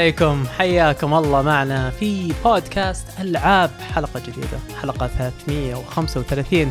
السلام 0.00 0.32
عليكم. 0.32 0.46
حياكم 0.58 1.14
الله 1.14 1.42
معنا 1.42 1.90
في 1.90 2.32
بودكاست 2.44 3.06
ألعاب 3.20 3.70
حلقة 3.94 4.20
جديدة 4.20 4.58
حلقة 4.82 5.06
335 5.06 6.70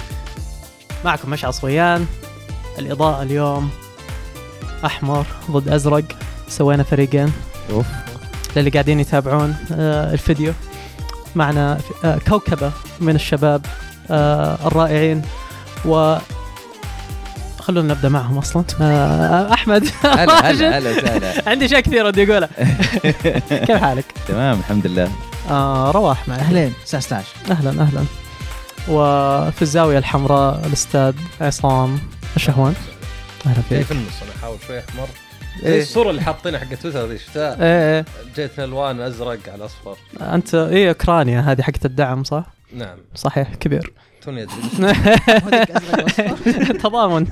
معكم 1.06 1.30
مشعل 1.30 1.54
صويان 1.54 2.06
الإضاءة 2.80 3.23
اليوم 3.23 3.70
أحمر 4.86 5.26
ضد 5.52 5.70
أزرق. 5.70 6.04
سوينا 6.48 6.84
فريقين. 6.84 7.32
أوف. 7.72 7.86
للي 8.56 8.70
قاعدين 8.70 9.00
يتابعون 9.00 9.56
آه، 9.72 10.14
الفيديو. 10.14 10.54
معنا 11.36 11.78
آه، 12.06 12.18
كوكبة 12.30 12.72
من 13.00 13.16
الشباب 13.16 13.66
آه، 14.12 14.68
الرائعين. 14.68 15.22
و 15.86 16.18
خلونا 17.70 17.94
نبدأ 17.94 18.09
معهم 18.09 18.38
أصلا. 18.38 18.64
آه، 18.82 19.54
أحمد. 19.54 19.84
هلا 20.04 20.52
هلا 20.52 20.78
هلا 20.78 20.92
وسهلا 20.92 21.50
عندي 21.50 21.66
اشياء 21.66 21.80
كثير 21.80 22.06
ودي 22.06 22.31
اقولها 22.31 22.50
كيف 23.66 23.72
حالك؟ 23.72 24.06
تمام 24.28 24.59
الحمد 24.59 24.88
لله. 24.88 25.12
آه 25.50 25.92
رواح 25.92 26.28
معي 26.28 26.40
أهلين 26.40 26.73
الساعة 26.84 27.02
16 27.02 27.25
أهلا 27.52 27.70
أهلا. 27.81 28.03
وفي 28.88 29.62
الزاوية 29.62 29.97
الحمراء 29.97 30.62
الأستاذ 30.67 31.14
عصام 31.42 32.00
الشهوان. 32.36 32.73
أهلا 33.45 33.62
فيك. 33.70 33.86
في 33.86 33.92
النص؟ 33.92 34.14
أنا 34.23 34.31
أحاول 34.40 34.58
شوي 34.67 34.80
أحمر. 34.80 35.08
إيه. 35.64 35.81
الصورة 35.81 36.09
اللي 36.09 36.22
حاطينها 36.22 36.59
حق 36.59 36.73
تويتر 36.75 37.05
ذي 37.05 37.17
شفتها 37.17 37.64
إيه 37.64 37.97
إيه 37.97 38.05
جيت 38.36 38.59
الوان 38.59 39.00
أزرق 39.02 39.39
على 39.47 39.66
اصفر 39.66 39.97
أنت 40.22 40.56
إيه 40.56 40.89
أوكرانيا 40.89 41.39
هذه 41.41 41.61
حقت 41.61 41.86
الدعم 41.86 42.23
صح؟ 42.23 42.45
نعم 42.73 42.97
صحيح 43.16 43.56
كبير 43.56 43.94
توني 44.22 44.44
أدري؟ 44.44 44.94
تضامن 46.83 47.28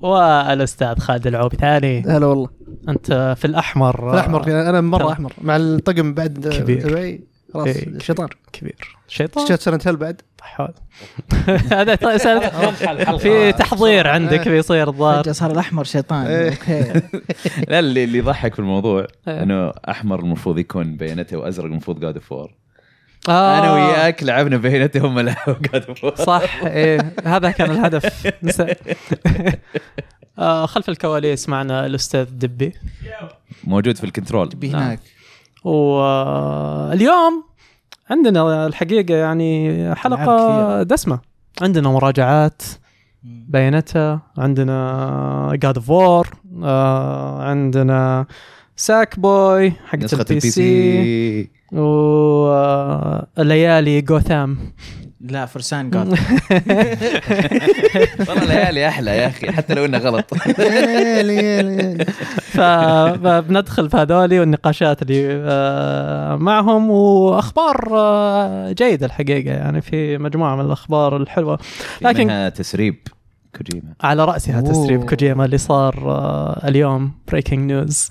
والأستاذ 0.00 0.98
خالد 0.98 1.26
العوبي 1.26 1.56
ثاني 1.56 2.02
هلا 2.02 2.26
والله 2.26 2.48
أنت 2.88 3.34
في 3.38 3.44
الأحمر 3.44 4.12
الأحمر 4.12 4.44
كذا 4.44 4.70
أنا 4.70 4.80
مرة. 4.80 5.12
أحمر 5.12 5.32
مع 5.40 5.56
الطقم 5.56 6.14
بعد 6.14 6.48
كبير. 6.60 6.80
تبعي 6.80 7.20
خلاص 7.54 7.66
إيه. 7.66 7.86
الشيطان 7.86 8.28
كبير 8.52 8.95
شيطان؟ 9.08 9.46
شفت 9.46 9.60
سنه 9.60 9.80
هل 9.86 9.96
بعد؟ 9.96 10.20
حول. 10.42 10.74
هذا 11.72 11.96
سنة- 11.96 13.16
في 13.16 13.52
تحضير 13.52 14.06
عندك 14.08 14.48
بيصير 14.48 14.88
الظاهر. 14.88 15.32
صار 15.32 15.50
الأحمر 15.50 15.84
شيطان. 15.84 16.26
إيه. 16.26 16.50
أوكي. 16.50 17.00
لا 17.70 17.78
اللي 17.78 18.04
اللي 18.04 18.18
يضحك 18.18 18.52
في 18.54 18.58
الموضوع 18.58 19.06
إيه. 19.28 19.42
إنه 19.42 19.72
أحمر 19.90 20.20
المفروض 20.20 20.58
يكون 20.58 20.96
بينته 20.96 21.36
وأزرق 21.36 21.64
المفروض 21.64 22.00
جاد 22.00 22.14
اوف 22.14 22.32
وور 22.32 22.54
آه. 23.28 23.58
أنا 23.58 23.72
وياك 23.72 24.22
لعبنا 24.22 24.56
بيونيتا 24.56 25.00
هم 25.06 25.20
لعبوا 25.20 25.54
God 25.72 25.84
of 25.88 26.04
War 26.04 26.14
صح 26.14 26.62
إيه. 26.64 27.12
هذا 27.24 27.50
كان 27.50 27.70
الهدف. 27.70 28.26
آه 30.38 30.66
خلف 30.66 30.88
الكواليس 30.88 31.48
معنا 31.48 31.86
الأستاذ 31.86 32.24
دبي. 32.24 32.72
موجود 33.64 33.96
في 33.96 34.04
الكنترول. 34.04 34.50
نعم. 34.62 34.74
هناك 34.82 35.00
واليوم 35.64 37.44
عندنا 38.10 38.66
الحقيقة 38.66 39.14
يعني 39.14 39.94
حلقة. 39.94 40.82
دسمة. 40.82 41.18
عندنا 41.62 41.88
مراجعات 41.88 42.62
بيونيتا 43.24 44.20
عندنا 44.38 45.50
God 45.54 45.76
of 45.76 45.90
War 45.90 46.28
عندنا 47.40 48.26
Sackboy 48.76 49.70
حقت 49.70 50.04
نسخة 50.04 50.20
البي 50.20 50.30
البي 50.32 50.40
سي 50.40 50.50
سي 50.50 51.50
وليالي 53.38 54.00
جوثام 54.00 54.58
لا 55.20 55.46
فرسان 55.46 55.90
قال 55.90 56.08
والله 58.28 58.44
ليالي 58.44 58.88
أحلى 58.88 59.10
يا 59.10 59.26
أخي 59.26 59.52
حتى 59.52 59.74
لو 59.74 59.84
إنه 59.84 59.98
غلط. 59.98 60.34
فبندخل 62.52 63.90
في 63.90 63.96
هذولي 63.96 64.40
والنقاشات 64.40 65.02
اللي 65.02 65.26
آه، 65.48 66.36
معهم 66.36 66.90
وأخبار 66.90 67.88
آه، 67.92 68.72
جيدة 68.72 69.06
الحقيقة. 69.06 69.50
يعني 69.54 69.80
في 69.80 70.18
مجموعة 70.18 70.54
من 70.56 70.64
الأخبار 70.64 71.16
الحلوة. 71.16 71.58
لكن- 72.02 72.52
تسريب 72.54 72.96
كوجيما. 73.56 73.92
على 74.00 74.24
رأسها. 74.24 74.60
تسريب 74.60 75.04
كوجيما 75.04 75.44
اللي 75.44 75.58
صار 75.58 75.94
آه، 76.10 76.68
اليوم 76.68 77.12
breaking 77.28 77.72
news 77.72 78.08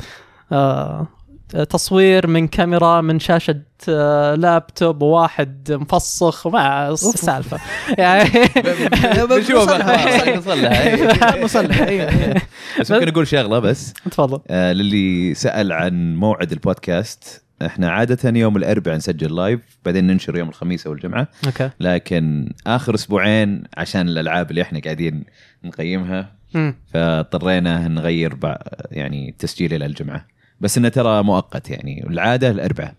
تصوير 1.50 2.28
من 2.28 2.48
كاميرا 2.48 3.02
من 3.02 3.20
شاشة 3.20 3.62
آه، 3.90 4.36
لابتوب 4.36 5.02
وواحد 5.02 5.72
مفسخ 5.72 6.46
وما 6.48 6.90
السالفة 6.90 7.60
يعني 7.98 8.30
بنشوف 9.30 9.70
نصلح 9.70 10.38
مصلح 11.44 11.80
أيوه 11.88 12.42
بس 12.80 12.92
ممكن 12.92 13.08
أقول 13.08 13.28
شغلة 13.28 13.60
بس. 13.60 13.94
تفضل. 13.94 14.40
آه، 14.50 14.74
للي 14.74 15.34
سأل 15.34 15.72
عن 15.72 16.16
موعد 16.16 16.52
البودكاست 16.52 17.44
إحنا 17.66 17.92
عادة 17.92 18.40
يوم 18.40 18.58
الأربعاء 18.58 18.98
نسجل 18.98 19.36
live 19.36 19.60
بعدين 19.86 20.08
ننشر 20.08 20.38
يوم 20.38 20.50
الخميس 20.50 20.88
أو 20.88 20.94
الجمعة. 20.94 21.28
أوكي. 21.46 21.70
لكن 21.80 22.54
آخر 22.68 22.96
أسبوعين 22.96 23.64
عشان 23.78 24.10
الألعاب 24.10 24.50
اللي 24.50 24.62
إحنا 24.62 24.80
قاعدين 24.80 25.24
نقيمها. 25.64 26.36
فاضطرينا 26.94 27.88
نغير 27.88 28.38
يعني 28.92 29.30
التسجيل 29.30 29.74
إلى 29.74 29.86
الجمعة. 29.86 30.26
بس 30.60 30.78
إنه 30.78 30.90
ترى 30.90 31.24
مؤقت 31.24 31.70
يعني. 31.70 32.08
العاده 32.10 32.50
الاربعاء 32.52 32.94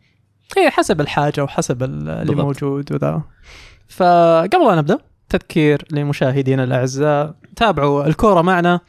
هي 0.56 0.70
حسب 0.70 1.00
الحاجة 1.00 1.44
وحسب 1.44 1.82
ال- 1.82 2.08
اللي 2.08 2.24
بالضبط. 2.34 2.44
موجود 2.44 2.92
وذا. 2.92 3.22
فقبل 3.88 4.66
لا 4.66 4.74
نبدأ 4.74 4.98
تذكير 5.28 5.84
لمشاهدينا 5.90 6.64
الأعزاء. 6.64 7.34
تابعوا 7.56 8.06
الكورة 8.06 8.42
معنا. 8.42 8.80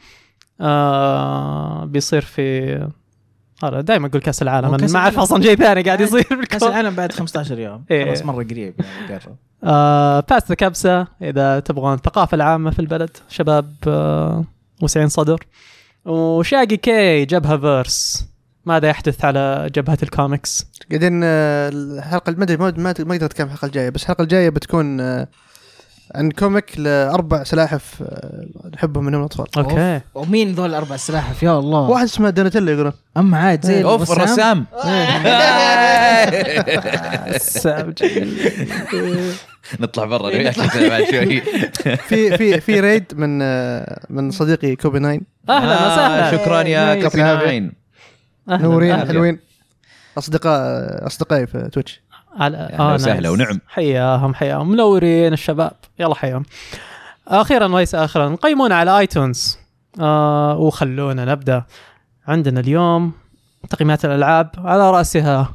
آه 0.60 1.84
بيصير 1.84 2.20
في 2.22 2.70
هذا 3.64 3.80
دائما 3.80 4.06
أقول 4.06 4.20
كأس 4.20 4.42
العالم. 4.42 4.74
أنا 4.74 4.86
ما 4.92 4.98
أعرف. 4.98 5.18
أصلا 5.18 5.42
شيء 5.42 5.54
ثاني 5.56 5.82
قاعد 5.82 6.00
يصير 6.00 6.22
كأس 6.22 6.38
بالكوره 6.38 6.68
العالم 6.70 6.94
بعد 6.94 7.12
15 7.12 7.58
يوم. 7.58 7.84
إيه. 7.90 8.04
خلاص 8.04 8.22
مرة 8.22 8.34
قريب 8.44 8.74
يعني 8.80 9.14
قرب. 9.20 9.36
آه 9.64 10.20
pass 10.20 10.48
the 10.48 10.54
كبسه 10.54 11.06
إذا 11.22 11.60
تبغون 11.60 11.94
الثقافة 11.94 12.34
العامة 12.34 12.70
في 12.70 12.78
البلد 12.78 13.10
شباب 13.28 13.74
آه 13.86 14.44
وسعين 14.82 15.08
صدر. 15.08 15.44
وشاقي 16.04 16.76
كي 16.76 17.24
جبهة 17.24 17.56
فيرس 17.56 18.28
ماذا 18.68 18.88
يحدث 18.88 19.24
على 19.24 19.70
جبهة 19.74 19.98
الكوميكس؟ 20.02 20.66
قاعدين 20.90 21.20
آه، 21.24 21.68
الحلقة 21.68 22.32
ما 22.32 22.42
أدري 22.44 22.56
ما 22.56 22.90
أقدر 22.90 23.26
أتكلم 23.26 23.46
الحلقة 23.46 23.66
الجاية 23.66 23.90
بس 23.90 24.02
الحلقة 24.02 24.22
الجاية 24.22 24.48
بتكون 24.48 25.00
آه، 25.00 25.28
عن 26.14 26.30
comic 26.30 26.78
لأربع 26.78 27.44
سلاحف 27.44 28.02
آه، 28.02 28.46
نحبهم 28.74 29.04
منهم 29.04 29.20
الأطفال. 29.20 29.64
okay. 29.64 30.00
ومين 30.14 30.52
ذول 30.54 30.70
الأربع 30.70 30.96
سلاحف؟ 30.96 31.42
يا 31.42 31.58
الله. 31.58 31.90
واحد 31.90 32.04
اسمه 32.04 32.30
دوناتيلو 32.30 32.72
يقولون. 32.72 32.92
أما 33.16 33.38
عاد 33.38 33.66
زي 33.66 33.84
أوف 33.84 34.12
الرسام. 34.12 34.66
نطلع 39.80 40.04
برا 40.04 40.30
بعد 40.88 41.04
شوي. 41.10 41.40
في 42.08 42.36
في 42.36 42.60
في 42.60 42.80
raid 42.80 43.04
من 43.16 43.38
من 44.10 44.30
صديقي 44.30 44.76
كوبي 44.76 44.98
ناين. 44.98 45.20
أهلا 45.48 45.86
وسهلا. 45.86 46.30
شكرا 46.30 46.60
يا. 46.62 46.94
كابي 46.94 47.22
ناين. 47.22 47.87
أهلاً، 48.48 48.62
نورين 48.62 48.90
أهلاً. 48.92 49.08
حلوين. 49.08 49.38
اصدقاء 50.18 51.06
أصدقائي 51.06 51.46
في 51.46 51.68
Twitch. 51.72 52.00
على 52.36 52.56
أهلا 52.56 52.94
وسهلا 52.94 53.20
nice. 53.20 53.32
ونعم. 53.32 53.60
حياهم 53.68 54.34
حياهم. 54.34 54.70
منورين 54.70 55.32
الشباب. 55.32 55.72
يلا 55.98 56.14
حياهم. 56.14 56.42
أخيرا 57.28 57.66
وليس 57.66 57.94
اخرا 57.94 58.34
قيمونا 58.34 58.74
على 58.74 58.98
iTunes. 58.98 59.58
آه 60.00 60.56
وخلونا 60.58 61.24
نبدأ. 61.24 61.64
عندنا 62.26 62.60
اليوم 62.60 63.12
تقييمات 63.70 64.04
الألعاب. 64.04 64.50
على 64.58 64.90
رأسها 64.90 65.54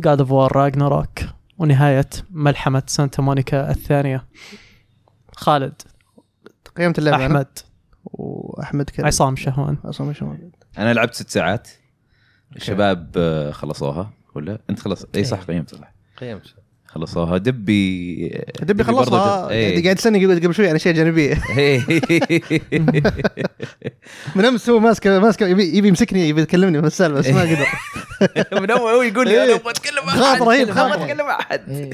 God 0.00 0.20
of 0.20 0.30
War 0.30 0.56
Ragnarök 0.56 1.18
ونهاية 1.58 2.08
ملحمة 2.30 2.82
سانتا 2.86 3.22
مونيكا 3.22 3.70
الثانية. 3.70 4.24
خالد. 5.36 5.82
قيمت 6.76 6.98
اللعبة 6.98 7.16
أنا. 7.16 7.26
أحمد. 7.26 7.58
وأحمد 8.04 8.90
كذا 8.90 9.06
عصام 9.06 9.36
شهوان. 9.36 9.76
عصام 9.84 10.12
شلون 10.12 10.50
أنا 10.78 10.92
لعبت 10.92 11.14
ست 11.14 11.30
ساعات. 11.30 11.68
الشباب 12.56 13.10
آه، 13.16 13.50
خلصوها. 13.50 14.10
ولا؟ 14.34 14.58
أنت 14.70 14.80
خلص. 14.80 15.06
اي 15.14 15.24
صح 15.24 15.42
قيمت 15.42 15.74
صح. 15.74 15.92
قيمت. 16.20 16.54
خلصوها. 16.86 17.38
دبي 17.38 18.28
دبي 18.62 18.84
خلصها. 18.84 19.50
إيه. 19.50 19.82
قاعد 19.84 19.96
تستني 19.96 20.24
قبل 20.24 20.40
قبل 20.40 20.54
شوي 20.54 20.68
عن 20.68 20.74
أشياء 20.74 20.94
جانبية. 20.94 21.34
من 24.36 24.44
امس 24.44 24.70
هو 24.70 24.78
ماسك 24.78 25.06
ماسك 25.06 25.42
يبي 25.42 25.76
يبي 25.76 25.88
يمسكني 25.88 26.28
يبي 26.28 26.42
يكلمني 26.42 26.80
في 26.80 26.86
السالفة 26.86 27.18
بس 27.18 27.28
ما 27.28 27.40
قدر. 27.40 27.66
من 28.62 28.70
أول 28.70 28.90
هو 28.90 29.02
يقول 29.02 29.28
لي 29.28 29.44
أنا 29.44 29.54
أبغى 29.54 29.70
أتكلم 29.70 30.06
مع 30.06 30.12
أحد. 30.32 30.42
رهيب، 30.42 30.68
ما. 30.68 30.94
أتكلم 30.94 31.26
مع 31.26 31.40
احد 31.40 31.70
إيه. 31.70 31.90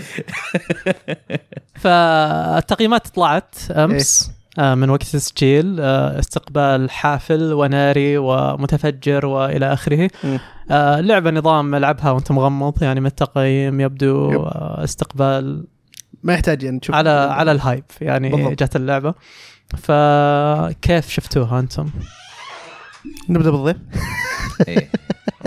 فالتقييمات 1.75 3.09
طلعت 3.09 3.55
أمس. 3.71 4.31
من 4.59 4.91
وقت 4.91 5.03
التسجيل 5.03 5.77
آه، 5.81 6.19
استقبال 6.19 6.91
حافل 6.91 7.53
وناري 7.53 8.19
ومتفجر 8.19 9.27
وإلى 9.27 9.73
آخره. 9.73 10.11
آه، 10.71 10.99
اللعبه 10.99 11.31
نظام 11.31 11.75
العبها 11.75 12.11
وأنت 12.11 12.33
مغمض 12.33 12.83
يعني 12.83 13.01
من 13.01 13.07
التقييم 13.07 13.81
يبدو 13.81 14.31
يب. 14.33 14.41
آه، 14.41 14.85
استقبال 14.85 15.65
ما 16.23 16.35
يحتاج 16.35 16.63
يعني 16.63 16.79
تشوف 16.81 16.95
على 16.97 17.11
على 17.11 17.53
الهايب 17.53 17.85
يعني 18.01 18.29
بالضبط. 18.29 18.63
جت 18.63 18.77
اللعبة 18.77 19.15
فكيف 19.77 21.09
شفتوها 21.11 21.61
أنتم؟ 21.61 21.91
نبدأ 23.29 23.51
بالضيف 23.51 23.77
إيه. 24.69 24.91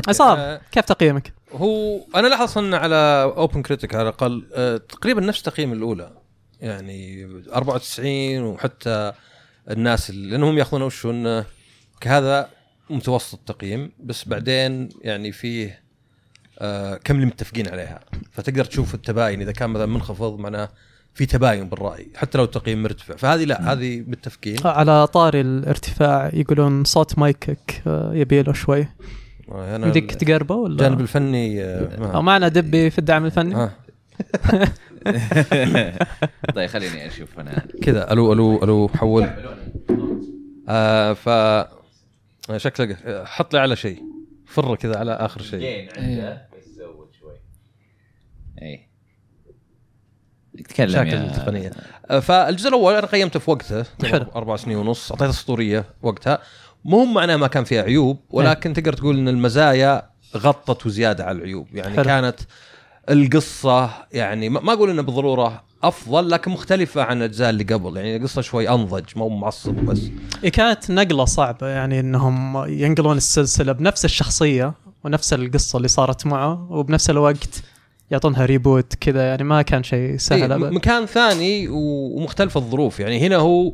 عصام 0.08 0.38
آه، 0.40 0.62
كيف 0.72 0.86
تقييمك؟ 0.86 1.34
هو 1.56 2.00
أنا 2.16 2.28
لاحظ 2.28 2.58
انه 2.58 2.78
على 2.78 3.24
OpenCritic 3.38 3.96
على 3.96 4.04
الأقل 4.04 4.44
آه، 4.56 4.78
تقريبا 4.78 5.22
نفس 5.22 5.42
تقييم 5.42 5.74
الأولى 5.74 6.10
يعني 6.62 7.28
94 7.54 8.44
وحتى 8.44 9.14
الناس 9.70 10.10
اللي 10.10 10.30
لأنهم 10.32 10.58
يأخذون 10.58 10.82
وش 10.82 11.06
انه 11.06 11.46
كهذا 12.02 12.50
متوسط 12.90 13.40
تقييم 13.46 13.92
بس 14.04 14.28
بعدين 14.28 14.90
يعني 15.02 15.32
فيه 15.32 15.82
آه 16.60 16.96
كم 16.96 17.16
اللي 17.16 17.26
متفقين 17.26 17.68
عليها. 17.68 18.00
فتقدر 18.32 18.66
تشوف 18.66 18.96
التباين 18.96 19.42
إذا 19.42 19.52
كان 19.52 19.70
مثلا 19.70 19.86
منخفض 19.86 20.40
معناه 20.40 20.70
في 21.14 21.26
تباين 21.26 21.70
بالرأي 21.70 22.08
حتى 22.16 22.38
لو 22.38 22.44
التقييم 22.44 22.84
مرتفع. 22.84 23.16
فهذه 23.16 23.44
لا 23.44 23.74
هذه 23.74 24.04
متفقين. 24.08 24.58
على 24.66 25.08
طاري 25.08 25.42
الارتفاع 25.42 26.32
يقولون 26.34 26.84
صوت 26.84 27.20
مايكك 27.20 27.82
آه، 27.88 28.12
يبي 28.14 28.42
له 28.42 28.54
شوي. 28.54 28.88
آه، 29.52 29.76
يمديك 29.76 30.16
تقربه 30.16 30.56
ولا؟ 30.56 30.74
الجانب 30.74 31.02
الفني 31.02 31.64
آه 31.64 32.22
معنا 32.22 32.48
دبي 32.48 32.90
في 32.90 33.00
الدعم 33.00 33.26
الفني. 33.26 33.56
آه. 33.56 33.72
طيب 36.56 36.70
خليني 36.70 37.08
أشوف 37.08 37.40
أنا. 37.40 37.66
كذا 37.84 38.14
ألو 38.14 38.34
ألو 38.34 38.64
ألو 38.64 38.88
حول. 38.88 39.30
آه 40.70 41.14
ف 41.14 41.30
شكلك 42.58 42.98
حط 43.26 43.54
لي 43.54 43.60
على 43.60 43.76
شيء. 43.76 44.04
فر 44.46 44.76
كذا 44.76 44.98
على 44.98 45.12
آخر 45.12 45.42
شيء. 45.42 45.60
جين 45.60 45.90
عنده 45.98 46.48
بس 46.58 46.66
زود 46.70 47.10
شوي. 47.20 47.34
اي 48.62 48.88
تكلم 50.64 50.90
مشاكل 50.90 51.10
يا 51.14 51.32
تقنيه 51.32 51.72
آه، 52.10 52.20
فالجزء 52.20 52.70
الأول 52.70 52.94
أنا 52.94 53.08
قيمته 53.08 53.40
في 53.40 53.52
وقته. 53.52 53.86
حلو. 54.06 54.26
أربع 54.36 54.56
سنين 54.56 54.78
ونص. 54.78 55.12
أعطيته 55.12 55.30
أسطورية 55.30 55.86
وقتها. 56.02 56.40
مو 56.86 57.06
معناه 57.06 57.36
ما 57.36 57.48
كان 57.48 57.64
فيها 57.64 57.82
عيوب 57.82 58.20
ولكن 58.30 58.74
تقدر 58.74 58.94
تقول 58.94 59.18
إن 59.18 59.28
المزايا 59.28 60.10
غطت 60.38 60.86
وزيادة 60.86 61.26
على 61.26 61.38
العيوب. 61.38 61.68
يعني 61.74 61.96
حلو. 61.96 62.04
كانت 62.04 62.40
القصة 63.10 63.90
يعني 64.12 64.50
ما 64.50 64.74
أقول 64.74 64.90
انها 64.90 65.04
بالضروره 65.04 65.64
أفضل 65.84 66.30
لكن 66.30 66.52
مختلفة 66.52 67.04
عن 67.04 67.18
الأجزاء 67.18 67.50
اللي 67.50 67.64
قبل. 67.64 67.98
يعني 67.98 68.16
القصة 68.16 68.42
شوي 68.42 68.70
أنضج 68.70 69.04
مو 69.16 69.30
معصب 69.30 69.74
بس. 69.74 70.02
كانت 70.54 70.92
نقلة 70.92 71.26
صعبة 71.26 71.68
يعني 71.68 72.00
إنهم 72.00 72.66
ينقلون 72.68 73.18
السلسلة 73.18 73.72
بنفس 73.72 74.06
الشخصية 74.06 74.74
ونفس 75.04 75.34
القصة 75.34 75.78
اللي 75.78 75.88
صارت 75.88 76.26
معه 76.26 76.68
وبنفس 76.72 77.10
الوقت 77.10 77.64
يعطونها 78.12 78.46
ريبوت 78.46 78.96
كذا 78.96 79.24
يعني 79.28 79.44
ما 79.44 79.62
كان 79.62 79.84
شيء 79.84 80.18
سهل 80.18 80.40
إيه 80.40 80.56
ابدا 80.56 80.70
مكان 80.70 81.06
ثاني 81.06 81.68
ومختلف 81.70 82.58
الظروف. 82.58 83.00
يعني 83.00 83.28
هنا 83.28 83.36
هو 83.36 83.74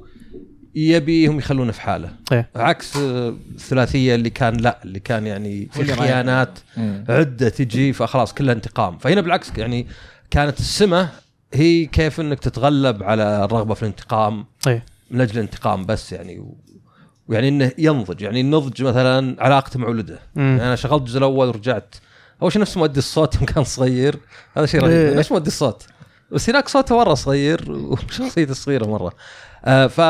يبيهم 0.78 1.38
يخلونه 1.38 1.72
في 1.72 1.82
حاله 1.82 2.10
إيه. 2.32 2.50
عكس 2.56 2.98
الثلاثية 2.98 4.16
اللي 4.16 4.30
كان 4.30 4.58
لا 4.58 4.80
اللي 4.84 5.00
كان 5.00 5.28
يعني 5.28 5.70
في. 5.72 5.96
خيانات 5.96 6.60
إيه. 6.78 7.04
عدة 7.10 7.50
تجي 7.50 7.94
فخلاص 7.94 8.34
كلها 8.34 8.54
انتقام 8.54 8.98
فهنا 8.98 9.22
بالعكس 9.22 9.52
يعني 9.58 9.88
كانت 10.30 10.60
السمة 10.60 11.10
هي 11.54 11.86
كيف 11.86 12.20
إنك 12.20 12.40
تتغلب 12.40 13.04
على 13.04 13.46
الرغبة 13.46 13.74
في 13.74 13.84
الانتقام 13.84 14.46
إيه. 14.68 14.86
من 15.12 15.22
أجل 15.22 15.34
الانتقام 15.34 15.86
بس 15.86 16.12
يعني 16.12 16.40
و... 16.40 16.58
ويعني 17.28 17.48
إنه 17.48 17.72
ينضج 17.78 18.22
يعني 18.22 18.42
النضج 18.42 18.84
مثلا 18.84 19.44
علاقته 19.44 19.80
مع 19.80 19.88
ولده 19.88 20.20
مم. 20.36 20.44
يعني 20.44 20.64
أنا 20.64 20.76
شغلت 20.76 21.02
الجزء 21.02 21.18
الأول 21.18 21.48
ورجعت 21.48 21.96
أول 22.42 22.52
شيء 22.52 22.62
نفس 22.62 22.78
مؤدي 22.78 23.00
الصوت 23.00 23.36
يوم 23.36 23.46
كان 23.46 23.64
صغير 23.64 24.16
هذا 24.58 24.66
شيء 24.66 24.82
رهيب 24.82 24.92
إيه. 24.92 25.16
نفس 25.16 25.32
مؤدي 25.32 25.48
الصوت 25.48 25.86
بس 26.32 26.50
هناك 26.50 26.68
صوته 26.68 26.98
مرة 26.98 27.14
صغير 27.14 27.72
وشخصيته 27.72 28.54
صغيرة 28.54 28.86
مرة 28.86 29.14
آه 29.66 29.88
ف 29.88 30.02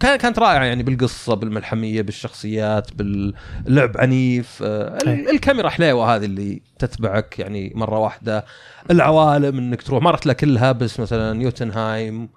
كانت 0.00 0.38
رائعة 0.38 0.64
يعني 0.64 0.82
بالقصة 0.82 1.34
بالملحمية 1.34 2.02
بالشخصيات 2.02 2.94
باللعب 2.94 3.96
عنيف. 3.96 4.58
آه 4.62 4.98
ال-. 5.06 5.30
الكاميرا 5.30 5.68
حليوة 5.68 6.16
هذه 6.16 6.24
اللي 6.24 6.62
تتبعك 6.78 7.38
يعني 7.38 7.72
مرة 7.74 7.98
واحدة. 7.98 8.44
العوالم 8.90 9.58
إنك 9.58 9.82
تروح 9.82 10.02
ما 10.02 10.10
رحت 10.10 10.26
لها 10.26 10.34
كلها 10.34 10.72
بس 10.72 11.00
مثلا 11.00 11.42
يوتنهايم 11.42 12.28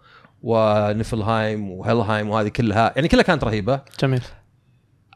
ونفلهايم 0.43 1.71
وهيلهايم 1.71 2.29
وهذه 2.29 2.47
كلها. 2.47 2.93
يعني 2.95 3.07
كلها 3.07 3.23
كانت 3.23 3.43
رهيبة. 3.43 3.81
جميل. 3.99 4.21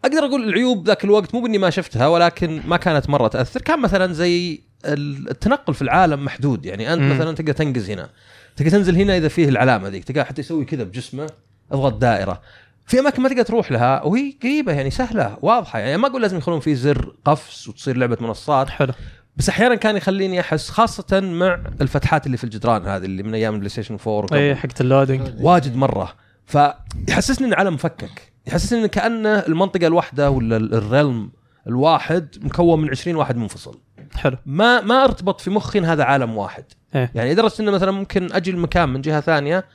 أقدر 0.05 0.25
أقول 0.25 0.43
العيوب 0.43 0.87
ذاك 0.87 1.03
الوقت 1.03 1.35
مو 1.35 1.41
بإني 1.41 1.57
ما 1.57 1.69
شفتها 1.69 2.07
ولكن 2.07 2.61
ما 2.65 2.77
كانت 2.77 3.09
مرة 3.09 3.27
تأثر. 3.27 3.61
كان 3.61 3.81
مثلا 3.81 4.13
زي 4.13 4.61
التنقل 4.85 5.73
في 5.73 5.81
العالم 5.81 6.25
محدود. 6.25 6.65
يعني 6.65 6.93
أنت 6.93 7.01
مم. 7.01 7.09
مثلا 7.15 7.35
تقدر 7.35 7.53
تنقز 7.53 7.89
هنا. 7.89 8.09
تقدر 8.55 8.71
تنزل 8.71 8.95
هنا 8.95 9.17
إذا 9.17 9.27
فيه 9.27 9.49
العلامة 9.49 9.87
ذيك 9.87 10.03
تلقاه 10.03 10.23
حتى 10.23 10.41
يسوي 10.41 10.65
كذا 10.65 10.83
بجسمه. 10.83 11.29
أضغط 11.71 11.93
دائرة. 11.93 12.41
في 12.85 12.99
أماكن 12.99 13.21
ما 13.21 13.29
تقدر 13.29 13.41
تروح 13.43 13.71
لها 13.71 14.03
وهي 14.03 14.33
قريبة 14.43 14.71
يعني 14.73 14.89
سهلة 14.91 15.37
واضحة. 15.41 15.79
يعني 15.79 15.97
ما 15.97 16.07
أقول 16.07 16.21
لازم 16.21 16.37
يخلون 16.37 16.59
فيه 16.59 16.73
زر 16.75 17.15
قفز 17.25 17.67
وتصير 17.69 17.97
لعبة 17.97 18.17
منصات. 18.21 18.69
حلو. 18.69 18.93
بس 19.37 19.49
أحيانا 19.49 19.75
كان 19.75 19.97
يخليني 19.97 20.39
أحس 20.39 20.69
خاصة 20.69 21.19
مع 21.19 21.59
الفتحات 21.81 22.25
اللي 22.25 22.37
في 22.37 22.43
الجدران 22.43 22.87
هذه 22.87 23.05
اللي 23.05 23.23
من 23.23 23.33
أيام 23.33 23.53
ال 23.53 23.69
PlayStation 23.69 23.93
4 24.07 24.13
وقبل. 24.23 24.37
اي 24.37 24.55
حقت 24.55 24.81
ال 24.81 24.87
loading. 24.87 25.27
واجد 25.39 25.75
مرة. 25.75 26.13
فيحسسني 26.45 27.47
ان 27.47 27.53
العالم 27.53 27.73
مفكك. 27.73 28.31
يحسسني 28.47 28.81
ان 28.81 28.85
كأنه 28.87 29.29
المنطقة 29.39 29.87
الواحدة 29.87 30.29
ولا 30.31 30.57
ال- 30.57 30.73
ال 30.73 30.83
realm 30.83 31.31
الواحد 31.67 32.27
مكون 32.41 32.81
من 32.81 32.89
20 32.89 33.15
واحد 33.15 33.37
منفصل. 33.37 33.79
حلو. 34.15 34.37
ما 34.45 34.81
ما 34.81 35.03
أرتبط 35.03 35.41
في 35.41 35.49
مخي 35.49 35.79
إن 35.79 35.85
هذا 35.85 36.03
عالم 36.03 36.37
واحد. 36.37 36.63
إيه. 36.95 37.11
يعني 37.15 37.31
لدرجة 37.33 37.53
إنه 37.59 37.71
مثلا 37.71 37.91
ممكن 37.91 38.31
أجي 38.33 38.51
المكان 38.51 38.89
من 38.89 39.01
جهة 39.01 39.19
ثانية 39.21 39.65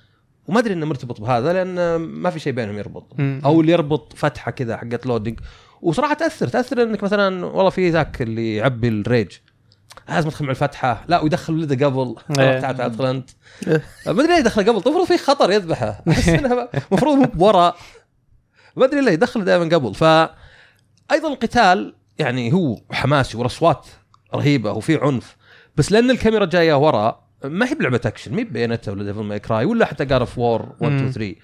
وما 0.50 0.58
أدري 0.58 0.74
إنه 0.74 0.86
مرتبط 0.86 1.20
بهذا 1.20 1.52
لأن 1.52 1.96
ما 1.96 2.30
في 2.30 2.38
شيء 2.38 2.52
بينهم 2.52 2.78
يربط. 2.78 3.16
أو 3.20 3.60
اللي 3.60 3.72
يربط 3.72 4.12
فتحة 4.16 4.50
كذا 4.50 4.76
حقت 4.76 5.06
loading 5.06 5.40
وصراحة 5.82 6.14
تأثر 6.14 6.48
تأثر 6.48 6.82
إنك 6.82 7.02
مثلا 7.02 7.46
والله 7.46 7.70
في 7.70 7.90
ذاك 7.90 8.22
اللي 8.22 8.56
يعبي 8.56 8.88
ال 8.88 8.97
rage 8.97 9.32
لازم 10.08 10.28
ادخل 10.28 10.44
مع 10.44 10.50
الفتحة. 10.50 11.04
لا 11.08 11.20
ويدخل 11.20 11.54
ولده 11.54 11.86
قبل. 11.86 12.14
إيه. 12.30 12.60
تعال 12.60 12.76
تعال 12.76 12.80
ادخل 12.80 13.06
أنت. 13.06 13.30
إيه. 13.66 13.82
ما 14.06 14.12
أدري 14.12 14.26
ليه 14.26 14.34
يدخله 14.34 14.62
قبل. 14.62 14.70
المفروض 14.70 15.06
في 15.06 15.18
خطر 15.18 15.50
يذبحه. 15.50 16.02
احس 16.08 16.28
المفروض 16.28 17.16
مو 17.16 17.24
بورا. 17.24 17.74
ما 18.76 18.84
أدري 18.84 19.00
ليه 19.00 19.12
يدخل 19.12 19.44
دائما 19.44 19.76
قبل. 19.76 19.94
ف 19.94 20.04
أيضا 21.12 21.28
القتال 21.28 21.94
يعني 22.18 22.52
هو 22.52 22.76
حماسي 22.90 23.36
والاصوات 23.36 23.86
رهيبة 24.34 24.72
وفي 24.72 24.96
عنف. 24.96 25.36
بس 25.76 25.92
لأن 25.92 26.10
الكاميرا 26.10 26.44
جاية 26.44 26.78
ورا 26.78 27.29
ما 27.44 27.70
هي 27.70 27.74
بلعبة 27.74 28.00
اكشن 28.06 28.32
ما 28.32 28.38
هي 28.38 28.44
Bayonetta 28.44 28.92
ولا 28.92 29.04
Devil 29.04 29.22
May 29.22 29.38
Cry 29.38 29.64
ولا 29.64 29.86
حتى 29.86 30.04
God 30.04 30.20
of 30.20 30.38
War 30.38 30.62
1 30.80 30.92
2 30.92 31.04
مم. 31.04 31.10
3 31.10 31.34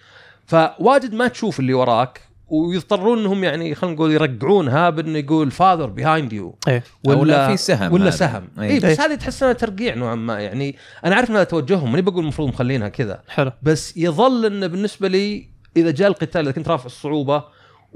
فواجد 0.47 1.15
ما 1.15 1.29
تشوف 1.29 1.61
اللي 1.61 1.75
وراك 1.75 2.21
ويضطرون 2.49 3.19
إنهم 3.19 3.45
يعني 3.45 3.75
خلينا 3.75 3.97
نقول 3.97 4.13
يرقعونها 4.13 4.91
بإنه 4.91 5.19
يقول 5.19 5.51
father 5.51 5.87
behind 5.87 6.33
you 6.33 6.55
إيه. 6.69 6.85
أو 7.09 7.25
لا 7.25 7.49
في 7.49 7.57
سهم 7.57 7.93
ولا 7.93 8.05
هذا. 8.05 8.11
سهم. 8.11 8.49
اي 8.61 8.81
بس 8.81 9.01
هذه 9.01 9.15
تحس 9.15 9.43
إنها 9.43 9.53
ترقيع 9.53 9.95
نوعا 9.95 10.15
ما. 10.15 10.41
يعني 10.41 10.77
أنا 11.05 11.15
عارف 11.15 11.31
إن 11.31 11.35
هذا 11.35 11.45
توجههم 11.45 11.91
ماني 11.91 12.03
بقول 12.03 12.23
المفروض 12.23 12.49
مخلينها 12.49 12.89
كذا. 12.89 13.23
حلو. 13.29 13.53
بس 13.63 13.97
يظل 13.97 14.47
إنه 14.47 14.67
بالنسبة 14.67 15.09
لي 15.09 15.49
إذا 15.77 15.91
جاء 15.91 16.09
القتال 16.09 16.41
إذا 16.41 16.53
كنت 16.53 16.69
رافع 16.69 16.87
الصعوبة 16.87 17.45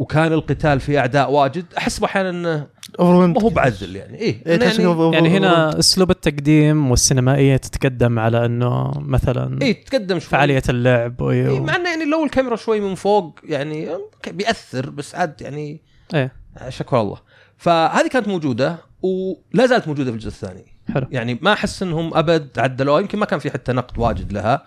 وكان 0.00 0.32
القتال 0.32 0.80
فيه 0.80 0.98
أعداء 0.98 1.30
واجد 1.30 1.64
أحس 1.78 2.02
أحيانا 2.02 2.30
إنه 2.30 2.66
ما 2.98 3.42
هو 3.42 3.48
بعزل 3.48 3.96
يعني. 3.96 4.18
إيه 4.18 4.42
إيه 4.46 4.60
يعني 4.60 4.82
يعني 4.82 4.94
over- 4.94 5.36
هنا 5.36 5.78
أسلوب 5.78 6.10
التقديم 6.10 6.90
والسينمائية 6.90 7.56
تتقدم 7.56 8.18
على 8.18 8.46
إنه 8.46 8.92
مثلا 8.96 9.62
إيه 9.62 9.84
تقدم 9.84 10.18
شوي. 10.18 10.28
فعالية 10.30 10.62
اللعب 10.68 11.20
و... 11.20 11.30
إيه 11.30 11.60
مع 11.60 11.76
إنه 11.76 11.90
يعني 11.90 12.04
لو 12.04 12.24
الكاميرا 12.24 12.56
شوي 12.56 12.80
من 12.80 12.94
فوق 12.94 13.40
يعني 13.44 13.88
بيأثر 14.30 14.90
بس 14.90 15.14
عاد 15.14 15.42
يعني 15.42 15.80
إيه. 16.14 16.32
شكر 16.68 17.00
الله. 17.00 17.16
فهذه 17.56 18.08
كانت 18.08 18.28
موجودة 18.28 18.76
ولا 19.02 19.66
زالت 19.66 19.88
موجودة 19.88 20.10
في 20.10 20.16
الجزء 20.16 20.28
الثاني. 20.28 20.64
حلو. 20.94 21.06
يعني 21.10 21.38
ما 21.42 21.52
أحس 21.52 21.82
إنهم 21.82 22.14
أبد 22.14 22.58
عدلوها 22.58 23.00
يمكن 23.00 23.18
ما 23.18 23.26
كان 23.26 23.38
في 23.38 23.50
حتى 23.50 23.72
نقد 23.72 23.98
واجد 23.98 24.32
لها 24.32 24.64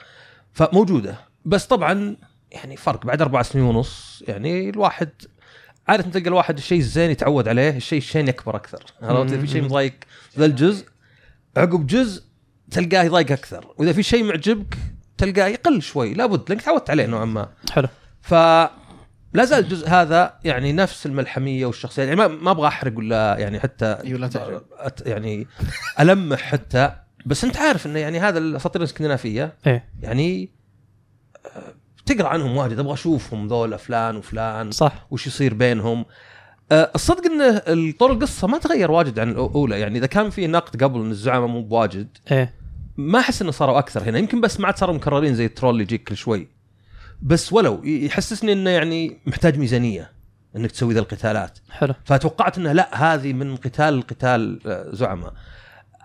فموجودة. 0.54 1.16
بس 1.46 1.66
طبعا 1.66 2.16
يعني 2.54 2.78
فرق 2.78 3.06
بعد 3.06 3.22
أربع 3.22 3.42
سنين 3.42 3.66
ونص 3.66 4.24
يعني 4.28 4.70
الواحد 4.70 5.10
عادة 5.88 6.04
تلقى 6.04 6.30
الواحد 6.30 6.58
الشيء 6.58 6.78
الزين 6.78 7.12
يتعود 7.12 7.48
عليه 7.48 7.78
الشيء 7.78 7.98
الشين 7.98 8.28
يكبر 8.28 8.56
أكثر. 8.56 8.84
عرفت؟ 9.02 9.34
إذا 9.34 9.42
في 9.42 9.48
شيء 9.48 9.64
مضايق 9.64 9.94
ذا 10.40 10.46
الجزء 10.46 10.86
عقب 11.58 11.88
جزء 11.88 12.24
تلقاه 12.72 13.04
يضايق 13.04 13.32
أكثر. 13.32 13.74
وإذا 13.78 13.94
في 13.94 14.04
شيء 14.04 14.24
معجبك 14.24 14.78
تلقاه 15.18 15.48
يقل 15.48 15.82
شوي 15.82 16.14
لابد 16.14 16.50
لأنك 16.50 16.62
تعودت 16.62 16.90
عليه 16.90 17.06
نوعا 17.06 17.26
ما. 17.26 17.50
حلو. 17.72 17.88
ف 18.22 18.34
لا 19.34 19.46
زال 19.46 19.60
الجزء 19.60 19.90
هذا 19.90 20.40
يعني 20.44 20.74
نفس 20.74 21.06
الملحمية 21.06 21.66
والشخصيات 21.66 22.08
يعني 22.08 22.20
ما, 22.20 22.28
ما 22.28 22.52
أبغى 22.52 22.68
أحرق 22.68 22.98
ولا 22.98 23.38
يعني 23.40 23.60
حتى 23.60 23.86
أيوة، 23.86 24.66
يعني 25.06 25.48
ألمح 26.00 26.42
حتى 26.42 26.96
بس 27.26 27.44
أنت 27.44 27.58
عارف 27.58 27.86
انه 27.86 28.00
يعني 28.00 28.20
هذا 28.20 28.40
الأساطير 28.40 28.82
الإسكندنافية 28.82 29.54
إيه. 29.68 29.90
يعني 30.02 30.50
تقرأ 32.06 32.28
عنهم 32.28 32.58
واجد 32.58 32.80
أبغى 32.80 32.94
أشوفهم 32.94 33.48
ذولا 33.48 33.78
فلان 33.78 34.16
وفلان 34.16 34.72
صح. 34.72 35.08
وش 35.12 35.28
يصير 35.28 35.54
بينهم. 35.54 36.06
آه، 36.72 36.92
الصدق 36.96 37.26
انه 37.26 37.62
طور 38.00 38.12
القصة 38.12 38.48
ما 38.48 38.58
تغير 38.58 38.92
واجد 38.92 39.20
عن 39.20 39.30
الأولى 39.30 39.80
يعني 39.80 39.98
إذا 39.98 40.08
كان 40.08 40.30
في 40.30 40.48
نقد 40.48 40.84
قبل 40.84 41.00
إن 41.00 41.12
الزعماء 41.12 41.48
مو 41.48 41.62
بواجد 41.62 42.18
إيه. 42.32 42.54
ما 42.98 43.20
أحس 43.20 43.42
إنه 43.42 43.52
صاروا 43.52 43.80
أكثر 43.80 44.04
هنا. 44.04 44.20
يمكن 44.20 44.42
بس 44.42 44.60
ما 44.60 44.68
عاد 44.68 44.78
صاروا 44.78 44.96
مكررين 44.96 45.36
زي 45.36 45.46
الترول 45.46 45.72
اللي 45.72 45.84
يجيك 45.84 46.04
كل 46.04 46.18
شوي. 46.18 46.48
بس 47.22 47.54
ولو 47.54 47.84
يحسسني 47.84 48.54
إنه 48.54 48.70
يعني 48.70 49.18
محتاج 49.26 49.58
ميزانية 49.58 50.12
إنك 50.56 50.72
تسوي 50.72 50.94
ذا 50.94 51.00
القتالات. 51.00 51.60
حلو. 51.70 51.94
فتوقعت 52.06 52.58
إنه 52.58 52.72
لا 52.72 53.14
هذه 53.14 53.34
من 53.34 53.56
قتال 53.56 54.00
لقتال 54.00 54.60
آه، 54.66 54.90
زعماء. 54.96 55.34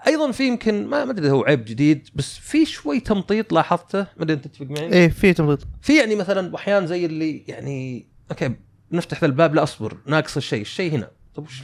أيضا 0.07 0.31
في 0.31 0.47
يمكن 0.47 0.87
ما 0.87 1.05
ما 1.05 1.11
أدري 1.12 1.31
هو 1.31 1.43
عيب 1.45 1.64
جديد 1.64 2.09
بس 2.14 2.37
في 2.38 2.64
شوي 2.64 3.00
تمطيط 3.00 3.52
لاحظته 3.52 3.99
ما 3.99 4.23
أدري 4.23 4.37
أنت 4.37 4.45
تتفق 4.45 4.67
معي؟ 4.67 4.93
إيه 4.93 5.09
في 5.09 5.33
تمطيط 5.32 5.62
في 5.83 5.97
يعني 5.99 6.14
مثلا 6.14 6.57
احيان 6.57 6.87
زي 6.87 7.07
اللي 7.07 7.45
يعني 7.49 8.07
okay 8.30 8.54
نفتح 8.93 9.21
ذا 9.21 9.26
الباب 9.26 9.55
لا 9.55 9.62
أصبر 9.62 9.97
ناقص 10.07 10.37
الشيء 10.37 10.61
الشيء 10.61 10.93
هنا. 10.93 11.11
طب 11.38 11.45
وش 11.45 11.62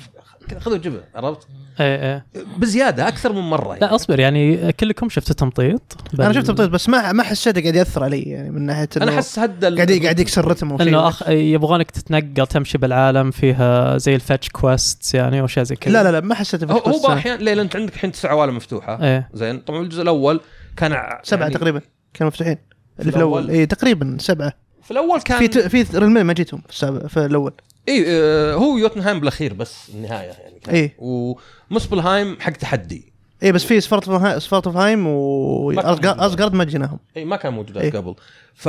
كذا 0.48 0.60
خذ 0.60 0.72
وجبه 0.72 1.00
عرفت؟ 1.14 1.48
إيه 1.80 2.02
إيه. 2.12 2.26
بزيادة 2.58 3.08
أكثر 3.08 3.32
من 3.32 3.40
مرة 3.40 3.68
يعني. 3.68 3.80
لا 3.80 3.94
أصبر 3.94 4.20
يعني 4.20 4.72
كلكم 4.72 5.08
شفتوا 5.08 5.34
تمطيط؟ 5.34 5.96
أنا 6.20 6.32
شفت 6.32 6.46
تمطيط 6.50 6.70
بس 6.70 6.88
ما 6.88 7.12
ما 7.12 7.22
حسيته 7.22 7.60
قاعد 7.60 7.74
يأثر 7.74 8.04
علي 8.04 8.22
يعني 8.22 8.50
من 8.50 8.62
ناحية 8.66 8.88
أنا 8.96 9.14
أحس 9.14 9.38
هذا 9.38 9.68
ال- 9.68 9.76
قاعد 9.76 9.92
قاعد 10.02 10.20
يكسر 10.20 10.48
رتم 10.48 10.82
إنه 10.82 11.08
أخ... 11.08 11.28
يبغونك 11.28 11.90
تتنقل 11.90 12.46
تمشي 12.46 12.78
بالعالم 12.78 13.30
فيها 13.30 13.98
زي 13.98 14.14
الفتش 14.14 14.48
كويست 14.48 15.14
يعني 15.14 15.40
وأشياء 15.40 15.64
زي 15.64 15.76
كذا. 15.76 15.92
لا 15.92 16.02
لا 16.02 16.12
لا 16.12 16.20
ما 16.20 16.34
حسيته 16.34 16.72
هو 16.72 16.80
في 16.80 16.90
هو 16.90 17.12
أحيانا 17.12 17.42
ليه 17.42 17.54
لأن 17.54 17.64
أنت 17.64 17.76
عندك 17.76 17.94
الحين 17.94 18.12
تسع 18.12 18.30
عوالم 18.30 18.56
مفتوحة. 18.56 19.02
إيه. 19.04 19.28
زين 19.34 19.58
طبعا 19.60 19.82
الجزء 19.82 20.02
الأول 20.02 20.40
كان 20.76 20.92
ع- 20.92 21.20
سبعة 21.22 21.42
يعني 21.42 21.54
تقريبا 21.54 21.80
كانوا 22.14 22.30
مفتوحين. 22.30 22.58
اللي 23.00 23.12
في 23.12 23.16
الأول؟ 23.18 23.42
الأول؟ 23.42 23.56
اي 23.58 23.66
تقريبا 23.66 24.16
سبعة. 24.20 24.52
في 24.82 24.90
الأول 24.90 25.20
كان 25.20 25.38
في 25.38 25.48
ت- 25.48 25.58
في 25.58 25.98
ما 26.00 26.32
جيتهم 26.32 26.60
في, 26.60 26.70
السابع 26.72 27.06
في 27.08 27.26
الأول. 27.26 27.52
اي 27.88 28.04
آه، 28.08 28.54
هو 28.54 28.76
يوتنهايم 28.76 29.20
بالأخير 29.20 29.54
بس 29.54 29.90
النهاية 29.94 30.30
يعني 30.30 30.60
إيه. 30.68 30.96
ومسبلهايم 30.98 32.36
حق 32.40 32.52
تحدي. 32.52 33.12
اي 33.42 33.52
بس 33.52 33.64
في 33.64 33.80
سفارت 33.80 34.04
سفارتوفهايم 34.38 34.98
ما 34.98 35.82
كان 35.82 35.84
موجود. 35.84 36.18
واسجارد 36.18 36.54
ما 36.54 36.64
جيناهم 36.64 36.98
اي 37.16 37.24
ما 37.24 37.36
كان 37.36 37.52
موجود 37.52 37.76
إيه. 37.76 37.90
قبل. 37.92 38.14
ف 38.54 38.66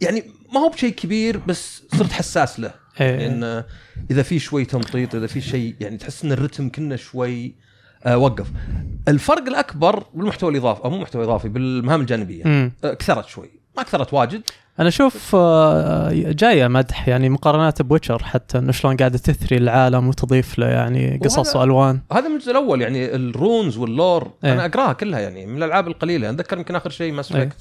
يعني 0.00 0.24
ما 0.54 0.60
هو 0.60 0.68
بشيء 0.68 0.90
كبير 0.90 1.38
بس 1.38 1.82
صرت 1.96 2.12
حساس 2.12 2.60
له. 2.60 2.74
إيه. 3.00 3.16
لأن 3.16 3.64
إذا 4.10 4.22
في 4.22 4.38
شوي 4.38 4.64
تمطيط 4.64 5.14
إذا 5.14 5.26
في 5.26 5.40
شيء 5.40 5.74
يعني 5.80 5.96
تحس 5.96 6.24
إن 6.24 6.32
الرتم 6.32 6.68
كنا 6.68 6.96
شوي 6.96 7.54
آه 8.04 8.18
وقف. 8.18 8.46
الفرق 9.08 9.42
الأكبر 9.42 10.04
بالمحتوى 10.14 10.50
الإضافي 10.50 10.84
أو 10.84 10.90
مو 10.90 10.98
محتوى 10.98 11.24
إضافي 11.24 11.48
بالمهام 11.48 12.00
الجانبية. 12.00 12.44
آه 12.84 12.94
كثرت 12.94 13.26
شوي. 13.26 13.50
ما 13.78 13.84
كثرت 13.84 14.14
واجد. 14.14 14.42
أنا 14.80 14.88
أشوف 14.88 15.34
آه، 15.34 16.10
جاية 16.12 16.68
مدح 16.68 17.08
يعني 17.08 17.28
مقارنات 17.28 17.82
ب 17.82 17.87
Witcher 17.87 18.24
حتى 18.24 18.58
إنه 18.58 18.72
شلون 18.72 18.96
قاعدة 18.96 19.18
تثري 19.18 19.56
العالم 19.56 20.08
وتضيف 20.08 20.58
له 20.58 20.66
يعني 20.66 21.20
قصص 21.24 21.56
وألوان. 21.56 22.00
هذا 22.12 22.28
من 22.28 22.34
الجزء 22.34 22.50
الأول 22.50 22.82
يعني 22.82 23.14
ال 23.14 23.24
runes 23.24 23.76
وال 23.76 23.91
lore. 23.91 24.30
إيه. 24.44 24.52
أنا 24.52 24.64
أقراها 24.64 24.92
كلها 24.92 25.20
يعني 25.20 25.46
من 25.46 25.56
الألعاب 25.56 25.88
القليلة. 25.88 26.30
أتذكر 26.30 26.58
يمكن 26.58 26.76
آخر 26.76 26.90
شيء 26.90 27.12
Mass 27.12 27.32
إيه. 27.32 27.42
Effect 27.42 27.56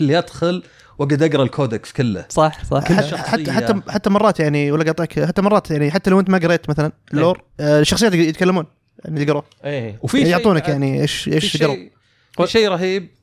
اللي 0.00 0.18
ادخل 0.18 0.62
وأقعد 0.98 1.22
أقرأ 1.22 1.42
ال 1.42 1.50
codex 1.50 1.92
كله. 1.92 2.24
صح 2.28 2.64
صح. 2.64 2.84
حتى. 3.14 3.52
حتى 3.52 3.80
حتى 3.88 4.10
مرات 4.10 4.40
يعني 4.40 4.72
ولا 4.72 4.84
قاطعك 4.84 5.24
حتى 5.24 5.42
مرات 5.42 5.70
يعني 5.70 5.90
حتى 5.90 6.10
لو 6.10 6.20
أنت 6.20 6.30
ما 6.30 6.38
قريت 6.38 6.70
مثلا 6.70 6.92
ال 7.14 7.20
lore 7.20 7.42
آه، 7.60 7.80
الشخصيات 7.80 8.14
يتكلمون 8.14 8.66
يعني 9.04 9.20
اللي 9.20 9.30
قروه 9.32 9.44
إيه. 9.64 9.98
وفي 10.02 10.18
يعني 10.18 10.30
يعطونك 10.30 10.68
يعني 10.68 11.02
إيش 11.02 11.28
إيش 11.28 11.62
قروا 12.36 12.46
شيء 12.46 12.68
رهيب. 12.68 13.15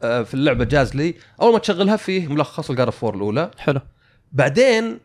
في 0.00 0.34
اللعبة 0.34 0.64
جاز 0.64 0.94
لي. 0.96 1.14
أول 1.42 1.52
ما 1.52 1.58
تشغلها 1.58 1.96
فيه 1.96 2.28
ملخص 2.28 2.70
ال 2.70 2.75
God 2.75 2.90
of 2.90 3.00
War 3.00 3.14
الأولى. 3.14 3.50
حلو. 3.58 3.80
بعدين 4.32 4.98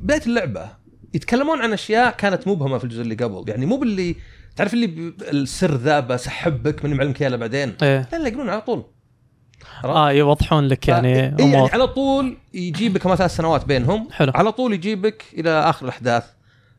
بدايه 0.00 0.22
اللعبة. 0.26 0.68
يتكلمون 1.14 1.60
عن 1.60 1.72
أشياء 1.72 2.10
كانت 2.10 2.48
مبهمه 2.48 2.78
في 2.78 2.84
الجزء 2.84 3.02
اللي 3.02 3.14
قبل. 3.14 3.44
يعني 3.48 3.66
مو 3.66 3.76
باللي 3.76 4.16
تعرف 4.56 4.74
اللي 4.74 5.14
السر 5.20 5.74
ذا 5.74 6.00
بسحبك 6.00 6.84
ماني 6.84 6.96
معلمك 6.96 7.22
اياه 7.22 7.36
بعدين؟ 7.36 7.74
إيه. 7.82 8.08
لا 8.12 8.18
لا 8.18 8.28
يقولون 8.28 8.48
على 8.48 8.60
طول؟ 8.60 8.84
آه 9.84 10.12
يوضحون 10.12 10.68
لك 10.68 10.88
يعني 10.88 11.08
إيه 11.08 11.20
يعني 11.22 11.42
أمور. 11.42 11.70
على 11.72 11.86
طول 11.86 12.36
يجيبك 12.54 13.06
ما 13.06 13.16
ثلاث 13.16 13.36
سنوات 13.36 13.64
بينهم. 13.64 14.08
حلو. 14.12 14.32
على 14.34 14.52
طول 14.52 14.72
يجيبك 14.72 15.24
إلى 15.38 15.50
آخر 15.50 15.84
الأحداث. 15.84 16.24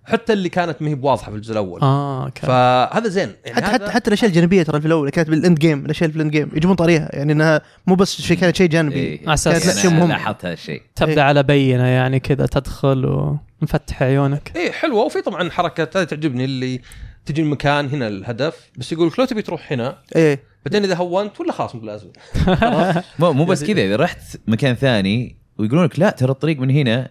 حتى 0.05 0.33
اللي 0.33 0.49
كانت 0.49 0.81
ما 0.81 0.89
هي 0.89 0.95
بواضحة 0.95 1.31
في 1.31 1.37
الجزء 1.37 1.51
الأول. 1.51 1.81
آه 1.81 2.25
okay. 2.25 2.41
فهذا 2.41 3.07
زين. 3.07 3.31
يعني 3.45 3.55
حتى 3.55 3.65
هذا 3.65 3.73
حتى 3.73 3.91
حتى 3.91 4.07
الأشياء 4.07 4.29
الجانبية 4.29 4.63
ترى 4.63 4.81
في 4.81 4.87
الأول 4.87 5.09
كانت 5.09 5.29
بال 5.29 5.41
end 5.41 5.59
game 5.59 5.85
الأشياء 5.85 6.09
اللي 6.09 6.13
في 6.13 6.17
ال 6.17 6.21
end 6.21 6.31
game 6.31 6.57
يجيبون 6.57 6.75
طريقها 6.75 7.09
يعني 7.13 7.33
إنها 7.33 7.61
مو 7.87 7.95
بس 7.95 8.21
شيء 8.21 8.37
كانت 8.37 8.55
شيء 8.55 8.67
جانبي. 8.67 8.95
إيه. 8.95 9.25
كانت 9.25 9.47
لا 9.47 9.59
شيء 9.59 9.91
مهم. 9.91 10.09
لاحظت 10.09 10.45
هذا 10.45 10.53
الشيء. 10.53 10.81
تبدأ 10.95 11.13
إيه. 11.13 11.21
على 11.21 11.43
بينة 11.43 11.87
يعني 11.87 12.19
كذا 12.19 12.45
تدخل 12.45 13.05
ومفتح 13.61 14.03
عيونك. 14.03 14.51
إيه 14.55 14.71
حلوة. 14.71 15.03
وفي 15.03 15.21
طبعا 15.21 15.49
حركه 15.49 15.99
هذه 15.99 16.03
تعجبني 16.03 16.45
اللي 16.45 16.81
تجي 17.25 17.41
المكان 17.41 17.89
هنا 17.89 18.07
الهدف 18.07 18.69
بس 18.77 18.91
يقول 18.91 19.07
لك 19.07 19.19
لو 19.19 19.25
تبي 19.25 19.41
تروح 19.41 19.71
هنا 19.71 19.97
إيه. 20.15 20.39
بعدين 20.65 20.83
إذا 20.83 20.95
هونت 20.95 21.39
ولا 21.39 21.51
خلاص 21.51 21.75
مو 21.75 21.81
لازم. 21.81 22.07
مو 23.19 23.33
مو 23.33 23.45
بس 23.45 23.63
كذا 23.63 23.81
إذا 23.81 23.95
رحت 23.95 24.19
مكان 24.47 24.75
ثاني 24.75 25.35
ويقولون 25.57 25.85
لك 25.85 25.99
لا 25.99 26.09
ترى 26.09 26.31
الطريق 26.31 26.59
من 26.59 26.69
هنا 26.69 27.09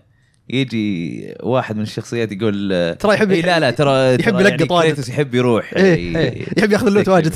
يجي 0.48 1.34
واحد 1.42 1.76
من 1.76 1.82
الشخصيات 1.82 2.32
يقول 2.32 2.68
ترى 3.00 3.14
يحب 3.14 3.30
إيه 3.30 3.42
لا 3.42 3.60
لا 3.60 3.70
ترى 3.70 4.14
يحب 4.14 4.40
يلقط 4.40 4.50
يعني 4.60 4.66
واجد. 4.72 5.08
يحب 5.08 5.34
يروح. 5.34 5.72
إيه، 5.76 6.16
إيه. 6.16 6.46
يحب 6.58 6.72
ياخذ 6.72 6.86
ال 6.86 6.91
loot 6.91 7.08
واجد. 7.08 7.32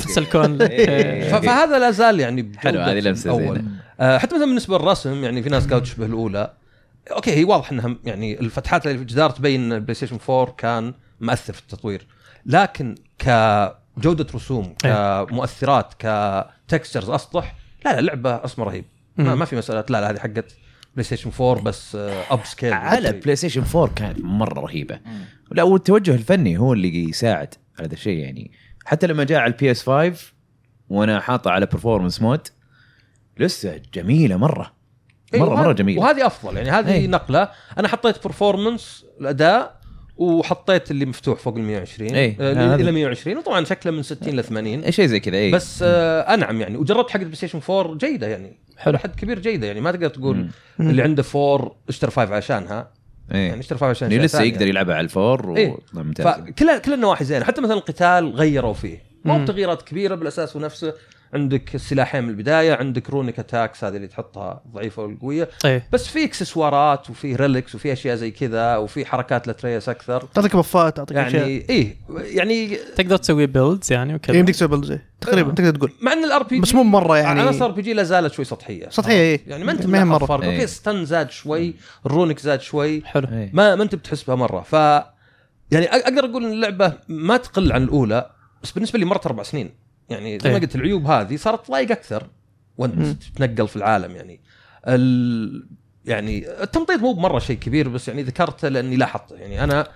إيه. 0.61 1.31
ف- 1.31 1.35
فهذا 1.45 1.79
لا 1.79 1.91
زال 1.91 2.19
يعني 2.19 2.51
حلو 2.57 2.79
هذه 2.81 2.99
لمسة. 2.99 3.37
زينة. 3.37 3.63
آه 3.99 4.17
حتى 4.17 4.35
مثلا 4.35 4.45
بالنسبة 4.45 4.77
للرسم 4.77 5.23
يعني 5.23 5.43
في 5.43 5.49
ناس 5.49 5.63
قالوا 5.67 5.79
تشبه 5.79 6.05
الأولى. 6.05 6.53
okay 7.11 7.31
هي 7.31 7.43
واضح 7.43 7.71
إنها 7.71 7.95
يعني 8.05 8.39
الفتحات 8.39 8.85
اللي 8.87 8.97
في 8.97 9.01
الجدار 9.03 9.29
تبين 9.29 9.61
إن 9.63 9.73
ال 9.73 9.93
PlayStation 9.95 10.17
4 10.29 10.55
كان 10.57 10.93
مؤثر 11.21 11.53
في 11.53 11.59
التطوير. 11.61 12.07
لكن 12.45 12.95
كجودة 13.19 14.27
رسوم 14.35 14.73
كمؤثرات 14.79 15.93
ك 15.99 16.11
textures 16.11 17.09
أسطح 17.09 17.55
لا 17.85 17.95
لا 17.95 18.01
لعبه 18.01 18.37
رسمه 18.37 18.65
رهيب. 18.65 18.85
ما. 19.17 19.35
ما 19.35 19.45
في 19.45 19.55
مسألة 19.55 19.83
لا 19.89 20.01
لا 20.01 20.09
هذه 20.11 20.17
حقت 20.19 20.55
بلاي 20.99 21.05
ستيشن 21.05 21.31
4 21.41 21.63
بس 21.63 21.95
upscale 22.31 22.73
على 22.73 23.11
بلاي 23.11 23.35
ستيشن 23.35 23.63
4 23.75 23.93
كانت 23.95 24.19
مرة 24.21 24.59
رهيبة. 24.59 24.99
لا 25.51 25.63
والتوجه 25.63 26.11
الفني 26.11 26.57
هو 26.57 26.73
اللي 26.73 27.09
يساعد 27.09 27.53
على 27.79 27.87
هذا 27.87 27.93
الشيء 27.93 28.17
يعني. 28.17 28.51
حتى 28.85 29.07
لما 29.07 29.23
جاء 29.23 29.39
على 29.39 29.53
البي 29.53 29.71
اس 29.71 29.83
5 29.83 30.33
وأنا 30.89 31.19
حاطه 31.19 31.51
على 31.51 31.65
performance 31.65 32.21
mode 32.21 32.47
لسه 33.37 33.81
جميلة 33.93 34.37
مرة. 34.37 34.73
إيه، 35.33 35.39
مرة 35.39 35.55
مرة 35.55 35.73
جميلة. 35.73 36.01
وهذه 36.01 36.25
أفضل 36.27 36.57
يعني 36.57 36.69
هذه 36.69 36.93
إيه. 36.93 37.07
نقلة. 37.07 37.49
أنا 37.77 37.87
حطيت 37.87 38.23
performance 38.23 39.05
الأداء 39.21 39.79
وحطيت 40.17 40.91
اللي 40.91 41.05
مفتوح 41.05 41.39
فوق 41.39 41.55
ال 41.55 41.61
120 41.61 42.15
إيه، 42.15 42.37
آه،. 42.39 42.75
إلى 42.75 42.91
120 42.91 43.37
وطبعا 43.37 43.65
شكله 43.65 43.91
من 43.91 44.03
60 44.03 44.35
ل 44.35 44.43
80 44.43 44.79
إيه، 44.83 44.91
شيء 44.91 45.05
زي 45.05 45.19
كذا 45.19 45.37
اي 45.37 45.51
بس 45.51 45.83
آه 45.83 46.33
أنعم 46.33 46.61
يعني. 46.61 46.77
وجربت 46.77 47.09
حق 47.09 47.19
البلاي 47.19 47.35
ستيشن 47.35 47.59
4 47.69 47.97
جيدة 47.97 48.27
يعني. 48.27 48.59
حلو. 48.79 48.97
حد 48.97 49.15
كبير 49.15 49.39
جيدة 49.39 49.67
يعني 49.67 49.81
ما 49.81 49.91
تقدر 49.91 50.09
تقول 50.09 50.37
مم. 50.79 50.89
اللي 50.89 51.01
عنده 51.01 51.23
4 51.35 51.75
اشترى 51.89 52.11
5 52.11 52.35
عشانها 52.35 52.91
يعني 53.29 53.53
إيه 53.53 53.59
اشترى 53.59 53.79
5 53.79 53.89
عشان 53.89 54.11
يعني 54.11 54.19
شيء 54.19 54.25
لسه 54.25 54.37
ثاني 54.37 54.49
يقدر 54.49 54.67
يلعبها 54.67 54.95
على 54.95 55.03
الفور. 55.03 55.49
و... 55.49 55.79
ممتاز 55.93 56.27
فكل 56.27 56.77
كل 56.77 56.93
النواحي 56.93 57.25
زينة 57.25 57.45
حتى 57.45 57.61
مثلا 57.61 57.73
القتال 57.73 58.31
غيروا 58.35 58.73
فيه 58.73 59.03
مو. 59.25 59.43
بتغييرات 59.43 59.81
كبيرة 59.81 60.15
بالأساس 60.15 60.57
هو 60.57 60.63
نفسه 60.63 60.93
عندك 61.33 61.75
السلاحين 61.75 62.23
من 62.23 62.29
البداية 62.29 62.73
عندك 62.73 63.09
runic 63.09 63.39
attacks 63.39 63.83
هذه 63.83 63.95
اللي 63.95 64.07
تحطها 64.07 64.61
ضعيفة 64.73 65.03
والقويه 65.03 65.49
إيه. 65.65 65.87
بس 65.91 66.07
في 66.07 66.23
إكسسوارات 66.23 67.09
وفي 67.09 67.35
relics 67.35 67.75
وفي 67.75 67.93
أشياء 67.93 68.15
زي 68.15 68.31
كذا 68.31 68.77
وفي 68.77 69.05
حركات 69.05 69.47
لأتريوس 69.47 69.89
أكثر. 69.89 70.21
تعطيك 70.33 70.55
buffات 70.55 70.97
تعطيك 70.97 71.17
أشياء. 71.17 71.41
يعني 71.49 71.65
إيه 71.69 71.95
يعني 72.37 72.75
تقدر 72.95 73.17
تسوي 73.17 73.45
builds 73.45 73.91
يعني 73.93 74.15
وكذا. 74.15 74.37
يمديك 74.37 74.55
تسوي 74.55 74.67
build 74.67 74.85
زي 74.85 74.99
تقريبا 75.21 75.51
تقدر 75.51 75.75
تقول. 75.75 75.91
مع 76.01 76.13
إن 76.13 76.23
ال 76.23 76.43
RPG 76.43 76.61
بس 76.61 76.75
مو 76.75 76.83
مرة 76.83 77.17
يعني. 77.17 77.41
عناصر 77.41 77.65
ار 77.65 77.71
بي 77.71 77.81
جي 77.81 77.93
لا 77.93 78.03
زالت 78.03 78.33
شوي 78.33 78.45
سطحية. 78.45 78.89
سطحية 78.89 79.13
إيه. 79.13 79.41
يعني 79.47 79.63
ما 79.63 79.71
أنت 79.71 79.85
ما 79.85 80.03
مرة. 80.03 80.25
فرق 80.25 80.43
إيه. 80.43 80.55
أوكي 80.55 80.67
stun 80.67 81.05
زاد 81.05 81.31
شوي 81.31 81.73
ال 82.05 82.11
runic 82.11 82.39
زاد 82.39 82.61
شوي. 82.61 83.01
حلو. 83.05 83.27
إيه. 83.31 83.49
ما 83.53 83.75
ما 83.75 83.83
أنت 83.83 83.95
بتحس 83.95 84.23
بها 84.23 84.35
مرة. 84.35 84.61
ف 84.61 84.73
يعني 85.71 85.87
أ- 85.87 85.93
أقدر 85.93 86.25
أقول 86.25 86.45
إن 86.45 86.51
اللعبة 86.51 86.93
ما 87.07 87.37
تقل 87.37 87.71
عن 87.71 87.83
الأولى 87.83 88.29
بس 88.63 88.71
بالنسبة 88.71 88.99
لي 88.99 89.05
مرت 89.05 89.25
أربع 89.25 89.43
سنين. 89.43 89.69
يعني 90.09 90.39
زي 90.39 90.49
ما 90.49 90.55
إيه. 90.55 90.61
قلت 90.61 90.75
العيوب 90.75 91.05
هذه 91.05 91.35
صارت 91.35 91.67
تضايق 91.67 91.91
أكثر 91.91 92.27
وأنت. 92.77 93.23
تتنقل 93.23 93.67
في 93.67 93.75
العالم 93.75 94.15
يعني. 94.15 94.39
ال... 94.87 95.67
يعني 96.05 96.63
التمطيط 96.63 96.99
مو 96.99 97.13
بمرة 97.13 97.39
شيء 97.39 97.57
كبير 97.57 97.89
بس 97.89 98.07
يعني 98.07 98.23
ذكرته 98.23 98.67
لأني 98.67 98.95
لاحظته. 98.95 99.35
يعني 99.35 99.63
أنا 99.63 99.87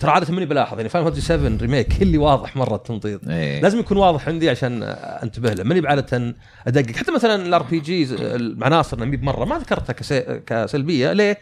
ترى 0.00 0.10
عادة 0.10 0.32
ماني 0.32 0.46
بلاحظ 0.46 0.76
يعني 0.76 0.88
فاينل 0.88 1.04
فانتسي 1.04 1.20
7 1.20 1.58
ريميك 1.60 2.02
اللي 2.02 2.18
واضح 2.18 2.56
مرة 2.56 2.74
التمطيط. 2.74 3.28
إيه. 3.28 3.60
لازم 3.60 3.78
يكون 3.78 3.96
واضح 3.96 4.28
عندي 4.28 4.50
عشان 4.50 4.82
أنتبه 5.22 5.52
له. 5.52 5.64
ماني 5.64 5.80
بعادة 5.80 6.34
أدقق. 6.66 6.96
حتى 6.96 7.12
مثلا 7.12 7.46
ال 7.46 7.62
RPGs 7.62 8.12
العناصر 8.12 9.04
مي 9.06 9.16
بمرة 9.16 9.44
ما 9.44 9.58
ذكرتها 9.58 9.92
كسي... 9.92 10.20
كسلبية. 10.46 11.12
ليه؟ 11.12 11.38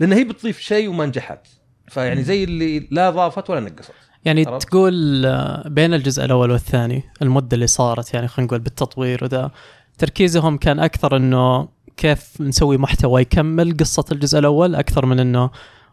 لأن 0.00 0.12
هي 0.12 0.24
بتضيف 0.24 0.58
شيء 0.58 0.88
وما 0.88 1.06
نجحت. 1.06 1.46
فيعني 1.88 2.22
زي 2.22 2.44
اللي 2.44 2.88
لا 2.90 3.10
ضافت 3.10 3.50
ولا 3.50 3.60
نقصت. 3.60 3.92
يعني 4.26 4.44
عرفت؟ 4.46 4.68
تقول 4.68 5.26
آه، 5.26 5.68
بين 5.68 5.94
الجزء 5.94 6.24
الأول 6.24 6.50
والثاني 6.50 7.02
المدة 7.22 7.54
اللي 7.54 7.66
صارت 7.66 8.14
يعني 8.14 8.28
خلينا 8.28 8.46
نقول 8.46 8.58
بالتطوير 8.60 9.24
وذا 9.24 9.50
تركيزهم 9.98 10.56
كان 10.56 10.78
أكثر 10.80 11.16
إنه 11.16 11.68
كيف 11.96 12.40
نسوي 12.40 12.76
محتوى 12.78 13.20
يكمل 13.22 13.76
قصة 13.76 14.04
الجزء 14.12 14.38
الأول 14.38 14.74
أكثر 14.74 15.06
من 15.06 15.20
إنه 15.20 15.50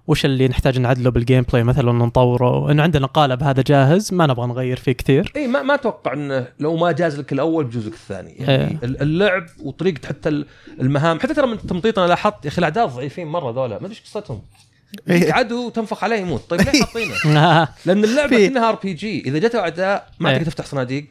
وش 0.08 0.26
اللي 0.26 0.48
نحتاج 0.48 0.80
نعدله 0.80 1.10
بال 1.10 1.42
gameplay 1.44 1.64
مثلا 1.64 1.92
نطوره 1.92 2.72
إنه 2.72 2.84
عندنا 2.84 3.08
قالب 3.08 3.44
هذا 3.44 3.64
جاهز 3.68 4.14
ما 4.14 4.28
نبغى 4.28 4.48
نغير 4.48 4.78
فيه 4.78 4.92
كثير. 4.92 5.32
إي 5.36 5.48
ما 5.48 5.62
ما 5.62 5.74
أتوقع 5.74 6.14
إنه 6.14 6.48
لو 6.60 6.76
ما 6.78 6.92
جاز 6.92 7.20
لك 7.20 7.34
الأول 7.34 7.66
بيجوزك 7.66 7.94
الثاني. 7.94 8.32
يعني. 8.32 8.78
ال- 8.84 9.02
اللعب 9.02 9.46
وطريقة 9.64 10.08
حتى 10.08 10.30
ال- 10.30 10.46
المهام 10.82 11.20
حتى 11.20 11.34
ترى 11.34 11.48
من 11.48 11.54
التمطيط 11.54 12.00
أنا 12.00 12.08
لاحظت 12.08 12.46
يا 12.46 12.50
أخي 12.50 12.60
الأعداء 12.60 12.86
ضعيفين 12.88 13.28
مرة 13.28 13.52
ذولا. 13.52 13.68
ما 13.80 13.86
أدري 13.86 13.90
إيش 13.90 14.02
قصتهم. 14.02 14.42
عدو 15.10 15.70
تنفخ 15.70 16.04
عليه 16.04 16.16
يموت. 16.16 16.42
طيب 16.50 16.62
ليه 16.62 16.82
حاطينه؟ 16.84 17.14
لأن 17.86 18.04
اللعبة 18.04 18.38
كأنها 18.38 18.70
RPG 18.70 19.20
إذا 19.26 19.40
جت 19.40 19.56
أعداء 19.56 20.10
ما 20.20 20.30
إيه. 20.30 20.38
تقدر 20.38 20.52
تفتح 20.52 20.66
صناديق. 20.66 21.08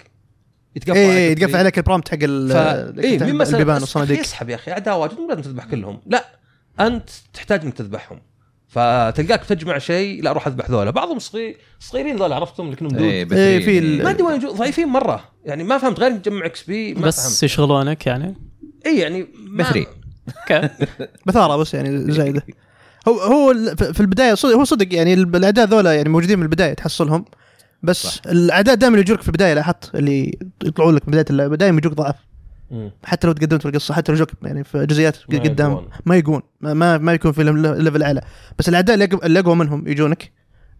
يتقفل 0.77 0.99
اي 0.99 1.11
عليك 1.27 1.39
يتقفل 1.39 1.57
عليك 1.57 1.79
البرومت 1.79 2.09
حق 2.09 2.19
ال- 2.23 2.51
ف... 2.53 2.57
اي 3.05 3.13
تفتح 3.17 3.27
مين 3.27 3.37
مسألة 3.37 3.59
البيبان 3.59 3.81
والصناديق. 3.81 4.19
أخي 4.19 4.27
اسحب 4.27 4.49
يا 4.49 4.55
أخي. 4.55 4.73
أعداء 4.73 4.99
واجد 4.99 5.19
مو 5.19 5.29
لازم 5.29 5.43
تذبح 5.43 5.65
كلهم. 5.65 6.01
لا 6.07 6.25
أنت 6.81 7.11
تحتاج 7.35 7.63
إنك 7.65 7.75
تذبحهم. 7.75 8.21
فتلقاك 8.69 9.45
تجمع 9.45 9.79
شيء 9.79 10.23
لا 10.23 10.31
أروح 10.31 10.47
أذبح 10.47 10.71
ذولا. 10.71 10.91
بعضهم 10.91 11.19
صغير 11.19 11.57
صغيرين 11.81 12.17
ذولا 12.17 12.35
عرفتهم 12.37 12.71
لكنهم 12.71 12.91
دود. 12.91 13.03
إيه، 13.03 13.25
بثرين، 13.25 13.63
في 13.63 13.81
ما 14.03 14.11
أدري 14.11 14.23
وين 14.23 14.39
ضعيفين 14.39 14.89
مرة. 14.89 15.25
يعني 15.45 15.65
ما 15.65 15.79
فهمت 15.79 16.01
غير 16.01 16.17
تجمع 16.17 16.47
إكس 16.47 16.63
بي 16.63 16.95
ما 16.95 17.01
بس 17.07 17.27
فهمت. 17.29 17.43
يشغلونك 17.43 18.07
يعني؟ 18.07 18.35
اي 18.87 18.99
يعني 18.99 19.27
ما- 19.39 19.65
بثرين. 19.65 19.87
أوكي. 20.53 20.69
بثارة 21.27 21.57
بس 21.57 21.75
يعني 21.75 22.13
زايده 22.13 22.43
هو 23.09 23.21
هو 23.21 23.55
في 23.77 24.01
البداية 24.01 24.35
صدق 24.35 24.55
هو 24.55 24.65
صدق 24.65 24.95
يعني 24.95 25.15
ال- 25.15 25.37
الاعداء 25.37 25.67
ذولا 25.67 25.95
يعني 25.95 26.09
موجودين 26.09 26.39
من 26.39 26.45
البداية 26.45 26.75
تحصلهم 26.75 27.25
بس 27.83 28.03
صح. 28.07 28.21
الاعداء 28.27 28.75
دائما 28.75 28.99
يجونك 28.99 29.21
في 29.23 29.29
البداية 29.29 29.55
لاحظت 29.55 29.95
اللي 29.95 30.39
يطلعون 30.65 30.95
لك 30.95 31.07
بداية 31.07 31.25
اللعبة 31.31 31.57
دائما 31.57 31.79
يجوك 31.79 31.93
ضعف 31.93 32.15
مم. 32.71 32.91
حتى 33.05 33.27
لو 33.27 33.33
تقدمت 33.33 33.63
في 33.63 33.69
القصة 33.69 33.95
حتى 33.95 34.13
لو 34.13 34.19
جوك 34.19 34.29
يعني 34.43 34.65
في 34.65 34.87
جزئيات 34.87 35.17
قدام. 35.33 35.87
ما 36.07 36.17
يقون 36.17 36.43
ما 36.61 36.75
ما, 36.75 36.99
ما 36.99 37.13
يكون 37.13 37.33
في 37.33 37.45
level 37.79 38.03
أعلى 38.03 38.21
بس 38.59 38.69
الاعداء 38.69 38.95
اللي 39.27 39.39
أقوى 39.41 39.55
منهم 39.57 39.89
يجونك 39.89 40.33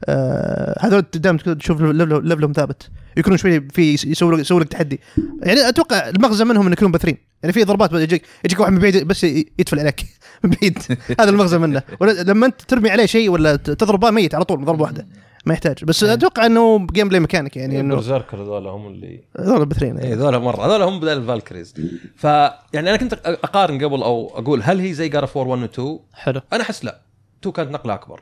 آه 0.05 0.79
هذول 0.87 1.05
دائما 1.15 1.39
تشوف 1.39 1.81
level- 1.81 2.29
levelهم 2.29 2.53
ثابت. 2.53 2.91
يكونون 3.17 3.39
شوي 3.39 3.61
في 3.61 3.93
يسووا 3.93 4.33
لك 4.33 4.39
يسووا 4.41 4.61
لك 4.61 4.69
تحدي. 4.69 5.01
يعني 5.43 5.69
أتوقع 5.69 6.09
المغزى 6.09 6.45
منهم 6.45 6.63
انه 6.67 6.73
يكونون 6.73 6.93
بثرين. 6.93 7.17
يعني 7.43 7.53
في 7.53 7.65
ضربات 7.65 7.93
يجيك 7.93 8.23
يجيك 8.45 8.61
واحد 8.61 8.73
من 8.73 8.79
بعيد 8.79 9.05
بس 9.09 9.25
ي- 9.25 9.53
يتفل 9.59 9.81
عليك. 9.81 10.07
من 10.45 10.51
بعيد. 10.51 10.79
هذا 11.21 11.31
المغزى 11.31 11.59
منه. 11.59 11.83
ولا- 12.01 12.23
لما 12.23 12.47
أنت 12.47 12.63
ترمي 12.63 12.91
عليه 12.91 13.07
شيء 13.07 13.31
ولا 13.31 13.57
تضربه 13.57 14.11
ميت 14.11 14.35
على 14.35 14.45
طول 14.45 14.65
ضربة 14.65 14.83
واحدة. 14.83 15.07
ما 15.47 15.53
يحتاج. 15.53 15.85
بس 15.85 16.05
أتوقع 16.05 16.47
إنه 16.47 16.87
gameplay 16.93 17.21
mechanic 17.21 17.57
يعني 17.57 17.81
إنه 17.81 17.95
berserker 17.95 18.45
ذولا 18.45 18.71
هم 18.71 18.87
اللي 18.87 19.25
هذول 19.39 19.67
بثرين. 19.67 19.99
اي 19.99 20.15
ذولا 20.15 20.39
مرة. 20.39 20.67
هذول 20.67 20.83
هم 20.83 21.01
بدل 21.01 21.13
ال 21.19 21.24
Valkyries. 21.24 21.75
فيعني 22.17 22.91
أنا 22.91 22.97
كنت 22.97 23.13
أقارن 23.25 23.75
قبل 23.85 24.03
أو 24.03 24.33
أقول 24.39 24.63
هل 24.63 24.81
هي 24.81 24.93
زي 24.95 25.09
جار 25.09 25.23
4 25.37 25.43
1 25.47 25.63
و 25.63 25.65
2 25.65 25.99
حلو. 26.15 26.41
أنا 26.53 26.63
أحس 26.63 26.85
لا. 26.85 27.01
2 27.41 27.53
كانت 27.53 27.71
نقلة 27.71 27.95
أكبر. 27.95 28.21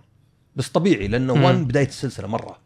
بس 0.56 0.68
طبيعي 0.68 1.08
لأنه 1.08 1.34
مم. 1.34 1.42
1 1.44 1.68
بداية 1.68 1.86
السلسلة 1.86 2.26
مرة 2.28 2.58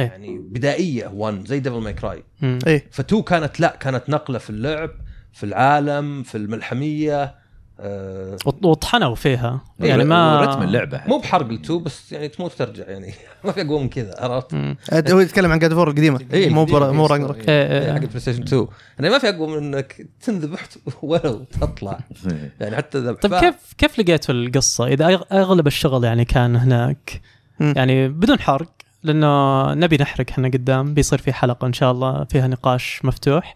إيه. 0.00 0.06
يعني 0.06 0.38
بدائية 0.38 1.06
1 1.06 1.46
زي 1.46 1.60
ديفل 1.60 1.76
ماي 1.80 1.92
كراي. 1.92 2.24
إيه 2.42 2.90
ف2 2.96 3.20
كانت 3.22 3.60
لا 3.60 3.76
كانت 3.80 4.02
نقلة 4.08 4.38
في 4.38 4.50
اللعب 4.50 4.90
في 5.32 5.44
العالم 5.46 6.22
في 6.22 6.34
الملحمية 6.34 7.34
آه 7.82 8.36
وط- 8.46 8.64
وطحنوا 8.64 9.14
فيها. 9.14 9.60
إيه، 9.82 9.88
يعني 9.88 10.04
ما 10.04 10.40
رتم 10.40 10.62
اللعبة 10.62 11.00
مو 11.06 11.18
بحرق 11.18 11.48
ال2 11.48 11.70
بس 11.72 12.12
يعني 12.12 12.28
تموت 12.28 12.52
ترجع 12.52 12.84
يعني. 12.88 13.14
ما 13.44 13.52
في 13.52 13.60
أقوى 13.62 13.80
من 13.82 13.88
كذا 13.88 14.14
عرفت؟ 14.18 14.54
مم. 14.54 14.76
هو 15.10 15.20
يتكلم 15.20 15.52
عن 15.52 15.58
جاد 15.58 15.74
فور 15.74 15.88
القديمة. 15.90 16.20
إيه، 16.32 16.50
مو 16.50 16.60
القديمة 16.62 16.78
برا- 16.80 16.92
مو 16.92 17.06
ذي 17.06 17.12
راجنروك 17.12 17.36
إيه، 17.36 17.44
إيه، 17.48 17.78
إيه. 17.86 17.92
حق 17.92 18.00
البلاي 18.00 18.20
ستيشن 18.20 18.42
2 18.42 18.66
يعني 18.98 19.10
ما 19.12 19.18
في 19.18 19.28
أقوى 19.28 19.46
من 19.48 19.56
إنك 19.74 20.06
تنذبح 20.22 20.60
ولو 21.02 21.44
تطلع. 21.60 21.98
يعني 22.60 22.76
حتى 22.76 22.98
ذبح 22.98 23.20
طيب 23.20 23.34
كيف 23.40 23.54
كيف 23.78 23.98
لقيتوا 23.98 24.34
القصة؟ 24.34 24.86
إذا 24.86 25.20
أغلب 25.32 25.66
الشغل 25.66 26.04
يعني 26.04 26.24
كان 26.24 26.56
هناك. 26.56 27.20
يعني 27.60 28.08
بدون 28.08 28.40
حرق 28.40 28.68
لأنه 29.02 29.74
نبي 29.74 29.96
نحرق 30.00 30.26
إحنا 30.30 30.48
قدام. 30.48 30.94
بيصير 30.94 31.18
في 31.18 31.32
حلقة 31.32 31.66
إن 31.66 31.72
شاء 31.72 31.92
الله 31.92 32.24
فيها 32.24 32.46
نقاش 32.48 33.00
مفتوح. 33.04 33.54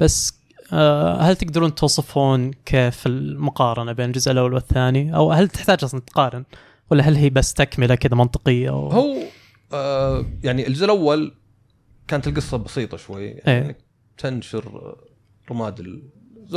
بس 0.00 0.34
هل 1.20 1.36
تقدرون 1.36 1.74
توصفون 1.74 2.50
كيف 2.52 3.06
المقارنة 3.06 3.92
بين 3.92 4.06
الجزء 4.06 4.32
الأول 4.32 4.54
والثاني 4.54 5.16
أو 5.16 5.32
هل 5.32 5.48
تحتاج 5.48 5.84
أصلا 5.84 6.00
تقارن 6.00 6.44
ولا 6.90 7.04
هل 7.04 7.16
هي 7.16 7.30
بس 7.30 7.54
تكملة 7.54 7.94
كذا 7.94 8.14
منطقية 8.14 8.70
و... 8.70 8.88
هو 8.88 9.16
آه 9.72 10.26
يعني 10.42 10.66
الجزء 10.66 10.84
الأول 10.84 11.34
كانت 12.08 12.26
القصة 12.26 12.56
بسيطة 12.56 12.96
شوي 12.96 13.26
يعني 13.26 13.66
إيه. 13.66 13.76
تنشر 14.18 14.96
رماد 15.50 15.80
ال 15.80 16.02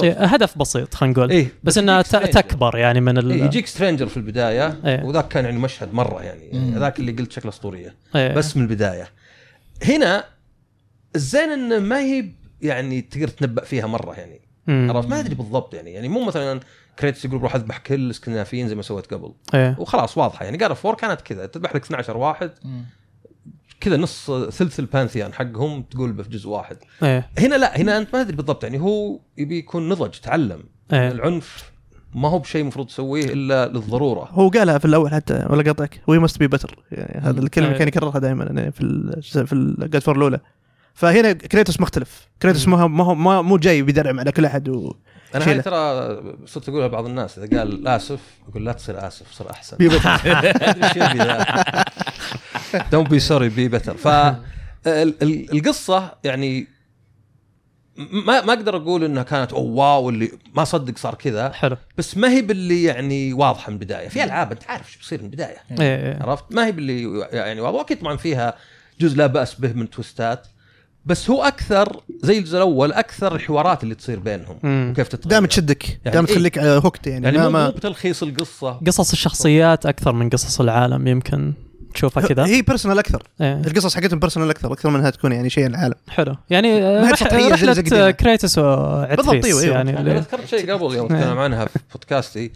إيه، 0.04 0.12
هدف 0.12 0.58
بسيط 0.58 0.94
خلينا 0.94 1.14
نقول 1.14 1.32
إيه 1.32 1.52
بس 1.64 1.78
انها. 1.78 2.02
تكبر 2.02 2.78
يعني 2.78 3.02
من 3.02 3.18
ال 3.18 3.32
إيه 3.32 3.44
يجيك 3.44 3.68
سترينجر 3.68 4.08
في 4.08 4.18
البداية 4.18 4.80
إيه. 4.86 5.04
وذاك 5.04 5.28
كان 5.28 5.46
يعني 5.46 5.60
مشهد 5.60 5.94
مرة 5.94 6.24
يعني 6.24 6.74
هذاك 6.76 7.00
اللي 7.00 7.12
قلت 7.12 7.32
شكله 7.32 7.52
أسطورية 7.52 7.96
إيه. 8.16 8.34
بس 8.34 8.58
من 8.58 8.64
البداية 8.64 9.10
هنا 9.84 10.24
الزين 11.16 11.50
إنه 11.50 11.80
ما 11.80 12.00
هي 12.00 12.26
يعني 12.62 13.02
تقدر 13.02 13.28
تنبأ 13.28 13.64
فيها 13.64 13.88
مرة 13.88 14.14
يعني. 14.14 14.42
عرفت؟ 14.68 15.10
ما 15.10 15.20
أدري 15.20 15.36
بالضبط 15.36 15.74
يعني. 15.74 15.94
يعني 15.94 16.08
مو 16.08 16.26
مثلا 16.26 16.60
كريتوس 17.00 17.26
يقول 17.26 17.40
بروح 17.40 17.56
أذبح 17.56 17.78
كل 17.78 17.96
الإسكندنافيين 17.96 18.68
زي 18.68 18.76
ما 18.76 18.82
سويت 18.82 19.14
قبل. 19.14 19.34
إيه. 19.54 19.76
وخلاص 19.80 20.18
واضحة 20.18 20.46
يعني. 20.46 20.58
جار 20.58 20.76
فور 20.76 20.96
كانت 20.96 21.22
كذا. 21.22 21.46
تذبح 21.46 21.76
لك 21.76 21.84
12 21.84 22.18
واحد. 22.18 22.52
كذا 23.80 23.98
نص 23.98 24.32
ثلث 24.32 24.80
ال 24.80 24.86
pantheon 24.86 25.34
حقهم 25.34 25.82
تقول 25.84 26.24
في 26.24 26.30
جزء 26.30 26.50
واحد. 26.50 26.78
إيه. 27.04 27.30
هنا 27.40 27.56
لا 27.56 27.78
هنا 27.78 27.98
أنت 27.98 28.16
ما 28.16 28.24
تدري 28.24 28.36
بالضبط 28.36 28.64
يعني. 28.64 28.80
هو 28.80 29.20
يبي 29.38 29.58
يكون 29.58 29.90
نضج 29.90 30.12
تعلم. 30.12 30.64
إيه. 30.94 31.12
العنف 31.12 31.72
ما 32.16 32.30
هو 32.30 32.40
بشيء 32.40 32.62
المفروض 32.62 32.88
تسويه 32.88 33.26
إلا 33.26 33.68
للضرورة. 33.68 34.30
هو 34.32 34.50
قالها 34.50 34.78
في 34.78 34.86
الأول 34.86 35.12
حتى 35.12 35.46
ولا 35.50 35.72
قطعك؟ 35.72 36.02
we 36.08 36.20
must 36.20 36.40
be 36.40 36.48
better 36.48 36.84
يعني 36.92 37.22
هذا 37.22 37.40
الكلمة 37.40 37.72
إيه. 37.72 37.78
كان 37.78 37.88
يكررها 37.88 38.20
دائما 38.20 38.44
يعني 38.44 38.72
في 38.72 38.82
ال 38.82 39.24
في 39.24 39.54
الجاد 39.54 40.02
اوف 40.02 40.07
وور 40.07 40.16
الأولى. 40.16 40.40
فهنا 40.98 41.34
كريتوس 41.34 41.80
مختلف. 41.82 42.28
كريتوس 42.42 42.68
ما 42.68 42.82
هو 42.82 42.88
ما 42.88 43.04
هو 43.04 43.16
ما- 43.16 43.42
مو 43.42 43.58
جاي 43.58 43.82
بيدرعم 43.82 44.20
على 44.20 44.32
كل 44.32 44.46
أحد 44.46 44.70
و 44.70 44.96
أنا. 45.36 45.48
هاي 45.50 45.62
ترى 45.62 46.22
صرت 46.46 46.70
أقولها 46.70 46.88
لبعض 46.88 47.06
الناس 47.06 47.40
إذا 47.40 47.58
قال 47.60 47.88
أسف 47.88 48.20
يقول 48.50 48.66
لا 48.66 48.72
تصير 48.74 49.08
آسف 49.08 49.32
صير 49.32 49.52
أحسن. 49.52 49.78
be 49.78 49.88
better. 49.90 50.22
don't 52.92 53.10
be 53.10 53.20
sorry 53.20 53.50
be 53.50 53.68
better 53.68 53.98
ف 53.98 54.08
ال- 54.08 54.36
ال- 54.88 55.52
القصة 55.52 56.12
يعني 56.24 56.68
ما 57.98 58.42
ما 58.46 58.54
أقدر 58.54 58.76
أقول 58.78 59.04
إنها 59.04 59.24
كانت 59.24 59.54
oh 59.54 59.62
wow 59.72 60.10
اللي 60.10 60.32
ما 60.56 60.64
صدق 60.64 60.98
صار 60.98 61.16
كذا. 61.16 61.52
حلو. 61.52 61.78
بس 61.98 62.18
ما 62.18 62.30
هي 62.30 62.42
باللي 62.42 62.84
يعني 62.84 63.34
واضحة 63.34 63.70
من 63.70 63.76
البداية. 63.76 64.08
في 64.08 64.24
ألعاب 64.24 64.52
أنت 64.52 64.64
عارف 64.70 64.88
إيش 64.88 64.98
بيصير 64.98 65.20
من 65.20 65.26
البداية. 65.26 65.58
إيه. 65.72 65.78
إيه. 66.14 66.24
عرفت؟ 66.24 66.44
ما 66.52 66.66
هي 66.66 66.72
باللي 66.72 67.28
يعني 67.32 67.62
واضح 67.62 67.76
واكيد 67.78 68.00
طبعا 68.00 68.18
فيها 68.18 68.54
جزء 69.00 69.18
لا 69.18 69.28
بأس 69.28 69.54
به 69.56 69.74
من 69.74 69.90
twistات. 69.90 70.48
بس 71.08 71.30
هو 71.30 71.44
أكثر 71.44 72.02
زي 72.24 72.38
الجزء 72.38 72.58
الأول 72.58 72.94
أكثر 72.94 73.36
الحوارات 73.36 73.84
اللي 73.84 73.96
تصير 73.96 74.20
بينهم 74.20 74.58
مم. 74.64 74.90
وكيف 74.92 75.08
تتغير 75.08 75.30
دائما 75.30 75.48
تشدك 75.48 75.90
يعني 75.90 76.00
دائما 76.06 76.28
إيه. 76.28 76.34
تخليك 76.34 76.58
hooked 76.58 77.08
يعني, 77.08 77.26
يعني 77.26 77.38
ما 77.38 77.66
مو, 77.66 77.72
بتلخيص 77.72 78.24
القصة 78.24 78.72
قصص 78.72 79.12
الشخصيات 79.12 79.86
أكثر 79.86 80.14
من 80.14 80.30
قصص 80.30 80.62
العالم 80.62 81.08
يمكن 81.08 81.54
تشوفها 81.94 82.28
كذا 82.28 82.46
هي 82.46 82.62
personal 82.62 83.00
أكثر 83.00 83.24
إيه. 83.42 83.62
القصص 83.68 83.96
حقتهم 83.96 84.20
personal 84.20 84.50
أكثر 84.50 84.74
أكثر 84.74 84.90
من 84.90 85.00
إنها 85.00 85.10
تكون 85.10 85.32
يعني 85.32 85.50
شيء 85.50 85.68
العالم 85.68 85.96
حلو 86.10 86.36
يعني 86.50 87.00
رحله. 87.12 88.12
كريتوس 88.12 88.58
وأتريوس 88.58 89.26
بالضبط، 89.26 89.46
أيوة، 89.46 89.62
أيوة. 89.62 89.76
يعني 89.76 90.00
أنا 90.00 90.20
ذكرت 90.20 90.46
شيء 90.46 90.74
قبل 90.74 90.96
يوم 90.96 91.14
إيه. 91.14 91.22
تكلم 91.22 91.38
عنها 91.38 91.66
في 91.66 91.80
بودكاست 91.94 92.52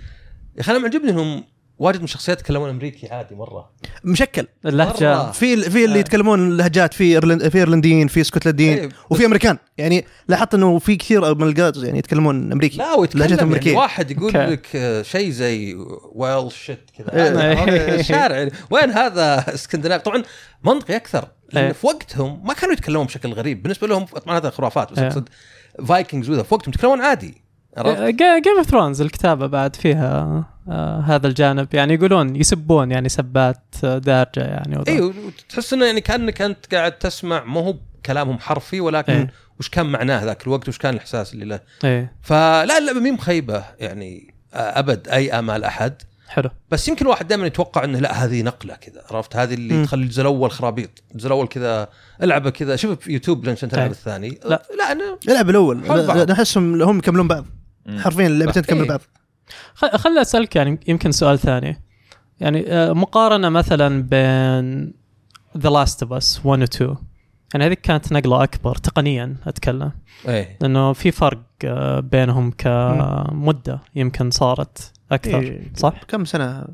يا 0.55 0.61
أخي 0.61 0.71
أنا 0.71 0.79
معجبني 0.79 1.09
إنهم 1.09 1.43
واجد 1.81 1.97
من 1.97 2.03
الشخصيات 2.03 2.39
يتكلمون 2.39 2.69
أمريكي 2.69 3.07
عادي 3.07 3.35
مرة 3.35 3.69
مشكل 4.03 4.47
اللهجه. 4.65 5.31
في 5.31 5.57
في 5.57 5.85
اللي 5.85 5.95
آه. 5.95 5.99
يتكلمون 5.99 6.57
لهجات 6.57 6.93
في 6.93 7.03
إيرلند 7.03 7.47
في 7.47 7.57
إيرلنديين 7.57 8.07
في 8.07 8.21
إسكتلنديين 8.21 8.77
إيه، 8.77 8.89
وفي 9.09 9.25
أمريكان 9.25 9.57
يعني 9.77 10.05
لاحظت 10.27 10.53
إنه 10.53 10.79
في 10.79 10.95
كثير 10.95 11.35
من 11.35 11.47
الجاز 11.47 11.83
يعني 11.83 11.99
يتكلمون 11.99 12.51
أمريكي 12.51 12.77
لا 12.77 12.93
ويتكلم 12.93 13.21
لهجات 13.21 13.37
يعني 13.37 13.49
أمريكية. 13.49 13.77
واحد 13.77 14.11
يقول 14.11 14.37
okay. 14.37 14.51
لك 14.51 14.67
آه، 14.75 15.01
شيء 15.01 15.29
زي 15.29 15.75
well 16.11 16.51
shit 16.51 16.89
كذا 16.97 17.13
إيه. 17.13 17.95
الشارع 17.99 18.35
يعني 18.39 18.51
وين 18.69 18.89
هذا 18.91 19.53
إسكندنافي 19.53 20.03
طبعا 20.03 20.23
منطقي 20.63 20.95
أكثر 20.95 21.27
لأن 21.53 21.65
إيه. 21.65 21.71
في 21.71 21.87
وقتهم 21.87 22.47
ما 22.47 22.53
كانوا 22.53 22.73
يتكلمون 22.73 23.05
بشكل 23.05 23.33
غريب 23.33 23.63
بالنسبة 23.63 23.87
لهم 23.87 24.05
طبعا 24.05 24.37
هذا 24.37 24.49
خرافات 24.49 24.91
بس 24.91 24.99
إيه. 24.99 25.07
أقصد 25.07 25.29
Vikings 25.87 26.29
وذا 26.29 26.43
في 26.43 26.53
وقتهم 26.53 26.73
يتكلمون 26.75 27.01
عادي؟ 27.01 27.40
Game 28.43 28.57
of 28.57 28.67
Thrones 28.69 29.01
الكتابة 29.01 29.47
بعد 29.47 29.75
فيها 29.75 30.45
آه 30.69 30.99
هذا 30.99 31.27
الجانب. 31.27 31.67
يعني 31.73 31.93
يقولون 31.93 32.35
يسبون 32.35 32.91
يعني 32.91 33.09
سبات 33.09 33.63
آه، 33.83 33.97
دارجة 33.97 34.41
يعني 34.41 34.77
وذا. 34.77 34.91
أيوه 34.91 35.13
وتحس 35.27 35.73
إنه 35.73 35.85
يعني 35.85 36.01
كأنك 36.01 36.41
أنت 36.41 36.75
قاعد 36.75 36.91
تسمع 36.91 37.43
مو 37.43 37.59
هو 37.59 37.75
كلامهم 38.05 38.39
حرفي 38.39 38.81
ولكن 38.81 39.13
إيه. 39.13 39.31
وش 39.59 39.69
كان 39.69 39.85
معناه 39.85 40.23
ذاك 40.23 40.47
الوقت؟ 40.47 40.69
وش 40.69 40.77
كان 40.77 40.93
الإحساس 40.93 41.33
اللي 41.33 41.45
له؟ 41.45 41.59
إيه. 41.83 42.15
فلا 42.21 42.77
اللعبه 42.77 42.99
مي 42.99 43.11
مخيبة 43.11 43.63
يعني 43.79 44.33
آه، 44.53 44.79
أبد 44.79 45.07
أي 45.07 45.39
آمال 45.39 45.63
أحد. 45.63 46.01
حلو. 46.27 46.49
بس 46.71 46.87
يمكن 46.87 47.07
واحد 47.07 47.27
دائما 47.27 47.47
يتوقع 47.47 47.83
إنه 47.83 47.99
لا 47.99 48.25
هذه 48.25 48.41
نقلة 48.41 48.75
كذا 48.75 49.03
عرفت؟ 49.11 49.35
هذه 49.35 49.53
اللي 49.53 49.73
مم. 49.73 49.85
تخلي 49.85 50.03
الجزء 50.03 50.21
الأول 50.21 50.51
خرابيط. 50.51 50.89
الجزء 51.11 51.27
الأول 51.27 51.47
كذا 51.47 51.89
ألعبه 52.23 52.49
كذا. 52.49 52.75
شوف 52.75 52.99
في 52.99 53.11
يوتيوب 53.11 53.45
لين 53.45 53.53
عشان 53.53 53.69
تلعب. 53.69 53.91
الثاني. 53.91 54.39
لا. 54.45 54.63
لا 54.77 54.91
أنا 54.91 55.17
العب 55.29 55.49
الأول. 55.49 55.77
نحسهم 56.29 56.81
هم 56.81 56.97
يكملون 56.97 57.27
بعض. 57.27 57.45
حرفيا 57.97 58.27
اللعبتين 58.27 58.63
تكمل 58.63 58.81
إيه. 58.81 58.87
بعض. 58.87 59.01
خل 59.75 60.17
أسألك 60.17 60.55
يعني 60.55 60.79
يمكن 60.87 61.11
سؤال 61.11 61.39
ثاني. 61.39 61.81
يعني 62.39 62.65
آه، 62.67 62.93
مقارنة 62.93 63.49
مثلا 63.49 64.03
بين 64.03 64.93
The 65.57 65.69
Last 65.69 66.03
of 66.03 66.13
Us 66.13 66.41
1 66.45 66.61
و 66.61 66.63
2 66.63 66.95
يعني 67.53 67.65
هذيك 67.65 67.81
كانت 67.81 68.13
نقلة 68.13 68.43
أكبر 68.43 68.75
تقنيا 68.75 69.35
أتكلم. 69.47 69.91
إيه. 70.27 70.57
لأنه 70.61 70.93
في 70.93 71.11
فرق 71.11 71.41
آه، 71.65 71.99
بينهم 71.99 72.51
كمدة 72.51 73.79
يمكن 73.95 74.31
صارت 74.31 74.91
أكثر 75.11 75.39
إيه. 75.39 75.71
صح؟ 75.75 76.03
كم 76.07 76.25
سنة؟ 76.25 76.65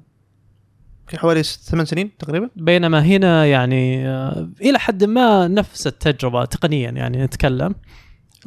في 1.08 1.18
حوالي 1.18 1.44
ثمان 1.44 1.86
سنين 1.86 2.18
تقريبا. 2.18 2.50
بينما 2.56 3.02
هنا 3.06 3.46
يعني 3.46 4.08
آه، 4.10 4.50
إلى 4.62 4.80
حد 4.80 5.04
ما 5.04 5.48
نفس 5.48 5.88
التجربة 5.88 6.46
تقنيا 6.46 6.92
يعني 6.92 7.24
نتكلم. 7.24 7.76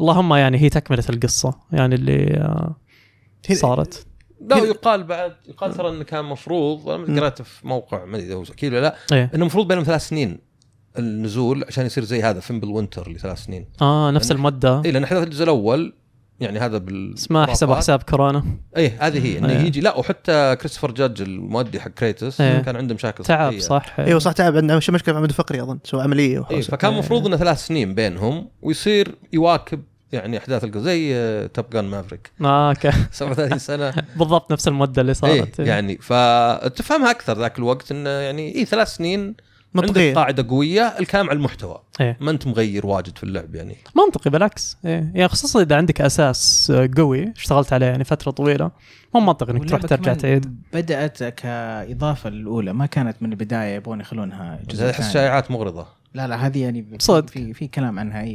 اللهم 0.00 0.34
يعني 0.34 0.58
هي 0.58 0.68
تكملة 0.68 1.04
القصة 1.10 1.54
يعني 1.72 1.94
اللي 1.94 2.36
آه، 2.36 2.74
صارت. 3.54 4.06
لا 4.40 4.56
يقال 4.56 5.04
بعد 5.04 5.32
يقال 5.48 5.74
ترى 5.74 5.88
إنه 5.88 6.04
كان 6.04 6.24
مفروض 6.24 6.88
أنا 6.88 7.20
قرأت 7.20 7.42
في 7.42 7.66
موقع 7.68 8.04
ما 8.04 8.16
أدري 8.16 8.26
إذا 8.26 8.34
هو 8.34 8.42
أكيد 8.42 8.72
ولا 8.72 8.80
لا 8.80 8.96
إيه. 9.12 9.24
إنه 9.34 9.40
المفروض 9.42 9.68
بينهم 9.68 9.84
ثلاث 9.84 10.08
سنين 10.08 10.38
النزول 10.98 11.64
عشان 11.64 11.86
يصير 11.86 12.04
زي 12.04 12.22
هذا 12.22 12.40
Fimbulwinter 12.40 13.10
لثلاث 13.12 13.38
سنين. 13.44 13.66
آه 13.82 14.10
نفس 14.10 14.28
لأن- 14.28 14.32
المده 14.32 14.82
اي 14.84 14.90
لأن 14.90 15.04
احداث 15.04 15.22
الجزء 15.24 15.44
الأول 15.44 15.92
يعني 16.40 16.58
هذا 16.58 16.78
بال 16.78 17.12
بس 17.14 17.30
ما 17.30 17.46
حسبوا 17.46 17.74
حساب 17.74 18.02
كورونا. 18.02 18.44
اي 18.76 18.88
هذه 18.88 19.26
هي 19.26 19.38
إنه 19.38 19.48
إيه. 19.50 19.58
يجي 19.58 19.80
لا 19.80 19.96
وحتى 19.96 20.56
Christopher 20.60 20.90
Judge 20.90 21.22
المؤدي 21.22 21.80
حق 21.80 21.88
Kratos 21.90 22.40
إيه. 22.40 22.58
كان 22.58 22.76
عنده 22.76 22.94
مشاكل 22.94 23.24
تعب 23.24 23.50
صحية. 23.52 23.60
صح. 23.60 23.94
أيوه 23.98 24.18
صح 24.18 24.32
تعب 24.32 24.56
عنده 24.56 24.76
مش- 24.76 24.90
مشكلة 24.90 24.98
في 25.04 25.10
العمود 25.10 25.28
الفقري 25.28 25.62
أظن 25.62 25.78
سوى 25.84 26.02
عملية 26.02 26.32
اي 26.34 26.38
وحوسه 26.38 26.70
فكان 26.70 26.92
المفروض 26.92 27.26
إنه 27.26 27.36
ثلاث 27.36 27.66
سنين 27.66 27.94
بينهم 27.94 28.48
ويصير 28.62 29.14
يواكب 29.32 29.82
يعني 30.12 30.38
أحداث 30.38 30.64
القصة 30.64 30.80
زي 30.80 31.48
Top 31.48 31.70
Gun 31.72 31.84
Maverick 31.84 32.30
آه 32.40 32.68
okay. 32.68 32.90
37 33.12 33.58
سنة. 33.58 33.92
بالضبط 34.18 34.52
نفس 34.52 34.68
المده 34.68 35.02
اللي 35.02 35.14
صارت. 35.14 35.58
يعني 35.58 35.98
فتفهمها 35.98 37.10
أكثر 37.10 37.38
ذاك 37.38 37.58
الوقت 37.58 37.90
انه 37.92 38.10
يعني 38.10 38.54
اي 38.54 38.64
ثلاث 38.64 38.88
سنين 38.88 39.34
عندك 39.76 39.88
منطقيه 39.88 40.14
قاعدة 40.14 40.46
قوية 40.48 40.82
الكلام 40.82 41.28
على 41.28 41.36
المحتوى. 41.36 41.78
إيه. 42.00 42.16
ما 42.20 42.30
أنت 42.30 42.46
مغير 42.46 42.86
واجد 42.86 43.16
في 43.18 43.24
اللعب 43.24 43.54
يعني. 43.54 43.76
منطقي 43.96 44.30
بالعكس. 44.30 44.76
إيه. 44.84 45.10
يعني 45.14 45.28
خصوصا 45.28 45.62
إذا 45.62 45.76
عندك 45.76 46.00
أساس 46.00 46.70
آه، 46.74 46.90
قوي 46.96 47.32
اشتغلت 47.36 47.72
عليه 47.72 47.86
يعني 47.86 48.04
فترة 48.04 48.30
طويلة 48.30 48.70
مو 49.14 49.20
منطقي 49.20 49.52
إنك 49.52 49.68
تروح 49.68 49.80
ترجع 49.82 50.14
تعيد. 50.14 50.62
بدأت 50.72 51.24
كإضافة 51.24 52.30
للأولى. 52.30 52.72
ما 52.72 52.86
كانت 52.86 53.16
من 53.20 53.32
البداية 53.32 53.74
يبون 53.74 54.00
يخلونها 54.00 54.60
جزء 54.68 54.90
احس. 54.90 55.12
شائعات 55.12 55.50
مغرضة. 55.50 55.99
لا 56.14 56.26
لا 56.26 56.46
هذه 56.46 56.62
يعني 56.62 56.82
في- 56.82 56.96
صدق. 56.98 57.26
في 57.30 57.54
في 57.54 57.68
كلام 57.68 57.98
عنها 57.98 58.22
إي 58.22 58.34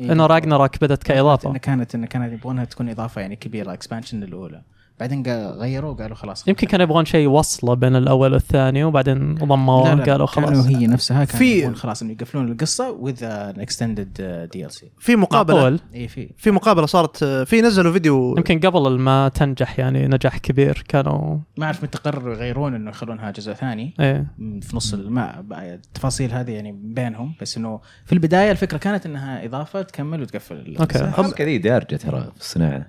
إيه. 0.00 0.12
إنه 0.12 0.26
Ragnarök 0.26 0.80
بدت 0.80 1.02
كإضافة 1.02 1.50
إنه 1.50 1.58
كانت 1.58 1.94
إنه 1.94 2.06
كانت 2.06 2.32
يبغونها 2.32 2.64
تكون 2.64 2.88
إضافة 2.88 3.20
يعني 3.20 3.36
كبيرة 3.36 3.72
expansion 3.72 4.20
للأولى 4.20 4.62
بعدين 5.00 5.22
قا- 5.22 5.28
غيروا 5.60 5.90
وقالوا 5.90 6.16
خلاص 6.16 6.48
يمكن 6.48 6.66
كانوا 6.66 6.84
يبغون 6.84 7.04
شيء 7.04 7.28
وصلة 7.28 7.74
بين 7.74 7.96
الأول 7.96 8.32
والثاني 8.32 8.84
وبعدين 8.84 9.34
ضموه 9.34 9.94
لا 9.94 9.94
لا 9.94 10.12
قالوا 10.12 10.26
كانوا 10.26 10.48
خلاص. 10.50 10.66
هي 10.66 10.86
نفسها 10.86 11.24
كانوا 11.24 11.38
في- 11.38 11.58
يبغون 11.58 11.74
خلاص 11.74 12.02
إنه 12.02 12.12
يقفلون 12.12 12.52
القصة 12.52 12.90
with 12.90 13.24
extended 13.24 14.48
DLC 14.52 14.90
في 14.98 15.16
مقابله 15.16 15.78
اي 15.94 16.08
في. 16.08 16.30
في 16.36 16.50
مقابلة 16.50 16.86
صارت 16.86 17.22
آه، 17.22 17.44
في 17.44 17.62
نزلوا 17.62 17.92
فيديو 17.92 18.34
يمكن 18.36 18.60
قبل 18.60 18.98
ما 18.98 19.28
تنجح 19.28 19.78
يعني 19.78 20.08
نجاح 20.08 20.38
كبير 20.38 20.84
كانوا 20.88 21.38
ما 21.58 21.64
أعرف 21.66 21.82
متى 21.84 21.98
قرروا 21.98 22.34
يغيرون 22.34 22.74
إنه 22.74 22.90
يخلونها 22.90 23.30
جزء 23.30 23.52
ثاني. 23.52 23.94
إيه. 24.00 24.26
في 24.60 24.76
نص 24.76 24.94
ما 24.94 25.44
التفاصيل 25.52 26.32
هذه 26.32 26.50
يعني 26.50 26.72
بينهم 26.84 27.34
بس 27.40 27.56
إنه 27.56 27.80
في 28.06 28.12
البداية 28.12 28.50
الفكرة 28.50 28.78
كانت 28.78 29.06
إنها 29.06 29.44
إضافة 29.44 29.82
تكمل 29.82 30.22
وتقفل. 30.22 30.56
القصة. 30.56 30.80
okay. 30.82 31.00
الحركه 31.08 31.44
ذي 31.44 31.58
دارجه 31.58 31.96
ترى 31.96 32.20
في 32.34 32.40
الصناعة. 32.40 32.86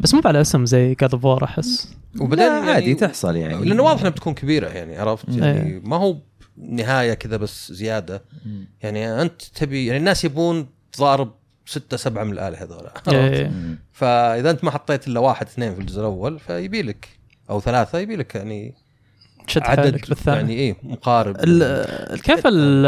بس 0.00 0.14
مو 0.14 0.20
على 0.24 0.40
اسم 0.40 0.66
زي 0.66 0.94
God 0.94 1.16
of 1.16 1.27
War 1.27 1.44
أحس. 1.44 1.94
وبعدين 2.20 2.46
لا، 2.46 2.72
عادي 2.72 2.94
تحصل 2.94 3.36
يعني. 3.36 3.64
لأنه 3.64 3.82
واضح 3.82 4.00
إنها 4.00 4.10
بتكون 4.10 4.34
كبيرة 4.34 4.68
يعني 4.68 4.96
عرفت؟ 4.98 5.28
إيه. 5.28 5.42
يعني 5.44 5.80
ما 5.84 5.96
هو 5.96 6.16
نهاية 6.56 7.14
كذا 7.14 7.36
بس 7.36 7.72
زيادة. 7.72 8.22
يعني 8.82 9.22
أنت 9.22 9.42
تبي 9.42 9.86
يعني 9.86 9.98
الناس 9.98 10.24
يبون 10.24 10.66
تضارب 10.92 11.32
ستة 11.66 11.96
سبعة 11.96 12.24
من 12.24 12.32
الآلهة 12.32 12.62
هذول 12.64 12.86
عرفت؟ 12.86 13.08
إيه. 13.08 13.50
فإذا 13.92 14.50
أنت 14.50 14.64
ما 14.64 14.70
حطيت 14.70 15.08
إلا 15.08 15.20
واحد 15.20 15.46
اثنين 15.46 15.74
في 15.74 15.80
الجزء 15.80 16.00
الأول 16.00 16.38
فيبي 16.38 16.82
لك 16.82 17.08
أو 17.50 17.60
ثلاثة 17.60 17.98
يبي 17.98 18.16
لك 18.16 18.34
يعني 18.34 18.74
تشد 19.46 19.62
عدد 19.62 19.92
بالثاني. 20.08 20.36
يعني 20.38 20.52
إيه 20.54 20.76
مقارب. 20.82 21.36
كيف 22.16 22.46
ال- 22.46 22.86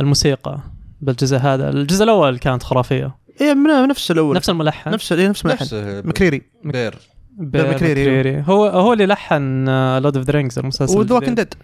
الموسيقى 0.00 0.60
بالجزء 1.00 1.36
هذا؟ 1.36 1.68
الجزء 1.70 2.04
الأول 2.04 2.38
كانت 2.38 2.62
خرافية. 2.62 3.16
إيه، 3.40 3.54
من 3.54 3.88
نفس 3.88 4.10
الأول. 4.10 4.36
نفس 4.36 4.50
الملحن. 4.50 4.90
نفس 4.90 5.12
إيه، 5.12 5.28
نفس 5.28 5.46
الملحن. 5.46 5.66
McCreary. 6.08 6.42
Bear. 6.64 6.94
Bear 7.38 7.70
McCreary. 7.70 8.02
McCreary. 8.02 8.44
هو 8.46 8.66
هو 8.66 8.92
اللي 8.92 9.06
لحن 9.06 9.64
Lord 9.98 10.16
of 10.16 10.26
the 10.26 10.32
Rings 10.32 10.58
المسلسل. 10.58 10.98
وذا 10.98 11.14
ووكينج 11.14 11.38
الجديد. 11.38 11.54
Dead 11.54 11.62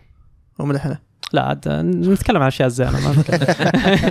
هو 0.60 0.66
ملحنه. 0.66 0.98
لا 1.32 1.42
عاد 1.42 1.68
نتكلم 1.68 2.42
عن 2.42 2.46
أشياء 2.46 2.68
زينة 2.68 2.90
ما 2.90 3.14
نتكلم. 3.18 4.10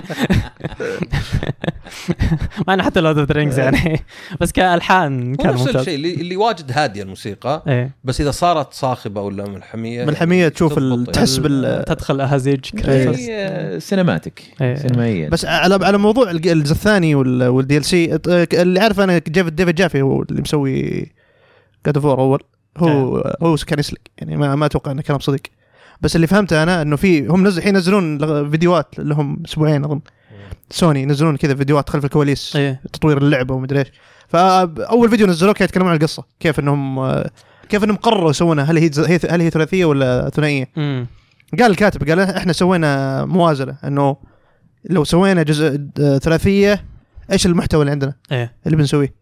مع 2.68 2.74
إنه 2.74 2.82
حتى 2.82 3.00
Lord 3.00 3.18
of 3.18 3.28
the 3.28 3.34
Rings 3.34 3.58
يعني. 3.58 4.00
بس 4.40 4.52
كألحان 4.52 5.34
كان 5.34 5.54
نفس 5.54 5.68
الشيء 5.76 5.94
اللي, 5.94 6.14
اللي 6.14 6.36
واجد 6.36 6.72
هادية 6.72 7.02
الموسيقى 7.02 7.62
إيه. 7.68 7.90
بس 8.04 8.20
إذا 8.20 8.30
صارت 8.30 8.72
صاخبة 8.72 9.20
ولا 9.20 9.48
ملحمية 9.48 9.98
يعني 9.98 10.50
تشوف 10.50 10.74
تضبط 10.74 11.10
تحس 11.10 11.36
يعني. 11.36 11.48
بال- 11.48 11.84
تدخل 11.84 12.20
أهازيج 12.20 12.60
آه، 12.88 13.78
cinematic 13.78 14.42
إيه. 14.60 14.74
سينمائيا 14.74 15.28
بس 15.28 15.44
على 15.44 15.78
على 15.86 15.98
موضوع 15.98 16.30
الج- 16.30 16.48
الجزء 16.48 16.72
الثاني 16.72 17.14
وال 17.14 17.76
DLC 17.76 18.18
اللي 18.54 18.80
عارف 18.80 19.00
أنا 19.00 19.18
David 19.18 19.56
David 19.56 19.74
Jaffe 19.74 20.02
هو 20.02 20.22
اللي 20.22 20.40
مسوي 20.40 21.06
God 21.86 21.98
of 21.98 22.07
War 22.07 22.20
أول. 22.20 22.40
هو 22.78 23.16
هو 23.42 23.56
كان 23.56 23.78
يسلك 23.78 24.10
يعني 24.18 24.36
ما 24.36 24.54
ما 24.54 24.66
أتوقع 24.66 24.90
إنه 24.92 25.02
كلام 25.02 25.18
صدق 25.18 25.40
بس 26.00 26.16
اللي 26.16 26.26
فهمته 26.26 26.62
أنا 26.62 26.82
إنه 26.82 26.96
في 26.96 27.26
هم 27.26 27.46
نزل 27.46 27.58
الحين 27.58 27.74
ينزلون 27.74 28.18
فيديوهات 28.50 28.94
لهم 28.98 29.42
أسبوعين 29.46 29.84
أظن. 29.84 30.00
سوني 30.70 31.02
ينزلون 31.02 31.36
كذا 31.36 31.54
فيديوهات 31.54 31.90
خلف 31.90 32.04
الكواليس 32.04 32.56
إيه. 32.56 32.80
تطوير 32.92 33.18
اللعبة 33.18 33.54
ومدري 33.54 33.78
إيش. 33.78 33.88
فاول 34.28 35.10
فيديو 35.10 35.26
نزلوه 35.26 35.52
كان 35.54 35.64
يتكلمون 35.64 35.90
عن 35.90 35.96
القصة 35.96 36.24
كيف 36.40 36.60
إنهم 36.60 37.14
كيف 37.68 37.84
إنهم 37.84 37.96
قرروا 37.96 38.30
يسوونها. 38.30 38.64
هل 38.64 38.78
هي 38.78 38.90
هل 39.30 39.40
هي 39.40 39.50
ثلاثية 39.50 39.84
ولا 39.84 40.30
ثنائية؟ 40.34 40.68
قال 41.58 41.70
الكاتب 41.70 42.08
قال 42.08 42.20
إحنا 42.20 42.52
سوينا 42.52 43.24
موازنة 43.24 43.76
إنه 43.84 44.16
لو 44.90 45.04
سوينا 45.04 45.42
جزء 45.42 45.80
ثلاثية 46.22 46.84
إيش 47.32 47.46
المحتوى 47.46 47.80
اللي 47.80 47.90
عندنا؟ 47.90 48.14
إيه. 48.32 48.56
اللي 48.66 48.76
بنسويه؟ 48.76 49.14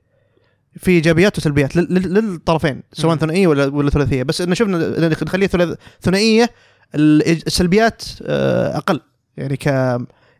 في 0.77 0.91
إيجابيات 0.91 1.39
وسلبيات 1.39 1.77
لل- 1.77 1.95
لل- 1.95 2.15
للطرفين 2.15 2.83
سواء. 2.93 3.17
ثنائية 3.17 3.47
ولا 3.47 3.67
ولا 3.67 3.91
ثلاثية. 3.91 4.23
بس 4.23 4.41
إنه 4.41 4.55
شفنا 4.55 5.09
نخليها 5.09 5.77
ثنائية 6.01 6.51
ال- 6.95 7.47
السلبيات 7.47 8.03
آه، 8.23 8.77
أقل. 8.77 9.01
يعني 9.37 9.57
ك 9.57 9.69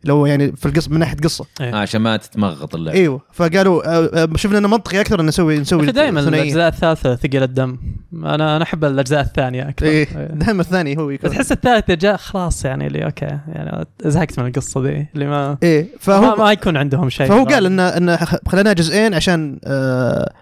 لو 0.03 0.25
يعني 0.25 0.51
في 0.55 0.65
القصة 0.65 0.91
من 0.91 0.99
ناحية 0.99 1.17
قصة. 1.17 1.45
آه، 1.61 1.75
عشان 1.75 2.01
ما 2.01 2.17
تتمغط 2.17 2.75
اللعبة. 2.75 2.97
إيوه 2.97 3.21
فقالوا 3.33 3.97
آه، 3.97 4.23
آه، 4.23 4.29
شفنا 4.35 4.57
إنه 4.57 4.67
منطقي 4.67 5.01
أكثر 5.01 5.19
ان 5.19 5.25
نسوي 5.25 5.59
نسوي 5.59 5.85
دائما 5.85 6.19
الأجزاء 6.19 6.67
الثالثة 6.67 7.15
ثقل 7.15 7.43
الدم. 7.43 7.77
أنا 8.13 8.55
أنا 8.55 8.63
أحب 8.63 8.85
الأجزاء 8.85 9.21
الثانية 9.21 9.69
أكثر. 9.69 9.85
إيه 9.85 10.07
إيه. 10.17 10.27
دائما 10.27 10.61
الثاني 10.61 10.97
هو 10.97 11.09
يكون. 11.09 11.29
تحس 11.29 11.51
الثالثة 11.51 11.93
جاء 11.93 12.17
خلاص 12.17 12.65
يعني 12.65 12.87
اللي 12.87 13.05
أوكي 13.05 13.25
يعني 13.25 13.85
زهقت 14.05 14.39
من 14.39 14.47
القصة 14.47 14.83
ذي 14.83 15.07
اللي 15.13 15.25
ما 15.25 15.57
إيه 15.63 15.83
ما, 15.83 15.87
فهو 15.99 16.35
ما 16.35 16.51
يكون 16.51 16.77
عندهم 16.77 17.09
شيء. 17.09 17.27
فهو 17.27 17.45
قال 17.45 17.65
ان 17.65 17.79
ان 17.79 18.17
خليناه 18.47 18.73
جزئين 18.73 19.13
عشان 19.13 19.59
آه 19.65 20.33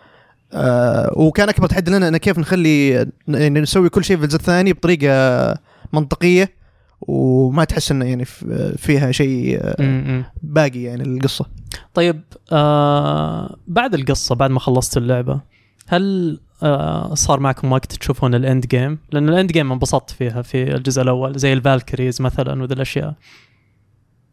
آه 0.53 1.13
وكان 1.15 1.49
أكبر 1.49 1.67
تحدي 1.67 1.91
لنا 1.91 2.07
إنه 2.07 2.17
كيف 2.17 2.39
نخلي 2.39 2.89
يعني 3.27 3.59
نسوي 3.59 3.89
كل 3.89 4.03
شيء 4.03 4.17
في 4.17 4.23
الجزء 4.23 4.37
الثاني 4.37 4.73
بطريقة 4.73 5.55
منطقية. 5.93 6.60
وما 7.01 7.63
تحس 7.63 7.91
إنه 7.91 8.05
يعني 8.05 8.25
ف- 8.25 8.45
فيها 8.77 9.11
شيء 9.11 9.59
آه،. 9.61 10.31
باقي 10.43 10.81
يعني 10.81 11.03
القصة 11.03 11.45
طيب 11.93 12.21
آه 12.51 13.55
بعد 13.67 13.93
القصة 13.93 14.35
بعد 14.35 14.51
ما 14.51 14.59
خلصت 14.59 14.97
اللعبة 14.97 15.41
هل 15.87 16.39
آه 16.63 17.13
صار 17.13 17.39
معكم 17.39 17.71
وقت 17.71 17.95
تشوفون 17.95 18.35
ال 18.35 18.43
end 18.43 18.65
game؟ 18.65 18.99
لأن 19.11 19.29
ال 19.29 19.35
end 19.35 19.51
game 19.51 19.71
انبسطت 19.71 20.11
فيها 20.11 20.41
في 20.41 20.75
الجزء 20.75 21.01
الأول 21.01 21.39
زي 21.39 21.53
ال 21.53 21.60
Valkyries 21.60 22.21
مثلا 22.21 22.61
وذي 22.63 22.73
الاشياء 22.73 23.15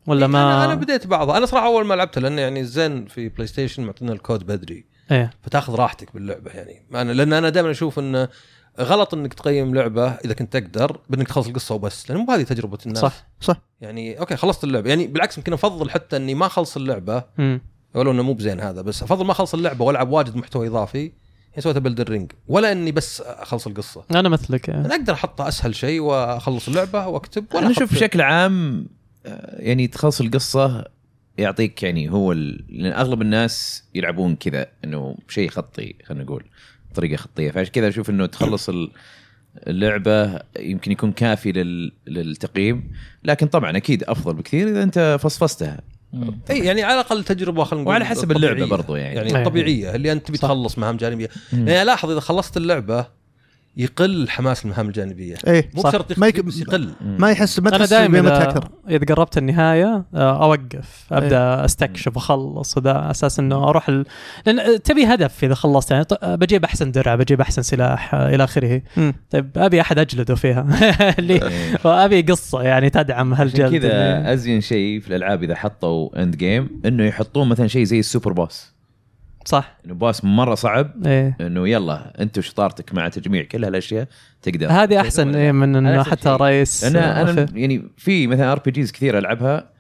ولا 0.07 0.27
ما 0.27 0.43
أنا 0.43 0.65
أنا 0.65 0.75
بديت 0.75 1.07
بعضها. 1.07 1.39
أنا 1.39 1.47
صراحة 1.47 1.67
أول 1.67 1.87
ما 1.87 1.95
لعبتها 1.95 2.21
لأنه 2.21 2.41
يعني 2.41 2.65
زين 2.65 3.07
في 3.07 3.29
PlayStation 3.29 3.85
معطينا 3.85 4.13
الكود 4.13 4.47
بدري. 4.47 4.85
إيه. 5.11 5.31
فتاخذ 5.43 5.75
راحتك 5.75 6.15
باللعبة 6.15 6.51
يعني. 6.51 6.83
أنا 6.95 7.13
لأن 7.13 7.33
أنا 7.33 7.49
دائما 7.49 7.71
أشوف 7.71 7.99
انه 7.99 8.29
غلط 8.81 9.15
إنك 9.15 9.35
تقيم 9.35 9.75
لعبة 9.75 10.09
إذا 10.09 10.35
كنت 10.35 10.53
تقدر 10.53 11.01
بإنك 11.11 11.29
تخلص 11.29 11.47
القصة 11.47 11.75
وبس 11.75 12.11
لأن 12.11 12.19
مو 12.19 12.33
هذه 12.33 12.43
تجربة 12.43 12.79
الناس. 12.87 13.01
صح 13.01 13.27
صح. 13.41 13.61
يعني 13.81 14.21
okay 14.21 14.37
خلصت 14.37 14.65
اللعبة. 14.65 14.89
يعني 14.89 15.07
بالعكس 15.07 15.39
يمكن 15.39 15.53
أفضل 15.53 15.91
حتى 15.91 16.17
إني 16.17 16.35
ما 16.35 16.47
أخلص 16.47 16.77
اللعبة. 16.77 17.25
ولو 17.95 18.11
إنه 18.11 18.23
مو 18.23 18.33
بزين 18.33 18.61
هذا 18.61 18.83
بس 18.83 19.03
أفضل 19.03 19.25
ما 19.25 19.33
أخلص 19.33 19.55
اللعبة 19.55 19.85
وألعب 19.85 20.11
واجد 20.11 20.37
محتوى 20.37 20.69
إضافي 20.69 21.13
يعني 21.51 21.63
سويتها 21.63 21.81
ب 21.81 21.86
Elden 21.86 22.09
Ring. 22.09 22.33
ولا 22.49 22.73
إني 22.73 22.93
بس 22.93 23.21
أخلص 23.21 23.67
القصة. 23.67 24.05
أنا 24.11 24.29
مثلك 24.29 24.69
إيه. 24.69 24.75
أنا 24.75 24.95
أقدر 24.95 25.13
احطها 25.13 25.49
أسهل 25.49 25.75
شيء 25.75 26.01
وأخلص 26.01 26.69
اللعبة 26.69 27.07
وأكتب 27.07 27.45
ولا 27.55 27.67
أنا 27.67 27.71
أشوف 27.71 27.95
بشكل 27.95 28.21
عام 28.21 28.87
آه، 29.27 29.63
يعني 29.63 29.87
تخلص 29.87 30.21
القصة 30.21 30.85
يعطيك 31.39 31.83
يعني 31.83 32.11
هو 32.11 32.33
ال... 32.33 32.65
لأن 32.69 32.93
أغلب 32.93 33.23
الناس 33.23 33.85
يلعبون 33.95 34.37
كذا 34.37 34.67
إنه 34.85 35.17
شيء 35.29 35.49
خطي 35.49 35.95
خلينا 36.05 36.25
نقول. 36.25 36.45
طريقة 36.99 37.17
خطية 37.17 37.51
فعشان 37.51 37.73
كذا 37.73 37.89
أشوف 37.89 38.11
إنه 38.11 38.27
تخلص 38.27 38.69
ال- 38.69 38.91
اللعبة 39.67 40.41
يمكن 40.59 40.93
يكون 40.93 41.13
كافي 41.13 41.53
لل... 41.53 41.93
للتقييم 42.07 42.91
لكن 43.25 43.47
طبعا 43.47 43.77
أكيد 43.77 44.05
أفضل 44.05 44.35
بكثير 44.35 44.69
إذا 44.69 44.83
أنت 44.83 45.19
فصفصتها 45.21 45.81
إي 46.51 46.59
يعني 46.59 46.83
على 46.83 46.95
الأقل 46.95 47.25
تجربة 47.25 47.65
خلينا 47.65 47.83
نقول 47.83 47.93
وعلى 47.93 48.05
حسب 48.05 48.31
اللعبة 48.33 48.53
طبيعية. 48.55 48.71
برضو 48.71 48.97
يعني. 48.97 49.15
يعني. 49.17 49.39
الطبيعيه 49.39 49.95
اللي 49.95 50.13
أنت 50.13 50.27
تبي. 50.27 50.39
تخلص 50.39 50.79
مهام 50.79 50.97
جانبية. 50.97 51.29
يعني 51.53 51.85
لاحظ 51.85 52.11
إذا 52.11 52.21
خلصت 52.21 52.57
اللعبة 52.57 53.07
يقل 53.79 54.29
حماس 54.29 54.65
المهام 54.65 54.89
الجانبية. 54.89 55.37
إيه 55.47 55.71
مو 55.75 55.83
صح. 55.83 55.89
بشرط 55.89 56.19
ما 56.19 56.27
يك... 56.27 56.41
بس 56.41 56.61
يقل. 56.61 56.91
ما 57.01 57.31
يحس 57.31 57.61
ما 57.61 57.69
أنا 57.69 57.79
تحس 57.79 57.91
دائما 57.91 58.13
بقيمتها 58.21 58.37
إذا, 58.37 58.51
أكثر. 58.51 58.69
إذا 58.89 59.15
قربت 59.15 59.39
النهاية 59.39 60.05
آه، 60.15 60.45
أوقف 60.45 61.07
أبدأ 61.13 61.65
أستكشف 61.65 62.17
وأخلص 62.17 62.77
وذا 62.77 63.11
أساس 63.11 63.39
إنه 63.39 63.69
أروح 63.69 63.89
ال... 63.89 64.05
لأن 64.47 64.83
تبي 64.83 65.05
هدف 65.05 65.45
إذا 65.45 65.55
خلصت 65.55 65.91
يعني 65.91 66.05
ط- 66.05 66.25
بجيب 66.25 66.65
أحسن 66.65 66.91
درع 66.93 67.15
بجيب 67.15 67.41
أحسن 67.41 67.63
سلاح 67.63 68.15
آه، 68.15 68.35
إلى 68.35 68.45
آخره. 68.45 68.83
طيب 69.31 69.51
أبي 69.57 69.81
أحد 69.81 69.99
أجلده 69.99 70.35
فيها. 70.35 70.67
اللي 71.19 71.35
إيه. 71.35 71.79
وأبي 71.85 72.23
قصة 72.23 72.63
يعني 72.63 72.91
تدعم 72.91 73.35
هالجلد 73.35 73.77
كذا 73.77 74.33
أزين 74.33 74.61
شيء 74.61 75.01
في 75.01 75.09
الألعاب 75.09 75.43
إذا 75.43 75.55
حطوا 75.55 76.23
end 76.23 76.37
game 76.37 76.81
إنه 76.87 77.05
يحطون 77.05 77.49
مثلا 77.49 77.67
شيء 77.67 77.85
زي 77.85 77.99
ال 77.99 78.05
super 78.05 78.33
boss. 78.33 78.78
صح. 79.45 79.77
إنه 79.87 79.95
boss 79.95 80.25
مرة 80.25 80.55
صعب. 80.55 81.07
إيه. 81.07 81.37
إنه 81.41 81.69
يلا 81.69 82.23
أنت 82.23 82.39
وشطارتك 82.39 82.95
مع 82.95 83.09
تجميع 83.09 83.43
كل 83.43 83.65
هالأشياء 83.65 84.09
تقدر. 84.43 84.67
هذه 84.71 85.01
أحسن 85.01 85.35
إيه 85.35 85.53
من 85.53 85.77
إنه 85.77 86.03
حتى 86.03 86.23
شيء. 86.23 86.33
رئيس 86.33 86.85
أنا 86.85 87.23
أنا 87.23 87.47
في- 87.47 87.61
يعني 87.61 87.83
في 87.97 88.27
مثلا 88.27 88.53
RPGs 88.53 88.93
كثير 88.93 89.19
ألعبها. 89.19 89.71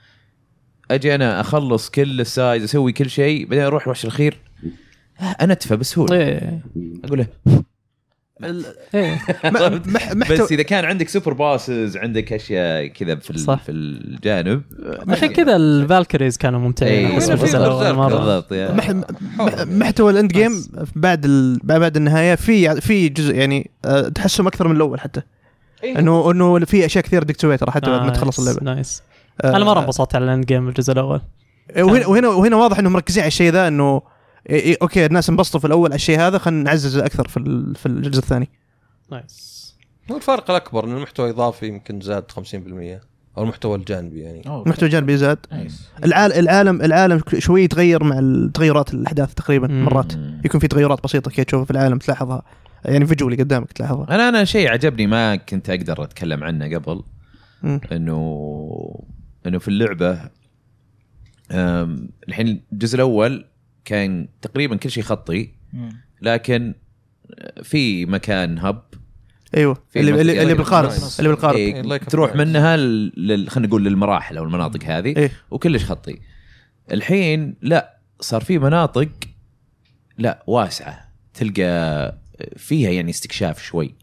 أجي 0.91 1.15
أنا 1.15 1.41
أخلص 1.41 1.91
كل 1.91 2.21
السايز 2.21 2.63
أسوي 2.65 2.93
كل 2.93 3.11
شيء 3.11 3.47
بعدين 3.47 3.65
أروح 3.65 3.83
الوحش 3.83 4.05
الأخير؟ 4.05 4.37
أنا 5.41 5.53
ادفى 5.53 5.77
بسهولة. 5.77 6.17
إيه. 6.17 6.61
أقول 7.05 7.19
له 7.19 7.27
محتوى 10.15 10.39
بس 10.39 10.53
إذا 10.53 10.63
كان 10.63 10.85
عندك 10.85 11.09
super 11.09 11.33
bosses 11.33 11.97
عندك 11.97 12.33
أشياء 12.33 12.87
كذا 12.87 13.15
في 13.17 13.31
ال- 13.31 13.41
صح. 13.41 13.63
في 13.63 13.73
الجانب. 13.73 14.63
عشان 15.09 15.29
كذا 15.29 15.57
ال 15.57 15.65
Valkyries 15.65 16.37
كانوا 16.37 16.61
ممتعين 16.61 17.07
إيه، 17.07 17.19
احس 17.19 17.55
مرة. 17.55 18.09
بالضبط 18.09 18.53
محتوى 19.69 20.13
ال 20.13 20.33
endgame 20.33 20.65
بعد 20.97 21.25
ال... 21.25 21.59
بعد 21.65 21.97
النهاية 21.97 22.35
في 22.35 22.77
في 22.81 23.09
جزء 23.09 23.35
يعني 23.35 23.71
آه، 23.85 24.09
تحسهم 24.09 24.47
أكثر 24.47 24.69
من 24.69 24.77
الأول 24.77 25.01
حتى. 25.01 25.23
انه 25.85 26.31
إنه 26.31 26.59
في 26.59 26.87
أشياء 26.87 27.05
كثير 27.05 27.25
بدك 27.25 27.37
تسويها 27.37 27.57
ترى 27.57 27.71
حتى 27.71 27.91
بعد 27.91 28.01
ما 28.03 28.11
تخلص 28.11 28.41
nice، 28.41 28.49
اللعبة. 28.59 28.75
nice 28.75 29.03
آه، 29.41 29.57
أنا 29.57 29.65
مرة 29.65 29.81
انبسطت 29.81 30.15
على 30.15 30.25
ال 30.25 30.47
endgame 30.47 30.69
الجزء 30.69 30.93
الأول. 30.93 31.21
وهنا 31.79 32.07
وهنا 32.07 32.29
وهنا 32.29 32.57
واضح 32.57 32.79
انهم 32.79 32.93
مركزين 32.93 33.23
على 33.23 33.29
الشيء 33.29 33.53
ذا 33.53 33.69
إنه 33.69 34.03
إيه 34.51 34.61
إيه 34.61 34.77
okay 34.83 35.07
الناس 35.07 35.31
انبسطوا 35.31 35.61
في 35.61 35.67
الأول 35.67 35.89
على 35.91 35.95
الشيء 35.97 36.21
هذا 36.21 36.39
خلينا 36.39 36.63
نعزز 36.63 36.97
أكثر 36.97 37.29
في 37.29 37.37
ال- 37.37 37.75
في 37.75 37.87
الجزء 37.87 38.19
الثاني. 38.23 38.49
nice. 39.13 39.59
هو 40.11 40.17
الفارق 40.17 40.51
الأكبر 40.51 40.85
إن 40.85 40.97
المحتوى 40.97 41.31
الاضافي 41.31 41.67
يمكن 41.69 42.01
زاد 42.01 42.31
50% 42.31 43.01
أو 43.39 43.43
المحتوى 43.43 43.77
الجانبي 43.77 44.21
يعني. 44.21 44.43
أوه، 44.47 44.69
محتوى 44.69 44.89
جانبي 44.89 45.17
زاد. 45.17 45.39
نايس. 45.53 45.89
العالم 46.05 46.39
العالم 46.39 46.83
العالم 46.83 47.21
شوي 47.39 47.63
يتغير 47.65 48.05
مع 48.05 48.19
التغيرات 48.19 48.95
الأحداث 48.95 49.35
تقريبا 49.35 49.67
مم. 49.69 49.85
مرات. 49.85 50.13
يكون 50.45 50.61
في 50.61 50.69
تغيرات 50.69 51.05
بسيطة 51.05 51.31
كذا 51.31 51.45
تشوفها 51.45 51.65
في 51.65 51.71
العالم 51.71 51.99
تلاحظها. 51.99 52.43
يعني 52.85 53.07
فيجولي 53.07 53.37
قدامك 53.37 53.73
تلاحظها. 53.73 54.07
أنا 54.15 54.29
أنا 54.29 54.45
شيء 54.45 54.69
عجبني 54.71 55.07
ما 55.07 55.37
كنت 55.37 55.71
أقدر 55.71 56.03
أتكلم 56.05 56.45
عنه 56.45 56.75
قبل. 56.79 57.03
انه 57.93 59.05
إنه 59.47 59.59
في 59.59 59.69
اللعبة 59.69 60.21
الحين 62.29 62.63
الجزء 62.73 62.97
الأول 62.97 63.45
كان 63.89 64.29
تقريبا 64.43 64.77
كل 64.77 64.91
شيء 64.91 65.03
خطي. 65.03 65.53
لكن 66.23 66.75
في 67.63 68.07
مكان 68.07 68.59
هب. 68.59 68.83
أيوه. 69.57 69.75
في 69.91 70.01
اللي 70.01 70.21
اللي, 70.21 70.43
اللي 70.43 70.55
بالقارب. 70.55 70.91
اللي 71.19 71.29
بالقارب 71.29 71.57
إيه 71.57 71.83
آه 71.83 72.05
تروح. 72.09 72.37
منها 72.37 72.77
لل 72.77 73.51
خلينا 73.51 73.69
نقول 73.69 73.85
للمراحل 73.85 74.37
أو 74.37 74.45
المناطق 74.45 74.85
هذه 74.85 75.17
إيه. 75.17 75.31
وكلش 75.51 75.85
خطي. 75.85 76.19
الحين 76.93 77.55
لا 77.63 77.99
صار 78.21 78.41
في 78.41 78.59
مناطق 78.59 79.09
لا 80.19 80.45
واسعة 80.47 81.09
تلقى 81.35 82.15
فيها 82.57 82.91
يعني 82.91 83.11
استكشاف 83.11 83.63
شوي. 83.63 83.95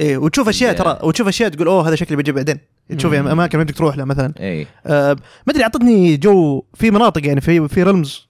إيه 0.00 0.16
وتشوف 0.16 0.48
أشياء 0.48 0.70
إيه. 0.70 0.78
ترى 0.78 0.98
وتشوف 1.02 1.28
أشياء 1.28 1.48
تقول 1.48 1.68
أوه 1.68 1.88
هذا 1.88 1.94
شكلي 1.94 2.16
بجي 2.16 2.32
بعدين. 2.32 2.58
تشوف 2.98 3.12
يعني 3.12 3.32
أماكن 3.32 3.64
بدك 3.64 3.74
تروح 3.74 3.96
لها 3.96 4.04
مثلا. 4.04 4.34
اي 4.40 4.66
آه 4.86 5.16
ما 5.46 5.52
أدري 5.52 5.62
أعطتني 5.62 6.16
جو 6.16 6.64
في 6.74 6.90
مناطق 6.90 7.26
يعني 7.26 7.40
في 7.40 7.68
في 7.68 7.82
آه 7.82 8.28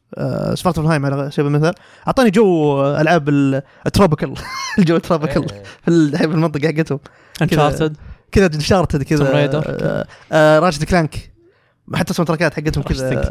سفارتلفهايم 0.55 1.07
على 1.07 1.31
سبيل 1.31 1.47
المثال 1.47 1.75
أعطاني 2.07 2.31
جو 2.31 2.83
ألعاب 2.87 3.29
ال- 3.29 3.63
ال 3.87 3.92
tropical 3.92 4.35
الجو 4.79 4.97
ال 4.97 5.02
tropical. 5.02 5.49
في 5.83 5.89
ال- 5.89 6.19
في 6.19 6.25
المنطقة 6.25 6.69
حقتهم. 6.69 7.01
Uncharted 7.43 7.97
كذا 8.33 8.47
Uncharted 8.55 9.03
كذا. 9.03 9.25
Tomb 9.25 9.29
Raider. 9.51 9.65
آه 9.69 10.07
آه 10.33 10.71
كأنك 10.91 11.33
حتى 11.95 12.11
ال 12.11 12.29
soundtrack 12.29 12.52
ات 12.52 12.55
حقتهم 12.55 12.83
كذا. 12.85 13.23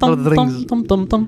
طم 0.00 0.64
طم. 0.66 0.84
طم 0.86 1.04
طم؟ 1.04 1.26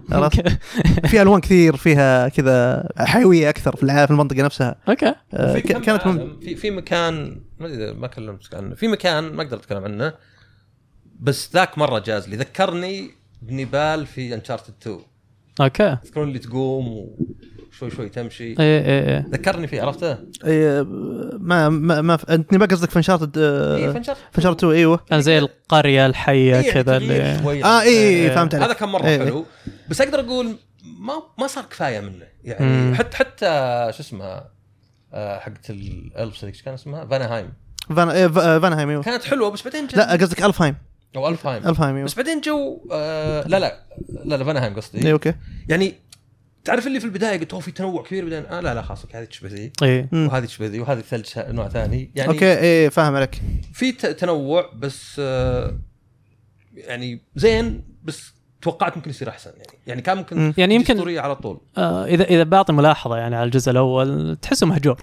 في 1.07 1.23
ألوان 1.23 1.41
كثير 1.41 1.77
فيها 1.77 2.29
كذا 2.29 2.89
حيوية 2.99 3.49
أكثر 3.49 3.77
في 3.77 3.87
في 4.07 4.11
المنطقة 4.11 4.43
نفسها. 4.43 4.77
okay 4.89 5.15
آه 5.35 5.59
كانت 5.59 6.07
مم... 6.07 6.41
في 6.41 6.57
في 6.57 6.71
مكان 6.71 7.41
ما 7.61 7.67
أدري 7.67 7.93
ما 7.93 8.07
كلمتك 8.07 8.55
عنه. 8.55 8.75
في 8.75 8.89
مكان 8.89 9.25
ما 9.33 9.43
أقدر 9.43 9.57
أتكلم 9.57 9.85
عنه 9.85 10.13
بس 11.21 11.51
ذاك 11.55 11.79
مرة 11.79 11.99
جاز 11.99 12.29
لي. 12.29 12.37
ذكرني 12.37 13.11
بنيبال 13.49 14.07
في 14.07 14.35
Uncharted 14.35 14.75
2 14.83 14.99
okay. 15.61 15.97
تذكرون 16.03 16.29
اللي 16.29 16.39
تقوم 16.39 17.09
وشوي 17.73 17.91
شوي 17.91 18.09
تمشي. 18.09 18.45
إيه 18.45 18.57
إيه 18.61 19.09
إيه. 19.09 19.27
ذكرني 19.31 19.67
فيه 19.67 19.83
عرفته؟ 19.83 20.19
إيه، 20.45 20.83
ما 21.39 21.69
ما, 21.69 22.01
ما 22.01 22.19
أنت 22.31 22.55
ما 22.55 22.67
قصدك 22.67 22.91
في 22.91 22.97
Uncharted 22.97 23.39
اي 23.39 23.45
آه 23.89 23.93
في 23.93 23.99
Uncharted 23.99 24.21
في 24.33 24.39
Uncharted 24.39 24.59
2 24.59 24.73
إيوه. 24.75 24.97
كان 24.97 25.21
زي 25.21 25.39
القرية 25.39 26.07
الحية 26.07 26.61
إيه، 26.61 26.73
كذا 26.73 26.97
اللي 26.97 27.41
شوي. 27.43 27.65
آه 27.65 27.81
اي 27.81 27.89
اي 27.89 27.93
إيه. 27.97 28.35
فهمت 28.35 28.55
عليك. 28.55 28.67
هذا 28.67 28.75
كان 28.75 28.89
مرة 28.89 29.05
إيه. 29.07 29.19
حلو. 29.19 29.45
بس 29.89 30.01
أقدر 30.01 30.21
أقول 30.21 30.57
ما 30.99 31.15
ما 31.39 31.47
صار 31.47 31.65
كفاية 31.65 32.01
منه. 32.01 32.25
يعني 32.45 32.67
مم. 32.67 32.95
حتى 32.95 33.17
حتى 33.17 33.47
شو 33.97 34.01
اسمها 34.03 34.51
آه، 35.13 35.39
حقت 35.39 35.71
ال 35.71 35.83
elves 35.83 36.45
هذيك 36.45 36.55
إيش 36.55 36.63
كان 36.63 36.75
اسمها؟ 36.75 37.05
فانهايم 37.07 37.53
فان 37.97 38.09
إيه 38.09 38.27
ف- 38.27 38.39
آه، 38.39 38.59
فانهايم 38.59 38.89
إيوه. 38.91 39.03
كانت 39.03 39.25
حلوة 39.25 39.51
بس 39.51 39.63
بعدين 39.63 39.87
لا 39.95 40.13
قصدك 40.13 40.43
ألفهايم 40.43 40.77
أو 41.17 41.29
ألفهايم 41.29 41.67
ألفهايم 41.69 41.95
أيوه. 41.95 42.07
بس 42.07 42.15
بعدين 42.15 42.41
جو 42.41 42.81
آه 42.93 43.47
لا 43.49 43.59
لا 43.59 43.83
لا 44.25 44.35
لا 44.37 44.45
فاناهايم 44.45 44.75
قصدي. 44.77 45.07
اي 45.07 45.13
okay. 45.13 45.35
يعني 45.69 45.95
تعرف 46.65 46.87
اللي 46.87 47.01
في 47.01 47.07
البداية 47.07 47.39
قلت 47.41 47.53
اوه 47.53 47.61
في 47.61 47.71
تنوع 47.71 48.03
كبير 48.03 48.25
بعدين 48.25 48.47
آه 48.47 48.61
لا 48.61 48.75
لا 48.75 48.83
خلاص 48.83 49.07
هذه 49.15 49.25
تشبه 49.25 49.49
ذي 49.49 49.73
إيه. 49.83 50.09
مم. 50.13 50.27
وهذه 50.27 50.45
تشبه 50.45 50.67
ذي 50.67 50.81
وهذه 50.81 51.01
ثلج 51.01 51.27
نوع 51.39 51.69
ثاني. 51.69 52.11
يعني 52.15 52.31
أوكي 52.31 52.61
اي 52.61 52.91
فاهم 52.91 53.15
عليك. 53.15 53.43
في 53.73 53.93
تنوع 53.93 54.71
بس 54.79 55.17
آه 55.19 55.79
يعني 56.75 57.21
زين 57.37 57.85
بس 58.05 58.33
توقعت 58.63 58.97
ممكن 58.97 59.11
يصير 59.11 59.29
أحسن 59.29 59.51
يعني. 59.51 59.79
يعني 59.87 60.03
كان 60.03 60.17
ممكن 60.17 60.37
مم. 60.39 60.55
يعني 60.59 60.75
يمكن- 60.75 61.19
على 61.19 61.37
طول. 61.37 61.61
آه 61.79 62.05
إذا 62.05 62.25
إذا 62.25 62.43
بعطي 62.43 62.73
ملاحظة 62.73 63.17
يعني 63.17 63.37
على 63.37 63.45
الجزء 63.47 63.71
الأول 63.71 64.37
تحسه 64.43 64.67
مهجور. 64.67 65.01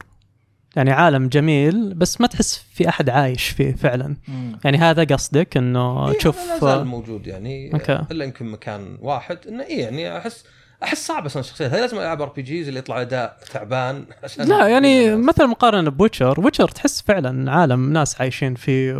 يعني 0.75 0.91
عالم 0.91 1.27
جميل 1.27 1.93
بس 1.93 2.21
ما 2.21 2.27
تحس 2.27 2.65
في 2.73 2.89
أحد 2.89 3.09
عايش 3.09 3.47
فيه 3.49 3.75
فعلا 3.75 4.15
مم. 4.27 4.59
يعني 4.63 4.77
هذا 4.77 5.03
قصدك 5.03 5.57
إنه 5.57 6.07
إيه، 6.07 6.17
تشوف 6.17 6.37
لا 6.47 6.59
زال 6.59 6.85
موجود 6.85 7.27
يعني 7.27 7.73
okay. 7.73 7.99
إلا 8.11 8.25
يمكن 8.25 8.45
مكان 8.45 8.97
واحد 9.01 9.37
إنه 9.47 9.63
إيه 9.63 9.83
يعني 9.83 10.17
أحس 10.17 10.43
أحس 10.83 11.07
صعب 11.07 11.25
أصلا 11.25 11.39
الشخصيات 11.39 11.71
هذه 11.71 11.79
لازم 11.79 11.99
ألعاب 11.99 12.21
RPGs 12.21 12.67
اللي 12.67 12.79
يطلع 12.79 13.01
أداء 13.01 13.37
تعبان 13.51 14.05
عشان 14.23 14.45
لا 14.45 14.67
يعني. 14.67 15.15
مثلا 15.15 15.47
مقارنة 15.47 15.89
ب 15.89 15.95
Witcher 15.95 16.39
Witcher 16.39 16.67
تحس 16.67 17.01
فعلا 17.01 17.51
عالم 17.51 17.93
ناس 17.93 18.21
عايشين 18.21 18.55
فيه 18.55 18.91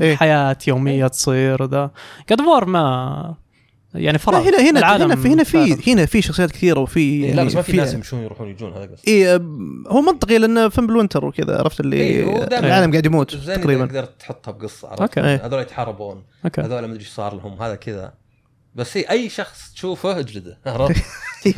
إيه. 0.00 0.12
وحياه 0.12 0.56
يومية 0.68 1.06
تصير 1.06 1.64
ذا 1.64 1.90
God 2.30 2.40
of 2.40 2.50
War 2.50 2.64
ما 2.64 3.34
يعني 3.94 4.18
فراغ 4.18 4.48
هنا 4.48 4.70
هنا 4.70 4.78
العالم 4.78 5.12
هنا 5.12 5.14
في 5.14 5.28
هنا 5.28 5.44
في. 5.44 5.92
هنا 5.92 6.06
في 6.06 6.22
شخصيات 6.22 6.50
كثيرة 6.50 6.80
وفي 6.80 7.00
إيه، 7.00 7.34
لا 7.34 7.44
بس 7.44 7.54
ما 7.54 7.62
في 7.62 7.76
ناس 7.76 7.94
يمشون 7.94 8.22
يروحون 8.22 8.48
يجون 8.48 8.72
هذا 8.72 8.86
قصدي 8.86 9.08
اي 9.08 9.36
هو 9.88 10.00
منطقي 10.00 10.38
لأن 10.38 10.68
فيمبل 10.68 10.86
وينتر 10.86 11.24
وكذا 11.24 11.58
عرفت 11.58 11.80
اللي 11.80 11.96
إيه، 11.96 12.44
العالم 12.44 12.90
قاعد 12.90 13.06
يموت 13.06 13.34
تقريبا 13.34 13.84
قدرت 13.84 14.20
تحطها 14.20 14.52
بقصة 14.52 14.88
عرفت 14.88 15.00
okay. 15.00 15.20
إيه. 15.20 15.46
هذول 15.46 15.62
يتحاربون 15.62 16.22
okay 16.44 16.60
هذول 16.60 16.80
ما 16.80 16.86
أدري 16.86 16.98
إيش 16.98 17.08
صار 17.08 17.34
لهم 17.34 17.62
هذا 17.62 17.74
كذا 17.74 18.12
بس 18.74 18.96
هي 18.96 19.10
أي 19.10 19.28
شخص 19.28 19.72
تشوفه 19.72 20.18
اجلده 20.18 20.58
عرفت؟ 20.66 21.02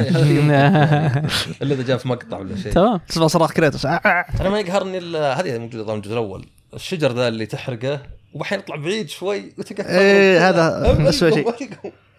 إلا 1.62 1.74
إذا 1.74 1.82
جاء 1.82 1.96
في 1.96 2.08
مقطع 2.08 2.38
ولا 2.38 2.56
شيء 2.56 2.72
تمام 2.72 3.00
تسمع 3.08 3.26
صراخ 3.26 3.52
كريتوس 3.52 3.86
آه، 3.86 3.90
آه. 3.90 4.24
أنا 4.40 4.50
ما 4.50 4.60
يقهرني 4.60 4.98
إلا 4.98 5.40
هذه 5.40 5.58
موجودة 5.58 5.84
طبعا 5.84 5.96
الجزء 5.96 6.12
الأول 6.12 6.46
الشجر 6.74 7.12
ذا 7.12 7.28
اللي 7.28 7.46
تحرقه 7.46 8.02
وبحين 8.34 8.58
يطلع 8.58 8.76
بعيد 8.76 9.08
شوي 9.08 9.52
وتقعد 9.58 9.86
إيه، 9.86 10.50
تضرب 10.50 10.90
هذا 10.90 10.98
ما 10.98 11.10
شيء. 11.10 11.52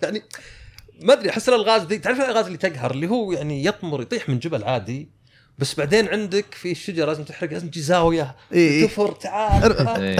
يعني 0.03 0.21
ما 1.01 1.13
أدري 1.13 1.29
أحس 1.29 1.49
الالغاز 1.49 1.84
دي 1.84 1.97
تعرف 1.97 2.19
الالغاز 2.19 2.45
اللي 2.45 2.58
تقهر 2.58 2.91
اللي 2.91 3.08
هو 3.08 3.31
يعني 3.31 3.65
يطمر 3.65 4.01
يطيح 4.01 4.29
من 4.29 4.39
جبل 4.39 4.63
عادي 4.63 5.10
بس 5.60 5.75
بعدين 5.75 6.08
عندك 6.08 6.45
في 6.51 6.71
الشجره 6.71 7.05
لازم 7.05 7.23
تحرق 7.23 7.51
لازم 7.51 7.67
تجي 7.69 7.81
زاوية 7.81 8.36
إيه، 8.53 8.69
إيه. 8.69 8.86
كفر 8.88 9.12
تعال 9.12 9.88
إيه. 10.01 10.19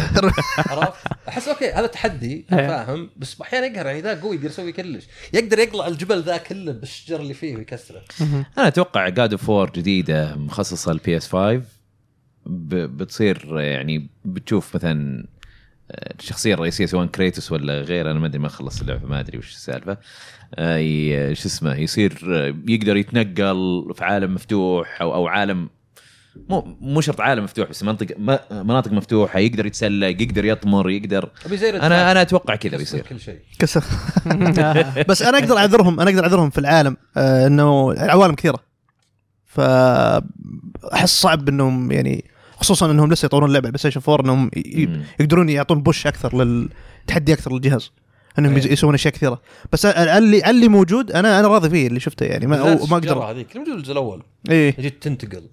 عرفت؟ 0.58 0.94
أحس 1.28 1.48
okay 1.48 1.72
هذا 1.72 1.88
تحدي 1.88 2.34
إيه. 2.52 2.68
فاهم 2.68 3.10
بس 3.18 3.42
أحيانا 3.42 3.66
يقهر 3.66 3.86
يعني 3.86 4.02
ذا 4.02 4.22
قوي 4.22 4.36
يقدر 4.36 4.48
يسوي 4.50 4.72
كلش 4.72 5.04
يقدر 5.34 5.60
يقلع 5.60 5.88
الجبل 5.88 6.22
ذا 6.22 6.38
كله 6.38 6.72
بالشجر 6.72 7.20
اللي 7.20 7.34
فيه 7.34 7.56
ويكسره 7.56 8.02
أنا 8.58 8.68
أتوقع 8.68 9.10
God 9.10 9.32
of 9.32 9.50
War 9.50 9.70
جديدة 9.70 10.36
مخصصة 10.36 10.92
لل 10.91 11.18
PS 11.18 11.28
5 11.28 11.62
ب- 12.46 12.76
بتصير 12.98 13.60
يعني 13.60 14.10
بتشوف 14.26 14.76
مثلا 14.76 15.26
الشخصيه 15.91 16.54
الرئيسيه 16.54 16.86
سواء 16.86 17.06
كريتوس 17.06 17.52
ولا 17.52 17.82
غيره 17.82 18.12
أنا 18.12 18.19
ما 18.19 18.26
أدري 18.28 18.39
ما 18.39 18.50
خلصت 18.50 18.82
اللعبة 18.82 19.08
ما 19.08 19.19
أدري 19.19 19.38
وش 19.38 19.52
السالفة. 19.52 19.98
آه، 20.56 21.34
شو 21.34 21.48
اسمه 21.48 21.76
يصير 21.76 22.19
آه، 22.30 22.56
يقدر 22.67 22.98
يتنقل 22.98 23.91
في 23.95 24.04
عالم 24.06 24.34
مفتوح 24.34 25.02
أو 25.02 25.13
أو 25.13 25.28
عالم 25.28 25.69
مو 26.50 26.78
مو 26.82 27.02
شرط 27.02 27.21
عالم 27.21 27.43
مفتوح 27.43 27.69
بس 27.69 27.84
منطق 27.84 28.08
م- 28.17 28.38
مناطق 28.52 28.91
مفتوحة 28.91 29.39
يقدر 29.39 29.65
يتسلق 29.65 30.08
يقدر 30.08 30.45
يطمر 30.45 30.89
يقدر. 30.89 31.30
أنا 31.86 32.12
أنا 32.12 32.21
أتوقع 32.21 32.56
كذا 32.56 32.76
يصير 32.76 33.02
بيصير. 33.02 33.17
كل 33.17 33.19
شيء. 33.19 33.39
كسر. 33.60 33.84
بس 35.10 35.21
أنا 35.21 35.38
أقدر 35.38 35.58
أعذرهم 35.58 36.00
أنا 36.00 36.10
أقدر 36.10 36.24
أعذرهم 36.24 36.50
في 36.50 36.58
العالم 36.58 36.98
آه 37.17 37.48
إنه 37.48 37.91
العوالم 37.91 38.36
كثيرة. 38.36 38.60
فأحس 39.45 41.21
صعب 41.21 41.50
إنهم 41.50 41.91
يعني 41.91 42.26
خصوصا 42.58 42.91
إنهم 42.91 43.12
لسه 43.12 43.26
يطورون 43.26 43.50
اللعبه 43.50 43.70
PlayStation 43.70 44.02
4 44.10 44.26
إنهم. 44.26 44.52
يقدرون 45.20 45.50
يعطون 45.50 45.82
push 45.84 46.08
أكثر 46.08 46.44
للتحدي 46.44 47.34
أكثر 47.34 47.54
للجهاز. 47.54 47.91
إنهم. 48.39 48.58
يز- 48.58 48.65
يسوون 48.65 48.94
أشياء 48.94 49.13
كثيرة. 49.13 49.41
بس 49.72 49.86
اللي 49.86 50.50
اللي 50.50 50.68
موجود 50.68 51.12
أنا 51.12 51.39
أنا 51.39 51.48
راضي 51.48 51.70
فيه 51.70 51.88
اللي 51.88 52.00
شفته 52.00 52.26
يعني. 52.26 52.48
ما, 52.48 52.58
ما 52.76 52.98
أقدر. 52.98 53.18
هذيك. 53.24 53.58
موجود 53.58 53.76
الجزء 53.76 53.91
الأول. 53.91 54.24
إيه. 54.50 54.72
تجي 54.72 54.89
تنتقل. 54.89 55.44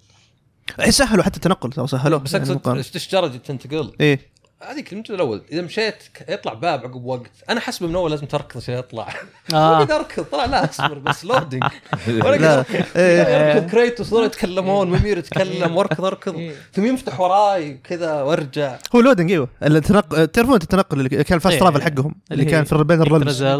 إيه، 0.79 0.89
سهلوا 0.89 1.23
حتى 1.23 1.35
التنقل 1.35 1.71
ترى 1.71 1.87
سهلوه 1.87 2.19
بس 2.19 2.33
يعني 2.33 2.45
اقصد 2.45 2.55
مقارنة. 2.55 2.79
الشجره 2.79 3.27
تجي 3.27 3.37
تنتقل. 3.37 3.91
إيه. 4.01 4.32
هذيك 4.71 4.93
الجزء 4.93 5.15
الأول. 5.15 5.41
إذا 5.51 5.61
مشيت 5.61 5.95
يطلع 6.29 6.53
باب 6.53 6.79
عقب 6.79 7.05
وقت. 7.05 7.31
أنا 7.49 7.59
حسب 7.59 7.85
من 7.85 7.95
أول 7.95 8.11
لازم 8.11 8.25
تركض 8.25 8.57
عشان 8.57 8.73
يطلع. 8.73 9.07
آه. 9.53 9.77
أقدر 9.79 9.95
اركض 9.95 10.23
طلع 10.23 10.45
لا 10.45 10.69
أصبر 10.69 10.99
بس. 10.99 11.25
loading 11.33 11.63
أقدر 12.07 12.65
إيه. 12.95 13.53
يركض 13.53 13.71
كريتوس 13.71 14.09
ذول 14.09 14.25
يتكلمون 14.25 14.87
ممير 14.87 15.17
يتكلم 15.17 15.75
وأركض 15.75 16.05
أركض. 16.05 16.51
ثم 16.73 16.85
يفتح 16.85 17.19
وراي 17.19 17.79
كذا 17.83 18.21
وأرجع. 18.21 18.77
هو 18.95 19.01
loading 19.01 19.31
إيوه. 19.31 19.49
التنقل 19.63 20.27
تعرفون 20.27 20.55
التنقل 20.55 20.97
اللي 20.99 21.09
كان 21.09 21.35
ال 21.35 21.39
fast 21.39 21.55
إيه. 21.55 21.59
travel 21.59 21.81
حقهم؟ 21.81 22.15
اللي 22.31 22.45
كان 22.45 22.63
في 22.63 22.83
بين 22.83 23.01
الرمز. 23.01 23.43
آه، 23.43 23.55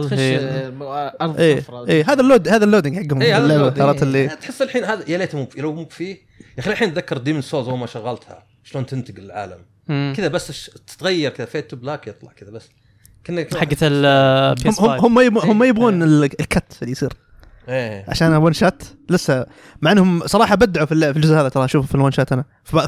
أرض 1.21 1.39
إيه. 1.39 2.05
هذا 2.07 2.21
ال 2.21 2.27
load 2.27 2.47
هذا 2.47 2.65
ال 2.65 2.70
loading 2.70 3.06
حقهم 3.05 3.21
اي. 3.21 3.33
عرفت 3.33 4.03
اللي 4.03 4.27
تحس 4.27 4.61
الحين 4.61 4.83
هذا 4.83 5.03
يا 5.07 5.17
ليته 5.17 5.37
مو 5.37 5.47
لو 5.57 5.73
مو 5.73 5.85
فيه 5.85 6.33
يا 6.58 6.60
أخي 6.60 6.71
الحين 6.71 6.89
اتذكر 6.89 7.17
Demon's 7.17 7.41
Souls 7.41 7.67
اول 7.67 7.77
ما 7.79 7.86
شغلتها 7.86 8.43
شلون 8.63 8.86
تنتقل 8.86 9.23
العالم. 9.23 9.58
كذا 9.88 10.27
بس 10.27 10.51
ش- 10.51 10.69
تتغير 10.88 11.32
كذا 11.32 11.45
fade 11.45 11.69
to 11.71 11.75
black 11.75 12.08
يطلع 12.08 12.32
كذا 12.32 12.51
بس. 12.51 12.69
كنا 13.27 13.45
حقت 13.60 13.77
ال 13.82 14.06
هم 14.67 14.73
هم 14.89 15.06
هم, 15.06 15.19
يب- 15.19 15.38
هم 15.38 15.63
يبغون 15.63 16.03
ال- 16.03 16.23
ال 16.23 16.37
cut 16.37 16.77
اللي 16.82 16.91
يصير. 16.91 17.13
إيه. 17.69 18.06
عشان 18.08 18.34
one 18.36 18.53
shot 18.53 18.84
لسه 19.10 19.45
مع 19.82 19.91
إنهم 19.91 20.27
صراحة 20.27 20.56
بدعوا 20.56 20.86
في 20.86 20.93
ال- 20.93 21.13
في 21.13 21.17
الجزء 21.17 21.36
هذا 21.36 21.49
ترى 21.49 21.65
أشوف 21.65 21.88
في 21.88 21.95
ال 21.95 21.99
one 21.99 22.12
shot 22.12 22.32
أنا. 22.32 22.45
في 22.63 22.88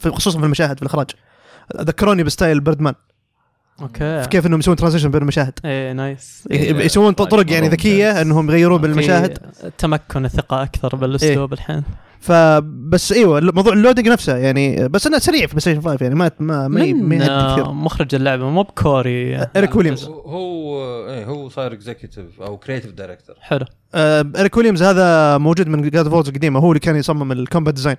في, 0.00 0.10
خصوصا 0.10 0.38
في 0.38 0.44
المشاهد 0.44 0.76
في 0.76 0.82
الإخراج. 0.82 1.10
ذكروني 1.76 2.22
ب 2.22 2.28
style 2.28 2.60
Birdman 2.60 2.94
okay. 3.80 4.22
كيف 4.30 4.46
إنهم 4.46 4.58
يسوون 4.58 4.76
transition 4.76 5.10
بين 5.10 5.22
المشاهد. 5.22 5.58
إيه 5.64 5.92
nice 5.92 6.48
إيه، 6.50 6.74
يسوون 6.76 7.12
طرق 7.12 7.52
يعني 7.52 7.68
ذكية. 7.68 8.20
إنهم 8.22 8.50
يغيرون 8.50 8.80
بين 8.80 8.90
المشاهد 8.90 9.38
في 9.60 9.70
تمكن 9.78 10.24
الثقة 10.24 10.62
أكثر 10.62 10.96
بالأسلوب 10.96 11.52
الحين. 11.52 11.82
فبس 12.22 13.12
إيوه 13.12 13.40
موضوع 13.40 13.72
ال 13.72 13.77
loading 13.77 14.08
نفسه 14.08 14.36
يعني 14.36 14.88
بس 14.88 15.06
إنه 15.06 15.18
سريع 15.18 15.40
في 15.40 15.46
PlayStation 15.46 15.80
5 15.80 16.02
يعني 16.02 16.14
ما 16.14 16.30
ما 16.40 16.68
ما 16.68 16.84
يعدي 16.84 17.30
آه، 17.30 17.54
كثير. 17.54 17.72
مخرج 17.72 18.14
اللعبة 18.14 18.50
مو 18.50 18.62
كوري. 18.62 19.46
إريك 19.56 19.76
ويليامز. 19.76 20.04
هو 20.04 20.20
هو 20.20 21.08
إيه 21.08 21.24
هو 21.24 21.48
صاير 21.48 21.72
executive 21.72 22.40
أو 22.40 22.56
creative 22.56 22.92
director 22.92 23.36
حلو. 23.40 23.64
آه 23.94 24.32
إريك 24.36 24.56
ويليامز 24.56 24.82
هذا 24.82 25.38
موجود 25.38 25.68
من 25.68 25.90
God 25.90 26.08
of 26.08 26.15
Wars 26.15 26.28
القديمة 26.28 26.60
هو 26.60 26.68
اللي 26.68 26.80
كان 26.80 26.96
يصمم 26.96 27.32
ال 27.32 27.38
combat 27.38 27.74
design 27.74 27.96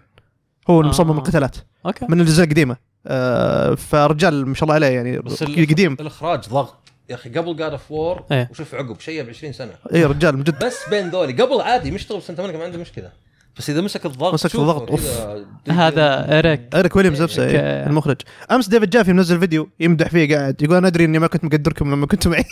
هو 0.70 0.80
اللي 0.80 0.90
آه. 0.90 0.94
مصمم 0.94 1.18
القتالات 1.18 1.58
okay. 1.86 2.06
من 2.10 2.14
الأجزاء 2.22 2.46
القديمة. 2.46 2.78
آه 3.08 3.76
فرجال 3.76 4.48
ما 4.48 4.56
شاء 4.56 4.64
الله 4.64 4.76
عليه 4.76 4.88
يعني 4.88 5.20
بس 5.20 5.44
قديم. 5.44 5.94
الإخراج 6.00 6.50
ضغط. 6.50 6.76
يا 7.10 7.16
أخي 7.16 7.30
قبل 7.30 7.56
God 7.56 7.72
of 7.72 7.92
War. 7.92 8.24
وشوف 8.52 8.76
عقب 8.76 9.00
شيء 9.00 9.24
ب 9.24 9.30
20 9.30 9.54
سنة. 9.54 9.72
اي 9.94 10.06
رجال 10.06 10.38
من 10.38 10.44
جد. 10.44 10.66
بس 10.66 10.90
بين 10.90 11.10
ذولي 11.10 11.34
قبل 11.34 11.62
عادي 11.62 11.92
مشتغل 11.92 12.18
بسنه 12.18 12.38
8 12.38 12.58
ما 12.58 12.64
عنده 12.64 12.78
مشكلة. 12.78 13.23
بس 13.58 13.70
إذا 13.70 13.82
مسك 13.82 14.06
الضغط 14.06 14.34
مسك 14.34 14.56
الضغط، 14.56 14.90
أوف. 14.92 15.20
كذا 15.66 15.76
هذا 15.76 16.40
اريك 16.40 16.76
اريك 16.76 16.96
ويليامز 16.96 17.22
نفسه. 17.22 17.46
إيه 17.46 17.88
المخرج 17.88 18.22
أمس 18.52 18.68
ديفيد 18.68 18.90
جافي 18.90 19.14
منزل 19.14 19.40
فيديو 19.40 19.70
يمدح 19.80 20.08
فيه 20.10 20.36
قاعد 20.36 20.62
يقول 20.62 20.78
أنا 20.78 20.88
أدري 20.88 21.06
إني 21.06 21.20
ما 21.20 21.28
كنت 21.28 21.44
مقدركم 21.46 21.92
لما 21.92 22.06
كنتوا 22.06 22.32
معي 22.32 22.44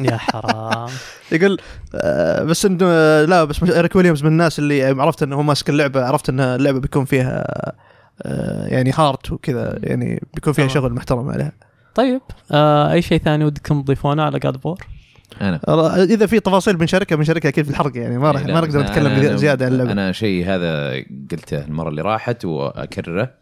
يا 0.10 0.16
حرام 0.16 0.90
يقول 1.32 1.60
آه 1.94 2.42
بس 2.42 2.66
إنه 2.66 2.86
لا 3.24 3.44
بس 3.44 3.62
اريك 3.62 3.96
ويليامز 3.96 4.22
من 4.22 4.28
الناس 4.28 4.58
اللي 4.58 4.84
عرفت 4.84 5.22
إنه 5.22 5.36
هو 5.36 5.42
ماسك 5.42 5.70
اللعبة 5.70 6.04
عرفت 6.04 6.28
ان 6.28 6.40
اللعبة 6.40 6.80
بيكون 6.80 7.04
فيها 7.04 7.44
آه 8.22 8.66
يعني 8.66 8.92
art 8.94 9.32
وكذا 9.32 9.78
يعني 9.82 10.22
بيكون 10.34 10.52
فيها. 10.52 10.68
شغل 10.68 10.92
محترم 10.92 11.28
عليها 11.28 11.52
طيب 11.94 12.20
آه 12.52 12.92
أي 12.92 13.02
شيء 13.02 13.18
ثاني 13.18 13.44
ودكم 13.44 13.82
تضيفونه 13.82 14.22
على 14.22 14.38
God 14.38 14.56
of 14.56 14.65
War 14.65 14.78
أنا. 15.40 15.60
إذا 16.02 16.26
في 16.26 16.40
تفاصيل 16.40 16.76
بنشاركها 16.76 17.16
بنشاركها 17.16 17.48
أكيد 17.48 17.64
في 17.64 17.70
الحلقة 17.70 18.00
يعني 18.00 18.18
ما 18.18 18.30
راح 18.30 18.40
إيه، 18.40 18.46
لا، 18.46 18.54
ما 18.54 18.60
نقدر 18.60 18.80
نتكلم 18.80 19.36
زياده 19.36 19.66
عن 19.66 19.72
اللعبة. 19.72 19.92
أنا 19.92 20.12
شيء 20.12 20.46
هذا 20.46 20.92
قلته 21.30 21.64
المرة 21.64 21.88
اللي 21.88 22.02
راحت 22.02 22.44
وأكرره. 22.44 23.34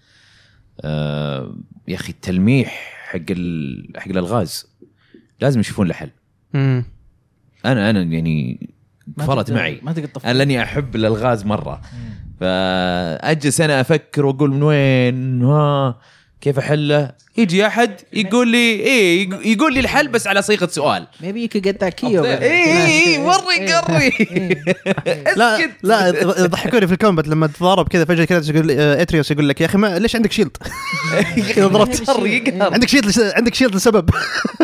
آه 0.81 1.57
يا 1.89 1.95
أخي 1.95 2.13
التلميح 2.13 2.99
حق 3.11 3.21
ال... 3.31 3.93
حق 3.97 4.09
الألغاز 4.09 4.67
لازم 5.41 5.61
يشوفون 5.61 5.87
له 5.87 5.95
حل. 5.95 6.11
امم 6.55 6.85
أنا 7.65 7.91
أنا 7.91 8.03
يعني 8.03 8.71
فرت 9.19 9.53
معي. 9.53 9.81
ما 9.83 9.93
تقدر 9.93 10.09
أنا 10.25 10.33
لأني 10.33 10.63
أحب 10.63 10.97
الألغاز 10.97 11.45
مرة. 11.45 11.81
فأجلس 12.41 13.61
أنا 13.61 13.81
أفكر 13.81 14.27
وأقول 14.27 14.51
من 14.51 14.63
وين؟ 14.63 15.43
ها. 15.43 15.99
كيف 16.43 16.59
احله 16.59 17.11
يجي 17.37 17.67
أحد 17.67 17.91
يقول 18.13 18.49
لي 18.49 18.59
إيه 18.59 19.29
يق- 19.29 19.47
يقول 19.47 19.75
لي 19.75 19.81
الحل 19.81 20.09
بس 20.09 20.27
على 20.27 20.43
صيغة 20.43 20.67
سؤال. 20.67 21.07
maybe 21.21 21.51
يقطع 21.55 21.89
cue 21.89 22.21
أفضل. 22.25 22.27
إيه 22.43 22.87
إيه 22.87 23.19
مره 23.27 23.53
يقري 23.61 24.09
لا 25.37 25.57
اسكت. 25.57 25.71
لا 25.83 26.09
يضحكوني 26.45 26.87
في 26.87 26.93
ال 26.93 26.98
combat 26.98 27.29
لما 27.29 27.47
تضارب 27.47 27.89
كذا 27.89 28.05
فجأة 28.05 28.25
كذا 28.25 28.51
يقول 28.57 28.71
آه، 28.71 29.03
إتريوس 29.03 29.31
يقول 29.31 29.49
لك 29.49 29.61
يا 29.61 29.67
أخي 29.67 29.79
ما 29.79 29.99
ليش 29.99 30.17
عندك 30.17 30.33
shield؟ 30.33 30.57
كذا 31.55 31.67
ضربت. 31.67 32.11
عندك 32.61 32.89
shield 32.89 33.21
عندك 33.37 33.55
shield 33.55 33.75
لسبب. 33.75 34.11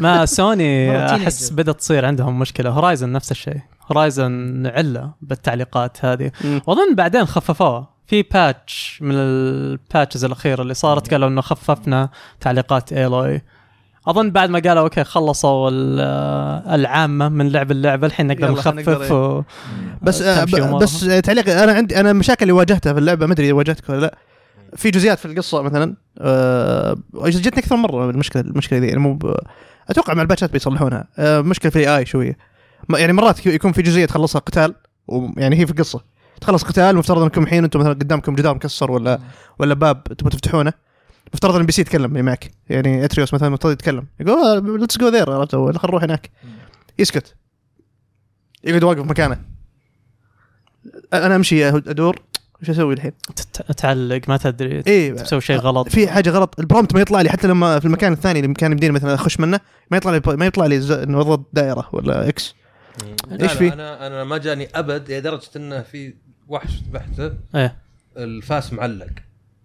ما 0.02 0.26
سوني. 0.26 0.98
أحس 1.14 1.50
بدأت 1.50 1.78
تصير 1.78 2.04
عندهم 2.04 2.38
مشكلة. 2.38 2.70
هورايزن 2.70 3.12
نفس 3.12 3.30
الشيء. 3.30 3.56
هورايزن 3.92 4.66
علة 4.66 5.10
بالتعليقات 5.22 6.04
هذه. 6.04 6.30
وأظن 6.66 6.94
بعدين 6.94 7.24
خففوها. 7.26 7.97
في 8.08 8.22
patch 8.22 8.98
من 9.02 9.14
ال 9.14 9.28
patches 9.28 10.24
الأخيرة 10.24 10.62
اللي 10.62 10.74
صارت 10.74 11.10
قالوا 11.10 11.28
إنه 11.28 11.40
خففنا 11.40 12.08
تعليقات 12.40 12.92
ايلوي 12.92 13.42
أظن 14.06 14.30
بعد 14.30 14.50
ما 14.50 14.58
قالوا 14.58 14.82
okay 14.82 15.04
خلصوا 15.04 15.70
ال- 15.72 16.00
العامة 16.74 17.28
من 17.28 17.48
لعب 17.48 17.70
اللعبة 17.70 18.06
الحين 18.06 18.26
نقدر 18.26 18.50
نخفف 18.52 19.12
و... 19.12 19.42
بس 20.02 20.22
آه،. 20.22 20.44
بس 20.78 21.00
تعليق 21.22 21.48
أنا 21.62 21.72
عندي 21.72 22.00
أنا 22.00 22.10
المشاكل 22.10 22.42
اللي 22.42 22.52
واجهتها 22.52 22.92
في 22.92 22.98
اللعبة 22.98 23.26
ما 23.26 23.32
أدري 23.32 23.46
إذا 23.46 23.52
واجهتك 23.54 23.88
ولا 23.90 24.00
لا. 24.00 24.18
في 24.76 24.90
جزئيات 24.90 25.18
في 25.18 25.24
القصة 25.26 25.62
مثلا 25.62 25.94
آه، 26.20 26.96
جتني 27.24 27.58
أكثر 27.62 27.76
مرة 27.76 28.10
المشكلة 28.10 28.42
المشكلة 28.42 28.78
ذي 28.78 28.86
يعني 28.86 29.00
مو 29.00 29.14
ب- 29.14 29.36
أتوقع 29.88 30.14
مع 30.14 30.22
الباتشات 30.22 30.52
بيصلحونها. 30.52 31.04
آه، 31.18 31.40
مشكلة 31.40 31.70
في 31.70 31.78
ال 31.84 31.92
AI 31.92 32.06
شوية. 32.06 32.36
يعني 32.94 33.12
مرات 33.12 33.46
يكون 33.46 33.72
في 33.72 33.82
جزئية 33.82 34.06
تخلصها 34.06 34.38
قتال 34.38 34.74
ويعني 35.08 35.56
هي 35.60 35.66
في 35.66 35.72
القصة. 35.72 36.17
تخلص 36.40 36.62
قتال 36.62 36.96
مفترض 36.96 37.22
انكم 37.22 37.42
الحين 37.42 37.64
أنتم 37.64 37.80
مثلا 37.80 37.92
قدامكم 37.92 38.34
جدار 38.34 38.54
مكسر 38.54 38.90
ولا 38.90 39.18
ولا 39.58 39.74
باب 39.74 40.04
تبغوا 40.04 40.30
تفتحونه 40.30 40.72
مفترض 41.34 41.54
إن 41.54 41.60
ال 41.60 41.72
NPC 41.72 41.80
يتكلم 41.80 42.24
معك. 42.24 42.50
يعني 42.68 43.04
أتريوس 43.04 43.34
مثلا 43.34 43.48
مفترض 43.48 43.72
يتكلم. 43.72 44.06
يقول 44.20 44.80
let's 44.80 44.98
go 44.98 45.08
there 45.08 45.32
عرفت؟ 45.32 45.52
خلينا 45.52 45.78
نروح 45.84 46.02
هناك. 46.02 46.30
يسكت. 46.98 47.34
يقعد 48.64 48.84
واقف 48.84 49.04
مكانه. 49.04 49.38
أنا 51.12 51.36
أمشي 51.36 51.68
أدور. 51.68 52.18
وش 52.62 52.70
أسوي 52.70 52.94
الحين؟ 52.94 53.12
تعلق 53.76 54.20
ما 54.28 54.36
تدري. 54.36 54.82
إيه. 54.86 55.12
تسوي 55.12 55.40
شيء 55.40 55.56
غلط. 55.56 55.88
في 55.88 56.08
حاجة 56.08 56.30
غلط. 56.30 56.60
ال 56.60 56.65
prompt 56.65 56.94
ما 56.94 57.00
يطلع 57.00 57.20
لي. 57.20 57.30
حتى 57.30 57.48
لما 57.48 57.78
في 57.78 57.84
المكان 57.84 58.12
الثاني 58.12 58.40
اللي 58.40 58.54
كان 58.54 58.72
يمديني 58.72 58.92
مثلا 58.92 59.14
أخش 59.14 59.40
منه 59.40 59.60
ما 59.90 59.96
يطلع 59.96 60.12
لي 60.12 60.36
ما 60.36 60.46
يطلع 60.46 60.66
لي 60.66 61.02
إنه 61.02 61.22
اضغط 61.22 61.44
دائرة 61.52 61.88
ولا 61.92 62.28
X 62.28 62.54
لا، 63.30 63.46
فيه؟ 63.46 63.72
أنا 63.72 64.06
أنا 64.06 64.24
ما 64.24 64.38
جاني 64.38 64.68
أبد. 64.74 65.12
لدرجه 65.12 65.48
إنه 65.56 65.82
في 65.82 66.14
وحش 66.48 66.82
ذبحته 66.88 67.32
إيه 67.54 67.76
الفاس 68.16 68.72
معلق 68.72 69.10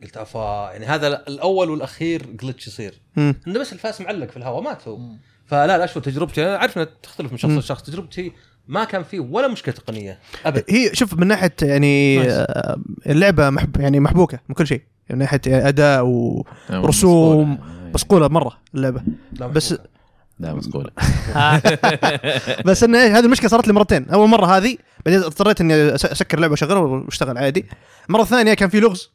قلت 0.04 0.18
أفا 0.18 0.70
يعني 0.72 0.86
هذا 0.86 1.08
الأول 1.08 1.70
والأخير 1.70 2.26
glitch 2.26 2.68
يصير. 2.68 2.94
إنه 3.18 3.60
بس 3.60 3.74
الفاس 3.74 4.02
معلق 4.02 4.30
في 4.30 4.38
الهواء 4.38 4.64
مات 4.64 4.88
هو 4.88 5.00
فلا 5.46 5.78
لا 5.78 5.86
شوف 5.86 6.04
تجربتي 6.04 6.46
أنا 6.46 6.58
عارف 6.58 6.78
إنها 6.78 6.88
تختلف 7.04 7.32
من 7.32 7.38
شخص. 7.38 7.52
لشخص 7.52 7.84
تجربتي 7.84 8.32
ما 8.68 8.84
كان 8.84 9.04
فيه 9.04 9.20
ولا 9.20 9.48
مشكلة 9.48 9.76
تقنية 9.76 10.20
أبد 10.46 10.64
هي 10.70 10.96
شوف 10.96 11.14
من 11.14 11.28
ناحية 11.28 11.56
يعني 11.62 12.18
nice. 12.18 12.32
آه، 12.34 12.78
اللعبة 13.06 13.50
محب 13.50 13.82
يعني 13.82 14.00
محبوكة 14.00 14.40
من 14.50 14.56
كل 14.56 14.68
شيء 14.68 14.82
من 15.10 15.18
ناحية 15.18 15.42
أداء. 15.48 16.06
آه، 16.06 16.44
رسوم، 16.72 17.52
مسقولة. 17.52 17.92
مسقوله 17.94 18.28
مرة 18.28 18.58
اللعبة 18.76 19.02
لا 19.40 19.48
بس-. 19.48 19.78
لا 20.44 20.54
مسقوله 20.54 20.90
آه. 21.36 21.62
بس 22.68 22.84
انه 22.84 23.04
إيش، 23.04 23.12
هذه 23.12 23.26
المشكلة 23.26 23.50
صارت 23.50 23.68
لي 23.68 23.74
مرتين. 23.74 24.10
أول 24.10 24.30
مرة 24.30 24.46
هذه 24.58 24.78
بعدين 25.06 25.24
اضطريت 25.24 25.62
إني 25.62 25.96
أسكر 25.96 26.38
اللعبه 26.38 26.52
وأشغلها 26.52 26.80
وأشتغل 26.80 27.38
عادي. 27.38 27.66
المرة 28.10 28.22
الثانية 28.22 28.54
كان 28.54 28.70
في 28.70 28.80
لغز. 28.80 29.12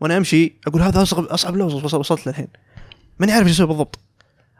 وأنا 0.00 0.16
أمشي 0.16 0.56
أقول 0.66 0.82
هذا 0.82 1.02
أصعب 1.02 1.24
أصعب 1.24 1.56
لغز 1.56 1.74
وص- 1.74 1.94
وصلت 1.94 2.26
له 2.26 2.30
الحين 2.32 2.48
ماني 3.18 3.32
عارف 3.32 3.46
إيش 3.46 3.54
أسوي 3.54 3.66
بالضبط. 3.66 3.98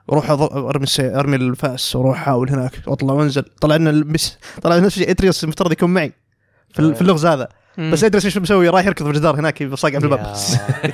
وأروح 0.09 0.27
أض- 0.29 0.53
أرمي 0.57 0.85
السي... 0.85 1.15
أرمي 1.15 1.37
الفاس 1.37 1.97
وأروح 1.97 2.21
أحاول 2.21 2.51
هناك. 2.51 2.73
واطلع 2.87 3.13
وأنزل. 3.15 3.43
طلع 3.43 3.77
لنا 3.77 3.91
المس... 3.91 4.39
طلع 4.63 4.77
نفس 4.79 4.87
الشيء 4.97 5.11
اتريوس 5.11 5.45
المفترض 5.45 5.73
يكون 5.73 5.91
معي 5.91 6.13
في, 6.75 6.81
ال- 6.81 6.95
في 6.95 7.03
اللغز 7.03 7.27
هذا. 7.27 7.49
مم. 7.79 7.91
بس 7.91 8.05
ادري 8.05 8.25
إيش 8.25 8.39
مسوي؟ 8.39 8.69
رايح 8.69 8.87
يركض 8.87 9.05
في 9.05 9.11
الجدار 9.11 9.41
هناك 9.41 9.75
صاقع 9.75 9.99
في 9.99 10.05
الباب. 10.05 10.27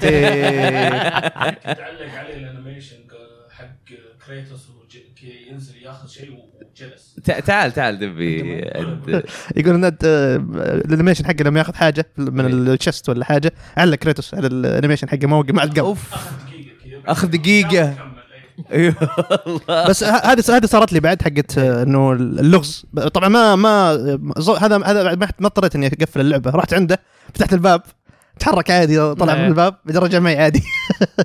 إيه. 0.02 0.88
تعلق 0.88 2.14
عليه 2.14 2.34
ال 2.36 2.42
animation 2.42 2.96
حق 3.50 3.66
كريتوس 4.26 4.67
ينزل 5.50 5.74
ياخذ 5.82 6.08
شيء 6.08 6.30
وجلس. 6.30 7.16
تع- 7.24 7.40
تعال 7.40 7.72
تعال 7.72 7.98
دبي. 7.98 8.38
يقول 9.56 9.74
إن 9.74 9.84
أنت، 9.84 10.04
آه، 10.04 10.36
ال 10.84 10.89
animation 10.89 11.26
حقه 11.26 11.42
لما 11.44 11.58
ياخذ 11.58 11.74
حاجة 11.74 12.06
من 12.18 12.46
ال 12.68 12.75
chest 12.75 13.08
ولا 13.08 13.24
حاجة 13.24 13.52
علق 13.76 13.94
كريتوس 13.96 14.34
على 14.34 14.46
ال 14.46 14.53
animation 14.53 15.08
حقه 15.08 15.26
ما 15.26 15.36
وقف 15.36 15.50
ما 15.54 15.60
عاد 15.60 15.78
قام 15.78 15.84
اوف 15.86 16.14
أخذ 17.06 17.28
دقيقة. 17.28 17.70
إيه. 17.78 17.96
أيوه. 18.72 18.94
بس 19.88 20.04
ه- 20.04 20.06
هذه 20.32 20.42
هذه 20.48 20.66
صارت 20.66 20.92
لي 20.92 21.00
بعد 21.00 21.22
حقت 21.22 21.58
آه، 21.58 21.82
إنه 21.82 22.12
اللغز. 22.12 22.86
طبعا 23.14 23.28
ما 23.28 23.56
ما 23.56 23.90
هذا 24.60 24.76
هذا 24.84 25.14
ما 25.14 25.46
اضطريت 25.46 25.74
إني 25.74 25.86
أقفل 25.86 26.20
اللعبة. 26.20 26.50
رحت 26.50 26.74
عنده 26.74 27.00
فتحت 27.34 27.52
الباب. 27.52 27.82
تحرك 28.38 28.70
عادي 28.70 29.14
طلع 29.14 29.34
من 29.34 29.40
إيه. 29.40 29.46
الباب 29.48 29.74
بعدين 29.84 30.02
رجع 30.02 30.18
معي 30.18 30.36
عادي. 30.36 30.62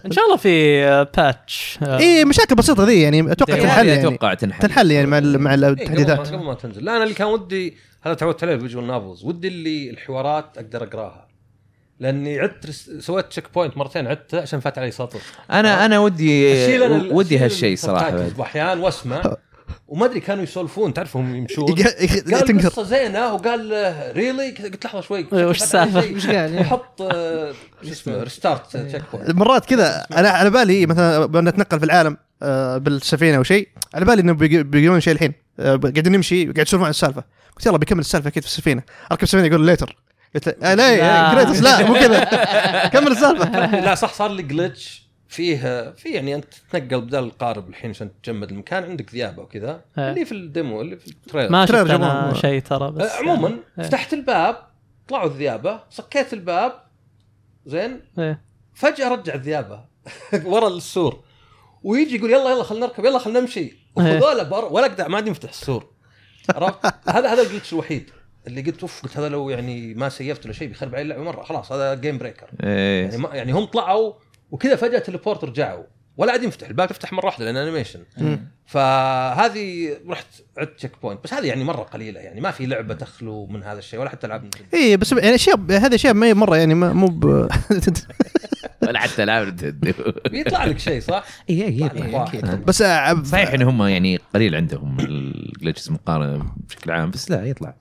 إن 0.05 0.11
شاء 0.11 0.25
الله 0.25 0.37
في 0.37 0.83
آه، 0.85 1.03
patch 1.17 1.79
آه، 1.83 1.97
اي 1.99 2.25
مشاكل 2.25 2.55
بسيطة 2.55 2.83
ذي 2.85 3.01
يعني 3.01 3.31
أتوقع 3.31 3.53
هذه 3.53 3.61
تنحل 3.61 3.87
يعني. 3.87 4.01
أتوقع 4.07 4.33
تنحل. 4.33 4.59
تنحل 4.61 4.91
يعني 4.91 5.07
مع 5.07 5.19
مع 5.19 5.25
إيه، 5.29 5.35
قبل 5.37 5.61
ما- 5.61 5.67
التحديثات. 5.69 6.27
قبل 6.27 6.43
ما 6.45 6.53
تنزل. 6.53 6.85
لا 6.85 6.95
أنا 6.95 7.03
اللي 7.03 7.13
كان 7.15 7.27
ودي 7.27 7.77
هذا 8.01 8.13
تعودت 8.13 8.43
عليه 8.43 8.53
ال 8.53 8.58
visual 8.58 8.87
novels. 8.87 9.23
ودي 9.25 9.47
اللي 9.47 9.89
الحوارات 9.89 10.57
أقدر 10.57 10.83
أقراها. 10.83 11.27
لأني 11.99 12.39
عدت 12.39 12.69
سويت 12.99 13.25
checkpoint 13.25 13.77
مرتين 13.77 14.07
عدته 14.07 14.41
عشان 14.41 14.59
فات 14.59 14.77
علي 14.77 14.91
سطر. 14.91 15.19
أنا 15.51 15.85
أنا 15.85 15.99
ودي 15.99 16.53
ودي 17.11 17.37
هالشيء 17.37 17.75
صراحة. 17.77 18.27
باحيان 18.37 18.79
وأسمع. 18.79 19.35
وما 19.87 20.05
أدري 20.05 20.19
كانوا 20.19 20.43
يسولفون 20.43 20.93
تعرفهم 20.93 21.35
يمشون. 21.35 21.65
قال 21.65 22.59
قصة 22.65 22.83
زينة 22.83 23.33
وقال 23.33 23.93
really 24.15 24.51
قلت 24.51 24.85
لحظة 24.85 25.01
شوي. 25.01 25.27
إيه، 25.33 25.45
وش؟ 25.45 25.63
شيء. 25.63 26.15
وش 26.15 26.27
قال؟ 26.27 26.59
وحط 26.59 27.01
آه، 27.01 27.53
شو 27.83 27.91
اسمه 27.91 28.23
restart 28.23 28.77
checkpoint 28.77 29.31
مرات 29.31 29.65
كذا 29.65 30.05
أنا 30.17 30.29
على 30.29 30.49
بالي 30.49 30.85
مثلا 30.85 31.25
بدنا 31.25 31.49
نتنقل 31.51 31.79
في 31.79 31.85
العالم 31.85 32.17
آه، 32.43 32.77
بالسفينة 32.77 33.37
أو 33.37 33.43
شيء 33.43 33.67
على 33.93 34.05
بالي 34.05 34.21
انه 34.21 34.33
بيقولون 34.63 34.99
شيء 34.99 35.13
الحين. 35.13 35.33
آه، 35.59 35.75
قاعدين 35.75 36.11
نمشي 36.11 36.43
قاعد 36.43 36.67
يسولفون 36.67 36.83
عن 36.85 36.89
السالفة. 36.89 37.23
قلت 37.57 37.65
يلا 37.65 37.77
بيكمل 37.77 37.99
السالفة 37.99 38.27
أكيد 38.27 38.43
في 38.43 38.49
السفينة. 38.49 38.83
أركب 39.11 39.23
السفينه 39.23 39.47
يقول 39.47 39.65
later 39.65 39.95
قلت 40.35 40.57
آه 40.63 40.73
لا. 40.73 41.33
كريتوس 41.33 41.61
لا 41.61 41.87
مو 41.87 41.93
كذا. 41.93 42.23
كمل 42.93 43.11
السالفة. 43.11 43.79
لا 43.79 43.95
صح 43.95 44.13
صار 44.13 44.31
لي 44.31 44.43
glitch 44.43 45.02
فيه 45.33 45.91
في 45.91 46.09
يعني 46.09 46.35
أنت 46.35 46.45
تتنقل 46.45 47.01
بدل 47.01 47.19
القارب 47.19 47.69
الحين 47.69 47.89
عشان 47.89 48.09
تجمد 48.23 48.51
المكان 48.51 48.83
عندك 48.83 49.11
ذيابة 49.11 49.41
وكذا 49.43 49.81
إيه. 49.97 50.09
اللي 50.09 50.25
في 50.25 50.31
ال 50.31 50.41
demo 50.41 50.81
اللي 50.81 50.97
في 50.97 51.07
ال 51.07 51.13
trailer 51.13 51.51
ما 51.51 51.65
شفت 51.65 51.89
أنا. 51.89 52.33
شيء 52.33 52.61
ترى 52.61 52.91
بس 52.91 53.11
آه، 53.11 53.17
عموما 53.17 53.57
إيه. 53.79 53.85
فتحت 53.85 54.13
الباب 54.13 54.57
طلعوا 55.07 55.29
الذيابة 55.29 55.79
صكيت 55.89 56.33
الباب 56.33 56.73
زين 57.65 58.01
إيه. 58.19 58.41
فجأة 58.73 59.09
رجع 59.09 59.33
الذيابة 59.33 59.85
ورا 60.45 60.67
السور 60.67 61.23
ويجي 61.83 62.15
يقول 62.15 62.31
يلا 62.31 62.51
يلا 62.51 62.63
خلينا 62.63 62.85
نركب 62.85 63.05
يلا 63.05 63.19
خلينا 63.19 63.39
نمشي 63.39 63.77
وخذوله 63.95 64.43
بر 64.43 64.65
ولا 64.65 64.85
اقدع 64.85 65.07
ما 65.07 65.15
عاد 65.15 65.27
يفتح 65.27 65.49
السور 65.49 65.87
عرفت 66.49 66.85
هذا 67.15 67.33
هذا 67.33 67.41
ال 67.41 67.46
glitch 67.46 67.73
الوحيد 67.73 68.09
اللي 68.47 68.61
قلت 68.61 68.81
أوف 68.81 69.03
قلت 69.03 69.17
هذا 69.17 69.29
لو 69.29 69.49
يعني 69.49 69.93
ما 69.93 70.09
سيفت 70.09 70.45
ولا 70.45 70.53
شيء 70.53 70.67
بيخرب 70.67 70.95
علي 70.95 71.01
اللعبة 71.01 71.23
مرة 71.23 71.43
خلاص 71.43 71.71
هذا 71.71 71.93
game 71.93 72.17
breaker 72.17 72.47
يعني. 72.59 73.17
ما 73.17 73.29
يعني 73.33 73.51
هم 73.51 73.65
طلعوا 73.65 74.13
وكذا 74.53 74.75
فجأة 74.75 74.99
teleport 74.99 75.43
رجعوا. 75.43 75.83
ولا 76.17 76.31
عاد 76.31 76.43
ينفتح 76.43 76.67
الباب 76.67 76.91
يفتح 76.91 77.13
مرة 77.13 77.25
واحدة 77.25 77.45
لأن 77.45 77.57
animation 77.57 77.99
فهذه 78.65 79.97
رحت 80.07 80.25
عدت 80.57 80.77
checkpoint 80.77 81.23
بس 81.23 81.33
هذه 81.33 81.47
يعني 81.47 81.63
مرة 81.63 81.83
قليلة 81.83 82.19
يعني 82.19 82.41
ما 82.41 82.51
في 82.51 82.65
لعبة 82.65 82.93
تخلو 82.93 83.45
من 83.45 83.63
هذا 83.63 83.79
الشيء 83.79 83.99
ولا 83.99 84.09
حتى 84.09 84.27
ألعاب. 84.27 84.49
اي 84.73 84.79
إيه، 84.79 84.97
بس 84.97 85.11
يعني 85.11 85.35
أشياء 85.35 85.57
هذه 85.69 85.95
أشياء 85.95 86.13
ما 86.13 86.25
هي 86.27 86.33
مرة 86.33 86.57
يعني 86.57 86.73
ما- 86.75 86.93
مو 86.93 87.07
ب 87.07 87.25
ولا 88.87 88.99
حتى 88.99 89.23
العاب 89.23 89.47
نتندو 89.47 89.93
بيطلع 90.31 90.65
لك 90.65 90.79
شيء 90.79 91.01
صح؟ 91.01 91.23
اي 91.49 91.81
يطلع 91.81 92.19
واحد. 92.19 92.65
بس 92.65 92.81
آه، 92.81 93.23
صحيح 93.23 93.53
ان 93.53 93.61
هم 93.61 93.83
يعني 93.83 94.19
قليل 94.33 94.55
عندهم 94.55 94.97
ال 94.99 95.09
glitches 95.09 95.89
مقارنة 95.91 96.45
بشكل 96.69 96.91
عام. 96.91 97.11
بس 97.11 97.31
لا 97.31 97.45
يطلع. 97.45 97.75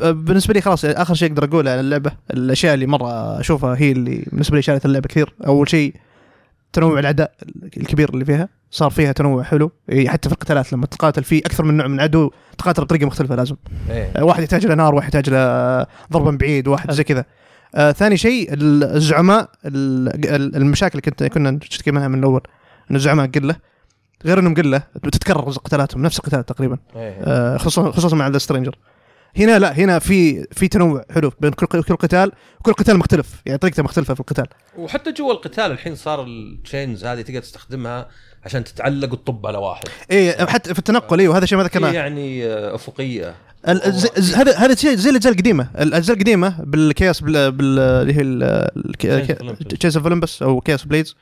بالنسبة 0.00 0.54
لي 0.54 0.60
خلاص 0.60 0.84
آخر 0.84 1.14
شيء 1.14 1.32
أقدر 1.32 1.44
أقوله 1.44 1.70
عن 1.70 1.78
اللعبة. 1.78 2.12
الأشياء 2.30 2.74
اللي 2.74 2.86
مرة 2.86 3.40
أشوفها 3.40 3.76
هي 3.78 3.92
اللي 3.92 4.24
بالنسبة 4.32 4.56
لي 4.56 4.62
شالت 4.62 4.84
اللعبة 4.84 5.08
كثير. 5.08 5.34
أول 5.46 5.68
شيء 5.68 5.94
تنوع 6.72 6.98
العداء 6.98 7.32
الكبير 7.76 8.08
اللي 8.10 8.24
فيها. 8.24 8.48
صار 8.70 8.90
فيها 8.90 9.12
تنوع 9.12 9.42
حلو. 9.42 9.72
إيه، 9.88 10.08
حتى 10.08 10.28
في 10.28 10.34
القتالات 10.34 10.72
لما 10.72 10.86
تقاتل 10.86 11.24
في 11.24 11.38
أكثر 11.38 11.64
من 11.64 11.76
نوع 11.76 11.86
من 11.86 12.00
عدو 12.00 12.30
تقاتل 12.58 12.82
بطريقة 12.84 13.06
مختلفة 13.06 13.34
لازم. 13.34 13.56
إيه. 13.90 14.12
آه، 14.16 14.24
واحد 14.24 14.42
يحتاج 14.42 14.66
له 14.66 14.74
نار 14.74 14.94
واحد 14.94 15.14
يحتاج 15.14 15.30
له 15.30 15.86
ضربة 16.12 16.30
من 16.30 16.36
بعيد 16.38 16.68
واحد 16.68 16.90
زي 16.90 17.04
كذا. 17.04 17.24
آه 17.74 17.92
ثاني 17.92 18.16
شيء 18.16 18.52
ال- 18.52 18.84
الزعماء 18.84 19.50
ال- 19.64 20.34
ال- 20.34 20.56
المشاكل 20.56 20.98
اللي 20.98 21.10
كنت 21.10 21.22
كنا 21.24 21.50
نشتكي 21.50 21.90
منها 21.90 22.08
من 22.08 22.18
الأول 22.18 22.40
إن 22.90 22.96
الزعماء 22.96 23.26
قلة. 23.26 23.56
غير 24.24 24.38
إنهم 24.38 24.54
قلة 24.54 24.82
تتكرر 25.02 25.40
قتالاتهم 25.40 26.02
نفس 26.02 26.18
القتال 26.18 26.46
تقريبا. 26.46 26.78
إيه. 26.96 27.16
آه، 27.24 27.56
خصوصا 27.56 27.90
خصوصا 27.90 28.16
مع 28.16 28.26
السترينجر 28.26 28.78
هنا 29.36 29.58
لا 29.58 29.72
هنا 29.72 29.98
في 29.98 30.46
في 30.52 30.68
تنوع 30.68 31.04
حلو 31.10 31.32
بين 31.40 31.50
كل 31.50 31.66
كل 31.66 31.96
قتال 31.96 32.32
وكل 32.60 32.72
قتال 32.72 32.98
مختلف 32.98 33.42
يعني 33.46 33.58
طريقته 33.58 33.82
مختلفة 33.82 34.14
في 34.14 34.20
القتال. 34.20 34.46
وحتى 34.78 35.12
جوا 35.12 35.32
القتال 35.32 35.70
الحين 35.70 35.94
صار 35.94 36.24
ال 36.24 36.35
chains 36.35 37.04
هذه 37.04 37.20
تقدر 37.20 37.40
تستخدمها 37.40 38.08
عشان 38.44 38.64
تتعلق 38.64 39.12
وتطب 39.12 39.46
على 39.46 39.58
واحد. 39.58 39.84
اي 40.10 40.46
حتى 40.46 40.72
في 40.74 40.78
التنقل 40.78 41.20
أيوه 41.20 41.38
هذا 41.38 41.46
شيء 41.46 41.58
ما 41.58 41.64
ذكرناه 41.64 41.92
يعني 41.92 42.46
آه، 42.46 42.74
أفقية. 42.74 43.34
هذا 44.34 44.56
هذا 44.56 44.74
شيء 44.74 44.94
زي 44.94 45.10
الأجزاء 45.10 45.32
القديمة. 45.32 45.68
الأجزاء 45.78 46.16
القديمة 46.16 46.56
بال 46.60 46.77
chaos 46.77 47.20
بال 47.20 47.38
اللي 47.38 48.14
هي. 48.14 49.36
Chains 49.68 49.96
of 49.96 50.06
Olympus 50.06 50.42
أو 50.42 50.60
chaos 50.60 50.84
blades 50.84 51.16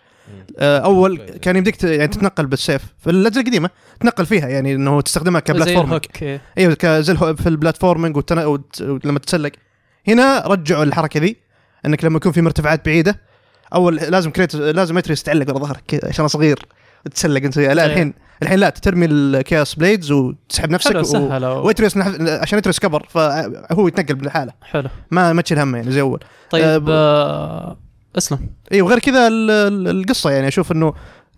أول 0.59 1.19
كان 1.19 1.57
يمديك 1.57 1.85
يعني 1.85 2.09
تتنقل 2.09 2.47
بالسيف. 2.47 2.83
في 2.99 3.11
الاجزاء 3.11 3.43
القديمة 3.45 3.71
تنقل 4.01 4.27
فيها 4.27 4.49
يعني 4.49 4.75
إنه 4.75 5.01
تستخدمها 5.01 5.41
إيه. 6.23 6.41
أيوه 6.59 6.75
ك- 6.75 6.87
زي 6.87 7.13
الهو- 7.13 7.35
في 7.35 7.49
ال 7.49 7.55
platforming 7.55 8.17
والتن... 8.17 8.39
وت... 8.39 8.81
لما 9.05 9.19
تتسلق. 9.19 9.53
هنا 10.09 10.43
رجعوا 10.47 10.85
الحركة 10.85 11.21
ذي 11.21 11.37
إنك 11.87 12.05
لما 12.05 12.17
يكون 12.17 12.33
في 12.33 12.43
مرتفعات 12.43 12.85
بعيدة 12.85 13.21
أول 13.75 13.97
لازم 13.97 14.31
كريت 14.31 14.55
لازم 14.55 14.99
اتريس 14.99 15.23
تعلق 15.23 15.51
ورا 15.51 15.59
ظهرك 15.59 16.01
عشان 16.05 16.29
صغير. 16.29 16.67
تتسلق 17.05 17.43
أنت. 17.43 17.59
لا. 17.59 17.87
الحين 17.87 18.15
الحين 18.43 18.59
لا 18.59 18.71
ترمي 18.71 19.07
ال 19.07 19.18
Chaos 19.18 19.75
Blades 19.75 20.11
وتسحب 20.13 20.71
نفسك 20.71 20.95
و... 21.15 21.67
واتريس 21.67 21.97
نح... 21.97 22.07
عشان 22.43 22.59
اتريس 22.59 22.79
كبر 22.81 23.07
فهو 23.11 23.89
يتنقل 23.89 24.15
بالحالة. 24.15 24.53
حلو. 24.63 24.89
ما 25.11 25.33
ما 25.33 25.43
تشيل 25.43 25.59
هم 25.59 25.77
يعني 25.77 25.93
زي 25.93 26.01
أول. 26.01 26.21
طيب 26.51 26.89
آه، 26.89 27.71
آه... 27.71 27.77
أسلم. 28.19 28.39
اي 28.73 28.83
وغير 28.83 28.99
كذا 28.99 29.29
ال- 29.29 29.51
ال- 29.51 29.89
القصة 29.89 30.31
يعني 30.31 30.49
أشوف 30.49 30.73
إنه 30.73 30.95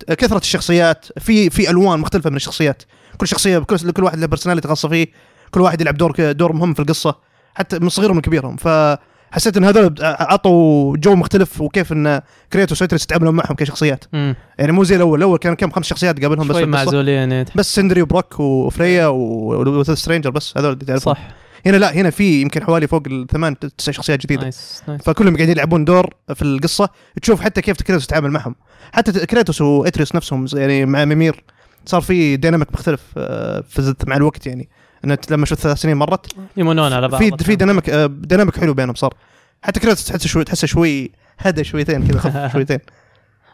كثرة 0.09 0.39
الشخصيات 0.39 1.07
في 1.19 1.51
في 1.51 1.71
ألوان 1.71 1.99
مختلفة 2.01 2.31
من 2.31 2.37
الشخصيات. 2.37 2.83
كل 3.19 3.29
شخصية 3.29 3.59
كل 3.59 3.91
كل 3.91 4.05
واحد 4.05 4.19
له 4.19 4.27
personality 4.27 4.69
خاصة 4.69 4.89
فيه. 4.89 5.07
كل 5.51 5.61
واحد 5.61 5.81
يلعب 5.81 5.95
دور 5.97 6.33
دور 6.33 6.53
مهم 6.53 6.75
في 6.75 6.81
القصة. 6.81 7.15
حتى 7.55 7.79
من 7.79 7.89
صغيرهم 7.89 8.19
لكبيرهم. 8.19 8.57
فحسيت 8.57 9.57
إن 9.57 9.65
هذول 9.65 9.95
عطوا 10.01 10.97
جو 10.97 11.15
مختلف 11.15 11.61
وكيف 11.61 11.93
إن 11.93 12.21
كريتوس 12.53 12.83
واتريس 12.83 13.05
يتعاملون 13.05 13.35
معهم 13.35 13.55
كشخصيات. 13.55 14.05
مم. 14.13 14.35
يعني 14.59 14.73
مو 14.73 14.85
زي 14.85 14.97
الأول. 14.97 15.19
الأول 15.19 15.39
كان 15.39 15.55
كم 15.55 15.71
خمس 15.71 15.87
شخصيات 15.87 16.23
قابلهم 16.23 16.49
بس. 16.49 16.57
معزولين 16.57 17.33
إيه. 17.33 17.45
بس 17.55 17.75
سندري 17.75 18.03
وبروك 18.03 18.41
وفريا 18.41 19.07
و 19.07 19.20
Stranger 19.20 20.31
بس. 20.31 20.55
هذول 20.57 20.73
اللي 20.73 20.85
تعرفهم. 20.85 21.15
صح. 21.15 21.21
هنا 21.67 21.77
لا 21.77 21.95
هنا 21.95 22.11
في 22.11 22.41
يمكن 22.41 22.65
حوالي 22.65 22.87
فوق 22.87 23.03
الثمان 23.07 23.57
تسع 23.79 23.93
شخصيات 23.93 24.21
جديدة. 24.21 24.43
nice 24.43 24.83
nice. 24.89 25.03
فكلهم 25.03 25.35
قاعدين 25.37 25.53
يلعبون 25.57 25.85
دور 25.85 26.15
في 26.35 26.43
القصة. 26.43 26.89
تشوف 27.23 27.41
حتى 27.41 27.63
كيف 27.63 27.83
كريتوس 27.83 28.05
يتعامل 28.05 28.31
معهم. 28.31 28.55
حتى 28.93 29.27
كريتوس 29.27 29.61
واتريس 29.61 30.15
نفسهم 30.15 30.47
يعني 30.55 30.87
مع 30.87 31.05
ميمير 31.05 31.45
صار 31.87 32.01
في 32.01 32.37
dynamic 32.37 32.73
مختلف 32.73 33.01
آه، 33.17 33.65
في 33.69 33.95
مع 34.07 34.17
الوقت 34.17 34.47
يعني. 34.47 34.69
ان 35.05 35.17
لما 35.31 35.47
شفت 35.47 35.61
ثلاث 35.61 35.79
سنين 35.79 35.97
مرت 35.97 36.27
يمونون 36.57 36.93
على 36.93 37.09
بعض. 37.09 37.23
في 37.23 37.45
في 37.45 37.57
dynamic 37.57 37.91
آه، 37.91 38.07
dynamic 38.07 38.59
حلو 38.59 38.75
بينهم 38.75 38.95
صار. 38.95 39.15
حتى 39.63 39.81
كريتوس 39.81 40.05
تحسه 40.05 40.29
شوي 40.29 40.45
تحسه 40.45 40.67
شوي 40.67 41.13
هدى 41.39 41.65
شويتين 41.65 42.07
كذا 42.09 42.19
خف 42.19 42.53
شويتين. 42.53 42.79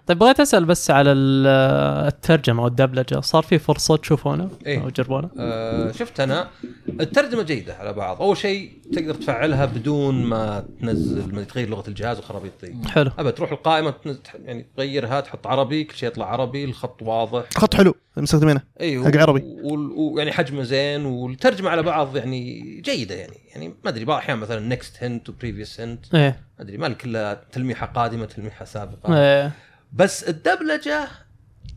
طيب 0.07 0.19
بغيت 0.19 0.41
أسأل 0.41 0.65
بس 0.65 0.91
على 0.91 1.13
ال- 1.13 1.47
الترجمة 2.07 2.63
والدبلجه 2.65 3.21
صار 3.21 3.43
في 3.43 3.59
فرصة 3.59 3.97
تشوفونه 3.97 4.51
إيه. 4.67 4.83
أو 4.83 4.89
تجربونه؟ 4.89 5.31
آه 5.39 5.93
شفت 5.93 6.21
أنا. 6.21 6.49
الترجمة 7.01 7.43
جيدة 7.43 7.75
على 7.75 7.93
بعض. 7.93 8.23
أول 8.23 8.37
شيء 8.37 8.73
تقدر 8.93 9.15
تفعلها 9.15 9.65
بدون 9.65 10.15
ما 10.25 10.65
تنزل 10.81 11.35
ما 11.35 11.43
تغير 11.45 11.69
لغة 11.69 11.89
الجهاز 11.89 12.19
وخرابيط 12.19 12.53
ذي 12.65 12.77
حلو. 12.89 13.11
أبد 13.19 13.33
تروح 13.33 13.53
القائمة 13.53 13.91
تنز- 13.91 14.17
يعني 14.45 14.67
تغيرها 14.77 15.21
تحط 15.21 15.47
عربي 15.47 15.85
كل 15.85 15.97
شيء 15.97 16.09
يطلع 16.09 16.33
عربي 16.33 16.65
الخط 16.65 17.03
واضح. 17.03 17.45
خط 17.57 17.75
حلو 17.75 17.95
مستخدمينه. 18.17 18.61
أيوه 18.81 19.05
حق 19.11 19.17
عربي. 19.17 19.43
ويعني 19.97 20.33
حجمه 20.33 20.63
زين. 20.63 21.05
والترجمة 21.05 21.71
على 21.71 21.83
بعض 21.83 22.17
يعني 22.17 22.61
جيدة 22.81 23.15
يعني. 23.15 23.37
يعني 23.55 23.69
ما 23.85 23.91
أدري 23.91 24.05
بعض 24.05 24.17
الاحيان 24.17 24.39
مثلا 24.39 24.61
next 24.61 25.05
hint 25.05 25.29
و 25.29 25.35
previous 25.35 25.81
hint 25.81 26.15
إيه. 26.15 26.41
ما 26.59 26.65
أدري 26.65 26.77
ما 26.79 26.87
لك 26.87 27.05
إلا 27.05 27.41
تلميحة 27.53 27.87
قادمة 27.87 28.25
تلميحة 28.25 28.65
سابقة. 28.65 29.17
إيه. 29.19 29.53
بس 29.93 30.25
الدبلجة 30.25 31.09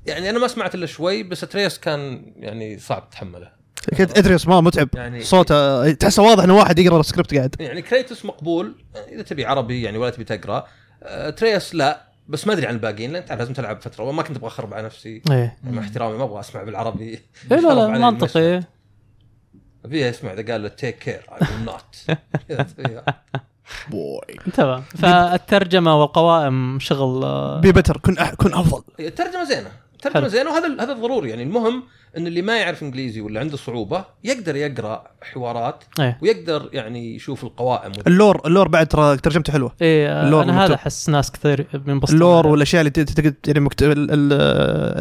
يعني 0.05 0.30
أنا 0.30 0.39
ما 0.39 0.47
سمعت 0.47 0.76
إلا 0.76 0.86
شوي 0.86 1.24
بس 1.24 1.39
تريس 1.39 1.80
كان 1.80 2.34
يعني 2.36 2.80
صعب 2.80 3.09
تحمله. 3.09 3.51
كنت 3.97 4.18
ادريس 4.18 4.47
ما 4.47 4.61
متعب. 4.61 4.89
يعني 4.95 5.24
صوته 5.24 5.91
تحسه 5.91 6.24
واضح 6.24 6.43
إنه 6.43 6.57
واحد 6.57 6.80
يقرأ 6.80 6.99
السكريبت 6.99 7.36
قاعد. 7.36 7.55
يعني 7.59 7.82
كريتوس 7.82 8.26
مقبول 8.26 8.76
إذا 9.11 9.22
تبي 9.22 9.45
عربي 9.45 9.82
يعني 9.82 9.97
ولا 9.97 10.09
تبي 10.09 10.24
تقرأ. 10.24 10.68
آه، 11.03 11.30
ترياس 11.30 11.76
لا 11.76 12.05
بس 12.28 12.47
ما 12.47 12.53
أدري 12.53 12.68
عن 12.68 12.74
الباقيين 12.74 13.13
لأن 13.13 13.26
تعرف 13.26 13.39
لازم 13.39 13.53
تلعب 13.53 13.82
فترة. 13.82 14.03
وما 14.03 14.24
كنت 14.24 14.38
أبغى 14.38 14.47
أخرب 14.47 14.74
على 14.74 14.86
نفسي. 14.86 15.22
إيه. 15.32 15.57
مع 15.63 15.82
احترامي 15.82 16.18
ما 16.18 16.24
أبغى 16.24 16.39
أسمع 16.39 16.63
بالعربي. 16.63 17.03
إيه 17.03 17.20
لا 17.49 17.74
لا 17.74 17.88
منطقي. 17.88 18.63
أبيه 19.86 20.09
اسمع 20.09 20.34
إذا 20.34 20.51
قال 20.51 20.63
له 20.63 20.68
take 20.68 20.97
care 20.97 21.22
I 21.32 21.47
will 21.55 21.66
not 21.66 22.18
تمام 24.53 24.84
فالترجمة 24.97 26.01
والقوائم 26.01 26.80
شغل 26.80 27.24
آه، 27.24 27.59
be 27.59 27.72
better 27.72 27.97
كن 27.97 28.18
أح 28.18 28.34
كن 28.34 28.53
أفضل. 28.53 28.84
الترجمة 28.99 29.43
زينة. 29.43 29.72
الترجمة 29.95 30.28
زينة 30.28 30.49
وهذا 30.49 30.84
هذا 30.84 30.93
الضروري. 30.93 31.30
يعني 31.30 31.43
المهم 31.43 31.84
إن 32.18 32.28
اللي 32.28 32.41
ما 32.41 32.57
يعرف 32.57 32.84
إنجليزي 32.84 33.22
ولا 33.22 33.39
عنده 33.39 33.57
صعوبة 33.57 34.05
يقدر 34.24 34.55
يقرأ 34.55 35.03
حوارات 35.34 35.84
إيه. 35.99 36.18
ويقدر 36.22 36.70
يعني 36.74 37.16
يشوف 37.16 37.43
القوائم. 37.43 37.91
ال 38.07 38.41
lore 38.45 38.55
ال 38.55 38.58
lore 38.58 38.68
بعد 38.68 38.88
ترى 38.88 39.18
ترجمته 39.18 39.53
حلوة. 39.53 39.72
إيه 39.82 40.09
آه، 40.09 40.26
ال 40.26 40.29
lore 40.29 40.43
أنا 40.43 40.66
هذا. 40.66 40.76
أحس 40.76 41.09
ناس 41.09 41.32
كثير 41.32 41.68
بينبسطوا 41.74 42.16
ال 42.16 42.20
lore 42.20 42.39
عليه. 42.39 42.49
والأشياء 42.49 42.80
اللي 42.80 42.89
تقدر 42.89 43.34
يعني 43.47 43.59
مكت... 43.59 43.84
ال... 43.84 43.91
ال... 43.91 44.34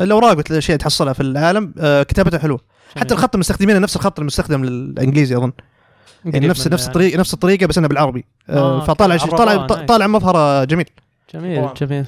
الأوراق 0.02 0.36
والاشياء 0.36 0.78
تحصلها 0.78 1.12
في 1.12 1.20
العالم 1.20 1.74
آه، 1.78 2.02
كتابتها 2.02 2.38
حلوة. 2.38 2.60
حتى 2.96 3.14
الخط 3.14 3.34
المستخدمينه 3.34 3.78
نفس 3.78 3.96
الخط 3.96 4.20
المستخدم 4.20 4.64
للإنجليزي 4.64 5.36
أظن. 5.36 5.52
يعني 6.24 6.46
نفس 6.48 6.68
نفس 6.68 6.86
الطريقة 6.88 7.18
نفس 7.18 7.34
الطريقة 7.34 7.66
بس 7.66 7.78
انها 7.78 7.88
بالعربي. 7.88 8.24
آه، 8.50 8.52
آه 8.80 8.80
فطالع 8.84 9.16
طالع 9.16 9.66
طالع 9.66 10.06
مظهره 10.06 10.64
جميل. 10.64 10.86
جميل 11.34 11.60
طبعاً. 11.62 11.74
جميل. 11.74 12.06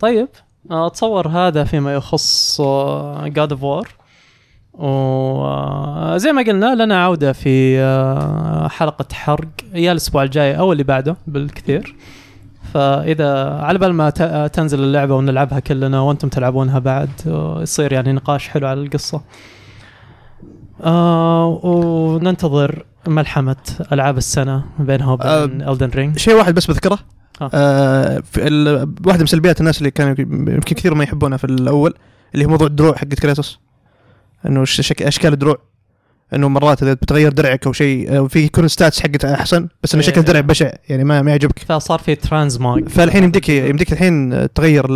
طيب 0.00 0.28
آه، 0.70 0.86
أتصور 0.86 1.28
هذا 1.28 1.64
فيما 1.64 1.94
يخص 1.94 2.60
God 3.24 3.52
of 3.52 3.62
War 3.62 3.88
وزي 4.74 6.32
ما 6.32 6.42
قلنا 6.42 6.84
لنا 6.84 7.04
عودة 7.04 7.32
في 7.32 7.80
آه، 7.80 8.68
حلقة 8.68 9.06
حرق. 9.14 9.48
يا 9.74 9.92
الأسبوع 9.92 10.22
الجاي 10.22 10.58
أو 10.58 10.72
اللي 10.72 10.82
بعده 10.82 11.16
بالكثير. 11.26 11.94
فإذا 12.74 13.50
على 13.50 13.78
بال 13.78 13.92
ما 13.92 14.10
ت- 14.10 14.20
آه، 14.20 14.46
تنزل 14.46 14.80
اللعبة 14.84 15.14
ونلعبها 15.14 15.60
كلنا 15.60 16.00
وأنتم 16.00 16.28
تلعبونها 16.28 16.78
بعد 16.78 17.08
آه، 17.26 17.62
يصير 17.62 17.92
يعني 17.92 18.12
نقاش 18.12 18.48
حلو 18.48 18.66
على 18.66 18.80
القصة. 18.80 19.20
آه 20.84 21.60
وننتظر 21.62 22.84
ملحمة 23.06 23.56
ألعاب 23.92 24.18
السنة 24.18 24.64
بينها 24.78 25.12
وبين 25.12 25.62
Elden 25.62 25.90
Ring. 25.94 26.18
شيء 26.18 26.34
واحد 26.34 26.54
بس 26.54 26.66
بذكره. 26.66 26.98
آه. 27.42 27.50
آه 27.54 28.22
في 28.32 28.48
ال... 28.48 28.94
واحدة 29.06 29.20
من 29.20 29.26
سلبيات 29.26 29.60
الناس 29.60 29.78
اللي 29.78 29.90
كانوا 29.90 30.14
يمكن 30.18 30.74
كثير 30.74 30.94
ما 30.94 31.04
يحبونها 31.04 31.38
في 31.38 31.44
الأول 31.44 31.94
اللي 32.34 32.44
هو 32.44 32.48
موضوع 32.48 32.66
الدروع 32.66 32.96
حقت 32.96 33.14
كريتوس. 33.14 33.60
إنه 34.46 34.64
ش... 34.64 34.80
شك... 34.80 35.02
أشكال 35.02 35.32
الدروع. 35.32 35.58
إنه 36.34 36.48
مرات 36.48 36.82
إذا 36.82 36.92
بتغير 36.92 37.32
درعك 37.32 37.66
أو 37.66 37.72
شيء 37.72 38.28
في 38.28 38.38
يكون 38.38 38.68
stats 38.68 39.00
حقته 39.00 39.34
أحسن 39.34 39.68
بس 39.82 39.94
إنه. 39.94 40.02
شكل 40.02 40.20
الدرع 40.20 40.40
بشع 40.40 40.70
يعني 40.88 41.04
ما 41.04 41.22
ما 41.22 41.30
يعجبك. 41.30 41.58
فصار 41.58 41.98
في 41.98 42.14
transmog 42.14 42.88
فالحين 42.88 43.24
يمديك 43.24 43.48
يمديك 43.48 43.92
الحين 43.92 44.52
تغير 44.52 44.86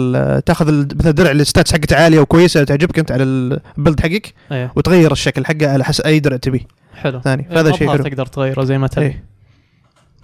تاخذ 0.40 0.66
مثلا 0.96 1.10
الدرع 1.10 1.30
اللي 1.30 1.40
ال 1.40 1.45
stats 1.45 1.72
حقته 1.72 1.96
عالية 1.96 2.20
وكويسة 2.20 2.64
تعجبك 2.64 2.98
أنت 2.98 3.12
على 3.12 3.22
ال 3.22 3.35
build 3.35 4.00
حقك 4.00 4.34
وتغير 4.76 5.12
الشكل 5.12 5.46
حقه 5.46 5.72
على 5.72 5.84
حسب 5.84 6.04
أي 6.04 6.20
درع 6.20 6.36
تبيه. 6.36 6.83
حلو. 6.94 7.20
ثاني. 7.20 7.42
إيه، 7.42 7.54
فهذا 7.54 7.72
شيء 7.72 7.90
حلو. 7.90 8.02
تقدر 8.02 8.26
تغيره 8.26 8.64
زي 8.64 8.78
ما 8.78 8.86
تبي. 8.86 9.20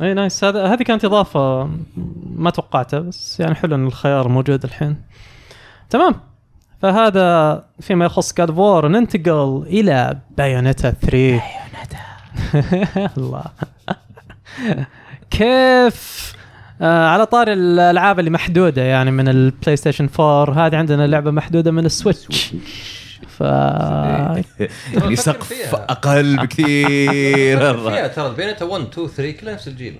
اي 0.01 0.15
nice 0.15 0.45
هذا 0.45 0.67
هذه 0.67 0.83
كانت 0.83 1.05
إضافة 1.05 1.71
ما 2.37 2.51
توقعتها 2.51 3.01
بس 3.01 3.41
يعني 3.41 3.55
حلو 3.55 3.75
إن 3.75 3.87
الخيار 3.87 4.29
موجود 4.29 4.65
الحين. 4.65 4.97
تمام. 5.91 6.15
فهذا 6.83 7.65
فيما 7.81 8.05
يخص 8.05 8.35
God 8.35 8.51
of 8.51 8.66
War 8.66 8.89
ننتقل 8.89 9.65
إلى 9.67 10.19
Bayonetta 10.39 10.91
3 10.91 11.11
Bayonetta 11.13 11.99
الله. 13.19 13.45
كيف؟ 15.31 16.33
آه 16.83 17.09
على 17.09 17.27
طار 17.27 17.53
الألعاب 17.53 18.19
اللي 18.19 18.31
محدودة 18.31 18.83
يعني 18.83 19.11
من 19.11 19.29
البلاي 19.29 19.77
ستيشن 19.77 20.09
4 20.21 20.67
هذه 20.67 20.77
عندنا 20.77 21.07
لعبة 21.07 21.31
محدودة 21.31 21.71
من 21.71 21.85
ال 21.85 21.95
Switch 21.95 22.55
ف 23.41 23.43
يعني 24.95 25.17
سقف. 25.17 25.75
أقل 25.75 26.37
بكثير 26.43 27.91
فيها 27.91 28.09
ترى 28.09 28.35
Bayonetta 28.35 28.65
1 28.65 28.85
2 28.85 29.09
3 29.09 29.31
كلها 29.41 29.55
نفس 29.55 29.69
الجيل 29.69 29.99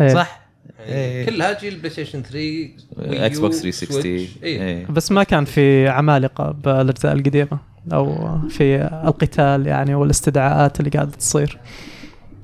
إيه. 0.00 0.14
صح 0.14 0.42
يعني 0.78 0.92
إيه. 0.94 1.26
كلها 1.26 1.60
جيل 1.60 1.76
بلاي 1.76 1.90
ستيشن 1.90 2.22
3 2.22 2.38
Wii 2.38 2.56
U، 2.56 2.68
إكس 2.96 3.38
بوكس 3.38 3.60
360 3.62 4.02
Switch. 4.02 4.30
اي 4.42 4.62
إيه. 4.62 4.86
بس 4.86 5.12
ما 5.12 5.22
كان 5.22 5.44
في 5.44 5.88
عمالقة 5.88 6.50
بالأجزاء 6.50 7.12
القديمة 7.12 7.58
أو 7.92 8.38
في 8.48 8.76
القتال 9.04 9.66
يعني 9.66 9.94
والاستدعاءات 9.94 10.80
اللي 10.80 10.90
قاعدة 10.90 11.10
تصير 11.10 11.58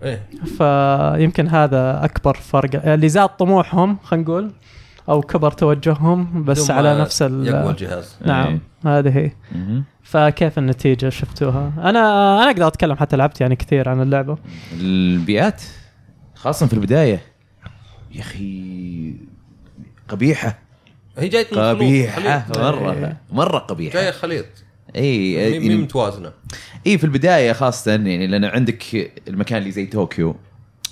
إيه 0.03 0.23
فيمكن 0.59 1.49
هذا 1.49 2.05
أكبر 2.05 2.35
فرق 2.35 2.89
اللي 2.89 3.09
زاد 3.09 3.29
طموحهم 3.29 3.97
خلينا 4.03 4.25
نقول 4.25 4.51
أو 5.09 5.21
كبر 5.23 5.51
توجههم 5.51 6.45
بس 6.45 6.71
على 6.71 7.01
نفس 7.01 7.23
ال- 7.23 7.47
يقوى 7.47 7.71
الجهاز. 7.71 8.17
نعم 8.27 8.61
إيه. 8.87 8.99
هذه 8.99 9.19
هي. 9.19 9.31
فكيف 10.03 10.59
النتيجة 10.59 11.09
شفتوها؟ 11.09 11.73
أنا 11.79 11.89
أنا 12.43 12.51
أقدر 12.51 12.67
أتكلم 12.67 12.97
حتى 12.97 13.17
لعبت 13.17 13.41
يعني 13.41 13.57
كثير 13.57 13.89
عن 13.89 14.03
اللعبة. 14.03 14.39
البيئات 14.81 15.63
خاصة 16.35 16.67
في 16.67 16.73
البداية. 16.73 17.21
يا 18.15 18.21
أخي 18.21 19.15
قبيحة. 20.09 20.59
هي 21.19 21.29
جاية 21.29 21.47
من 21.53 21.59
الخلوط، 21.59 21.77
قبيحة 21.77 22.41
خليط. 22.41 22.59
مرة 22.59 23.17
مرة 23.33 23.67
جاية 23.71 24.11
خليط. 24.11 24.47
اي 24.97 25.59
مي 25.59 25.69
مي 25.69 25.75
متوازنة. 25.77 26.33
اي 26.87 26.99
في 26.99 27.05
البداية 27.05 27.53
خاصة 27.53 27.91
يعني 27.91 28.27
لأن 28.27 28.45
عندك 28.45 29.13
المكان 29.29 29.59
اللي 29.59 29.71
زي 29.71 29.87
طوكيو. 29.87 30.37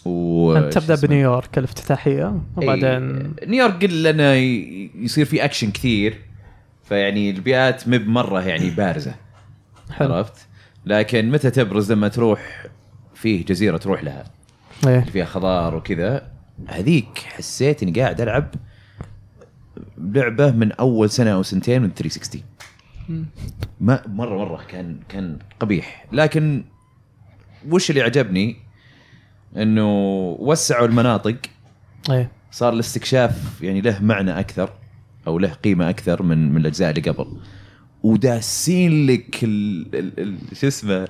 و 0.07 0.57
انت 0.57 0.79
تبدأ؟ 0.79 1.07
بنيويورك 1.07 1.59
الافتتاحية 1.59 2.41
وبعدين 2.57 2.85
إيه، 2.85 3.47
نيويورك 3.47 3.85
قل 3.85 4.03
لنا 4.03 4.35
يصير 5.05 5.25
في 5.25 5.45
اكشن 5.45 5.71
كثير 5.71 6.19
فيعني 6.85 7.31
البيئات 7.31 7.89
مب 7.89 8.07
مرة 8.07 8.43
يعني 8.43 8.71
بارزة. 8.71 9.15
حلو. 9.91 10.15
عرفت؟ 10.15 10.47
لكن 10.87 11.31
متى 11.31 11.51
تبرز 11.51 11.93
لما 11.93 12.09
تروح 12.09 12.67
فيه 13.15 13.45
جزيرة 13.45 13.77
تروح 13.77 14.05
لها؟ 14.05 14.25
إيه. 14.87 15.01
فيها 15.01 15.25
خضار 15.25 15.75
وكذا. 15.75 16.31
هذيك 16.67 17.19
حسيت 17.19 17.83
إني 17.83 18.01
قاعد 18.01 18.21
ألعب 18.21 18.55
لعبة 19.99 20.51
من 20.51 20.73
أول 20.73 21.11
سنة 21.11 21.31
أو 21.31 21.43
سنتين 21.43 21.83
من 21.83 21.91
360 21.95 22.43
ما 23.81 24.03
مرة 24.07 24.39
مرة 24.39 24.63
كان 24.69 24.99
كان 25.09 25.39
قبيح. 25.61 26.07
لكن 26.13 26.65
وش 27.71 27.91
اللي 27.91 28.03
عجبني؟ 28.03 28.57
إنه 29.57 29.89
وسعوا 30.39 30.87
المناطق. 30.87 31.37
إيه. 32.11 32.31
صار 32.51 32.73
الاستكشاف 32.73 33.63
يعني 33.63 33.81
له 33.81 33.99
معنى 34.03 34.41
أكثر 34.41 34.71
أو 35.27 35.39
له 35.39 35.49
قيمة 35.53 35.91
أكثر 35.91 36.23
من 36.23 36.53
من 36.53 36.61
الأجزاء 36.61 36.91
اللي 36.91 37.01
قبل. 37.11 37.27
وداسين 38.03 39.07
لك 39.07 39.37
شو 40.53 40.67
اسمه 40.67 40.95
ال- 40.95 41.09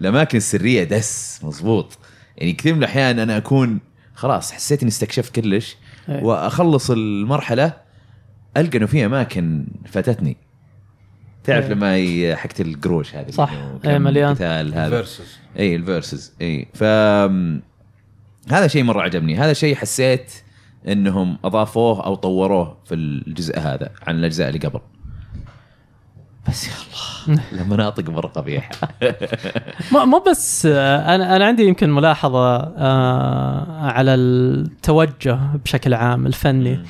الأماكن 0.00 0.38
السرية. 0.38 0.84
دس 0.84 1.40
مزبوط 1.44 1.98
يعني 2.36 2.52
كثير 2.52 2.72
من 2.74 2.78
الأحيان 2.78 3.18
أنا 3.18 3.36
أكون 3.36 3.80
خلاص 4.14 4.52
حسيت 4.52 4.82
إني 4.82 4.88
استكشفت 4.88 5.34
كلش 5.40 5.76
إيه. 6.08 6.22
وأخلص 6.24 6.90
المرحلة 6.90 7.72
ألقى 8.56 8.78
إنه 8.78 8.86
في 8.86 9.04
أماكن 9.06 9.66
فاتتني. 9.86 10.36
تعرف 11.44 11.64
إيه. 11.64 11.72
لما 11.72 12.36
حقت 12.36 12.60
القروش 12.60 13.14
هذه 13.14 13.30
صح. 13.30 13.52
إيه، 13.52 13.78
كم 13.82 14.02
مليان. 14.02 14.34
قتال 14.34 14.74
هذا. 14.74 14.90
verses 14.96 15.38
اي 15.58 15.76
ال 15.76 15.84
verses 15.84 16.32
اي 16.40 16.68
ف 16.74 16.82
هذا 18.52 18.66
شيء 18.66 18.82
مرة 18.82 19.02
عجبني. 19.02 19.36
هذا 19.36 19.52
شيء 19.52 19.74
حسيت 19.74 20.32
إنهم 20.88 21.38
أضافوه 21.44 22.06
أو 22.06 22.14
طوروه 22.14 22.76
في 22.84 22.94
الجزء 22.94 23.58
هذا 23.58 23.90
عن 24.06 24.18
الأجزاء 24.18 24.48
اللي 24.48 24.58
قبل. 24.58 24.80
بس 26.48 26.68
يا 26.68 26.72
الله 26.72 27.42
المناطق 27.62 28.10
مرة 28.10 28.26
قبيحه 28.26 28.70
مو 29.92 30.18
بس 30.30 30.66
آه، 30.66 31.14
أنا 31.14 31.36
أنا 31.36 31.44
عندي 31.46 31.64
يمكن 31.64 31.90
ملاحظة 31.90 32.56
آه، 32.56 33.66
على 33.80 34.14
التوجه 34.14 35.38
بشكل 35.64 35.94
عام 35.94 36.26
الفني. 36.26 36.80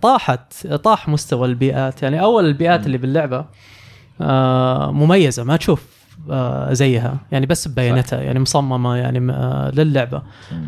طاحت 0.00 0.66
طاح 0.66 1.08
مستوى 1.08 1.48
البيئات. 1.48 2.02
يعني 2.02 2.20
أول 2.20 2.44
البيئات 2.46 2.86
اللي 2.86 2.98
باللعبة 2.98 3.44
آه، 4.20 4.90
مميزة 4.92 5.44
ما 5.44 5.56
تشوف. 5.56 5.82
آه، 5.82 5.95
زيها. 6.72 7.16
يعني 7.32 7.46
بس 7.46 7.68
بايونيتا 7.68 8.20
يعني 8.20 8.38
مصممة 8.40 8.96
يعني 8.96 9.32
آه، 9.32 9.70
للعبة. 9.70 10.22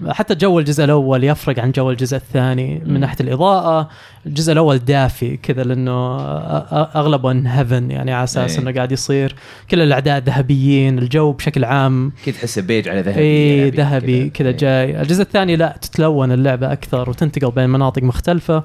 حتى 0.08 0.34
جو 0.34 0.58
الجزء 0.58 0.84
الأول 0.84 1.24
يفرق 1.24 1.58
عن 1.58 1.70
جو 1.72 1.90
الجزء 1.90 2.16
الثاني 2.16 2.82
من. 2.86 3.00
ناحية 3.00 3.16
الإضاءة. 3.20 3.88
الجزء 4.26 4.52
الأول 4.52 4.78
دافي 4.78 5.36
كذا 5.36 5.62
لأنه 5.62 6.18
أ- 6.18 6.96
أغلبه 6.96 7.30
إن 7.30 7.46
heaven 7.46 7.90
يعني 7.90 8.12
على 8.12 8.24
أساس 8.24 8.52
إيه. 8.54 8.62
إنه 8.62 8.72
قاعد 8.72 8.92
يصير. 8.92 9.34
كل 9.70 9.80
الأعداء 9.82 10.18
ذهبيين 10.18 10.98
الجو 10.98 11.32
بشكل 11.32 11.64
عام. 11.64 12.12
كذا 12.26 12.34
تحسه 12.34 12.62
بيج 12.62 12.88
على 12.88 13.00
ذهبي 13.00 13.20
اي 13.20 13.70
ذهبي 13.70 14.30
كذا. 14.30 14.48
إيه. 14.48 14.56
جاي. 14.56 15.00
الجزء 15.02 15.22
الثاني 15.22 15.56
لا 15.56 15.76
تتلون 15.82 16.32
اللعبة 16.32 16.72
أكثر 16.72 17.10
وتنتقل 17.10 17.50
بين 17.50 17.70
مناطق 17.70 18.02
مختلفة. 18.02 18.64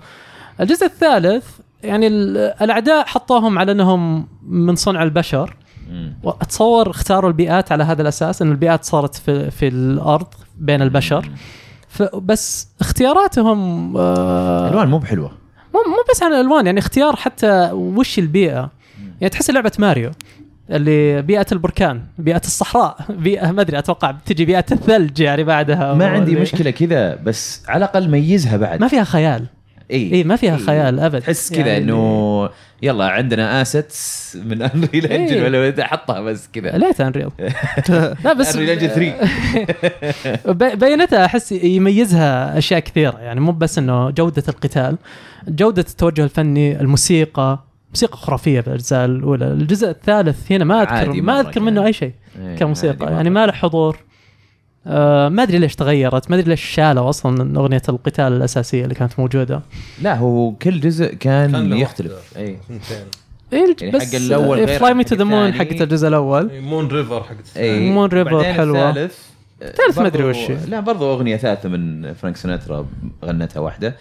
الجزء 0.61 0.85
الثالث 0.85 1.45
يعني 1.83 2.07
ال- 2.07 2.37
الأعداء 2.61 3.05
حطوهم 3.05 3.59
على 3.59 3.71
إنهم 3.71 4.27
من 4.47 4.75
صنع 4.75 5.03
البشر. 5.03 5.55
واتصور 6.23 6.89
اختاروا 6.89 7.29
البيئات 7.29 7.71
على 7.71 7.83
هذا 7.83 8.01
الأساس 8.01 8.41
إن 8.41 8.51
البيئات 8.51 8.83
صارت 8.83 9.15
في 9.15 9.51
في 9.51 9.67
الأرض 9.67 10.27
بين 10.57 10.81
البشر. 10.81 11.29
بس 12.13 12.67
اختياراتهم 12.81 13.93
آه، 13.97 14.69
الوان 14.69 14.87
مو 14.87 14.97
بحلوة. 14.97 15.31
مو 15.73 15.79
مو 15.79 15.97
بس 16.11 16.23
عن 16.23 16.33
الألوان 16.33 16.65
يعني 16.65 16.79
اختيار 16.79 17.15
حتى 17.15 17.69
وش 17.71 18.19
البيئة. 18.19 18.69
يعني 19.21 19.29
تحس 19.29 19.49
لعبة 19.49 19.71
ماريو 19.79 20.11
اللي 20.69 21.21
بيئة 21.21 21.45
البركان 21.51 22.01
بيئة 22.17 22.41
الصحراء 22.45 22.97
بيئة 23.25 23.51
ما 23.51 23.61
أدري 23.61 23.79
أتوقع 23.79 24.11
بتجي 24.11 24.45
بيئة 24.45 24.65
الثلج 24.71 25.19
يعني 25.19 25.43
بعدها 25.43 25.93
ما 25.93 26.07
عندي 26.07 26.35
مشكلة 26.35 26.71
كذا 26.71 27.15
بس 27.15 27.63
على 27.67 27.77
الأقل 27.77 28.09
ميزها 28.09 28.57
بعد. 28.57 28.81
ما 28.81 28.87
فيها 28.87 29.03
خيال. 29.03 29.45
إي. 29.91 30.13
إي 30.13 30.23
ما 30.23 30.35
فيها 30.35 30.57
إيه. 30.57 30.65
خيال 30.65 30.99
أبد. 30.99 31.21
تحس 31.21 31.53
كذا 31.53 31.67
يعني 31.67 31.83
إنه 31.83 32.49
يلا 32.81 33.05
عندنا 33.05 33.61
assets 33.61 34.37
من 34.45 34.61
Unreal 34.61 35.05
إيه. 35.07 35.15
engine 35.15 35.43
ولا 35.43 35.85
حطها 35.85 36.21
بس 36.21 36.49
كذا. 36.53 36.77
ليت 36.77 37.01
Unreal 37.01 37.29
لا 38.25 38.33
بس 38.33 38.55
Unreal 38.55 38.69
Engine 38.69 38.87
3 38.87 40.53
بي- 40.53 40.75
بايونيتا 40.75 41.25
أحس 41.25 41.51
يميزها 41.51 42.57
أشياء 42.57 42.79
كثيرة. 42.79 43.19
يعني 43.19 43.39
مو 43.39 43.51
بس 43.51 43.77
إنه 43.77 44.09
جودة 44.09 44.43
القتال 44.47 44.97
جودة 45.47 45.81
التوجه 45.89 46.23
الفني 46.23 46.81
الموسيقى 46.81 47.59
موسيقى 47.89 48.17
خرافية 48.17 48.59
بالأجزاء 48.61 49.05
الأولى. 49.05 49.45
الجزء 49.47 49.89
الثالث 49.89 50.51
هنا 50.51 50.65
ما 50.65 50.81
اذكر 50.81 51.21
ما 51.21 51.39
أذكر 51.39 51.59
منه. 51.59 51.85
أي 51.85 51.93
شيء 51.93 52.11
إيه، 52.41 52.55
كموسيقى. 52.55 53.11
يعني. 53.13 53.29
ما 53.29 53.45
له 53.45 53.51
حضور. 53.51 53.97
آه 54.87 55.29
ما 55.29 55.43
أدري 55.43 55.57
ليش 55.59 55.75
تغيرت 55.75 56.29
ما 56.29 56.35
أدري 56.35 56.49
ليش 56.49 56.61
شالوا 56.65 57.09
أصلا 57.09 57.43
من 57.43 57.55
أغنية 57.57 57.81
القتال 57.89 58.33
الأساسية 58.33 58.83
اللي 58.83 58.95
كانت 58.95 59.19
موجودة. 59.19 59.61
لا 60.01 60.15
هو 60.15 60.51
كل 60.51 60.79
جزء 60.79 61.13
كان, 61.13 61.51
كان 61.51 61.73
يختلف. 61.73 62.33
اي 62.37 62.43
إيه. 62.43 62.57
يعني 63.81 63.91
بس 63.91 64.15
حق 64.15 64.21
الأول 64.21 64.57
غير 64.57 64.79
Fly 64.79 64.93
Me 64.93 65.03
to 65.03 65.15
the 65.15 65.23
Moon. 65.23 65.53
حقت 65.53 65.81
الجزء 65.81 66.07
الأول. 66.07 66.61
Moon 66.61 66.87
River 66.87 67.23
حقت 67.23 67.57
اي 67.57 67.89
Moon 67.91 68.09
River 68.09 68.33
بعدين 68.33 68.53
حلوة. 68.53 68.89
الثالث 68.89 69.17
الثالث 69.61 69.99
ما 69.99 70.07
أدري 70.07 70.23
برضو- 70.23 70.39
وش. 70.39 70.51
لا 70.67 70.79
برضو 70.79 71.13
أغنية 71.13 71.37
ثالثة 71.37 71.69
من 71.69 72.13
فرانك 72.13 72.37
سيناترا 72.37 72.85
غنتها 73.25 73.59
واحدة. 73.59 73.95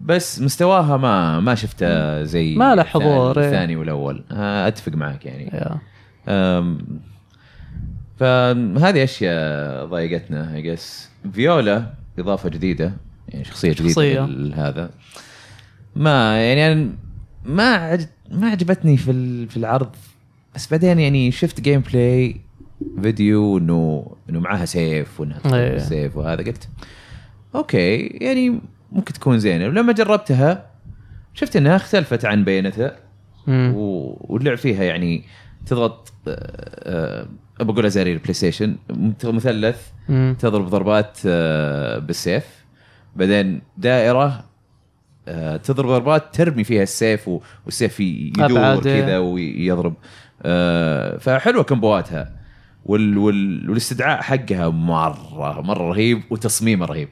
بس 0.00 0.40
مستواها 0.40 0.96
ما 0.96 1.40
ما 1.40 1.54
شفته 1.54 2.22
زي 2.22 2.54
ما 2.54 2.74
له 2.74 2.82
حضور، 2.82 3.30
الثاني- 3.30 3.72
إيه. 3.72 3.76
والأول. 3.76 4.24
آه، 4.32 4.68
أتفق 4.68 4.92
معك 4.92 5.26
يعني. 5.26 5.78
فهذه 8.18 9.04
أشياء 9.04 9.86
ضايقتنا 9.86 10.54
I 10.54 10.62
guess 10.62 11.10
Viola 11.32 11.92
إضافة 12.18 12.48
جديدة 12.48 12.92
يعني 13.28 13.44
شخصية 13.44 13.70
جديدة 13.72 13.88
شخصية. 13.88 14.24
هذا 14.54 14.90
ما 15.96 16.42
يعني 16.46 16.72
أنا 16.72 16.90
ما. 17.44 17.98
ما 18.30 18.50
عجبتني 18.50 18.96
في 18.96 19.46
في 19.46 19.56
العرض 19.56 19.90
بس 20.54 20.70
بعدين 20.70 20.98
يعني 20.98 21.30
شفت 21.30 21.60
gameplay 21.60 22.36
video 23.02 23.58
إنه 23.58 24.06
إنه 24.30 24.40
معاها 24.40 24.64
سيف 24.64 25.20
وإنها 25.20 25.40
إيه. 25.54 25.72
بالسيف 25.72 26.16
وهذا 26.16 26.42
قلت 26.42 26.68
okay 27.54 27.96
يعني 28.00 28.60
ممكن 28.92 29.12
تكون 29.12 29.38
زينة 29.38 29.66
ولما 29.66 29.92
جربتها 29.92 30.70
شفت 31.34 31.56
إنها 31.56 31.76
اختلفت 31.76 32.24
عن 32.24 32.44
بايونيتا. 32.44 32.96
و- 33.48 34.32
واللعب 34.34 34.56
فيها 34.56 34.84
يعني 34.84 35.22
تضغط 35.66 36.12
آه، 36.28 37.26
آه، 37.60 37.64
بقولها 37.64 37.88
زي 37.88 38.02
ال 38.02 38.34
PlayStation 38.34 38.76
مثلث. 39.24 39.80
تضرب 40.38 40.68
ضربات 40.68 41.18
آه، 41.26 41.98
بالسيف 41.98 42.44
بعدين 43.16 43.62
دائرة 43.76 44.44
تضرب 45.64 45.88
ضربات 45.88 46.34
ترمي 46.34 46.64
فيها 46.64 46.82
السيف 46.82 47.30
والسيف 47.64 48.00
يدور 48.00 48.50
أبعد. 48.50 48.80
كذا 48.80 49.18
ويضرب 49.18 49.94
فحلوة 51.20 51.62
combo 51.62 52.12
اتها 52.12 52.32
وال 52.84 53.18
وال 53.18 53.70
والاستدعاء 53.70 54.22
حقها 54.22 54.68
مرة 54.68 55.60
مرة 55.60 55.88
رهيب 55.88 56.22
وتصميمه 56.30 56.86
رهيب 56.86 57.08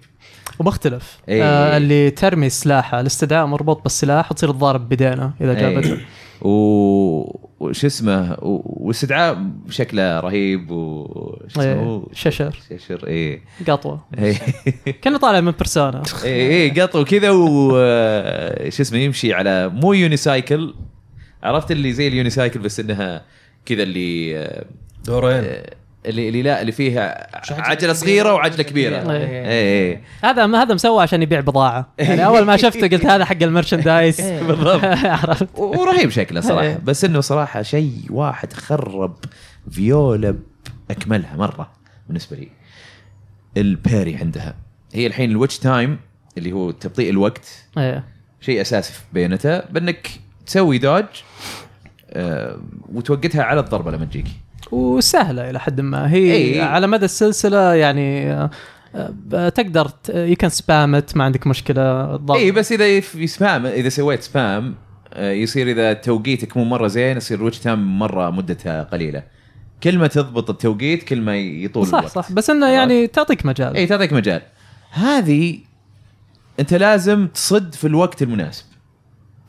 ومختلف 0.59 1.18
إيه. 1.28 1.42
آه 1.42 1.76
اللي 1.76 2.11
ترمي 2.11 2.50
سلاحه 2.50 3.00
الاستدعاء 3.00 3.46
مربوط 3.46 3.82
بالسلاح 3.82 4.32
وتصير 4.32 4.50
تضارب 4.50 4.88
بيدينه 4.88 5.32
إذا 5.40 5.55
جابته 5.55 5.92
إيه. 5.92 6.07
و... 6.42 7.53
وش 7.68 7.84
اسمه. 7.84 8.36
واستدعاء 8.42 9.46
شكله 9.68 10.20
رهيب 10.20 10.70
و 10.70 11.06
شو 11.48 11.60
اسمه 11.60 12.06
إيه. 12.06 12.14
Cheshire. 12.14 12.61
Cheshire 12.70 13.07
إيه. 13.06 13.40
قطوة. 13.68 14.04
كانه 15.02 15.18
طالع 15.18 15.40
من 15.40 15.50
Persona 15.51 16.03
إيه 16.24 16.48
إيه، 16.48 16.82
قطو 16.82 17.04
كذا 17.04 17.30
و 17.30 17.70
شو 18.68 18.82
اسمه 18.82 18.98
يمشي 18.98 19.32
على 19.32 19.68
مو 19.68 19.92
unicycle 19.92 20.74
عرفت 21.42 21.70
اللي 21.70 21.92
زي 21.92 22.08
ال 22.09 22.14
unicycle 22.14 22.61
بس 22.60 22.80
إنها 22.80 23.24
كذا 23.66 23.82
اللي 23.82 24.38
آه، 24.38 24.64
دورين. 25.06 25.44
آه، 25.44 25.70
اللي 26.07 26.28
اللي 26.28 26.42
لا 26.42 26.61
اللي 26.61 26.72
فيها 26.72 27.26
عجلة 27.50 27.92
صغيرة 27.92 28.34
وعجلة 28.34 28.62
كبيرة. 28.62 29.12
إيه. 29.12 29.26
إيه 29.26 29.46
إيه. 29.46 30.02
هذا 30.22 30.46
ما 30.46 30.62
هذا 30.62 30.74
مسوى 30.74 31.02
عشان 31.02 31.22
يبيع 31.22 31.40
بضاعة. 31.40 31.92
يعني 31.98 32.26
أول 32.26 32.44
ما 32.44 32.57
شفته 32.57 32.88
قلت 32.88 33.07
هذا 33.07 33.24
حق 33.24 33.42
ال 33.42 33.49
merchandise 33.49 34.20
بالضبط. 34.48 34.84
عرفت؟ 35.05 35.48
ورهيب 35.59 36.11
شكله 36.11 36.40
صراحة. 36.40 36.62
إيه. 36.62 36.80
بس 36.84 37.05
إنه 37.05 37.20
صراحة 37.20 37.62
شيء 37.62 38.07
واحد 38.11 38.52
خرب 38.52 39.16
Viola 39.70 40.36
باكملها 40.88 41.36
مرة 41.36 41.70
بالنسبة 42.07 42.36
لي. 42.36 42.48
ال 43.57 43.66
parry 43.66 44.16
عندها. 44.16 44.55
هي 44.94 45.07
الحين 45.07 45.30
ال 45.30 45.35
Witch 45.35 45.59
Time 45.59 45.99
اللي 46.38 46.52
هو 46.52 46.70
تبطيء 46.70 47.11
الوقت. 47.11 47.66
إيه. 47.78 48.05
شيء 48.40 48.61
أساسي 48.61 48.92
في 48.92 49.00
بايونيتا 49.12 49.59
بأنك 49.59 50.11
تسوي 50.46 50.78
dodge 50.78 51.05
آه 52.11 52.59
وتوقتها 52.92 53.42
على 53.42 53.61
الضربة 53.61 53.90
لما 53.90 54.05
تجيك. 54.05 54.26
وسهلة 54.75 55.51
إلى 55.51 55.61
حد 55.61 55.81
ما. 55.81 56.12
هي 56.12 56.33
إيه. 56.33 56.62
على 56.62 56.87
مدى 56.87 57.05
السلسلة 57.05 57.75
يعني 57.75 58.33
آه، 58.33 58.51
آه، 59.35 59.49
تقدر 59.49 59.91
يمكن 60.14 60.49
spam 60.49 61.03
ت 61.03 61.16
ما 61.16 61.25
عندك 61.25 61.47
مشكلة. 61.47 62.14
الضغط 62.14 62.37
إي 62.37 62.51
بس 62.51 62.72
إذا 62.72 62.87
ي 63.14 63.25
spam 63.25 63.66
إذا 63.66 63.89
سويت 63.89 64.22
spam 64.22 64.74
آه، 65.12 65.31
يصير 65.33 65.70
إذا 65.70 65.93
توقيتك 65.93 66.57
مو 66.57 66.64
مرة 66.64 66.87
زين 66.87 67.16
يصير 67.16 67.39
ال 67.38 67.42
Witch 67.42 67.59
Time 67.59 67.99
مرة 67.99 68.31
مدتها 68.31 68.83
قليلة. 68.83 69.22
كل 69.83 69.99
ما 69.99 70.07
تضبط 70.07 70.51
التوقيت 70.51 71.03
كل 71.03 71.20
ما 71.20 71.37
يطول 71.37 71.87
صح 71.87 71.99
الوقت. 71.99 72.14
صح. 72.14 72.33
بس 72.33 72.51
إنه 72.51 72.68
يعني 72.68 73.07
تعطيك 73.07 73.47
مجال. 73.47 73.77
إي 73.77 73.87
تعطيك 73.87 74.12
مجال. 74.12 74.43
هذه 74.91 75.59
أنت 76.61 76.75
لازم 76.75 77.27
تصد 77.27 77.75
في 77.75 77.87
الوقت 77.87 78.22
المناسب. 78.22 78.64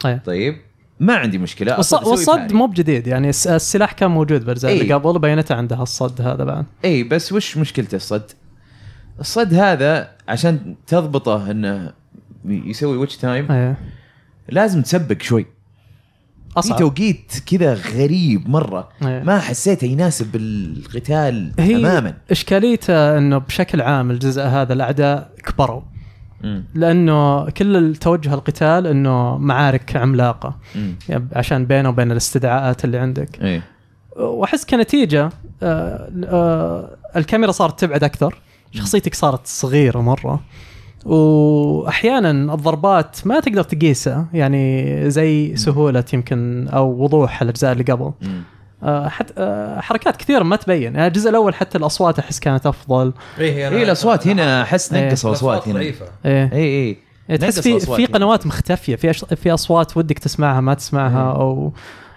إيه. 0.06 0.22
طيب؟ 0.26 0.56
ما 1.00 1.16
عندي 1.16 1.38
مشكلة 1.38 1.78
والصد. 1.78 2.54
مو 2.54 2.66
بجديد 2.68 3.08
يعني 3.08 3.30
الس- 3.30 3.48
السلاح 3.48 3.91
كان 3.91 4.12
موجود 4.12 4.41
بالاجزاء 4.41 4.72
إيه. 4.72 4.82
اللي 4.82 4.93
قبل 4.93 5.20
بايونيتا 5.20 5.56
عندها 5.56 5.84
الصد 5.84 6.22
هذا 6.22 6.43
بعد 6.43 6.66
إي 6.86 7.04
بس 7.04 7.34
وش 7.34 7.58
مشكلته 7.58 7.96
الصد؟ 7.96 8.32
الصد 9.20 9.54
هذا 9.54 10.10
عشان 10.28 10.76
تضبطه 10.88 11.52
إنه 11.52 11.93
يسوي 12.46 12.98
Witch 12.98 13.18
Time 13.18 13.52
إيه 13.52 13.78
لازم 14.50 14.82
تسبق 14.82 15.22
شوي 15.22 15.43
في 15.43 16.60
أصعب 16.60 16.80
توقيت 16.80 17.32
كذا 17.46 17.74
غريب 17.74 18.50
مرة 18.50 18.89
إيه. 19.06 19.24
ما 19.24 19.39
حسيته 19.39 19.86
يناسب 19.86 20.36
القتال 20.36 21.52
هي 21.60 21.78
تماما 21.78 22.14
إشكاليته 22.32 23.18
إنه 23.18 23.38
بشكل 23.38 23.82
عام 23.82 24.12
الجزء 24.12 24.41
هذا 24.41 24.74
الأعداء 24.74 25.32
كبروا. 25.46 25.82
لأنه 26.76 27.50
كل 27.50 27.76
التوجه 27.76 28.34
القتال 28.34 28.88
إنه 28.88 29.38
معارك 29.38 29.96
عملاقة. 29.96 30.56
يعني 31.10 31.28
عشان 31.34 31.66
بينه 31.66 31.89
وبين 31.89 32.12
الاستدعاءات 32.12 32.86
اللي 32.86 32.98
عندك. 32.98 33.41
إيه 33.41 33.62
وأحس 34.18 34.66
كنتيجة 34.66 35.30
آه 35.64 36.10
آه 36.26 36.89
الكاميرا 37.16 37.52
صارت 37.52 37.80
تبعد 37.80 38.04
أكثر. 38.04 38.41
شخصيتك 38.72 39.16
صارت 39.16 39.48
صغيرة 39.48 40.00
مرة. 40.02 40.39
وأحيانا 41.06 42.54
الضربات 42.54 43.28
ما 43.28 43.39
تقدر 43.39 43.64
تقيسها. 43.64 44.28
يعني 44.34 45.10
زي 45.10 45.56
سهولة 45.56 46.04
يمكن 46.14 46.68
أو 46.68 47.04
وضوح 47.04 47.41
الأجزاء 47.41 47.72
اللي 47.72 47.84
قبل. 47.84 48.12
مم. 48.22 48.41
آه 48.86 49.08
حت 49.10 49.32
آه 49.38 49.80
حركات 49.80 50.16
كثيرة 50.16 50.44
ما 50.44 50.56
تبين. 50.56 50.96
يعني 50.96 51.08
الجزء 51.08 51.30
الأول 51.30 51.56
حتى 51.56 51.78
الأصوات 51.78 52.20
أحس 52.20 52.40
كانت 52.40 52.66
أفضل. 52.66 53.14
اي 53.40 53.52
هي 53.52 53.68
هي 53.68 53.84
الأصوات 53.84 54.28
هنا 54.28 54.62
أحس 54.62 54.94
إيه. 54.94 55.08
نقص 55.08 55.26
الأصوات 55.26 55.68
هنا. 55.68 55.80
اي 55.80 55.94
اي 56.54 56.98
يعني 57.30 57.38
تحس 57.42 57.60
في 57.60 57.80
في. 57.80 58.06
قنوات 58.06 58.48
مختفية. 58.48 58.96
في 58.96 59.10
أش... 59.10 59.26
في 59.26 59.54
أصوات 59.54 59.98
ودك 59.98 60.20
تسمعها 60.20 60.62
ما 60.62 60.74
تسمعها 60.74 61.32
أو 61.32 61.74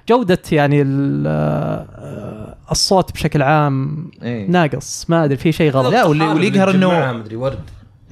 جودة 0.09 0.39
يعني 0.53 0.83
ال- 0.83 1.25
آه، 1.27 2.57
الصوت 2.71 3.12
بشكل 3.12 3.43
عام 3.43 4.11
إيه. 4.23 4.47
ناقص. 4.47 5.07
ما 5.11 5.25
أدري 5.25 5.37
في 5.37 5.53
شيء 5.53 5.71
غلط. 5.71 5.93
لا، 5.93 6.05
واللي- 6.05 6.47
يقهر 6.47 6.73
جماعة 6.73 7.12
مدري 7.12 7.37
ورد. 7.37 7.59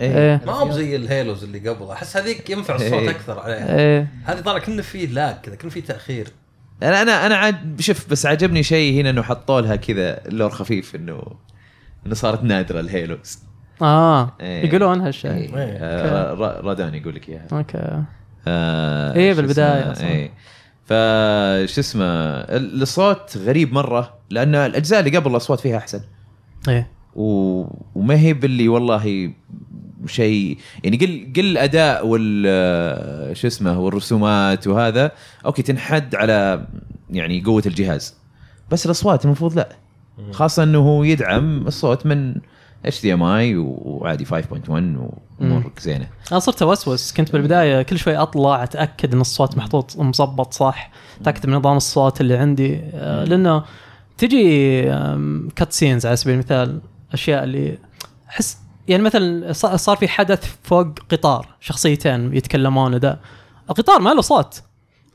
إيه. 0.01 0.41
ما 0.47 0.53
هو 0.53 0.71
زي 0.73 0.97
ال 0.97 1.05
halos 1.05 1.45
اللي 1.45 1.69
قبل. 1.69 1.91
أحس 1.91 2.17
هذيك 2.17 2.51
ينفع 2.51 2.75
الصوت 2.75 2.93
إيه. 2.93 3.11
أكثر 3.11 3.39
عليها. 3.39 3.79
إيه. 3.79 4.09
هذه 4.25 4.41
طالع 4.41 4.59
كأنه 4.59 4.83
في 4.83 5.07
lag 5.07 5.35
كذا 5.43 5.55
كأنه 5.55 5.71
في 5.71 5.81
تأخير. 5.81 6.29
أنا 6.83 7.03
أنا 7.03 7.27
أنا 7.27 7.37
عاد 7.37 7.81
شوف 7.81 8.11
بس 8.11 8.27
عجبني 8.27 8.63
شيء 8.63 9.01
هنا 9.01 9.11
إنه 9.11 9.23
حطوا 9.23 9.61
لها 9.61 9.77
كذا 9.77 10.21
lore 10.29 10.51
خفيف 10.51 10.95
إنه 10.97 11.23
إنه 12.07 12.15
صارت 12.15 12.43
نادرة 12.45 12.81
ال 12.81 12.90
halos 12.90 13.39
آه 13.83 14.33
إيه. 14.41 14.67
يقولون 14.67 15.01
هالشيء. 15.01 15.31
إيه. 15.31 15.51
آه، 15.57 16.35
ر- 16.35 16.39
ر- 16.39 16.65
رودان 16.65 16.95
يقول 16.95 17.15
لك 17.15 17.29
إياها. 17.29 17.47
أوكي. 17.53 18.03
آه 18.49 19.15
إيه، 19.15 19.33
شو 19.33 19.37
بالبداية 19.41 19.81
اسمه، 19.81 19.93
أصلاً. 19.93 20.09
إيه. 20.09 20.31
فش 20.85 21.79
اسمه 21.79 22.05
ال- 22.05 22.83
الصوت 22.83 23.37
غريب 23.39 23.73
مرة 23.73 24.15
لأن 24.31 24.55
الأجزاء 24.55 25.01
اللي 25.01 25.19
قبل 25.19 25.31
الأصوات 25.31 25.61
فيها 25.61 25.77
أحسن. 25.77 26.01
إيه. 26.69 26.89
و... 27.17 27.65
وما 27.95 28.15
هي 28.21 28.33
باللي 28.33 28.69
والله 28.69 29.33
شيء 30.07 30.59
يعني 30.85 30.97
قل 30.97 31.33
قل 31.37 31.59
اداء 31.59 32.07
وال 32.07 33.37
شو 33.37 33.47
اسمه 33.47 33.81
والرسومات 33.81 34.67
وهذا 34.67 35.13
okay 35.47 35.63
تنحد 35.63 36.15
على 36.15 36.67
يعني 37.11 37.43
قوة 37.43 37.63
الجهاز. 37.67 38.15
بس 38.71 38.87
الأصوات 38.87 39.25
المفروض 39.25 39.57
لا. 39.57 39.69
خاصة 40.33 40.63
إنه 40.63 40.79
هو 40.79 41.05
يدعم 41.05 41.67
الصوت 41.67 42.07
من 42.07 42.35
HDMI 42.85 43.57
وعادي 43.57 44.25
5.1 44.25 44.35
وامور 44.69 45.73
زينة. 45.81 46.07
أنا 46.33 46.41
صرت 46.41 46.63
أوسوس. 46.63 47.13
كنت 47.13 47.33
بالبداية 47.33 47.83
كل 47.83 47.99
شوي 47.99 48.17
أطلع 48.17 48.63
أتأكد 48.63 49.15
إن 49.15 49.21
الصوت 49.21 49.57
محطوط 49.57 49.99
مظبط 49.99 50.53
صح. 50.55 50.91
أتأكد 51.21 51.47
من 51.47 51.55
نظام 51.55 51.77
الصوت 51.77 52.21
اللي 52.21 52.37
عندي. 52.37 52.81
آه، 52.95 53.25
لأنه 53.25 53.65
تجي 54.19 54.83
كات 55.57 55.73
سينز 55.73 56.07
على 56.07 56.17
سبيل 56.17 56.35
المثال 56.35 56.81
أشياء 57.13 57.45
اللي 57.45 57.79
أحس 58.29 58.59
يعني 58.89 59.03
مثلا 59.03 59.53
ص- 59.53 59.67
صار 59.67 59.97
في 59.97 60.09
حدث 60.09 60.45
فوق 60.63 60.87
قطار 61.11 61.49
شخصيتين 61.61 62.35
يتكلمون 62.37 62.95
وذا 62.95 63.21
القطار 63.71 64.01
ما 64.01 64.11
له 64.15 64.21
صوت. 64.21 64.63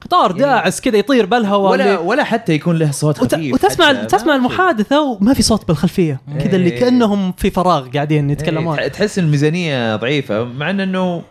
قطار 0.02 0.32
داعس 0.32 0.82
كذا 0.82 0.98
يطير 0.98 1.26
بالهواء 1.26 1.72
ولا 1.72 2.00
ولا 2.00 2.24
حتى 2.24 2.54
يكون 2.54 2.78
له 2.78 2.92
صوت 2.92 3.22
وت... 3.22 3.36
خفيف 3.36 3.54
وتسمع. 3.54 3.94
تسمع. 4.04 4.36
المحادثة 4.36 5.02
وما 5.02 5.34
في 5.34 5.42
صوت 5.42 5.68
بالخلفية. 5.68 6.22
كذا 6.40 6.56
اللي 6.56 6.70
إيه. 6.72 6.80
كأنهم 6.80 7.32
في 7.32 7.50
فراغ 7.50 7.90
قاعدين 7.90 8.30
يتكلمون. 8.30 8.80
إيه، 8.80 8.88
تحس 8.88 9.20
ان 9.20 9.26
الميزانية 9.26 9.96
ضعيفة 9.96 10.44
مع 10.44 10.70
إن 10.70 10.80
إنه 10.80 11.24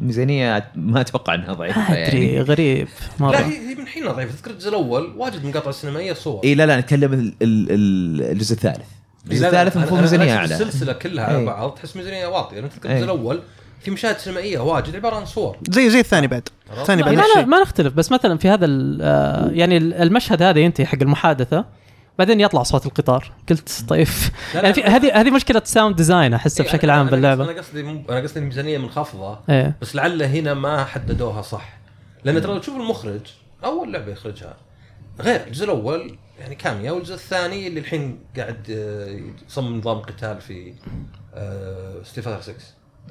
ميزانية 0.00 0.70
ما 0.76 1.00
أتوقع 1.00 1.34
إنها 1.34 1.52
ضعيفة 1.52 1.80
ما 1.80 2.06
أدري 2.06 2.26
يعني. 2.26 2.40
غريب. 2.40 2.88
لا 3.20 3.26
مره 3.26 3.36
هي 3.36 3.70
هي 3.70 3.74
من 3.74 3.86
حين 3.86 4.08
ضعيفة. 4.08 4.32
تذكر 4.32 4.50
الجزء 4.50 4.68
الأول 4.68 5.12
واجد 5.16 5.44
مقاطع 5.46 5.70
سينمائيه 5.70 6.12
صور. 6.12 6.40
اي 6.44 6.54
لا 6.54 6.66
لا 6.66 6.80
نتكلم 6.80 7.12
ال- 7.12 7.34
ال- 7.42 7.70
ال- 7.70 8.30
الجزء 8.32 8.52
الثالث. 8.54 8.86
الجزء 9.26 9.46
الثالث 9.46 9.76
المفروض 9.76 10.00
ميزانية 10.00 10.36
أعلى. 10.36 10.54
السلسلة 10.54 10.92
كلها 10.92 11.24
على 11.24 11.38
إيه. 11.38 11.46
بعض 11.46 11.70
تحس 11.74 11.96
ميزانية 11.96 12.26
واطية. 12.26 12.58
أنا 12.58 12.68
تذكر 12.68 12.88
إيه. 12.88 12.94
الجزء 12.96 13.04
الأول 13.12 13.40
في 13.80 13.90
مشاهد 13.90 14.18
سينمائية 14.18 14.58
واجد 14.58 14.96
عبارة 14.96 15.16
عن 15.16 15.26
صور. 15.26 15.56
زي 15.70 15.90
زي 15.90 16.00
الثاني 16.00 16.26
بعد. 16.26 16.48
الثاني 16.78 17.02
لا، 17.02 17.12
بعد 17.12 17.26
لا 17.36 17.44
ما 17.44 17.62
نختلف. 17.62 17.92
بس 17.94 18.12
مثلا 18.12 18.38
في 18.38 18.48
هذا 18.48 18.64
ال- 18.66 18.98
آه، 19.02 19.50
يعني 19.52 19.76
ال- 19.76 19.94
المشهد 19.94 20.42
هذا 20.42 20.58
ينتهي 20.60 20.86
حق 20.86 20.98
المحادثة 21.02 21.64
بعدين 22.18 22.40
يطلع 22.40 22.62
صوت 22.62 22.86
القطار. 22.86 23.32
قلت 23.50 23.84
طيب. 23.88 24.06
لا، 24.54 24.60
يعني. 24.62 24.82
هذه 24.82 25.20
هذه 25.20 25.30
مشكلة 25.30 25.62
sound 25.64 25.96
design 25.96 26.34
أحسها 26.34 26.64
إيه، 26.64 26.70
بشكل 26.72 26.90
عام 26.90 27.06
باللعبة. 27.06 27.44
أنا 27.44 27.52
قصدي 27.52 27.80
أنا 27.80 28.20
قصدي 28.20 28.40
الميزانية 28.40 28.78
منخفضة 28.78 29.38
إيه. 29.50 29.76
بس 29.82 29.96
لعل 29.96 30.22
هنا 30.22 30.54
ما 30.54 30.84
حددوها 30.84 31.42
صح. 31.42 31.78
لأن 32.24 32.42
ترى 32.42 32.52
لو 32.52 32.58
تشوف 32.58 32.76
المخرج 32.76 33.20
أول 33.64 33.92
لعبة 33.92 34.12
يخرجها 34.12 34.56
غير 35.20 35.40
الجزء 35.46 35.64
الأول 35.64 36.16
يعني 36.38 36.54
كاميا 36.54 36.92
والجزء 36.92 37.14
الثاني 37.14 37.66
اللي 37.66 37.80
الحين 37.80 38.18
قاعد 38.36 38.66
آه، 38.70 39.20
يصمم 39.48 39.78
نظام 39.78 39.98
قتال 39.98 40.40
في 40.40 40.74
Street 42.02 42.20
Fighter 42.20 42.42
6 42.44 42.54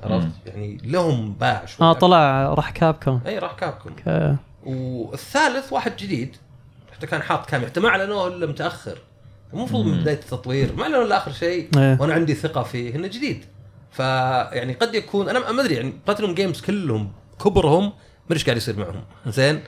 عرفت؟ 0.03 0.27
يعني 0.45 0.77
لهم 0.83 1.33
باع 1.33 1.65
شوي. 1.65 1.87
آه 1.87 1.93
طلع 1.93 2.53
راح 2.53 2.69
Capcom 2.69 3.19
إي 3.27 3.39
راح 3.39 3.53
Capcom 3.53 3.95
آه، 4.07 4.35
والثالث 4.65 5.73
واحد 5.73 5.95
جديد 5.97 6.37
حتى 6.93 7.07
كان 7.07 7.21
حاط 7.21 7.45
كاميا 7.49 7.69
حتى 7.69 7.79
ما 7.79 7.89
اعلنوه 7.89 8.27
إلا 8.27 8.45
متأخر. 8.45 8.97
المفروض 9.53 9.85
من 9.85 10.01
بداية 10.01 10.15
التطوير. 10.15 10.75
ما 10.75 10.83
اعلنوا 10.83 11.03
إلا 11.03 11.17
آخر 11.17 11.31
شيء 11.31 11.69
إيه. 11.77 11.97
وأنا 12.01 12.13
عندي 12.13 12.33
ثقة 12.33 12.63
فيه 12.63 12.95
إنه 12.95 13.07
جديد. 13.07 13.45
فيعني 13.91 14.73
قد 14.73 14.95
يكون 14.95 15.29
أنا 15.29 15.51
ما 15.51 15.61
أدري 15.61 15.75
يعني 15.75 15.93
Platinum 16.07 16.33
Games 16.33 16.61
كلهم 16.61 17.11
كبرهم 17.43 17.83
ما 17.83 17.91
أدري 18.25 18.35
إيش 18.35 18.45
قاعد 18.45 18.57
يصير 18.57 18.79
معهم. 18.79 19.03
زين؟ 19.27 19.61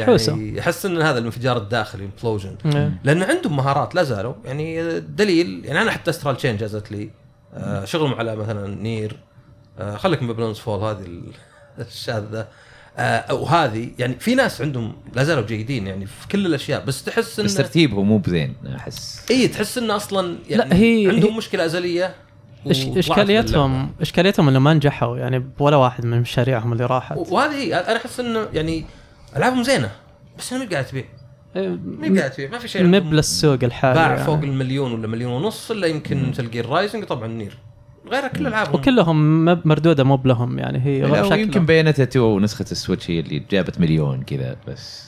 يعني 0.00 0.60
احس 0.60 0.86
إن 0.86 1.02
هذا 1.02 1.18
الانفجار 1.18 1.56
الداخلي 1.56 2.04
implosion 2.04 2.56
إيه. 2.66 2.98
لأن 3.04 3.22
عندهم 3.22 3.56
مهارات 3.56 3.94
لا 3.94 4.02
زالوا. 4.02 4.34
يعني 4.44 5.00
دليل 5.00 5.62
يعني 5.64 5.82
أنا 5.82 5.90
حتى 5.90 6.10
Astral 6.10 6.36
Chain 6.36 6.56
جازت 6.56 6.92
لي 6.92 7.10
آه 7.54 7.84
شغلهم 7.84 8.14
على 8.14 8.36
مثلا 8.36 8.74
Nier. 8.82 9.16
آه 9.78 9.96
خليك 9.96 10.22
من 10.22 10.28
Babylon's 10.28 10.58
Fall 10.58 10.80
هذه 10.80 11.00
ال- 11.06 11.32
الشاذة. 11.86 12.46
آه 12.96 13.34
وهذه 13.34 13.90
يعني 13.98 14.14
في 14.20 14.34
ناس 14.34 14.60
عندهم 14.62 14.92
لا 15.14 15.24
زالوا 15.24 15.42
جيدين 15.46 15.86
يعني 15.86 16.06
في 16.06 16.28
كل 16.28 16.46
الأشياء 16.46 16.84
بس 16.84 17.04
تحس 17.04 17.40
بس 17.40 17.58
ان 17.58 17.64
ترتيبهم 17.64 18.08
مو 18.08 18.18
بزين 18.18 18.54
أحس. 18.76 19.26
اي 19.30 19.48
تحس 19.48 19.78
انه 19.78 19.96
أصلا 19.96 20.36
يعني 20.50 20.68
لا، 20.70 20.76
هي- 20.76 21.08
عندهم 21.08 21.30
هي- 21.30 21.36
مشكلة 21.36 21.64
أزلية. 21.64 22.14
اشكاليتهم 22.96 23.92
إشكاليتهم 24.00 24.48
إنه 24.48 24.58
ما 24.58 24.74
نجحوا 24.74 25.18
يعني 25.18 25.44
ولا 25.58 25.76
واحد 25.76 26.04
من 26.06 26.20
مشاريعهم 26.20 26.72
اللي 26.72 26.86
راحت. 26.86 27.16
وهذه 27.16 27.54
هي 27.54 27.74
أنا 27.74 27.96
أحس 27.96 28.20
إنه 28.20 28.46
يعني 28.52 28.84
ألعابهم 29.36 29.62
زينة 29.62 29.90
بس 30.38 30.52
أنا 30.52 30.64
مو 30.64 30.70
قاعد 30.70 30.86
تبيع 30.86 31.04
إيه، 31.56 31.68
مو 31.68 32.16
قاعد 32.18 32.30
تبيع 32.30 32.50
ما 32.50 32.58
في 32.58 32.68
شيء. 32.68 32.84
مب 32.84 33.12
للسوق 33.12 33.58
الحالي 33.62 33.94
باع 33.94 34.10
يعني. 34.10 34.24
فوق 34.24 34.38
المليون 34.42 34.92
ولا 34.92 35.06
مليون 35.06 35.32
ونص 35.32 35.70
إلا 35.70 35.86
يمكن 35.86 36.32
تلقي 36.32 36.60
ال 36.60 36.66
Rising 36.66 37.04
طبعا 37.04 37.26
Nier. 37.26 37.58
غير 38.10 38.28
كل 38.28 38.46
ألعابهم. 38.46 38.74
وكلهم 38.74 39.44
مب 39.44 39.60
مردودة 39.64 40.04
مب 40.04 40.26
لهم 40.26 40.58
يعني 40.58 40.84
هي. 40.84 41.04
ويمكن 41.30 41.66
Bayonetta 41.66 42.02
2 42.02 42.24
ونسخه 42.24 42.66
ال 42.72 42.77
Switch 42.77 43.10
هي 43.10 43.20
اللي 43.20 43.42
جابت 43.50 43.80
مليون 43.80 44.22
كذا 44.22 44.56
بس 44.68 45.07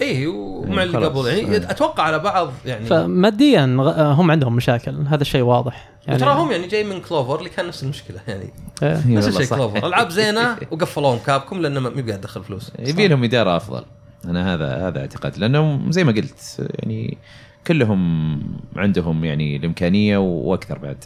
اي 0.00 0.26
ومع 0.26 0.82
اللي. 0.82 0.98
قبل. 1.06 1.26
يعني 1.26 1.40
إيه. 1.40 1.70
أتوقع 1.70 2.02
على 2.02 2.18
بعض 2.18 2.50
يعني 2.66 2.86
فماديا 2.86 3.76
غ- 3.80 4.02
هم 4.20 4.30
عندهم 4.30 4.56
مشاكل. 4.56 5.06
هذا 5.06 5.22
الشيء 5.22 5.42
واضح. 5.42 5.88
يعني 6.06 6.22
وترى 6.22 6.34
هم 6.34 6.50
يعني 6.52 6.66
جاي 6.66 6.84
من 6.84 7.00
Clover 7.00 7.38
اللي 7.38 7.50
كان 7.50 7.66
نفس 7.66 7.82
المشكلة 7.82 8.20
يعني 8.28 8.50
إيه. 8.82 8.96
إي 9.06 9.14
نفس 9.14 9.28
الشيء. 9.28 9.56
Clover. 9.56 9.86
العاب 9.86 10.10
زينة 10.10 10.56
وقفلوهم 10.70 11.18
Capcom 11.26 11.60
لأنه 11.60 11.80
ما 11.80 11.88
قاعد 11.90 12.08
يدخل 12.08 12.44
فلوس. 12.44 12.72
يبي 12.78 13.08
لهم 13.08 13.24
إدارة 13.24 13.56
أفضل. 13.56 13.84
أنا 14.24 14.54
هذا 14.54 14.88
هذا 14.88 15.00
اعتقاد 15.00 15.38
لأنهم 15.38 15.92
زي 15.92 16.04
ما 16.04 16.12
قلت 16.12 16.68
يعني 16.78 17.18
كلهم 17.66 18.40
عندهم 18.76 19.24
يعني 19.24 19.56
الإمكانية 19.56 20.18
وأكثر 20.18 20.78
بعد. 20.78 21.04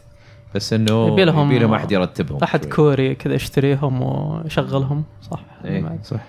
بس 0.55 0.73
إنه 0.73 1.07
يبي 1.13 1.25
لهم- 1.25 1.47
يبي 1.51 1.59
لهم 1.59 1.75
أحد 1.75 1.93
يرتبهم 1.93 2.39
أحد. 2.43 2.65
كوري 2.65 3.15
كذا 3.15 3.35
يشتريهم 3.35 4.03
ويشغلهم. 4.03 5.05
صح. 5.31 5.41
إيه 5.65 5.99
صح. 6.05 6.21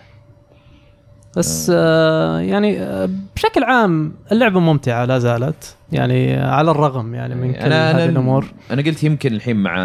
بس 1.37 1.71
آه. 1.75 2.39
يعني 2.39 2.81
آه 2.81 3.09
بشكل 3.35 3.63
عام 3.63 4.13
اللعبة 4.31 4.59
ممتعة 4.59 5.05
لا 5.05 5.19
زالت. 5.19 5.75
يعني 5.91 6.35
على 6.35 6.71
الرغم 6.71 7.15
يعني 7.15 7.35
من 7.35 7.53
كل 7.53 7.59
أنا 7.59 7.91
هذه 7.91 8.09
الأمور. 8.09 8.45
أنا 8.71 8.81
قلت 8.81 9.03
يمكن 9.03 9.33
الحين 9.33 9.55
مع 9.55 9.75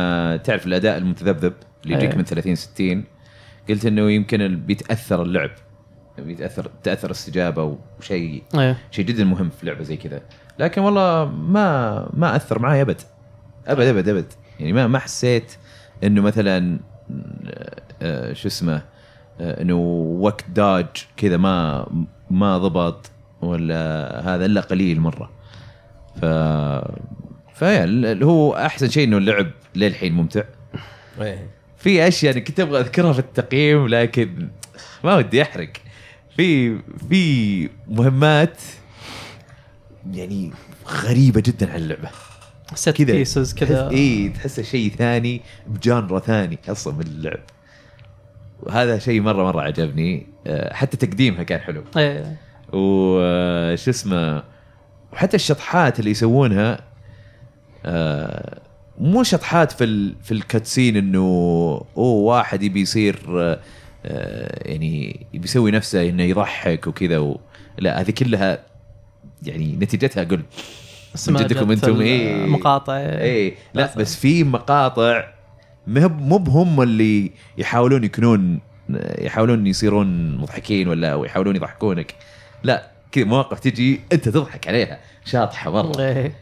تعرف 0.45 0.67
الأداء 0.67 0.99
المتذبذب 0.99 1.53
اللي 1.85 1.95
يجيك 1.95 2.11
إيه. 2.11 2.17
من 2.19 2.25
30 2.25 2.55
60 2.55 3.05
قلت 3.69 3.87
إنه 3.87 4.11
يمكن 4.11 4.57
بيتأثر 4.67 5.23
اللعب. 5.23 5.51
بيتأثر 6.19 6.71
تأثر 6.83 7.11
استجابة 7.11 7.77
وشيء 7.99 8.43
إيه. 8.55 8.79
شيء 8.91 9.05
جدا 9.05 9.25
مهم 9.25 9.51
في 9.51 9.67
لعبة 9.67 9.83
زي 9.83 9.97
كذا. 9.97 10.21
لكن 10.59 10.83
والله 10.83 11.25
ما 11.25 12.09
ما 12.15 12.37
أثر 12.37 12.59
معي 12.59 12.83
أبد. 12.83 13.01
أبد 13.67 13.87
أبد 13.87 14.09
أبد. 14.09 14.33
يعني 14.61 14.73
ما 14.73 14.87
ما 14.87 14.99
حسيت 14.99 15.53
إنه 16.05 16.23
مثلا 16.23 16.79
آه، 18.03 18.33
شو 18.33 18.49
اسمه 18.49 18.75
آه، 18.75 18.83
إنه 19.41 19.77
وقت 20.21 20.45
داج 20.51 20.87
كذا 21.17 21.37
ما 21.37 21.87
ما 22.31 22.59
ضبط 22.59 23.11
ولا 23.41 24.23
هذا 24.25 24.47
إلا 24.47 24.61
قليل 24.61 25.01
مرة. 25.01 25.31
ف 26.21 26.25
فيا 27.55 28.19
هو 28.23 28.57
أحسن 28.57 28.89
شيء 28.89 29.05
إنه 29.05 29.17
اللعب 29.17 29.51
للحين 29.77 30.13
ممتع. 30.13 30.43
إيه. 31.21 31.51
في 31.77 32.09
أشياء 32.09 32.33
أنا 32.33 32.41
كنت 32.41 32.61
أبغى 32.61 32.81
أذكرها 32.81 33.13
في 33.13 33.19
التقييم 33.19 33.89
لكن 33.89 34.49
ما 35.05 35.17
ودي 35.17 35.43
أحرق. 35.43 35.73
في 36.37 36.79
في 37.09 37.69
مهمات 37.89 38.61
يعني 40.13 40.53
غريبة 40.89 41.43
جدا 41.47 41.73
على 41.73 41.83
اللعبة. 41.83 42.09
ست 42.75 42.89
كذا 42.89 43.13
بيسز 43.13 43.55
كذا. 43.55 43.91
اي 43.91 44.29
تحسه 44.29 44.63
شيء 44.63 44.91
ثاني 44.91 45.41
بجانرا 45.67 46.19
ثاني 46.19 46.59
أصلا 46.69 46.95
من 46.95 47.03
اللعب 47.07 47.41
وهذا 48.63 48.99
شيء 48.99 49.21
مرة 49.21 49.45
مرة 49.45 49.63
عجبني. 49.63 50.27
آه، 50.47 50.75
حتى 50.75 50.97
تقديمها 50.97 51.43
كان 51.43 51.61
حلو. 51.61 51.85
إيه. 51.97 52.37
وش 52.73 53.89
اسمه 53.89 54.43
وحتى 55.13 55.37
الشطحات 55.37 55.99
اللي 56.01 56.11
يسوونها 56.11 56.81
آه، 57.87 58.61
مو 58.99 59.23
شطحات 59.23 59.73
في 59.73 59.85
ال 59.85 60.15
في 60.23 60.33
الكاتسين 60.33 60.97
إنه 60.97 61.21
اوه 61.97 62.23
واحد 62.23 62.63
يبي 62.63 62.81
يصير 62.81 63.19
آه، 63.29 63.61
آه، 64.07 64.69
يعني 64.69 65.27
يبي 65.35 65.45
يسوي 65.45 65.71
نفسه 65.71 66.09
إنه 66.09 66.23
يضحك 66.23 66.87
وكذا 66.87 67.19
و... 67.19 67.41
لا 67.79 68.01
هذه 68.01 68.11
كلها 68.11 68.59
يعني 69.43 69.77
نتيجتها 69.81 70.25
قل. 70.25 70.43
من 71.29 71.37
جدكم 71.37 71.71
أنتم؟ 71.71 72.01
إيه. 72.01 72.47
مقاطع 72.47 72.97
إيه. 72.97 73.55
لا. 73.75 73.95
بس 73.97 74.17
في 74.17 74.45
مقاطع 74.45 75.25
مو 75.89 76.39
بهم 76.39 76.83
اللي 76.83 77.31
يحاولون 77.59 78.05
يكونون 78.05 78.61
يحاولون 79.19 79.67
يصيرون 79.67 80.37
مضحكين 80.37 80.89
ولا 80.89 81.13
أو 81.13 81.25
يحاولون 81.25 81.57
يضحكونك. 81.57 82.15
لا 82.63 82.91
كذا 83.13 83.25
مواقف 83.25 83.61
تجي 83.61 84.01
انت 84.13 84.29
تضحك 84.29 84.69
عليها. 84.69 84.99
شاطحة 85.25 85.71
مرة. 85.71 86.03
إيه. 86.03 86.33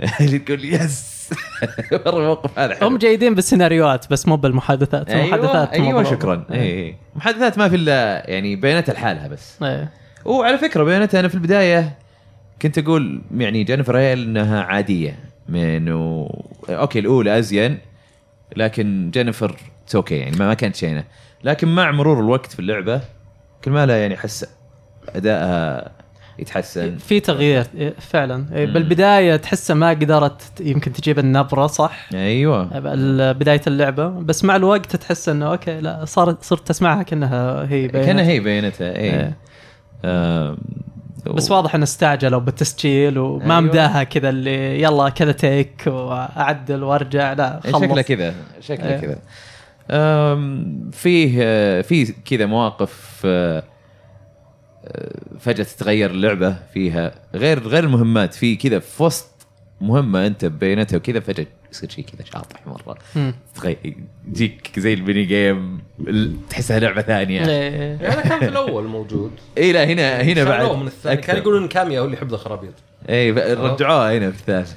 اللي 0.20 0.38
تقول 0.38 0.64
yes. 0.64 1.30
مرة 2.06 2.18
الموقف 2.18 2.58
هذا 2.58 2.74
حلو. 2.74 2.88
هم 2.88 2.98
جيدين 2.98 3.34
بالسيناريوهات 3.34 4.10
بس 4.10 4.28
مو 4.28 4.36
بالمحادثات. 4.36 5.10
المحادثات 5.10 5.68
أيوه, 5.72 5.86
أيوة 5.86 6.00
مضروبة. 6.00 6.16
شكرا. 6.16 6.44
اي 6.50 6.84
اي 6.84 6.96
محادثات 7.16 7.58
ما 7.58 7.68
في 7.68 7.76
إلا 7.76 8.30
يعني 8.30 8.56
Bayonetta 8.56 8.92
لحالها 8.92 9.28
بس. 9.28 9.62
إيه. 9.62 9.90
وعلى 10.24 10.58
فكرة 10.58 10.82
Bayonetta 10.84 11.20
أنا 11.20 11.28
في 11.28 11.34
البداية 11.34 11.98
كنت 12.62 12.78
أقول 12.78 13.22
يعني 13.36 13.64
Jennifer 13.64 13.98
Hale 13.98 14.22
إنها 14.22 14.62
عادية. 14.62 15.18
من 15.48 15.92
و... 15.92 16.26
okay 16.68 16.98
الأولى 16.98 17.38
أزين. 17.38 17.78
لكن 18.56 19.10
Jennifer 19.14 19.56
okay 19.94 20.16
يعني 20.16 20.36
ما 20.36 20.46
ما 20.46 20.54
كانت 20.54 20.76
شينة. 20.76 21.04
لكن 21.44 21.68
مع 21.68 21.90
مرور 21.90 22.20
الوقت 22.20 22.52
في 22.52 22.60
اللعبة 22.60 23.00
كل 23.64 23.70
ما 23.70 23.86
لها 23.86 23.96
يعني 23.96 24.14
أحس 24.14 24.46
ادائها 25.08 25.90
يتحسن. 26.38 26.96
في 26.96 27.20
تغيير 27.20 27.66
إيه، 27.74 27.94
فعلا. 27.98 28.46
إيه،. 28.52 28.66
بالبداية 28.66 29.36
تحسه 29.36 29.74
ما 29.74 29.90
قدرت 29.90 30.60
يمكن 30.60 30.92
تجيب 30.92 31.18
النبرة 31.18 31.66
صح؟ 31.66 32.08
أيوه. 32.14 32.78
بداية 33.32 33.60
اللعبة. 33.66 34.08
بس 34.08 34.44
مع 34.44 34.56
الوقت 34.56 34.96
تحس 34.96 35.28
إنه 35.28 35.50
أوكي 35.50 35.80
لا 35.80 36.04
صارت 36.04 36.42
صرت 36.42 36.68
تسمعها 36.68 37.02
كأنها 37.02 37.62
هي 37.62 37.88
بيانات. 37.88 38.06
كانها 38.06 38.24
هي 38.24 38.40
بياناتها 38.40 38.96
اي 38.96 39.10
إيه. 39.10 39.36
بس 41.26 41.50
واضح 41.50 41.74
إنه 41.74 41.84
استعجلوا 41.84 42.40
بالتسجيل 42.40 43.18
وما 43.18 43.44
أيوة. 43.44 43.60
مداها 43.60 44.02
كذا 44.02 44.28
اللي 44.28 44.82
يلا 44.82 45.08
كذا 45.08 45.32
تيك 45.32 45.82
وأعدل 45.86 46.82
وأرجع 46.82 47.32
لا 47.32 47.60
خلص 47.64 47.82
شكله 47.82 48.02
كذا 48.02 48.34
شكله 48.60 48.88
إيه. 48.88 49.00
كذا 49.00 49.18
فيه 50.92 51.30
في 51.82 52.14
كذا 52.24 52.46
مواقف 52.46 53.22
آه، 53.24 53.64
آه، 54.84 55.12
فجأة 55.40 55.64
تتغير 55.64 56.10
اللعبة 56.10 56.56
فيها 56.74 57.14
غير 57.34 57.68
غير 57.68 57.84
المهمات 57.84 58.34
في 58.34 58.56
كذا 58.56 58.78
في 58.78 59.02
وسط 59.02 59.46
مهمة 59.80 60.26
أنت 60.26 60.44
بينتها 60.44 60.96
وكذا 60.96 61.20
فجأة 61.20 61.46
يصير 61.74 61.90
شيء 61.90 62.04
كذا 62.04 62.24
شاطح 62.32 62.66
مرة. 62.66 62.98
يجيك 64.28 64.70
زي 64.78 64.94
ال 64.94 65.00
mini 65.00 65.24
game 65.24 65.78
تحسها 66.50 66.78
لعبة 66.78 67.02
ثانية. 67.02 67.46
إيه. 67.46 67.98
يعني 68.00 68.22
كان 68.22 68.38
في 68.38 68.48
الأول 68.48 68.84
موجود. 68.84 69.30
اي 69.58 69.72
لا 69.72 69.84
هنا 69.84 70.22
هنا 70.22 70.44
بعد. 70.44 70.60
شالوه 70.60 70.76
من 70.76 70.86
الثاني. 70.86 71.16
كان 71.16 71.36
أكثر. 71.36 71.48
يقولون 71.48 71.68
كاميا 71.68 72.00
هو 72.00 72.04
اللي 72.04 72.16
يحب 72.16 72.34
الخرابيط 72.34 72.72
اي 73.08 73.30
رجعوها 73.30 74.18
هنا 74.18 74.30
في 74.30 74.40
الثالث 74.40 74.74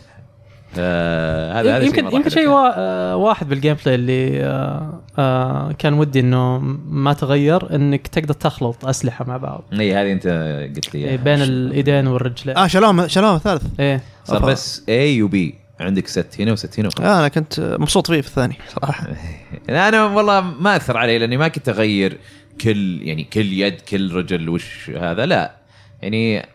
آه، 0.77 1.61
هذا 1.61 1.77
هذا 1.77 1.85
يمكن 1.85 2.05
يمكن 2.05 2.29
شيء 2.29 2.49
آه، 2.49 3.15
واحد 3.15 3.49
بال 3.49 3.77
gameplay 3.85 3.95
اللي 3.95 4.43
آه، 4.43 4.99
آه، 5.19 5.71
كان 5.71 5.93
ودي 5.93 6.19
إنه 6.19 6.59
ما 6.89 7.13
تغير 7.13 7.75
إنك 7.75 8.07
تقدر 8.07 8.33
تخلط 8.33 8.85
أسلحة 8.85 9.25
مع 9.25 9.37
بعض. 9.37 9.63
اي 9.79 9.95
هذه 9.95 10.11
أنت 10.11 10.27
قلت 10.75 10.95
لي 10.95 11.05
إيه،. 11.05 11.17
بين 11.17 11.41
الإيدين 11.41 12.07
والرجلين. 12.07 12.57
آه 12.57 12.67
شالوها 12.67 13.07
شالوها 13.07 13.37
ثالث. 13.37 13.63
إيه. 13.79 14.01
صار. 14.25 14.45
بس 14.45 14.83
اي 14.89 15.21
وبي 15.21 15.55
عندك 15.79 16.07
ست 16.07 16.41
هنا 16.41 16.51
وست 16.51 16.79
هنا 16.79 16.87
وخلاص. 16.87 17.07
آه 17.07 17.19
أنا 17.19 17.27
كنت 17.27 17.59
مبسوط 17.79 18.11
فيه 18.11 18.21
في 18.21 18.27
الثاني 18.27 18.55
صراحة 18.75 19.07
أنا 19.69 20.05
والله 20.05 20.41
ما 20.41 20.75
أثر 20.75 20.97
علي 20.97 21.17
لأني 21.17 21.37
ما 21.37 21.47
كنت 21.47 21.69
أغير 21.69 22.17
كل 22.61 22.99
يعني 23.01 23.23
كل 23.23 23.53
يد 23.53 23.81
كل 23.81 24.13
رجل 24.13 24.49
وش 24.49 24.89
هذا 24.89 25.25
لا 25.25 25.55
يعني 26.01 26.45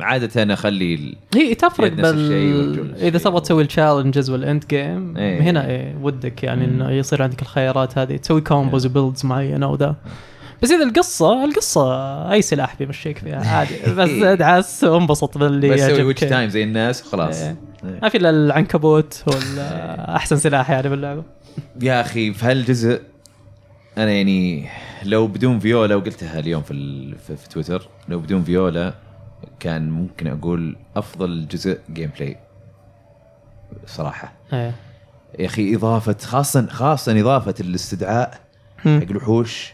عادة 0.00 0.42
أنا 0.42 0.54
أخلي 0.54 1.16
هي 1.34 1.54
تفرق 1.54 1.92
بال 1.92 2.94
إذا. 2.96 3.18
تبغى 3.18 3.40
تسوي 3.40 3.62
ال 3.62 3.68
challenges 3.68 4.30
وال 4.30 4.44
end 4.44 4.64
game 4.70 5.16
إيه. 5.16 5.40
هنا 5.40 5.66
إيه 5.66 5.96
ودك 6.02 6.42
يعني 6.42 6.64
إنه 6.64 6.90
يصير 6.90 7.22
عندك 7.22 7.42
الخيارات 7.42 7.98
هذه 7.98 8.16
تسوي 8.16 8.40
combos 8.40 8.86
و 8.86 8.92
builds 8.92 9.26
معينة 9.26 9.70
وذا 9.70 9.96
بس 10.62 10.70
إذا 10.70 10.84
القصة 10.84 11.44
القصة 11.44 11.92
أي 12.32 12.42
سلاح 12.42 12.76
بيمشيك 12.76 13.18
فيها 13.18 13.46
عادي. 13.56 13.74
بس 13.94 14.08
أدعس 14.10 14.84
وانبسط 14.84 15.38
باللي 15.38 15.68
بس 15.70 15.80
يعجبك. 15.80 16.06
Witch 16.06 16.20
Time 16.20 16.50
زي 16.50 16.62
الناس 16.62 17.02
خلاص. 17.02 17.40
إيه. 17.40 17.56
ما 18.02 18.08
في 18.08 18.16
إلا 18.16 18.30
العنكبوت 18.30 19.22
هو 19.28 19.34
أحسن 20.16 20.36
سلاح 20.36 20.70
يعني 20.70 20.88
باللعبة. 20.88 21.22
يا 21.82 22.00
أخي 22.00 22.32
في 22.32 22.46
هالجزء 22.46 23.00
أنا 23.98 24.10
يعني 24.12 24.68
لو 25.04 25.26
بدون 25.26 25.58
Viola 25.58 25.94
وقلتها 25.96 26.38
اليوم 26.38 26.62
في 26.62 26.74
في, 27.26 27.36
في 27.36 27.48
تويتر 27.48 27.88
لو 28.08 28.18
بدون 28.20 28.42
Viola 28.44 28.94
كان 29.60 29.90
ممكن 29.90 30.26
أقول 30.26 30.76
أفضل 30.96 31.46
جزء 31.48 31.78
gameplay 31.92 32.36
صراحة 33.86 34.32
يا 34.52 34.72
أخي 35.40 35.74
إضافة 35.74 36.16
خاصه 36.24 36.66
خاصه 36.66 37.20
إضافة 37.20 37.54
الاستدعاء. 37.60 38.40
حق 38.78 38.86
الوحوش. 38.90 39.72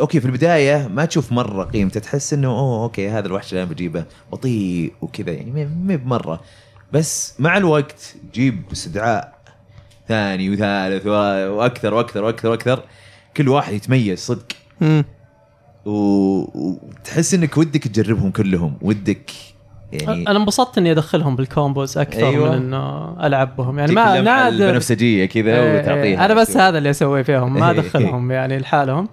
okay 0.00 0.20
في 0.20 0.26
البداية 0.26 0.88
ما 0.94 1.04
تشوف 1.04 1.32
مرة 1.32 1.64
قيمته 1.64 2.00
تحس 2.00 2.32
إنه 2.32 2.48
أوه 2.48 2.82
okay 2.82 3.08
هذا 3.08 3.26
الوحش 3.26 3.52
اللي 3.52 3.62
أنا 3.62 3.70
بجيبه 3.70 4.04
بطيء 4.32 4.92
وكذا 5.02 5.32
يعني 5.32 5.50
ما- 5.50 5.70
ما 5.84 5.96
بمرة 5.96 6.40
بس 6.92 7.34
مع 7.38 7.56
الوقت 7.56 8.14
جيب 8.34 8.62
استدعاء 8.72 9.36
ثاني 10.08 10.50
وثالث 10.50 11.06
وأكثر 11.06 11.94
وأكثر 11.94 12.24
وأكثر 12.24 12.48
وأكثر 12.50 12.82
كل 13.36 13.48
واحد 13.48 13.72
يتميز 13.72 14.18
صدق 14.18 14.46
وتحس 15.86 17.34
إنك 17.34 17.56
ودك 17.56 17.88
تجربهم 17.88 18.30
كلهم 18.30 18.78
ودك 18.82 19.30
يعني 19.92 20.28
أنا 20.30 20.38
انبسطت 20.38 20.78
إني 20.78 20.92
أدخلهم 20.92 21.36
بال 21.36 21.52
combos 21.52 21.98
أكثر 21.98 22.28
أيوة. 22.28 22.50
من 22.50 22.56
إنه 22.56 23.16
العب 23.26 23.56
بهم 23.56 23.78
يعني 23.78 23.92
ما 23.92 24.20
نادر 24.20 24.68
البنفسجية 24.68 25.26
كذا 25.26 25.56
إيه، 25.56 25.74
وتعطيها 25.78 26.02
إيه. 26.02 26.24
أنا 26.24 26.34
بس 26.34 26.56
هذا 26.56 26.78
اللي 26.78 26.90
أسوي 26.90 27.24
فيهم 27.24 27.54
ما 27.54 27.70
إيه. 27.70 27.78
أدخلهم 27.78 28.30
يعني 28.30 28.58
لحالهم 28.58 29.08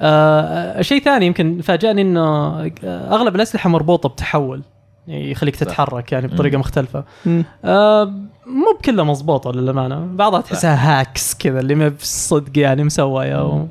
آه 0.00 0.82
شيء 0.82 1.02
ثاني 1.02 1.26
يمكن 1.26 1.60
فاجأني 1.60 2.02
إنه 2.02 2.20
آه، 2.20 2.70
أغلب 3.14 3.36
الأسلحة 3.36 3.68
مربوطة 3.70 4.08
بتحول 4.08 4.62
يعني 5.08 5.30
يخليك 5.30 5.56
تتحرك 5.56 6.12
يعني 6.12 6.26
بطريقة 6.26 6.54
مم. 6.54 6.60
مختلفة 6.60 7.04
مم. 7.26 7.44
آه 7.64 8.04
مو 8.46 8.76
بكلها 8.80 9.04
مضبوطة 9.04 9.52
للأمانة 9.52 10.06
بعضها 10.14 10.40
تحسها 10.40 11.00
هاكس 11.00 11.34
كذا 11.34 11.60
اللي 11.60 11.74
ما 11.74 11.88
بصدق 11.88 12.58
يعني 12.58 12.84
مسوية 12.84 13.46
و... 13.46 13.66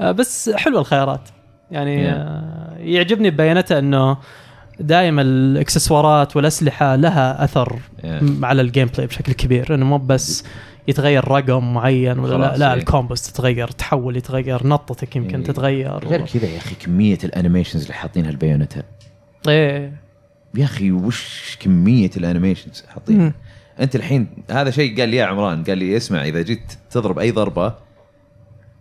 آه 0.00 0.12
بس 0.12 0.50
حلوة 0.50 0.80
الخيارات 0.80 1.28
يعني. 1.70 2.08
آه 2.10 2.74
يعجبني 2.78 3.30
ب 3.30 3.35
Bayonetta 3.35 3.78
إنه 3.78 4.16
دائما 4.80 5.22
الإكسسوارات 5.22 6.36
والأسلحة 6.36 6.96
لها 6.96 7.44
أثر 7.44 7.78
Yeah. 8.04 8.44
على 8.44 8.62
ال 8.62 8.88
gameplay 8.94 9.06
بشكل 9.06 9.32
كبير 9.32 9.74
إنه 9.74 9.84
مو 9.86 9.98
بس 9.98 10.44
يتغير 10.88 11.28
رقم 11.28 11.74
معين 11.74 12.18
ولا 12.18 12.34
لا, 12.34 12.56
لا 12.56 12.72
إيه. 12.72 12.78
ال 12.78 12.84
combos 12.84 13.22
تتغير 13.22 13.68
تحول 13.68 14.16
يتغير 14.16 14.66
نطتك 14.66 15.16
يمكن 15.16 15.38
إيه. 15.38 15.46
تتغير 15.46 16.08
غير 16.08 16.26
كذا 16.26 16.46
يا 16.46 16.58
أخي 16.58 16.74
كمية 16.74 17.18
ال 17.24 17.29
animations 17.29 17.82
اللي 17.82 17.94
حاطينها 17.94 18.30
ال 18.30 18.35
Bayonetta 18.35 18.82
إيه 19.48 19.92
يا 20.54 20.64
أخي 20.64 20.92
وش 20.92 21.56
كمية 21.60 22.10
ال 22.16 22.22
animations 22.22 22.84
حاطين 22.88 23.18
مم. 23.18 23.32
أنت 23.80 23.96
الحين 23.96 24.28
هذا 24.50 24.70
شيء 24.70 25.00
قال 25.00 25.08
لي 25.08 25.16
يا 25.16 25.24
عمران 25.24 25.64
قال 25.64 25.78
لي 25.78 25.96
اسمع 25.96 26.24
إذا 26.24 26.42
جيت 26.42 26.72
تضرب 26.90 27.18
أي 27.18 27.30
ضربة 27.30 27.74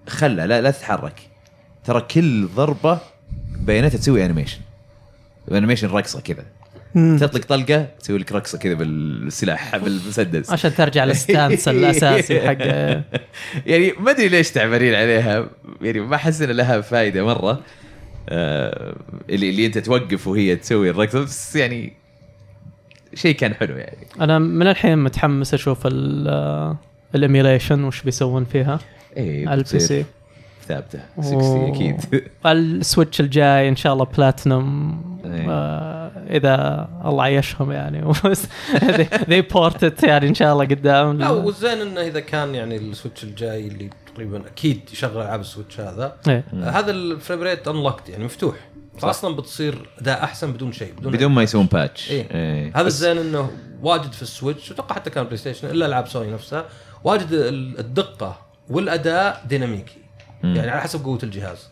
خلى 0.07 0.47
لا 0.47 0.61
لا 0.61 0.71
تتحرك 0.71 1.29
ترى 1.83 2.01
كل 2.01 2.47
ضربة 2.47 2.99
Bayonetta 3.59 3.97
تسوي 3.97 4.25
animation 4.25 4.59
animation 5.51 5.87
رقصة 5.87 6.21
كذا. 6.21 6.45
تطلق 6.93 7.45
طلقة 7.45 7.87
تسوي 7.99 8.17
لك 8.17 8.31
رقصة 8.31 8.57
كذا 8.57 8.73
بالسلاح 8.73 9.77
بالمسدس. 9.77 10.51
عشان 10.51 10.75
ترجع 10.75 11.05
لل 11.09 11.24
stance 11.24 11.67
الأساسي 11.67 12.41
حق 12.41 12.57
يعني 13.71 13.93
ما 13.99 14.11
أدري 14.11 14.27
ليش 14.27 14.51
تعبانين 14.51 14.93
عليها. 14.93 15.49
يعني 15.81 15.99
ما 15.99 16.15
أحس 16.15 16.41
إن 16.41 16.49
لها 16.51 16.81
فائده 16.81 17.25
مرة. 17.25 17.61
آه 18.29 18.95
اللي 19.29 19.49
اللي 19.49 19.65
أنت 19.65 19.77
توقف 19.77 20.27
وهي 20.27 20.55
تسوي 20.55 20.89
الرقصة. 20.89 21.23
بس 21.23 21.55
يعني 21.55 21.93
شيء 23.13 23.35
كان 23.35 23.53
حلو 23.53 23.77
يعني. 23.77 24.07
أنا 24.21 24.39
من 24.39 24.67
الحين 24.67 24.97
متحمس 24.97 25.53
أشوف 25.53 25.79
ال 27.15 27.22
emulation 27.22 27.83
وش 27.83 28.01
بيسوون 28.01 28.45
فيها. 28.45 28.79
إيه 29.17 29.47
على 29.49 29.57
ال 29.61 29.79
PC 29.79 30.05
ثابتة 30.67 30.99
60 31.21 31.69
أكيد. 31.69 31.95
ال 32.45 32.56
Switch 32.56 33.21
الجاي 33.21 33.69
إن 33.69 33.75
شاء 33.75 33.93
الله 33.93 34.05
بلاتنم 34.05 34.95
إيه. 35.25 35.45
آه 35.49 36.02
إذا 36.29 36.87
الله 37.05 37.23
عيشهم 37.23 37.71
يعني. 37.71 38.13
they 39.29 39.41
port 39.41 39.83
it 39.83 40.03
يعني 40.03 40.27
إن 40.27 40.33
شاء 40.33 40.53
الله 40.53 40.65
قدام. 40.65 41.19
لا 41.19 41.29
والزين 41.29 41.81
إنه 41.81 42.01
إذا 42.01 42.19
كان 42.19 42.55
يعني 42.55 42.77
ال 42.77 42.84
Switch 42.84 43.23
الجاي 43.23 43.67
اللي 43.67 43.89
تقريبا 44.13 44.37
أكيد 44.47 44.81
يشغل 44.93 45.21
ألعاب 45.21 45.39
ال 45.41 45.47
Switch 45.47 45.79
هذا. 45.79 46.15
إيه. 46.27 46.43
آه، 46.53 46.69
هذا 46.69 46.91
ال 46.91 47.00
frame 47.00 47.41
rate 47.43 47.67
unlocked 47.67 48.09
يعني 48.09 48.23
مفتوح. 48.25 48.55
فأصلا 48.97 49.35
بتصير 49.35 49.89
أداء 49.99 50.23
أحسن 50.23 50.51
بدون 50.53 50.71
شيء 50.71 50.93
بدون, 50.97 51.11
بدون 51.13 51.31
ما 51.31 51.43
يسوون 51.43 51.65
patch 51.65 52.11
إيه. 52.11 52.27
إيه. 52.31 52.71
هذا 52.75 52.87
الزين 52.87 53.17
إنه 53.17 53.51
واجد 53.81 54.11
في 54.11 54.21
السويتش 54.21 54.71
وأتوقع 54.71 54.95
حتى 54.95 55.09
كان 55.09 55.23
بلاي 55.23 55.37
ستيشن 55.37 55.69
إلا 55.69 55.85
ألعاب 55.85 56.07
سوني 56.07 56.31
نفسها. 56.31 56.65
واجد 57.03 57.31
ال- 57.31 57.79
الدقة 57.79 58.39
والأداء 58.69 59.43
ديناميكي. 59.49 59.97
مم. 60.43 60.55
يعني 60.55 60.71
على 60.71 60.81
حسب 60.81 61.03
قوة 61.03 61.19
الجهاز. 61.23 61.69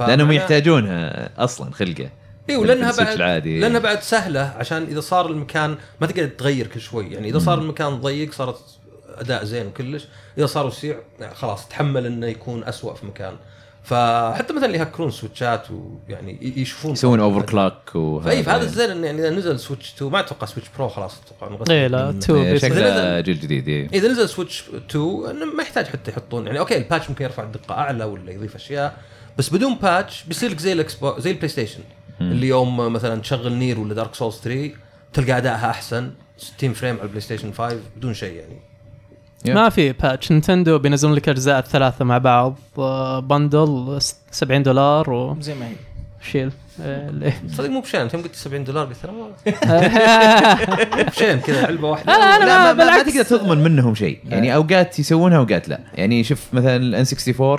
لأنهم 0.00 0.32
يحتاجونها 0.32 1.30
أصلا 1.44 1.70
خلقة. 1.72 2.08
اي 2.50 2.56
ولانها 2.56 2.90
السويتش 2.90 3.10
بعد 3.10 3.16
العادي. 3.20 3.60
لانها 3.60 3.80
بعد 3.80 4.02
سهلة 4.02 4.40
عشان 4.58 4.82
إذا 4.82 5.00
صار 5.00 5.26
المكان 5.30 5.76
ما 6.00 6.06
تقدر 6.06 6.26
تغير 6.28 6.66
كل 6.66 6.80
شوي. 6.80 7.12
يعني 7.12 7.28
إذا 7.28 7.38
صار 7.38 7.58
المكان 7.58 8.00
ضيق 8.00 8.32
صارت 8.32 8.60
أداء 9.08 9.44
زين 9.44 9.66
وكلش. 9.66 10.06
إذا 10.38 10.46
صار 10.46 10.66
وسيع 10.66 10.96
خلاص 11.34 11.68
تحمل 11.68 12.06
إنه 12.06 12.26
يكون 12.26 12.64
أسوأ 12.64 12.94
في 12.94 13.06
مكان. 13.06 13.36
فحتى 13.84 14.52
مثلا 14.52 14.66
اللي 14.66 14.78
يهكرون 14.78 15.10
سويتشات 15.10 15.66
ويعني 15.70 16.60
يشوفون 16.60 16.92
يسوون 16.92 17.20
overclock 17.20 18.22
فاي 18.24 18.42
فهذا 18.42 18.62
الزين 18.62 18.90
انه 18.90 19.06
يعني 19.06 19.20
إذا 19.20 19.30
نزل 19.30 19.60
سويتش 19.60 19.92
2 19.94 20.10
ما 20.12 20.20
أتوقع 20.20 20.46
سويتش 20.46 20.68
Pro 20.78 20.88
خلاص 20.88 21.14
أتوقع 21.40 21.64
إيه 21.74 21.86
لا 21.86 22.10
من- 22.10 22.18
2 22.18 22.52
بيصير. 22.52 22.70
شكله 22.70 23.20
جيل 23.20 23.40
جديد 23.40 23.68
إيه. 23.68 23.88
إذا 23.94 24.08
نزل 24.08 24.28
سويتش 24.28 24.64
2 24.90 25.30
إنه 25.30 25.44
ما 25.44 25.62
يحتاج 25.62 25.86
حتى 25.86 26.10
يحطون. 26.10 26.46
يعني 26.46 26.58
أوكي 26.58 26.76
ال 26.76 26.81
patch 26.81 27.08
ممكن 27.10 27.24
يرفع 27.24 27.42
الدقة 27.42 27.74
أعلى 27.74 28.04
ولا 28.04 28.32
يضيف 28.32 28.54
أشياء 28.54 28.98
بس 29.38 29.48
بدون 29.50 29.74
patch 29.74 30.24
بيصير 30.24 30.50
لك 30.50 30.58
زي 30.58 30.72
الاكس 30.72 30.96
زي 31.18 31.30
البلاي 31.30 31.48
ستيشن 31.48 31.80
اللي 32.20 32.48
يوم 32.48 32.92
مثلا 32.92 33.20
تشغل 33.20 33.52
نير 33.52 33.80
ولا 33.80 33.94
دارك 33.94 34.14
سولز 34.14 34.34
3 34.44 34.70
تلقى 35.12 35.36
أدائها 35.36 35.70
أحسن 35.70 36.10
60 36.38 36.72
frame 36.72 36.94
على 36.94 37.02
البلاي 37.02 37.20
ستيشن 37.20 37.52
5 37.52 37.76
بدون 37.96 38.14
شيء 38.14 38.32
يعني. 38.34 39.54
ما 39.54 39.68
في 39.68 39.92
باتش 39.92 40.32
نينتندو 40.32 40.78
بينزلون 40.78 41.14
لك 41.14 41.28
أجزاء 41.28 41.58
الثلاثة 41.58 42.04
مع 42.04 42.18
بعض 42.18 42.58
آه، 42.78 43.20
bundle 43.20 43.96
س- 44.02 44.16
70 44.30 44.62
دولار 44.62 45.10
وشيل 45.10 45.40
زي 45.40 45.54
ما 45.54 45.66
هي. 45.66 45.72
آه، 46.82 47.08
اللي- 47.08 47.32
صدق 47.48 47.68
موب 47.70 47.80
شين 47.80 48.00
انت 48.00 48.14
يوم 48.14 48.22
قلت 48.22 48.34
70 48.34 48.64
دولار 48.64 48.86
قلت 48.86 49.04
أنا 49.04 49.12
موب 49.12 49.28
شين 51.10 51.40
كذا 51.40 51.66
علبه 51.66 51.88
واحدة. 51.88 52.12
لا 52.12 52.18
لا 52.18 52.44
لا 52.44 52.44
أنا 52.44 52.72
ما, 52.72 52.84
ما, 52.84 52.96
ما 52.96 53.02
تقدر 53.02 53.22
تضمن 53.22 53.58
منهم 53.64 53.94
شيء. 53.94 54.18
يعني 54.28 54.54
أوقات 54.54 54.98
يسوونها 54.98 55.38
أوقات 55.38 55.68
لا. 55.68 55.80
يعني 55.94 56.24
شوف 56.24 56.46
مثلا 56.52 56.76
الان 56.76 57.04
64 57.12 57.58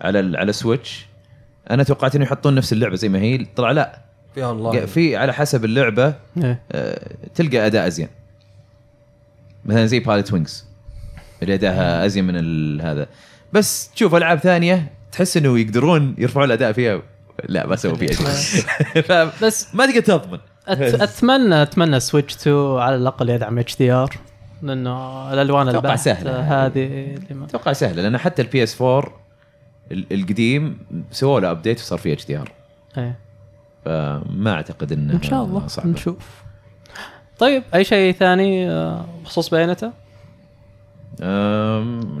على 0.00 0.20
ال- 0.20 0.36
على 0.36 0.52
سويتش 0.52 1.06
أنا 1.72 1.82
توقعت 1.82 2.16
إنه 2.16 2.24
يحطون 2.24 2.54
نفس 2.54 2.72
اللعبة 2.72 2.96
زي 2.96 3.08
ما 3.08 3.18
هي. 3.18 3.46
طلع 3.56 3.70
لا. 3.70 3.98
فيها 4.34 4.46
اونلاين 4.46 4.86
في 4.86 5.16
على 5.16 5.32
حسب 5.34 5.64
اللعبة 5.64 6.14
إيه. 6.36 6.60
آه، 6.72 7.10
تلقى 7.34 7.66
أداء 7.66 7.86
أزين. 7.86 8.08
مثلا 9.64 9.86
زي 9.86 10.00
بايلوت 10.00 10.32
وينجز 10.32 10.66
اللي 11.42 11.54
أداها 11.54 12.06
أزين 12.06 12.24
من 12.24 12.34
ال- 12.36 12.82
هذا. 12.82 13.06
بس 13.52 13.90
تشوف 13.94 14.14
ألعاب 14.14 14.38
ثانية 14.38 14.92
تحس 15.12 15.36
إنه 15.36 15.58
يقدرون 15.58 16.14
يرفعون 16.18 16.46
الأداء 16.46 16.72
فيها. 16.72 17.02
لا 17.48 17.66
ما 17.66 17.76
سووا 17.76 17.94
فيها 17.94 18.12
شيء. 18.12 18.64
بس 19.42 19.66
تقدر 19.86 20.00
تضمن. 20.00 20.38
أت... 20.68 20.80
أتمنى 20.80 21.62
أتمنى 21.62 22.00
سويتش 22.00 22.34
2 22.36 22.56
على 22.78 22.96
الأقل 22.96 23.28
يدعم 23.30 23.58
HDR 23.58 24.16
لأنه 24.62 25.32
الألوان 25.32 25.68
سهلة. 25.96 26.66
هذه 26.66 27.14
ما- 27.30 27.44
أتوقع 27.46 27.72
سهلة 27.72 28.02
لأن 28.02 28.18
حتى 28.18 28.42
البي 28.42 28.62
اس 28.62 28.82
4 28.82 28.98
ال- 29.06 29.12
القديم 29.92 30.78
سووا 31.10 31.40
له 31.40 31.50
update 31.50 31.78
وصار 31.80 31.98
فيه 31.98 32.12
HDR 32.12 32.52
إيه. 32.98 33.18
فما 33.84 34.52
أعتقد 34.52 34.92
إنه 34.92 35.12
إن 35.14 35.22
شاء 35.22 35.44
الله 35.44 35.66
صعبة. 35.66 35.88
نشوف 35.88 36.42
طيب 37.38 37.62
أي 37.74 37.84
شيء 37.84 38.12
ثاني 38.12 38.70
آه، 38.70 39.04
بخصوص 39.24 39.50
بيونيتا؟ 39.54 39.92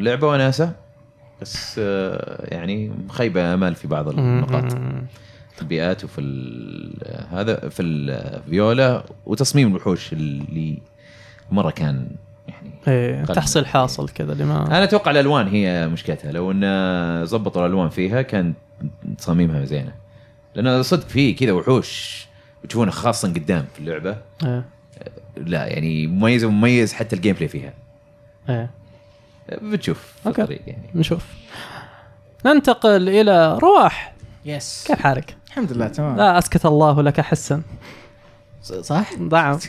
لعبة 0.00 0.26
وناسة 0.28 0.72
بس 1.42 1.76
آه، 1.78 2.54
يعني 2.54 2.92
خيبة 3.08 3.54
امال 3.54 3.74
في 3.74 3.88
بعض 3.88 4.08
النقاط. 4.08 4.72
في 5.54 5.62
البيئات 5.62 6.04
وفي 6.04 6.20
ال- 6.20 7.26
هذا 7.30 7.68
في 7.68 7.82
الفيولا 7.82 9.04
وتصميم 9.26 9.68
الوحوش 9.70 10.12
اللي 10.12 10.78
مرة 11.50 11.70
كان 11.70 12.06
إيه 12.88 13.24
تحصيل 13.24 13.66
حاصل 13.66 14.08
كذا 14.08 14.32
اللي 14.32 14.44
ما 14.44 14.66
أنا 14.66 14.84
أتوقع 14.84 15.10
الألوان 15.10 15.48
هي 15.48 15.88
مشكلتها. 15.88 16.32
لو 16.32 16.50
إن 16.50 17.24
ضبطوا 17.24 17.66
الألوان 17.66 17.88
فيها 17.88 18.22
كان 18.22 18.54
تصاميمها 19.18 19.64
زينة. 19.64 19.92
لأن 20.54 20.82
صدق 20.82 21.08
في 21.08 21.34
كذا 21.34 21.52
وحوش 21.52 22.26
تشوفونها 22.68 22.92
خاصه 22.92 23.28
قدام 23.28 23.64
في 23.74 23.80
اللعبة. 23.80 24.16
إيه. 24.44 24.64
لا 25.36 25.66
يعني 25.66 26.06
مميز 26.06 26.44
ومميز 26.44 26.92
حتى 26.92 27.16
ال 27.16 27.34
gameplay 27.34 27.48
فيها. 27.48 27.72
إيه. 28.48 28.70
بتشوف. 29.62 30.12
الطريق 30.26 30.60
يعني. 30.66 30.90
نشوف. 30.94 31.26
ننتقل 32.46 33.08
إلى 33.08 33.58
رواح. 33.58 34.14
yes 34.44 34.84
كيف 34.86 35.00
حالك؟ 35.00 35.36
الحمد 35.46 35.72
لله 35.72 35.88
تمام. 35.88 36.16
لا 36.16 36.38
أسكت 36.38 36.66
الله 36.66 37.02
لك 37.02 37.20
حسا. 37.20 37.62
صح؟ 38.62 39.12
نعم. 39.18 39.58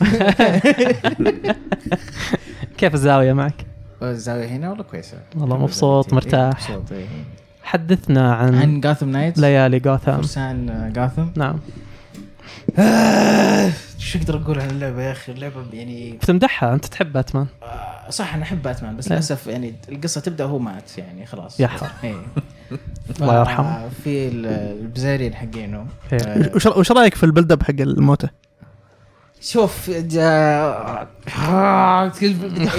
كيف 2.78 2.94
الزاوية 2.94 3.32
معك؟ 3.32 3.66
الزاوية 4.02 4.46
هنا 4.46 4.70
والله 4.70 4.84
كويسة 4.84 5.18
والله 5.36 5.56
مبسوط، 5.58 6.06
إيه، 6.08 6.14
مرتاح. 6.14 6.70
مبسوط 6.70 6.92
إيه. 6.92 7.06
حدثنا 7.62 8.34
عن, 8.34 8.54
عن 8.54 8.80
جوثام 8.80 9.08
نايتس 9.08 9.38
ليالي 9.40 9.78
جوثام 9.78 10.16
فرسان 10.16 10.92
جوثام 10.96 11.26
نعم 11.36 11.58
شو 13.98 14.18
أقدر 14.18 14.36
أقول 14.36 14.60
عن 14.60 14.70
اللعبة 14.70 15.02
يا 15.02 15.12
أخي 15.12 15.32
اللعبة 15.32 15.64
يعني 15.72 16.12
بتمدحها 16.12 16.74
أنت 16.74 16.86
تحب 16.86 17.12
باتمان 17.12 17.46
آه، 17.62 18.10
صح 18.10 18.34
أنا 18.34 18.42
أحب 18.42 18.62
باتمان 18.62 18.96
بس 18.96 19.06
إيه. 19.06 19.12
للأسف 19.12 19.46
يعني 19.46 19.74
القصة 19.88 20.20
تبدأ 20.20 20.44
وهو 20.44 20.58
مات 20.58 20.98
يعني 20.98 21.26
خلاص 21.26 21.60
يا 21.60 21.66
حرام. 21.66 21.90
إيه. 22.04 22.14
الله 23.20 23.38
يرحمه. 23.40 23.88
في 24.04 24.28
ال- 24.28 24.46
البزارين 24.80 25.34
حقينه 25.34 25.86
إيه. 26.12 26.18
آه، 26.20 26.50
وش 26.56 26.66
وش 26.66 26.92
رأيك 26.92 27.14
في 27.14 27.24
البيلد 27.26 27.52
أب 27.52 27.62
حق 27.62 27.74
الموتى؟ 27.80 28.28
شوف 29.44 29.90
جا... 29.90 31.08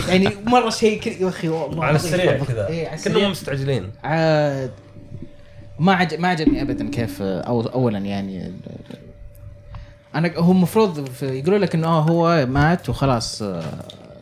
يعني 0.08 0.30
مرة 0.46 0.70
شيء 0.70 1.02
كذا 1.02 1.14
يا 1.14 1.30
أخي 1.30 1.50
والله 1.50 1.86
على 1.86 1.96
السريع 1.96 2.44
كذا. 2.44 2.68
إيه،. 2.68 2.96
كأنهم 2.96 3.32
مستعجلين. 3.32 3.92
عاد. 4.04 4.72
ما 5.80 5.94
عج... 5.94 6.14
ما 6.14 6.28
عجبني 6.28 6.62
ابدا 6.62 6.90
كيف 6.90 7.22
أو 7.22 7.62
اولا 7.62 8.00
يعني 8.00 8.54
أنا 10.16 10.32
هو 10.38 10.52
المفروض 10.52 11.10
يقولوا 11.22 11.60
لك 11.60 11.76
إنه 11.76 11.88
آه 11.88 12.02
هو 12.02 12.46
مات 12.46 12.90
وخلاص 12.90 13.42
آه، 13.42 13.64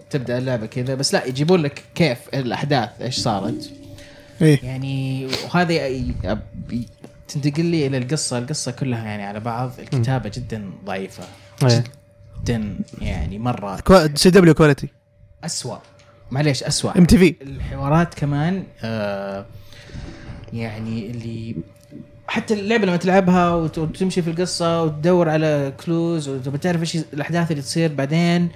تبدأ 0.10 0.38
اللعبة 0.38 0.66
كذا 0.66 0.96
بس 0.96 1.14
لا 1.14 1.26
يجيبون 1.26 1.62
لك 1.62 1.84
كيف 1.96 2.18
الأحداث 2.34 2.90
إيش 3.02 3.20
صارت. 3.20 3.72
إيه. 4.42 4.60
يعني 4.64 5.28
وهذا 5.46 5.90
تنتقل 7.28 7.66
لي 7.66 7.88
إلى 7.88 7.98
القصة. 7.98 8.38
القصة 8.38 8.72
كلها 8.72 9.06
يعني 9.06 9.24
على 9.24 9.40
بعض 9.40 9.72
الكتابة 9.80 10.32
جدا 10.36 10.72
ضعيفة. 10.86 11.24
إيه. 11.64 11.84
جدا 12.44 12.76
يعني 13.02 13.40
مرة 13.40 13.80
CW 14.16 14.30
quality 14.30 14.90
اسوء 15.44 15.78
معليش 16.32 16.64
اسوء 16.64 16.98
MTV. 16.98 17.36
الحوارات 17.42 18.14
كمان 18.14 18.64
آه 18.84 19.46
يعني 20.54 21.12
اللي 21.12 21.56
حتى 22.28 22.54
اللعبة 22.54 22.86
لما 22.86 22.98
تلعبها 22.98 23.50
وت- 23.56 23.78
وتمشي 23.78 24.22
في 24.22 24.30
القصة 24.30 24.84
وتدور 24.84 25.30
على 25.30 25.74
clues 25.86 26.30
وتبي 26.30 26.58
تعرف 26.58 26.82
إيش 26.82 26.96
الأحداث 26.96 27.52
اللي 27.52 27.62
تصير 27.62 27.94
بعدين 27.94 28.50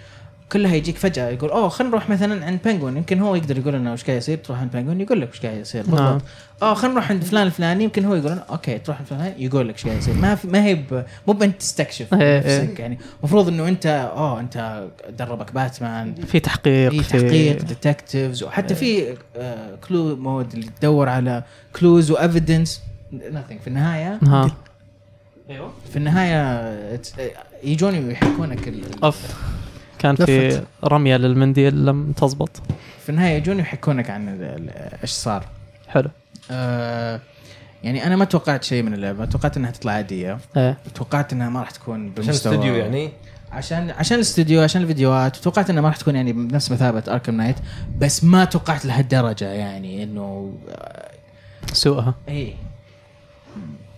كلها 0.51 0.75
يجيك 0.75 0.97
فجأة 0.97 1.29
يقول 1.29 1.49
أوه 1.49 1.69
خلينا 1.69 1.91
نروح 1.91 2.09
مثلا 2.09 2.45
عند 2.45 2.59
بنجوين. 2.65 2.97
يمكن 2.97 3.19
هو 3.19 3.35
يقدر 3.35 3.57
يقول 3.57 3.73
لنا 3.73 3.93
وش 3.93 4.03
قاعد 4.03 4.17
يصير 4.17 4.37
تروح 4.37 4.59
عند 4.59 4.71
بنجوين 4.71 5.01
يقول 5.01 5.21
لك 5.21 5.29
وش 5.29 5.41
قاعد 5.45 5.57
يصير 5.57 5.83
نعم. 5.87 5.91
بالضبط. 5.95 6.21
آه 6.61 6.73
خلينا 6.73 6.93
نروح 6.93 7.11
عند 7.11 7.23
فلان 7.23 7.47
الفلاني. 7.47 7.83
يمكن 7.83 8.05
هو 8.05 8.15
يقول 8.15 8.31
لنا 8.31 8.45
أوكي 8.49 8.77
تروح 8.77 8.97
عند 8.97 9.07
فلان 9.07 9.33
يقول 9.37 9.67
لك 9.69 9.75
إيش 9.75 9.85
قاعد 9.85 9.97
يصير. 9.97 10.13
ما 10.13 10.35
في 10.35 10.47
ما 10.47 10.63
هي 10.65 10.83
مو 11.27 11.33
بأنت 11.33 11.59
تستكشف 11.61 12.13
إيه، 12.13 12.37
نفسك 12.63 12.79
يعني. 12.79 12.97
المفروض 13.19 13.47
إنه 13.47 13.67
أنت 13.67 13.85
آه 13.85 14.39
أنت 14.39 14.83
دربك 15.19 15.51
باتمان. 15.53 16.15
في 16.15 16.39
تحقيق 16.39 16.91
في 16.91 17.03
تحقيق 17.09 17.61
detectives 17.63 18.43
وحتى 18.43 18.75
في 18.75 19.17
clue 19.87 20.15
mode 20.15 20.53
اللي 20.53 20.67
تدور 20.79 21.09
على 21.09 21.43
clues 21.79 22.11
و 22.11 22.19
evidence 22.19 22.81
nothing. 23.13 23.61
في 23.61 23.67
النهاية 23.67 24.19
ها 24.23 24.51
في 25.91 25.95
النهاية 25.97 26.99
يجون 27.63 27.95
ال- 27.95 29.03
أوف. 29.03 29.21
كان 29.99 30.15
في 30.15 30.47
لفت. 30.47 30.63
رمية 30.83 31.17
للمنديل 31.17 31.85
لم 31.85 32.11
تزبط. 32.11 32.49
في 33.03 33.09
النهاية 33.09 33.37
يجون 33.37 33.59
يحكونك 33.59 34.09
عن 34.09 34.29
ال- 34.29 34.43
ال- 34.43 34.69
إيش 35.01 35.09
صار. 35.11 35.45
حلو. 35.87 36.09
آه، 36.51 37.19
يعني 37.83 38.07
أنا 38.07 38.15
ما 38.15 38.25
توقعت 38.25 38.63
شيء 38.63 38.83
من 38.83 38.93
اللعبة. 38.93 39.25
توقعت 39.25 39.57
إنها 39.57 39.71
تطلع 39.71 39.91
عادية. 39.91 40.37
إيه. 40.57 40.77
توقعت 40.95 41.33
إنها 41.33 41.49
ما 41.49 41.59
راح 41.59 41.71
تكون 41.71 41.95
عشان 42.01 42.09
بالمستوى 42.13 42.53
الاستوديو 42.55 42.75
يعني؟ 42.75 43.09
عشان 43.51 43.89
عشان 43.89 44.15
الاستوديو 44.15 44.61
عشان 44.61 44.81
الفيديوهات. 44.81 45.35
توقعت 45.35 45.69
إنها 45.69 45.81
ما 45.81 45.87
راح 45.87 45.97
تكون 45.97 46.15
يعني 46.15 46.33
بنفس 46.33 46.71
مثابة 46.71 47.03
Arkham 47.07 47.37
Knight 47.37 47.55
بس 47.97 48.23
ما 48.23 48.45
توقعت 48.45 48.85
لهالدرجة 48.85 49.45
يعني 49.45 50.03
إنه 50.03 50.53
سوءها. 51.73 52.15
إيه. 52.27 52.53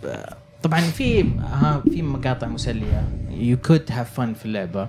ب- 0.04 0.16
طبعا 0.64 0.80
في 0.82 1.22
ها 1.39 1.84
في 1.93 2.02
مقاطع 2.02 2.47
مسلية. 2.47 3.04
you 3.30 3.58
could 3.58 3.84
have 3.91 4.14
fun 4.14 4.34
في 4.34 4.45
اللعبة. 4.45 4.88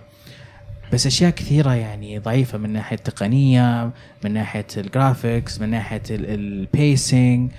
بس 0.92 1.06
أشياء 1.06 1.30
كثيرة 1.30 1.74
يعني 1.74 2.18
ضعيفة 2.18 2.58
من 2.58 2.72
ناحية 2.72 2.96
التقنية 2.96 3.90
من 4.24 4.32
ناحية 4.32 4.66
ال 4.76 4.85
graphics 4.85 5.60
من 5.60 5.68
ناحية 5.70 6.02
ال 6.10 6.30
pacing 6.30 7.50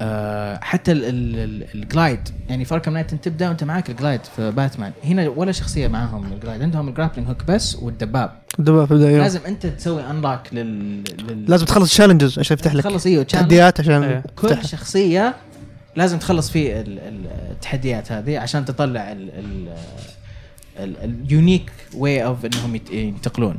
آه 0.00 0.58
حتى 0.62 0.92
ال- 0.92 1.04
ال- 1.04 1.36
ال- 1.38 1.66
ال 1.74 1.82
glide 1.82 2.20
يعني 2.48 2.64
في 2.64 2.74
Arkham 2.74 2.92
Knight 2.92 3.12
أنت 3.12 3.24
تبدأ 3.24 3.48
وأنت 3.48 3.64
معاك 3.64 3.90
ال 3.90 3.95
glide 3.95 4.20
في 4.36 4.50
باتمان 4.50 4.92
هنا 5.04 5.28
ولا 5.28 5.52
شخصية 5.52 5.88
معاهم 5.88 6.32
ال 6.32 6.37
glide 6.37 6.62
عندهم 6.62 6.88
ال 6.88 6.92
grappling 6.92 7.28
hook 7.28 7.44
بس 7.48 7.76
والدباب. 7.76 8.30
الدبابة 8.58 8.86
في 8.86 8.92
البداية. 8.92 9.18
لازم 9.18 9.40
أنت 9.46 9.66
تسوي 9.66 10.10
unlock 10.10 10.40
لل, 10.52 11.02
لل... 11.28 11.44
لازم 11.48 11.66
تخلص 11.66 11.90
challenges 11.90 12.38
عشان 12.38 12.54
يفتح 12.54 12.74
لك 12.74 12.84
تخلص 12.84 13.06
أيوه. 13.06 13.22
تحديات 13.22 13.80
عشان 13.80 14.02
إيه. 14.02 14.22
كل 14.36 14.64
شخصية 14.64 15.34
لازم 15.96 16.18
تخلص 16.18 16.50
فيه 16.50 16.80
ال- 16.80 16.98
ال- 16.98 17.26
التحديات 17.50 18.12
هذه 18.12 18.38
عشان 18.38 18.64
تطلع 18.64 19.16
ال 20.78 20.91
unique 20.91 21.70
way 21.94 22.24
of 22.24 22.44
إنهم 22.44 22.74
يت- 22.76 22.90
ينتقلون. 22.90 23.56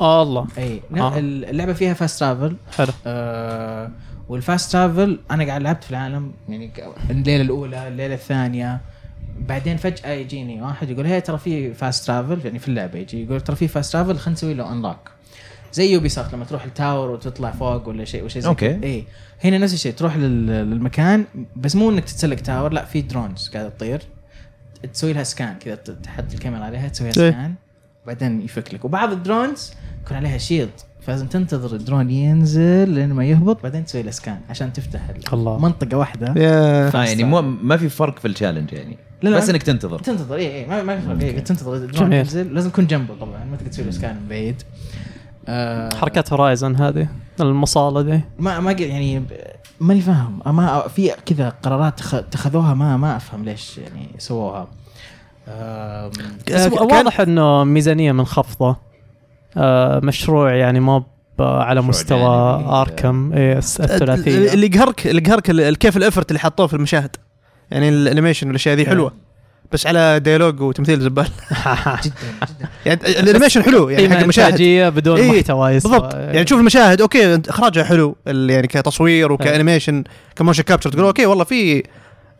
آه 0.00 0.22
الله. 0.22 0.46
أي 0.58 0.80
آه. 0.96 1.18
اللعبة 1.18 1.72
فيها 1.72 1.94
fast 1.94 2.20
travel 2.20 2.56
حلو. 2.76 2.92
آه 3.06 3.90
وال 4.28 4.43
fast 4.43 4.72
travel 4.72 5.18
أنا 5.30 5.44
قاعد 5.44 5.62
لعبت 5.62 5.84
في 5.84 5.90
العالم 5.90 6.32
يعني 6.48 6.70
الليلة 7.10 7.42
الأولى 7.42 7.88
الليلة 7.88 8.14
الثانية. 8.14 8.80
بعدين 9.48 9.76
فجأة 9.76 10.10
يجيني 10.10 10.62
واحد 10.62 10.90
يقول 10.90 11.06
هي 11.06 11.20
ترى 11.20 11.38
في 11.38 11.74
fast 11.74 12.06
travel 12.06 12.40
يعني 12.46 12.58
في 12.58 12.68
اللعبة 12.68 12.98
يجي 12.98 13.24
يقول 13.24 13.40
ترى 13.40 13.56
في 13.56 13.68
fast 13.68 13.92
travel 13.92 14.16
خلينا 14.18 14.32
نسوي 14.32 14.54
له 14.54 14.72
unlock 14.72 15.10
زي 15.72 15.92
يوبي 15.92 16.08
سوفت 16.08 16.34
لما 16.34 16.44
تروح 16.44 16.64
ال 16.64 16.72
tower 16.72 17.10
وتطلع 17.10 17.50
فوق 17.50 17.88
ولا 17.88 18.04
شيء 18.04 18.24
وشيء 18.24 18.42
زي 18.42 18.48
أوكي. 18.48 18.68
كذا. 18.74 18.84
إي. 18.84 19.04
هنا 19.44 19.58
نفس 19.58 19.74
الشيء 19.74 19.92
تروح 19.92 20.16
لل- 20.16 20.46
للمكان 20.46 21.24
بس 21.56 21.76
مو 21.76 21.90
إنك 21.90 22.04
تتسلق 22.04 22.36
tower 22.36 22.72
لا 22.72 22.84
في 22.84 23.00
drones 23.02 23.48
قاعدة 23.54 23.68
تطير. 23.68 24.02
تسوي 24.92 25.12
لها 25.12 25.22
scan 25.24 25.54
كذا 25.60 25.74
تحط 25.74 26.24
الكاميرا 26.34 26.64
عليها 26.64 26.88
تسوي 26.88 27.10
لها 27.10 27.24
إيه. 27.24 27.30
scan 27.30 27.54
بعدين 28.06 28.40
يفك 28.42 28.74
لك. 28.74 28.84
وبعض 28.84 29.12
ال 29.12 29.21
drones 29.21 29.72
يكون 30.04 30.16
عليها 30.16 30.38
shield 30.38 30.70
فلازم 31.00 31.26
تنتظر 31.26 31.76
الدرون 31.76 32.10
ينزل 32.10 32.88
لين 32.90 33.12
ما 33.12 33.24
يهبط 33.24 33.62
بعدين 33.62 33.84
تسوي 33.84 34.02
له 34.02 34.10
scan 34.10 34.40
عشان 34.50 34.72
تفتح 34.72 35.00
ال- 35.08 35.32
الله. 35.32 35.58
منطقة 35.58 35.96
واحدة. 35.98 36.34
آه 36.38 37.04
يعني 37.04 37.24
مو 37.24 37.40
ما 37.40 37.76
في 37.76 37.88
فرق 37.88 38.18
في 38.18 38.28
ال 38.28 38.32
challenge 38.32 38.72
يعني. 38.72 38.96
لا، 39.22 39.28
لا. 39.30 39.36
بس 39.36 39.50
إنك 39.50 39.62
تنتظر. 39.62 39.98
تنتظر 39.98 40.34
اي 40.36 40.60
اي 40.60 40.66
ما, 40.66 40.82
ما 40.82 41.00
في 41.00 41.06
فرق. 41.06 41.20
إيه 41.22 41.38
تنتظر 41.40 41.74
الدرون. 41.76 42.12
ينزل. 42.12 42.54
لازم 42.54 42.70
تكون 42.70 42.86
جنبه 42.86 43.14
طبعا 43.20 43.44
ما 43.44 43.56
تقدر 43.56 43.70
تسوي 43.70 43.84
له 43.84 43.90
سكان 43.90 44.16
من 44.16 44.28
بعيد. 44.28 44.62
آه 45.48 45.94
حركات 45.94 46.32
هورايزن 46.32 46.76
هذه. 46.76 47.08
المصالة 47.42 48.02
دي. 48.02 48.20
ما 48.38 48.60
ما 48.60 48.70
قل- 48.72 48.80
يعني 48.80 49.18
ب- 49.18 49.24
ماني 49.80 50.00
فاهم. 50.00 50.40
ما 50.46 50.88
في 50.88 51.10
كذا 51.26 51.48
قرارات 51.62 51.98
تخ- 51.98 52.14
اتخذوها 52.14 52.74
ما 52.74 52.96
ما 52.96 53.16
أفهم 53.16 53.44
ليش 53.44 53.78
يعني 53.78 54.08
سووها. 54.18 54.68
كان- 56.46 56.72
واضح 56.72 57.20
إنه 57.20 57.64
ميزانية 57.64 58.12
منخفضه 58.12 58.76
آه 59.56 60.00
مشروع 60.04 60.54
يعني 60.54 60.80
ما 60.80 61.04
على 61.40 61.80
مستوى 61.82 62.18
جانبي. 62.58 62.70
آركم. 62.70 63.32
إيه، 63.32 63.58
الثلاثية. 63.58 64.52
اللي 64.52 64.66
يقهرك 64.66 65.06
اللي 65.06 65.22
يقهرك 65.26 65.50
ال- 65.50 65.76
كيف 65.76 65.96
الإفرت 65.96 66.30
اللي 66.30 66.40
حطوه 66.40 66.66
في 66.66 66.74
المشاهد. 66.74 67.16
يعني 67.70 67.88
ال 67.88 67.94
animation 67.94 68.46
والأشياء 68.46 68.74
ذي 68.76 68.86
حلوة. 68.86 69.12
بس 69.72 69.86
على 69.86 70.20
dialogue 70.20 70.60
وتمثيل 70.60 71.00
زبال. 71.00 71.24
جدا 72.04 72.12
جدا. 72.44 72.68
يعني 72.86 73.00
ال 73.20 73.24
animation 73.24 73.62
حلو 73.62 73.88
يعني 73.88 74.08
حق 74.14 74.20
المشاهد. 74.20 74.46
انتاجيه 74.46 74.88
بدون 74.88 75.16
إيه، 75.20 75.30
محتوى. 75.40 75.72
بالضبط. 75.72 76.14
يعني 76.14 76.44
تشوف 76.44 76.60
المشاهد 76.60 77.00
أوكي 77.00 77.40
إخراجها 77.48 77.84
حلو 77.84 78.16
يعني 78.26 78.66
كتصوير 78.66 79.32
وك 79.32 79.45
animation 79.45 80.04
ك 80.36 80.40
motion 80.40 80.62
capture 80.62 80.90
تقول 80.92 81.04
أوكي 81.04 81.26
والله 81.26 81.44
في 81.44 81.82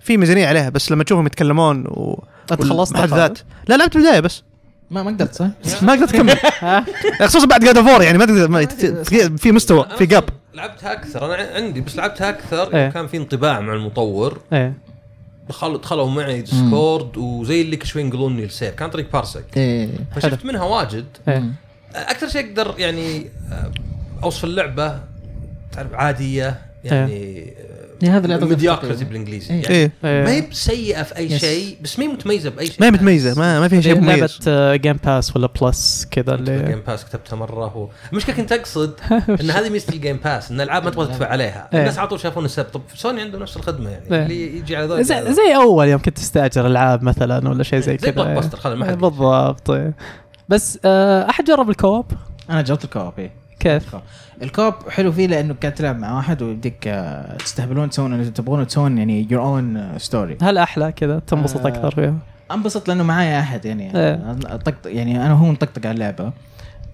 في 0.00 0.16
ميزانية 0.16 0.46
عليها 0.46 0.68
بس 0.68 0.92
لما 0.92 1.04
تشوفهم 1.04 1.26
يتكلمون 1.26 1.84
و 1.86 2.24
أنت 2.52 2.62
خلصت 2.62 2.92
والمحادثات 2.96 3.38
لا 3.68 3.74
لعبت 3.76 3.96
البداية 3.96 4.20
بس. 4.20 4.42
ما 4.90 5.02
ما 5.02 5.10
قدرت 5.10 5.34
صح؟ 5.34 5.46
ما 5.82 5.92
قدرت 5.92 6.14
اكمل 6.14 6.36
خصوصا 7.28 7.46
بعد 7.46 7.64
God 7.64 7.80
of 7.80 7.89
War 7.89 8.02
يعني 8.02 8.18
ما 8.18 8.24
تقدر 8.26 8.48
ما- 8.48 8.66
في- 9.36 9.52
مستوى 9.52 9.86
في 9.98 10.06
gap 10.06 10.24
لعبتها 10.54 10.92
أكثر. 10.92 11.34
أنا 11.34 11.48
عندي 11.54 11.80
بس 11.80 11.96
لعبتها 11.96 12.28
أكثر 12.28 12.74
إيه. 12.74 12.88
كان 12.90 13.06
في 13.06 13.16
انطباع 13.16 13.60
مع 13.60 13.72
المطور. 13.74 14.38
دخلوا 15.50 15.78
دخلوا 15.78 16.10
معي 16.10 16.42
Discord 16.42 17.16
وزي 17.16 17.60
اللي 17.62 17.76
كل 17.76 17.86
شوي 17.86 18.02
ينقلوني 18.02 18.44
السير 18.44 18.70
كان 18.70 18.90
طريق 18.90 19.12
بارسك 19.12 19.44
إيه. 19.56 19.88
فشفت 20.16 20.44
منها 20.44 20.62
واجد. 20.64 21.06
إيه. 21.28 21.44
أكثر 21.94 22.28
شيء 22.28 22.48
أقدر 22.48 22.74
يعني 22.78 23.26
آه، 23.52 23.70
أوصف 24.24 24.44
اللعبة 24.44 25.00
تعرف 25.72 25.94
عادية 25.94 26.60
يعني 26.84 27.12
إيه، 27.12 27.54
هذا 28.08 28.34
اللي 28.34 28.46
mediocrity. 28.46 29.04
بالانجليزي 29.04 29.54
إيه. 29.54 29.62
يعني 29.62 29.74
إيه 29.74 29.92
إيه. 30.04 30.24
ما 30.24 30.30
هي 30.30 30.40
بسيئة 30.40 31.02
في 31.02 31.16
أي. 31.16 31.38
شيء 31.38 31.76
بس 31.82 31.98
ما 31.98 32.04
هي 32.04 32.08
متميزة 32.08 32.50
بأي 32.50 32.66
شيء 32.66 32.76
ما 32.80 32.86
هي 32.86 32.90
متميزة 32.90 33.40
ما, 33.40 33.60
ما 33.60 33.68
فيها 33.68 33.80
شيء 33.80 33.94
لعبه 33.94 34.16
مميز 34.16 34.38
آه، 34.48 34.76
Game 34.76 34.96
Pass 35.04 35.36
ولا 35.36 35.48
Plus 35.62 36.08
كذا 36.10 36.34
اللي 36.34 36.56
ال 36.56 36.61
Game 36.61 36.82
Pass 36.86 37.04
كتبتها 37.04 37.36
مرة 37.36 37.66
هو 37.66 37.88
المشكلة 38.12 38.36
كنت 38.36 38.52
أقصد 38.52 39.00
إن 39.40 39.50
هذه 39.50 39.68
ميزة 39.68 39.92
ال 39.92 39.97
Game 39.97 40.16
Pass 40.16 40.50
إن 40.50 40.60
الألعاب 40.60 40.84
ما 40.84 40.90
تبغى 40.90 41.06
تدفع 41.06 41.26
عليها 41.26 41.68
إيه. 41.72 41.80
الناس 41.80 41.98
على 41.98 42.08
طول 42.08 42.20
شافون 42.20 42.44
السبب 42.44 42.68
طب 42.68 42.82
سوني 42.94 43.20
عنده 43.20 43.38
نفس 43.38 43.56
الخدمة 43.56 43.90
يعني 43.90 44.04
إيه. 44.12 44.22
اللي 44.22 44.56
يجي 44.56 44.76
على 44.76 44.86
ذول 44.86 45.04
زي, 45.04 45.32
زي 45.32 45.54
أول 45.56 45.88
يوم 45.88 46.00
كنت 46.02 46.16
تستأجر 46.16 46.66
ألعاب 46.66 47.02
مثلا 47.02 47.48
ولا 47.48 47.62
شيء 47.62 47.78
زي 47.78 47.92
زي 47.92 47.96
كذا 47.96 48.10
Blockbuster 48.10 48.84
إيه، 48.84 48.94
بالضبط 48.94 49.70
إيه. 49.70 49.94
بس 50.48 50.78
آه، 50.84 51.30
أحد 51.30 51.44
جرب 51.44 51.70
ال 51.70 51.76
co-op 51.76 52.06
أنا 52.50 52.62
جربت 52.62 52.84
ال 52.84 52.89
co-op 52.89 53.12
إيه 53.18 53.39
كيف؟ 53.60 53.96
ال 54.42 54.47
co-op. 54.47 54.74
حلو 54.88 55.12
فيه 55.12 55.26
لأنه 55.26 55.54
قاعد 55.62 55.74
تلعب 55.74 55.98
مع 55.98 56.16
واحد 56.16 56.42
ويبديك 56.42 56.88
آه، 56.88 57.36
تستهبلون 57.36 57.90
تسوون 57.90 58.12
اللي 58.14 58.30
تبغون 58.30 58.66
تسوون 58.66 58.98
يعني 58.98 59.26
your 59.30 59.42
own 59.42 59.98
story 59.98 60.38
هل 60.42 60.58
أحلى 60.58 60.92
كذا 60.92 61.18
تنبسط 61.18 61.66
آه، 61.66 61.68
أكثر 61.68 61.94
فيها؟ 61.94 62.14
أنبسط 62.50 62.88
لأنه 62.88 63.04
معايا 63.04 63.40
أحد 63.40 63.64
يعني 63.64 63.96
إيه. 63.96 64.36
طقطق 64.56 64.90
يعني 64.90 65.26
أنا 65.26 65.32
وهو 65.32 65.52
نطقطق 65.52 65.86
على 65.86 65.94
اللعبة 65.94 66.32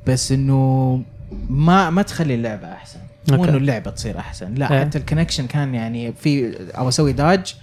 بس 0.07 0.33
إنه 0.33 1.03
ما 1.51 1.91
ما 1.91 2.03
تخلي 2.03 2.35
اللعبة 2.35 2.73
أحسن 2.73 2.99
مو. 3.31 3.45
إنه 3.45 3.57
اللعبة 3.57 3.91
تصير 3.91 4.19
أحسن 4.19 4.55
لا 4.55 4.73
إيه. 4.73 4.81
حتى 4.81 4.99
ال 4.99 5.03
connection 5.03 5.47
كان 5.47 5.75
يعني 5.75 6.13
في 6.13 6.55
أو 6.79 6.89
أسوي 6.89 7.13
داج 7.13 7.55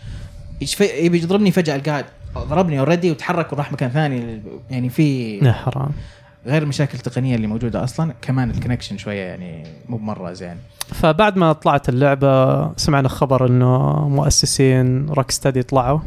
يبي 0.80 1.18
يضربني 1.18 1.52
فجأة 1.52 1.76
القاعد 1.76 2.06
ضربني 2.38 2.80
already 2.80 3.12
وتحرك 3.12 3.54
وراح 3.54 3.72
مكان 3.72 3.90
ثاني 3.90 4.42
يعني 4.72 4.90
في 4.90 5.38
يا 5.38 5.52
حرام 5.52 5.92
غير 6.48 6.62
المشاكل 6.64 6.98
التقنية 6.98 7.36
اللي 7.36 7.48
موجودة 7.48 7.84
أصلا 7.84 8.14
كمان 8.22 8.52
ال 8.52 8.56
connection 8.56 8.98
شوية 8.98 9.22
يعني 9.22 9.64
مو 9.90 9.98
بمرة 9.98 10.34
زين. 10.34 10.58
فبعد 10.88 11.38
ما 11.38 11.54
طلعت 11.54 11.90
اللعبة 11.90 12.74
سمعنا 12.78 13.10
خبر 13.10 13.48
إنه 13.48 14.08
مؤسسين 14.10 15.10
Rocksteady 15.10 15.64
طلعوا. 15.64 16.00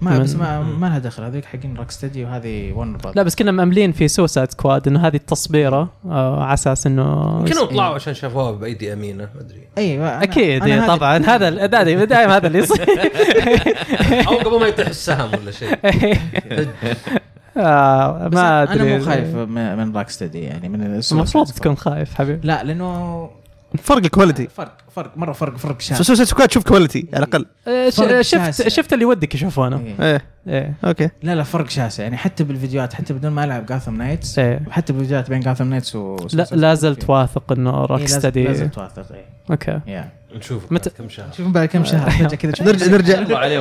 ما 0.00 0.10
من- 0.18 0.22
بس 0.24 0.34
ما, 0.34 0.60
ما 0.62 0.86
لها 0.86 0.98
دخل. 0.98 1.22
هذيك 1.22 1.44
حقين 1.44 1.76
Rocksteady 1.76 2.24
وهذه 2.24 2.72
ون 2.72 2.98
لا 3.14 3.22
بس 3.22 3.34
كنا 3.34 3.50
مأملين 3.52 3.92
في 3.92 4.08
Suicide 4.08 4.50
Squad 4.50 4.88
إنه 4.88 5.06
هذه 5.06 5.16
التصبيرة 5.16 5.88
آه 6.06 6.42
على 6.44 6.54
أساس 6.54 6.86
إنه 6.86 7.38
يمكن 7.40 7.66
طلعوا 7.66 7.94
عشان 7.94 8.14
شافوها 8.14 8.50
بأيدي 8.50 8.92
أمينة 8.92 9.28
ما 9.34 9.40
أدري. 9.40 9.68
أيوه 9.78 10.18
أنا- 10.18 10.22
أكيد 10.22 10.62
أنا 10.62 10.96
طبعا. 10.96 11.16
هذا 11.18 11.66
دائما 12.04 12.36
هذا 12.36 12.46
اللي 12.46 12.58
يصير. 12.58 12.86
أو 14.28 14.34
قبل 14.38 14.60
ما 14.60 14.66
يطيح 14.66 14.88
السهم 14.88 15.30
ولا 15.40 15.50
شيء. 15.50 15.78
آه 17.56 18.28
ما 18.32 18.62
أنا 18.62 18.72
أدري. 18.72 18.98
مو 18.98 19.04
خايف 19.04 19.34
من 19.34 19.76
من 19.76 19.96
Rocksteady 19.96 20.40
يعني 20.40 20.68
من 20.68 21.02
المفروض 21.12 21.50
تكون 21.50 21.76
خايف 21.76 22.14
حبيبي. 22.14 22.46
لا 22.46 22.64
لأنه 22.64 23.30
فرق 23.78 24.04
ال 24.04 24.09
quality 24.09 24.48
فرق 24.48 24.76
فرق 24.94 25.18
مرة 25.18 25.32
فرق 25.32 25.56
فرق 25.56 25.80
شاسع. 25.80 26.02
Suicide 26.02 26.28
Squad 26.28 26.48
تشوف 26.48 26.64
quality 26.64 27.08
على 27.14 27.24
الأقل. 27.24 27.46
آه، 27.68 28.20
شفت. 28.20 28.68
شفت 28.68 28.92
اللي 28.92 29.04
ودك 29.04 29.34
يشوفونه. 29.34 29.76
إيه. 29.76 29.94
إيه. 30.00 30.24
إيه. 30.48 30.74
أوكي. 30.84 31.08
لا 31.22 31.34
لا 31.34 31.42
فرق 31.42 31.68
شاسع. 31.68 32.02
يعني 32.02 32.16
حتى 32.16 32.44
بالفيديوهات 32.44 32.94
حتى 32.94 33.12
بدون 33.14 33.32
ما 33.32 33.44
ألعب 33.44 33.66
Gotham 33.66 33.96
Knights 33.96 34.38
إيه. 34.38 34.60
حتى 34.70 34.92
بالفيديوهات 34.92 35.30
بين 35.30 35.40
Gotham 35.40 35.70
Knights 35.70 35.96
و 35.96 36.16
لا 36.32 36.46
لا 36.52 36.74
زلت 36.74 37.10
واثق 37.10 37.52
إنه 37.52 37.84
روك 37.84 38.00
إيه، 38.00 38.06
steady 38.06 38.44
لازم 38.44 38.68
توثق 38.68 39.12
إيه. 39.12 39.24
أوكي. 39.50 39.80
يا 39.86 40.08
نشوف 40.36 40.62
متى- 40.74 40.88
كم 40.98 41.08
شهر. 41.08 41.26
شوف 41.36 41.46
بعد 41.46 41.68
كم 41.68 41.84
شهر. 41.84 42.10
فجاه 42.10 42.28
كذا. 42.28 42.52
تشوف 42.52 42.66
نرجع 42.66 42.86
نرجع. 42.86 43.38
عليه 43.38 43.58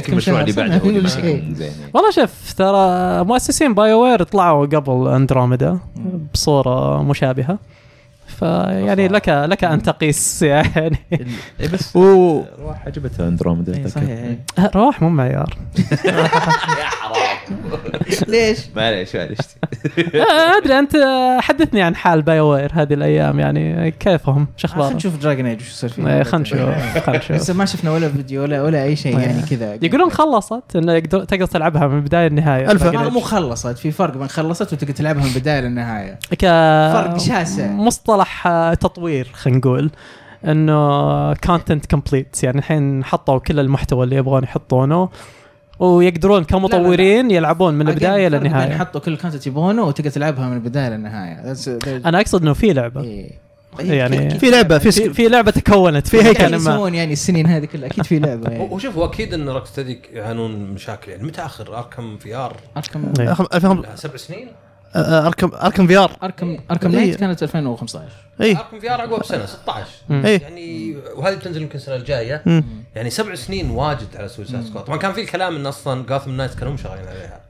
كم 0.00 0.12
المشروع 0.12 0.38
شهر 0.38 0.40
اللي 0.40 0.52
بعده. 0.52 0.74
زين. 1.54 1.72
والله 1.94 2.10
شوف 2.10 2.52
ترى 2.52 3.24
مؤسسين 3.24 3.74
BioWare 3.74 4.22
طلعوا 4.22 4.66
قبل 4.66 5.08
اندروميدا 5.08 5.78
بصورة 6.34 7.02
مشابهة. 7.02 7.58
فيعني 8.38 9.08
لك 9.08 9.28
لك 9.28 9.64
أن 9.64 9.82
تقيس 9.82 10.42
يعني. 10.42 10.98
اي 11.60 11.68
بس 11.68 11.96
و 11.96 12.42
روح 12.60 12.86
عجبتها 12.86 13.28
أندروميدا 13.28 13.76
إيه، 13.76 13.86
صحيح. 13.86 14.08
إيه. 14.08 14.38
رواح 14.74 15.02
مو 15.02 15.08
معيار. 15.08 15.56
ليش؟ 18.28 18.58
معليش 18.76 19.16
معليش. 19.16 19.38
آه، 20.14 20.58
أدري 20.58 20.78
أنت 20.78 20.96
حدثني 21.40 21.82
عن 21.82 21.96
حال 21.96 22.22
BioWare 22.22 22.70
هذه 22.74 22.94
الأيام 22.94 23.40
يعني 23.40 23.90
كيفهم؟ 23.90 24.46
شو 24.56 24.68
خلينا 24.68 24.80
أخبارهم؟ 24.82 24.96
نشوف 24.96 25.16
Dragon 25.16 25.46
Age 25.46 25.60
وش 25.60 25.68
يصير 25.68 25.90
فيه. 25.90 26.16
إيه، 26.16 26.22
خلنا 26.22 26.42
نشوف 26.42 26.58
خلنا 27.06 27.18
بس 27.18 27.30
نشوف 27.30 27.50
ما 27.56 27.64
شفنا 27.64 27.90
ولا 27.90 28.08
فيديو 28.08 28.42
ولا 28.42 28.62
ولا 28.62 28.82
أي 28.84 28.96
شيء 28.96 29.18
يعني 29.18 29.42
كذا. 29.42 29.78
يقولون 29.82 30.10
خلصت 30.10 30.62
إنه 30.76 30.98
تقدر 30.98 31.46
تلعبها 31.46 31.86
من 31.86 31.96
البدايه 31.96 32.28
للنهايه 32.28 32.70
ألف. 32.70 32.84
ما 32.84 33.08
مو 33.08 33.20
خلصت 33.20 33.78
في 33.78 33.90
فرق 33.90 34.16
بين 34.16 34.28
خلصت 34.28 34.72
وتقدر 34.72 34.92
تلعبها 34.92 35.22
من 35.22 35.28
البدايه 35.34 35.60
للنهايه 35.60 36.18
فرق 36.92 37.18
شاسع. 37.18 37.66
مصطلح 37.66 38.27
آه، 38.46 38.74
تطوير 38.74 39.30
خلينا 39.34 39.58
نقول 39.58 39.90
إنه 40.44 41.34
content 41.34 41.86
complete 41.86 42.42
يعني 42.44 42.58
الحين 42.58 43.04
حطوا 43.04 43.38
كل 43.38 43.60
المحتوى 43.60 44.04
اللي 44.04 44.16
يبغون 44.16 44.42
يحطونه 44.42 45.08
ويقدرون 45.78 46.44
كمطورين 46.44 47.30
يلعبون 47.30 47.74
من 47.74 47.88
البداية 47.88 48.28
بين 48.28 48.40
للنهاية. 48.40 48.78
حطوا 48.78 49.00
كل 49.00 49.12
ال 49.12 49.16
content 49.16 49.46
يبونه 49.46 49.82
وتقدر 49.82 50.10
تلعبها 50.10 50.48
من 50.48 50.56
البداية 50.56 50.88
للنهاية. 50.88 51.54
أنا 51.86 52.20
أقصد 52.20 52.42
إنه 52.42 52.52
في 52.52 52.72
لعبة. 52.72 53.02
إيه. 53.02 53.48
يعني 53.78 54.38
في 54.38 54.50
لعبة 54.50 54.78
في 54.78 54.84
في, 54.84 54.90
سك... 54.90 55.12
في 55.12 55.28
لعبة 55.28 55.50
تكونت 55.50 56.06
في 56.06 56.16
هيكل. 56.16 56.30
مكان 56.30 56.50
يعني 56.50 56.64
ما 56.64 56.74
يسوون 56.74 56.94
يعني 56.94 57.12
السنين 57.12 57.46
هذه 57.46 57.64
كلها 57.64 57.86
أكيد 57.86 58.04
في 58.04 58.18
لعبة 58.18 58.50
يعني. 58.52 58.68
وشوف 58.70 58.96
هو 58.96 59.04
أكيد 59.04 59.34
إن 59.34 59.48
Rocksteady 59.48 60.00
يعانون 60.12 60.52
من 60.52 60.74
مشاكل. 60.74 61.10
يعني 61.10 61.24
متى 61.24 61.42
آخر 61.42 61.78
Arkham 61.78 62.18
VR 62.18 62.56
Arkham 62.76 63.12
إيه. 63.20 63.94
سبع 63.94 64.16
سنين؟ 64.16 64.48
Arkham 64.96 65.50
Arkham 65.54 65.86
VR 65.86 66.16
Arkham 66.22 66.58
Arkham 66.70 66.90
إيه. 66.90 66.96
Knight 66.96 67.16
كانت 67.20 67.42
2015 67.42 68.04
اي 68.40 68.56
Arkham 68.56 68.80
VR 68.80 69.00
عقبها 69.00 69.18
بسنة 69.18 69.46
16 69.46 69.86
مم. 70.08 70.26
اي 70.26 70.36
يعني 70.36 70.96
وهذه 71.14 71.34
بتنزل 71.34 71.62
يمكن 71.62 71.76
السنة 71.76 71.96
الجاية. 71.96 72.42
مم. 72.46 72.64
يعني 72.94 73.10
سبع 73.10 73.34
سنين 73.34 73.70
واجد 73.70 74.16
على 74.16 74.28
Suicide 74.28 74.64
Squad 74.64 74.84
طبعا 74.84 74.98
كان 74.98 75.12
في 75.12 75.20
الكلام 75.20 75.56
إن 75.56 75.66
أصلا 75.66 76.06
Gotham 76.06 76.30
Knights 76.30 76.56
كانوا 76.56 76.76
شغالين 76.76 77.08
عليها. 77.08 77.40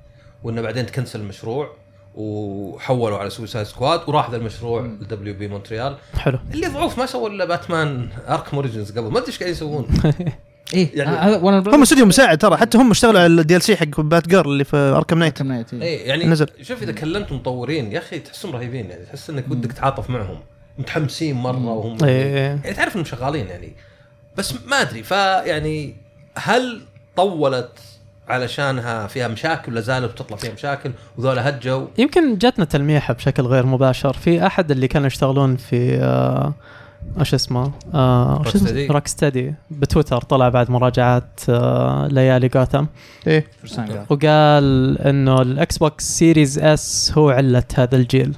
وإنه 0.42 0.62
بعدين 0.62 0.86
تكنسل 0.86 1.20
المشروع 1.20 1.70
وحولوا 2.14 3.18
على 3.18 3.30
Suicide 3.30 3.66
Squad 3.66 4.00
وراح 4.06 4.30
ذا 4.30 4.36
المشروع 4.36 4.80
ل 4.80 5.34
WB 5.34 5.48
Montreal 5.48 5.96
حلو. 6.18 6.38
اللي 6.54 6.66
ضعوف 6.66 6.98
ما 6.98 7.06
سووا 7.06 7.28
إلا 7.28 7.44
Batman 7.44 8.08
Arkham 8.28 8.56
Origins 8.56 8.98
قبل. 8.98 9.10
ما 9.10 9.18
أدري 9.18 9.26
إيش 9.28 9.38
قاعدين 9.38 9.56
يسوون. 9.56 9.88
إيه 10.74 10.88
يعني- 10.94 11.36
هم 11.74 11.82
استوديو 11.82 12.06
مساعد 12.06 12.38
ترى 12.38 12.56
حتى 12.56 12.78
هم 12.78 12.90
اشتغلوا 12.90 13.20
على 13.20 13.26
ال 13.40 13.62
DLC 13.62 13.76
حق 13.76 14.00
Batgirl 14.00 14.48
اللي 14.50 14.64
في 14.64 14.76
Arkham 14.76 15.18
Knight 15.18 15.42
Knight 15.42 15.74
اي 15.74 15.94
يعني 15.94 16.24
نزل. 16.26 16.46
شوف 16.62 16.82
إذا 16.82 16.92
كلمت 16.92 17.32
مطورين 17.32 17.92
يا 17.92 17.98
أخي 17.98 18.18
تحسهم 18.18 18.52
رهيبين 18.52 18.90
يعني 18.90 19.04
تحس 19.04 19.30
إنك 19.30 19.44
ودك 19.50 19.72
تتعاطف 19.72 20.10
معهم 20.10 20.38
متحمسين 20.78 21.36
مرة 21.36 21.66
وهم 21.66 22.04
إيه. 22.04 22.36
يعني 22.36 22.74
تعرف 22.74 22.94
إنهم 22.94 23.04
شغالين 23.04 23.46
يعني 23.46 23.72
بس 24.36 24.54
ما 24.66 24.80
أدري 24.80 25.02
فيعني 25.02 25.94
هل 26.34 26.80
طولت 27.16 27.78
علشانها 28.28 29.06
فيها 29.06 29.28
مشاكل 29.28 29.72
ولا 29.72 29.80
زالت 29.80 30.12
بتطلع 30.12 30.36
فيها 30.36 30.52
مشاكل 30.52 30.90
وذولا 31.18 31.48
هجوا؟ 31.48 31.86
يمكن 31.98 32.38
جاتنا 32.38 32.64
تلميحة 32.64 33.14
بشكل 33.14 33.42
غير 33.42 33.66
مباشر. 33.66 34.12
في 34.12 34.46
أحد 34.46 34.70
اللي 34.70 34.88
كانوا 34.88 35.06
يشتغلون 35.06 35.56
في 35.56 35.94
آه 36.02 36.54
إيش 37.20 37.34
اسمه؟ 37.34 37.70
آه 37.94 38.42
اسمه؟ 38.46 38.68
Rocksteady. 38.88 38.90
روك 38.92 39.06
ستدي 39.06 39.54
بتويتر 39.70 40.20
طلع 40.22 40.48
بعد 40.48 40.70
مراجعات 40.70 41.40
آه 41.48 42.06
ليالي 42.10 42.48
جوثام 42.48 42.88
إيه. 43.26 43.46
وقال 44.10 44.98
إنه 44.98 45.42
ال 45.42 45.78
Xbox 45.78 46.04
Series 46.18 46.58
S 46.58 47.12
هو 47.18 47.30
علة 47.30 47.64
هذا 47.74 47.96
الجيل 47.96 48.34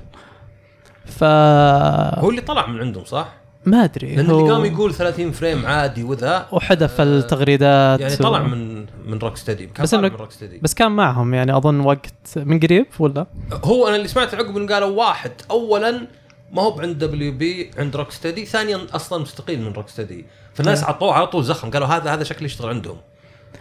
ف 1.05 1.25
هو 1.25 2.31
اللي 2.31 2.41
طلع 2.41 2.67
من 2.67 2.81
عندهم 2.81 3.05
صح؟ 3.05 3.29
ما 3.67 3.85
أدري 3.85 4.17
لأن 4.17 4.31
هو 4.31 4.41
اللي 4.41 4.53
قام 4.53 4.65
يقول 4.65 4.95
30 4.95 5.31
frame 5.31 5.67
عادي 5.67 6.03
وذا 6.03 6.47
وحذف 6.53 7.01
آه، 7.01 7.05
التغريدات 7.05 8.01
يعني 8.01 8.15
و- 8.15 8.17
طلع 8.17 8.43
من 8.43 8.79
من 9.07 9.19
Rocksteady 9.23 9.67
كان 9.67 9.83
بس 9.85 9.95
من 9.95 10.05
Rocksteady 10.05 10.59
بس 10.63 10.75
كان 10.75 10.93
معهم 10.93 11.35
يعني 11.35 11.57
أظن 11.57 11.81
وقت 11.81 12.13
من 12.37 12.61
قريب 12.61 12.87
ولا؟ 12.99 13.27
هو 13.65 13.89
أنا 13.89 13.97
اللي 13.97 14.09
سمعت 14.09 14.35
عقب 14.35 14.57
إنه 14.57 14.75
قالوا 14.75 14.89
واحد 14.99 15.33
اولا 15.51 16.07
ما 16.53 16.63
هو 16.63 16.81
عند 16.81 17.05
WB 17.05 17.71
عند 17.79 17.97
Rocksteady 17.97 18.45
ثانيا 18.45 18.81
أصلا 18.93 19.23
مستقيل 19.23 19.63
من 19.63 19.73
Rocksteady 19.73 20.27
فالناس 20.55 20.85
عطوه 20.85 21.13
على 21.13 21.27
طول 21.27 21.45
زخم. 21.45 21.71
قالوا 21.71 21.87
هذا 21.87 22.15
هذا 22.15 22.25
شكله 22.25 22.45
يشتغل 22.45 22.69
عندهم. 22.69 22.97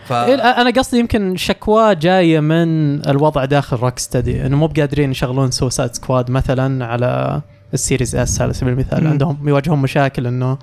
ف 0.05 0.13
إيه، 0.13 0.35
أنا 0.35 0.69
قصدي 0.69 0.99
يمكن 0.99 1.35
شكوى 1.35 1.95
جاية 1.95 2.39
من 2.39 3.01
الوضع 3.07 3.45
داخل 3.45 3.77
Rocksteady 3.77 4.45
إنه 4.45 4.57
مو 4.57 4.67
بقادرين 4.67 5.11
يشغلون 5.11 5.51
Suicide 5.51 5.93
Squad 5.93 6.31
مثلا 6.31 6.85
على 6.85 7.41
ال 7.73 7.79
Series 7.79 8.15
S 8.15 8.41
على 8.41 8.53
سبيل 8.53 8.73
المثال. 8.73 9.03
مم. 9.03 9.09
عندهم 9.09 9.47
يواجهون 9.47 9.79
مشاكل 9.79 10.27
إنه 10.27 10.57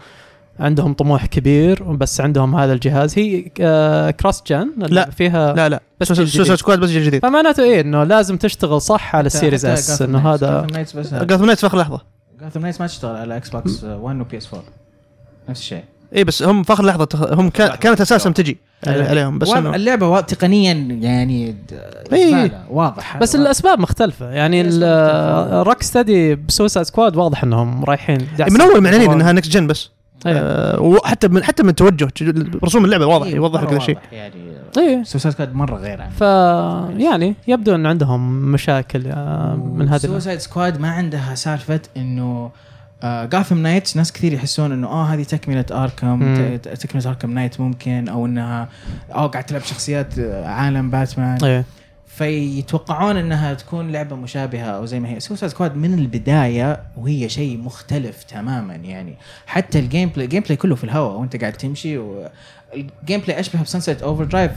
عندهم 0.60 0.94
طموح 0.94 1.26
كبير 1.26 1.82
بس 1.82 2.20
عندهم 2.20 2.56
هذا 2.56 2.72
الجهاز. 2.72 3.18
هي 3.18 3.44
آه 3.60 4.10
cross-gen 4.10 4.72
لا. 4.76 5.10
فيها 5.10 5.52
لا 5.52 5.68
لا. 5.68 5.82
بس. 6.00 6.08
Suicide 6.08 6.58
Squad 6.58 6.80
بس 6.80 6.90
جيل 6.90 7.04
جديد. 7.04 7.22
فمعناته 7.22 7.62
إيه 7.62 7.80
إنه 7.80 8.04
لازم 8.04 8.36
تشتغل 8.36 8.80
صح 8.80 9.16
على 9.16 9.26
ال 9.26 9.32
Series 9.32 9.66
S 9.66 10.02
إنه 10.02 10.34
هذا 10.34 10.66
Gotham 11.12 11.44
Knights 11.44 11.64
آخر 11.64 11.78
لحظة. 11.78 12.15
Gotham 12.40 12.60
Knights 12.60 12.80
ما 12.80 12.86
تشتغل 12.86 13.16
على 13.16 13.36
Xbox 13.36 13.84
1 13.84 14.20
و 14.20 14.36
PS 14.36 14.48
4 14.54 14.64
نفس 15.48 15.60
الشيء. 15.60 15.82
اي 16.16 16.24
بس 16.24 16.42
هم 16.42 16.62
في 16.62 16.72
آخر 16.72 16.84
لحظة 16.84 17.04
تخ... 17.04 17.22
هم 17.32 17.50
كان... 17.50 17.74
كانت 17.74 18.00
أساسا 18.00 18.30
تجي 18.30 18.58
إيه. 18.86 19.08
عليهم 19.08 19.38
بس 19.38 19.48
واضح- 19.48 19.58
انه 19.58 19.74
اللعبة 19.74 20.08
وا- 20.08 20.20
تقنيا 20.20 20.72
يعني 21.00 21.52
د- 21.52 22.12
إيه. 22.12 22.64
واضح. 22.70 23.16
بس 23.16 23.34
الأسباب 23.36 23.78
مختلفة. 23.78 24.30
يعني 24.30 24.62
Rocksteady 25.62 25.82
ب 25.82 26.34
Suicide 26.34 26.86
Squad 26.86 27.16
واضح 27.16 27.42
إنهم 27.44 27.84
رايحين. 27.84 28.28
من 28.50 28.60
أول 28.60 28.80
معلنين 28.80 29.10
إنها 29.10 29.32
next-gen 29.32 29.66
بس. 29.66 29.90
إيه. 30.26 30.32
آه 30.38 30.80
وحتى 30.80 31.28
من 31.28 31.44
حتى 31.44 31.62
من 31.62 31.74
توجه 31.74 32.08
رسوم 32.64 32.84
اللعبة 32.84 33.06
واضح 33.06 33.26
إيه، 33.26 33.34
يوضح 33.34 33.62
لك 33.62 33.68
هذا 33.68 33.76
الشيء 33.76 33.96
واضح 33.96 34.12
يعني. 34.12 34.34
إيه. 34.78 35.02
Suicide 35.02 35.34
Squad 35.34 35.54
مرة 35.54 35.76
غير 35.76 36.02
عن 36.02 36.10
ف 36.10 36.20
يعني 37.00 37.34
يبدو 37.48 37.74
إن 37.74 37.86
عندهم 37.86 38.52
مشاكل 38.52 39.06
آه، 39.06 39.54
من 39.54 39.88
هذه 39.88 39.98
سوسايد 39.98 40.38
سكواد 40.38 40.80
ما 40.80 40.90
عندها 40.90 41.34
سالفة 41.34 41.80
إنه 41.96 42.50
Gotham 43.04 43.58
Knights 43.58 43.96
ناس 43.96 44.12
كثير 44.12 44.32
يحسون 44.32 44.72
إنه 44.72 44.88
آه 44.88 45.04
هذه 45.04 45.22
تكملة 45.22 45.64
Arkham 45.70 46.34
تكملة 46.56 47.08
Arkham 47.08 47.30
Knight 47.30 47.60
ممكن 47.60 48.08
أو 48.08 48.26
إنها 48.26 48.68
أو 49.14 49.26
قاعد 49.26 49.44
تلعب 49.44 49.62
شخصيات 49.62 50.18
آه، 50.18 50.46
عالم 50.46 50.90
باتمان 50.90 51.44
إيه. 51.44 51.64
فيتوقعون 52.16 53.16
إنها 53.16 53.54
تكون 53.54 53.92
لعبة 53.92 54.16
مشابهة 54.16 54.64
أو 54.64 54.86
زي 54.86 55.00
ما 55.00 55.08
هي. 55.08 55.20
Suicide 55.20 55.52
Squad 55.52 55.76
من 55.76 55.94
البداية 55.94 56.82
وهي 56.96 57.28
شيء 57.28 57.58
مختلف 57.58 58.22
تماما 58.22 58.74
يعني. 58.74 59.14
حتى 59.46 59.78
ال 59.78 60.08
gameplay 60.08 60.24
ال 60.24 60.42
gameplay 60.42 60.56
كله 60.56 60.74
في 60.74 60.84
الهواء 60.84 61.20
وأنت 61.20 61.36
قاعد 61.40 61.52
تمشي 61.52 61.98
وال 61.98 63.20
gameplay 63.20 63.40
أشبه 63.40 63.62
ب 63.62 64.02
Sunset 64.02 64.24
Overdrive 64.24 64.50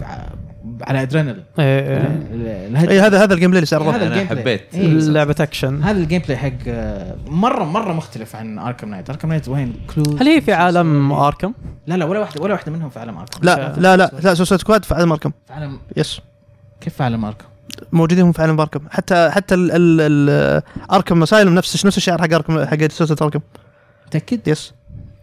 على 0.82 1.02
ادرينالين 1.02 1.44
إيه 1.60 1.80
إيه. 1.80 2.80
اي 2.80 2.90
إيه، 2.90 3.06
هذا 3.06 3.24
هذا 3.24 3.34
ال 3.34 3.52
gameplay 3.52 3.58
اللي 3.58 3.66
صار 3.66 3.96
ال 3.96 4.10
gameplay. 4.10 4.28
حبيت. 4.28 4.62
إيه،. 4.74 4.88
لعبة 4.88 5.36
اكشن 5.40 5.84
هذا 5.84 5.98
ال 5.98 6.22
gameplay 6.22 6.38
حق 6.38 6.68
مرة 7.28 7.64
مرة 7.64 7.94
مختلف 7.94 8.36
عن 8.36 8.60
Arkham 8.60 8.90
Knight 8.90 9.10
Arkham 9.10 9.30
Knight 9.30 9.48
وين؟ 9.48 9.74
close 9.96 10.22
هل 10.22 10.28
هي 10.28 10.42
في 10.42 10.54
عالم 10.54 11.12
اركم؟ 11.12 11.54
لا 11.88 11.96
لا 11.96 12.06
ولا 12.06 12.20
واحدة 12.20 12.42
ولا 12.42 12.54
واحدة 12.54 12.72
منهم 12.72 12.90
في 12.90 13.00
عالم 13.00 13.18
اركم 13.18 13.40
لا 13.44 13.74
لا 13.78 13.98
لا 13.98 14.12
لا 14.24 14.34
Suicide 14.34 14.62
Squad 14.62 14.86
في 14.86 14.94
عالم 14.94 15.12
اركم 15.12 15.32
في 15.48 15.54
عالم 15.54 15.80
yes 15.98 16.22
كيف 16.82 16.96
في 16.96 17.04
عالم 17.04 17.26
أركم؟ 17.26 17.46
موجودين 17.92 18.26
هم 18.26 18.32
في 18.32 18.42
عالم 18.42 18.60
اركم 18.62 18.80
حتى 18.90 19.30
حتى 19.30 19.56
ال 19.56 19.72
ال 19.72 20.02
ال 20.02 20.62
Arkham 20.92 21.24
Asylum 21.24 21.56
نفس 21.56 21.86
نفس 21.86 21.98
الشعر 21.98 22.22
حق 22.22 22.34
اركم 22.34 22.66
حق 22.66 22.88
Suicide 22.92 23.24
أركم. 23.24 23.40
متأكد؟ 24.08 24.48
yes 24.48 24.74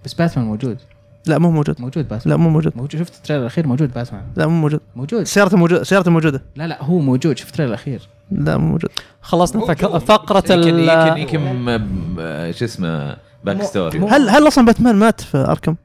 بس 0.04 0.14
باتمان 0.14 0.46
موجود. 0.46 0.78
لا 1.26 1.38
مو 1.38 1.50
موجود. 1.50 1.80
موجود 1.80 2.08
باتمان. 2.08 2.36
لا 2.36 2.42
مو 2.42 2.50
موجود. 2.50 2.72
موجود. 2.76 3.00
شفت 3.00 3.14
ال 3.14 3.18
trailer 3.18 3.42
الأخير؟ 3.42 3.66
موجود 3.66 3.94
باتمان. 3.94 4.22
لا 4.36 4.46
مو 4.46 4.60
موجود. 4.60 4.80
موجود. 4.96 5.22
سيارته 5.22 5.56
موجوده 5.56 5.84
سيارته 5.84 6.10
موجودة. 6.10 6.42
لا 6.56 6.66
لا 6.66 6.84
هو 6.84 6.98
موجود. 6.98 7.38
شوف 7.38 7.48
ال 7.48 7.51
trailer 7.51 7.68
الأخير. 7.68 8.08
لا 8.30 8.56
مو 8.56 8.66
موجود. 8.66 8.90
خلصنا 9.20 9.66
فك... 9.66 9.86
فقرة 9.86 10.52
يمكن 10.52 10.68
يمكن 10.68 10.90
ال 10.90 11.18
يمكن 11.18 12.20
آه، 12.20 12.50
شو 12.50 12.64
اسمه 12.64 13.16
back 13.44 13.62
story 13.62 13.98
هل 13.98 14.28
هل 14.28 14.48
أصلا 14.48 14.66
باتمان 14.66 14.96
مات 14.96 15.20
في 15.20 15.38
أركم؟ 15.38 15.76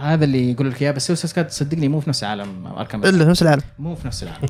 هذا 0.00 0.24
اللي 0.24 0.50
يقول 0.50 0.70
لك 0.70 0.82
إياه 0.82 0.90
بس 0.90 1.06
Suicide 1.06 1.30
Squad 1.30 1.50
صدقني 1.50 1.88
مو 1.88 2.00
في 2.00 2.08
نفس 2.08 2.24
عالم 2.24 2.66
اركم 2.66 3.04
إلا 3.04 3.24
نفس 3.24 3.42
العالم. 3.42 3.62
مو 3.78 3.94
في 3.94 4.06
نفس 4.06 4.22
العالم. 4.22 4.48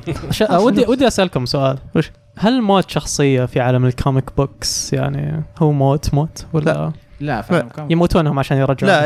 ودي 0.65 0.85
ودي 0.87 1.07
أسألكم 1.07 1.45
سؤال. 1.45 1.77
وش؟ 1.95 2.11
هل 2.37 2.61
موت 2.61 2.89
شخصية 2.89 3.45
في 3.45 3.59
عالم 3.59 3.85
ال 3.85 3.94
comic 3.94 4.37
books 4.37 4.93
يعني 4.93 5.43
هو 5.57 5.71
موت 5.71 6.13
موت 6.13 6.45
ولا 6.53 6.65
لا. 6.65 6.91
لا 7.19 7.41
في 7.41 7.55
عالم 7.55 7.69
comic. 7.69 7.91
يموتونهم 7.91 8.39
عشان 8.39 8.57
يرجعون. 8.57 8.91
لا 8.91 9.01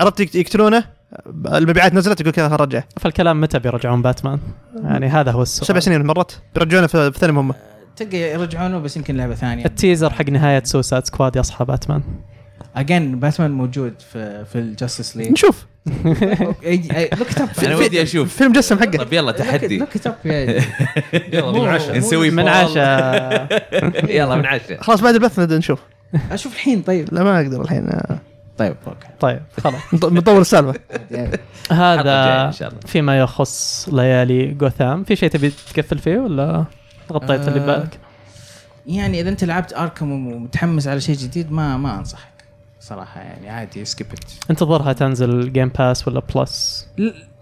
عرفت 0.00 0.34
يقتلونه؟ 0.34 0.84
المبيعات 1.46 1.94
نزلت 1.94 2.20
يقول 2.20 2.32
كذا 2.32 2.56
رجع 2.56 2.82
فالكلام 2.96 3.40
متى 3.40 3.58
بيرجعون 3.58 4.02
باتمان؟ 4.02 4.38
يعني 4.84 5.06
هذا 5.06 5.32
هو 5.32 5.42
السؤال. 5.42 5.66
سبع 5.66 5.80
سنين 5.80 6.06
مرت. 6.06 6.42
بيرجعونه 6.54 6.86
في 6.86 7.12
في 7.12 7.18
ثاني 7.18 7.32
مهمه 7.32 7.54
تلقى 7.96 8.16
يرجعونه 8.16 8.78
بس 8.78 8.96
يمكن 8.96 9.16
لعبة 9.16 9.34
ثانية. 9.34 9.64
التيزر 9.64 10.10
حق 10.10 10.30
نهاية 10.30 10.62
سوسايد 10.64 11.04
سكواد 11.06 11.36
يصحى 11.36 11.64
باتمان. 11.64 12.02
اجين 12.76 13.20
باتمان 13.20 13.50
موجود 13.50 13.94
في 14.12 14.44
في 14.44 14.58
الجاستس 14.58 15.16
ليج 15.16 15.32
نشوف. 15.32 15.66
لوك 15.94 17.38
اب 17.40 17.48
أنا 17.64 17.76
ودي 17.76 18.02
أشوف. 18.02 18.36
فيلم 18.36 18.52
جسم 18.52 18.78
حقه. 18.78 18.96
طيب 18.98 19.12
يلا 19.12 19.32
تحدي. 19.32 19.78
لوك 19.78 20.06
اب 20.06 20.14
يلا 21.32 21.52
من 21.52 21.68
عشاء 21.68 21.96
نسوي 21.98 22.30
من. 22.30 22.48
عشاء 22.48 23.48
يلا 24.18 24.34
من 24.36 24.46
عشاء 24.46 24.82
خلاص 24.82 25.00
بعد 25.00 25.14
البث 25.14 25.38
نبدأ 25.38 25.58
نشوف. 25.58 25.80
أشوف 26.30 26.52
الحين 26.54 26.82
طيب. 26.82 27.08
لا 27.14 27.24
ما 27.24 27.40
أقدر 27.40 27.60
الحين. 27.62 27.90
طيب 28.58 28.76
أوكي. 28.86 29.06
طيب 29.20 29.40
خلاص. 29.64 29.80
نط- 29.94 30.04
نطول 30.12 30.40
السالفة. 30.40 30.74
هذا 31.72 32.50
فيما 32.86 33.18
يخص 33.18 33.88
ليالي 33.92 34.46
جوثام. 34.46 35.04
في 35.04 35.16
شيء 35.16 35.28
تبي 35.30 35.52
تقفل 35.74 35.98
فيه 35.98 36.18
ولا 36.18 36.64
غطيت 37.12 37.48
اللي 37.48 37.60
آه، 37.60 37.62
ببالك؟ 37.64 37.98
يعني 38.86 39.20
إذا 39.20 39.28
أنت 39.28 39.44
لعبت 39.44 39.72
اركم 39.72 40.12
ومتحمس 40.12 40.88
على 40.88 41.00
شيء 41.00 41.14
جديد 41.16 41.52
ما 41.52 41.76
ما 41.76 41.98
أنصحك. 41.98 42.28
صراحة 42.88 43.20
يعني 43.20 43.50
عادي 43.50 43.84
skip 43.84 44.06
انتظرها 44.50 44.92
تنزل 44.92 45.52
Game 45.52 45.68
Pass 45.68 46.08
ولا 46.08 46.22
Plus 46.34 46.86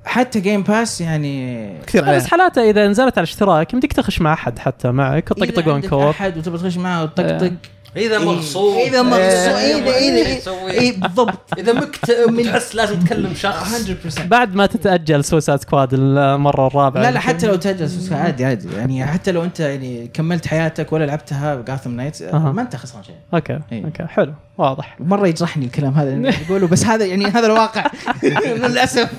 حتى 0.05 0.41
Game 0.41 0.63
Pass 0.63 1.01
يعني 1.01 1.73
كثير 1.87 2.05
بس 2.05 2.27
حالاته 2.27 2.71
إذا 2.71 2.89
نزلت 2.89 3.19
على 3.19 3.25
اشتراك 3.25 3.73
يمديك 3.73 3.93
تخش 3.93 4.21
مع 4.21 4.33
أحد 4.33 4.59
حتى 4.59 4.91
معك 4.91 5.29
تطقطقون 5.29 5.81
co-op 5.81 6.11
أحد 6.11 6.39
وتبغى 6.39 6.59
تخش 6.59 6.77
معه 6.77 7.03
وتطقطق 7.03 7.53
إذا 7.97 8.19
إيه. 8.19 8.25
مغصوب 8.25 8.79
إذا 8.79 9.03
مغصوب 9.03 9.19
إيه، 9.19 9.77
إذا 9.77 9.97
اذا 9.97 10.51
إيه،؟ 10.51 10.81
اي 10.81 10.93
بالضبط. 10.93 11.59
إذا 11.59 11.73
مكتئب 11.73 12.43
تحس 12.43 12.75
لازم 12.75 13.01
تكلم 13.01 13.35
شخص. 13.35 13.89
100% 14.17 14.23
بعد 14.23 14.55
ما 14.55 14.67
تتأجل 14.67 15.25
Suicide 15.25 15.61
Squad 15.61 15.89
المرة 15.93 16.67
الرابعة. 16.67 17.03
لا 17.03 17.11
لا 17.11 17.21
حتى 17.21 17.47
لو 17.47 17.57
تجلس 17.57 18.13
عادي 18.13 18.45
عادي. 18.45 18.69
يعني 18.77 19.07
حتى 19.07 19.33
لو 19.33 19.45
أنت 19.45 19.61
يعني 19.61 20.11
كملت 20.15 20.47
حياتك 20.47 20.93
ولا 20.93 21.05
لعبتها 21.05 21.55
Gotham 21.55 21.91
Knights. 21.91 22.23
ما 22.23 22.63
أنت 22.63 22.77
خسران 22.77 23.03
شيء. 23.03 23.15
okay. 23.35 23.61
okay 23.73 24.07
حلو 24.07 24.35
واضح. 24.59 24.97
مرة 25.01 25.27
يجرحني 25.27 25.65
الكلام 25.65 25.93
هذا 25.95 26.13
اللي 26.13 26.35
بقوله 26.49 26.67
بس 26.67 26.85
هذا 26.85 27.05
يعني 27.05 27.27
هذا 27.27 27.47
الواقع. 27.47 27.85
للأسف. 28.67 29.11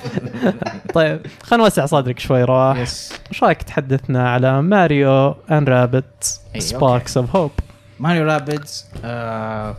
طيب 0.94 1.20
خلينا 1.44 1.64
نوسع 1.64 1.86
صدرك 1.86 2.20
شوي 2.20 2.44
رواح. 2.44 2.78
yes 2.78 3.14
إيش 3.32 3.44
رأيك 3.44 3.64
تحدثنا 3.64 4.30
على 4.30 4.62
Mario 4.62 5.36
and 5.52 5.64
Rabbids 5.64 6.40
Sparks 6.58 7.18
of 7.18 7.36
Hope 7.36 7.52
Mario 8.00 8.26
Rabbids 8.26 8.86
آه 9.06 9.76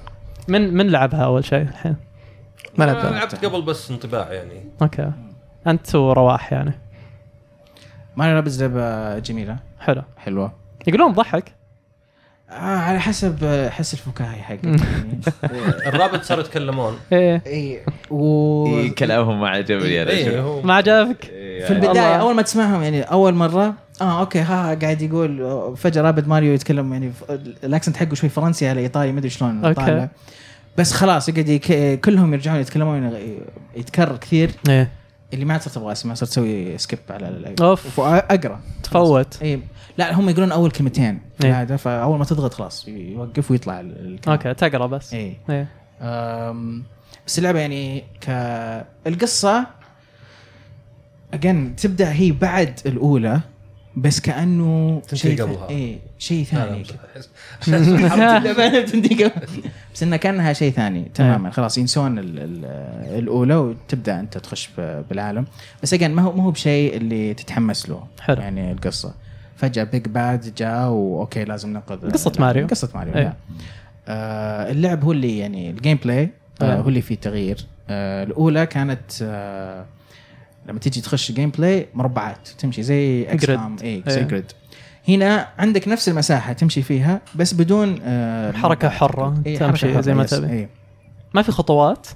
من 0.49 0.75
من 0.75 0.87
لعبها 0.91 1.25
أول 1.25 1.45
شيء 1.45 1.63
الحين؟ 1.63 1.97
ما 2.79 2.85
لعبتها. 2.85 3.11
لعبت 3.11 3.45
قبل 3.45 3.63
بس 3.63 3.91
انطباع 3.91 4.33
يعني. 4.33 4.65
okay. 4.83 5.13
أنت 5.67 5.95
ورواح 5.95 6.53
يعني. 6.53 6.73
Mario 8.17 8.35
Rabbids 8.37 8.63
لعبة 8.63 9.19
جميلة. 9.19 9.57
حلو. 9.81 10.03
حلوة. 10.17 10.53
يقولون 10.87 11.13
ضحك؟ 11.13 11.53
آه 12.51 12.55
على 12.55 13.01
حسب 13.01 13.39
آه، 13.45 13.69
حس 13.69 13.95
الفكاهي 13.95 14.37
يعني 14.39 14.61
ال 15.89 15.93
Rabbids 15.93 16.23
صاروا 16.23 16.45
يتكلمون. 16.45 16.99
إيه. 17.13 17.43
اي 17.47 17.83
و 18.11 18.67
إيه 18.67 18.95
كلامهم 18.95 19.41
ما 19.41 19.49
عجبني 19.49 19.95
يا 19.95 20.09
إيه 20.11 20.29
رجل. 20.29 20.39
هو 20.39 20.63
ما 20.63 20.75
عجبك؟ 20.75 21.25
في 21.67 21.71
البداية 21.73 21.89
والله. 21.89 22.17
أول 22.21 22.35
ما 22.35 22.43
تسمعهم 22.43 22.83
يعني 22.83 23.03
أول 23.03 23.35
مرة 23.35 23.75
آه 24.01 24.21
okay 24.21 24.39
ها 24.41 24.73
ها 24.73 24.75
قاعد 24.75 25.03
يقول 25.03 25.77
فجأة 25.77 26.03
Rabbid 26.03 26.29
Mario 26.29 26.53
يتكلم 26.55 26.93
يعني 26.93 27.13
ال 27.65 27.69
accent 27.69 27.97
حقه 27.97 28.15
شوي 28.15 28.29
فرنسي 28.29 28.69
على 28.69 28.81
إيطالي 28.81 29.13
ما 29.13 29.19
أدري 29.19 29.31
شلون 29.31 29.65
okay. 29.65 29.75
طالع. 29.87 30.09
بس 30.79 30.93
خلاص 30.93 31.29
يقعد 31.29 31.49
يك... 31.49 32.01
كلهم 32.01 32.33
يرجعون 32.33 32.61
يتكلمون 32.61 33.13
يتكرر 33.77 34.17
كثير. 34.17 34.51
إيه. 34.69 34.91
اللي 35.35 35.45
ما 35.45 35.59
صرت 35.59 35.77
أبغى 35.77 35.93
أسمع 35.93 36.15
صرت 36.15 36.29
أسوي 36.31 36.79
skip 36.79 36.99
على 37.11 37.55
أوف. 37.61 37.99
وأقرأ. 37.99 38.61
تفوت. 38.83 39.43
اي 39.43 39.61
لا 39.99 40.15
هم 40.15 40.29
يقولون 40.29 40.53
أول 40.53 40.71
كلمتين. 40.71 41.21
إيه. 41.45 41.63
هذا 41.63 41.77
فأول 41.77 42.19
ما 42.19 42.25
تضغط 42.25 42.55
خلاص 42.55 42.89
يوقف 42.89 43.51
ويطلع 43.51 43.81
ال- 43.81 44.15
الكلام. 44.15 44.37
okay 44.39 44.55
تقرأ 44.55 44.87
بس. 44.87 45.15
اي 45.15 45.37
إيه. 45.51 45.69
أم، 46.03 46.83
بس 47.27 47.39
اللعبة 47.39 47.59
يعني 47.59 48.05
كالقصه 48.21 49.67
again 51.35 51.77
تبدأ 51.77 52.13
هي 52.13 52.33
بعد 52.33 52.81
الأولى 52.87 53.41
بس 53.97 54.21
كأنه 54.21 55.01
تنتهي 55.09 55.17
شيء 55.37 55.43
قبلها. 55.43 55.69
اي 55.71 55.99
شيء 56.19 56.45
ثاني 56.45 56.83
قبل. 56.83 56.95
بس 59.95 60.03
انها 60.03 60.17
كأنها 60.17 60.53
شيء 60.53 60.73
ثاني 60.73 61.11
تماما 61.15 61.51
خلاص 61.51 61.79
ينسون 61.79 62.19
ال- 62.19 62.39
ال- 62.39 62.65
الأولى 63.19 63.55
وتبدأ 63.55 64.21
أنت 64.21 64.39
تخش 64.39 64.71
بالعالم 65.11 65.47
بس 65.83 65.95
again 65.95 66.11
ما 66.11 66.23
هو 66.23 66.33
ما 66.33 66.43
هو 66.45 66.51
بشيء 66.51 66.97
اللي 66.97 67.35
تتحمس 67.35 67.89
له 67.89 68.05
حلو. 68.21 68.41
يعني 68.43 68.73
القصة 68.73 69.15
فجأة 69.57 69.85
big 69.85 70.09
bad 70.09 70.55
جاء 70.55 70.89
و 70.91 71.01
okay 71.01 71.45
لازم 71.45 71.71
ننقذ 71.71 72.11
قصة 72.11 72.33
ماريو. 72.39 72.67
قصة 72.67 72.89
ماريو 72.95 73.15
إيه. 73.15 73.23
لا. 73.23 73.33
آه 74.09 74.71
اللعب 74.71 75.05
هو 75.05 75.13
اللي 75.13 75.39
يعني 75.39 75.71
ال 75.71 75.99
gameplay 76.05 76.31
آه 76.63 76.65
آه. 76.65 76.81
هو 76.81 76.89
اللي 76.89 77.01
فيه 77.03 77.15
تغيير 77.15 77.67
آه 77.91 78.25
الأولى 78.25 78.67
كانت 78.67 79.01
آه 79.23 79.87
لما 80.69 80.79
تيجي 80.79 81.01
تخش 81.01 81.33
gameplay 81.33 81.89
مربعات 81.95 82.49
تمشي 82.59 82.83
زي 82.83 83.23
XCOM 83.33 83.45
Grid. 83.45 83.51
كوم 83.51 83.77
اي 83.83 84.03
زي. 84.07 84.25
grid 84.25 84.53
هنا 85.09 85.49
عندك 85.59 85.89
نفس 85.89 86.09
المساحة 86.09 86.53
تمشي 86.53 86.83
فيها 86.83 87.21
بس 87.35 87.55
بدون 87.55 87.99
آه 88.03 88.53
حركة 88.53 88.89
حرة، 88.89 89.43
إيه، 89.47 89.59
تمشي 89.59 89.87
حركة 89.89 90.01
زي 90.01 90.15
ما. 90.15 90.25
تبي. 90.25 90.53
إيه. 90.53 90.69
ما 91.35 91.43
في 91.43 91.53
خطوات 91.53 92.07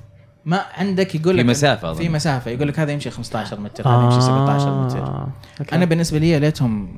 ما 0.44 0.64
عندك 0.74 1.14
يقول 1.14 1.34
في 1.36 1.42
لك 1.42 1.48
مسافة 1.48 1.90
أظن. 1.90 1.98
في 1.98 2.08
مسافة 2.08 2.50
يقول 2.50 2.68
لك 2.68 2.78
هذا 2.78 2.92
يمشي 2.92 3.10
15 3.10 3.60
متر 3.60 3.88
هذا 3.88 4.04
يمشي 4.04 4.20
17 4.20 4.84
متر 4.84 4.98
آه. 4.98 5.28
okay. 5.60 5.76
أنا 5.76 5.84
بالنسبة 5.84 6.18
لي 6.18 6.38
ليتهم 6.38 6.88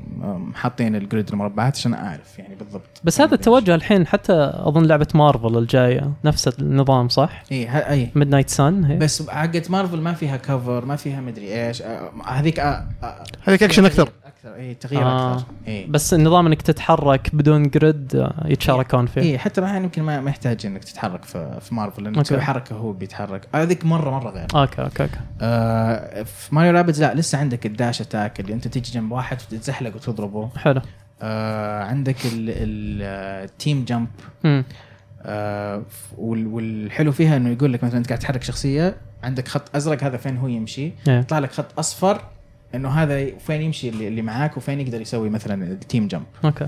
حاطين 0.54 0.96
ال 0.96 1.03
grid 1.03 1.30
المربعات 1.30 1.76
عشان 1.76 1.94
أعرف 1.94 2.38
يعني 2.38 2.54
بالضبط 2.54 3.00
بس 3.04 3.20
هذا 3.20 3.34
التوجه 3.34 3.74
الحين 3.74 4.06
حتى 4.06 4.52
أظن 4.54 4.86
لعبة 4.86 5.06
مارفل 5.14 5.58
الجاية 5.58 6.12
نفس 6.24 6.48
النظام 6.48 7.08
صح؟ 7.08 7.42
إي 7.52 7.68
إي 7.90 8.10
Midnight 8.14 8.50
Suns 8.50 8.84
هي 8.84 8.96
بس 8.96 9.30
حقت 9.30 9.70
مارفل 9.70 10.00
ما 10.00 10.12
فيها 10.12 10.36
cover 10.36 10.84
ما 10.84 10.96
فيها 10.96 11.20
مدري 11.20 11.66
إيش 11.66 11.82
آه، 11.82 12.10
هذيك 12.26 12.60
آه، 12.60 12.88
آه، 13.02 13.24
هذيك 13.42 13.62
أكشن 13.62 13.84
أكثر. 13.84 14.08
أكثر. 14.46 14.54
اي 14.60 14.74
تغيير 14.74 15.02
آه. 15.02 15.34
أكثر. 15.34 15.44
اي 15.68 15.86
بس 15.86 16.14
النظام 16.14 16.46
إنك 16.46 16.62
تتحرك 16.62 17.34
بدون 17.34 17.62
grid 17.70 18.16
آه، 18.16 18.46
يتشاركون 18.46 19.06
فيه. 19.06 19.20
اي 19.20 19.38
حتى 19.38 19.60
الحين 19.60 19.82
يمكن 19.84 20.02
ما 20.02 20.30
يحتاج 20.30 20.66
إنك 20.66 20.84
تتحرك 20.84 21.24
في, 21.24 21.58
في 21.60 21.74
Marvel 21.74 22.06
okay. 22.06 22.22
تسوي 22.22 22.40
حركة 22.40 22.76
هو 22.76 22.92
بيتحرك. 22.92 23.48
هذيك 23.54 23.84
مره 23.84 24.10
مرة 24.10 24.30
غير. 24.30 24.46
okay 24.54 24.82
okay 24.82 25.02
okay. 25.02 25.12
آه 25.40 26.22
في 26.22 26.54
Mario 26.54 26.72
Rabbids 26.72 27.02
لا 27.02 27.14
لسه 27.14 27.38
عندك 27.38 27.66
ال 27.66 27.73
dash 27.73 28.00
attack 28.00 28.40
اللي 28.40 28.52
أنت 28.54 28.68
تيجي 28.68 28.92
جنب 28.92 29.12
واحد 29.12 29.36
وتتزحلق 29.36 29.94
وتضربه. 29.96 30.48
حلو. 30.56 30.80
آه 31.22 31.82
عندك 31.84 32.16
ال 32.34 32.64
team 32.64 33.84
jump 33.84 34.08
مم. 34.44 34.64
آه 35.22 35.82
وال- 36.18 36.46
والحلو 36.46 37.12
فيها 37.12 37.36
إنه 37.36 37.50
يقول 37.50 37.72
لك 37.72 37.84
مثلا 37.84 37.98
أنت 37.98 38.06
قاعد 38.08 38.18
تحرك 38.18 38.42
شخصية 38.42 38.96
عندك 39.22 39.48
خط 39.48 39.76
أزرق 39.76 40.04
هذا 40.04 40.16
فين 40.16 40.36
هو 40.36 40.46
يمشي؟ 40.48 40.92
إيه. 41.08 41.18
يطلع 41.18 41.38
لك 41.38 41.52
خط 41.52 41.78
أصفر 41.78 42.20
إنه 42.74 42.88
هذا 42.88 43.38
فين 43.38 43.62
يمشي 43.62 43.88
اللي, 43.88 44.08
اللي 44.08 44.22
معاك 44.22 44.56
وفين 44.56 44.80
يقدر 44.80 45.00
يسوي 45.00 45.30
مثلا 45.30 45.64
ال 45.64 45.73
team 45.73 46.06
jump. 46.08 46.22
okay. 46.44 46.66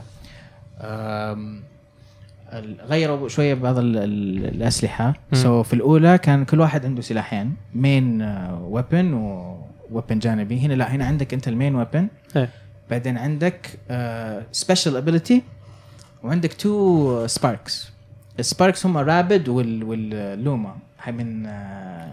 غيروا 2.89 3.29
شوية 3.29 3.55
بعض 3.55 3.79
ال- 3.79 3.97
ال- 3.97 4.45
الأسلحة. 4.55 5.15
so 5.33 5.63
في 5.63 5.73
الأولى 5.75 6.19
كان 6.19 6.45
كل 6.45 6.61
واحد 6.61 6.85
عنده 6.87 7.03
سلاحين. 7.03 7.55
main 7.75 8.23
weapon 8.61 9.13
و 9.15 9.30
weapon 9.30 10.19
جانبي. 10.19 10.61
هنا 10.61 10.75
لا 10.75 10.95
هنا 10.95 11.05
عندك 11.07 11.35
أنت 11.35 11.49
ال 11.49 11.54
main 11.54 11.75
weapon 11.75 12.09
إيه. 12.37 12.49
بعدين 12.91 13.19
عندك 13.19 13.67
special 14.53 14.97
ability 14.97 15.43
وعندك 16.23 16.53
two 16.53 17.27
sparks 17.27 17.91
ال 18.39 18.46
sparks 18.46 18.87
هم 18.87 18.99
Rabbid 18.99 19.49
وال 19.49 19.85
وال 19.85 20.11
Luma. 20.11 20.77
هاي 21.03 21.13
من 21.13 21.47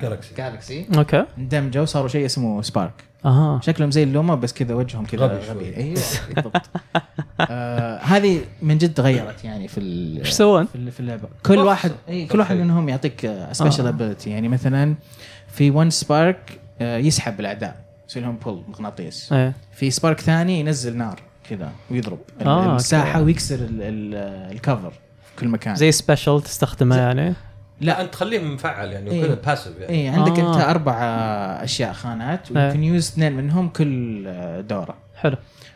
Galaxy. 0.01 0.37
Galaxy 0.37 0.85
okay. 0.97 1.25
اندمجوا 1.37 1.85
صاروا 1.85 2.07
شيء 2.07 2.25
اسمه 2.25 2.61
spark 2.61 2.93
أها 3.25 3.59
شكلهم 3.63 3.91
زي 3.91 4.03
ال 4.03 4.10
Luma 4.10 4.35
بس 4.35 4.53
كذا 4.53 4.73
وجههم 4.75 5.05
كذا 5.05 5.25
غبي 5.25 5.45
غبي. 5.49 5.77
أيوه 5.77 6.01
بالضبط 6.35 6.61
آه 7.41 7.99
هذه 7.99 8.41
من 8.61 8.77
جد 8.77 8.99
غيرت 9.01 9.43
يعني 9.43 9.67
في 9.67 9.79
إيش 10.19 10.29
يسوون؟ 10.29 10.65
في 10.65 10.91
في 10.91 10.99
اللعبة 10.99 11.27
كل. 11.45 11.57
واحد 11.57 11.91
اي 12.09 12.25
كل 12.25 12.39
واحد. 12.39 12.55
منهم 12.55 12.89
يعطيك 12.89 13.31
special 13.51 13.85
آه. 13.85 13.89
ability 13.89 14.29
يعني 14.29 14.47
مثلا 14.47 14.95
في 15.47 15.71
one 15.71 15.89
spark 15.89 16.59
يسحب 16.81 17.39
الأعداء 17.39 17.83
يسوي 18.09 18.23
لهم 18.23 18.35
pull 18.35 18.63
مغناطيس 18.67 19.33
إيه 19.33 19.53
في 19.73 19.91
spark 19.91 20.19
ثاني 20.21 20.59
ينزل 20.59 20.97
نار 20.97 21.19
كذا 21.49 21.71
ويضرب 21.91 22.19
آه، 22.41 22.65
المساحة 22.69 23.11
okay. 23.19 23.25
ويكسر 23.25 23.55
ال- 23.55 23.81
ال- 23.81 24.51
ال 24.55 24.61
cover 24.61 24.89
في 25.23 25.39
كل 25.39 25.47
مكان 25.47 25.75
زي 25.75 25.91
special 25.91 26.41
تستخدمه 26.41 26.97
يعني 26.97 27.33
لا. 27.83 28.01
أنت 28.01 28.13
تخليه 28.13 28.39
مفعل 28.39 28.91
يعني 28.91 29.11
إيه. 29.11 29.23
وكذا 29.23 29.35
passive 29.45 29.71
يعني. 29.79 29.93
اي 29.93 30.07
عندك 30.07 30.39
آه. 30.39 30.49
انت 30.55 30.61
أربع 30.63 30.93
أشياء 31.63 31.93
خانات 31.93 32.51
إيه. 32.51 32.57
ويمكن 32.65 32.83
use 32.83 33.07
اثنين 33.07 33.33
منهم 33.33 33.69
كل 33.69 34.23
دورة. 34.67 34.95
حلو. 35.15 35.35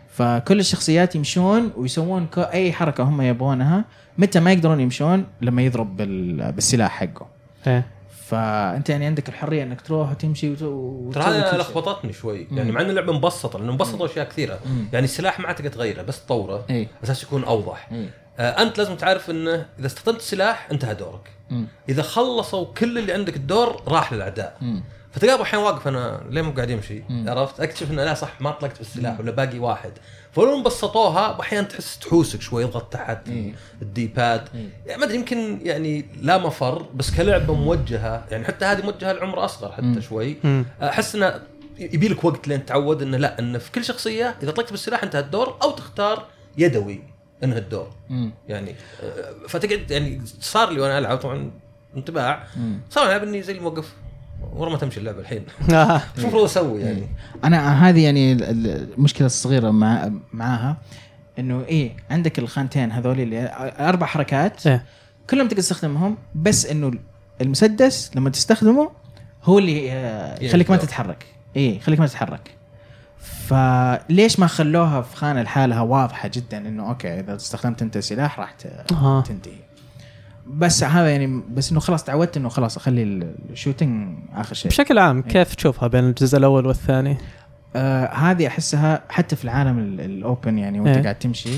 فكل 0.10 0.60
الشخصيات 0.60 1.16
يمشون 1.16 1.72
ويسوون 1.78 2.28
أي 2.38 2.72
حركة 2.74 3.04
هم 3.04 3.22
يبغونها 3.22 3.86
متى 4.18 4.40
ما 4.40 4.52
يقدرون 4.52 4.80
يمشون 4.80 5.26
لما 5.42 5.62
يضرب 5.62 5.98
بال- 5.98 6.52
بالسلاح 6.52 6.92
حقه. 6.92 7.28
إيه. 7.68 7.86
فأنت 8.28 8.90
يعني 8.90 9.06
عندك 9.06 9.30
الحرية 9.30 9.64
إنك 9.64 9.82
تروح 9.82 10.12
وتمشي 10.12 10.52
وت- 10.52 11.14
ترى 11.16 11.24
هذا. 11.24 11.58
لخبطتني 11.58 12.14
شوي. 12.14 12.48
يعني 12.52 12.72
مع 12.72 12.82
ان 12.82 12.90
اللعبة 12.90 13.14
مبسطة 13.14 13.60
لأنه 13.60 13.72
مبسطة 13.74 14.06
اشياء 14.06 14.30
كثيرة. 14.30 14.60
مم. 14.66 14.86
يعني 14.94 15.06
السلاح 15.06 15.40
ما 15.40 15.48
عاد 15.48 15.56
تقدر 15.56 15.70
تغيره 15.70 16.02
بس 16.02 16.26
تطوره 16.26 16.66
اي 16.70 16.88
أساس 17.04 17.24
يكون 17.24 17.44
أوضح. 17.44 17.90
اي 17.92 17.98
آه 18.04 18.10
أنت 18.40 18.78
لازم 18.78 18.96
تعرف 18.96 19.30
إنه 19.30 19.66
إذا 19.80 19.88
استخدمت 19.88 20.20
السلاح 20.20 20.68
انتهى 20.72 20.96
دورك 20.96 21.30
مم. 21.50 21.68
إذا 21.90 22.02
خلصوا 22.02 22.66
كل 22.66 22.98
اللي 22.98 23.14
عندك 23.14 23.36
الدور 23.36 23.82
راح 23.88 24.14
للأعداء. 24.14 24.58
فتلقى 25.12 25.42
أحيانا 25.42 25.66
واقف 25.66 25.88
أنا 25.88 26.22
ليه 26.30 26.42
مو 26.42 26.52
قاعد 26.52 26.70
يمشي 26.70 27.04
مم. 27.10 27.30
عرفت 27.30 27.60
أكتشف 27.60 27.92
إنه 27.92 28.04
لا 28.04 28.14
صح 28.14 28.42
ما 28.42 28.52
طلقت 28.52 28.78
بالسلاح 28.78 29.20
ولا 29.20 29.32
باقي 29.32 29.60
واحد 29.60 29.92
فلو 30.32 30.62
بسطوها 30.64 31.40
أحيانا 31.42 31.68
تحس 31.68 32.00
تحوسك 32.00 32.42
شوي 32.42 32.64
يضغط 32.64 32.94
تحت. 32.94 33.28
الدي 33.82 34.08
باد 34.08 34.50
إيه. 34.56 34.70
يعني 34.86 35.00
ما 35.00 35.06
أدري 35.06 35.16
يمكن 35.18 35.60
يعني 35.64 36.06
لا 36.22 36.38
مفر 36.38 36.86
بس 36.96 37.12
كلعبة 37.12 37.54
موجهة 37.54 38.26
يعني 38.32 38.46
حتى 38.46 38.66
هذه 38.66 38.82
موجهة 38.86 39.12
لعمر 39.14 39.46
أصغر 39.46 39.72
حتى 39.72 39.82
مم. 39.86 40.02
شوي. 40.02 40.38
أحس 40.82 41.16
إنه 41.16 41.42
يبي 41.80 42.08
لك 42.08 42.24
وقت 42.24 42.48
لين 42.48 42.66
تعود 42.66 43.02
إنه 43.02 43.18
لا 43.18 43.40
إنه 43.40 43.58
في 43.58 43.72
كل 43.72 43.84
شخصية 43.86 44.36
إذا 44.44 44.52
طلقت 44.52 44.72
بالسلاح 44.72 45.04
انتهى 45.04 45.20
الدور 45.22 45.58
أو 45.64 45.72
تختار 45.72 46.26
يدوي 46.58 47.02
انهى 47.44 47.58
الدور 47.58 47.90
مم. 48.10 48.32
يعني 48.50 48.76
فتقعد 49.48 49.92
يعني 49.92 50.22
صار 50.42 50.70
لي 50.72 50.80
وأنا 50.82 50.98
ألعب 50.98 51.18
طبعا 51.18 51.52
انطباع. 51.98 52.44
صار 52.90 53.06
ألعب 53.08 53.24
إني 53.24 53.42
زي 53.42 53.54
الموقف 53.58 53.94
ورا 54.54 54.70
ما 54.70 54.78
تمشي 54.78 55.00
اللعبة 55.00 55.20
الحين 55.20 55.44
آه. 55.74 55.98
شو 55.98 56.22
المفروض 56.22 56.44
أسوي 56.44 56.82
يعني؟ 56.82 57.08
أنا 57.44 57.90
هذه 57.90 58.04
يعني 58.04 58.32
ال- 58.34 58.44
ال- 58.44 58.94
المشكلة 58.94 59.26
الصغيرة 59.26 59.72
مع 59.72 60.12
معاها 60.34 60.78
إنه 61.40 61.64
إيه 61.66 61.92
عندك 62.12 62.40
الخانتين 62.40 62.92
هذول 62.92 63.20
اللي 63.20 63.52
أربع 63.80 64.06
حركات 64.06 64.68
إيه 64.68 64.86
كلهم 65.30 65.48
تقدر 65.48 65.62
تستخدمهم 65.62 66.18
بس 66.36 66.66
إنه 66.66 66.92
المسدس 67.42 68.12
لما 68.16 68.30
تستخدمه 68.30 68.92
هو 69.44 69.60
اللي 69.60 69.92
آه، 69.92 70.44
يخليك 70.44 70.70
ما. 70.70 70.78
تتحرك 70.78 71.26
إيه 71.56 71.78
يخليك 71.78 72.00
ما 72.00 72.08
تتحرك 72.08 72.52
فليش 73.20 74.40
ما 74.40 74.48
خلوها 74.48 75.02
في 75.02 75.16
خانة 75.16 75.42
لحالها 75.42 75.82
واضحة 75.82 76.28
جدا 76.34 76.58
إنه 76.58 76.90
okay 76.90 77.20
إذا 77.20 77.36
استخدمت 77.36 77.82
أنت 77.82 77.98
سلاح 77.98 78.40
راح 78.40 78.56
آه. 78.92 79.22
تنتهي 79.22 79.54
بس 80.48 80.84
هذا 80.84 81.10
يعني 81.12 81.42
بس 81.50 81.72
إنه 81.72 81.80
خلاص 81.80 82.04
تعودت 82.04 82.38
إنه 82.38 82.50
خلاص 82.50 82.78
أخلي 82.78 83.04
ال- 83.04 83.36
ال 83.52 83.59
shooting 83.59 84.18
آخر 84.36 84.56
شيء 84.56 84.72
بشكل 84.72 85.00
عام 85.00 85.22
كيف 85.22 85.56
تشوفها 85.56 85.88
بين 85.88 86.04
الجزء 86.04 86.38
الأول 86.38 86.66
والثاني؟ 86.66 87.18
آه 87.76 88.06
هذه 88.14 88.48
أحسها 88.48 89.02
حتى 89.10 89.36
في 89.36 89.44
العالم 89.44 89.80
ال- 89.80 90.02
ال 90.02 90.13
open 90.13 90.58
يعني 90.58 90.80
وأنت 90.80 90.96
إيه. 90.98 91.04
قاعد 91.04 91.16
تمشي 91.20 91.50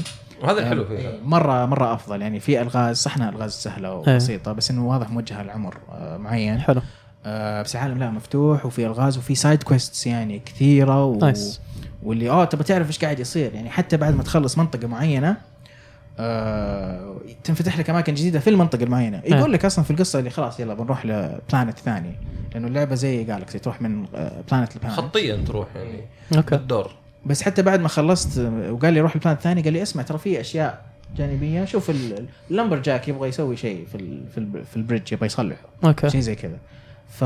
وهذا 0.43 0.59
الحلو 0.59 0.85
فيها 0.85 1.11
مرة 1.23 1.65
مرة 1.65 1.93
أفضل 1.93 2.21
يعني 2.21 2.39
في 2.39 2.61
ألغاز 2.61 2.97
صح 2.97 3.15
انها 3.15 3.29
ألغاز 3.29 3.51
سهلة 3.51 3.89
إيه. 3.89 3.95
وبسيطة 3.95 4.51
بس 4.53 4.71
إنه 4.71 4.87
واضح 4.87 5.09
موجهة 5.09 5.43
لعمر 5.43 5.77
آه 5.91 6.17
معين 6.17 6.59
حلو 6.59 6.79
آه 6.79 6.83
بس 7.25 7.75
العالم 7.75 7.97
لا 7.99 8.09
مفتوح 8.11 8.65
وفي 8.65 8.85
ألغاز 8.85 9.17
وفي 9.17 9.35
side 9.35 9.63
quests 9.63 10.07
يعني 10.07 10.39
كثيرة 10.45 11.05
و... 11.05 11.19
nice. 11.19 11.61
واللي 12.03 12.29
آه 12.29 12.45
تبغى 12.45 12.63
تعرف 12.63 12.87
إيش 12.87 12.99
قاعد 12.99 13.19
يصير 13.19 13.53
يعني 13.53 13.69
حتى 13.69 13.97
بعد 13.97 14.15
ما 14.15 14.23
تخلص 14.23 14.57
منطقة 14.57 14.87
معينة 14.87 15.37
آه 16.19 17.15
تنفتح 17.43 17.79
لك 17.79 17.89
أماكن 17.89 18.13
جديدة 18.13 18.39
في 18.39 18.49
المنطقة 18.49 18.83
المعينة. 18.83 19.21
يقول 19.25 19.53
لك 19.53 19.65
أصلا 19.65 19.85
في 19.85 19.91
القصة 19.91 20.19
اللي 20.19 20.29
خلاص 20.29 20.59
يلا 20.59 20.73
بنروح 20.73 21.05
ل 21.05 21.16
planet 21.16 21.79
ثاني 21.79 22.11
لأنه 22.53 22.67
اللعبة 22.67 22.95
زي 22.95 23.23
Galaxy 23.23 23.59
تروح 23.59 23.81
من 23.81 24.05
planet 24.51 24.75
ل 24.75 24.78
planet 24.78 24.93
خطيا 24.95 25.35
تروح 25.47 25.67
يعني. 25.75 26.01
okay. 26.37 26.55
الدور 26.55 26.91
بس 27.25 27.41
حتى 27.41 27.61
بعد 27.61 27.79
ما 27.79 27.87
خلصت 27.87 28.37
آه، 28.37 28.71
وقال 28.71 28.93
لي 28.93 29.01
روح 29.01 29.15
ال 29.15 29.18
planet 29.18 29.33
الثاني 29.35 29.61
قال 29.61 29.73
لي 29.73 29.81
اسمع 29.81 30.03
ترى 30.03 30.17
في 30.17 30.41
أشياء 30.41 30.85
جانبية. 31.17 31.65
شوف 31.65 31.89
ال- 31.89 32.25
ال 32.51 32.77
lumberjack 32.79 33.07
يبغى 33.07 33.29
يسوي 33.29 33.57
شيء 33.57 33.85
في 33.91 33.95
ال 33.95 34.23
في, 34.31 34.37
ال 34.37 34.65
في 34.65 34.77
ال 34.77 34.82
bridge 34.82 35.13
يبغى 35.13 35.25
يصلحه. 35.25 35.61
okay. 35.83 36.09
شيء 36.09 36.21
زي 36.21 36.35
كذا. 36.35 36.57
ف 37.09 37.23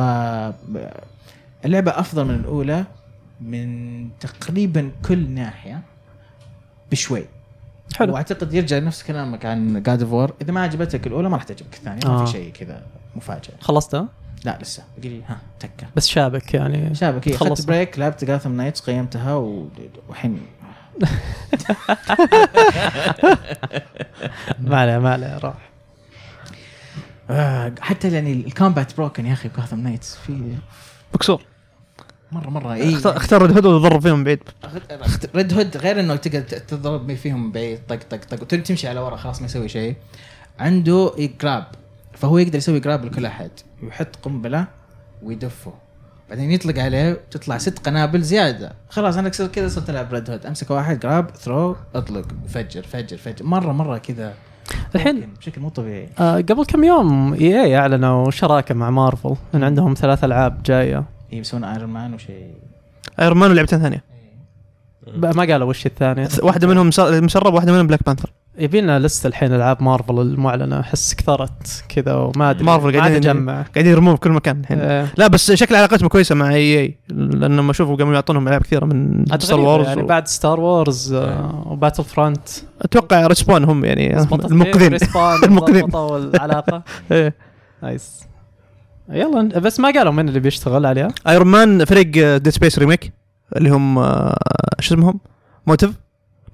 اللعبة 1.66 1.92
أفضل 2.00 2.26
من 2.26 2.36
الأولى 2.36 2.86
من 3.42 4.10
تقريبا 4.20 4.92
كل 5.06 5.30
ناحية 5.30 5.82
بشوي. 6.92 7.26
حلو. 7.96 8.14
وأعتقد 8.14 8.54
يرجع 8.54 8.80
نفس 8.80 9.04
كلامك 9.04 9.46
عن 9.46 9.84
God 9.84 10.02
of 10.02 10.12
War 10.12 10.34
إذا 10.42 10.52
ما 10.52 10.62
عجبتك 10.62 11.08
الأولى 11.08 11.30
ما 11.30 11.36
راح 11.36 11.44
تعجبك 11.44 11.74
الثانية 11.74 12.00
ما 12.06 12.22
آه. 12.22 12.26
في 12.26 12.32
شيء 12.32 12.52
كذا 12.52 12.82
مفاجاه 13.16 13.54
خلصتها؟ 13.62 14.08
لا 14.46 14.58
لسه. 14.62 14.84
باقي 14.98 15.22
ها 15.22 15.38
تكة. 15.60 15.88
بس 15.96 16.08
شابك 16.08 16.54
يعني. 16.54 16.96
شابك 16.96 17.28
إيه، 17.28 17.38
خلص. 17.38 17.52
اخذت 17.52 17.68
break 17.68 18.00
لعبت 18.00 18.24
Gotham 18.26 18.52
Knights 18.52 18.82
قيمتها 18.82 19.36
والحين. 19.36 20.40
ما 24.60 24.78
عليه 24.78 24.98
ما 24.98 25.14
عليه 25.14 25.38
راح. 25.38 25.73
آه 27.34 27.74
حتى 27.82 28.12
يعني 28.14 28.34
ال 28.34 28.43
combat 28.43 28.98
broken 28.98 29.26
يا 29.26 29.34
أخي 29.34 29.50
ب 29.50 29.54
Gotham 29.54 29.80
Knights 29.80 30.16
في 30.16 30.56
مكسور. 31.14 31.42
مره 32.32 32.50
مرة 32.50 32.74
اي 32.74 32.94
اختار 32.96 33.18
أختار 33.18 33.42
Red 33.42 33.52
Hood 33.52 33.66
وضرب 33.66 34.02
فيهم 34.02 34.18
من 34.18 34.24
بعيد 34.24 34.40
Red 35.36 35.54
Hood 35.54 35.78
غير 35.78 36.00
إنه 36.00 36.16
تقدر 36.16 36.42
تضرب 36.42 37.14
فيهم 37.16 37.44
من 37.46 37.52
بعيد 37.52 37.80
طق 37.90 38.00
طق 38.10 38.18
طق 38.18 38.42
وتم- 38.42 38.62
تمشي 38.62 38.88
على 38.88 39.00
ورا 39.00 39.16
خلاص 39.16 39.40
ما 39.40 39.46
يسوي 39.46 39.70
شيء. 39.70 39.96
عنده 40.60 41.12
grab 41.42 41.66
فهو 42.14 42.38
يقدر 42.38 42.58
يسوي 42.58 42.80
grab 42.80 43.06
لكل 43.06 43.26
أحد. 43.26 43.52
ويحط 43.84 44.16
قنبلة 44.16 44.68
ويدفه. 45.24 45.74
بعدين 46.30 46.52
يطلق 46.52 46.80
عليه 46.80 47.22
تطلع 47.32 47.58
ست 47.58 47.80
قنابل 47.80 48.22
زيادة. 48.22 48.74
خلاص 48.90 49.18
أنا 49.18 49.30
كذا 49.30 49.68
صرت 49.68 49.90
ألعب 49.90 50.14
Red 50.14 50.30
Hood 50.30 50.46
أمسك 50.46 50.72
واحد 50.72 51.00
grab 51.00 51.30
throw 51.36 51.76
أطلق. 51.96 52.28
فجر 52.48 52.84
فجر 52.84 53.18
فجر. 53.18 53.46
مره 53.46 53.72
مرة 53.72 53.98
كذا. 53.98 54.34
الحين 54.96 55.30
بشكل 55.40 55.62
مو 55.62 55.70
طبيعي. 55.70 56.10
آه 56.20 56.36
قبل 56.36 56.66
كم 56.66 56.84
يوم 56.84 57.34
EA 57.34 57.78
أعلنوا 57.78 58.32
شراكة 58.32 58.76
مع 58.76 58.90
مارفل 58.90 59.36
إن 59.56 59.64
عندهم 59.64 59.94
ثلاث 59.94 60.24
ألعاب 60.24 60.64
جاية. 60.64 61.04
يسوون 61.32 61.64
Iron 61.64 61.90
Man 61.90 62.14
وشيء 62.14 62.54
Iron 63.20 63.38
Man 63.38 63.52
ولعبتين 63.52 63.80
ثانية. 63.80 64.04
ما 65.18 65.44
قالوا 65.44 65.70
وش 65.70 65.86
الثانية 65.86 66.28
واحدة 66.44 66.68
منهم 66.68 66.88
مسر- 66.88 67.22
مسرب 67.22 67.54
واحدة 67.54 67.72
منهم 67.72 67.88
Black 67.88 68.00
Panther 68.06 68.32
يبي 68.58 68.82
لنا 68.82 69.00
لسه 69.00 69.28
الحين 69.28 69.54
ألعاب 69.54 69.84
مارفل 69.84 70.20
المعلنة. 70.20 70.80
أحس 70.80 71.14
كثرت 71.14 71.84
كذا 71.90 72.14
وما 72.14 72.50
أدري. 72.50 72.64
مارفل 72.64 72.92
ما 72.94 72.98
قاعدين 73.00 73.16
اجمع 73.18 73.54
قاعدين 73.62 73.92
يرمون 73.92 74.16
في 74.16 74.22
كل 74.22 74.30
مكان 74.32 74.60
الحين. 74.60 74.78
آه، 74.82 75.08
لا 75.18 75.28
بس 75.28 75.52
شكل 75.52 75.76
علاقتهم 75.76 76.08
كويسة 76.08 76.36
مع 76.36 76.50
EA. 76.54 76.98
لانهم 77.10 77.70
اشوفوا 77.70 77.96
قاموا 77.96 78.14
يعطونهم 78.14 78.48
ألعاب 78.48 78.62
كثيرة 78.62 78.86
من 78.86 79.26
Star 79.40 79.60
Wars 79.60 79.88
يعني 79.88 80.02
و... 80.02 80.06
بعد 80.06 80.28
Star 80.28 80.60
Wars 80.60 81.14
آه، 81.14 81.64
و 81.68 82.04
Battlefront 82.04 82.48
أتوقع 82.82 83.28
Respawn 83.28 83.64
هم 83.64 83.86
يعني 83.86 84.18
المنقذين 84.34 84.98
المنقذين. 85.44 85.90
العلاقة. 86.36 86.84
إيه. 87.12 87.36
nice. 87.84 88.24
يلا 89.10 89.60
بس 89.60 89.80
ما 89.80 89.92
قالوا 89.92 90.12
من 90.14 90.28
اللي 90.30 90.40
بيشتغل 90.40 90.86
عليها؟ 90.86 91.08
Iron 91.28 91.48
Man 91.48 91.86
فريق 91.86 92.08
Dead 92.38 92.50
Space 92.50 92.80
remake 92.80 93.14
اللي 93.58 93.70
هم 93.70 94.00
آه، 94.00 94.38
شو 94.80 94.96
اسمهم؟ 94.96 95.20
Motive؟ 95.68 95.92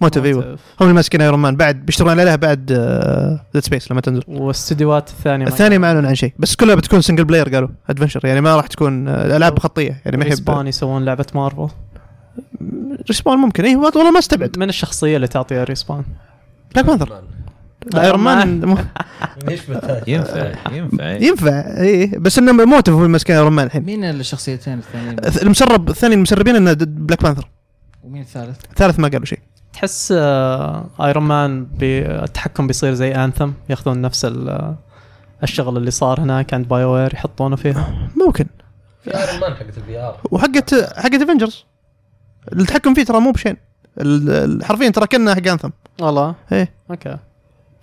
Motive 0.01 0.25
أيوه. 0.25 0.43
هم 0.51 0.57
اللي 0.81 0.93
ماسكين 0.93 1.21
Iron 1.21 1.39
Man 1.39 1.55
بعد 1.55 1.85
بيشتغلون 1.85 2.19
عليها 2.19 2.35
بعد 2.35 2.65
Dead 3.53 3.63
Space 3.63 3.91
لما 3.91 4.01
تنزل. 4.01 4.23
والاستديوهات 4.27 5.09
الثانية 5.09 5.45
ما 5.45 5.51
الثاني 5.51 5.77
ما 5.77 5.87
اعلن 5.87 6.05
عن 6.05 6.15
شيء 6.15 6.33
بس 6.39 6.55
كلها 6.55 6.75
بتكون 6.75 7.01
single 7.01 7.25
player 7.25 7.49
قالوا 7.49 7.69
adventure 7.89 8.25
يعني 8.25 8.41
ما 8.41 8.55
راح 8.55 8.67
تكون 8.67 9.07
آه، 9.07 9.37
ألعاب 9.37 9.59
خطية. 9.59 10.01
يعني 10.05 10.17
ما 10.17 10.25
هي 10.25 10.29
Respawn 10.29 10.67
يسوون 10.67 11.05
لعبة 11.05 11.25
Marvel 11.35 11.67
Respawn 13.07 13.37
ممكن. 13.37 13.65
اي 13.65 13.75
والله 13.75 14.11
ما 14.11 14.19
استبعد. 14.19 14.59
من 14.59 14.69
الشخصية 14.69 15.15
اللي 15.15 15.27
تعطيها 15.27 15.63
Respawn 15.63 16.05
Black 16.73 16.85
Panther 16.85 17.21
Iron 17.95 18.19
Man 18.29 18.75
ينفع 19.47 20.01
ينفع. 20.07 20.51
ينفع 21.21 21.51
اي 21.81 22.07
بس 22.07 22.37
إنه 22.37 22.51
Motive 22.65 22.93
هم 22.93 22.99
اللي 22.99 23.11
ماسكين 23.11 23.35
Iron 23.35 23.53
Man 23.53 23.65
الحين. 23.65 23.83
مين 23.85 24.03
الشخصيتين 24.03 24.77
الثانيين؟ 24.79 25.15
المسرب 25.41 25.89
الثاني 25.89 26.15
المسربين 26.15 26.55
إنه 26.55 26.73
Black 26.73 27.23
Panther 27.23 27.49
ومين 28.03 28.21
الثالث؟ 28.21 28.65
الثالث 28.69 28.99
ما 28.99 29.07
قالوا 29.07 29.25
شيء. 29.25 29.39
تحس 29.73 30.13
آه، 30.17 30.85
Iron 31.01 31.23
Man 31.23 31.65
بي- 31.65 32.05
التحكم 32.05 32.67
بيصير 32.67 32.93
زي 32.93 33.15
Anthem 33.15 33.51
ياخذون 33.69 34.01
نفس 34.01 34.25
ال- 34.25 34.49
آه، 34.49 34.77
الشغل 35.43 35.77
اللي 35.77 35.91
صار 35.91 36.19
هناك 36.21 36.53
عند 36.53 36.67
BioWare 36.67 37.13
يحطونه 37.13 37.55
فيها. 37.55 38.09
ممكن. 38.25 38.45
في 39.03 39.17
Iron 39.17 39.39
Man 39.41 39.53
حقت 39.53 39.77
ال 39.77 39.97
VR 39.99 40.17
وحقت 40.31 40.73
حقت 40.97 41.21
Avengers 41.21 41.65
التحكم 42.53 42.93
فيه 42.93 43.03
ترى 43.03 43.19
مو 43.19 43.31
بشين. 43.31 43.57
حرفيا 44.63 44.89
ترى 44.89 45.07
كأنه 45.07 45.35
حق 45.35 45.47
Anthem 45.47 45.69
والله؟ 46.01 46.35
إيه. 46.51 46.71
okay. 46.91 47.17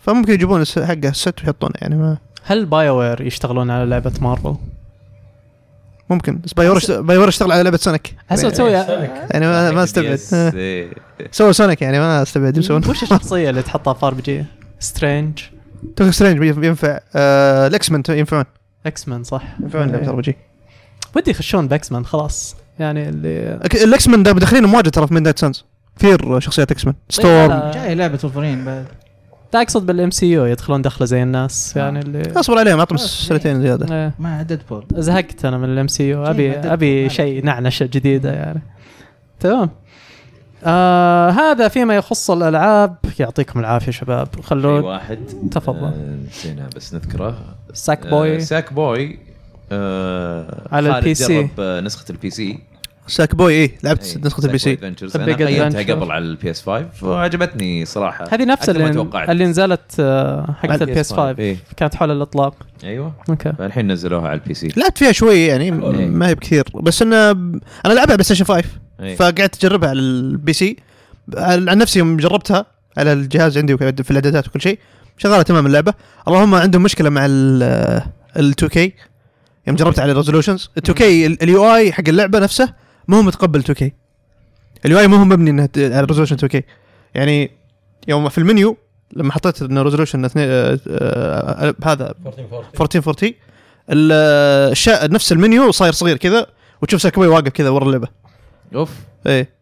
فممكن 0.06 0.32
يجيبون 0.32 0.64
حقه 0.64 1.08
ال 1.08 1.12
asset 1.12 1.34
ويحطونه 1.40 1.72
يعني 1.80 1.96
ما 1.96 2.16
هل 2.44 2.66
BioWare 2.66 3.20
يشتغلون 3.20 3.70
على 3.70 3.90
لعبة 3.90 4.12
مارفل؟ 4.20 4.56
ممكن. 6.10 6.38
بس 6.44 6.52
BioWare 6.52 6.76
اشت- 6.76 6.90
BioWare 6.90 7.28
اشتغل 7.28 7.52
على 7.52 7.62
لعبة 7.62 7.76
Sonic 7.76 8.14
احس 8.30 8.42
يعني, 8.42 8.54
تسوي 8.54 8.70
يعني 8.70 9.46
ما, 9.46 9.70
ما 9.70 9.82
استبعد. 9.84 10.20
آه. 10.34 10.86
سووا 11.32 11.52
Sonic 11.52 11.82
يعني 11.82 11.98
ما 11.98 12.22
استبعد 12.22 12.56
يسوون. 12.56 12.82
وش 12.88 13.02
الشخصية 13.02 13.50
اللي 13.50 13.62
تحطها 13.62 13.94
في 13.94 14.06
RPG؟ 14.06 14.44
Strange 14.78 15.38
Doctor 15.96 16.10
Strange 16.10 16.64
ينفع 16.64 16.98
آه 17.16 17.66
ال 17.66 17.90
X-Men 17.90 18.02
ينفعون. 18.08 18.44
X-Men 18.86 19.24
صح. 19.24 19.42
ينفعون 19.62 19.90
لعبة 19.90 20.08
RPG 20.08 20.36
ودي 21.16 21.30
يخشون 21.30 21.68
ب 21.68 21.92
X-Men 21.92 22.04
خلاص. 22.04 22.56
يعني 22.78 23.08
اللي 23.08 23.60
الاكس 23.84 24.08
مان 24.08 24.22
دا- 24.22 24.32
داخلين 24.32 24.64
مواجهه 24.64 24.90
ترى 24.90 25.06
في 25.06 25.14
Midnight 25.14 25.38
Suns 25.38 25.64
كثير 25.98 26.40
شخصيات 26.40 26.70
X-Men 26.70 26.94
Storm. 27.08 27.70
جاي 27.74 27.94
لعبة 27.94 28.18
ولفرين 28.24 28.64
بعد. 28.64 28.86
لا 29.54 29.62
أقصد 29.62 29.86
بال 29.86 30.10
MCU 30.10 30.44
يدخلون 30.44 30.82
دخله 30.82 31.06
زي 31.06 31.22
الناس 31.22 31.76
يعني 31.76 31.98
اللي 32.00 32.32
أصبر 32.36 32.58
عليهم 32.58 32.78
أعطهم 32.78 32.98
آه، 32.98 33.02
سنتين 33.02 33.62
زيادة. 33.62 33.94
إيه. 33.96 34.14
مع 34.18 34.42
Deadpool 34.42 34.84
زهقت 34.92 35.44
أنا 35.44 35.58
من 35.58 35.64
ال 35.64 35.88
MCU 35.88 36.24
شيء 36.24 36.30
أبي. 36.30 36.52
ابي 36.52 37.08
شيء 37.08 37.44
نعنشة 37.44 37.86
جديدة 37.86 38.32
يعني. 38.32 38.62
تمام. 39.40 39.70
آه 40.64 41.30
هذا 41.30 41.68
فيما 41.68 41.96
يخص 41.96 42.30
الألعاب. 42.30 42.96
يعطيكم 43.20 43.60
العافية 43.60 43.92
شباب. 43.92 44.28
في 44.36 44.42
خلونا 44.42 44.86
واحد. 44.86 45.18
تفضل. 45.50 45.84
آه، 45.84 46.16
نسينا 46.28 46.68
بس 46.76 46.94
نذكره. 46.94 47.38
Sack 47.74 48.06
آه، 48.06 48.10
boy 48.10 48.40
Sackboy 48.40 49.18
آه، 49.72 50.68
على 50.72 50.98
ال 50.98 51.14
PC. 51.14 51.42
جرب 51.42 51.50
آه، 51.58 51.80
نسخة 51.80 52.04
ال 52.10 52.30
PC 52.30 52.58
Sackboy 53.06 53.52
إيه 53.52 53.78
لعبت 53.84 54.04
إيه، 54.16 54.24
نسخه 54.26 54.44
ال 54.46 54.58
PC. 54.58 54.78
أنا 55.14 55.34
قيمتها. 55.34 55.94
قبل 55.94 56.10
على 56.12 56.24
ال 56.24 56.50
PS 56.50 56.62
5 56.62 56.86
وعجبتني 57.02 57.84
صراحة. 57.84 58.24
هذه 58.30 58.44
نفس 58.44 58.68
اللي, 58.70 58.90
توقعت. 58.90 59.30
اللي 59.30 59.46
نزلت 59.46 59.80
آه، 60.00 60.54
حقت 60.62 60.82
ال 60.82 61.00
PS 61.00 61.12
5 61.12 61.38
إيه. 61.38 61.56
كانت 61.76 61.94
حول 61.94 62.10
الإطلاق. 62.10 62.54
أيوه. 62.84 63.12
okay. 63.30 63.52
فالحين 63.58 63.92
نزلوها 63.92 64.28
على 64.28 64.40
ال 64.40 64.54
PC 64.54 64.68
لعبت 64.76 64.98
فيها 64.98 65.12
شوي 65.12 65.46
يعني 65.46 65.64
إيه. 65.64 65.70
ما 66.06 66.28
هي 66.28 66.34
بكثير. 66.34 66.64
بس 66.74 67.02
انه 67.02 67.32
ب- 67.32 67.60
أنا 67.86 67.92
لعبها 67.92 68.14
بلاي 68.14 68.24
ستيشن 68.24 68.44
5 68.44 68.64
إيه. 69.00 69.16
فقعدت 69.16 69.64
أجربها 69.64 69.88
على 69.88 69.98
ال 69.98 70.52
PC 70.52 70.76
عن 71.36 71.64
نفسي 71.78 71.98
يوم 71.98 72.16
جربتها 72.16 72.66
على 72.98 73.12
الجهاز 73.12 73.58
عندي 73.58 73.76
في 73.76 74.10
الإعدادات 74.10 74.48
وكل 74.48 74.60
شيء 74.60 74.78
شغالة 75.18 75.42
تمام 75.42 75.66
اللعبة. 75.66 75.94
اللهم 76.28 76.54
عندهم 76.54 76.82
مشكلة 76.82 77.10
مع 77.10 77.26
ال 77.26 77.62
2K 78.36 78.92
يوم 79.66 79.76
جربت 79.76 79.98
على 79.98 80.12
ال 80.12 80.82
resolutions 80.82 80.94
ال 80.98 81.08
2K 81.08 81.26
ال 81.26 81.74
UI 81.74 81.92
حق 81.92 82.04
اللعبة 82.08 82.38
نفسه 82.38 82.85
ما 83.08 83.16
هو 83.16 83.22
متقبل 83.22 83.58
2K 83.58 83.92
ال 84.86 84.98
UI 84.98 85.08
ما 85.08 85.16
هو 85.20 85.24
مبني 85.24 85.50
انه 85.50 85.66
ت- 85.66 85.78
على 85.78 86.00
resolution 86.06 86.34
2K 86.34 86.62
يعني 87.14 87.50
يوم 88.08 88.28
في 88.28 88.38
المنيو 88.38 88.76
لما 89.12 89.32
حطيت 89.32 89.62
إنه 89.62 89.82
resolution 89.82 90.24
هذا 91.84 92.14
1440 92.34 93.32
ال- 93.90 94.12
الشا... 94.72 95.06
نفس 95.06 95.32
المنيو 95.32 95.70
صاير 95.70 95.92
صغير 95.92 96.16
كذا 96.16 96.46
وتشوف 96.82 97.02
ساكوي 97.02 97.26
واقف 97.26 97.48
كذا 97.48 97.68
ورا 97.70 97.84
اللعبة. 97.86 98.08
أوف. 98.74 98.90
إيه. 99.26 99.56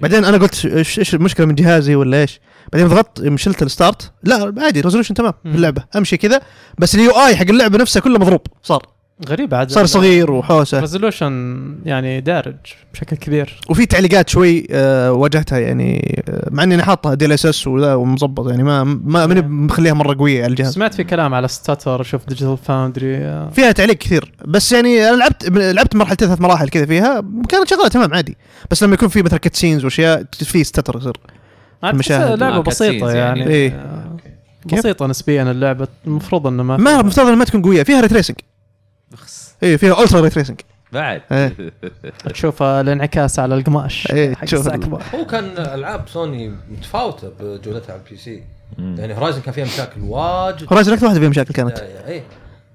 بعدين 0.00 0.24
أنا 0.24 0.36
قلت 0.38 0.64
إيش 0.66 1.14
المشكلة 1.14 1.46
من 1.46 1.54
جهازي 1.54 1.94
ولا 1.94 2.20
إيش؟ 2.20 2.40
بعدين 2.72 2.88
ضغطت 2.88 3.18
يوم 3.24 3.36
شلت 3.36 3.62
ال 3.62 3.70
start 3.70 4.12
لا 4.22 4.54
عادي 4.58 4.80
resolution 4.80 5.14
تمام 5.14 5.32
في. 5.42 5.48
اللعبة. 5.48 5.84
أمشي 5.96 6.16
كذا 6.16 6.40
بس 6.78 6.94
ال 6.94 7.10
UI 7.10 7.36
حق 7.36 7.46
اللعبة 7.48 7.78
نفسها 7.78 8.00
كله 8.00 8.18
مضروب 8.18 8.40
صار. 8.62 8.86
غريب 9.28 9.54
عاد. 9.54 9.70
صار 9.70 9.86
صغير 9.86 10.30
وحوسه. 10.30 10.80
resolution 10.80 11.74
يعني 11.84 12.20
دارج 12.20 12.56
بشكل 12.92 13.16
كبير. 13.16 13.60
وفي 13.68 13.86
تعليقات 13.86 14.28
شوي 14.28 14.66
آه 14.70 15.12
واجهتها 15.12 15.58
يعني 15.58 16.22
آه 16.28 16.48
مع 16.50 16.62
إني 16.62 16.74
أنا 16.74 16.84
حاطها 16.84 17.14
DLSS 17.14 17.66
وذا 17.66 17.94
ومظبط 17.94 18.50
يعني 18.50 18.62
ما 18.62 18.84
ما 18.84 19.26
ماني 19.26 19.42
مخليها 19.42 19.94
مرة 19.94 20.14
قوية 20.18 20.42
على 20.42 20.50
الجهاز. 20.50 20.74
سمعت 20.74 20.94
في 20.94 21.04
كلام 21.04 21.34
على 21.34 21.48
stutter 21.48 22.02
شوف 22.02 22.28
ديجيتال 22.28 22.56
فاوندري 22.56 23.16
فيها 23.50 23.72
تعليق 23.72 23.96
كثير. 23.96 24.32
بس 24.44 24.72
يعني 24.72 25.08
أنا 25.08 25.16
لعبت 25.16 25.48
لعبت 25.50 25.96
مرحلتين 25.96 26.28
ثلاث 26.28 26.40
مراحل 26.40 26.68
كذا 26.68 26.86
فيها 26.86 27.24
كانت 27.48 27.70
شغاله 27.70 27.88
تمام 27.88 28.14
عادي. 28.14 28.36
بس 28.70 28.82
لما 28.82 28.94
يكون 28.94 29.08
في 29.08 29.22
مثلا 29.22 29.38
cutscenes 29.38 29.84
وأشياء 29.84 30.24
في 30.32 30.64
stutter 30.64 30.96
يصير. 30.96 31.16
المشاهد. 31.84 32.38
لعبة 32.38 32.56
آه، 32.56 32.60
بسيطة 32.60 33.10
يعني, 33.10 33.40
يعني. 33.40 33.52
إيه. 33.52 33.70
آه،؟ 33.70 34.16
بسيطة 34.72 35.06
نسبيا 35.06 35.50
اللعبة 35.50 35.88
المفروض 36.06 36.46
إنه 36.46 36.62
ما 36.62 36.76
ما 36.76 37.00
المفترض 37.00 37.26
إنها 37.26 37.38
ما 37.38 37.44
تكون 37.44 37.62
قوية 37.62 37.82
فيها 37.82 38.00
ray 38.00 38.11
tracing 38.11 38.36
اي 39.62 39.78
فيها 39.78 40.02
ultra 40.02 40.20
ray 40.20 40.32
tracing 40.32 40.60
بعد. 40.92 41.22
إيه. 41.32 41.52
تشوف 42.32 42.62
الانعكاس 42.62 43.38
على 43.38 43.54
القماش. 43.54 44.08
إيه، 44.12 44.34
حق 44.34 44.44
تشوف. 44.44 44.68
هو 45.14 45.26
كان 45.26 45.44
ألعاب 45.58 46.08
سوني 46.08 46.54
متفاوتة 46.70 47.28
بجودتها 47.40 47.92
على 47.92 48.02
ال 48.06 48.16
PC 48.16 48.42
يعني 48.78 49.14
هورايزن 49.14 49.40
كان 49.40 49.54
فيها 49.54 49.64
مشاكل 49.64 50.00
واجد. 50.00 50.66
هورايزن 50.70 50.92
أكثر 50.92 51.04
واحدة 51.04 51.20
فيها 51.20 51.28
مشاكل 51.28 51.54
كانت. 51.54 51.78
إيه. 51.78 52.22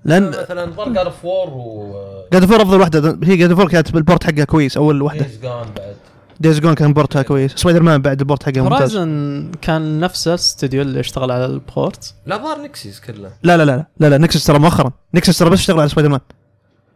لأن 0.05 0.29
مثلا 0.29 0.65
ظهر 0.71 0.89
God 0.89 1.05
of 1.05 1.25
War 1.25 1.49
و 1.49 1.95
God 2.33 2.45
of 2.45 2.52
War 2.52 2.61
أفضل 2.61 2.79
واحدة. 2.79 3.19
هي 3.23 3.37
God 3.37 3.53
of 3.53 3.59
War 3.59 3.67
كانت 3.67 3.95
ال 3.95 4.01
port 4.01 4.23
حقها 4.23 4.45
كويس 4.45 4.77
أول 4.77 5.01
واحدة. 5.01 5.19
Days 5.19 5.37
بعد. 5.37 5.95
Days 6.41 6.59
Gone 6.59 6.73
كان 6.75 6.93
port 6.93 7.16
ها 7.16 7.21
كويس. 7.21 7.51
سبايدر 7.55 7.83
مان 7.83 8.01
بعد 8.01 8.19
ال 8.19 8.24
port 8.24 8.43
حقها 8.43 8.61
ممتاز. 8.63 8.95
هورايزن 8.95 9.51
كان 9.61 9.99
نفس 9.99 10.27
الاستوديو 10.27 10.81
اللي 10.81 10.99
اشتغل 10.99 11.31
على 11.31 11.45
ال 11.45 11.57
port. 11.57 12.13
لا 12.25 12.37
ظهر 12.37 12.61
نكسيس 12.61 12.99
كله. 12.99 13.29
لا 13.43 13.57
لا 13.57 13.65
لا 13.65 13.85
لا 13.99 14.09
لا 14.09 14.17
نكسس 14.17 14.45
ترى 14.45 14.59
مؤخرا. 14.59 14.91
نكسس 15.13 15.37
ترى 15.37 15.49
بس 15.49 15.59
اشتغل 15.59 15.79
على 15.79 15.89
سبايدر 15.89 16.09
مان 16.09 16.19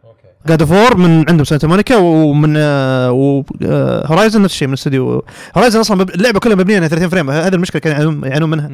أوكي 0.04 0.18
God 0.46 0.64
of 0.64 0.77
War 0.77 0.96
من 0.96 1.18
عندهم 1.28 1.44
سانتا 1.44 1.66
مونيكا 1.68 1.96
ومن 1.96 2.54
آه 2.56 3.12
و 3.12 3.42
آه 3.62 4.06
هورايزن 4.06 4.42
نفس 4.42 4.54
الشيء 4.54 4.68
من 4.68 4.74
استوديو 4.74 5.24
هورايزن 5.56 5.80
أصلا 5.80 6.02
اللعبة 6.02 6.40
كلها 6.40 6.54
مبنية 6.56 6.76
على 6.76 6.88
30 6.88 7.08
frame. 7.08 7.30
هذه 7.30 7.54
المشكلة 7.54 7.80
كانوا 7.80 8.26
يعانون- 8.28 8.50
منها. 8.50 8.66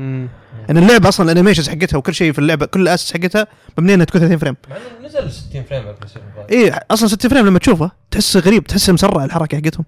إن 0.70 0.78
اللعبة 0.78 1.08
أصلا 1.08 1.26
ال 1.32 1.36
animations 1.36 1.68
حقتها 1.68 1.96
وكل 1.98 2.14
شيء 2.14 2.32
في 2.32 2.38
اللعبة 2.38 2.66
كل 2.66 2.80
الاسس 2.82 3.12
حقتها 3.12 3.46
مبنية 3.78 3.94
إنها 3.94 4.04
تكون 4.04 4.20
30 4.20 4.38
frame. 4.38 4.56
مع 4.70 4.76
إنه 4.76 5.08
نزل 5.08 5.30
60 5.32 5.62
frame 5.62 5.82
5. 6.02 6.20
إيه 6.50 6.80
أصلا 6.90 7.08
60 7.08 7.30
frame 7.30 7.46
لما 7.46 7.58
تشوفه 7.58 7.90
تحس 8.10 8.36
غريب 8.36 8.64
تحس 8.64 8.90
مسرع 8.90 9.24
الحركة 9.24 9.56
حقتهم. 9.58 9.84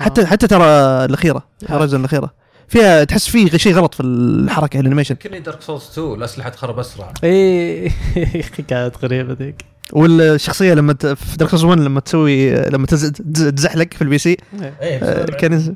حتى 0.00 0.26
حتى 0.26 0.46
ترى 0.46 0.64
الأخيرة 1.04 1.42
هورايزن 1.70 2.00
الأخيرة. 2.00 2.30
فيها 2.68 3.04
تحس 3.04 3.28
في 3.28 3.58
شيء 3.58 3.74
غلط 3.74 3.94
في 3.94 4.02
الحركة 4.02 4.80
ال 4.80 4.83
animation. 4.83 5.16
يمكن 5.24 5.42
دارك 5.42 5.62
سولز 5.62 5.82
2 5.92 6.14
الاسلحه 6.14 6.48
تخرب 6.50 6.78
أسرع. 6.78 7.12
إيه 7.24 7.90
كانت 8.68 8.94
غريبة 9.04 9.32
ذيك. 9.32 9.64
والشخصية 9.92 10.74
لما 10.74 10.92
ت... 10.92 11.06
في 11.06 11.36
دارك 11.36 11.50
سولز 11.50 11.64
1 11.64 11.80
لما 11.80 12.00
تسوي 12.00 12.54
لما 12.54 12.86
تز... 12.86 13.06
تز- 13.06 13.54
تزحلق 13.54 13.94
في 13.94 14.02
ال 14.02 14.18
PC 14.18 14.36
إيه. 14.62 14.74
إيه 14.82 14.98
آه، 15.02 15.24
كان 15.24 15.74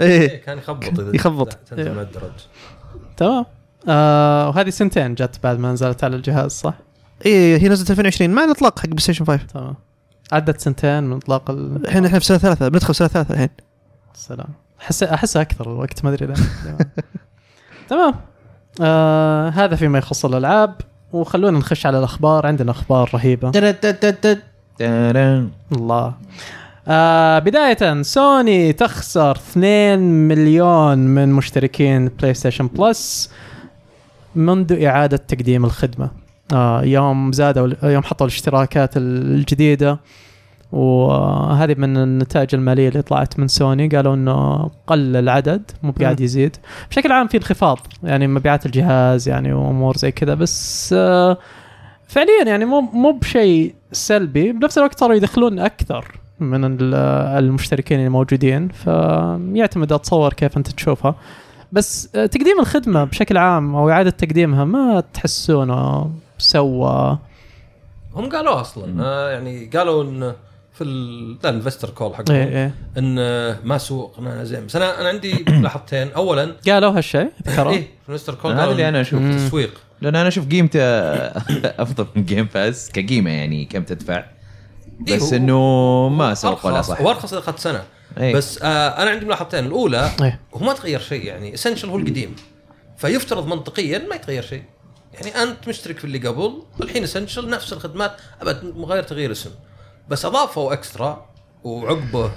إيه 0.00 0.36
كان 0.42 0.58
يخبط 0.58 1.00
إذا 1.00 1.10
يخبط. 1.16 1.52
تنزل. 1.70 1.94
مع 1.94 2.02
الدرج. 2.02 2.30
تمام. 3.16 3.44
آه 3.88 4.48
وهذه 4.48 4.70
سنتين 4.70 5.14
جت 5.14 5.40
بعد 5.44 5.58
ما 5.58 5.72
نزلت 5.72 6.04
على 6.04 6.16
الجهاز 6.16 6.50
صح؟ 6.50 6.74
إيه 7.26 7.58
هي 7.62 7.68
نزلت 7.68 7.90
2020 7.90 8.30
مع 8.30 8.44
الإطلاق 8.44 8.78
حق 8.78 8.86
بلاي 8.86 9.00
ستيشن 9.00 9.24
5 9.24 9.36
تمام. 9.54 9.74
عدت 10.32 10.60
سنتين 10.60 11.02
من 11.04 11.16
إطلاق 11.16 11.50
ال- 11.50 11.86
الحين 11.86 12.04
إحنا 12.06 12.18
في 12.18 12.24
سنة 12.24 12.38
ثالثه 12.38 12.68
بندخل 12.68 12.94
سنة 12.94 13.08
ثالثه 13.08 13.34
الحين. 13.34 13.48
السلام. 14.16 14.48
احس 14.80 15.02
أحس 15.02 15.36
أكثر 15.36 15.72
الوقت 15.72 16.04
ما 16.04 16.10
أدري 16.10 16.26
ليه 16.26 16.34
تمام. 17.88 18.14
آه 18.80 19.48
هذا 19.48 19.76
فيما 19.76 19.98
يخص 19.98 20.24
الألعاب. 20.24 20.74
وخلونا 21.12 21.58
نخش 21.58 21.86
على 21.86 21.98
الأخبار. 21.98 22.46
عندنا 22.46 22.70
أخبار 22.70 23.10
رهيبة. 23.14 23.50
الله. 25.72 26.14
آه 26.88 27.38
بداية 27.38 28.02
سوني 28.02 28.72
تخسر 28.72 29.36
2 29.36 29.98
مليون 30.28 30.98
من 30.98 31.32
مشتركين 31.32 32.08
بلاي 32.08 32.34
ستيشن 32.34 32.66
بلس 32.66 33.30
منذ 34.34 34.84
إعادة 34.84 35.16
تقديم 35.16 35.64
الخدمة. 35.64 36.10
آه 36.52 36.82
يوم 36.82 37.32
زادوا 37.32 37.68
يوم 37.82 38.02
حطوا 38.02 38.26
الاشتراكات 38.26 38.96
الجديدة. 38.96 39.98
وهذه 40.72 41.74
من 41.78 41.96
النتائج 41.96 42.54
المالية 42.54 42.88
اللي 42.88 43.02
طلعت 43.02 43.38
من 43.38 43.48
سوني. 43.48 43.88
قالوا 43.88 44.14
إنه 44.14 44.70
قل 44.86 45.16
العدد 45.16 45.70
مو 45.82 45.92
قاعد. 46.00 46.20
يزيد. 46.20 46.56
بشكل 46.90 47.12
عام 47.12 47.26
في 47.26 47.36
انخفاض 47.36 47.78
يعني 48.02 48.26
مبيعات 48.26 48.66
الجهاز 48.66 49.28
يعني 49.28 49.52
وامور 49.52 49.96
زي 49.96 50.12
كذا. 50.12 50.34
بس 50.34 50.94
آه 50.98 51.38
فعليا 52.08 52.44
يعني 52.46 52.64
مو 52.64 52.80
مو 52.80 53.12
بشيء 53.12 53.74
سلبي. 53.92 54.52
بنفس 54.52 54.78
الوقت 54.78 54.98
صاروا 55.00 55.16
يدخلون 55.16 55.58
أكثر 55.58 56.20
من 56.40 56.64
ال- 56.64 56.94
المشتركين 57.44 58.06
الموجودين 58.06 58.68
فيعتمد 58.68 59.92
اتصور 59.92 60.32
كيف 60.32 60.56
أنت 60.56 60.68
تشوفها. 60.68 61.14
بس 61.72 62.08
آه، 62.16 62.26
تقديم 62.26 62.60
الخدمة 62.60 63.04
بشكل 63.04 63.36
عام 63.36 63.74
أو 63.76 63.90
إعادة 63.90 64.10
تقديمها 64.10 64.64
ما 64.64 65.02
تحسونه 65.14 66.10
سوى. 66.38 67.18
هم 68.14 68.28
قالوا 68.28 68.60
أصلا 68.60 69.04
آه 69.04 69.30
يعني 69.30 69.64
قالوا 69.66 70.04
إن 70.04 70.32
في 70.78 70.84
ال- 70.84 71.36
لا 71.44 71.50
الانفستر 71.50 71.90
كول 71.90 72.14
حقهم. 72.14 72.36
إيه 72.36 72.44
إيه. 72.48 72.74
إن 72.98 73.16
آه، 73.18 73.56
ما 73.64 73.78
سوقنا 73.78 74.44
زين. 74.44 74.66
بس 74.66 74.76
أنا 74.76 75.00
أنا 75.00 75.08
عندي 75.08 75.44
ملاحظتين 75.48 76.12
اولا 76.12 76.56
قالوا 76.68 76.90
هالشيء 76.90 77.30
ذكروا 77.48 77.72
إيه 77.72 77.80
في 77.80 78.08
الانفستر 78.08 78.34
كول 78.34 78.52
هذا 78.52 78.64
اللي 78.70 78.88
أنا 78.88 79.00
أشوف. 79.00 79.22
تسويق. 79.36 79.70
لأن 80.00 80.16
أنا 80.16 80.28
أشوف 80.28 80.48
قيمته 80.48 80.80
أفضل 81.82 82.06
من 82.16 82.24
جيم 82.24 82.48
باس 82.54 82.90
كقيمة 82.90 83.30
يعني 83.30 83.64
كم 83.64 83.82
تدفع. 83.84 84.24
إيه، 85.08 85.16
بس 85.16 85.22
هو- 85.22 85.36
إنه 85.36 86.08
ما 86.08 86.34
سوق 86.34 86.66
ولا 86.66 86.82
صح. 86.82 87.00
وأرخص 87.00 87.32
إذا 87.32 87.38
أخذت 87.42 87.58
سنة. 87.58 87.82
إيه. 88.18 88.34
بس 88.34 88.62
آه 88.62 88.88
أنا 89.02 89.10
عندي 89.10 89.24
ملاحظتين. 89.24 89.64
الأولى 89.66 90.10
إيه. 90.22 90.40
هو 90.54 90.66
ما 90.66 90.72
تغير 90.72 91.00
شيء 91.00 91.24
يعني 91.24 91.54
Essential 91.54 91.88
هو 91.88 91.96
القديم. 91.98 92.36
فيفترض 92.96 93.46
منطقيا 93.46 93.98
ما 93.98 94.14
يتغير 94.14 94.42
شيء. 94.42 94.62
يعني 95.14 95.42
أنت 95.42 95.68
مشترك 95.68 95.98
في 95.98 96.04
اللي 96.04 96.18
قبل 96.18 96.62
الحين 96.82 97.02
Essential 97.02 97.50
نفس 97.50 97.72
الخدمات. 97.72 98.12
أبد 98.42 98.74
غير 98.76 99.02
تغيير 99.02 99.32
اسم. 99.32 99.50
بس 100.08 100.24
أضافوا 100.24 100.72
Extra 100.72 101.26
وعقبه 101.64 102.32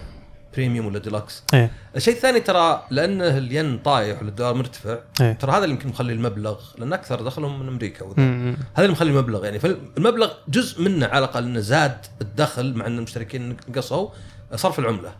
Premium 0.53 0.85
ولا 0.85 0.99
ديلكس 0.99 1.43
إيه 1.53 1.71
الشيء 1.95 2.13
الثاني 2.13 2.39
ترى 2.39 2.83
لأنه 2.89 3.37
الين 3.37 3.77
طايح 3.77 4.19
ولا 4.21 4.29
الدولار 4.29 4.53
مرتفع 4.53 4.97
إيه. 5.21 5.33
ترى 5.33 5.51
هذا 5.51 5.63
اللي 5.63 5.75
يمكن 5.75 5.89
مخلي 5.89 6.13
المبلغ 6.13 6.61
لأن 6.77 6.93
أكثر 6.93 7.21
دخلهم 7.21 7.59
من 7.59 7.67
أمريكا 7.67 8.05
وذا. 8.05 8.23
هذا 8.53 8.55
اللي 8.77 8.91
مخلي 8.91 9.09
المبلغ 9.09 9.45
يعني 9.45 9.59
فالمبلغ 9.59 10.33
جزء 10.47 10.81
منه 10.81 11.05
على 11.05 11.17
الأقل 11.17 11.43
إنه 11.43 11.59
زاد 11.59 12.05
الدخل 12.21 12.73
مع 12.73 12.87
إن 12.87 12.97
المشتركين 12.97 13.57
نقصوا 13.69 14.09
صرف 14.55 14.79
العملة 14.79 15.11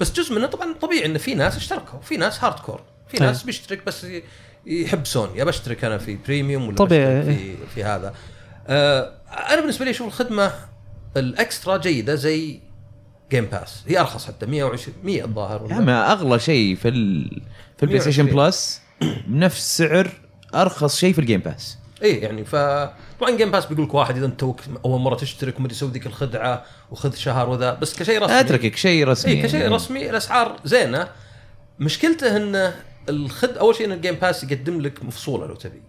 بس 0.00 0.12
جزء 0.12 0.34
منه 0.34 0.46
طبعا 0.46 0.74
طبيعي 0.80 1.06
إن 1.06 1.18
في 1.18 1.34
ناس 1.34 1.56
اشتركوا 1.56 2.00
في 2.00 2.16
ناس 2.16 2.44
hardcore 2.44 2.80
في 3.08 3.20
أي. 3.20 3.26
ناس 3.26 3.42
بيشترك 3.42 3.86
بس 3.86 4.06
يحب 4.66 5.06
سوني 5.06 5.42
ابى 5.42 5.50
اشترك 5.50 5.84
أنا 5.84 5.98
في 5.98 6.18
Premium 6.26 6.68
ولا 6.68 6.76
طبيعي. 6.76 7.20
بشترك 7.20 7.36
في 7.36 7.56
في 7.74 7.84
هذا 7.84 8.14
آه 8.66 9.12
أنا 9.50 9.60
بالنسبة 9.60 9.84
لي 9.84 9.90
أشوف 9.90 10.06
الخدمة 10.06 10.52
ال 11.16 11.26
Extra 11.26 11.76
جيدة 11.76 12.14
زي 12.14 12.60
جيم 13.30 13.44
باس 13.44 13.82
هي 13.86 14.00
أرخص 14.00 14.26
حتى 14.26 14.46
120 14.46 14.96
100 15.04 15.24
الظاهر 15.24 15.70
يا 15.70 15.78
ما 15.78 16.12
أغلى 16.12 16.38
شيء 16.38 16.76
في 16.76 16.88
ال... 16.88 17.30
في 17.76 17.82
البلاي 17.82 18.00
ستيشن 18.00 18.24
120. 18.24 18.46
بلس 18.46 18.82
بنفس 19.26 19.76
سعر 19.76 20.10
أرخص 20.54 20.96
شيء 20.96 21.12
في 21.12 21.18
الجيم 21.18 21.40
باس 21.40 21.78
إيه 22.02 22.22
يعني 22.22 22.44
ف 22.44 22.56
طبعا 23.20 23.36
جيم 23.36 23.50
باس 23.50 23.66
بيقول 23.66 23.84
لك 23.84 23.94
واحد 23.94 24.16
إذا 24.16 24.26
أنت 24.26 24.40
توك 24.40 24.60
أول 24.84 25.00
مرة 25.00 25.14
تشترك 25.14 25.58
ومدري 25.58 25.74
يسوي 25.74 25.90
ذيك 25.90 26.06
الخدعة 26.06 26.64
وخذ 26.90 27.14
شهر 27.14 27.50
وذا 27.50 27.74
بس 27.74 27.98
كشيء 27.98 28.22
رسمي. 28.22 28.40
أتركك 28.40 28.76
شيء 28.76 29.08
رسمي 29.08 29.32
اي 29.32 29.42
كشيء 29.42 29.60
يعني. 29.60 29.74
رسمي 29.74 30.10
الأسعار 30.10 30.56
زينة. 30.64 31.08
مشكلته 31.78 32.36
إن 32.36 32.72
الخد 33.08 33.56
أول 33.56 33.74
شيء 33.74 33.86
إن 33.86 33.92
الجيم 33.92 34.14
باس 34.14 34.44
يقدم 34.44 34.80
لك 34.80 35.04
مفصولة 35.04 35.46
لو 35.46 35.54
تبي. 35.54 35.82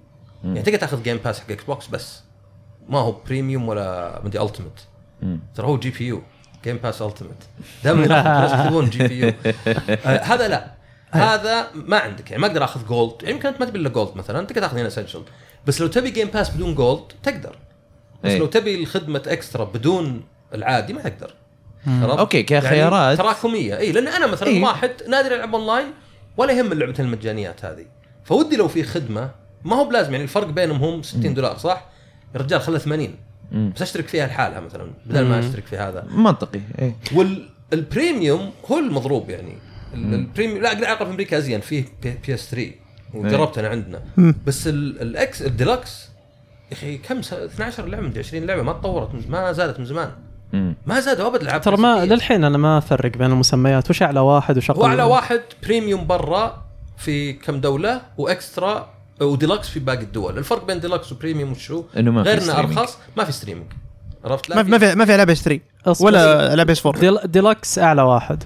يعني 0.44 0.62
تقدر 0.62 0.78
تاخذ 0.78 1.04
جيم 1.04 1.18
باس 1.18 1.40
حق 1.40 1.52
إكس 1.52 1.64
بوكس 1.64 1.88
بس. 1.88 2.22
ما 2.90 3.00
هو 3.00 3.12
Premium 3.12 3.68
ولا 3.68 4.22
مدري 4.26 4.44
Ultimate. 4.44 4.88
ترى 5.56 5.68
هو 5.68 5.78
GPU 5.78 6.22
جيم 6.64 6.78
باس 6.78 7.02
Ultimate 7.02 7.44
دائما 7.84 8.04
الناس 8.04 8.52
يكتبون 8.54 8.90
GPU. 8.94 9.34
آه، 10.06 10.20
هذا 10.20 10.48
لا. 10.48 10.72
هذا 11.12 11.68
ما 11.74 11.98
عندك. 11.98 12.32
يعني 12.32 12.42
ما 12.42 12.48
أقدر 12.48 12.64
أخذ 12.64 12.88
Gold 12.88 13.14
يعني 13.22 13.36
يمكن 13.36 13.48
أنت 13.48 13.60
ما 13.60 13.66
تبي 13.66 13.80
إلا 13.80 13.90
Gold 13.90 14.10
مثلا 14.16 14.46
تقدر 14.46 14.62
تأخذ 14.62 14.78
هنا 14.78 14.88
Essential 14.88 15.24
بس 15.68 15.82
لو 15.82 15.88
تبي 15.88 16.10
جيم 16.10 16.28
باس 16.28 16.50
بدون 16.50 16.76
Gold 16.76 17.04
تقدر. 17.24 17.56
بس 18.24 18.32
إيه. 18.32 18.40
لو 18.40 18.46
تبي 18.46 18.76
الخدمة 18.76 19.24
Extra 19.28 19.64
بدون 19.64 20.24
العادي 20.54 20.94
ما 20.94 21.02
تقدر؟ 21.02 21.34
أوكي 21.88 22.38
يعني 22.38 22.62
كخيارات 22.62 23.18
تراكمية. 23.18 23.78
اي 23.78 23.92
لأن 23.92 24.08
أنا 24.08 24.28
مثلا 24.28 24.48
إيه. 24.48 24.64
واحد 24.64 24.92
نادر 25.08 25.32
يلعب 25.32 25.56
اونلاين 25.56 25.88
ولا 26.38 26.54
يهم 26.54 26.72
اللعبتين 26.72 27.06
المجانيات 27.06 27.66
هذه. 27.66 27.86
فودي 28.24 28.56
لو 28.56 28.68
في 28.68 28.84
خدمة 28.84 29.32
ما 29.64 29.76
هو 29.76 29.86
بلازم. 29.86 30.12
يعني 30.12 30.24
الفرق 30.24 30.48
بينهم 30.48 30.84
هم 30.84 31.04
60 31.04 31.34
دولار 31.34 31.58
صح؟ 31.58 31.86
يا 32.36 32.40
رجال 32.40 32.62
خلها 32.62 32.80
80 32.80 33.16
مم. 33.52 33.74
بس 33.76 33.82
أشترك 33.82 34.08
فيها 34.08 34.28
لحالها 34.28 34.60
مثلا 34.60 34.88
بدل 35.06 35.26
ما 35.26 35.40
أشترك 35.40 35.66
في 35.66 35.78
هذا. 35.78 36.08
منطقي 36.12 36.60
إيه. 36.80 36.96
وال 37.72 37.89
Premium 37.89 38.52
هو 38.72 38.78
المضروب 38.78 39.30
يعني. 39.30 39.54
ال- 39.94 40.14
ال 40.14 40.20
Premium 40.20 40.62
لا 40.62 40.68
أقدر 40.74 40.86
اعرف 40.86 41.04
في 41.04 41.10
أمريكا 41.10 41.38
أزين 41.38 41.60
فيه 41.62 41.86
PS 42.28 42.50
3 42.52 42.72
وجربت 43.14 43.58
أنا 43.58 43.68
عندنا. 43.68 44.02
مم. 44.18 44.36
بس 44.48 44.68
ال- 44.68 45.02
الإكس 45.02 45.42
الديلكس 45.42 46.10
يا 46.72 46.74
أخي 46.78 46.98
كم 46.98 47.22
س- 47.22 47.34
12 47.34 47.86
لعبة 47.86 48.08
مدري 48.08 48.20
20 48.20 48.46
لعبة 48.46 48.62
ما 48.64 48.74
تطورت 48.74 49.10
ما 49.30 49.52
زادت 49.52 49.80
من 49.80 49.86
زمان. 49.86 50.12
مم. 50.54 50.76
ما 50.86 51.00
زادوا 51.00 51.28
أبد 51.28 51.42
العاب 51.42 51.62
ترى 51.62 51.78
ما. 51.78 52.06
للحين 52.06 52.44
أنا 52.44 52.58
ما 52.58 52.78
أفرق 52.78 53.18
بين 53.18 53.32
المسميات. 53.32 53.90
وش 53.90 54.04
أعلى 54.04 54.20
واحد 54.20 54.58
وش 54.58 54.70
أقل 54.70 54.80
هو 54.80 54.86
أعلى 54.86 55.04
واحد 55.04 55.42
Premium 55.64 56.08
برا 56.08 56.66
في 56.98 57.34
كم 57.34 57.60
دولة 57.62 58.02
و 58.18 58.30
Extra 58.30 58.90
وديلكس 59.22 59.70
في 59.70 59.80
باقي 59.80 60.02
الدول. 60.02 60.38
الفرق 60.38 60.66
بين 60.66 60.80
deluxe 60.80 61.12
و 61.12 61.17
premium 61.17 61.52
وشو؟ 61.52 61.84
إنه 61.98 62.12
ما 62.12 62.24
في 62.24 62.30
غير 62.30 62.38
انه 62.38 62.46
streaming. 62.46 62.78
أرخص 62.78 62.98
ما 63.18 63.24
في 63.24 63.32
streaming 63.32 63.68
عرفت؟ 64.26 64.50
لا 64.50 64.56
ما 64.56 64.64
في 64.64 64.70
ما 64.70 64.78
في 64.78 64.96
ما 64.96 65.06
في 65.06 65.16
العاب 65.16 65.24
بي 65.24 65.30
اس 65.30 65.44
3 65.44 65.62
أصبر. 65.86 66.06
ولا 66.06 66.54
العاب 66.54 66.70
اس 66.70 66.86
4 66.86 67.02
ديل 67.02 67.18
ديلكس 67.26 67.80
أعلى 67.80 68.02
واحد. 68.02 68.44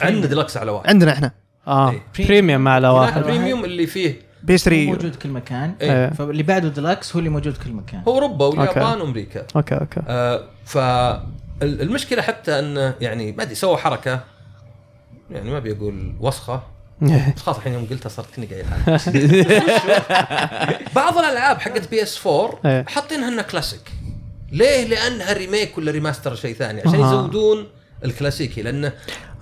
عندنا 0.00 0.26
ديلكس 0.26 0.56
على 0.56 0.70
واحد. 0.70 0.88
عندنا 0.88 1.12
إحنا. 1.12 1.32
آه 1.66 1.90
إيه. 1.90 2.02
premium 2.18 2.68
أعلى 2.68 2.86
هناك 2.86 3.00
واحد. 3.00 3.16
ال 3.16 3.22
premium 3.22 3.64
اللي 3.64 3.86
فيه 3.86 4.20
بي 4.42 4.54
إس 4.54 4.64
3 4.64 4.86
موجود 4.86 5.14
كل 5.14 5.28
مكان. 5.28 5.74
إيه. 5.80 6.10
فاللي 6.10 6.42
بعده 6.42 6.68
ديلكس 6.68 7.12
هو 7.12 7.18
اللي 7.18 7.30
موجود 7.30 7.56
كل 7.56 7.72
مكان. 7.72 8.02
هو 8.08 8.14
أوروبا 8.14 8.46
واليابان. 8.46 9.00
وأمريكا. 9.00 9.46
okay 9.56 9.74
okay. 9.74 10.00
آه 10.08 10.42
فالمشكلة 10.64 12.22
حتى 12.22 12.58
انه 12.58 12.94
يعني 13.00 13.32
ما 13.32 13.42
أدري 13.42 13.54
سووا 13.54 13.76
حركة. 13.76 14.20
يعني 15.30 15.50
ما 15.50 15.56
ابي 15.56 15.72
أقول 15.72 16.14
وسخة. 16.20 16.75
بس 17.00 17.42
خلاص 17.42 17.56
الحين 17.56 17.72
يوم 17.72 17.86
قلتها 17.90 18.08
صرت 18.08 18.34
كني 18.36 18.46
قايلها 18.46 19.00
بعض 20.96 21.18
الألعاب 21.18 21.60
حقت 21.60 21.90
بي 21.90 22.02
إس 22.02 22.26
4 22.26 22.60
إيه. 22.64 22.84
حاطينها 22.88 23.28
انها 23.28 23.42
كلاسيك 23.42 23.92
ليه؟ 24.52 24.84
لأنها 24.84 25.32
remake 25.32 25.78
ولا 25.78 25.90
remaster 25.90 26.34
شيء 26.34 26.54
ثاني 26.54 26.80
عشان. 26.80 27.00
يزودون 27.00 27.66
الكلاسيكي 28.04 28.62
لأنه 28.62 28.92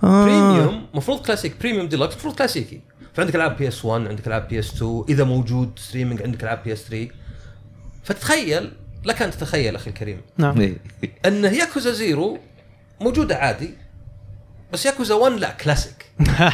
آه. 0.03 0.25
premium 0.25 0.85
المفروض 0.91 1.25
classic 1.25 1.53
premium 1.59 1.87
deluxe 1.87 2.13
المفروض 2.13 2.35
كلاسيكي 2.35 2.81
فعندك 3.13 3.35
ألعاب 3.35 3.57
بي 3.57 3.67
إس 3.67 3.85
1 3.85 4.07
عندك 4.07 4.27
ألعاب 4.27 4.47
بي 4.47 4.59
إس 4.59 4.73
2 4.73 5.05
إذا 5.09 5.23
موجود 5.23 5.79
streaming 5.79 6.21
عندك 6.21 6.43
ألعاب 6.43 6.63
بي 6.63 6.73
إس 6.73 6.83
3 6.89 7.07
فتتخيل 8.03 8.71
لك 9.05 9.21
أن 9.21 9.31
تتخيل 9.31 9.75
أخي 9.75 9.89
الكريم 9.89 10.21
نعم 10.37 10.61
إيه. 10.61 10.77
أن 11.25 11.45
ياكوزا 11.45 11.91
زيرو 11.91 12.39
موجودة 13.01 13.35
عادي 13.35 13.84
بس 14.75 14.85
ياكوزا 14.85 15.15
1 15.15 15.33
لا 15.33 15.51
كلاسيك. 15.51 16.05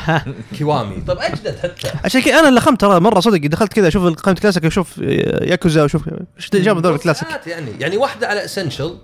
كيوامي. 0.57 1.01
طب 1.07 1.17
أجدد 1.19 1.57
حتى. 1.63 1.91
عشان 2.05 2.21
كذا 2.21 2.39
أنا 2.39 2.59
لخمت 2.59 2.81
ترى 2.81 2.99
مرة 2.99 3.19
صدق 3.19 3.47
دخلت 3.47 3.73
كذا 3.73 3.87
أشوف 3.87 4.03
قائمة 4.03 4.39
كلاسيك 4.39 4.65
أشوف 4.65 4.97
ياكوزا 5.41 5.81
وأشوف 5.81 6.09
إيش 6.37 6.49
جابوا 6.53 6.81
ذول 6.81 6.93
الكلاسيك 6.95 7.27
يعني 7.47 7.71
يعني 7.79 7.97
واحدة 7.97 8.27
على 8.27 8.45
essential 8.45 8.97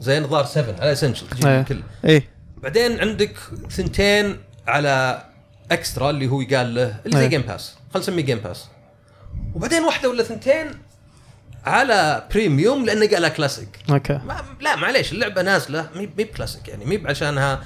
زي 0.00 0.20
نظار 0.20 0.44
7 0.44 0.74
على 0.80 0.92
essential 0.92 1.26
تجي 1.28 1.48
إيه. 1.48 1.60
الكل 1.60 1.82
إيه. 2.04 2.28
بعدين 2.62 3.00
عندك 3.00 3.36
ثنتين 3.70 4.38
على 4.66 5.24
extra 5.72 6.10
اللي 6.10 6.26
هو 6.28 6.40
يقال 6.40 6.74
له 6.74 6.94
اللي 7.06 7.18
زي. 7.18 7.28
جيم 7.28 7.42
باس 7.42 7.74
خلينا 7.94 8.08
نسميه 8.08 8.22
جيم 8.22 8.38
باس 8.38 8.64
وبعدين 9.54 9.82
واحدة 9.82 10.08
ولا 10.08 10.22
ثنتين 10.22 10.66
على 11.64 12.24
premium 12.34 12.84
لأنه 12.84 13.06
قالها 13.06 13.28
classic 13.28 13.78
okay. 13.90 14.12
ما 14.12 14.44
لا 14.60 14.76
معليش 14.76 15.12
اللعبة 15.12 15.42
نازلة 15.42 15.88
مي 15.94 16.00
مي 16.00 16.24
بكلاسيك 16.24 16.68
يعني 16.68 16.84
مي 16.84 17.02
عشانها 17.06 17.60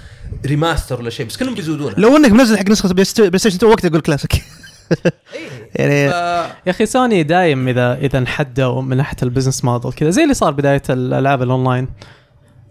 remaster 0.47 1.01
ولا 1.01 1.11
شيء 1.11 1.27
بس 1.27 1.37
كلهم 1.37 1.55
بيزودونها 1.55 1.95
لو 1.99 2.17
إنك 2.17 2.33
منزل 2.33 2.59
حق 2.59 2.69
نسخة 2.69 2.89
بلاي 2.89 3.05
ستيشن 3.05 3.57
2 3.57 3.73
وقتها 3.73 3.89
أقول 3.89 4.01
كلاسيك. 4.01 4.33
يعني 5.75 6.11
ف... 6.11 6.13
يا 6.67 6.71
أخي 6.71 6.87
سوني 6.87 7.23
دايم 7.23 7.69
اذا 7.69 7.95
إذا 7.95 8.19
انحدوا 8.19 8.83
من 8.83 8.97
ناحية 8.97 9.17
ال 9.23 9.28
business 9.28 9.65
model 9.65 9.93
كذا 9.93 10.11
زي 10.11 10.23
اللي 10.23 10.35
صار 10.35 10.53
بداية 10.53 10.83
الألعاب 10.91 11.43
الاونلاين 11.43 11.89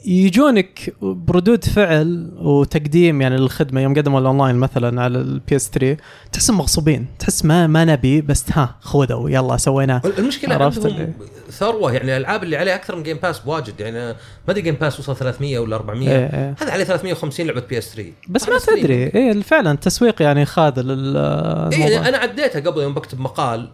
يجونك 0.05 0.93
بردود 1.01 1.65
فعل 1.65 2.31
وتقديم 2.35 3.21
يعني 3.21 3.37
للخدمة 3.37 3.81
يوم 3.81 3.93
قدموا 3.93 4.19
الأونلاين 4.19 4.55
مثلا 4.55 5.01
على 5.01 5.17
البي 5.17 5.55
اس 5.55 5.69
3 5.69 5.97
تحسهم 6.31 6.57
مغصوبين 6.57 7.07
تحس 7.19 7.45
ما 7.45 7.67
ما 7.67 7.85
نبي 7.85 8.21
بس 8.21 8.45
ها 8.51 8.75
خذوا 8.81 9.29
يلا 9.29 9.57
سويناه 9.57 10.01
المشكلة 10.17 10.55
عرفت 10.55 10.85
عندهم 10.85 11.13
ثروة 11.49 11.93
يعني 11.93 12.17
الألعاب 12.17 12.43
اللي 12.43 12.57
عليها 12.57 12.75
أكثر 12.75 12.95
من 12.95 13.03
جيم 13.03 13.17
باس 13.17 13.39
بواجد 13.39 13.79
يعني 13.79 13.97
ما 14.47 14.49
أدري 14.49 14.61
جيم 14.61 14.75
باس 14.75 14.99
وصل 14.99 15.15
300 15.15 15.59
ولا 15.59 15.75
400 15.75 16.09
إيه 16.09 16.15
إيه. 16.15 16.55
هذا 16.61 16.71
عليه 16.71 16.83
350 16.83 17.45
لعبة 17.45 17.61
بي 17.61 17.77
اس 17.77 17.93
3 17.95 18.11
بس 18.29 18.49
ما 18.49 18.59
تدري. 18.59 19.03
إيه 19.03 19.41
فعلا 19.41 19.71
التسويق 19.71 20.21
يعني 20.21 20.45
خاذل 20.45 21.17
اي 21.73 22.09
أنا 22.09 22.17
عديتها 22.17 22.59
قبل 22.59 22.81
يوم 22.81 22.93
بكتب 22.93 23.19
مقال 23.19 23.69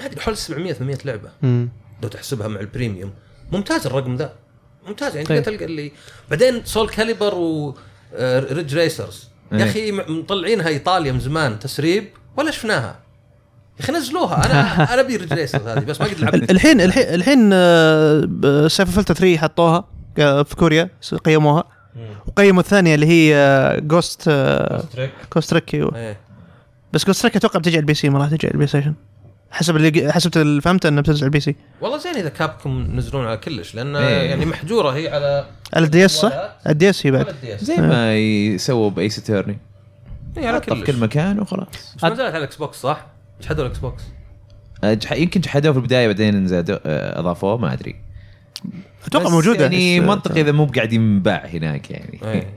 ما 0.00 0.06
أدري 0.06 0.20
حول 0.20 0.36
700 0.36 0.72
800 0.72 0.98
لعبة. 1.04 1.28
مم. 1.42 1.68
لو 2.02 2.08
تحسبها 2.08 2.48
مع 2.48 2.60
ال 2.60 2.66
premium. 2.66 3.10
ممتاز 3.52 3.86
الرقم 3.86 4.16
ذا. 4.16 4.32
ممتاز 4.86 5.16
يعني 5.16 5.28
طيب. 5.28 5.42
تلقى 5.42 5.64
اللي 5.64 5.92
بعدين 6.30 6.64
سول 6.64 6.88
كاليبر 6.88 7.34
و 7.34 7.74
آه، 8.14 8.40
ريدج 8.52 8.74
ريسرز. 8.74 9.28
يا 9.52 9.58
إيه. 9.58 9.70
أخي 9.70 9.92
مطلعينها 9.92 10.68
إيطاليا 10.68 11.12
من 11.12 11.20
زمان 11.20 11.58
تسريب 11.58 12.08
ولا 12.36 12.50
شفناها؟ 12.50 12.98
يا 13.78 13.84
أخي 13.84 13.92
نزلوها. 13.92 14.46
أنا 14.46 14.74
أنا 14.94 15.00
أبي 15.00 15.16
ريدج 15.16 15.32
ريسرز 15.32 15.66
هذه 15.66 15.84
بس 15.84 16.00
ما 16.00 16.06
قد 16.06 16.20
لعبت 16.20 16.50
الحين 16.50 16.80
الحين 16.80 17.14
الحين 17.14 17.50
آه، 17.52 18.68
سايفون 18.68 18.96
فلتر 18.96 19.14
3 19.14 19.36
حطوها 19.36 19.84
في 20.16 20.56
كوريا 20.56 20.90
قيموها. 21.24 21.64
وقيموا 22.26 22.60
الثانية 22.60 22.94
اللي 22.94 23.06
هي 23.06 23.76
جوست 23.80 24.22
تريك 24.92 25.10
جوست 25.34 25.50
تريك 25.50 25.96
بس 26.92 27.06
جوست 27.06 27.22
تريك 27.22 27.36
أتوقع 27.36 27.58
بتجي 27.58 27.76
على 27.76 27.80
البي 27.80 27.94
سي 27.94 28.08
ما 28.08 28.18
راح 28.18 28.28
تجي 28.28 28.46
على 28.46 28.50
البلاي 28.50 28.66
ستيشن. 28.66 28.94
حسب 29.50 29.76
اللي 29.76 30.12
حسب 30.12 30.36
اللي 30.36 30.60
فهمته 30.60 30.88
إنها 30.88 31.00
بتنزل 31.02 31.18
على 31.20 31.26
البي 31.26 31.40
سي. 31.40 31.56
والله 31.80 31.98
زين 31.98 32.14
إذا 32.16 32.28
كابكوم 32.28 32.70
ينزلون 32.92 33.26
على 33.26 33.36
كلش 33.36 33.74
لأن 33.74 33.96
إيه. 33.96 34.30
يعني 34.30 34.46
محجورة 34.46 34.90
هي 34.90 35.08
على 35.08 35.44
على 35.74 35.84
الدي 35.84 36.04
إس 36.04 36.10
صح؟ 36.10 36.32
الدي 36.68 36.90
إس 36.90 37.06
هي 37.06 37.10
بعد. 37.10 37.34
زي 37.60 37.76
ما 37.76 38.16
يسووا 38.18 38.90
بي 38.90 39.09
اس 39.09 39.18
eternity 39.18 39.58
هي 40.36 40.46
على 40.46 40.56
حطها 40.56 40.74
في 40.74 40.80
كلش. 40.80 40.90
كل 40.90 41.00
مكان 41.02 41.40
وخلاص. 41.40 41.66
بس 41.96 42.04
ما 42.04 42.10
نزلت 42.10 42.20
على 42.20 42.38
الإكس 42.38 42.56
بوكس 42.56 42.76
صح؟ 42.80 43.06
جحدوا 43.42 43.64
الإكس 43.66 43.78
بوكس. 43.78 44.02
أجح- 44.86 45.12
يمكن 45.12 45.40
جحدوه 45.40 45.72
في 45.72 45.78
البداية 45.78 46.06
بعدين 46.06 46.46
زادوا 46.46 46.78
آه، 46.86 47.20
اضافوه 47.20 47.56
ما 47.56 47.72
أدري. 47.72 47.96
أتوقع 49.06 49.28
موجودة 49.28 49.62
يعني 49.62 49.98
آه، 49.98 50.00
منطقي 50.00 50.40
إذا 50.40 50.52
مو 50.52 50.64
قاعد 50.66 50.92
ينباع 50.92 51.44
هناك 51.46 51.90
يعني. 51.90 52.20
إيه. 52.24 52.50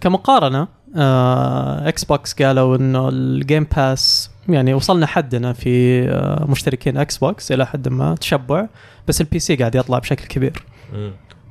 كمقارنة 0.00 0.68
آه 0.96 1.88
إكس 1.88 2.04
بوكس 2.04 2.42
قالوا 2.42 2.76
إنه 2.76 3.08
الجيم 3.08 3.66
باس 3.76 4.30
يعني 4.48 4.74
وصلنا 4.74 5.06
حدنا 5.06 5.52
في 5.52 6.02
آه 6.08 6.44
مشتركين 6.48 6.96
إكس 6.96 7.18
بوكس 7.18 7.52
إلى 7.52 7.66
حد 7.66 7.88
ما 7.88 8.14
تشبع 8.14 8.66
بس 9.08 9.20
البي 9.20 9.38
سي 9.38 9.56
قاعد 9.56 9.74
يطلع 9.74 9.98
بشكل 9.98 10.24
كبير. 10.26 10.62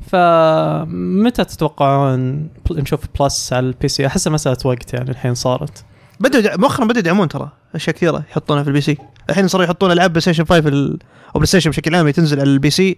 فمتى 0.08 1.44
تتوقعون 1.44 2.50
نشوف 2.72 3.00
بلس 3.20 3.54
على 3.54 3.66
البي 3.68 3.88
سي 3.88 4.08
احسها 4.08 4.32
مسألة 4.34 4.58
وقت 4.66 4.94
يعني 4.94 5.12
الحين 5.12 5.34
صارت. 5.36 5.84
بدوا 6.20 6.58
مؤخرا 6.58 6.86
بدوا 6.86 7.00
يدعمون 7.00 7.28
ترى 7.28 7.50
أشياء 7.76 7.96
كثيرة 7.96 8.24
يحطونها 8.32 8.64
في 8.64 8.70
البي 8.70 8.82
سي 8.82 8.98
الحين 9.30 9.48
صاروا 9.48 9.66
يحطون 9.66 9.92
العاب 9.92 10.10
بلاي 10.10 10.22
ستيشن 10.22 10.46
5 10.46 10.68
ال- 10.70 10.98
أو 11.28 11.34
بلاي 11.34 11.46
ستيشن 11.46 11.70
بشكل 11.70 11.96
عام 11.96 12.10
تنزل 12.10 12.40
على 12.40 12.50
البي 12.50 12.70
سي 12.70 12.98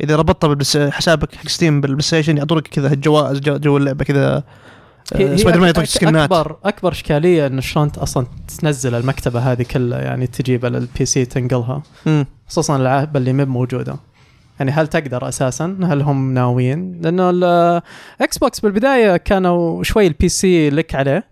إذا 0.00 0.16
ربطتها 0.16 0.48
بالبس 0.48 0.76
حسابك 0.76 1.34
حق 1.34 1.48
ستيم 1.48 1.80
بالبلاي 1.80 2.02
ستيشن 2.02 2.36
يعطونك 2.38 2.68
كذا 2.68 2.92
الجوائز 2.92 3.38
جو, 3.40 3.76
اللعبة 3.76 4.04
كذا 4.04 4.44
سبايدر 5.14 5.58
مان 5.58 5.66
يعطيك 5.66 5.84
أك- 5.84 5.88
skin 5.88 6.17
ات. 6.17 6.32
اكبر 6.32 6.56
أكبر 6.64 6.92
إشكالية 6.92 7.46
انه 7.46 7.60
شلون 7.60 7.88
أصلا 7.98 8.26
تنزل 8.60 8.94
المكتبة 8.94 9.40
هذه 9.52 9.62
كلها 9.62 10.00
يعني 10.02 10.26
تجيبها 10.26 10.70
للبي 10.70 11.04
سي 11.06 11.24
تنقلها. 11.24 11.82
خصوصا 12.48 12.76
الالعاب 12.76 13.16
اللي 13.16 13.32
مب 13.32 13.48
موجودة. 13.48 13.96
يعني 14.58 14.70
هل 14.70 14.86
تقدر 14.86 15.28
أساسا؟ 15.28 15.78
هل 15.82 16.02
هم 16.02 16.34
ناويين؟ 16.34 17.00
لأنه 17.02 17.30
الاكس 17.30 18.38
بوكس 18.38 18.60
بالبداية 18.60 19.16
كانوا 19.16 19.82
شوي 19.82 20.06
البي 20.06 20.28
سي 20.28 20.70
لك 20.70 20.94
عليه. 20.94 21.24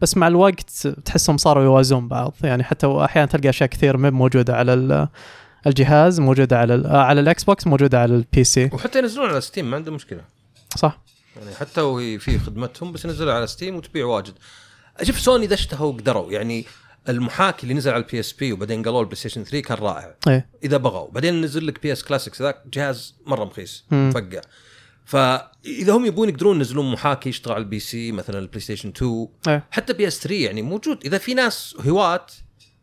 بس 0.00 0.16
مع 0.16 0.26
الوقت 0.28 0.88
تحسهم 1.04 1.36
صاروا 1.36 1.64
يوازون 1.64 2.08
بعض. 2.08 2.34
يعني 2.42 2.64
حتى 2.64 2.86
أحيانا 2.86 3.26
تلقى 3.28 3.48
أشياء 3.48 3.68
كثير 3.68 3.96
مب 3.96 4.12
موجودة 4.12 4.56
على 4.56 4.74
ال- 4.74 5.08
الجهاز 5.66 6.20
موجودة 6.20 6.58
على 6.58 6.74
آه، 6.74 7.02
على 7.02 7.20
الاكس 7.20 7.44
بوكس 7.44 7.66
موجودة 7.66 8.00
على 8.02 8.14
البي 8.14 8.44
سي 8.44 8.70
وحتى 8.72 8.98
ينزلون 8.98 9.28
على 9.28 9.40
ستيم 9.40 9.70
ما 9.70 9.76
عنده 9.76 9.92
مشكلة. 9.92 10.20
صح. 10.76 10.98
يعني 11.36 11.54
حتى 11.54 11.80
وهي 11.80 12.18
في 12.18 12.38
خدمتهم 12.38 12.92
بس 12.92 13.04
ينزلها 13.04 13.34
على 13.34 13.46
ستيم 13.46 13.76
وتبيع 13.76 14.06
واجد. 14.06 14.34
شوف 15.02 15.20
سوني 15.20 15.44
إذا 15.44 15.54
اشتهوا 15.54 15.92
قدروا 15.92 16.32
يعني 16.32 16.64
المحاكي 17.08 17.62
اللي 17.62 17.74
نزل 17.74 17.90
على 17.90 18.02
البي 18.02 18.20
اس 18.20 18.32
بي 18.32 18.52
وبعدين 18.52 18.82
قالوا 18.82 19.00
البلاي 19.00 19.16
ستيشن 19.16 19.44
3 19.44 19.60
كان 19.60 19.78
رائع. 19.78 20.16
إيه. 20.28 20.48
إذا 20.64 20.76
بغوا 20.76 21.10
بعدين 21.10 21.40
نزل 21.40 21.66
لك 21.66 21.82
بي 21.82 21.92
اس 21.92 22.02
كلاسيكس 22.02 22.42
ذاك 22.42 22.62
جهاز 22.72 23.14
مرة 23.26 23.44
مخيس. 23.44 23.84
مفقع. 23.90 24.40
فإذا 25.04 25.92
هم 25.92 26.06
يبون 26.06 26.28
يقدرون 26.28 26.56
ينزلون 26.56 26.92
محاكي 26.92 27.28
يشتغل 27.28 27.54
على 27.54 27.62
البي 27.62 27.78
سي 27.78 28.12
مثلا 28.12 28.38
البلاي 28.38 28.60
ستيشن 28.60 28.88
2 28.88 29.28
إيه. 29.48 29.66
حتى 29.70 29.92
بي 29.92 30.08
اس 30.08 30.20
3 30.20 30.34
يعني 30.34 30.62
موجود. 30.62 31.06
إذا 31.06 31.18
في 31.18 31.34
ناس 31.34 31.76
هواة 31.86 32.26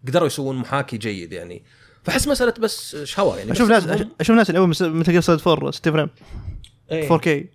قدروا 0.08 0.28
يسوون 0.28 0.56
محاكي 0.56 0.98
جيد 0.98 1.34
يعني. 1.34 1.64
فاحس 2.04 2.28
مسألة 2.28 2.54
بس 2.60 2.96
شهوة 2.96 3.38
يعني 3.38 3.52
أشوف 3.52 3.70
ناس 3.70 3.84
أشوف 4.22 4.36
ناس 4.36 4.50
يلعبون 4.50 4.70
مثل 4.70 5.12
gear 5.12 5.22
solid 5.22 5.48
4 5.48 5.72
60 5.72 5.94
frame 5.94 6.10
إيه. 6.92 7.18
4K 7.18 7.55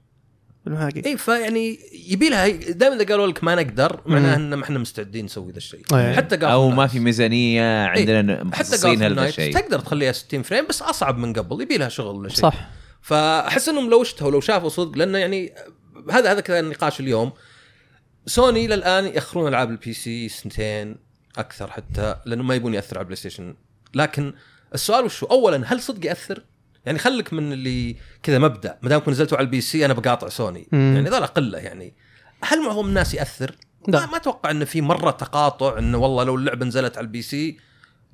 بالمحاكي 0.64 1.06
اي 1.06 1.16
فيعني 1.16 1.78
يبي 2.08 2.28
لها 2.28 2.48
دائما 2.48 2.96
إذا 2.96 3.04
قالوا 3.04 3.26
لك 3.26 3.44
ما 3.44 3.54
نقدر 3.54 4.00
معناه 4.06 4.36
ان 4.36 4.54
ما 4.54 4.64
إحنا 4.64 4.78
مستعدين 4.78 5.24
نسوي 5.24 5.52
ذا 5.52 5.56
الشيء. 5.56 5.82
إيه. 5.94 6.12
حتى 6.12 6.36
قال 6.36 6.50
أو 6.50 6.70
ما 6.70 6.86
في 6.86 7.00
ميزانية 7.00 7.86
عندنا 7.86 8.36
حتى 8.36 8.44
مخصصين 8.44 9.02
هذا 9.02 9.28
الشيء. 9.28 9.54
تقدر 9.54 9.78
تخليها 9.78 10.12
60 10.12 10.42
frame 10.42 10.66
بس 10.66 10.82
أصعب 10.82 11.18
من 11.18 11.32
قبل 11.32 11.62
يبي 11.62 11.76
لها 11.76 11.88
شغل 11.88 12.16
ولا 12.16 12.28
شيء. 12.28 12.38
صح. 12.38 12.70
فأحس 13.02 13.68
إنهم 13.68 13.90
لو 13.90 14.02
اشتهوا 14.02 14.30
لو 14.30 14.40
شافوا 14.40 14.68
صدق 14.68 14.98
لأنه 14.98 15.18
يعني 15.18 15.52
هذا 16.10 16.32
هذا 16.32 16.40
كذا 16.40 16.60
النقاش 16.60 17.00
اليوم. 17.00 17.32
سوني 18.26 18.66
للآن 18.66 19.06
يأخرون 19.06 19.48
ألعاب 19.48 19.70
البي 19.70 19.92
سي 19.92 20.28
سنتين 20.28 20.96
أكثر 21.38 21.70
حتى 21.70 22.16
لأنه 22.26 22.42
ما 22.42 22.54
يبون 22.54 22.74
ياثر 22.74 22.98
على 22.98 23.02
البلاي 23.02 23.16
ستيشن 23.16 23.54
لكن 23.94 24.34
السؤال 24.74 25.04
وشو؟ 25.04 25.26
اولا 25.26 25.62
هل 25.66 25.80
صدق 25.80 26.06
يأثر؟ 26.06 26.42
يعني 26.86 26.98
خليك 26.98 27.32
من 27.32 27.52
اللي 27.52 27.96
كذا 28.22 28.38
مبدأ 28.38 28.78
ما 28.82 28.88
دامكم 28.88 29.10
نزلتوا 29.10 29.38
على 29.38 29.44
البي 29.44 29.60
سي 29.60 29.84
أنا 29.84 29.94
بقاطع 29.94 30.28
سوني 30.28 30.68
مم. 30.72 30.94
يعني 30.96 31.10
ذولا 31.10 31.26
قلة 31.26 31.58
يعني 31.58 31.94
هل 32.44 32.62
معظم 32.66 32.86
الناس 32.86 33.14
يأثر؟ 33.14 33.54
لا. 33.88 34.06
ما, 34.06 34.16
أتوقع 34.16 34.50
إنه 34.50 34.64
في 34.64 34.80
مرة 34.80 35.10
تقاطع 35.10 35.78
إنه 35.78 35.98
والله 35.98 36.24
لو 36.24 36.34
اللعبة 36.34 36.66
نزلت 36.66 36.96
على 36.98 37.04
البي 37.04 37.22
سي 37.22 37.58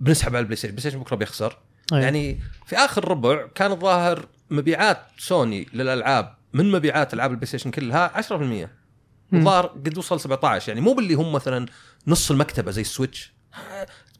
بنسحب 0.01 0.37
على 0.37 0.43
البلاي 0.43 0.57
ستيشن، 0.57 0.69
البلاي 0.69 0.81
ستيشن 0.81 0.99
بكرة 0.99 1.17
بيخسر 1.17 1.59
أيه. 1.93 1.99
يعني 1.99 2.41
في 2.67 2.77
آخر 2.77 3.09
ربع 3.09 3.47
كان 3.55 3.73
الظاهر 3.73 4.29
مبيعات 4.51 4.99
سوني 5.19 5.69
للألعاب 5.73 6.37
من 6.53 6.71
مبيعات 6.71 7.15
ألعاب 7.15 7.31
البلاي 7.31 7.47
ستيشن 7.47 7.71
كلها 7.71 8.23
10% 8.23 8.33
مم. 8.33 8.69
الظاهر 9.35 9.67
قد 9.67 9.99
وصل 9.99 10.21
17 10.21 10.69
يعني 10.69 10.81
مو 10.81 10.93
باللي 10.93 11.15
هم 11.15 11.33
مثلا 11.33 11.67
نص 12.07 12.31
المكتبة 12.31 12.71
زي 12.71 12.81
السويتش 12.81 13.33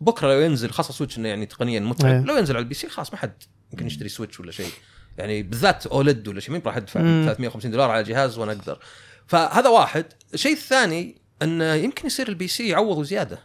بكرة 0.01 0.28
لو 0.28 0.40
ينزل 0.40 0.70
خاصة 0.70 0.93
سويتش 0.93 1.18
إنه 1.18 1.28
يعني 1.28 1.47
تقنيا 1.47 1.81
أيه. 1.81 1.86
متعب 1.86 2.27
لو 2.27 2.36
ينزل 2.36 2.56
على 2.56 2.62
البي 2.62 2.74
سي 2.74 2.89
خلاص 2.89 3.12
ما 3.12 3.18
حد 3.18 3.43
يمكن 3.72 3.86
يشتري 3.86 4.09
Switch 4.08 4.40
ولا 4.40 4.52
شيء. 4.52 4.70
يعني 5.18 5.43
بالذات 5.43 5.86
OLED 5.86 6.28
ولا 6.28 6.40
شيء 6.40 6.52
مين 6.52 6.62
راح 6.66 6.76
ادفع 6.76 7.01
مم. 7.01 7.22
350 7.26 7.70
دولار 7.70 7.90
على 7.90 8.02
جهاز 8.05 8.38
وأنا 8.38 8.52
أقدر. 8.52 8.78
فهذا 9.26 9.68
واحد. 9.68 10.05
الشيء 10.34 10.52
الثاني 10.52 11.20
انه 11.43 11.74
يمكن 11.74 12.06
يصير 12.06 12.28
ال 12.28 12.48
PC 12.48 12.68
يعوض 12.68 13.02
زيادة 13.05 13.38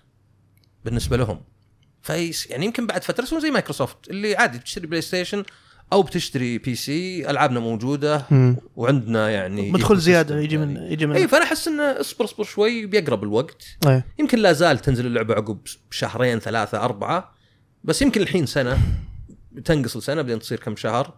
بالنسبة 0.86 1.18
لهم. 1.18 1.42
فيس 2.02 2.48
يعني 2.48 2.66
يمكن 2.66 2.88
بعد 2.88 3.04
فترة 3.04 3.24
يسوون 3.24 3.42
زي 3.42 3.52
مايكروسوفت 3.52 4.10
اللي 4.10 4.36
عادي 4.36 4.58
بتشتري 4.58 4.88
PlayStation 4.88 5.44
أو 5.94 6.02
بتشتري 6.02 6.58
PC 6.58 7.30
ألعابنا 7.30 7.60
موجودة 7.60 8.26
مم. 8.32 8.58
وعندنا 8.76 9.30
يعني 9.30 9.72
مدخول 9.72 10.00
زيادة 10.00 10.40
يجي 10.40 10.58
من 10.58 10.76
يعني. 10.76 10.94
يجي 10.94 11.06
من 11.06 11.16
إي 11.16 11.28
فأنا 11.28 11.44
أحس 11.44 11.68
انه 11.68 11.84
اصبر 11.84 12.26
اصبر 12.26 12.44
شوي 12.44 12.86
بيقرب 12.86 13.24
الوقت. 13.24 13.64
إيه 13.88 14.06
يمكن 14.20 14.40
لا 14.40 14.54
زال 14.54 14.80
تنزل 14.80 15.06
اللعبة 15.06 15.34
عقب 15.34 15.60
شهرين 15.92 16.40
ثلاثة 16.40 16.84
أربعة 16.84 17.36
بس 17.84 18.02
يمكن 18.02 18.22
الحين 18.22 18.46
سنة. 18.46 18.78
تنقص 19.66 19.98
لسنة 19.98 20.22
بعدين 20.22 20.40
تصير 20.40 20.60
كم 20.60 20.76
شهر. 20.76 21.14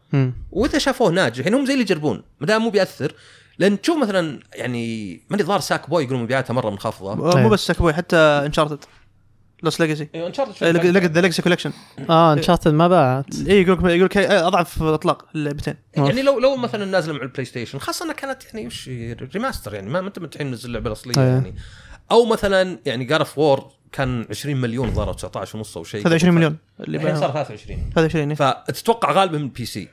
وإذا 0.51 0.77
شافوه 0.77 1.11
ناجح 1.11 1.45
يعني 1.45 1.57
هم 1.57 1.65
زي 1.65 1.73
اللي 1.73 1.83
يجربون 1.83 2.23
ما 2.39 2.47
دام 2.47 2.61
مو 2.61 2.69
بيأثر. 2.69 3.13
لأن 3.59 3.81
تشوف 3.81 3.97
مثلا 3.97 4.39
يعني 4.55 5.19
ماني 5.29 5.43
ظاهر 5.43 5.59
ساك 5.59 5.89
بوي 5.89 6.03
يقولون 6.03 6.23
مبيعاتها 6.23 6.53
مرة 6.53 6.69
منخفضة. 6.69 7.15
مو 7.15 7.31
إيه. 7.37 7.47
بس 7.47 7.67
ساكبوي 7.67 7.93
حتى 7.93 8.17
انشارتد 8.17 8.79
لوس 9.63 9.81
ليجاسي 9.81 10.07
أيوه 10.15 10.27
انشارتد 10.27 10.63
ذا 10.63 11.21
ليجاسي 11.21 11.41
كولكشن 11.41 11.71
آه 12.09 12.33
انشارتد 12.33 12.73
ما 12.73 12.87
باعت. 12.87 13.25
اي 13.47 13.61
يقول 13.61 13.77
لك 13.77 13.83
يقول 13.83 14.05
لك 14.05 14.17
أضعف 14.17 14.83
اطلاق 14.83 15.25
اللعبتين 15.35 15.75
يعني 15.93 16.21
لو 16.21 16.39
لو 16.39 16.55
مثلا 16.55 16.85
نازلة 16.85 17.13
مع 17.13 17.21
البلاي 17.21 17.45
ستيشن 17.45 17.79
خاصة 17.79 18.05
إنها 18.05 18.15
كانت 18.15 18.45
يعني 18.45 18.67
وش 18.67 18.89
ريماستر 19.33 19.73
يعني 19.73 19.89
ما 19.89 19.99
أنت 19.99 20.19
متحين 20.19 20.51
تنزل 20.51 20.67
اللعبه 20.69 20.87
الأصلية. 20.87 21.21
يعني. 21.21 21.55
أو 22.11 22.25
مثلا 22.25 22.79
يعني 22.85 23.05
God 23.05 23.19
of 23.19 23.37
War 23.37 23.71
كان 23.93 24.25
20 24.29 24.57
مليون 24.57 24.93
ظهر 24.93 25.13
19 25.13 25.57
ونص 25.57 25.77
أو 25.77 25.83
شيء 25.83 26.03
23 26.03 26.35
مليون 26.35 26.57
اللي 26.79 26.97
الحين 26.97 27.15
صار 27.15 27.31
باعوا. 27.31 27.45
23 27.45 27.89
هذا 27.97 28.05
20 28.05 28.29
إيه. 28.29 28.35
فتتوقع 28.35 29.11
غالبا 29.11 29.37
من 29.37 29.43
ال 29.43 29.65
PC 29.65 29.89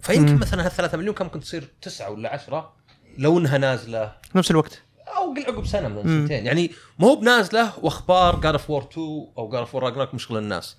فيمكن. 0.00 0.36
مثلا 0.36 0.66
هال 0.66 0.70
3 0.70 0.98
مليون 0.98 1.14
كان 1.14 1.26
ممكن 1.26 1.40
تصير 1.40 1.68
9 1.82 2.10
ولا 2.10 2.32
10 2.32 2.72
لو 3.18 3.38
انها 3.38 3.58
نازلة. 3.58 4.12
نفس 4.34 4.50
الوقت. 4.50 4.82
أو 5.16 5.34
قل 5.34 5.42
عقب 5.42 5.66
سنة 5.66 5.88
من. 5.88 6.02
سنتين. 6.02 6.46
يعني 6.46 6.70
ما 6.98 7.06
هو 7.06 7.16
بنازلة 7.16 7.72
وأخبار 7.82 8.40
God 8.40 8.54
of 8.54 8.70
War 8.70 8.82
2 8.82 9.26
أو 9.38 9.48
God 9.48 9.60
of 9.60 9.74
War 9.74 9.84
Ragnarok 9.84 10.14
مشغل 10.14 10.38
الناس. 10.38 10.76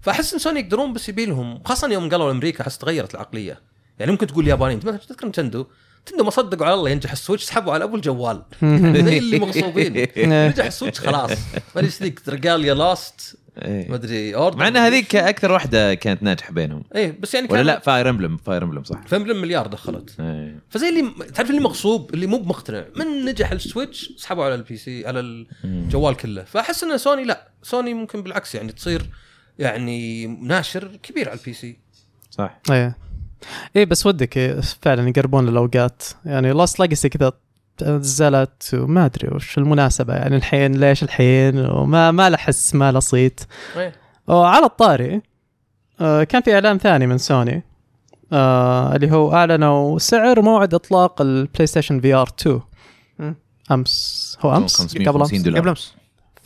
فأحس 0.00 0.32
إن 0.32 0.38
سوني 0.38 0.60
يقدرون 0.60 0.92
بس 0.92 1.08
يبي 1.08 1.26
لهم 1.26 1.62
خاصة 1.64 1.92
يوم 1.92 2.08
قالوا 2.08 2.30
أمريكا 2.30 2.62
احس 2.62 2.78
تغيرت 2.78 3.14
العقلية. 3.14 3.60
يعني 3.98 4.12
ممكن 4.12 4.26
تقول 4.26 4.44
اليابانيين 4.44 4.80
تذكر 4.80 5.26
Nintendo؟ 5.26 5.66
ما 6.14 6.30
صدقوا 6.30 6.66
على 6.66 6.74
الله 6.74 6.90
ينجح 6.90 7.12
السويتش 7.12 7.44
سحبوا 7.44 7.72
على 7.72 7.84
أبو 7.84 7.96
الجوال. 7.96 8.42
زي 8.62 9.18
اللي 9.18 9.38
مغصوبين. 9.38 9.96
ينجح 10.16 10.64
السويتش 10.64 11.00
خلاص. 11.00 11.30
ما 11.30 11.36
أدري 11.76 11.86
إيش 11.86 12.02
ذيك 12.02 12.28
رجال 12.28 12.64
يا 12.64 12.74
لاست. 12.74 13.38
ما 13.58 13.64
إيه. 13.64 13.94
أدري 13.94 14.34
اوردر 14.34 14.58
مع 14.58 14.68
ان 14.68 14.76
هذيك 14.76 15.16
أكثر 15.16 15.52
واحدة 15.52 15.94
كانت 15.94 16.22
ناجحة 16.22 16.52
بينهم. 16.52 16.84
إيه 16.94 17.18
بس 17.20 17.34
يعني 17.34 17.46
ولا 17.50 17.56
كان 17.56 17.66
لا 17.66 17.78
فاير 17.78 18.10
امبلم 18.10 18.36
فاير 18.36 18.64
امبلم 18.64 18.84
صح. 18.84 19.06
فمليون 19.06 19.40
مليار 19.40 19.66
دخلت. 19.66 20.20
إيه. 20.20 20.58
فزي 20.70 20.88
اللي 20.88 21.10
تعرف 21.34 21.50
اللي 21.50 21.60
مغصوب 21.60 22.14
اللي 22.14 22.26
مو 22.26 22.38
بمقتنع. 22.38 22.84
من 22.96 23.24
نجح 23.24 23.50
السويتش 23.50 24.12
سحبوا 24.16 24.44
على 24.44 24.54
البي 24.54 24.76
سي 24.76 25.06
على 25.06 25.20
الجوال 25.64 26.16
كله. 26.16 26.44
فأحس 26.44 26.84
إن 26.84 26.98
سوني 26.98 27.24
لا. 27.24 27.48
سوني 27.62 27.94
ممكن 27.94 28.22
بالعكس 28.22 28.54
يعني 28.54 28.72
تصير 28.72 29.02
يعني 29.58 30.26
ناشر 30.26 30.96
كبير 31.02 31.28
على 31.28 31.38
البي 31.38 31.52
سي 31.52 31.78
صح. 32.30 32.60
إيه. 32.70 33.07
إيه 33.76 33.84
بس 33.84 34.06
ودك 34.06 34.36
إيه 34.36 34.60
فعلا 34.60 35.08
يقربون 35.08 35.48
الاوقات 35.48 36.02
يعني 36.24 36.52
Lost 36.52 36.80
Legacy 36.80 37.08
كذا 37.08 37.32
نزلت 37.82 38.70
وما 38.74 39.04
أدري 39.04 39.28
وش 39.28 39.58
المناسبة. 39.58 40.14
يعني 40.14 40.36
الحين 40.36 40.72
ليش 40.72 41.02
الحين؟ 41.02 41.58
وما 41.66 42.10
ما 42.10 42.30
له 42.30 42.36
حس 42.36 42.74
ما 42.74 42.92
له 42.92 43.00
صيت. 43.00 43.40
إيه. 43.76 43.92
وعلى 44.28 44.66
الطاري 44.66 45.22
آه، 46.00 46.24
كان 46.24 46.42
في 46.42 46.54
إعلان 46.54 46.78
ثاني 46.78 47.06
من 47.06 47.18
سوني 47.18 47.62
آه، 48.32 48.96
اللي 48.96 49.10
هو 49.12 49.32
أعلنوا 49.32 49.98
سعر 49.98 50.42
موعد 50.42 50.74
إطلاق 50.74 51.20
ال 51.20 51.66
PlayStation 51.66 52.00
VR 52.00 52.28
2 52.40 52.60
مم. 53.18 53.34
أمس. 53.70 54.36
هو 54.40 54.56
أمس؟ 54.56 54.82
قبل 54.82 55.04
550 55.06 55.38
امس 55.48 55.58
قبل 55.58 55.68
أمس. 55.68 55.94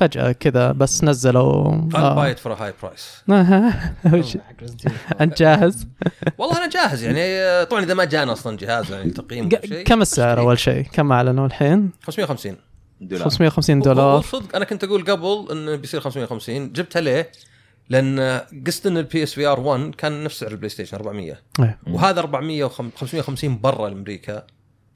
فجأة 0.02 0.32
كذا 0.32 0.72
بس 0.72 1.04
نزلوا 1.04 1.64
I'll 1.90 1.94
آه. 1.94 2.16
buy 2.16 2.36
it 2.36 2.40
for 2.40 2.50
a 2.50 2.56
high 2.60 2.84
price 2.84 3.30
وش- 4.14 4.38
أنت 5.20 5.38
جاهز؟ 5.38 5.86
والله 6.38 6.56
أنا 6.58 6.68
جاهز 6.68 7.02
يعني 7.04 7.20
آه، 7.20 7.64
طبعا 7.64 7.82
إذا 7.82 7.94
ما 7.94 8.04
جانا 8.04 8.32
أصلا 8.32 8.56
جهاز 8.56 8.92
يعني 8.92 9.10
تقييم 9.10 9.48
كم 9.86 10.02
السعر 10.02 10.38
أول 10.38 10.58
شيء؟ 10.58 10.82
كم 10.82 11.12
أعلنوا 11.12 11.46
الحين؟ 11.46 11.90
550 12.02 12.56
دولار 13.00 13.24
550 13.24 13.76
هو 13.78 13.82
دولار 13.82 14.22
صدق 14.22 14.56
أنا 14.56 14.64
كنت 14.64 14.84
أقول 14.84 15.04
قبل 15.04 15.48
انه 15.52 15.76
بيصير 15.76 16.00
550 16.00 16.72
جبتها 16.72 17.00
ليه؟ 17.00 17.32
لأن 17.88 18.40
قست 18.66 18.86
ان 18.86 18.96
ال 18.96 19.22
PS 19.22 19.34
VR 19.34 19.60
1 19.60 19.94
كان 19.94 20.24
نفس 20.24 20.40
سعر 20.40 20.50
ال 20.50 20.68
PlayStation 20.68 20.96
400 20.96 21.38
إيه. 21.60 21.78
وهذا 21.86 22.20
400 22.20 22.68
550 22.68 23.58
برا 23.60 23.88
أمريكا 23.88 24.46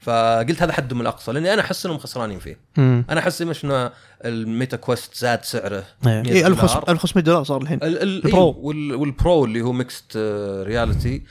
فقلت 0.06 0.62
هذا 0.62 0.72
حدهم 0.72 1.00
الأقصى 1.00 1.32
لأني 1.32 1.52
أنا 1.54 1.62
أحس 1.62 1.86
إنهم 1.86 1.98
خسرانين 1.98 2.38
فيه 2.38 2.58
مم. 2.76 3.04
أنا 3.10 3.20
أحس 3.20 3.42
مش 3.42 3.64
إنه 3.64 3.90
ال 4.24 4.35
Meta 4.35 4.76
Quest 4.76 5.14
زاد 5.14 5.44
سعره 5.44 5.76
إيه. 6.06 6.22
100 6.22 6.32
اي 6.32 6.42
دولار. 6.42 6.84
1500 6.88 7.24
دولار 7.24 7.44
صار 7.44 7.62
الحين 7.62 7.78
ال- 7.82 8.02
ال- 8.02 8.26
ال 8.26 8.31
Pro. 8.31 8.48
إيه، 8.50 8.56
وال- 8.58 8.94
وال 8.94 9.14
Pro 9.14 9.44
اللي 9.44 9.60
هو 9.60 9.72
mixed 9.72 10.16
reality 10.62 11.22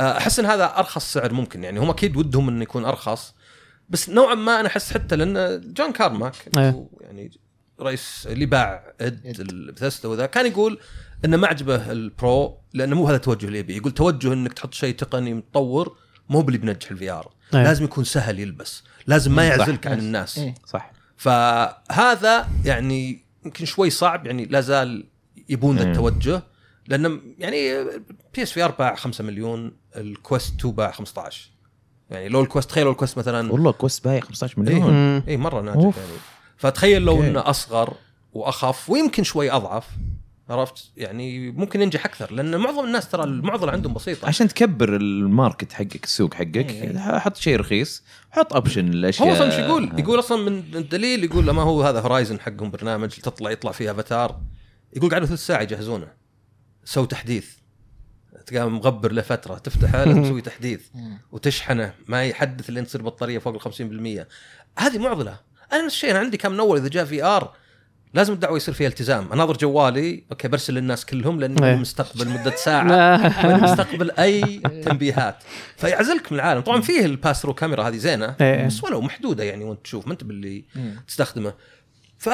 أحس 0.00 0.38
إن 0.40 0.46
هذا 0.46 0.64
أرخص 0.78 1.12
سعر 1.12 1.32
ممكن 1.32 1.64
يعني 1.64 1.80
هم 1.80 1.90
أكيد 1.90 2.16
ودهم 2.16 2.48
إنه 2.48 2.62
يكون 2.62 2.84
أرخص 2.84 3.34
بس 3.88 4.10
نوعا 4.10 4.34
ما 4.34 4.60
أنا 4.60 4.68
أحس 4.68 4.92
حتى 4.92 5.16
لأن 5.16 5.60
John 5.74 5.92
Carmack. 5.92 6.34
هو 6.58 6.86
يعني 7.00 7.30
رئيس 7.80 8.28
اللي 8.30 8.46
باع 8.46 8.92
id 9.00 9.36
ل 9.40 9.48
Bethesda 9.48 10.08
وذا 10.08 10.26
كان 10.26 10.46
يقول 10.46 10.78
إنه 11.24 11.36
ما 11.36 11.46
عجبه 11.48 11.92
ال 11.92 12.09
Pro 12.09 12.58
لأنه 12.74 12.96
مو 12.96 13.06
هذا 13.06 13.16
التوجه 13.16 13.46
اللي 13.46 13.58
يبي 13.58 13.76
يقول 13.76 13.92
توجه 13.92 14.32
إنك 14.32 14.52
تحط 14.52 14.74
شيء 14.74 14.94
تقني 14.94 15.34
متطور 15.34 15.96
مو 16.28 16.42
باللي 16.42 16.58
بينجح 16.58 16.90
ال 16.90 17.10
VR 17.10 17.33
إيه. 17.56 17.64
لازم 17.64 17.84
يكون 17.84 18.04
سهل 18.04 18.38
يلبس 18.38 18.82
لازم 19.06 19.34
ما 19.34 19.48
صح. 19.48 19.56
يعزلك 19.58 19.86
عن 19.86 19.98
الناس 19.98 20.38
إيه. 20.38 20.54
صح 20.66 20.92
فهذا 21.16 22.48
يعني 22.64 23.24
يمكن 23.44 23.64
شوي 23.64 23.90
صعب 23.90 24.26
يعني 24.26 24.44
لا 24.44 24.60
زال 24.60 25.04
يبون 25.48 25.76
ذا 25.76 25.84
مم. 25.84 25.90
التوجه 25.90 26.42
لأن 26.86 27.20
يعني 27.38 27.84
PS 28.34 28.52
VR 28.52 28.70
باع 28.70 28.94
5 28.94 29.24
مليون 29.24 29.72
ال 29.96 30.06
Quest 30.06 30.58
2 30.58 30.74
باع 30.74 30.90
15 30.90 31.50
يعني 32.10 32.28
لو 32.28 32.40
ال 32.40 32.45
Quest 32.45 32.70
تخيلوا 32.70 32.92
الكويست 32.92 33.18
مثلا 33.18 33.52
والله 33.52 33.72
Quest 33.72 34.04
بايع 34.04 34.20
15 34.20 34.60
مليون. 34.60 35.18
اي 35.28 35.36
مرة 35.36 35.60
ناجح 35.60 35.76
أوف. 35.76 35.96
يعني 35.96 36.08
فتخيل 36.56 37.02
لو. 37.02 37.22
إنه 37.22 37.50
أصغر 37.50 37.94
وأخف 38.32 38.90
ويمكن 38.90 39.22
شوي 39.22 39.50
أضعف 39.50 39.88
عرفت؟ 40.48 40.90
يعني 40.96 41.50
ممكن 41.50 41.82
ينجح 41.82 42.04
أكثر 42.04 42.32
لأن 42.32 42.56
معظم 42.56 42.84
الناس 42.84 43.08
ترى 43.08 43.24
المعضلة 43.24 43.72
عندهم 43.72 43.94
بسيطة. 43.94 44.26
عشان 44.28 44.48
تكبر 44.48 44.96
ال 44.96 45.07
market 45.07 45.72
حقك 45.72 46.04
السوق 46.04 46.34
حقك 46.34 46.70
إيه. 46.70 46.98
حط 47.18 47.36
شيء 47.36 47.56
رخيص 47.56 48.02
حط 48.30 48.52
option 48.52 48.88
الاشياء 48.88 49.28
هو 49.28 49.32
أصلا 49.32 49.46
إيش 49.46 49.58
يقول؟ 49.58 49.98
يقول 49.98 50.18
أصلا 50.18 50.50
من 50.50 50.58
الدليل 50.74 51.24
يقول 51.24 51.50
ما 51.50 51.62
هو 51.62 51.82
هذا 51.82 52.00
Horizon 52.00 52.40
حقهم 52.40 52.70
برنامج 52.70 53.08
تطلع 53.08 53.50
يطلع 53.50 53.72
فيه 53.72 53.90
افاتار 53.90 54.40
يقول 54.96 55.10
قعدوا 55.10 55.26
ثلث 55.26 55.46
ساعه 55.46 55.62
يجهزونه. 55.62 56.08
سووا 56.84 57.06
تحديث. 57.06 57.50
تلقاه 58.46 58.68
مغبر 58.68 59.12
له 59.12 59.22
فتره 59.22 59.58
تفتحه 59.58 60.04
لازم 60.04 60.22
تسوي 60.24 60.40
تحديث. 60.40 60.80
وتشحنه. 61.32 61.94
ما 62.08 62.24
يحدث 62.24 62.70
لين 62.70 62.86
تصير 62.86 63.02
بطارية 63.02 63.38
فوق 63.38 63.66
ال 63.66 64.24
50% 64.24 64.26
هذه 64.78 64.98
معضلة. 64.98 65.40
أنا 65.72 65.84
نفس 65.84 65.94
الشيء 65.94 66.10
أنا 66.10 66.18
عندي 66.18 66.36
كم 66.36 66.52
من 66.52 66.60
اول 66.60 66.78
إذا 66.78 66.88
جاء 66.88 67.04
VR 67.04 67.54
لازم 68.14 68.32
الدعوة 68.32 68.56
يصير 68.56 68.74
فيها 68.74 68.88
التزام. 68.88 69.32
أناظر 69.32 69.56
جوالي 69.56 70.22
أوكي 70.30 70.48
برسل 70.48 70.74
للناس 70.74 71.06
كلهم 71.06 71.40
لاني 71.40 71.66
إيه. 71.70 71.74
مستقبل 71.76 72.28
مدة 72.28 72.56
ساعة. 72.56 73.16
مستقبل 73.56 74.10
أي 74.10 74.58
تنبيهات. 74.84 75.36
فيعزلك 75.76 76.32
من 76.32 76.38
العالم. 76.38 76.60
طبعا 76.60 76.80
فيه 76.80 77.04
ال 77.04 77.42
pass-through 77.42 77.54
camera 77.54 77.82
هذه 77.88 77.96
زينة 77.96 78.34
إيه. 78.40 78.66
بس 78.66 78.84
ولو 78.84 79.00
محدودة 79.00 79.44
يعني 79.44 79.64
وانت 79.64 79.80
تشوف 79.84 80.06
ما 80.06 80.12
أنت 80.12 80.24
باللي 80.24 80.64
تستخدمه. 81.08 81.52
ف 82.18 82.26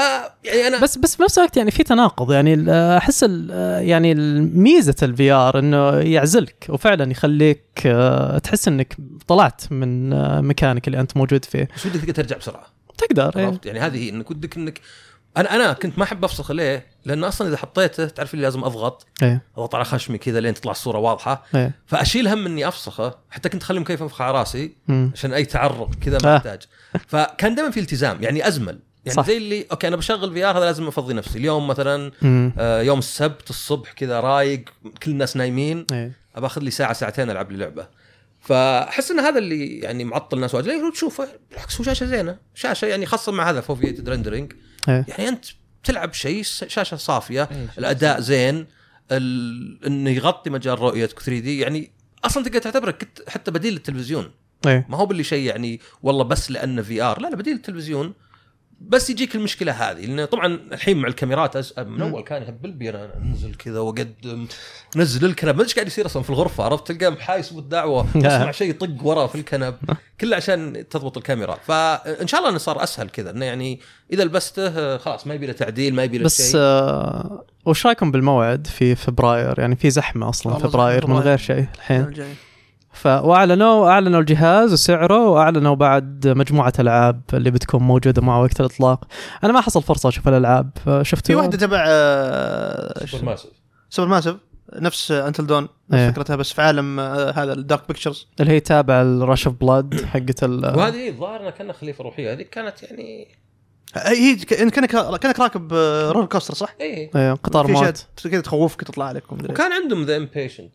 يعني 0.44 0.66
أنا 0.66 0.80
بس 0.80 0.98
بس 0.98 1.16
بنفس 1.16 1.38
الوقت 1.38 1.56
يعني 1.56 1.70
في 1.70 1.82
تناقض. 1.82 2.32
يعني 2.32 2.70
أحس 2.72 3.24
ال- 3.28 3.88
يعني 3.88 4.14
ميزه 4.54 4.94
ال 5.02 5.32
VR 5.32 5.58
إنه 5.58 5.98
يعزلك 5.98 6.66
وفعلا 6.68 7.10
يخليك 7.10 7.64
آه، 7.86 8.38
تحس 8.38 8.68
إنك 8.68 8.96
طلعت 9.28 9.72
من 9.72 10.12
آه، 10.12 10.40
مكانك 10.40 10.86
اللي 10.86 11.00
أنت 11.00 11.16
موجود 11.16 11.44
فيه. 11.44 11.68
بس 11.76 11.86
ودك 11.86 12.00
تقدر 12.00 12.12
ترجع 12.14 12.36
بسرعة. 12.36 12.66
تقدر 12.98 13.32
إيه. 13.38 13.46
عرفت؟ 13.46 13.66
يعني 13.66 13.80
هذه 13.80 13.96
هي 14.04 14.08
إنك 14.10 14.30
ودك 14.30 14.56
إنك 14.56 14.80
أنا 15.36 15.56
أنا 15.56 15.72
كنت 15.72 15.98
ما 15.98 16.04
أحب 16.04 16.24
أفسخ 16.24 16.50
ليه؟ 16.50 16.86
لأن 17.04 17.24
أصلا 17.24 17.48
إذا 17.48 17.56
حطيته 17.56 18.06
تعرف 18.06 18.34
اللي 18.34 18.42
لازم 18.42 18.64
أضغط. 18.64 19.06
إيه. 19.22 19.42
اضغط 19.56 19.74
على 19.74 19.84
خشمي 19.84 20.18
كذا 20.18 20.40
لين 20.40 20.54
تطلع 20.54 20.72
الصورة 20.72 20.98
واضحة. 20.98 21.44
إيه. 21.54 21.74
فأشيل 21.86 22.28
هم 22.28 22.46
إني 22.46 22.68
أفسخه 22.68 23.18
حتى 23.30 23.48
كنت 23.48 23.62
أخلي 23.62 23.80
مكيف 23.80 24.02
أنفخ 24.02 24.22
على 24.22 24.38
راسي 24.38 24.76
مم. 24.88 25.10
عشان 25.14 25.32
أي 25.32 25.44
تعرض 25.44 25.94
كذا 25.94 26.16
آه. 26.16 26.26
ما 26.26 26.36
احتاج 26.36 26.62
فكان 27.08 27.54
دائما 27.54 27.70
في 27.70 27.80
التزام 27.80 28.22
يعني 28.22 28.48
أزمل. 28.48 28.78
يعني 29.04 29.16
صح. 29.16 29.26
زي 29.26 29.36
اللي 29.36 29.66
أوكي 29.72 29.88
أنا 29.88 29.96
بشغل 29.96 30.32
VR 30.32 30.58
هذا 30.58 30.64
لازم 30.64 30.88
أفضي 30.88 31.14
نفسي. 31.14 31.38
اليوم 31.38 31.66
مثلا 31.68 32.12
مم. 32.22 32.52
آه 32.58 32.82
يوم 32.82 32.98
السبت 32.98 33.50
الصبح 33.50 33.92
كذا 33.92 34.20
رايق 34.20 34.64
كل 35.02 35.10
الناس 35.10 35.36
نايمين. 35.36 35.86
إيه. 35.92 36.12
ابى 36.36 36.46
اخذ 36.46 36.60
لي 36.60 36.70
ساعة 36.70 36.92
ساعتين 36.92 37.30
ألعب 37.30 37.52
لي 37.52 37.58
لعبة. 37.58 37.86
فأحس 38.40 39.10
إن 39.10 39.20
هذا 39.20 39.38
اللي 39.38 39.78
يعني 39.78 40.04
معطل 40.04 40.36
الناس 40.36 40.54
واجد. 40.54 40.66
لأنه 40.66 40.92
تشوفه 40.92 41.28
بالعكس 41.50 41.76
هو 41.78 41.84
شاشة 41.84 42.06
زينة. 42.06 42.36
شاشة 42.54 42.86
يعني 42.86 43.06
خاصة 43.06 43.32
مع 43.32 43.50
هذا 43.50 43.60
foveated 43.60 44.08
rendering 44.08 44.52
إيه. 44.88 45.04
يعني 45.08 45.28
أنت 45.28 45.44
تلعب 45.84 46.12
شيء 46.12 46.42
شاشة 46.42 46.96
صافية 46.96 47.48
الأداء 47.78 48.20
زين 48.20 48.66
ال... 49.12 49.86
إنه 49.86 50.10
يغطي 50.10 50.50
مجال 50.50 50.78
رؤيتك 50.78 51.20
3D. 51.20 51.58
يعني 51.60 51.90
أصلا 52.24 52.44
تقدر 52.44 52.58
تعتبره 52.58 52.90
كت- 52.90 53.24
حتى 53.28 53.50
بديل 53.50 53.72
للتلفزيون. 53.72 54.30
إيه. 54.66 54.86
ما 54.88 54.96
هو 54.96 55.06
باللي 55.06 55.24
شيء 55.24 55.46
يعني 55.46 55.80
والله 56.02 56.24
بس 56.24 56.50
لأنه 56.50 56.82
VR. 56.82 57.20
لا 57.20 57.28
لا 57.28 57.36
بديل 57.36 57.56
التلفزيون 57.56 58.14
بس 58.80 59.10
يجيك 59.10 59.34
المشكلة 59.34 59.72
هذه 59.72 60.06
لأن 60.06 60.24
طبعا 60.24 60.46
الحين 60.72 60.96
مع 60.96 61.08
الكاميرات. 61.08 61.78
من 61.78 62.02
أول 62.02 62.22
كان 62.22 62.42
يهبل 62.42 62.72
بي 62.72 62.90
أنا 62.90 63.16
أنزل 63.16 63.54
كذا 63.54 63.78
وأقدم 63.78 64.46
نزل 64.96 65.24
الكنب. 65.24 65.48
ما 65.48 65.54
أدري 65.54 65.64
إيش 65.64 65.74
قاعد 65.74 65.86
يصير 65.86 66.06
أصلا 66.06 66.22
في 66.22 66.30
الغرفة 66.30 66.64
عرفت؟ 66.64 66.92
تلقاه 66.92 67.10
محايس 67.10 67.52
بالدعوه 67.52 68.06
تسمع 68.14 68.50
شيء 68.60 68.70
يطق 68.70 69.06
وراه 69.06 69.26
في 69.26 69.34
الكنب 69.34 69.74
كله 70.20 70.36
عشان 70.36 70.88
تضبط 70.90 71.16
الكاميرا. 71.16 71.54
فإن 71.54 72.26
شاء 72.26 72.40
الله 72.40 72.50
إنه 72.50 72.58
صار 72.58 72.82
أسهل 72.82 73.08
كذا 73.08 73.30
إنه 73.30 73.44
يعني 73.44 73.80
إذا 74.12 74.24
لبسته 74.24 74.66
آه، 74.66 74.96
خلاص 74.96 75.26
ما 75.26 75.34
يبي 75.34 75.46
له 75.46 75.52
تعديل 75.52 75.94
ما 75.94 76.04
يبي 76.04 76.18
له 76.18 76.24
بس 76.24 76.50
شيء. 76.50 76.60
آه 76.60 77.44
وش 77.66 77.86
رأيكم 77.86 78.10
بالموعد 78.10 78.66
في 78.66 78.94
فبراير؟ 78.94 79.60
يعني 79.60 79.76
في 79.76 79.90
زحمة 79.90 80.28
أصلا 80.28 80.58
فبراير 80.58 81.06
من 81.06 81.18
غير. 81.18 81.38
شيء 81.38 81.66
الحين؟ 81.74 82.34
الجاي. 82.90 83.00
ف 83.02 83.06
واعلنوا 83.24 83.88
أعلنوا 83.90 84.20
الجهاز 84.20 84.72
وسعره 84.72 85.28
وأعلنوا 85.28 85.74
بعد 85.74 86.28
مجموعة 86.28 86.72
ألعاب 86.78 87.20
اللي 87.34 87.50
بتكون 87.50 87.82
موجودة 87.82 88.22
مع 88.22 88.38
وقت 88.40 88.60
الاطلاق 88.60 89.04
أنا 89.44 89.52
ما 89.52 89.60
حصل 89.60 89.82
فرصة 89.82 90.08
أشوف 90.08 90.28
الألعاب. 90.28 90.70
شفت 91.02 91.26
في 91.26 91.34
واحدة 91.34 91.58
تبع 91.58 91.84
آه، 91.88 93.06
Supermassive 93.06 93.48
Supermassive 93.90 94.36
نفس 94.76 95.10
Until 95.12 95.46
Dawn 95.46 95.68
إيه. 95.92 96.06
نفس 96.06 96.12
فكرتها 96.12 96.36
بس 96.36 96.52
في 96.52 96.62
عالم 96.62 97.00
آه، 97.00 97.30
هذا 97.30 97.52
ال 97.52 97.60
Dark 97.60 97.88
Pictures 97.88 98.26
اللي 98.40 98.52
هي 98.52 98.60
تابع 98.60 99.02
ال 99.02 99.11
Rush 99.11 99.46
of 99.46 99.56
Blood 99.60 100.04
حقت 100.04 100.44
ال 100.44 100.76
وهذه 100.76 101.08
الظاهر 101.08 101.40
إنها 101.40 101.50
كأنها 101.50 101.72
خليفة 101.72 102.04
روحية. 102.04 102.32
هذه 102.32 102.42
كانت 102.42 102.82
يعني 102.82 103.28
هي 103.96 104.34
ك- 104.34 104.44
كأنك 104.44 104.74
كأنك 105.20 105.40
راكب 105.40 105.72
آه، 105.72 106.10
roller 106.10 106.26
coaster 106.26 106.54
صح؟ 106.54 106.74
إيه. 106.80 107.10
إيه، 107.16 107.32
قطار 107.32 107.66
موت 107.66 108.06
كذا 108.24 108.40
تخوفك 108.40 108.80
تطلع 108.84 109.04
عليك 109.04 109.32
ومدري 109.32 109.46
إيه. 109.48 109.54
وكان 109.54 109.72
عندهم 109.72 110.04
The 110.04 110.16
Inpatient 110.16 110.72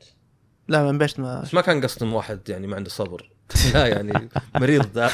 لا 0.67 0.83
ما 0.83 0.97
بيشت 0.97 1.19
ما 1.19 1.41
بس 1.41 1.53
ما 1.53 1.61
كان 1.61 1.81
قصدهم 1.81 2.13
واحد 2.13 2.49
يعني 2.49 2.67
ما 2.67 2.75
عنده 2.75 2.89
صبر. 2.89 3.29
لا 3.73 3.87
يعني 3.87 4.29
مريض 4.55 4.85
ذا. 4.95 5.07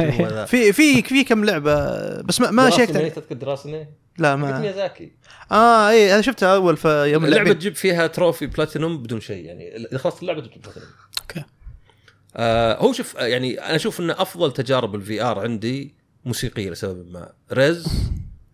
في 0.50 0.72
في 0.72 1.02
في 1.02 1.24
كم 1.24 1.44
لعبة 1.44 1.74
بس 2.22 2.40
ما 2.40 2.50
ما 2.50 2.70
شيكت 2.70 2.96
تذكر 2.96 3.34
Déraciné؟ 3.34 3.90
لا 4.18 4.36
ما 4.36 4.58
ميازاكي. 4.58 5.12
آه 5.52 5.88
اي 5.88 6.14
أنا 6.14 6.22
شفتها 6.22 6.54
أول 6.54 6.76
في 6.76 7.04
يوم 7.04 7.24
اللعبة. 7.24 7.52
تجيب 7.52 7.74
فيها 7.74 8.06
trophy 8.06 8.46
platinum 8.46 9.02
بدون 9.02 9.20
شيء 9.20 9.44
يعني 9.44 9.76
إذا 9.76 9.98
خلصت 9.98 10.22
اللعبة 10.22 10.40
تجيب 10.40 10.62
platinum. 10.62 10.88
okay. 11.20 11.44
آه 12.36 12.78
هو 12.78 12.92
شوف 12.92 13.14
يعني 13.14 13.60
أنا 13.60 13.76
أشوف 13.76 14.00
ان 14.00 14.10
أفضل 14.10 14.52
تجارب 14.52 14.94
ال 14.94 15.22
VR 15.22 15.38
عندي 15.38 15.94
موسيقية 16.24 16.70
لسبب 16.70 17.12
ما. 17.12 17.32
Rez 17.52 17.86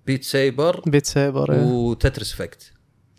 Beat 0.06 0.24
Saber 0.24 0.80
Beat 0.86 1.16
إيه. 1.16 1.32
و 1.34 1.48
Tetris 1.48 2.32
Effect 2.32 2.72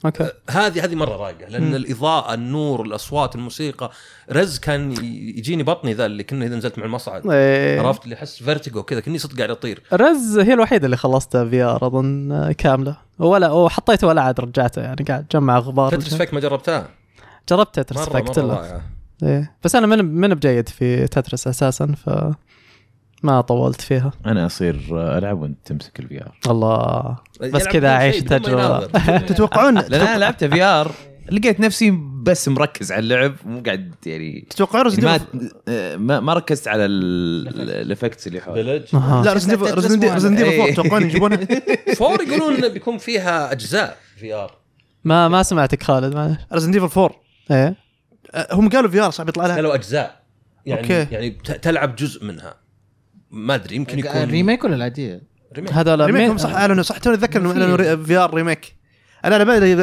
okay. 0.06 0.30
هذه 0.50 0.86
هذه 0.86 0.96
مرة 0.96 1.16
رايقه 1.16 1.50
لأن 1.50 1.70
مم. 1.70 1.76
الإضاءة 1.76 2.34
النور 2.34 2.82
الأصوات 2.82 3.36
الموسيقى 3.36 3.92
Rez 4.32 4.60
كان 4.60 4.92
يجيني 5.38 5.64
بطني 5.64 5.94
ذا 5.94 6.06
اللي 6.06 6.24
كنا 6.24 6.46
إذا 6.46 6.56
نزلت 6.56 6.78
مع 6.78 6.86
المصعد. 6.86 7.28
إيه. 7.28 7.82
عرفت؟ 7.82 8.04
اللي 8.04 8.16
احس 8.16 8.44
vertigo 8.44 8.84
كذا 8.84 9.00
كني 9.00 9.18
صدق 9.18 9.38
قاعد 9.38 9.50
اطير 9.50 9.84
Rez 9.94 10.40
هي 10.40 10.54
الوحيدة 10.54 10.86
اللي 10.86 10.98
خلصتها 10.98 11.46
VR 11.46 11.88
أظن 11.88 12.32
آه، 12.32 12.52
كاملة. 12.52 12.98
ولا 13.20 13.52
وحطيته 13.52 14.08
ولا 14.08 14.22
عاد 14.22 14.40
رجعته 14.40 14.82
يعني 14.82 15.06
قاعد 15.08 15.26
جمع 15.32 15.60
غبار 15.60 15.92
Tetris 15.92 16.14
Effect 16.14 16.34
ما 16.34 16.40
جربتها؟ 16.40 16.88
جربت 17.50 17.80
Tetris. 17.80 18.10
رائعة. 18.10 18.82
إيه. 19.24 19.56
بس 19.64 19.76
أنا 19.76 19.88
من 19.88 20.06
من 20.06 20.34
بجيد 20.34 20.70
في 20.70 21.08
Tetris 21.08 21.48
أساسا 21.48 21.96
ف 22.06 22.10
ما 23.24 23.42
طولت 23.42 23.82
فيها. 23.82 24.12
أنا 24.26 24.46
أصير 24.46 24.80
ألعب 24.92 25.42
وأنت 25.42 25.58
تمسك 25.66 26.00
ال 26.00 26.22
VR 26.22 26.38
الله 26.48 27.18
بس 27.42 27.68
كذا 27.68 28.12
تجربة. 28.12 28.62
يناظر. 28.62 29.20
تتوقعون 29.28 29.74
لأن 29.74 30.08
أنا 30.08 30.18
لعبت 30.18 30.44
VR 30.44 30.92
لقيت 31.32 31.60
نفسي 31.60 31.92
بس 32.24 32.48
مركز 32.48 32.92
على 32.92 33.00
اللعب 33.00 33.36
مو 33.46 33.62
قاعد 33.66 33.96
يعني 34.06 34.48
تتوقعون 34.50 34.92
يعني 34.92 35.06
ما 35.68 35.96
ما, 35.98 36.20
ما 36.20 36.34
ركزت 36.34 36.68
على 36.68 36.86
ال 36.86 37.04
effects 37.04 38.28
اللي 38.28 38.42
أها. 38.94 39.24
لا 39.24 39.34
Resident 39.34 40.42
إيه. 40.42 40.62
4 40.62 40.74
تتوقعون 40.74 41.04
يجيبونها 41.04 41.40
four 41.96 42.22
يقولون 42.28 42.56
إنه 42.56 42.68
بيكون 42.68 42.98
فيها 42.98 43.52
أجزاء 43.52 43.98
VR 44.18 44.52
ما 45.04 45.28
ما 45.28 45.44
سمعتك 45.44 45.84
خالد 45.84 46.16
معلش. 46.16 46.38
Resident 46.54 46.98
4 46.98 47.10
إيه. 47.52 47.76
آه، 48.34 48.48
هم 48.52 48.70
قالوا 48.70 48.90
VR 48.90 49.12
صعب 49.12 49.30
يطلع 49.30 49.46
لها؟ 49.46 49.56
قالوا 49.56 49.76
أجزاء. 49.76 50.22
يعني 50.66 50.82
okay. 50.82 51.14
يعني 51.14 51.30
تلعب 51.62 51.96
جزء 51.96 52.26
منها. 52.26 52.65
ما 53.36 53.56
أدري 53.56 53.76
يمكن 53.76 54.00
يكون 54.00 54.12
ال 54.22 54.28
remake 54.28 54.64
ولا 54.64 54.76
العاديه؟ 54.76 55.22
remake. 55.56 55.74
هذول 55.74 56.00
remake 56.06 56.38
صح 56.40 56.50
اعلنوا 56.50 56.84
صح 56.84 56.98
توني 56.98 57.16
أتذكر 57.18 57.40
انهم 57.42 57.54
في- 57.54 57.62
اعلنوا 57.62 58.04
VR 58.06 58.34
remake 58.34 58.76
أنا 59.26 59.36
على 59.36 59.46
بالي 59.46 59.74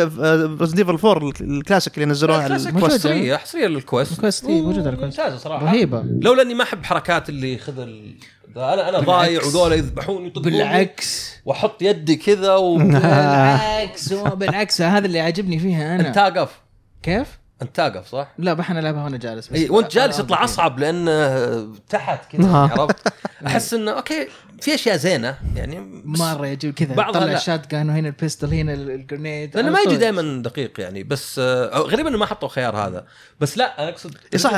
Resident 0.61 1.05
4 1.05 1.33
الكلاسيك 1.41 1.95
اللي 1.95 2.07
نزلوها 2.07 2.43
على 2.43 2.57
ال 2.57 2.60
Quest. 2.60 2.75
موجودة. 2.75 2.95
حصرية 2.95 3.37
حصرية 3.37 3.67
لل 3.67 3.80
Quest 3.80 4.13
ال 4.13 4.18
Quest، 4.18 4.45
إيه، 4.45 4.63
موجودة 4.63 4.81
على 4.81 4.91
ال 4.91 4.95
Quest. 4.95 5.21
ممتازة 5.21 5.39
صراحة 5.39 5.65
رهيبة 5.65 6.03
لولا 6.21 6.43
اني 6.43 6.55
ما 6.55 6.63
أحب 6.63 6.85
حركات 6.85 7.29
اللي 7.29 7.55
يخذ 7.55 7.79
ال... 7.79 8.15
أنا 8.57 8.89
أنا 8.89 8.99
ضايع 9.01 9.45
وذولا 9.45 9.75
يذبحوني 9.75 10.31
بالعكس 10.37 11.33
وأحط 11.45 11.83
يدي 11.83 12.17
كذا 12.17 12.55
و 12.55 12.77
بالعكس 12.79 14.13
بالعكس 14.13 14.81
هذا 14.83 15.07
اللي 15.07 15.21
عاجبني 15.21 15.59
فيها 15.59 15.95
انت 15.97 16.01
أنا 16.05 16.11
تاقف 16.15 16.61
كيف؟ 17.03 17.39
انت 17.63 17.77
تاقف 17.77 18.07
صح؟ 18.07 18.33
لا 18.39 18.53
بحنا 18.55 18.81
العبها 18.81 19.05
وأنا 19.05 19.17
جالس 19.17 19.49
بس 19.49 19.53
إي 19.59 19.69
وانت 19.71 19.95
جالس 19.95 20.19
آه، 20.21 20.23
يطلع. 20.23 20.45
أصعب 20.45 20.79
لأنه 20.79 21.75
تحت 21.89 22.33
كذا 22.33 22.49
آه. 22.49 22.69
عرفت؟ 22.69 23.13
أحس 23.47 23.75
إنه 23.75 23.91
okay 23.91 24.29
في 24.61 24.75
أشياء 24.75 24.97
زينة 24.97 25.39
يعني 25.57 26.03
مرة 26.05 26.47
يجيب 26.47 26.75
كذا 26.75 26.95
طلع. 26.95 27.33
ال 27.33 27.71
shotgun 27.71 27.89
وهنا 27.91 28.09
ال 28.09 28.15
pistol 28.15 28.55
هنا 28.55 28.75
ال- 28.75 28.91
ال 28.91 28.99
grenade 28.99 29.57
لأنه 29.57 29.71
ما 29.71 29.79
يجي. 29.87 29.97
دائما 29.97 30.43
دقيق 30.43 30.81
يعني 30.81 31.03
بس 31.03 31.39
آه، 31.39 31.79
غريب 31.79 32.07
إنه 32.07 32.19
ما 32.19 32.27
حطوا 32.27 32.49
خيار 32.49 32.77
هذا 32.77 33.05
بس 33.41 33.59
لا 33.59 33.83
أنا 33.83 33.89
أقصد 33.89 34.17
صح 34.37 34.51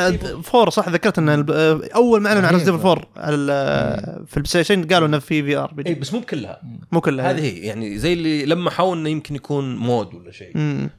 four 0.43 0.71
صح 0.71 0.89
ذكرت 0.89 1.19
إن 1.19 1.29
الب- 1.29 1.51
آه، 1.51 1.81
أول 1.95 2.21
ما 2.21 2.29
اعلنوا 2.29 2.47
عن 2.49 2.55
رهيب. 2.55 2.67
Resident 2.67 2.85
4 2.87 3.05
على 3.17 3.35
ال- 3.37 4.27
في 4.27 4.37
ال 4.37 4.49
PlayStation 4.49 4.85
قالوا 4.87 5.09
إنه 5.09 5.19
في 5.19 5.43
VR 5.43 5.69
إي 5.71 5.75
بيجي 5.83 5.95
بس 6.01 6.13
مو 6.13 6.21
بكلها 6.21 6.61
مو 6.93 7.01
كلها 7.01 7.31
هذه 7.31 7.41
هي 7.41 7.59
يعني 7.59 7.99
زي 7.99 8.13
اللي 8.13 8.47
لمحوا 8.47 8.95
إنه 8.95 9.09
يمكن 9.09 9.35
يكون 9.37 9.77
mode 9.77 10.15
ولا 10.15 10.31
شيء. 10.33 10.53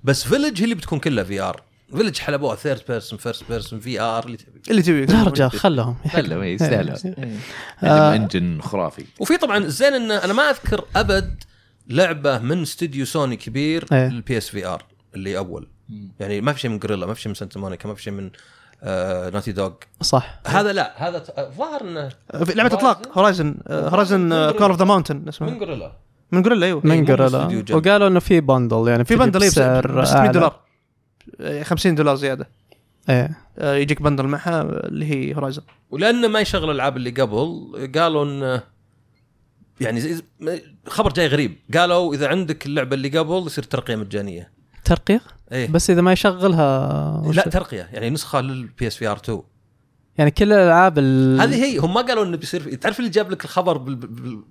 بس 0.03 0.23
Village 0.27 0.59
هي 0.59 0.63
اللي 0.63 0.75
بتكون 0.75 0.99
كلها 0.99 1.23
VR 1.23 1.61
Village 1.91 2.17
حلبوها 2.17 2.55
third 2.55 2.81
person 2.89 3.19
first 3.19 3.43
person 3.49 3.79
VR 3.79 4.25
اللي 4.25 4.37
تبي. 4.37 4.61
اللي 4.69 4.81
تبي. 4.81 5.05
لا 5.05 5.23
رجال 5.23 5.51
خلهم 5.51 5.95
خلهم 6.11 6.41
إيه، 6.41 6.53
يستاهلوا 6.53 6.95
إيه. 7.05 7.37
عندهم 7.83 8.21
engine 8.21 8.61
خرافي. 8.61 9.05
وفي 9.19 9.37
طبعا 9.37 9.57
الزين 9.57 9.93
انه 9.93 10.13
أنا 10.15 10.33
ما 10.33 10.49
أذكر 10.49 10.85
أبد 10.95 11.43
لعبة 11.89 12.37
من 12.37 12.61
استوديو 12.61 13.05
سوني 13.05 13.35
كبير. 13.35 13.85
لل 13.91 14.37
PS 14.37 14.49
VR 14.49 14.83
اللي 15.15 15.37
أول. 15.37 15.67
يعني 16.19 16.41
ما 16.41 16.53
في 16.53 16.59
شيء 16.59 16.71
من 16.71 16.79
Guerrilla 16.79 17.05
ما 17.05 17.13
في 17.13 17.21
شيء 17.21 17.29
من 17.29 17.35
Santa 17.35 17.59
Monica 17.59 17.87
ما 17.89 17.95
في 17.95 18.03
شيء 18.03 18.13
من 18.13 18.29
آه 18.83 19.29
Naughty 19.29 19.51
Dog 19.51 19.71
صح. 20.01 20.39
هذا 20.47 20.73
لا 20.73 21.09
هذا 21.09 21.23
الظاهر 21.37 21.81
إنه 21.81 22.09
في 22.45 22.53
لعبة 22.53 22.73
اطلاق 22.73 23.17
Horizon 23.17 23.55
Horizon 23.69 24.29
Call 24.51 24.69
of 24.69 24.79
the 24.79 24.85
Mountain 24.85 25.15
من 25.17 25.27
اسمه 25.27 25.59
Guerrilla 25.59 25.91
من 26.31 26.41
Guerrilla 26.41 26.65
أيوه. 26.65 26.81
من 26.83 27.05
Guerrilla. 27.05 27.63
وقالوا 27.71 28.07
إنه 28.07 28.19
في 28.19 28.41
bundle 28.41 28.87
يعني 28.87 29.05
في 29.05 29.15
bundle 29.15 29.39
بسعر 29.39 30.01
ب 30.01 30.05
600 30.05 30.21
أعلى. 30.21 30.31
دولار. 30.31 30.64
50 31.63 31.95
دولار 31.95 32.15
زيادة. 32.15 32.49
إيه. 33.09 33.37
آه، 33.57 33.75
يجيك 33.75 34.01
bundle 34.01 34.27
معها 34.27 34.61
اللي 34.61 35.05
هي 35.05 35.35
Horizon 35.35 35.61
ولأنه 35.89 36.27
ما 36.27 36.39
يشغل 36.39 36.69
الألعاب 36.69 36.97
اللي 36.97 37.09
قبل 37.09 37.91
قالوا 37.95 38.25
انه 38.25 38.63
يعني 39.81 40.21
خبر 40.87 41.13
جاي 41.13 41.27
غريب. 41.27 41.55
قالوا 41.73 42.13
إذا 42.13 42.27
عندك 42.27 42.65
اللعبة 42.65 42.95
اللي 42.95 43.19
قبل 43.19 43.43
يصير 43.45 43.63
ترقية 43.63 43.95
مجانية. 43.95 44.51
ترقية؟ 44.85 45.21
إيه. 45.51 45.67
بس 45.67 45.89
إذا 45.89 46.01
ما 46.01 46.11
يشغلها 46.11 47.31
لا 47.33 47.41
ترقية. 47.41 47.89
يعني 47.93 48.09
نسخة 48.09 48.41
لل 48.41 48.87
PS 48.87 48.95
VR 48.95 49.17
2 49.17 49.41
يعني 50.17 50.31
كل 50.31 50.53
الألعاب 50.53 50.99
ال... 50.99 51.41
هذه 51.41 51.63
هي. 51.63 51.77
هم 51.77 51.93
ما 51.93 52.01
قالوا 52.01 52.25
إنه 52.25 52.37
بيصير 52.37 52.61
في... 52.61 52.75
تعرف 52.75 52.99
اللي 52.99 53.09
جاب 53.09 53.31
لك 53.31 53.45
الخبر 53.45 53.77
بال... 53.77 53.95
بال... 53.95 54.43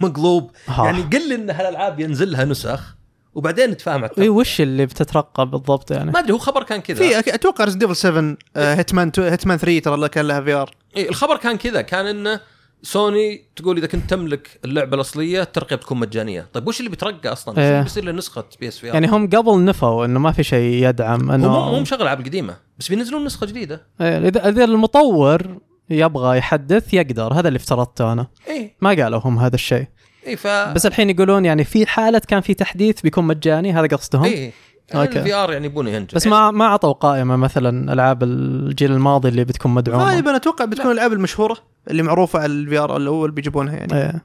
مقلوب. 0.00 0.50
يعني 0.68 1.02
قل 1.02 1.28
لي 1.28 1.34
إن 1.34 1.50
هالألعاب 1.50 2.00
ينزل 2.00 2.32
لها 2.32 2.44
نسخ. 2.44 2.96
وبعدين 3.38 3.70
نتفاهم 3.70 4.04
على 4.04 4.12
اي. 4.18 4.28
وش 4.28 4.60
اللي 4.60 4.86
بتترقى 4.86 5.46
بالضبط 5.46 5.90
يعني؟ 5.90 6.10
ما 6.10 6.18
أدري 6.18 6.32
هو 6.32 6.38
خبر 6.38 6.62
كان 6.62 6.80
كذا. 6.80 7.22
في 7.22 7.34
أتوقع 7.34 7.64
Resident 7.64 7.82
Evil 7.82 7.96
7 7.96 8.36
Hitman 8.56 9.12
Hitman 9.18 9.58
3 9.58 9.78
ترى 9.78 10.08
كان 10.08 10.26
لها 10.28 10.40
VR 10.40 10.70
إيه 10.96 11.08
الخبر 11.08 11.36
كان 11.36 11.56
كذا. 11.56 11.80
كان 11.80 12.06
انه 12.06 12.40
سوني 12.82 13.44
تقول 13.56 13.76
إذا 13.76 13.86
كنت 13.86 14.10
تملك 14.10 14.60
اللعبة 14.64 14.94
الأصلية 14.94 15.42
الترقيه 15.42 15.76
بتكون 15.76 15.98
مجانية. 15.98 16.46
طيب 16.52 16.68
وش 16.68 16.78
اللي 16.78 16.90
بيترقى 16.90 17.32
أصلا؟ 17.32 17.54
وش 17.54 17.58
إيه. 17.58 17.70
اللي 17.70 17.82
بيصير 17.82 18.04
له 18.04 18.12
نسخه 18.12 18.44
PS 18.60 18.78
VR 18.78 18.94
يعني 18.94 19.06
هم 19.06 19.28
قبل 19.28 19.64
نفوا 19.64 20.04
إنه 20.04 20.20
ما 20.20 20.32
في 20.32 20.42
شيء 20.42 20.88
يدعم 20.88 21.28
هو 21.28 21.34
إنه 21.34 21.48
مو 21.48 21.72
مو 21.72 21.80
مشغل 21.80 22.02
ألعاب 22.02 22.20
القديمه 22.20 22.56
بس 22.78 22.88
بينزلون 22.88 23.24
نسخة 23.24 23.46
جديدة. 23.46 23.86
إيه، 24.00 24.28
اذا 24.28 24.48
إذا 24.48 24.64
المطور 24.64 25.58
يبغى 25.90 26.38
يحدث 26.38 26.94
يقدر 26.94 27.32
هذا 27.32 27.48
اللي 27.48 27.56
افترضته 27.56 28.12
أنا. 28.12 28.26
اي 28.48 28.76
ما 28.80 28.90
قالوا 28.90 29.20
هم 29.24 29.38
هذا 29.38 29.54
الشيء. 29.54 29.86
اي 30.28 30.36
ف 30.36 30.46
بس 30.46 30.86
الحين 30.86 31.10
يقولون 31.10 31.44
يعني 31.44 31.64
في 31.64 31.86
حالة 31.86 32.18
كان 32.28 32.40
في 32.40 32.54
تحديث 32.54 33.00
بيكون 33.00 33.24
مجاني 33.24 33.72
هذا 33.72 33.86
قصدهم؟ 33.86 34.24
اي 34.24 34.52
okay. 34.94 35.18
ال 35.18 35.34
VR 35.34 35.52
يعني 35.52 35.66
يبونه 35.66 35.90
ينجح. 35.90 36.14
بس 36.14 36.26
ما 36.26 36.50
ما 36.50 36.64
أعطوا 36.64 36.92
قائمة 36.92 37.36
مثلا 37.36 37.92
ألعاب 37.92 38.22
الجيل 38.22 38.92
الماضي 38.92 39.28
اللي 39.28 39.44
بتكون 39.44 39.74
مدعومة. 39.74 40.04
غالبا 40.04 40.36
أتوقع 40.36 40.64
بتكون 40.64 40.86
الألعاب 40.86 41.12
المشهورة 41.12 41.56
اللي 41.90 42.02
معروفة 42.02 42.38
على 42.38 42.52
ال 42.52 42.78
VR 42.78 42.96
الأول 42.96 43.30
بيجيبونها 43.30 43.76
يعني. 43.76 43.94
إيه. 43.94 44.24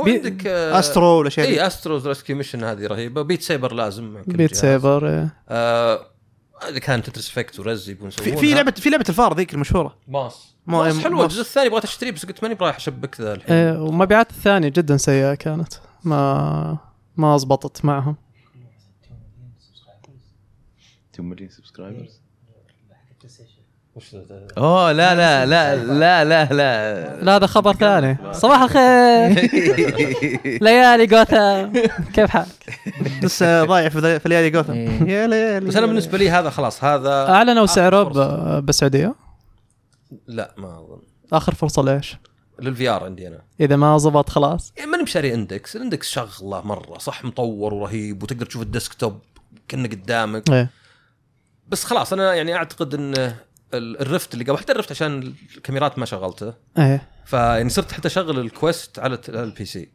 هو 0.00 0.04
بي- 0.04 0.12
عندك 0.12 0.46
آه، 0.46 0.78
Astro 0.78 1.06
ولا 1.06 1.30
شيء. 1.30 1.44
اي 1.44 1.66
Astro's 1.66 2.08
Rescue 2.08 2.36
Mission 2.36 2.64
هذه 2.64 2.86
رهيبة. 2.86 3.22
Beat 3.22 3.42
Saber 3.42 3.72
لازم 3.74 4.22
Beat. 4.26 4.54
Saber 4.54 5.08
إيه. 5.08 5.34
آه، 5.48 6.00
اذا 6.68 6.78
كان 6.78 7.02
Tetris 7.02 7.30
Effect 7.30 7.60
و 7.60 7.68
Rez 7.68 7.90
يبون 7.90 8.10
في, 8.10 8.54
لعبه 8.54 8.70
في 8.70 8.90
لعبة 8.90 9.04
الفار 9.08 9.34
ذيك 9.36 9.54
المشهورة. 9.54 9.96
Moss. 10.08 10.53
ما- 10.66 11.00
حلوة. 11.02 11.24
الجزء 11.24 11.40
الثاني 11.40 11.68
بغيت 11.68 11.84
اشتريه 11.84 12.10
بس 12.12 12.26
قلت 12.26 12.42
ماني 12.42 12.54
برايح 12.54 12.76
أشبك 12.76 13.20
ذا 13.20 13.34
الحين 13.34 13.56
إيه. 13.56 13.82
ومبيعات 13.82 14.30
الثانية 14.30 14.68
جدا 14.68 14.96
سيئة 14.96 15.34
كانت 15.34 15.72
ما 16.04 16.78
ما 17.16 17.36
زبطت 17.38 17.84
معهم 17.84 18.16
2 21.14 21.28
مليون 21.28 21.50
subscribers؟ 21.50 22.20
أوه 24.58 24.92
لا 24.92 25.14
لا 25.14 25.46
لا 25.46 25.76
لا 25.76 26.24
لا 26.24 26.44
لا 26.44 27.22
لا 27.22 27.36
هذا 27.36 27.46
خبر 27.46 27.72
ثاني 27.74 28.18
صباح 28.32 28.62
الخير 28.62 29.50
ليالي 30.64 31.06
جوثام 31.06 31.72
كيف 32.14 32.30
حالك؟ 32.30 32.78
لسه 33.22 33.64
ضايع 33.64 33.88
في 33.88 34.20
ليالي 34.28 34.50
جوثم 34.50 34.72
إيه. 34.72 35.02
يا 35.02 35.26
ليالي 35.26 35.66
بس 35.66 35.76
أنا 35.76 35.86
بالنسبة 35.86 36.18
لي 36.18 36.30
هذا 36.30 36.50
خلاص 36.50 36.84
هذا 36.84 37.28
أعلنوا 37.30 37.66
سعره 37.66 38.02
بالسعوديه 38.60 39.14
لا 40.26 40.54
ما 40.58 40.78
أظن. 40.80 40.98
آخر 41.32 41.54
فرصة 41.54 41.82
ليش؟ 41.82 42.16
لل 42.60 42.88
VR 42.88 43.04
عندي 43.04 43.28
أنا. 43.28 43.42
إذا 43.60 43.76
ما 43.76 43.98
زبط 43.98 44.28
خلاص. 44.28 44.72
يعني 44.76 44.90
ماني 44.90 45.02
بشاري 45.02 45.34
Index. 45.34 45.76
ال 45.76 45.82
Index 45.82 46.10
شغلة 46.10 46.60
مرة 46.66 46.98
صح 46.98 47.24
مطور 47.24 47.74
ورهيب 47.74 48.22
وتقدر 48.22 48.46
تشوف 48.46 48.62
ال 48.62 48.69
desktop 48.69 49.18
كأنه 49.68 49.88
قدامك. 49.88 50.50
إيه. 50.50 50.70
بس 51.68 51.84
خلاص 51.84 52.12
أنا 52.12 52.34
يعني 52.34 52.54
أعتقد 52.54 52.94
إن 52.94 53.14
ال- 53.74 54.00
الرفت 54.00 54.34
اللي 54.34 54.44
قبل 54.44 54.58
حتى 54.58 54.72
الرفت 54.72 54.90
عشان 54.90 55.34
الكاميرات 55.56 55.98
ما 55.98 56.06
شغلته. 56.06 56.54
إيه. 56.78 57.08
فيعني 57.24 57.68
صرت 57.68 57.92
حتى 57.92 58.08
أشغل 58.08 58.38
ال 58.38 58.48
Quest 58.48 58.98
على 58.98 59.18
ال 59.28 59.64
PC 59.64 59.88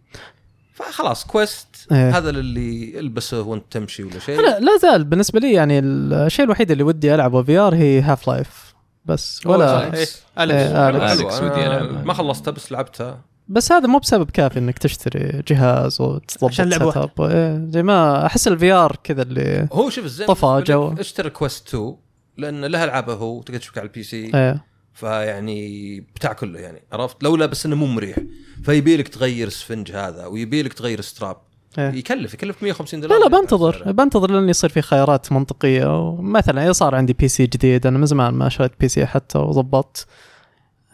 فخلاص 0.74 1.26
Quest 1.26 1.68
إيه. 1.92 2.18
هذا 2.18 2.30
اللي 2.30 3.00
ألبسه 3.00 3.42
وأنت 3.42 3.64
تمشي 3.72 4.04
ولا 4.04 4.20
شيء. 4.20 4.42
لا 4.42 4.60
لا 4.60 4.78
زال 4.78 5.04
بالنسبة 5.04 5.40
لي 5.40 5.54
يعني 5.54 5.80
الشيء 5.80 6.46
الوحيد 6.46 6.72
اللي 6.72 6.84
ودي 6.84 7.16
ألعبه 7.16 7.44
VR 7.44 7.76
هي 7.76 8.02
Half-Life 8.02 8.69
بس 9.10 9.46
ولا 9.46 9.84
إيه. 9.84 9.90
Alyx. 9.90 10.24
إيه، 10.40 10.90
Alyx. 10.90 11.20
Alyx 11.20 11.40
حلوة. 11.40 11.84
ودي. 11.84 12.06
ما 12.06 12.14
خلصتها 12.14 12.52
بس 12.52 12.72
لعبتها 12.72 13.22
بس 13.48 13.72
هذا 13.72 13.88
مو 13.88 14.00
بسبب 14.00 14.30
كافي 14.32 14.60
إنك 14.60 14.78
تشتري 14.78 15.44
جهاز 15.48 16.02
وتضبط 16.02 16.44
عشان 16.44 16.74
اب 16.74 17.22
إيه، 17.22 17.66
زي 17.70 17.84
ما 17.84 18.26
أحس 18.26 18.48
ال 18.48 18.72
VR 18.72 18.98
كذا 19.04 19.22
اللي 19.22 19.68
هو 19.74 19.90
شوف 19.90 20.06
الزين 20.06 20.28
طفى 20.28 20.64
جو. 20.66 20.94
اشتري 21.00 21.30
Quest 21.30 21.68
2 21.68 21.96
لأن 22.38 22.66
لها 22.66 22.84
العابها 22.84 23.16
هو 23.16 23.42
تقدر 23.42 23.60
تشوفها 23.60 23.82
على 23.82 23.88
ال 23.88 24.04
PC 24.04 24.32
إيه 24.36 24.66
فيعني 24.94 26.00
بتاع 26.00 26.34
كله 26.34 26.60
يعني 26.60 26.84
عرفت 26.92 27.24
لولا 27.24 27.46
بس 27.46 27.66
إنه 27.66 27.76
مو 27.76 27.86
مريح 27.86 28.18
فيبي 28.64 28.98
لك 28.98 29.08
تغير 29.08 29.50
سفنج 29.50 29.92
هذا 29.92 30.26
ويبي 30.26 30.64
لك 30.64 30.74
تغير 30.74 31.02
strap 31.02 31.38
إيه. 31.78 31.92
يكلف 31.92 32.34
يكلف 32.34 32.64
150 32.64 33.00
لا 33.02 33.08
دولار. 33.08 33.30
لا 33.30 33.40
بنتظر 33.40 33.92
بنتظر 33.92 34.32
لين 34.32 34.50
يصير 34.50 34.70
في 34.70 34.82
خيارات 34.82 35.32
منطقية. 35.32 36.16
مثلا 36.22 36.64
إذا 36.64 36.72
صار 36.72 36.96
عندي 36.96 37.14
PC 37.14 37.46
جديد 37.46 37.88
أنا 37.88 37.98
من 37.98 38.06
زمان 38.06 38.34
ما 38.34 38.50
شريت 38.50 38.72
PC 38.80 39.06
حتى 39.06 39.38
وظبطت. 39.38 40.08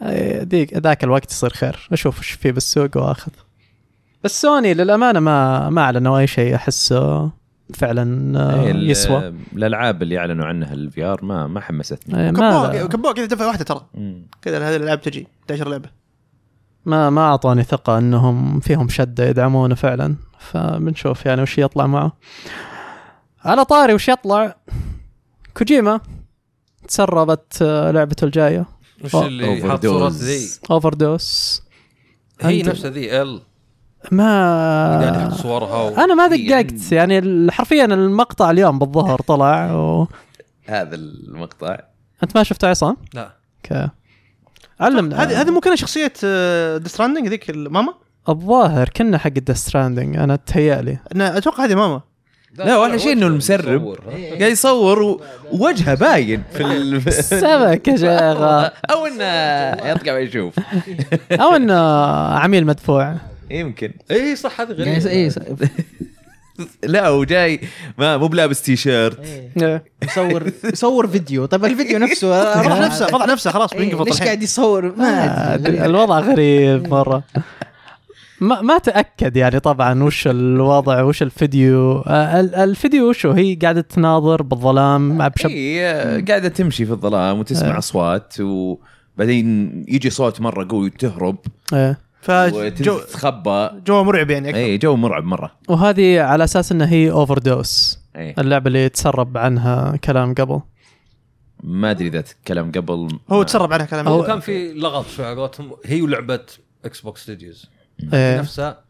إيه، 0.02 0.42
ذيك 0.42 0.74
ذاك 0.74 1.04
الوقت 1.04 1.32
يصير 1.32 1.50
خير. 1.50 1.88
أشوف 1.92 2.18
إيش 2.18 2.30
في 2.30 2.52
بالسوق 2.52 2.96
وأخذ. 2.96 3.32
بس 4.24 4.42
سوني 4.42 4.74
للأمانة 4.74 5.20
ما 5.20 5.70
ما 5.70 5.82
أعلنوا 5.82 6.18
أي 6.18 6.26
شيء. 6.26 6.54
احسه 6.54 7.30
فعلا 7.74 8.38
آه، 8.38 8.66
إيه، 8.66 8.74
يسوى. 8.74 9.34
الألعاب 9.52 10.02
اللي 10.02 10.18
أعلنوا 10.18 10.46
عنها 10.46 10.72
ال 10.72 11.04
VR 11.04 11.24
ما 11.24 11.46
ما 11.46 11.60
حمستني. 11.60 12.24
إيه، 12.24 12.30
كبوها 12.30 12.82
ما 12.82 12.86
كبوها 12.86 13.12
كذا 13.12 13.26
دفعه 13.26 13.46
واحدة 13.46 13.64
ترى. 13.64 13.86
كذا 14.42 14.68
هذه 14.68 14.76
الألعاب 14.76 15.00
تجي 15.00 15.26
11 15.42 15.68
لعبة. 15.68 16.05
ما 16.86 17.10
ما 17.10 17.20
اعطوني 17.20 17.62
ثقة 17.62 17.98
أنهم 17.98 18.60
فيهم 18.60 18.88
شدة 18.88 19.28
يدعمونه 19.28 19.74
فعلا. 19.74 20.16
فبنشوف 20.38 21.26
يعني 21.26 21.42
وش 21.42 21.58
يطلع 21.58 21.86
معه. 21.86 22.12
على 23.44 23.64
طاري 23.64 23.94
وش 23.94 24.08
يطلع؟ 24.08 24.56
كوجيما 25.56 26.00
تسربت 26.88 27.58
آه، 27.62 27.90
لعبته 27.90 28.24
الجاية. 28.24 28.66
وش 29.04 29.14
اللي 29.14 29.68
حاط 29.68 29.80
Overdose. 29.86 29.88
صورات 29.88 30.12
ذي؟ 30.12 30.48
Overdose 30.70 31.62
هي 32.40 32.62
أنت- 32.64 32.68
نفسها 32.68 32.90
ذي 32.90 33.22
ال 33.22 33.40
ما 34.12 35.00
قاعد 35.00 35.16
يحط 35.16 35.40
صورها 35.40 35.82
و... 35.82 35.88
أنا 35.88 36.14
ما 36.14 36.26
دققت. 36.26 36.92
يعني 36.92 37.46
حرفيا 37.52 37.84
المقطع 37.84 38.50
اليوم 38.50 38.78
بالظهر 38.78 39.20
طلع 39.20 39.72
و... 39.74 40.08
هذا 40.66 40.94
المقطع. 40.94 41.76
أنت 42.22 42.36
ما 42.36 42.42
شفته 42.42 42.68
عصام؟ 42.68 42.96
لا. 43.14 43.30
أوكي. 43.64 43.88
علمنا 44.80 45.22
هذه 45.22 45.40
هذه 45.40 45.50
مو 45.50 45.60
كانها 45.60 45.76
شخصيه 45.76 46.12
Death 46.76 46.95
Stranding 46.95 47.28
ذيك 47.28 47.50
الماما 47.50 47.94
الظاهر 48.28 48.88
كنا 48.88 49.18
حق 49.18 49.32
Death 49.48 49.54
Stranding 49.54 50.16
أنا 50.16 50.36
تهيألي. 50.36 50.98
أنا 51.14 51.38
أتوقع 51.38 51.64
هذه 51.64 51.74
ماما. 51.74 52.00
لا 52.58 52.76
وأحلى 52.76 52.98
شيء 52.98 53.12
إنه 53.12 53.26
المسرب؟ 53.26 53.96
قاعد 54.10 54.52
يصور 54.52 55.20
ووجهه 55.52 55.94
باين 55.94 56.42
في 56.52 56.64
ال... 56.64 57.12
سمك 57.24 57.88
يا 57.88 57.96
شيخ 57.96 58.40
أو 58.92 59.06
إنه 59.06 59.24
يطلع 59.90 60.12
ويشوف. 60.12 60.54
أو 61.32 61.56
إنه 61.56 61.80
عميل 62.36 62.66
مدفوع. 62.66 63.16
يمكن. 63.50 63.92
إي 64.10 64.36
صح 64.36 64.60
هذه 64.60 64.72
يعني 64.72 64.98
غريبه 64.98 65.10
إيه 65.10 65.30
لا 66.84 67.08
وجاي 67.10 67.60
ما 67.98 68.16
مو 68.16 68.26
بلابس 68.28 68.62
تي 68.62 68.76
شيرت 68.76 69.18
إيه. 69.62 69.84
يصور 70.02 70.52
يصور 70.64 71.06
فيديو. 71.08 71.46
طب 71.46 71.64
الفيديو 71.64 71.98
نفسه 71.98 72.54
فضح 72.62 72.78
نفسه 72.80 73.06
فضح 73.06 73.26
نفسه 73.26 73.50
خلاص 73.50 73.72
إيه، 73.72 73.80
بينقفط 73.80 74.06
ليش 74.06 74.22
قاعد 74.22 74.42
يصور؟ 74.42 74.96
ما 74.96 75.04
آه، 75.24 75.54
أدري. 75.54 75.84
الوضع 75.86 76.20
غريب 76.20 76.88
مرة. 76.88 77.22
ما 78.40 78.60
ما 78.60 78.78
تأكد 78.78 79.36
يعني 79.36 79.60
طبعا 79.60 80.02
وش 80.02 80.26
الوضع 80.28 81.02
وش 81.02 81.22
الفيديو. 81.22 81.98
آه، 81.98 82.40
ال- 82.40 82.54
الفيديو 82.54 83.08
وشو؟ 83.08 83.30
هي 83.30 83.54
قاعدة 83.54 83.80
تناظر 83.80 84.42
بالظلام 84.42 85.18
مع 85.18 85.28
بشب 85.28 85.50
هي 85.50 86.24
قاعدة 86.28 86.48
تمشي 86.48 86.86
في 86.86 86.92
الظلام 86.92 87.38
وتسمع 87.38 87.70
إيه. 87.72 87.78
أصوات 87.78 88.34
وبعدين 88.40 89.70
يجي 89.88 90.10
صوت 90.10 90.40
مرة 90.40 90.66
قوي 90.70 90.86
وتهرب. 90.86 91.36
إيه. 91.72 91.98
فجو 92.26 92.96
وتتخبى 92.96 93.70
جو 93.86 94.04
مرعب 94.04 94.30
يعني 94.30 94.48
أكثر. 94.48 94.60
إي 94.60 94.78
جو 94.78 94.96
مرعب 94.96 95.24
مرة. 95.24 95.52
وهذه 95.68 96.20
على 96.20 96.44
أساس 96.44 96.72
إنها 96.72 96.90
هي 96.90 97.10
Overdose 97.10 97.98
إي. 98.16 98.34
اللعبة 98.38 98.68
اللي 98.68 98.88
تسرب 98.88 99.38
عنها 99.38 99.96
كلام 99.96 100.34
قبل. 100.34 100.60
ما 101.62 101.90
أدري 101.90 102.08
إذا 102.08 102.24
كلام 102.46 102.72
قبل. 102.72 103.18
هو 103.30 103.42
تسرب 103.42 103.72
عنها 103.72 103.86
كلام 103.86 104.08
هو 104.08 104.22
كان 104.22 104.40
في 104.40 104.72
لغط 104.72 105.06
شوي 105.06 105.26
على 105.26 105.36
قولتهم. 105.36 105.72
هي 105.84 106.02
ولعبة 106.02 106.40
Xbox 106.84 107.22
Studios. 107.22 107.70
نفسها. 108.12 108.84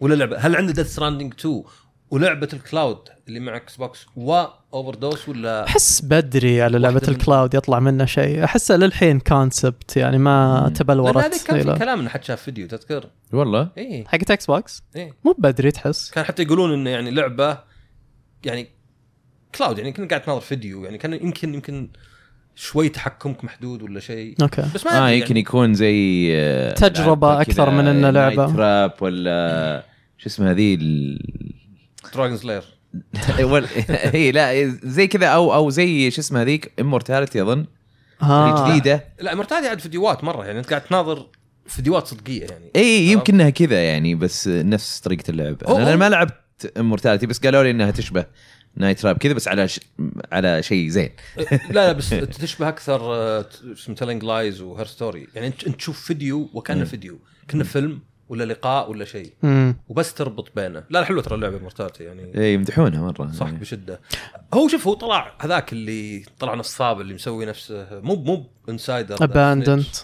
ولا 0.00 0.14
لعبة. 0.14 0.38
هل 0.38 0.56
عنده 0.56 0.72
Death 0.72 0.92
Stranding 0.92 1.34
2 1.40 1.62
ولعبة 2.10 2.48
ال 2.52 2.60
cloud 2.60 2.98
اللي 3.28 3.40
مع 3.40 3.56
Xbox 3.56 4.06
و 4.16 4.94
Overdose 4.94 5.28
ولا 5.28 5.64
أحس 5.64 6.00
بدري 6.04 6.62
على 6.62 6.78
لعبة 6.78 7.02
ال 7.08 7.16
cloud 7.16 7.54
يطلع 7.54 7.80
منه 7.80 8.04
شيء. 8.04 8.44
احسه 8.44 8.76
للحين 8.76 9.20
concept 9.20 9.96
يعني 9.96 10.18
ما. 10.18 10.72
تبلورت. 10.74 11.16
هذه 11.16 11.40
كان 11.46 11.62
في 11.62 11.78
كلام 11.78 12.00
إنه 12.00 12.08
حد 12.08 12.24
شاف 12.24 12.42
فيديو 12.42 12.66
تذكر؟ 12.68 13.10
والله. 13.32 13.68
اي 13.78 14.04
حقت 14.08 14.30
Xbox 14.30 14.82
اي 14.96 15.12
مو 15.24 15.34
بدري 15.38 15.70
تحس. 15.70 16.10
كان 16.10 16.24
حتى 16.24 16.42
يقولون 16.42 16.72
إنه 16.72 16.90
يعني 16.90 17.10
لعبة 17.10 17.58
يعني 18.44 18.68
cloud 19.54 19.78
يعني 19.78 19.92
كنت 19.92 20.10
قاعد 20.10 20.22
تناظر 20.22 20.40
فيديو 20.40 20.84
يعني 20.84 20.98
كان 20.98 21.12
يمكن 21.12 21.54
يمكن 21.54 21.88
شوي 22.54 22.88
تحكمك 22.88 23.44
محدود 23.44 23.82
ولا 23.82 24.00
شيء. 24.00 24.34
أوكي. 24.42 24.62
بس 24.74 24.86
ما 24.86 24.92
آه 24.92 25.04
أدري 25.04 25.14
يمكن 25.18 25.28
يعني. 25.28 25.40
يكون 25.40 25.74
زي 25.74 26.28
آه، 26.36 26.72
أكثر 26.72 27.42
كذا، 27.42 27.64
من 27.70 27.86
إنه 27.86 28.10
لعبة. 28.10 28.36
Night 28.44 28.56
Trap 28.56 28.92
ولا 29.00 29.84
شو 30.18 30.26
اسمها 30.26 30.52
ذي 30.52 30.74
ال- 30.74 31.59
Dragon 32.14 32.36
Slayer 32.36 32.64
هي 33.88 34.32
لا 34.32 34.68
زي 34.84 35.06
كذا 35.06 35.26
أو 35.26 35.54
أو 35.54 35.70
زي 35.70 36.10
شو 36.10 36.20
اسمها 36.20 36.44
ذيك 36.44 36.72
Immortality 36.80 37.42
أظن. 37.42 37.66
اللي 38.22 38.64
جديدة. 38.70 39.04
Immortality 39.20 39.68
عاد 39.68 39.80
فيديوهات 39.80 40.24
مرة 40.24 40.44
يعني 40.46 40.58
أنت 40.58 40.68
قاعد 40.70 40.80
تناظر 40.84 41.26
فيديوهات 41.66 42.06
صدقية 42.06 42.44
يعني. 42.46 42.70
إي 42.76 43.06
يمكنها 43.06 43.50
كذا 43.50 43.82
يعني 43.84 44.14
بس 44.14 44.48
نفس 44.48 45.00
طريقة 45.00 45.30
اللعب. 45.30 45.56
هو- 45.66 45.76
أنا 45.76 45.96
ما 45.96 46.08
لعبت 46.08 46.72
Immortality 46.78 47.26
بس 47.26 47.38
قالوا 47.40 47.62
لي 47.62 47.70
إنها 47.70 47.90
تشبه 47.90 48.26
Night 48.76 49.00
Trap 49.00 49.18
كذا 49.18 49.32
بس 49.32 49.48
على 49.48 49.68
ش... 49.68 49.80
على 50.32 50.62
شيء 50.62 50.88
زين. 50.88 51.10
لا 51.70 51.86
لا 51.86 51.92
بس 51.92 52.08
تشبه 52.40 52.68
أكثر 52.68 53.00
آه، 53.14 53.46
اسمه 53.72 53.94
Telling 53.94 54.24
Lies 54.24 54.60
و 54.60 54.66
Her 54.66 54.86
Story 54.86 55.26
يعني 55.34 55.46
أنت 55.46 55.64
أنت 55.66 55.76
تشوف 55.76 56.00
فيديو 56.04 56.50
وكأنه 56.54 56.84
فيديو. 56.84 57.18
كأنه 57.48 57.64
فيلم. 57.64 58.00
ولا 58.30 58.44
لقاء 58.44 58.90
ولا 58.90 59.04
شيء. 59.04 59.32
وبس 59.88 60.14
تربط 60.14 60.52
بينه. 60.56 60.84
لا 60.90 60.98
لا 60.98 61.04
حلوة 61.04 61.22
ترى 61.22 61.34
اللعبة 61.34 61.58
Immortality 61.58 62.04
يعني 62.04 62.38
اي 62.38 62.54
يمدحونها 62.54 63.00
مرة 63.00 63.32
صح 63.32 63.50
بشدة. 63.50 64.00
هو 64.54 64.68
شوف 64.68 64.86
هو 64.86 64.94
طلع 64.94 65.34
هذاك 65.40 65.72
اللي 65.72 66.24
طلع 66.38 66.54
نصاب 66.54 67.00
اللي 67.00 67.14
مسوي 67.14 67.46
نفسه. 67.46 68.00
مو 68.00 68.14
مو 68.14 68.46
insider 68.68 69.24
Abandoned 69.24 69.96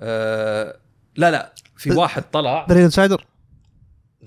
آه 0.00 0.76
لا 1.16 1.30
لا 1.30 1.52
في 1.76 1.90
واحد 1.90 2.22
طلع. 2.32 2.66
The 2.70 2.84
Insider 2.84 3.24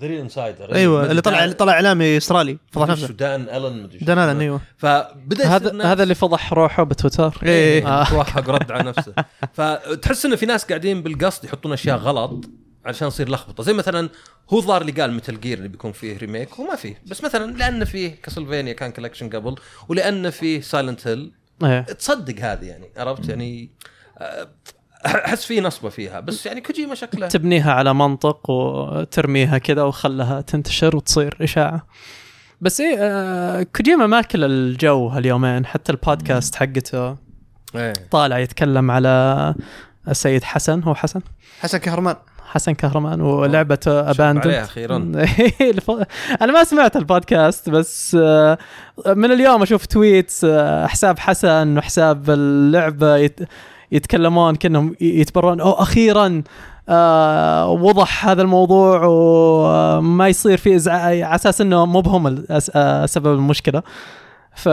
The 0.00 0.06
Real 0.06 0.20
Insider 0.20 0.74
أيوه 0.74 1.10
اللي 1.10 1.22
طلع 1.22 1.52
طلع 1.52 1.72
إعلامي 1.72 2.16
استرالي 2.16 2.58
فضح 2.72 2.88
نفسه. 2.88 3.08
Dan 3.08 3.40
Allen 3.40 3.82
مدري 3.82 3.98
شو. 3.98 4.04
Dan 4.04 4.18
Allen. 4.18 4.40
أيوه. 4.40 4.60
فبدا 4.76 5.46
هذا 5.46 5.92
هذا 5.92 6.02
اللي 6.02 6.14
فضح 6.14 6.52
روحه 6.52 6.82
بتويتر. 6.82 7.40
آه. 7.44 8.10
توهق 8.10 8.48
ورد 8.48 8.72
على 8.72 8.82
نفسه. 8.82 9.14
فتحس 9.56 10.26
انه 10.26 10.36
في 10.36 10.46
ناس 10.46 10.64
قاعدين 10.64 11.02
بالقصد 11.02 11.44
يحطون 11.44 11.72
أشياء 11.72 11.96
غلط. 11.96 12.44
عشان 12.86 13.08
يصير 13.08 13.28
لخبطة. 13.28 13.62
زي 13.62 13.72
مثلا 13.72 14.08
هو 14.50 14.58
الظاهر 14.58 14.80
اللي 14.80 14.92
قال 14.92 15.12
Metal 15.12 15.40
Gear 15.40 15.58
اللي 15.58 15.68
بيكون 15.68 15.92
فيه 15.92 16.18
remake 16.18 16.58
وما 16.58 16.76
فيه. 16.76 17.02
بس 17.06 17.24
مثلا 17.24 17.52
لأن 17.52 17.84
فيه 17.84 18.14
Castlevania 18.22 18.72
كان 18.72 18.90
collection 18.92 19.30
قبل 19.30 19.54
ولأن 19.88 20.30
فيه 20.30 20.60
Silent 20.60 21.06
Hill. 21.06 21.32
تصدق 21.98 22.34
هذه 22.44 22.64
يعني 22.64 22.90
عرفت؟ 22.96 23.28
يعني 23.28 23.70
آه، 24.18 24.48
أحس 25.06 25.44
فيه 25.44 25.60
نصبة 25.60 25.88
فيها. 25.88 26.20
بس 26.20 26.46
يعني 26.46 26.60
كوجيما 26.60 26.94
شكله 26.94 27.28
تبنيها 27.28 27.72
على 27.72 27.94
منطق 27.94 28.50
وترميها 28.50 29.58
كذا 29.58 29.82
وخلها 29.82 30.40
تنتشر 30.40 30.96
وتصير 30.96 31.36
إشاعة. 31.40 31.86
بس 32.60 32.80
إيه 32.80 32.96
آه 32.98 33.62
كوجيما 33.62 34.06
ماكل 34.06 34.44
الجو 34.44 35.08
هاليومين 35.08 35.66
حتى 35.66 35.92
البودكاست 35.92 36.54
حقته 36.54 37.16
إيه. 37.74 37.92
طالع 38.10 38.38
يتكلم 38.38 38.90
على 38.90 39.54
السيد 40.08 40.44
حسن. 40.44 40.82
هو 40.82 40.94
حسن؟ 40.94 41.20
حسن 41.60 41.78
كهرمان. 41.78 42.16
حسن 42.52 42.72
كهرمان 42.72 43.20
ولعبة 43.20 43.78
عليها 43.86 44.10
Abandoned 44.10 44.46
أخيراً. 44.46 44.96
أنا 46.42 46.52
ما 46.52 46.64
سمعت 46.64 46.96
البودكاست 46.96 47.70
بس 47.70 48.16
آه، 48.20 48.58
من 49.06 49.32
اليوم 49.32 49.62
أشوف 49.62 49.86
tweets 49.86 50.44
آه، 50.44 50.86
حساب 50.86 51.18
حسن 51.18 51.78
وحساب 51.78 52.30
اللعبة 52.30 53.16
يت- 53.16 53.48
يتكلمون 53.92 54.54
كأنهم 54.56 54.96
يتبرون 55.00 55.60
أو 55.60 55.72
أخيرا 55.72 56.42
آه 56.88 57.68
وضح 57.68 58.26
هذا 58.26 58.42
الموضوع 58.42 59.02
وما 59.04 60.28
يصير 60.28 60.56
في 60.58 60.76
ازعاج 60.76 61.20
على 61.22 61.34
أساس 61.34 61.60
إنه 61.60 61.86
مو 61.86 62.00
بهم 62.00 62.44
آه، 62.74 63.06
سبب 63.06 63.32
المشكلة. 63.34 63.82
ف 64.56 64.66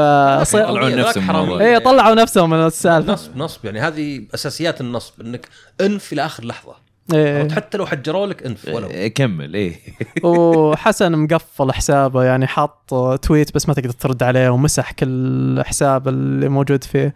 يطلعون 0.63 0.95
نفسهم. 0.95 1.23
إيه 1.61 1.77
طلعوا 1.77 2.15
نفسهم 2.15 2.49
من 2.49 2.65
السالفة. 2.65 3.13
نصب 3.13 3.37
نصب 3.37 3.65
يعني 3.65 3.79
هذه 3.79 4.21
أساسيات 4.33 4.81
النصب 4.81 5.21
إنك 5.21 5.47
enough 5.81 6.13
إلى 6.13 6.25
اخر 6.25 6.45
لحظة. 6.45 6.88
إيه. 7.13 7.49
حتى 7.49 7.77
لو 7.77 7.85
حجروا 7.85 8.27
لك 8.27 8.43
enough 8.43 8.67
ولو. 8.67 8.89
إيه، 8.89 9.13
كمل 9.13 9.53
إيه. 9.53 9.75
وحسن 10.23 11.11
مقفل 11.11 11.71
حسابه 11.71 12.23
يعني 12.23 12.47
حاط 12.47 12.93
tweet 13.21 13.55
بس 13.55 13.67
ما 13.67 13.73
تقدر 13.73 13.91
ترد 13.91 14.23
عليه 14.23 14.49
ومسح 14.49 14.91
كل 14.91 15.61
حساب 15.65 16.07
اللي 16.07 16.49
موجود 16.49 16.83
فيه. 16.83 17.13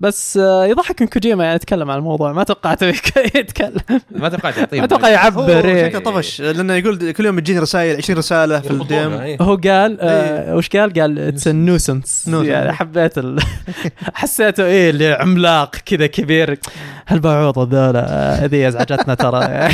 بس 0.00 0.36
آه، 0.36 0.66
يضحك 0.66 1.02
ان 1.02 1.08
كوجيما 1.08 1.44
يعني 1.44 1.56
يتكلم 1.56 1.90
عن 1.90 1.98
الموضوع. 1.98 2.32
ما 2.32 2.44
توقعت 2.44 2.82
يتكلم. 3.34 4.00
ما 4.10 4.28
توقعت 4.28 4.56
يعطيه 4.58 4.78
ما 4.78 4.84
أتوقع 4.84 5.08
يعبر. 5.08 5.64
إيه. 5.64 5.88
شكله 5.88 6.00
طفش 6.00 6.40
لأنه 6.40 6.74
يقول 6.74 7.12
كل 7.12 7.26
يوم 7.26 7.40
تجيني 7.40 7.58
رسائل 7.58 7.96
20 7.96 8.18
رسالة 8.18 8.60
في 8.60 8.70
ال 8.70 8.94
DM 8.96 9.12
إيه. 9.12 9.36
هو 9.40 9.54
قال 9.54 9.98
آه 10.00 10.56
وش 10.56 10.68
قال؟ 10.68 10.92
قال 10.92 11.18
it's 11.18 11.48
nuisance 11.48 12.30
Nuisance. 12.30 12.46
يعني 12.46 12.72
حبيت 12.72 13.18
ال... 13.18 13.40
حسيته 14.14 14.64
إيه 14.64 14.90
اللي 14.90 15.12
عملاق 15.12 15.76
كذا 15.76 16.06
كبير. 16.06 16.58
هالبعوض 17.08 17.58
هذول 17.58 17.96
آه، 17.96 18.46
ذي 18.46 18.68
أزعجتنا 18.68 19.14
ترى. 19.14 19.44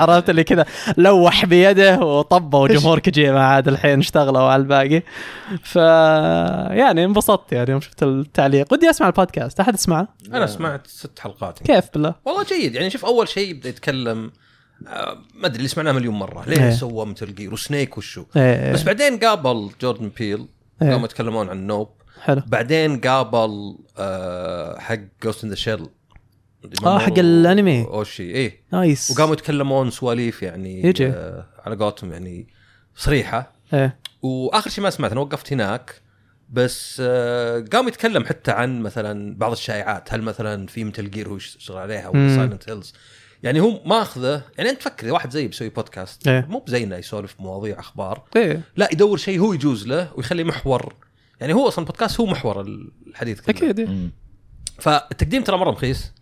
عرفت 0.00 0.30
اللي 0.30 0.44
كذا؟ 0.44 0.64
لوح 0.96 1.44
بيده 1.46 1.98
وطبوا 1.98 2.68
جمهور 2.68 2.98
كوجيما 2.98 3.44
عاد 3.46 3.68
الحين 3.68 3.98
اشتغلوا 3.98 4.42
على 4.42 4.62
الباقي. 4.62 5.02
ف 5.62 5.76
يعني 5.76 7.04
انبسطت 7.04 7.52
يعني 7.52 7.70
يوم 7.70 7.80
شفت 7.80 8.02
التعليق. 8.02 8.72
ودي 8.72 8.90
أسمع 8.90 9.06
البودكاست. 9.06 9.59
احد 9.60 9.74
يسمعه 9.74 10.08
أنا 10.26 10.46
سمعت 10.46 10.86
ست 10.86 11.18
حلقات. 11.18 11.62
كيف 11.62 11.84
بالله؟ 11.94 12.14
والله 12.24 12.44
جيد. 12.44 12.74
يعني 12.74 12.90
شوف 12.90 13.04
أول 13.04 13.28
شيء 13.28 13.50
يبدأ 13.50 13.68
يتكلم 13.68 14.30
آه، 14.86 15.18
ما 15.34 15.46
أدري 15.46 15.56
اللي 15.56 15.68
سمعناه 15.68 15.92
مليون 15.92 16.14
مرة. 16.14 16.44
ليه 16.48 16.64
إيه. 16.64 16.70
سوى 16.70 17.06
Metal 17.06 17.34
Gear 17.34 17.54
و 17.54 17.61
Snake 17.61 17.98
وشو؟ 17.98 18.24
إيه 18.36 18.72
بس 18.72 18.82
بعدين 18.82 19.18
قابل 19.18 19.70
Jordan 19.80 20.10
Peele 20.18 20.48
إيه. 20.82 20.90
قاموا 20.90 21.04
يتكلمون 21.04 21.48
عن 21.48 21.66
Nope 21.66 21.88
حلو. 22.20 22.42
بعدين 22.46 23.00
قابل 23.00 23.78
آه، 23.98 24.78
حق 24.78 24.98
Ghost 25.22 25.44
in 25.44 25.50
the 25.50 25.56
Shell 25.56 25.86
آه، 26.84 26.98
حق 26.98 27.18
الأنمي. 27.18 27.84
أوشي. 27.84 28.22
إيه. 28.22 28.62
nice. 28.72 29.10
وقاموا 29.10 29.34
يتكلمون 29.34 29.90
سواليف 29.90 30.42
يعني 30.42 30.82
يجي. 30.84 31.06
آه 31.06 31.46
على 31.66 31.76
قولتهم 31.76 32.12
يعني 32.12 32.46
صريحة. 32.96 33.52
إيه. 33.72 33.98
وآخر 34.22 34.70
شيء 34.70 34.84
ما 34.84 34.90
سمعت 34.90 35.12
أنا 35.12 35.20
وقفت 35.20 35.52
هناك. 35.52 35.99
بس 36.50 37.02
آه 37.04 37.64
قام 37.72 37.88
يتكلم 37.88 38.24
حتى 38.24 38.50
عن 38.50 38.82
مثلا 38.82 39.36
بعض 39.38 39.52
الشائعات 39.52 40.14
هل 40.14 40.22
مثلا 40.22 40.66
في 40.66 40.84
Metal 40.84 41.10
Gear 41.10 41.28
هو 41.28 41.36
يشتغل 41.36 41.78
عليها. 41.78 42.08
ولا 42.08 42.36
Silent 42.36 42.68
Hills 42.68 42.92
يعني 43.42 43.60
هو 43.60 43.80
ماخذه 43.84 44.42
يعني 44.58 44.70
أنت 44.70 44.80
تفكر 44.80 45.04
إذا 45.04 45.12
واحد 45.12 45.30
زي 45.30 45.46
بيسوي 45.46 45.68
بودكاست 45.68 46.28
إيه. 46.28 46.46
مو 46.48 46.58
بزينا 46.58 46.98
يسولف 46.98 47.34
مواضيع 47.38 47.80
أخبار 47.80 48.22
إيه 48.36 48.60
لا 48.76 48.88
يدور 48.92 49.16
شيء 49.16 49.40
هو 49.40 49.52
يجوز 49.52 49.86
له 49.86 50.08
ويخليه 50.14 50.44
محور 50.44 50.94
يعني 51.40 51.52
هو 51.52 51.68
أصلا 51.68 51.84
بودكاست 51.84 52.20
هو 52.20 52.26
محور 52.26 52.60
الحديث 53.06 53.40
كله 53.40 53.56
أكيد 53.56 53.80
إيه. 53.80 53.86
مم. 53.86 54.10
فالتقديم 54.78 55.42
ترى 55.42 55.56
مرة 55.56 55.70
رخيص 55.70 56.12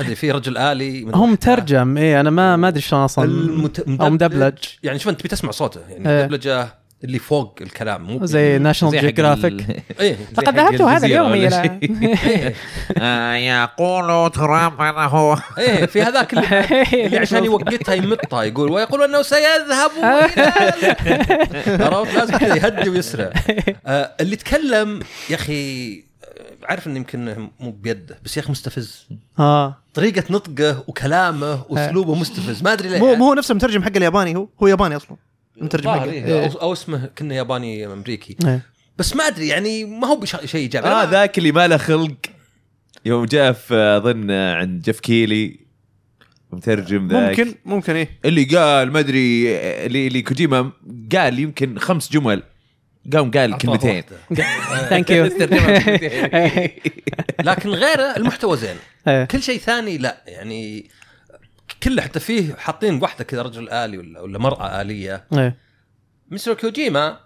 أدري 0.00 0.14
في 0.14 0.30
رجل 0.30 0.58
آلي 0.58 1.04
من 1.04 1.14
هو. 1.14 1.26
مترجم 1.26 1.98
إيه 1.98 2.20
أنا 2.20 2.30
ما 2.30 2.56
ما 2.56 2.68
أدري 2.68 2.80
شلون 2.80 3.02
أصلا 3.02 3.24
المت... 3.24 3.80
أو 3.80 4.10
مدبلج 4.10 4.58
يعني 4.82 4.98
شوف 4.98 5.08
أنت 5.08 5.24
بتسمع 5.24 5.50
صوته 5.50 5.80
يعني 5.88 6.10
إيه. 6.10 6.22
مدبلجة 6.24 6.79
اللي 7.04 7.18
فوق 7.18 7.58
الكلام 7.60 8.02
مو 8.02 8.26
زي 8.26 8.58
ناشونال 8.58 9.00
جيوغرافيك 9.00 9.66
إيه 10.00 10.16
لقد 10.38 10.56
ذهبت 10.56 10.80
هذا 10.82 11.06
اليوم 11.06 11.32
إلى 11.32 11.50
شيء. 11.50 12.54
آه، 12.98 13.34
يقول 13.34 14.32
ترامب 14.32 14.80
انه 14.80 15.42
إيه 15.58 15.86
في 15.86 16.02
هذاك 16.02 16.32
اللي, 16.34 17.18
عشان 17.18 17.44
يوقتها 17.44 17.94
يمطها 17.94 18.42
يقول 18.42 18.70
ويقول 18.70 19.02
إنه 19.02 19.22
سيذهب 19.22 19.90
عرفت؟ 21.66 22.14
لازم 22.14 22.38
كذا 22.38 22.56
يهدي 22.56 22.90
ويسرع. 22.90 23.32
آه 23.86 24.12
اللي 24.20 24.36
تكلم 24.36 25.00
يا 25.30 25.34
أخي 25.34 25.92
آه، 25.98 26.02
عارف 26.64 26.86
انه 26.86 26.96
يمكن 26.96 27.48
مو 27.60 27.70
بيده 27.70 28.18
بس 28.24 28.36
يا 28.36 28.42
أخي 28.42 28.50
مستفز. 28.52 29.08
آه. 29.38 29.76
طريقة 29.94 30.24
نطقه 30.30 30.84
وكلامه 30.86 31.62
وأسلوبه 31.68 32.14
مستفز. 32.14 32.62
ما 32.62 32.72
أدري 32.72 32.88
ليه. 32.88 32.98
مو 32.98 33.14
مو 33.14 33.24
هو 33.24 33.34
نفسه 33.34 33.52
المترجم 33.52 33.82
حق 33.82 33.96
الياباني 33.96 34.36
هو 34.36 34.48
هو 34.62 34.66
ياباني 34.66 34.96
أصلا. 34.96 35.16
ظاهر 35.62 36.00
حقه 36.00 36.10
إيه. 36.12 36.46
أو, 36.46 36.60
أو 36.60 36.72
اسمه 36.72 37.10
كنا 37.18 37.34
ياباني 37.34 37.86
أمريكي 37.86 38.36
إيه. 38.46 38.62
بس 38.98 39.16
ما 39.16 39.26
أدري 39.26 39.48
يعني 39.48 39.84
ما 39.84 40.06
هو 40.06 40.16
بش- 40.16 40.36
شيء 40.44 40.60
إيجابي 40.60 40.86
آه 40.88 41.04
ذاك 41.10 41.38
اللي 41.38 41.52
ما 41.52 41.68
له 41.68 41.76
خلق 41.76 42.16
يوم 43.04 43.24
جاء 43.24 43.52
في 43.52 43.74
اظن 43.74 44.30
عند 44.30 44.82
جيف 44.82 45.00
كيلي 45.00 45.60
مترجم 46.52 47.08
ذاك 47.08 47.38
ممكن 47.40 47.54
ممكن 47.64 47.94
إيه 47.96 48.08
اللي 48.24 48.44
قال 48.44 48.92
ما 48.92 48.98
أدري 48.98 49.56
اللي 49.86 50.06
اللي 50.06 50.22
كوجيما 50.22 50.70
قال 51.16 51.38
يمكن 51.38 51.78
خمس 51.78 52.12
جمل 52.12 52.42
قام 53.12 53.30
قال 53.30 53.58
كلمتين. 53.58 54.02
thank 54.88 55.10
you. 55.10 55.24
لكن 57.40 57.68
غيره 57.68 58.16
المحتوى 58.16 58.56
زين 58.56 58.76
إيه. 59.08 59.24
كل 59.24 59.42
شيء 59.42 59.58
ثاني 59.58 59.98
لا 59.98 60.22
يعني 60.26 60.90
كله 61.82 62.02
حتى 62.02 62.20
فيه 62.20 62.54
حاطين 62.54 63.02
واحدة 63.02 63.24
كذا 63.24 63.42
رجل 63.42 63.70
آلي 63.70 63.98
ولا 63.98 64.20
ولا 64.20 64.38
مرأة 64.38 64.80
آلية. 64.80 65.24
إيه. 65.32 65.56
مستر 66.30 66.54
كوجيما 66.54 67.16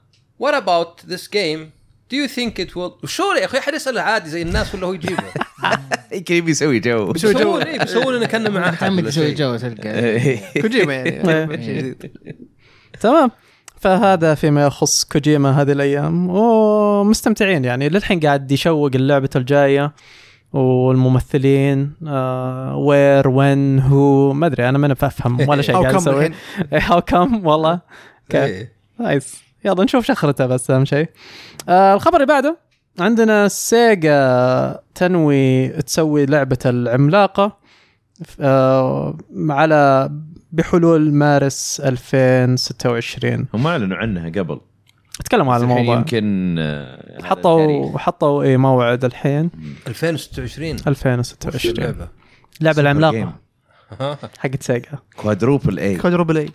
what 0.42 0.54
about 0.54 1.10
this 1.10 1.28
game? 1.28 1.72
Do 2.10 2.16
you 2.16 2.28
think 2.28 2.58
it 2.58 2.74
will 2.74 3.04
وشو 3.04 3.32
يا 3.32 3.44
أخي؟ 3.44 3.58
أحد 3.58 3.74
يسأله 3.74 4.00
عادي 4.00 4.30
زي 4.30 4.42
الناس 4.42 4.74
ولا 4.74 4.86
هو 4.86 4.92
يجيبه؟ 4.92 5.22
يمكن 6.12 6.34
يبي 6.34 6.50
يسوي 6.50 6.80
جو. 6.80 7.12
بيسوون 7.12 7.62
إيه، 7.62 7.78
بيسوون 7.78 8.14
إنه 8.14 8.26
كأنه 8.26 8.50
معاه 8.50 8.70
حد 8.70 9.08
شيء. 9.08 9.34
جو 9.34 9.56
تلقى. 9.56 10.38
كوجيما 10.62 10.94
يعني. 10.94 11.54
إيه. 11.68 11.98
تمام. 13.00 13.30
فهذا 13.80 14.34
فيما 14.34 14.66
يخص 14.66 15.04
كوجيما 15.04 15.62
هذه 15.62 15.72
الأيام. 15.72 16.30
ومستمتعين 16.30 17.64
يعني. 17.64 17.88
للحين 17.88 18.20
قاعد 18.20 18.52
يشوق 18.52 18.90
اللعبة 18.94 19.30
الجاية. 19.36 19.92
والممثلين 20.54 21.92
آه 22.06 22.76
where 22.76 23.28
وين 23.28 23.78
هو 23.80 24.32
ما 24.32 24.46
أدري 24.46 24.68
أنا 24.68 24.78
ما 24.78 24.88
بفهم 24.88 25.48
ولا 25.48 25.62
شيء 25.62 25.76
قاعد 25.76 26.08
الحين. 26.08 26.34
how 26.90 27.00
come 27.00 27.46
والله. 27.46 27.80
كيف 28.28 28.42
إيه. 28.42 28.72
nice. 29.00 29.42
يلا 29.64 29.84
نشوف 29.84 30.04
شخرته 30.04 30.46
بس 30.46 30.70
أهم 30.70 30.84
شيء. 30.84 31.08
آه 31.68 31.94
الخبر 31.94 32.14
اللي 32.14 32.26
بعده 32.26 32.56
عندنا 33.00 33.48
سيجا 33.48 34.80
تنوي 34.94 35.68
تسوي 35.68 36.26
لعبة 36.26 36.58
العملاقة 36.66 37.56
آه 38.40 39.16
على 39.48 40.10
بحلول 40.52 41.12
مارس 41.14 41.80
2026 41.84 43.46
هم 43.54 43.66
أعلنوا 43.66 43.96
عنها 43.96 44.28
قبل. 44.28 44.60
تكلموا 45.24 45.56
الحين 45.56 45.70
الموضوع. 45.70 45.96
يمكن 45.96 46.56
آه، 46.58 46.94
التاريخ. 46.94 47.24
حطوا 47.26 47.98
حطوا 47.98 48.42
اي 48.42 48.56
موعد 48.56 49.04
الحين. 49.04 49.50
2026 49.86 50.74
وش 50.74 50.88
2026 50.88 51.74
اللعبه؟ 51.76 52.08
اللعبه 52.60 52.80
العملاقة. 52.80 53.32
حقت 54.38 54.62
سيجا. 54.62 54.88
quadruple 55.16 55.78
A 55.78 55.96
quadruple 55.96 56.36
A 56.36 56.42
إيش 56.44 56.50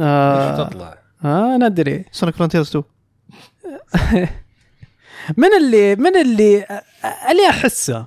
آه, 0.00 0.64
تطلع؟ 0.68 0.98
آه 1.24 1.56
ندري 1.56 2.04
Sonic 2.12 2.34
Frontiers 2.36 2.68
2 2.76 2.84
من 5.36 5.48
اللي 5.60 5.96
من 5.96 6.16
اللي 6.16 6.56
اللي 7.30 7.48
أحسه؟ 7.50 8.06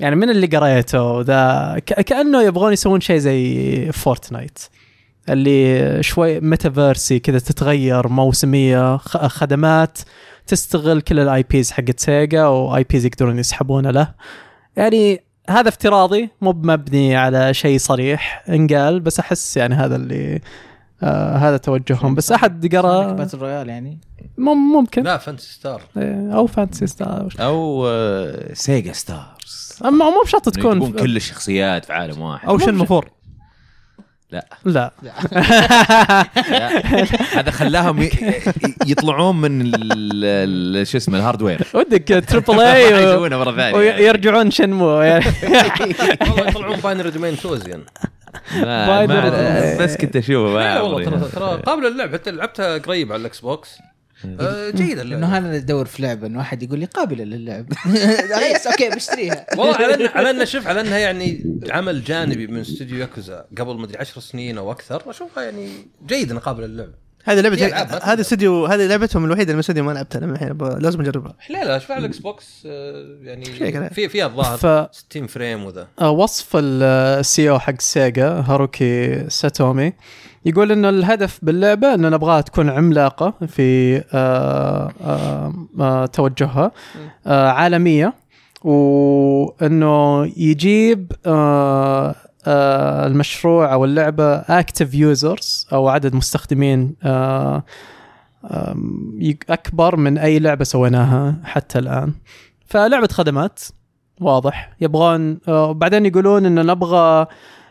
يعني 0.00 0.16
من 0.16 0.30
اللي 0.30 0.46
قريته؟ 0.46 1.20
ذا 1.20 1.74
ك- 1.86 2.00
كأنه 2.00 2.42
يبغون 2.42 2.72
يسوون 2.72 3.00
شيء 3.00 3.18
زي 3.18 3.92
Fortnite 3.92 4.58
اللي 5.28 6.02
شوي 6.02 6.40
ميتافيرسي 6.40 7.18
كذا 7.18 7.38
تتغير 7.38 8.08
موسمية 8.08 8.96
خ- 8.96 9.26
خدمات 9.26 9.98
تستغل 10.46 11.00
كل 11.00 11.20
ال 11.20 11.42
IPs 11.50 11.70
حقت 11.70 12.00
سيجا 12.00 12.46
و 12.46 12.84
IPs 12.90 13.06
يقدرون 13.06 13.38
يسحبونه 13.38 13.90
له. 13.90 14.14
يعني 14.76 15.20
هذا 15.50 15.68
افتراضي 15.68 16.28
مو 16.40 16.50
مبني 16.52 17.16
على 17.16 17.54
شيء 17.54 17.78
صريح 17.78 18.44
انقال 18.48 19.00
بس 19.00 19.18
أحس 19.20 19.56
يعني 19.56 19.74
هذا 19.74 19.96
اللي 19.96 20.40
آه 21.02 21.36
هذا 21.36 21.56
توجههم. 21.56 22.14
بس 22.14 22.32
أحد 22.32 22.74
قرا 22.76 23.12
battle 23.12 23.38
royale 23.38 23.68
يعني؟ 23.68 23.98
مم- 24.38 24.72
ممكن. 24.72 25.02
لا 25.02 25.16
فانتسي 25.16 25.52
ستار 25.52 25.82
أو 25.96 26.46
فانتسي 26.46 26.86
ستار 26.86 27.34
أو 27.40 27.86
آه، 27.88 28.52
سيجا 28.54 28.92
ستارز 28.92 29.72
أما 29.84 30.04
مو 30.10 30.22
بشرط 30.24 30.48
تكون 30.48 30.78
تكون 30.80 30.92
كل 30.92 31.16
الشخصيات 31.16 31.84
في 31.84 31.92
عالم 31.92 32.20
واحد. 32.20 32.48
أو 32.48 32.58
شنمو 32.58 32.84
فور 32.84 33.10
لا. 34.32 34.46
لا. 34.64 34.92
لا. 35.02 35.12
هذا 37.40 37.50
خلاهم 37.50 38.08
يطلعون 38.86 39.36
من 39.40 39.60
ال- 39.60 39.74
ال- 40.24 40.86
شو 40.86 40.96
اسمه 40.96 41.18
الهاردوير 41.18 41.60
ودك 41.74 42.08
تربل 42.28 42.60
اي 42.60 42.82
يسوونه 43.04 43.38
مرة 43.38 43.56
ثانية. 43.56 43.76
ويرجعون 43.76 44.50
شنمو. 44.50 45.00
يعني. 45.00 45.24
والله 46.20 46.48
يطلعون 46.48 46.80
باينري 46.80 47.10
دومين 47.10 47.36
كلوزيان 47.36 47.82
ما 48.56 49.76
بس 49.80 49.96
كنت 49.96 50.16
أشوفه 50.16 50.54
لا 50.54 50.80
والله. 50.80 51.04
ترى 51.04 51.28
ترى 51.34 51.62
قابل 51.66 51.86
اللعب 51.86 52.12
حتى 52.12 52.30
لعبتها 52.30 52.78
قريب 52.78 53.12
على 53.12 53.20
ال 53.20 53.40
Xbox 53.40 53.78
آه، 54.40 54.70
جيدة 54.70 55.02
لأنه 55.02 55.26
هذا 55.26 55.46
اللي 55.46 55.58
ادور 55.58 55.86
في 55.86 56.02
لعبة 56.02 56.26
إنه 56.26 56.38
واحد 56.38 56.62
يقول 56.62 56.78
لي 56.78 56.86
قابله 56.86 57.24
للعب. 57.24 57.72
yes 58.54 58.66
okay 58.66 58.88
بشتريها. 58.88 59.46
والله 59.56 59.74
على 59.74 59.94
ان 59.94 60.06
على 60.06 60.30
انه 60.30 60.44
شوف 60.44 60.66
على 60.66 60.80
إنها 60.80 60.98
يعني 60.98 61.58
عمل 61.70 62.04
جانبي 62.04 62.46
من 62.46 62.60
استوديو 62.60 62.98
ياكوزا 62.98 63.46
قبل 63.58 63.76
مدري 63.76 63.98
عشر 63.98 64.20
سنين 64.20 64.58
أو 64.58 64.72
أكثر 64.72 65.10
أشوفها 65.10 65.44
يعني 65.44 65.70
جيد 66.06 66.30
انه 66.30 66.40
قابل 66.40 66.62
للعب 66.62 66.94
هذه 67.24 67.40
لعبه 67.40 67.56
هذه 67.66 67.84
تقدر. 67.84 68.20
استديو 68.20 68.66
هذه 68.66 68.86
لعبتهم 68.86 69.24
الوحيدة 69.24 69.52
اللي 69.52 69.82
ما 69.82 69.92
لعبتها 69.92 70.20
لما 70.20 70.32
الحين 70.32 70.58
لازم 70.78 71.00
أجربها 71.00 71.34
حليله 71.38 71.76
اشوفها 71.76 71.96
على 71.96 72.04
ال 72.04 72.18
Xbox 72.18 72.62
آه، 72.66 73.18
يعني 73.22 73.44
شيء 73.44 73.70
كذا. 73.70 73.88
في 73.88 74.08
فيها 74.08 74.26
الظاهر 74.26 74.56
ف 74.88 74.94
60 74.96 75.26
frame 75.26 75.64
وذا 75.64 75.88
آه، 76.00 76.10
وصف 76.10 76.48
ال 76.54 77.50
CEO 77.50 77.58
حق 77.58 77.80
سيجا 77.80 78.28
هاروكي 78.28 79.24
ساتومي 79.30 79.92
يقول 80.44 80.72
إنه 80.72 80.88
الهدف 80.88 81.38
باللعبة 81.42 81.94
انه 81.94 82.08
نبغاها 82.08 82.40
تكون 82.40 82.68
عملاقة 82.70 83.34
في 83.46 83.96
آه، 84.14 84.92
آه، 85.04 85.54
آه، 85.80 86.06
توجهها 86.06 86.72
آه، 87.26 87.48
عالمية 87.48 88.14
وإنه 88.64 90.26
يجيب 90.36 91.12
آه، 91.26 92.08
آه، 92.10 92.14
المشروع 92.46 93.72
أو 93.72 93.84
اللعبة 93.84 94.34
active 94.34 94.94
users 94.94 95.66
أو 95.72 95.88
عدد 95.88 96.14
مستخدمين 96.14 96.94
آه، 97.02 97.64
أكبر 99.50 99.96
من 99.96 100.18
أي 100.18 100.38
لعبة 100.38 100.64
سويناها 100.64 101.36
حتى 101.44 101.78
الآن. 101.78 102.14
فلعبة 102.66 103.08
خدمات 103.12 103.60
واضح. 104.20 104.72
يبغون 104.80 105.38
آه، 105.48 105.72
بعدين 105.72 106.06
يقولون 106.06 106.46
انه 106.46 106.62
نبغى 106.62 107.26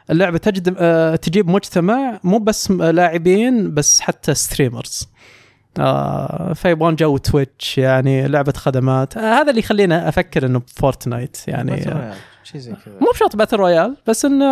اللعبة 0.09 0.37
تجد 0.37 0.75
آه، 0.77 1.15
تجيب 1.15 1.49
مجتمع 1.49 2.19
مو 2.23 2.37
بس 2.37 2.71
لاعبين 2.71 3.73
بس 3.73 4.01
حتى 4.01 4.33
streamers 4.33 5.09
آه 5.79 6.53
فيبغون 6.53 6.95
جو 6.95 7.17
Twitch 7.17 7.77
يعني 7.77 8.27
لعبة 8.27 8.53
خدمات. 8.57 9.17
آه 9.17 9.33
هذا 9.33 9.49
اللي 9.49 9.59
يخلينا 9.59 10.09
أفكر 10.09 10.45
إنه 10.45 10.61
Fortnite 10.75 11.37
يعني 11.47 11.87
آه، 11.87 12.13
شيء 12.51 12.61
زي 12.61 12.71
كذا. 12.85 12.93
مو 13.01 13.07
بشرط 13.13 13.35
battle 13.35 13.57
royale 13.57 13.95
بس 14.07 14.25
إنه 14.25 14.45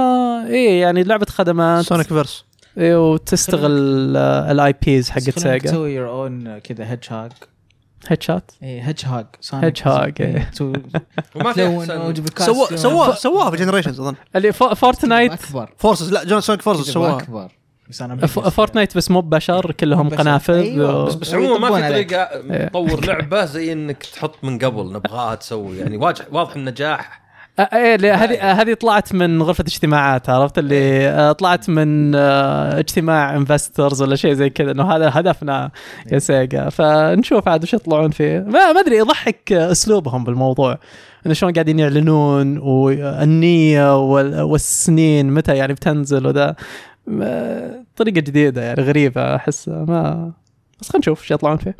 إيه 0.47 0.81
يعني 0.81 1.03
لعبة 1.03 1.25
خدمات. 1.29 1.85
Sonic 1.85 2.07
verse 2.07 2.45
إيه 2.77 3.11
وتستغل 3.11 3.71
ال 4.17 4.75
IPs 4.85 5.09
حقت 5.09 5.39
سيجا 5.39 5.57
تسوي 5.57 5.93
يور 5.93 6.09
اون 6.09 6.57
كذا 6.59 6.89
هيدج 6.91 7.05
هاج 7.09 7.31
هيد 8.07 8.21
شوت 8.23 8.43
إيه 8.63 8.81
هيدج 8.81 9.05
هاج 9.05 9.25
Hedgehog، 9.51 10.21
إيه. 10.21 10.51
وما 11.35 11.53
في. 11.53 12.77
سووها 12.77 13.15
سووها 13.15 13.51
في 13.51 13.57
جنريشنز 13.57 13.99
أظن. 13.99 14.15
اللي 14.35 14.51
فو- 14.53 14.75
فورتنايت 14.75 15.31
أكبر. 15.31 15.73
فورسز 15.77 16.11
لا 16.13 16.23
جون 16.23 16.41
سونيك 16.41 16.61
فورسز 16.61 16.89
سووها 16.89 17.17
أكبر. 17.17 17.51
بس 17.89 18.01
أنا 18.01 18.25
فورتنايت 18.27 18.97
بس 18.97 19.11
مو 19.11 19.21
ببشر 19.21 19.71
كلهم 19.71 20.09
بشر. 20.09 20.17
قنافذ 20.17 20.53
أيوة، 20.53 21.03
و- 21.03 21.05
بس- 21.05 21.15
بس 21.15 21.33
عموما 21.33 21.69
ما 21.69 21.81
في. 21.81 21.89
طريقة 21.93 22.67
تطور 22.67 23.05
لعبة 23.05 23.45
زي 23.45 23.73
إنك 23.73 24.03
تحط 24.03 24.35
من 24.43 24.59
قبل 24.59 24.93
نبغاها 24.93 25.35
تسوي. 25.35 25.77
يعني 25.77 25.97
واضح 25.97 26.25
واضح 26.31 26.55
النجاح 26.55 27.21
آه، 27.21 27.26
إيه 27.59 27.95
لا، 27.95 28.15
هذه 28.15 28.34
آه، 28.35 28.53
هذه 28.53 28.73
طلعت 28.73 29.13
من 29.13 29.41
غرفة 29.43 29.61
اجتماعات 29.61 30.29
عرفت؟ 30.29 30.57
اللي 30.57 31.07
آه، 31.09 31.31
طلعت 31.31 31.69
من 31.69 32.15
آه، 32.15 32.79
اجتماع 32.79 33.35
انفسترز 33.35 34.01
ولا 34.01 34.15
شيء 34.15 34.34
زي 34.34 34.49
كذا 34.49 34.71
إنه 34.71 34.91
هذا 34.95 35.11
هدفنا 35.13 35.71
يا 36.11 36.19
سيجا. 36.19 36.69
فنشوف 36.69 37.47
عاد 37.47 37.63
وش 37.63 37.73
يطلعون 37.73 38.11
فيه. 38.11 38.39
ما 38.47 38.59
أدري 38.59 38.97
يضحك 38.97 39.51
آه، 39.53 39.71
أسلوبهم 39.71 40.23
بالموضوع. 40.23 40.77
إنه 41.25 41.34
شلون 41.34 41.53
قاعدين 41.53 41.79
يعلنون 41.79 42.57
والنية 42.57 43.97
وال- 44.11 44.41
والسنين 44.41 45.29
متى 45.34 45.55
يعني 45.55 45.73
بتنزل 45.73 46.27
وذا. 46.27 46.55
طريقة 47.95 48.13
جديدة 48.15 48.61
يعني 48.63 48.81
غريبة 48.81 49.35
أحس 49.35 49.67
ما 49.67 50.31
بس 50.81 50.89
خلينا 50.89 50.99
نشوف 50.99 51.21
إيش 51.21 51.31
يطلعون 51.31 51.57
فيه. 51.57 51.75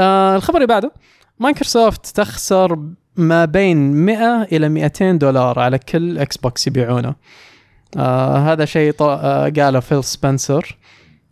آه 0.00 0.36
الخبر 0.36 0.56
اللي 0.56 0.66
بعده. 0.66 0.92
مايكروسوفت 1.38 2.06
تخسر 2.06 2.78
ما 3.16 3.44
بين 3.44 3.92
100 3.92 4.42
إلى 4.42 4.68
200 4.68 5.12
دولار 5.12 5.58
على 5.58 5.78
كل 5.78 6.18
إكس 6.18 6.36
بوكس 6.36 6.66
يبيعونه 6.66 7.14
آه 7.96 8.36
هذا 8.52 8.64
شيء 8.64 8.92
ط- 8.92 9.02
آه 9.02 9.48
قاله 9.48 9.80
فيل 9.80 10.04
سبنسر 10.04 10.76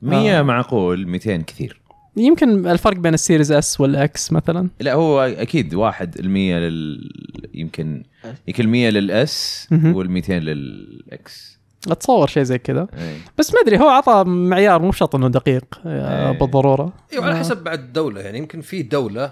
100 0.03 0.39
آه. 0.39 0.43
معقول 0.43 1.07
200 1.07 1.37
كثير 1.37 1.81
يمكن 2.17 2.67
الفرق 2.69 2.97
بين 2.97 3.15
ال 3.15 3.20
Series 3.20 3.53
S 3.53 3.81
وال 3.81 4.15
X 4.15 4.33
مثلا 4.33 4.69
لا 4.81 4.93
هو 4.95 5.21
أكيد 5.21 5.75
واحد 5.75 6.19
المية 6.19 6.59
لل 6.59 7.11
يمكن 7.55 8.03
يمكن 8.49 8.65
المية 8.65 8.91
لل 8.91 9.41
S 9.41 9.67
مهم. 9.71 9.95
وال200 10.23 10.31
لل 10.31 11.16
X 11.16 11.59
أتصور 11.91 12.27
شيء 12.27 12.43
زي 12.43 12.59
كذا 12.59 12.89
إيه. 12.99 13.17
بس 13.39 13.55
ما 13.55 13.61
أدري 13.61 13.79
هو 13.79 13.89
عطى 13.89 14.25
معيار 14.27 14.83
مو 14.83 14.93
شرط 14.93 15.15
إنه 15.15 15.29
دقيق 15.29 15.81
آه 15.87 16.31
إيه. 16.33 16.39
بالضرورة 16.39 16.93
أيوه 17.13 17.25
على 17.25 17.35
آه. 17.35 17.39
حسب 17.39 17.65
بعد 17.65 17.79
الدولة 17.79 18.21
يعني 18.21 18.39
يمكن 18.39 18.61
في 18.61 18.83
دولة 18.83 19.31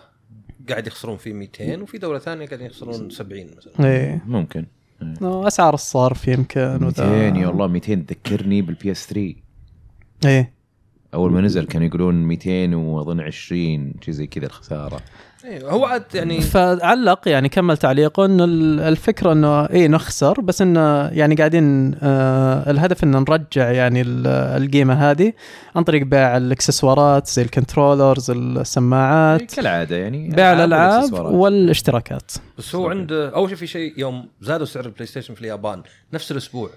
قاعد 0.70 0.86
يخسرون 0.86 1.16
فيه 1.16 1.32
200 1.32 1.82
وفي 1.82 1.98
دوله 1.98 2.18
ثانية 2.18 2.46
قاعدين 2.46 2.66
يخسرون 2.66 3.10
70 3.10 3.46
مثلا. 3.56 3.86
إيه. 3.86 4.22
ممكن. 4.26 4.66
آه، 5.22 5.46
أسعار 5.46 5.74
الصرف 5.74 6.28
يمكن 6.28 6.78
200 6.80 7.02
يا 7.36 7.50
الله 7.50 7.66
200 7.66 7.94
تذكرني 8.06 8.62
بال 8.62 8.90
PS 8.92 9.06
3 9.06 9.34
إيه. 10.24 10.52
أول 11.14 11.32
ما 11.32 11.40
نزل 11.40 11.66
كانوا 11.66 11.86
يقولون 11.86 12.14
200 12.14 12.74
وأظن 12.74 13.20
20 13.20 13.92
شيء 14.00 14.14
زي 14.14 14.26
كذا 14.26 14.46
الخسارة. 14.46 15.00
أيوه 15.44 15.70
هو 15.72 15.84
عاد 15.84 16.04
يعني 16.14 16.40
فعلق 16.40 17.28
يعني 17.28 17.48
كمل 17.48 17.76
تعليقه 17.76 18.24
إنه 18.24 18.44
ال- 18.44 18.80
الفكرة 18.80 19.32
إنه 19.32 19.64
اي 19.64 19.88
نخسر 19.88 20.40
بس 20.40 20.62
إنه 20.62 21.06
يعني 21.08 21.34
قاعدين 21.34 21.94
آه 22.02 22.70
الهدف 22.70 23.04
إنه 23.04 23.18
نرجع 23.18 23.70
يعني 23.70 24.00
ال- 24.00 24.26
القيمة 24.62 25.10
هذه 25.10 25.32
عن 25.76 25.82
طريق 25.84 26.02
بيع 26.02 26.36
الإكسسوارات 26.36 27.26
زي 27.28 27.42
ال 27.42 27.50
controllers 27.50 28.30
السماعات 28.30 29.54
كالعادة 29.54 29.96
يعني 29.96 30.28
بيع 30.28 30.52
الألعاب. 30.52 31.12
والاشتراكات 31.12 32.32
بس 32.58 32.74
هو 32.74 32.88
عنده 32.90 33.34
أول 33.34 33.48
شيء 33.48 33.58
في 33.58 33.66
شيء 33.66 33.94
يوم 33.98 34.28
زادوا 34.40 34.66
سعر 34.66 34.84
البلاي 34.84 35.06
ستيشن 35.06 35.34
في 35.34 35.40
اليابان 35.40 35.82
نفس 36.12 36.32
الأسبوع 36.32 36.70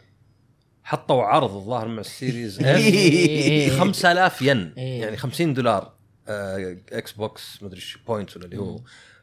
حطوا 0.84 1.24
عرض 1.24 1.56
الظاهر 1.56 1.88
مع 1.88 2.00
ال 2.00 2.09
Series 2.09 2.60
S 2.64 3.80
5000 3.80 4.42
ين 4.42 4.74
إيه. 4.78 5.02
يعني 5.02 5.18
50 5.18 5.54
دولار 5.54 5.93
إكس 6.28 7.12
بوكس 7.12 7.64
مدري 7.64 7.76
إيش 7.76 7.98
point 8.08 8.38
ولا 8.38 8.46
اللي 8.46 8.58
هو. 8.58 8.80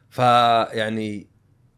فيعني 0.09 1.27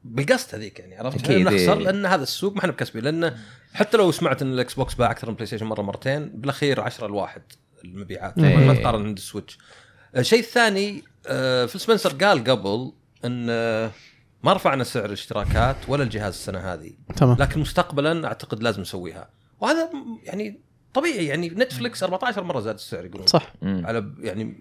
بالقصد 0.04 0.56
هذيك 0.56 0.80
يعني 0.80 0.98
عرفت؟ 0.98 1.22
إحنا 1.22 1.38
نخسر 1.38 1.78
إيه. 1.78 1.84
لأن 1.84 2.06
هذا 2.06 2.24
السوق 2.24 2.54
ما 2.54 2.60
إحنا 2.60 2.72
بكسبين 2.72 3.04
لأنه 3.04 3.38
حتى 3.74 3.98
لو 3.98 4.12
سمعت 4.12 4.41
إن 4.41 4.54
الإكس 4.54 4.74
بوكس 4.74 4.94
باع 4.94 5.12
أكثر 5.12 5.30
من 5.30 5.36
بلاي 5.36 5.45
ستيشن 5.45 5.66
مرة 5.66 5.82
مرتين 5.82 6.30
بالأخير 6.30 6.82
10 6.82 7.08
لواحد 7.08 7.41
المبيعات 7.86 8.40
إيه. 8.40 8.58
ما 8.58 8.74
تقارن 8.74 9.06
عند 9.06 9.18
ال 9.18 9.23
Switch. 9.23 9.58
الشيء 10.18 10.40
الثاني 10.40 11.04
آه، 11.28 11.66
فيل 11.66 11.82
سبنسر 11.82 12.14
قال 12.26 12.44
قبل 12.44 12.91
إن 13.26 13.48
آه، 13.50 13.91
ما 14.44 14.54
رفعنا 14.54 14.84
سعر 14.84 15.06
الاشتراكات 15.06 15.76
ولا 15.88 16.04
الجهاز 16.04 16.34
السنة 16.34 16.60
هذه. 16.60 16.91
تمام. 17.16 17.38
لكن 17.40 17.60
مستقبلا 17.60 18.28
أعتقد 18.28 18.64
لازم 18.64 18.82
نسويها. 18.82 19.30
وهذا 19.60 19.90
يعني 20.24 20.60
طبيعي 20.94 21.26
يعني 21.26 21.50
نتفلكس 21.50 22.04
14 22.04 22.44
مرة 22.44 22.60
زاد 22.60 22.76
السعر 22.76 23.06
يقولون. 23.06 23.28
صح. 23.28 23.54
على 23.64 24.12
يعني 24.20 24.58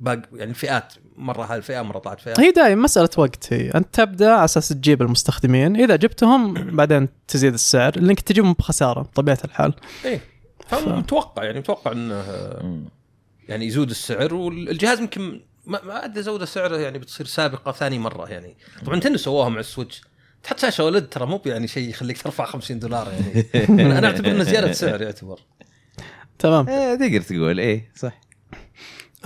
باق 0.00 0.22
يعني 0.32 0.54
فئات 0.54 0.92
مرة 1.16 1.44
هاي 1.44 1.56
الفئة 1.56 1.82
مرة 1.82 1.98
طلعت 1.98 2.20
فئة. 2.20 2.34
هي 2.38 2.50
دائما 2.50 2.82
مسألة 2.82 3.08
وقت 3.16 3.52
هي. 3.52 3.70
أنت 3.70 3.86
تبدأ 3.92 4.32
على 4.32 4.44
أساس 4.44 4.68
تجيب 4.68 5.02
المستخدمين. 5.02 5.76
إذا 5.76 5.96
جبتهم 5.96 6.54
بعدين 6.76 7.08
تزيد 7.28 7.52
السعر 7.54 7.98
لأنك 7.98 8.20
تجيبهم 8.20 8.52
بخسارة 8.52 9.00
بطبيعه 9.00 9.38
الحال. 9.44 9.74
إيه. 10.04 10.20
فمتوقع 10.68 11.44
يعني 11.44 11.58
متوقع 11.58 11.92
إنه. 11.92 12.24
يعني 13.48 13.66
يزود 13.66 13.90
السعر 13.90 14.34
والجهاز 14.34 15.00
يمكن 15.00 15.40
ما, 15.66 15.84
ما 15.84 16.04
أدري 16.04 16.22
زود 16.22 16.44
سعره 16.44 16.76
يعني 16.76 16.98
بتصير 16.98 17.26
سابقة 17.26 17.72
ثاني 17.72 17.98
مرة 17.98 18.28
يعني. 18.30 18.56
طبعا 18.86 18.96
نتندو 18.96 19.18
سووها 19.18 19.48
مع 19.48 19.60
ال 19.60 19.65
Switch. 19.65 20.02
تحط 20.42 20.58
شاشه 20.58 20.84
OLED 20.84 21.08
ترى 21.08 21.26
مو 21.26 21.40
يعني 21.46 21.68
شيء 21.68 21.88
يخليك 21.88 22.22
ترفع 22.22 22.44
50 22.44 22.78
دولار 22.78 23.12
يعني. 23.12 23.46
أنا 23.82 23.98
أنا 23.98 24.06
أعتبر 24.06 24.30
إنه 24.30 24.44
زيادة 24.44 24.72
سعر 24.72 25.02
يعتبر. 25.02 25.40
تمام. 26.38 26.68
إيه 26.68 26.94
تقدر 26.94 27.20
تقول 27.20 27.60
إيه 27.60 27.90
صح. 27.96 28.25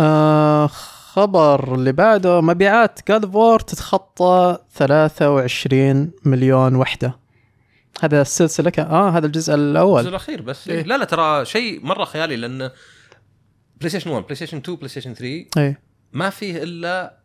آه 0.01 0.67
خبر 0.67 1.75
اللي 1.75 1.93
بعده 1.93 2.41
مبيعات 2.41 3.09
God 3.09 3.35
of 3.35 3.45
War 3.45 3.61
تتخطى 3.61 4.59
23 4.75 6.11
مليون 6.25 6.75
وحدة. 6.75 7.19
هذا 8.03 8.23
السلسلة 8.23 8.71
كان 8.71 8.87
آه 8.87 9.11
هذا 9.11 9.27
الجزء 9.27 9.55
الجزء 9.55 9.71
الأول 9.71 10.07
الأخير 10.07 10.43
بس. 10.43 10.69
إيه. 10.69 10.83
لا 10.83 10.99
لا 10.99 11.05
ترى 11.05 11.45
شيء 11.45 11.87
مرة 11.87 12.05
خيالي 12.05 12.37
لأن 12.37 12.71
بلاي 13.77 13.89
ستيشن 13.89 14.11
1 14.11 14.25
بلاي 14.25 14.35
ستيشن 14.35 14.57
2 14.57 14.77
بلاي 14.77 14.89
ستيشن 14.89 15.15
3 15.15 15.47
اي 15.59 15.77
ما 16.13 16.31
فيه 16.31 16.63
إلا 16.63 17.21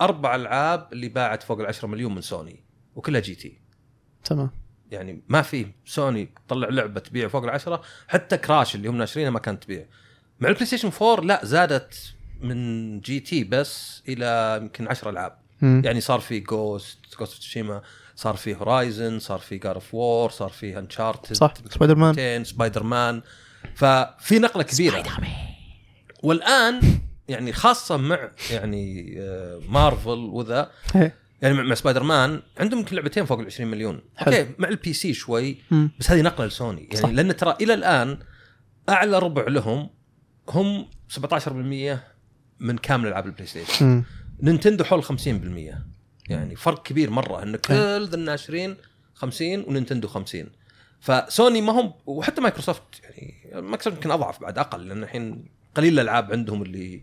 أربع 0.00 0.34
ألعاب 0.34 0.88
اللي 0.92 1.08
باعت 1.08 1.42
فوق 1.42 1.60
ال 1.60 1.66
10 1.66 1.88
مليون 1.88 2.14
من 2.14 2.20
سوني 2.20 2.64
وكلها 2.94 3.20
GT 3.20 3.60
تمام. 4.24 4.50
يعني 4.90 5.22
ما 5.28 5.42
في 5.42 5.66
سوني 5.84 6.34
تطلع 6.46 6.68
لعبة 6.68 7.00
تبيع 7.00 7.28
فوق 7.28 7.44
العشرة 7.44 7.82
حتى 8.08 8.36
كراش 8.36 8.74
اللي 8.74 8.88
هم 8.88 8.96
ناشرينها 8.96 9.30
ما 9.30 9.38
كانت 9.38 9.64
تبيع. 9.64 9.86
مع 10.40 10.48
البلاي 10.48 10.66
ستيشن 10.66 10.90
4 11.02 11.24
لا 11.24 11.40
زادت 11.44 12.14
من 12.40 13.00
GT 13.00 13.44
بس 13.44 14.02
إلى 14.08 14.58
يمكن 14.62 14.88
10 14.88 15.10
ألعاب 15.10 15.38
مم. 15.62 15.82
يعني 15.84 16.00
صار 16.00 16.20
في 16.20 16.40
Ghost 16.40 16.98
Ghost 17.18 17.20
of 17.32 17.38
Tsushima 17.38 17.82
صار 18.16 18.34
في 18.36 18.54
Horizon 18.56 19.18
صار 19.18 19.38
في 19.38 19.58
God 19.58 19.74
of 19.74 19.94
War 19.94 20.30
صار 20.30 20.48
في 20.48 20.78
Uncharted 20.78 21.32
صح. 21.32 21.54
Spider-Man. 21.70 22.44
Spider-Man 22.44 23.22
ففي 23.74 24.38
نقلة 24.38 24.62
كبيرة 24.62 25.02
والآن 26.22 26.80
يعني 27.28 27.52
خاصة 27.52 27.96
مع 27.96 28.30
يعني 28.50 29.14
آه، 29.18 29.60
مارفل 29.68 30.10
وذا 30.18 30.70
إيه. 30.96 31.14
يعني 31.42 31.54
مع- 31.62 31.74
سبايدر 31.74 32.02
مان 32.02 32.42
عندهم 32.60 32.80
يمكن 32.80 32.96
لعبتين 32.96 33.24
فوق 33.24 33.38
ال 33.38 33.46
20 33.46 33.70
مليون 33.70 34.00
حلو. 34.16 34.34
أوكي 34.36 34.50
مع 34.58 34.68
ال 34.68 34.92
PC 34.92 35.14
شوي 35.14 35.56
مم. 35.70 35.90
بس 36.00 36.10
هذه 36.10 36.22
نقلة 36.22 36.46
لسوني 36.46 36.80
يعني 36.82 36.96
صح. 36.96 37.08
لأن 37.08 37.36
ترى 37.36 37.56
إلى 37.60 37.74
الآن 37.74 38.18
أعلى 38.88 39.18
ربع 39.18 39.42
لهم 39.48 39.90
هم 40.50 40.86
17% 41.10 41.98
من 42.60 42.78
كامل 42.78 43.08
ألعاب 43.08 43.26
البلاي 43.26 43.46
ستيشن. 43.46 44.04
نينتندو 44.42 44.84
حول 44.84 45.04
50% 45.04 45.08
يعني 46.28 46.56
فرق 46.56 46.82
كبير 46.82 47.10
مرة 47.10 47.42
إن 47.42 47.56
كل 47.56 48.08
ذا 48.08 48.14
الناشرين 48.14 48.76
50 49.14 49.64
ونينتندو 49.68 50.08
50 50.08 50.46
فسوني 51.00 51.60
ما 51.60 51.72
هم 51.72 51.92
وحتى 52.06 52.40
مايكروسوفت 52.40 52.82
يعني 53.02 53.34
مايكروسوفت 53.54 53.96
يمكن 53.96 54.10
أضعف 54.10 54.40
بعد 54.40 54.58
أقل 54.58 54.88
لأن 54.88 55.02
الحين 55.02 55.44
قليل 55.74 55.92
الألعاب 55.92 56.32
عندهم 56.32 56.62
إلا 56.62 57.02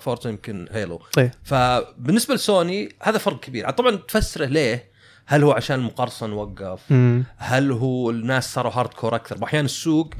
Forza 0.00 0.30
يمكن 0.30 0.68
Halo. 0.70 1.02
طيب. 1.12 1.30
فبالنسبة 1.44 2.34
لسوني 2.34 2.88
هذا 3.02 3.18
فرق 3.18 3.40
كبير. 3.40 3.70
طبعا 3.70 3.96
تفسره 3.96 4.46
ليه؟ 4.46 4.90
هل 5.26 5.42
هو 5.42 5.52
عشان 5.52 5.78
المقرصن 5.78 6.32
وقف؟ 6.32 6.92
مم. 6.92 7.24
هل 7.36 7.72
هو 7.72 8.10
الناس 8.10 8.54
صاروا 8.54 8.72
hardcore 8.72 9.14
أكثر؟ 9.14 9.44
أحيانا 9.44 9.64
السوق 9.64 10.14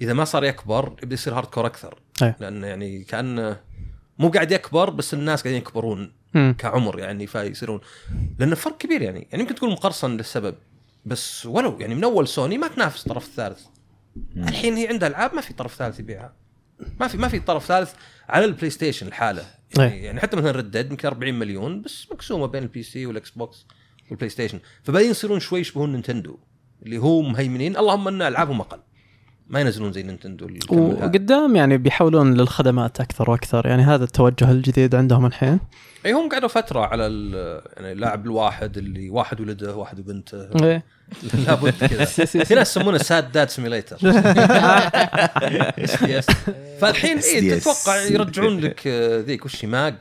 إذا 0.00 0.12
ما 0.12 0.24
صار 0.24 0.44
يكبر 0.44 0.96
يبدا 1.02 1.14
يصير 1.14 1.34
hardcore 1.34 1.66
أكثر. 1.66 1.98
أي. 2.22 2.34
لأن 2.40 2.64
يعني 2.64 3.04
كانه 3.04 3.60
مو 4.18 4.28
قاعد 4.28 4.52
يكبر 4.52 4.90
بس 4.90 5.14
الناس 5.14 5.42
قاعدين 5.42 5.60
يكبرون 5.62 6.12
مم. 6.34 6.54
كعمر 6.58 6.98
يعني 6.98 7.26
فيصيرون. 7.26 7.80
لأن 8.38 8.54
فرق 8.54 8.78
كبير 8.78 9.02
يعني. 9.02 9.28
يعني 9.30 9.42
يمكن 9.42 9.54
تقول 9.54 9.70
مقرصن 9.70 10.16
للسبب 10.16 10.54
بس 11.04 11.46
ولو 11.46 11.76
يعني 11.80 11.94
من 11.94 12.04
أول 12.04 12.28
سوني 12.28 12.58
ما 12.58 12.68
تنافس 12.68 13.02
الطرف 13.02 13.26
الثالث 13.26 13.60
الحين 14.36 14.76
هي 14.76 14.88
عندها 14.88 15.08
ألعاب 15.08 15.34
ما 15.34 15.40
في 15.40 15.52
طرف 15.54 15.74
ثالث 15.74 16.00
يبيعها. 16.00 16.32
ما 17.00 17.08
في 17.08 17.18
ما 17.18 17.28
في 17.28 17.40
طرف 17.40 17.66
ثالث 17.66 17.94
على 18.28 18.44
البلاي 18.44 18.70
ستيشن 18.70 19.06
الحالة 19.06 19.44
يعني, 19.78 19.92
أي. 19.92 20.02
يعني 20.02 20.20
حتى 20.20 20.36
مثلا 20.36 20.50
Red 20.50 20.67
Dead 20.67 20.90
يمكن 20.90 21.08
40 21.08 21.34
مليون 21.34 21.82
بس 21.82 22.06
مقسومة 22.12 22.46
بين 22.46 22.62
ال 22.62 22.82
PC 22.82 23.06
والاكس 23.06 23.30
بوكس 23.30 23.66
والبلاي 24.10 24.30
ستيشن 24.30 24.60
فبعدين 24.82 25.10
يصيرون 25.10 25.40
شوي 25.40 25.60
يشبهون 25.60 25.92
نينتندو 25.92 26.38
اللي 26.82 26.98
هو 26.98 27.22
مهيمنين 27.22 27.76
اللهم 27.76 28.08
إن 28.08 28.22
ألعابهم 28.22 28.60
أقل. 28.60 28.80
ما 29.48 29.60
ينزلون 29.60 29.92
زي 29.92 30.02
نينتندو. 30.02 30.48
وقدام 30.70 31.56
يعني 31.56 31.78
بيحولون 31.78 32.34
للخدمات 32.34 33.00
أكثر 33.00 33.30
وأكثر. 33.30 33.66
يعني 33.66 33.82
هذا 33.82 34.04
التوجه 34.04 34.50
الجديد 34.50 34.94
عندهم 34.94 35.26
الحين. 35.26 35.60
أي 36.06 36.12
هم 36.12 36.28
قعدوا 36.28 36.48
فترة 36.48 36.80
على 36.80 37.02
يعني 37.76 37.92
اللاعب 37.92 38.24
الواحد 38.26 38.78
اللي 38.78 39.10
واحد 39.10 39.40
ولده 39.40 39.76
واحد 39.76 40.00
وبنته. 40.00 40.64
إيه. 40.64 40.84
لابد 41.46 41.84
كذا. 41.86 42.04
في 42.44 42.54
ناس 42.54 42.76
يسمونه 42.76 42.98
sad 42.98 43.32
dad 43.32 43.48
simulator 43.48 43.96
فالحين 46.80 47.18
اي. 47.18 47.60
تتوقع 47.60 47.96
يرجعون 47.96 48.60
لك 48.60 48.86
آه، 48.86 49.20
ذيك 49.20 49.44
وش 49.44 49.64
MAG؟ 49.64 49.94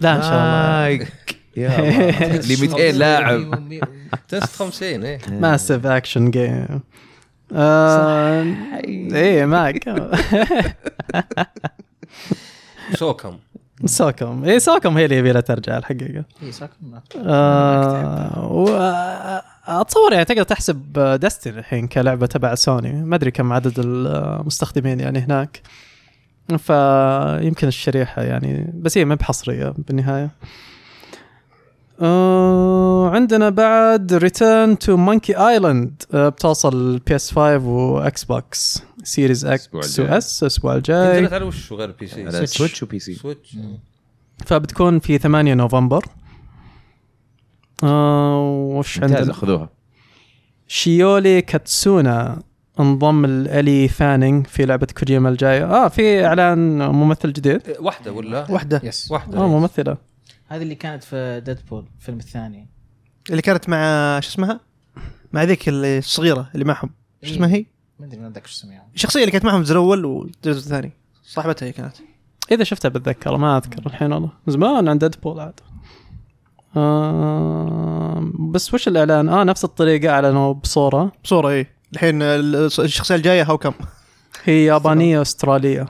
لا 0.00 0.16
إن 0.16 0.22
شاء 0.22 0.32
الله. 0.32 1.06
يا. 1.56 2.36
اللي 2.40 2.56
200 2.56 2.90
لاعب. 2.90 3.68
ستة 4.28 4.56
50 4.56 5.04
إيه. 5.04 5.18
massive 5.30 5.86
action 5.86 6.30
game 6.30 6.80
إيه 9.14 9.44
معك. 9.44 9.88
SOCOM. 12.94 13.38
SOCOM. 13.84 14.44
إيه 14.44 14.58
SOCOM 14.58 14.96
هي 14.96 15.04
اللي 15.04 15.16
يبي 15.16 15.32
لها 15.32 15.40
ترجع 15.40 15.78
الحقيقة. 15.78 16.24
اي 16.42 16.52
SOCOM 16.52 16.72
ما 16.82 17.02
آه 17.26 18.68
آه، 19.68 19.80
أتصور 19.80 20.12
يعني 20.12 20.24
تقدر 20.24 20.42
تحسب 20.42 20.92
Destiny 21.22 21.58
الحين 21.58 21.86
كلعبة 21.86 22.26
تبع 22.26 22.54
سوني 22.54 22.92
ما 22.92 23.16
أدري 23.16 23.30
كم 23.30 23.52
عدد 23.52 23.74
المستخدمين 23.78 25.00
يعني 25.00 25.18
هناك. 25.18 25.60
فيمكن 26.48 27.68
الشريحة 27.68 28.22
يعني 28.22 28.72
بس 28.74 28.98
هي 28.98 29.04
ما 29.04 29.14
بحصرية 29.14 29.74
بالنهاية. 29.78 30.30
آه 32.00 33.10
عندنا 33.10 33.50
بعد 33.50 34.14
Return 34.14 34.78
to 34.78 34.96
Monkey 34.96 35.36
Island 35.36 36.02
بتوصل 36.14 36.98
PS 36.98 37.30
5 37.32 37.58
و 37.66 38.24
Xbox 38.24 38.82
Series 39.04 39.44
X 39.44 39.68
الجاي. 39.74 40.06
و 40.14 40.28
S 40.28 40.42
الأسبوع 40.42 40.74
الجاي. 40.74 41.20
نزلت 41.20 41.32
على 41.32 41.44
وش 41.44 41.72
غير 41.72 41.88
ال 41.88 42.06
PC 42.06 42.26
على 42.26 42.46
Switch 42.46 42.82
و 42.82 42.98
PC 42.98 43.14
Switch 43.14 43.56
فبتكون 44.46 44.98
في 44.98 45.18
8 45.18 45.54
نوفمبر. 45.54 46.04
آه 47.84 48.68
وش 48.72 49.00
عندنا؟ 49.00 49.32
خذوها 49.32 49.68
Shioli 50.68 51.42
Kutsuna 51.42 52.42
انضم 52.80 53.24
ل 53.24 53.37
Elle 53.37 53.88
Fanning 53.88 54.46
في 54.46 54.66
لعبة 54.66 54.86
كوجيما 54.98 55.28
الجاية. 55.28 55.64
آه 55.64 55.88
في 55.88 56.26
إعلان 56.26 56.78
ممثل 56.88 57.32
جديد. 57.32 57.62
واحدة 57.80 58.12
ولا؟ 58.12 58.46
واحدة. 58.50 58.80
Yes 58.84 59.10
واحدة. 59.10 59.38
آه 59.38 59.48
ممثلة. 59.48 60.07
هذه 60.48 60.62
اللي 60.62 60.74
كانت 60.74 61.04
في 61.04 61.42
Deadpool 61.46 61.86
الفيلم 61.98 62.18
الثاني. 62.18 62.68
اللي 63.30 63.42
كانت 63.42 63.68
مع 63.68 64.20
شو 64.20 64.28
اسمها؟ 64.28 64.60
مع 65.32 65.42
ذيك 65.42 65.64
الصغيرة 65.68 66.50
اللي 66.54 66.64
معهم. 66.64 66.90
شو 67.24 67.30
اسمها 67.34 67.48
هي؟ 67.48 67.66
ما 68.00 68.06
أدري 68.06 68.20
ما 68.20 68.28
أتذكر 68.28 68.46
شو 68.48 68.54
اسمها. 68.54 68.86
الشخصية 68.94 69.20
اللي 69.20 69.32
كانت 69.32 69.44
معهم 69.44 69.60
الجزء 69.60 69.72
الأول 69.72 70.04
والجزء 70.04 70.58
الثاني. 70.58 70.92
صاحبتها 71.22 71.66
هي 71.66 71.72
كانت. 71.72 71.96
إذا 72.52 72.64
شفتها 72.64 72.88
بتذكر 72.88 73.36
ما 73.36 73.56
أذكر 73.56 73.86
الحين 73.86 74.12
والله. 74.12 74.30
زمان 74.46 74.88
عند 74.88 75.04
Deadpool 75.04 75.40
عاد. 75.40 75.60
آه 76.76 78.32
بس 78.38 78.74
وش 78.74 78.88
الإعلان؟ 78.88 79.28
آه 79.28 79.44
نفس 79.44 79.64
الطريقة 79.64 80.08
اعلنوا 80.10 80.52
بصورة. 80.52 81.12
بصورة 81.24 81.48
اي 81.48 81.66
الحين 81.92 82.22
ال- 82.22 82.56
الشخصية 82.78 83.14
الجاية 83.14 83.42
How 83.42 83.58
come 83.58 83.72
هي 84.44 84.64
يابانية 84.64 85.22
أسترالية. 85.22 85.86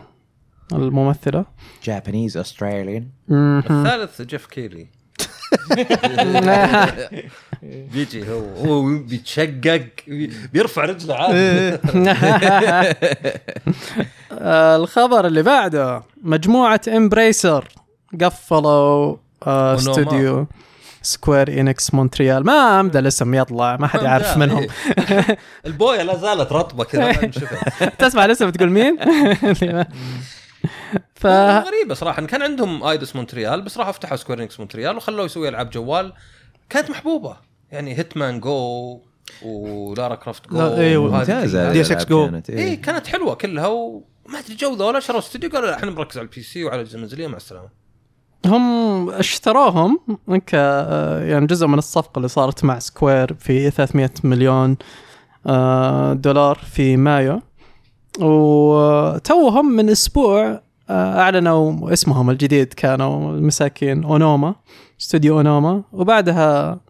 الممثلة. 0.73 1.45
Japanese 1.85 2.37
Australian. 2.37 3.07
الثالث 3.31 4.23
Geoff 4.23 4.47
Keighley. 4.47 4.87
بيجي 7.63 8.31
هو 8.31 8.41
هو 8.65 8.99
بيتشقق 8.99 9.87
بي- 10.07 10.31
بيرفع 10.53 10.85
رجله 10.85 11.15
عادي. 11.15 11.39
آه، 14.33 14.77
الخبر 14.77 15.27
اللي 15.27 15.43
بعده 15.43 16.03
مجموعة 16.23 16.81
Embracer 16.89 17.69
قفلوا 18.21 19.17
آه. 19.47 19.75
استوديو 19.75 20.47
Square 21.03 21.61
Enix 21.61 21.95
مونتريال 21.95 22.47
ما 22.47 22.81
امدى 22.81 22.99
الاسم 22.99 23.35
يطلع 23.35 23.77
ما 23.77 23.87
حد 23.87 24.03
يعرف 24.03 24.37
منهم. 24.37 24.67
البوية 25.67 26.03
لا 26.03 26.17
زالت 26.17 26.53
رطبة 26.53 26.85
كذا 26.85 27.13
تسمع 27.99 28.25
الاسم 28.25 28.51
تقول 28.51 28.71
مين؟ 28.71 28.99
ف 31.15 31.27
غريبة 31.27 31.95
صراحة. 31.95 32.23
كان 32.27 32.43
عندهم 32.43 32.85
Eidos 32.85 33.17
مونتريال 33.17 33.63
بس 33.63 33.79
راحوا 33.79 33.93
فتحوا 33.93 34.17
Square 34.17 34.43
Enix 34.43 34.61
مونتريال 34.61 34.97
وخلوه 34.97 35.25
يسوي 35.25 35.49
ألعاب 35.49 35.71
جوال. 35.71 36.13
كانت 36.69 36.91
محبوبة. 36.91 37.37
يعني 37.71 37.99
Hitman 37.99 38.41
Go 38.41 39.01
و 39.43 39.57
Lara 39.57 40.15
Croft 40.15 40.49
Go 40.49 40.57
لا، 40.59 40.81
إيه، 40.81 40.97
وهذه 40.99 41.19
ممتازة. 41.19 41.73
Deus 41.73 41.81
Ex 41.81 41.93
Go. 41.93 42.27
كانت، 42.27 42.51
اي 42.51 42.59
إيه. 42.59 42.83
كانت 42.83 43.07
حلوة 43.07 43.35
كلها 43.35 43.67
وما 43.67 44.39
أدري 44.39 44.55
جو 44.55 44.75
ذولا 44.75 45.01
شروا 45.01 45.19
استوديو 45.19 45.51
قالوا 45.51 45.67
لا 45.67 45.75
إحنا 45.77 45.91
بنركز 45.91 46.19
على 46.19 46.25
ال 46.25 46.43
PC 46.43 46.65
وعلى 46.65 46.77
الاجهزه 46.77 46.97
المنزلية 46.97 47.27
مع 47.27 47.37
السلامة. 47.37 47.69
هم 48.47 49.11
اشتروهم 49.11 50.01
ك 50.47 50.53
يعني 51.23 51.47
جزء 51.47 51.67
من 51.67 51.79
الصفقة 51.79 52.17
اللي 52.17 52.29
صارت 52.29 52.65
مع 52.65 52.79
Square 52.79 53.35
في 53.35 53.71
300 53.71 54.11
مليون 54.25 54.77
آه، 55.47 56.13
دولار 56.13 56.59
في 56.73 56.97
مايو. 56.97 57.41
وتوهم 58.19 59.67
من 59.73 59.91
أسبوع 59.91 60.61
آه، 60.91 61.21
أعلنوا 61.21 61.93
اسمهم 61.93 62.31
الجديد 62.31 62.73
كانوا 62.75 63.33
المساكين 63.33 64.05
Onoma 64.05 64.55
استوديو 65.01 65.37
Onoma. 65.37 65.83
وبعدها 65.93 66.81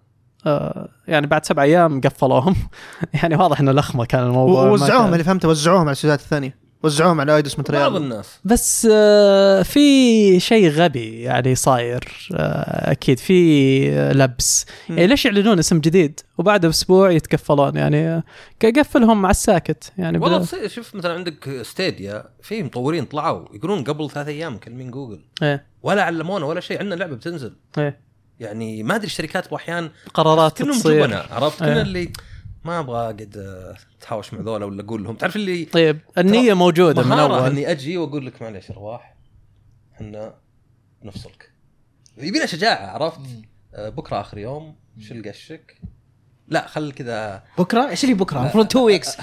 آه، 0.46 0.88
يعني 1.08 1.26
بعد 1.26 1.44
سبع 1.44 1.62
أيام 1.62 2.00
قفلوهم. 2.00 2.56
يعني 3.22 3.36
واضح 3.36 3.60
إنه 3.60 3.72
لخمة 3.72 4.04
كان 4.04 4.26
الموضوع 4.26 4.62
ووزعوهم 4.64 5.12
اللي 5.12 5.24
فهمته 5.24 5.48
وزعوهم 5.48 5.80
على 5.80 5.88
الاستديوهات 5.88 6.20
الثانية. 6.20 6.57
وزعوهم 6.82 7.20
على 7.20 7.36
Eidos 7.36 7.54
بعض 7.54 7.70
مونتريال 7.70 7.96
الناس. 7.96 8.38
بس 8.44 8.88
آه، 8.92 9.62
في 9.62 10.40
شيء 10.40 10.68
غبي 10.68 11.22
يعني 11.22 11.54
صاير 11.54 12.28
آه، 12.34 12.92
أكيد. 12.92 13.18
في 13.18 13.90
آه، 13.92 14.12
لبس. 14.12 14.66
يعني 14.88 15.06
ليش 15.06 15.24
يعلنون 15.24 15.58
اسم 15.58 15.80
جديد؟ 15.80 16.20
وبعد 16.38 16.64
أسبوع 16.64 17.10
يتكفلون. 17.10 17.76
يعني 17.76 18.22
قفلهم 18.76 19.26
على 19.26 19.30
الساكت. 19.30 19.92
يعني 19.98 20.18
والله 20.18 20.38
تصير 20.38 20.68
شوف 20.68 20.94
مثلا 20.94 21.14
عندك 21.14 21.62
ستيديا 21.62 22.24
في 22.42 22.62
مطورين 22.62 23.04
طلعوا 23.04 23.44
يقولون 23.54 23.84
قبل 23.84 24.10
ثلاث 24.10 24.28
أيام 24.28 24.54
مكلمين 24.54 24.90
جوجل. 24.90 25.20
إيه. 25.42 25.66
ولا 25.82 26.02
علمونا 26.02 26.46
ولا 26.46 26.60
شيء. 26.60 26.78
عندنا 26.78 26.94
لعبة 26.94 27.16
بتنزل. 27.16 27.56
إيه. 27.78 28.08
يعني 28.40 28.82
ما 28.82 28.94
أدري 28.94 29.06
الشركات 29.06 29.50
باحيان 29.50 29.90
قرارات 30.14 30.62
تصير. 30.62 31.24
عرفت؟ 31.30 31.58
كنا 31.58 31.76
إيه. 31.76 31.82
اللي 31.82 32.12
ما 32.64 32.78
أبغى 32.78 32.96
أقعد 33.00 33.36
آه، 33.36 33.76
أتهاوش 34.00 34.34
مع 34.34 34.40
ذولا 34.40 34.64
ولا 34.64 34.82
أقول 34.82 35.04
لهم. 35.04 35.16
تعرف 35.16 35.36
اللي 35.36 35.64
طيب 35.64 35.98
النية 36.18 36.54
موجودة 36.54 37.02
من 37.02 37.12
أول. 37.12 37.50
إني 37.50 37.70
أجي 37.70 37.96
وأقول 37.96 38.26
لك 38.26 38.42
معليش 38.42 38.70
أرواح. 38.70 39.16
إحنا 39.94 40.34
نفصلك. 41.02 41.50
يبينا 42.18 42.46
شجاعة 42.46 42.86
عرفت؟ 42.86 43.20
آه، 43.74 43.88
بكرة 43.88 44.20
آخر 44.20 44.38
يوم 44.38 44.76
شيل 45.00 45.28
قشك. 45.28 45.80
لا 46.48 46.66
خل 46.66 46.92
كذا. 46.92 47.42
بكرة؟ 47.58 47.88
إيش 47.88 48.04
اللي 48.04 48.14
بكرة؟ 48.14 48.40
المفروض 48.40 48.66
2 48.66 48.84
weeks 48.84 49.16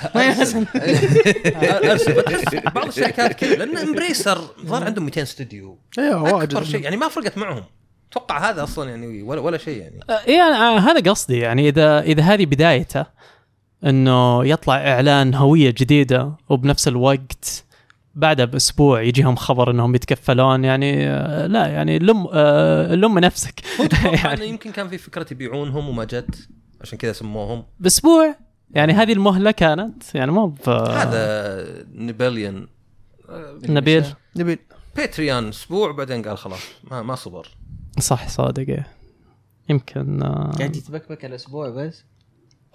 بعض 2.75 2.87
الشركات 2.87 3.33
كذا 3.33 3.55
لأن 3.55 3.77
Embracer 3.77 4.37
ظهر 4.65 4.83
عندهم 4.83 5.05
200 5.05 5.21
استوديو 5.21 5.79
أيوه 5.99 6.43
أكبر 6.43 6.57
واجد 6.57 6.63
شيء 6.63 6.81
يعني 6.81 6.97
ما 6.97 7.07
فرقت 7.07 7.37
معهم. 7.37 7.63
أتوقع 8.11 8.49
هذا 8.49 8.63
أصلا 8.63 8.89
يعني 8.89 9.23
ولا, 9.23 9.41
ولا 9.41 9.57
شيء 9.57 9.81
يعني. 9.81 9.99
آه، 10.09 10.19
إيه 10.27 10.41
هذا 10.77 11.11
قصدي 11.11 11.37
يعني 11.37 11.69
اذا 11.69 11.99
إذا 11.99 12.23
هذه 12.23 12.45
بدايته 12.45 13.05
إنه 13.85 14.45
يطلع 14.45 14.75
إعلان 14.75 15.33
هوية 15.33 15.69
جديدة 15.77 16.31
وبنفس 16.49 16.87
الوقت 16.87 17.65
بعدها 18.15 18.45
بأسبوع 18.45 19.01
يجيهم 19.01 19.35
خبر 19.35 19.71
إنهم 19.71 19.95
يتكفلون 19.95 20.63
يعني 20.63 21.07
آه، 21.07 21.47
لا 21.47 21.67
يعني 21.67 21.99
لم 21.99 22.27
آه، 22.33 22.95
لم 22.95 23.19
نفسك. 23.19 23.61
يعني 24.23 24.33
إنه 24.33 24.43
يمكن 24.43 24.71
كان 24.71 24.87
في 24.87 24.97
فكرة 24.97 25.25
يبيعونهم 25.31 25.89
وما 25.89 26.03
جت 26.03 26.49
عشان 26.81 26.97
كذا 26.97 27.13
سموهم. 27.13 27.63
بأسبوع؟ 27.79 28.35
يعني 28.71 28.93
هذه 28.93 29.13
المهلة 29.13 29.51
كانت؟ 29.51 30.15
يعني 30.15 30.31
مو 30.31 30.47
ب 30.47 30.69
هذا 30.69 31.65
نبليون 31.93 32.67
نبيل؟ 33.69 34.05
نبيل. 34.35 34.59
باتريون 34.95 35.47
أسبوع 35.49 35.91
بعدين 35.91 36.21
قال 36.21 36.37
خلاص 36.37 36.61
ما 36.91 37.01
ما 37.01 37.15
صبر. 37.15 37.47
صح 37.99 38.27
صادق 38.27 38.69
إيه. 38.69 38.87
يمكن 39.69 40.23
آه، 40.23 40.51
قاعد 40.57 40.75
يتبكبك 40.75 41.25
الأسبوع 41.25 41.69
بس. 41.69 42.03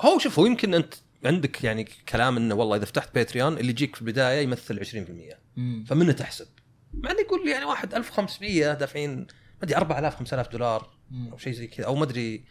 هو 0.01 0.19
شوف 0.19 0.39
هو 0.39 0.47
يمكن 0.47 0.75
أنت 0.75 0.95
عندك 1.25 1.65
يعني 1.65 1.85
كلام 2.09 2.37
إنه 2.37 2.55
والله 2.55 2.77
إذا 2.77 2.85
فتحت 2.85 3.15
Patreon 3.15 3.59
اللي 3.59 3.71
يجيك 3.71 3.97
في 3.97 4.03
البداية 4.03 4.43
يمثل 4.43 4.85
20% 4.85 5.89
فمنه 5.89 6.13
تحسب؟ 6.13 6.47
مع 6.95 7.11
انه 7.11 7.21
يقول 7.21 7.45
لي 7.45 7.51
يعني 7.51 7.65
واحد 7.65 7.95
1500 7.95 8.73
دافعين 8.75 9.17
ما 9.19 9.27
أدري 9.63 9.77
4000 9.77 10.17
5000 10.17 10.49
دولار 10.49 10.89
أو 11.33 11.39
شيء 11.39 11.53
زي 11.53 11.67
كذا 11.67 11.87
أو 11.87 11.95
ما 11.95 12.05
أدري. 12.05 12.45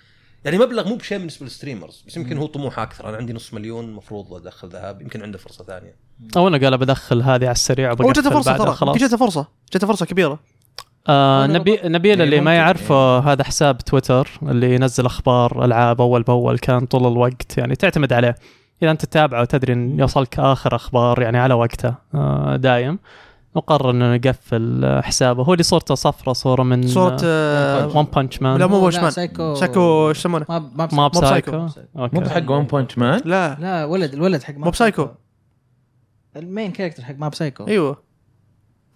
يعني 0.46 0.58
مبلغ 0.58 0.88
مو 0.88 0.96
بشيء 0.96 1.18
بالنسبة 1.18 1.46
لل 1.46 1.56
streamers 1.56 2.04
بس 2.08 2.18
يمكن 2.18 2.38
هو 2.38 2.46
طموح 2.46 2.80
أكثر. 2.80 3.10
أنا 3.10 3.18
عندي 3.18 3.34
نص 3.34 3.54
مليون 3.54 3.86
المفروض 3.86 4.34
أدخل 4.34 4.70
ذهب 4.70 5.02
يمكن 5.02 5.22
عنده 5.22 5.38
فرصة 5.38 5.64
ثانية. 5.64 5.96
أو 6.38 6.48
أنا 6.48 6.58
قال 6.58 6.78
بدخل 6.78 7.22
هذه 7.22 7.44
على 7.44 7.52
السريع 7.52 7.92
وبقفل 7.92 8.22
جته 8.22 8.30
فرصة 8.30 8.58
ترى 8.58 8.72
خلاص. 8.74 8.98
جته 8.98 9.18
فرصة 9.18 9.48
جته 9.74 9.88
فرصة 9.88 10.06
كبيرة. 10.06 10.40
آه 11.08 11.48
نبي 11.48 11.80
Nibel 11.86 12.18
إيه 12.18 12.26
اللي 12.26 12.42
ما 12.42 12.56
يعرفه 12.56 13.20
هذا 13.20 13.44
حساب 13.44 13.78
تويتر 13.78 14.30
اللي 14.42 14.76
ينزل 14.76 15.06
أخبار 15.06 15.66
ألعاب 15.66 16.02
أول 16.02 16.24
بأول 16.24 16.60
كان 16.60 16.86
طول 16.86 17.12
الوقت 17.12 17.58
يعني 17.58 17.76
تعتمد 17.76 18.14
عليه. 18.14 18.36
إذا 18.84 18.92
أنت 18.92 19.06
تتابعه 19.06 19.42
وتدري 19.42 19.74
إن 19.74 20.00
يوصلك 20.00 20.40
آخر 20.40 20.76
أخبار 20.76 21.22
يعني 21.22 21.38
على 21.38 21.54
وقته 21.54 21.94
آه 22.16 22.56
دايم. 22.56 23.00
وقرر 23.56 23.92
إنه 23.92 24.14
يقفل 24.14 24.82
آه، 24.86 25.02
حسابه. 25.02 25.44
هو 25.44 25.54
اللي 25.54 25.64
صورته 25.64 25.96
صفرة 25.96 26.34
صورة 26.34 26.64
من 26.64 26.88
صورة 26.88 27.18
آه، 27.24 27.98
One 27.98 28.04
Punch 28.16 28.42
Man 28.42 28.60
لا 28.60 28.68
مو 28.68 28.80
لا، 28.80 28.84
وش 28.86 28.96
Mob 28.96 29.12
Psycho. 29.12 29.56
Psycho 29.56 30.10
إيش 30.10 30.18
يسمونه؟ 30.18 30.46
ما 30.50 30.60
ما 30.76 30.90
Mob 30.94 31.08
Psycho. 31.08 31.68
مو 31.96 32.20
بحق 32.20 32.52
One 32.52 32.64
Punch 32.64 32.98
Man 32.98 33.22
لا. 33.26 33.58
لا 33.60 33.86
ولد 33.86 34.14
الولد 34.14 34.44
حق 34.44 34.54
Mob 34.54 34.70
Psycho. 34.70 35.08
ال 36.36 36.43
main 36.43 36.72
character 36.72 37.04
حق 37.04 37.16
Mob 37.18 37.30
Psycho. 37.30 37.68
أيوه. 37.68 38.09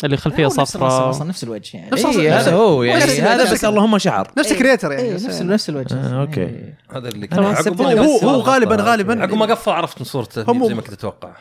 اللي 0.04 0.18
خلفية 0.18 0.46
نفس 0.46 0.56
صفراء 0.56 1.10
أصلا 1.10 1.28
نفس 1.28 1.44
الوجه 1.44 1.78
يعني. 1.78 1.90
نفس. 1.92 2.06
هذا 2.06 2.54
هو 2.54 2.84
يعني 2.84 3.04
نفس- 3.04 3.20
هذا 3.20 3.44
نفس- 3.44 3.54
بس 3.54 3.66
اللهم 3.66 3.98
شعر. 3.98 4.32
نفس 4.38 4.52
إيه. 4.52 4.58
ال 4.58 4.62
creator 4.62 4.92
يعني 4.92 5.04
اي 5.08 5.14
نفس 5.14 5.42
نفس 5.42 5.70
الوجه. 5.70 5.94
آه، 5.96 6.22
أوكي. 6.22 6.42
إيه. 6.42 6.78
هذا 6.96 7.10
اللي 7.10 7.28
إنه 7.34 8.02
هو 8.02 8.18
هو 8.30 8.40
غالبا 8.40 8.76
غالبا 8.80 9.22
عقب 9.22 9.34
ما 9.34 9.46
قفل 9.46 9.72
عرفت 9.72 9.98
ان 10.00 10.06
صورته 10.06 10.52
هم- 10.52 10.68
زي 10.68 10.74
ما 10.74 10.82
كنت 10.82 10.94
أتوقع 10.94 11.30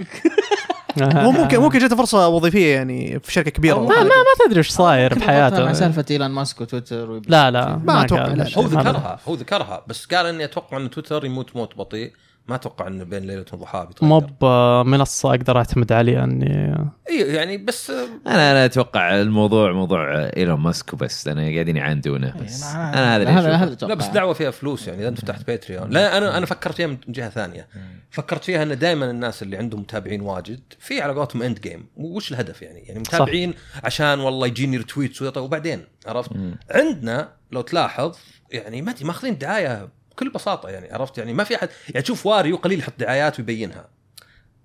هو 1.02 1.30
ممكن 1.32 1.58
ممكن 1.58 1.78
جته 1.78 1.96
فرصة 1.96 2.28
وظيفية 2.28 2.74
يعني 2.74 3.20
في 3.20 3.32
شركة 3.32 3.50
كبيرة. 3.50 3.78
ما 3.78 3.88
ما 3.88 4.04
ما 4.04 4.46
تدري 4.46 4.58
إيش 4.58 4.68
صاير 4.70 5.12
ربطها 5.12 5.26
مع 5.26 5.32
بحياته 5.32 5.72
سالفة 5.72 6.04
ايلون 6.10 6.30
ماسك 6.30 6.60
وتويتر 6.60 7.20
لا 7.28 7.50
لا 7.50 7.76
ما. 7.84 8.06
لا. 8.10 8.48
هو 8.58 8.62
ذكرها 8.62 9.18
هو 9.28 9.34
ذكرها 9.34 9.84
بس 9.86 10.06
قال 10.06 10.26
إني 10.26 10.44
أتوقع 10.44 10.76
إن 10.76 10.90
تويتر 10.90 11.24
يموت 11.24 11.56
موت 11.56 11.76
بطيء. 11.76 12.12
ما 12.48 12.54
أتوقع 12.54 12.86
إنه 12.86 13.04
بين 13.04 13.22
ليلة 13.22 13.44
وضحاها 13.52 13.84
بيتغير. 13.84 14.08
مو 14.08 14.18
بمنصه 14.40 15.30
أقدر 15.30 15.56
أعتمد 15.58 15.92
عليها 15.92 16.24
اني 16.24 16.76
إي 17.10 17.20
يعني 17.34 17.56
بس 17.58 17.90
أنا 17.90 18.50
أنا 18.52 18.64
أتوقع 18.64 19.20
الموضوع 19.20 19.72
موضوع 19.72 20.14
إيلون 20.36 20.60
ماسك 20.60 20.92
وبس 20.92 21.28
أنا 21.28 21.42
قاعدين 21.42 21.76
يعاندونه 21.76 22.34
بس. 22.44 22.62
أنا- 22.62 22.66
أنا 22.76 23.16
هذا 23.16 23.22
اللي 23.22 23.30
هذا. 23.56 23.86
لا 23.86 23.94
بس 23.94 24.06
دعوة 24.06 24.32
فيها 24.32 24.50
فلوس 24.50 24.88
يعني 24.88 25.00
إذا 25.00 25.08
انت 25.08 25.20
فتحت 25.20 25.46
Patreon 25.46 25.90
لا 25.90 26.18
أنا 26.18 26.38
أنا 26.38 26.46
فكرت 26.46 26.74
فيها 26.74 26.86
من 26.86 26.98
جهة 27.08 27.28
ثانية. 27.30 27.68
فكرت 28.10 28.44
فيها 28.44 28.62
إن 28.62 28.78
دائما 28.78 29.10
الناس 29.10 29.42
اللي 29.42 29.56
عندهم 29.56 29.80
متابعين 29.80 30.20
واجد 30.20 30.60
في 30.80 31.00
على 31.00 31.12
قولتهم 31.12 31.42
end 31.42 31.60
game 31.60 31.86
وش 31.96 32.32
الهدف 32.32 32.62
يعني؟ 32.62 32.80
يعني 32.80 32.98
متابعين 32.98 33.54
عشان 33.84 34.20
والله 34.20 34.46
يجيني 34.46 34.76
retweets 34.76 35.22
وبعدين 35.22 35.84
عرفت؟ 36.06 36.30
عندنا 36.70 37.28
لو 37.52 37.60
تلاحظ 37.60 38.16
يعني 38.50 38.82
ما 38.82 38.90
أدري 38.90 39.04
ماخذين 39.04 39.38
دعاية 39.38 39.88
بكل 40.12 40.30
بساطة 40.30 40.68
يعني 40.68 40.92
عرفت؟ 40.92 41.18
يعني 41.18 41.32
ما 41.32 41.44
في 41.44 41.56
أحد 41.56 41.68
يعني 41.88 42.02
تشوف 42.02 42.26
Wario 42.26 42.56
قليل 42.56 42.78
يحط 42.78 42.92
دعايات 42.98 43.38
ويبينها. 43.38 43.88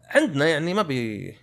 عندنا 0.06 0.48
يعني 0.48 0.74
ما 0.74 0.82
بي. 0.82 1.36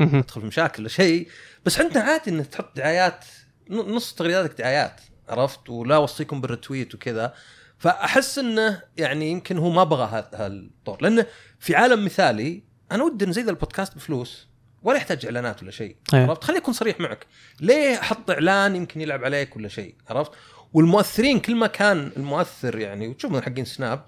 ندخل 0.00 0.40
في 0.40 0.46
مشاكل 0.46 0.82
ولا 0.82 0.88
شيء 0.88 1.28
بس 1.64 1.80
عندنا 1.80 2.04
عادي 2.04 2.30
إنك 2.30 2.46
تحط 2.46 2.76
دعايات 2.76 3.24
نص 3.70 4.14
تغريداتك 4.14 4.58
دعايات 4.58 5.00
عرفت؟ 5.28 5.70
ولا 5.70 5.96
أوصيكم 5.96 6.40
بالرتويت 6.40 6.94
وكذا. 6.94 7.34
فأحس 7.78 8.38
إنه 8.38 8.82
يعني 8.96 9.30
يمكن 9.30 9.58
هو 9.58 9.70
ما 9.70 9.84
بغى 9.84 10.04
هذا 10.04 10.30
هالطور 10.34 11.02
لأنه 11.02 11.26
في 11.58 11.74
عالم 11.74 12.04
مثالي 12.04 12.62
أنا 12.92 13.04
ودي 13.04 13.24
ان 13.24 13.32
زي 13.32 13.42
ذا 13.42 13.50
البودكاست 13.50 13.94
بفلوس 13.94 14.48
ولا 14.82 14.96
يحتاج 14.96 15.26
إعلانات 15.26 15.62
ولا 15.62 15.70
شيء 15.70 15.96
أيه. 16.14 16.26
عرفت؟ 16.26 16.44
خليني 16.44 16.62
أكون 16.62 16.74
صريح 16.74 17.00
معك. 17.00 17.26
ليه 17.60 18.00
أحط 18.00 18.30
إعلان 18.30 18.76
يمكن 18.76 19.00
يلعب 19.00 19.24
عليك 19.24 19.56
ولا 19.56 19.68
شيء 19.68 19.94
عرفت؟ 20.08 20.32
والمؤثرين 20.72 21.40
كل 21.40 21.54
ما 21.54 21.66
كان 21.66 22.12
المؤثر 22.16 22.78
يعني 22.78 23.08
وتشوف 23.08 23.32
من 23.32 23.42
حقين 23.42 23.64
سناب 23.64 24.04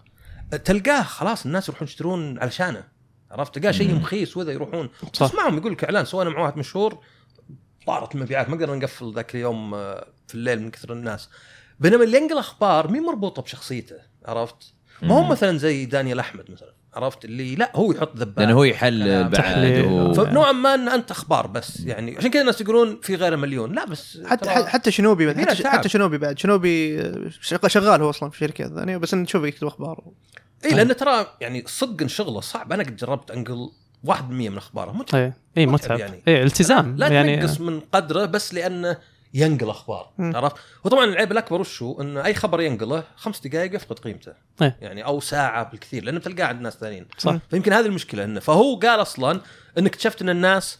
تلقاه 0.64 1.02
خلاص 1.02 1.46
الناس 1.46 1.68
يروحون 1.68 1.88
يشترون 1.88 2.38
علشانه 2.38 2.84
عرفت؟ 3.30 3.54
تلقاه 3.54 3.70
شيء 3.70 3.94
مخيس 3.94 4.36
وذا 4.36 4.52
يروحون. 4.52 4.90
تسمعهم 5.12 5.56
يقول 5.56 5.72
لك 5.72 5.84
إعلان 5.84 6.04
سوينا 6.04 6.30
مع 6.30 6.40
واحد 6.40 6.56
مشهور 6.56 6.98
طارت 7.86 8.14
المبيعات 8.14 8.50
ما 8.50 8.56
قدرنا 8.56 8.76
نقفل 8.76 9.14
ذاك 9.14 9.34
اليوم 9.34 9.74
آه، 9.74 10.06
في 10.28 10.34
الليل 10.34 10.62
من 10.62 10.70
كثر 10.70 10.92
الناس. 10.92 11.28
بينما 11.80 12.04
اللي 12.04 12.16
ينقل 12.16 12.38
أخبار 12.38 12.90
مي 12.90 13.00
مربوطة 13.00 13.42
بشخصيته 13.42 13.96
عرفت؟ 14.24 14.74
ما 15.02 15.14
هو 15.14 15.22
مثلا 15.22 15.58
زي 15.58 15.84
دانيال 15.86 16.18
أحمد 16.18 16.50
مثلا 16.50 16.74
عرفت؟ 16.94 17.24
اللي 17.24 17.54
لا 17.54 17.72
هو 17.74 17.92
يحط 17.92 18.16
ذبات 18.16 18.38
لأنه 18.38 18.52
هو 18.52 18.64
يحلل 18.64 19.04
كلام. 19.04 19.28
بعد. 19.28 19.84
و... 19.84 20.14
فنوعا 20.14 20.52
ما 20.52 20.74
إن 20.74 20.88
أنت 20.88 21.10
أخبار 21.10 21.46
بس 21.46 21.80
يعني 21.80 22.16
عشان 22.16 22.30
كذا 22.30 22.40
الناس 22.40 22.60
يقولون 22.60 22.98
في 23.02 23.14
غيره 23.14 23.36
مليون. 23.36 23.72
لا 23.72 23.84
بس 23.84 24.18
حتى 24.26 24.50
حتى 24.50 24.90
شنوبي 24.90 25.26
بعد 25.26 25.40
حتى, 25.66 25.88
شنوبي 25.88 26.18
بعد. 26.18 26.38
شنوبي 26.38 27.02
شغال, 27.40 27.70
شغال 27.70 28.02
هو 28.02 28.10
أصلا 28.10 28.30
في 28.30 28.38
شركة 28.38 28.68
ثانية 28.68 28.96
بس 28.96 29.14
نشوفه 29.14 29.46
يكتب 29.46 29.66
أخبار. 29.66 30.04
إي 30.64 30.70
لأن 30.70 30.96
ترى 30.96 31.26
يعني 31.40 31.64
صدق 31.66 32.06
شغله 32.06 32.40
صعب. 32.40 32.72
أنا 32.72 32.82
قد 32.82 32.96
جربت 32.96 33.30
أنقل 33.30 33.70
1% 34.06 34.12
من 34.30 34.56
أخباره. 34.56 34.92
متعب. 34.92 35.20
إي 35.20 35.32
إي 35.58 35.66
متعب. 35.66 35.92
متعب 35.92 35.98
يعني. 35.98 36.22
إي 36.28 36.42
التزام 36.42 36.96
لا 36.96 37.08
يعني. 37.08 37.36
تنقص 37.36 37.60
من 37.60 37.80
قدره 37.80 38.24
بس 38.24 38.54
لأنه 38.54 38.96
ينقل 39.34 39.70
أخبار. 39.70 40.10
عرفت؟ 40.18 40.56
وطبعا 40.84 41.04
العيب 41.04 41.32
الأكبر 41.32 41.60
وش 41.60 41.82
هو 41.82 42.00
إنه 42.00 42.24
أي 42.24 42.34
خبر 42.34 42.60
ينقله 42.60 43.04
خمس 43.16 43.46
دقائق 43.46 43.74
يفقد 43.74 43.98
قيمته. 43.98 44.32
إيه. 44.62 44.76
يعني 44.80 45.04
أو 45.04 45.20
ساعة 45.20 45.70
بالكثير 45.70 46.04
لأنه 46.04 46.18
بتلقاه 46.18 46.44
عند 46.46 46.60
ناس 46.60 46.76
ثانيين. 46.76 47.06
صح. 47.18 47.36
فيمكن 47.50 47.72
هذه 47.72 47.86
المشكلة 47.86 48.24
إنه 48.24 48.40
فهو 48.40 48.76
قال 48.76 49.00
أصلا 49.02 49.40
انك 49.78 49.90
اكتشفت 49.90 50.22
إن 50.22 50.28
الناس 50.28 50.78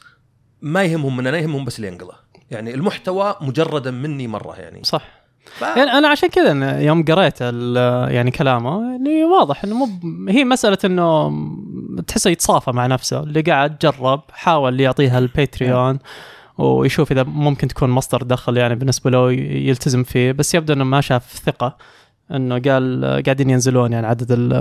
ما 0.62 0.84
يهمهم 0.84 1.16
مننا 1.16 1.38
يهمهم 1.38 1.64
بس 1.64 1.76
اللي 1.76 1.88
ينقله. 1.88 2.14
يعني 2.50 2.74
المحتوى 2.74 3.36
مجردا 3.40 3.90
مني 3.90 4.26
مرة 4.28 4.54
يعني. 4.56 4.84
صح. 4.84 5.22
ف... 5.44 5.62
يعني 5.62 5.92
أنا 5.92 6.08
عشان 6.08 6.28
كذا 6.28 6.80
يوم 6.80 7.04
قريت 7.04 7.34
ال- 7.40 8.12
يعني 8.14 8.30
كلامه 8.30 8.90
يعني 8.90 9.24
واضح 9.24 9.64
إنه 9.64 9.74
مو 9.74 9.88
هي 10.30 10.44
مسألة 10.44 10.78
إنه 10.84 11.32
تحسه 12.06 12.30
يتصافى 12.30 12.70
مع 12.70 12.86
نفسه 12.86 13.20
اللي 13.20 13.40
قاعد 13.40 13.78
جرب 13.78 14.22
حاول 14.32 14.80
يعطيها 14.80 15.18
الباتريون. 15.18 15.98
ويشوف 16.62 17.12
إذا 17.12 17.22
ممكن 17.22 17.68
تكون 17.68 17.90
مصدر 17.90 18.22
دخل 18.22 18.56
يعني 18.56 18.74
بالنسبة 18.74 19.10
له 19.10 19.32
يلتزم 19.32 20.02
فيه 20.02 20.32
بس 20.32 20.54
يبدو 20.54 20.72
إنه 20.72 20.84
ما 20.84 21.00
شاف 21.00 21.40
ثقة. 21.46 21.76
إنه 22.34 22.58
قال 22.58 23.22
قاعدين 23.26 23.50
ينزلون 23.50 23.92
يعني 23.92 24.06
عدد 24.06 24.32
ال- 24.32 24.52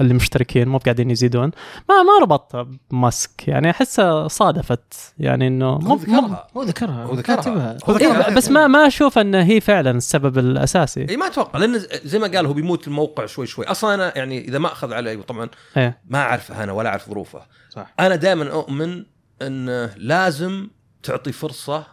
اللي 0.00 0.14
مشتركين 0.14 0.68
مو 0.68 0.78
قاعدين 0.78 1.10
يزيدون. 1.10 1.50
ما 1.88 2.02
ما 2.02 2.22
ربطت 2.22 2.66
بماسك. 2.90 3.48
يعني 3.48 3.70
احسها 3.70 4.28
صادفت. 4.28 5.14
يعني 5.18 5.46
إنه 5.46 5.68
هو 5.68 5.78
مو 5.78 5.94
ذكرها. 5.94 6.46
هو 6.56 6.62
ذكرها. 6.62 7.04
هو 7.04 7.14
ذكرها. 7.14 7.36
كاتبها 7.36 7.76
هو 7.84 7.94
ذكرها. 7.94 8.28
إيه 8.28 8.34
بس 8.34 8.50
ما 8.50 8.66
ما 8.66 8.86
أشوف 8.86 9.18
ان 9.18 9.34
هي 9.34 9.60
فعلا 9.60 9.90
السبب 9.90 10.38
الأساسي. 10.38 11.06
إي 11.10 11.16
ما 11.16 11.26
أتوقع. 11.26 11.58
لأن 11.58 11.80
زي 12.04 12.18
ما 12.18 12.26
قال 12.26 12.46
هو 12.46 12.52
بيموت 12.52 12.88
الموقع 12.88 13.26
شوي 13.26 13.46
شوي. 13.46 13.64
أصلا 13.64 13.94
أنا 13.94 14.18
يعني 14.18 14.48
إذا 14.48 14.58
ما 14.58 14.72
أخذ 14.72 14.92
علي 14.92 15.16
طبعا 15.16 15.48
إيه. 15.76 15.98
ما 16.08 16.18
أعرفه 16.18 16.64
أنا 16.64 16.72
ولا 16.72 16.88
أعرف 16.88 17.08
ظروفه. 17.08 17.40
صح. 17.70 17.94
أنا 18.00 18.16
دائما 18.16 18.52
أؤمن 18.52 19.04
إنه 19.42 19.90
لازم 19.96 20.68
تعطي 21.02 21.32
فرصة 21.32 21.86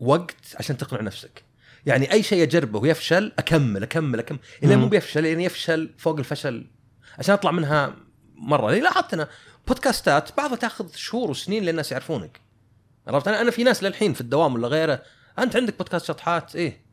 وقت 0.00 0.36
عشان 0.54 0.76
تقنع 0.76 1.00
نفسك. 1.00 1.44
يعني 1.86 2.12
أي 2.12 2.22
شيء 2.22 2.42
اجربه 2.42 2.78
ويفشل 2.78 3.32
أكمل 3.38 3.82
أكمل 3.82 4.18
أكمل. 4.18 4.38
مم. 4.62 4.78
مو 4.78 4.88
بيفشل 4.88 5.24
يعني 5.24 5.44
يفشل 5.44 5.94
فوق 5.98 6.18
الفشل. 6.18 6.66
عشان 7.18 7.34
أطلع 7.34 7.50
منها 7.50 7.96
مرة. 8.34 8.70
لاحظت 8.72 9.14
أنا 9.14 9.28
بودكاستات 9.68 10.36
بعضها 10.36 10.56
تاخذ 10.56 10.94
شهور 10.94 11.30
وسنين 11.30 11.64
للناس 11.64 11.92
يعرفونك. 11.92 12.40
عرفت؟ 13.06 13.28
أنا 13.28 13.40
أنا 13.40 13.50
في 13.50 13.64
ناس 13.64 13.82
للحين 13.82 14.12
في 14.12 14.20
الدوام 14.20 14.54
ولا 14.54 14.68
غيره 14.68 15.02
أنت 15.38 15.56
عندك 15.56 15.78
بودكاست 15.78 16.06
شطحات؟ 16.06 16.56
إيه. 16.56 16.84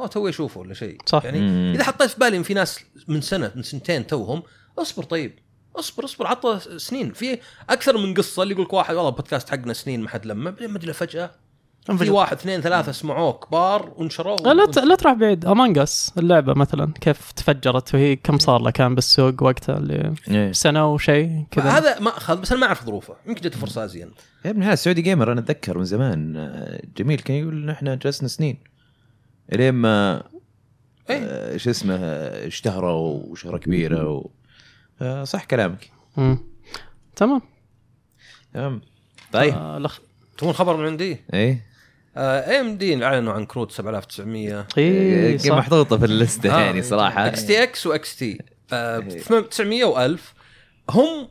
هو 0.00 0.06
تو 0.06 0.28
يشوفه 0.28 0.60
ولا 0.60 0.74
شيء. 0.74 0.98
صح. 1.06 1.24
يعني 1.24 1.40
مم. 1.40 1.72
إذا 1.74 1.84
حطيت 1.84 2.10
في 2.10 2.20
بالي 2.20 2.36
إن 2.36 2.42
في 2.42 2.54
ناس 2.54 2.80
من 3.08 3.20
سنة 3.20 3.52
من 3.54 3.62
سنتين 3.62 4.06
توهم 4.06 4.42
أصبر 4.78 5.02
طيب. 5.02 5.38
اصبر 5.78 6.04
اصبر 6.04 6.26
عطى 6.26 6.60
سنين. 6.76 7.12
في 7.12 7.38
أكثر 7.70 7.98
من 7.98 8.14
قصة 8.14 8.42
اللي 8.42 8.54
يقول 8.54 8.64
لك 8.66 8.72
واحد 8.72 8.94
والله 8.94 9.10
بودكاست 9.10 9.50
حقنا 9.50 9.72
سنين 9.72 10.00
ما 10.00 10.08
حد 10.08 10.26
لمه 10.26 10.50
بعدين 10.50 10.70
مدري 10.70 10.92
فجأة 10.92 11.30
في. 11.98 12.10
واحد 12.10 12.36
اثنين 12.36 12.60
ثلاثة 12.60 12.92
سمعوه 12.92 13.32
كبار 13.32 13.92
ونشروه 13.96 14.36
لا 14.54 14.66
ت- 14.66 14.78
لا 14.78 14.94
تروح 14.94 15.14
بعيد. 15.14 15.44
Among 15.46 15.78
Us 15.78 16.12
اللعبة 16.18 16.54
مثلا 16.54 16.92
كيف 17.00 17.32
تفجرت 17.32 17.94
وهي 17.94 18.16
كم 18.16 18.38
صار 18.38 18.60
لها؟ 18.62 18.70
كان 18.70 18.94
بالسوق 18.94 19.42
وقتها 19.42 19.76
اللي 19.78 20.14
إيه. 20.28 20.52
سنة 20.52 20.92
وشيء 20.94 21.44
كذا. 21.50 21.70
هذا 21.70 22.00
ما 22.00 22.08
أخذ 22.16 22.40
بس 22.40 22.52
أنا 22.52 22.60
ما 22.60 22.66
أعرف 22.66 22.84
ظروفه. 22.84 23.14
يمكن 23.26 23.40
جت 23.40 23.54
فرصة 23.54 23.84
أزين. 23.84 24.10
يا 24.44 24.50
ابن 24.50 24.62
هذا 24.62 24.72
السعودي 24.72 25.02
Gamer 25.02 25.32
أنا 25.32 25.40
أتذكر 25.40 25.78
من 25.78 25.84
زمان. 25.84 26.32
جميل 26.96 27.18
كان 27.20 27.36
يقول 27.36 27.62
إن 27.62 27.70
إحنا 27.70 27.94
جلسنا 27.94 28.28
سنين. 28.28 28.58
إلين 29.52 29.74
ما 29.74 30.22
إيه. 31.10 31.18
آه، 31.24 31.56
شو 31.56 31.70
اسمه 31.70 31.96
اشتهروا 32.46 33.22
وشهرة 33.26 33.58
كبيرة 33.58 34.08
و... 34.08 34.30
آه، 35.02 35.24
صح 35.24 35.44
كلامك. 35.44 35.90
مم. 36.16 36.38
تمام. 37.16 37.42
تمام. 38.54 38.80
طيب. 39.32 39.54
آه 39.54 39.78
لخ... 39.78 39.98
تبون 40.38 40.52
خبر 40.52 40.76
من 40.76 40.86
عندي؟ 40.86 41.16
إيه. 41.34 41.66
AMD 42.16 43.04
أعلنوا 43.04 43.32
عن 43.32 43.46
كروت 43.46 43.72
7900 43.72 44.66
إيه 44.78 45.36
كي 45.36 45.48
صح. 45.48 45.56
محطوطة 45.56 45.98
في 45.98 46.04
اللسته 46.04 46.56
آه. 46.56 46.60
يعني 46.60 46.82
صراحة. 46.82 47.26
إكس 47.26 47.46
تي 47.46 47.62
إكس 47.62 47.86
واكس 47.86 48.16
تي 48.16 48.38
آه، 48.72 48.98
إيه. 48.98 49.40
900 49.40 49.84
و1000 50.16 50.20
هم 50.90 51.28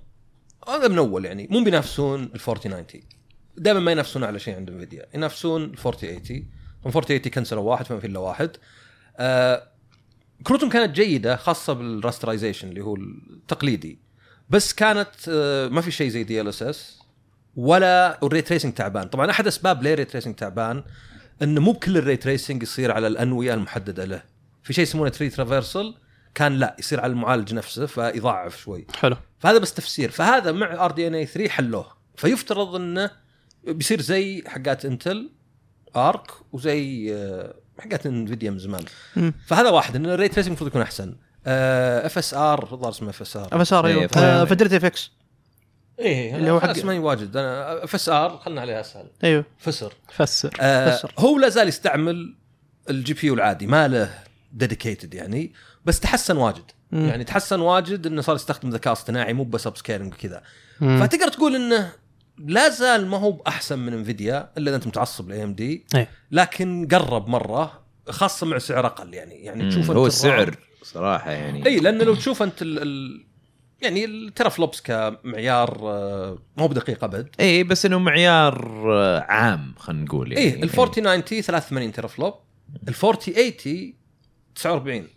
هذا 0.68 0.88
من 0.88 0.98
أول 0.98 1.26
يعني. 1.26 1.48
مو 1.52 1.64
بينافسون 1.64 2.24
ال 2.24 2.40
4090 2.40 3.02
دائما 3.58 3.80
ما 3.80 3.92
ينافسون 3.92 4.24
على 4.24 4.40
شيء 4.40 4.56
عند 4.56 4.70
انفيديا 4.70 5.06
ينافسون 5.16 5.64
ال 5.64 5.78
4080 5.86 6.46
هم 6.86 6.92
4080 6.92 7.20
كنسلوا 7.34 7.64
واحد 7.64 7.86
فما 7.86 8.00
في 8.00 8.08
إلا 8.08 8.20
واحد. 8.20 8.52
آه 9.18 9.64
كروتهم 10.44 10.70
كانت 10.70 10.96
جيدة 10.96 11.36
خاصة 11.36 11.74
بال 11.74 11.86
rasterization 11.86 12.70
اللي 12.70 12.82
هو 12.82 12.96
التقليدي. 12.96 14.00
بس 14.50 14.74
كانت 14.74 15.10
آه 15.30 15.68
ما 15.68 15.82
في 15.82 15.92
شيء 15.92 16.10
زي 16.10 16.24
DLSS 16.24 16.36
ولا 16.36 16.42
ال 16.42 16.48
ray 16.48 18.42
tracing 18.42 18.74
تعبان. 18.74 19.08
طبعا 19.08 19.32
أحد 19.32 19.48
أسباب 19.48 19.84
ليه 19.84 19.94
ال 19.94 19.97
ray 19.97 20.06
tracing 20.06 20.36
تعبان 20.36 20.84
إنه 21.42 21.62
مو 21.62 21.72
بكل 21.72 21.98
ال 21.98 22.03
ray 22.03 22.18
tracing 22.18 22.64
يصير 22.64 22.92
على 22.92 23.08
الأنوية 23.08 23.54
المحددة 23.54 24.06
له. 24.06 24.24
في 24.64 24.74
شيء 24.74 24.84
يسمونه 24.84 25.10
tree 25.10 25.30
traversal 25.30 25.96
كان 26.36 26.54
لا 26.54 26.76
يصير 26.80 27.02
على 27.02 27.12
المعالج 27.12 27.54
نفسه 27.54 27.86
فيضاعف 27.86 28.62
شوي. 28.62 28.88
حلو. 28.96 29.16
فهذا 29.40 29.58
بس 29.58 29.74
تفسير. 29.74 30.12
فهذا 30.12 30.52
مع 30.52 30.86
RDNA 30.86 31.26
3 31.26 31.50
حلوة. 31.50 31.98
فيفترض 32.16 32.76
إنه 32.76 33.12
بيصير 33.68 34.02
زي 34.02 34.44
حقات 34.48 34.86
انتل 34.86 35.30
Arc 35.96 36.32
وزي 36.52 37.14
حقات 37.80 38.06
انفيديا 38.06 38.52
من 38.52 38.60
زمان. 38.60 38.82
فهذا 39.48 39.70
واحد 39.70 39.96
إن 39.96 40.06
ال 40.06 40.11
ray 40.11 40.28
tracing 40.28 40.48
المفروض 40.48 40.70
يكون 40.70 40.82
أحسن. 40.82 41.16
اف 41.48 42.18
اس 42.18 42.34
ار 42.34 42.70
الظاهر 42.74 42.92
اسمه 42.92 43.10
اف 43.10 43.22
اس 43.22 43.38
ار 43.38 43.48
اف 43.52 43.62
اس 43.62 43.74
ار 43.74 43.88
إيه، 43.88 43.94
أيوه. 44.16 44.46
فدرتي 44.46 44.78
FX 44.78 45.12
إيه 46.00 46.36
اللي 46.36 46.52
هو 46.52 46.60
حق- 46.60 46.70
اسمه 46.70 47.00
واجد. 47.00 47.38
أنا 47.38 47.84
FSR 47.84 48.38
خلنا 48.38 48.62
عليها 48.62 48.82
أسهل. 48.82 49.06
أيوه. 49.24 49.46
فسر. 49.60 49.94
فسر. 50.14 50.54
آه 50.62 50.96
فسر. 50.96 51.14
هو 51.20 51.40
لا 51.40 51.50
زال 51.50 51.68
يستعمل 51.68 52.36
ال 52.90 53.14
GPU 53.14 53.34
العادي 53.34 53.68
ما 53.68 53.88
له 53.88 54.10
dedicated 54.54 55.14
يعني 55.14 55.54
بس 55.86 56.00
تحسن 56.00 56.38
واجد. 56.38 56.72
مم. 56.92 57.08
يعني 57.08 57.24
تحسن 57.24 57.60
واجد 57.60 58.08
إنه 58.08 58.22
صار 58.22 58.36
يستخدم 58.36 58.70
ذكاء 58.70 58.94
اصطناعي 58.94 59.34
مو 59.34 59.44
بس 59.44 59.68
upscaling 59.68 60.14
وكذا. 60.14 60.44
مم. 60.80 61.00
فتقدر 61.04 61.28
تقول 61.28 61.56
إنه 61.56 61.92
لا 62.38 62.70
زال 62.70 63.08
ما 63.08 63.18
هو 63.18 63.32
بأحسن 63.32 63.80
من 63.80 63.94
انفيديا 63.94 64.50
إلا 64.58 64.70
إذا 64.70 64.76
أنت 64.76 64.88
متعصب 64.88 65.30
ل 65.30 65.44
AMD. 65.44 65.86
لكن 66.32 66.88
قرب 66.92 67.28
مرة 67.28 67.84
خاصة 68.10 68.48
مع 68.48 68.58
سعر 68.58 68.86
أقل 68.86 69.14
يعني. 69.14 69.36
يعني 69.36 69.70
تشوف 69.70 69.90
أنت 69.90 69.98
هو 69.98 70.08
السعر 70.08 70.56
صراحة 70.84 71.32
يعني. 71.32 71.66
اي 71.66 71.80
لأن 71.80 71.98
لو 72.02 72.16
تشوف 72.16 72.44
أنت 72.44 72.62
ال 72.62 72.82
ال 72.82 73.26
يعني 73.82 74.06
ال 74.06 74.50
teraflops 74.50 74.82
كمعيار 74.82 75.80
آه، 75.84 76.40
مو 76.58 76.68
بدقيق 76.68 77.04
أبد. 77.04 77.30
اي 77.40 77.64
بس 77.64 77.86
إنه 77.86 78.00
معيار 78.00 78.84
آه، 78.94 79.20
عام 79.20 79.74
خلينا 79.78 80.04
نقول 80.04 80.32
يعني. 80.32 80.46
إيه 80.46 80.64
ال 80.64 80.70
4090 80.70 81.42
83 81.42 81.92
teraflop 81.92 82.34
ال 82.88 82.94
4080 83.04 83.94
49 84.56 85.08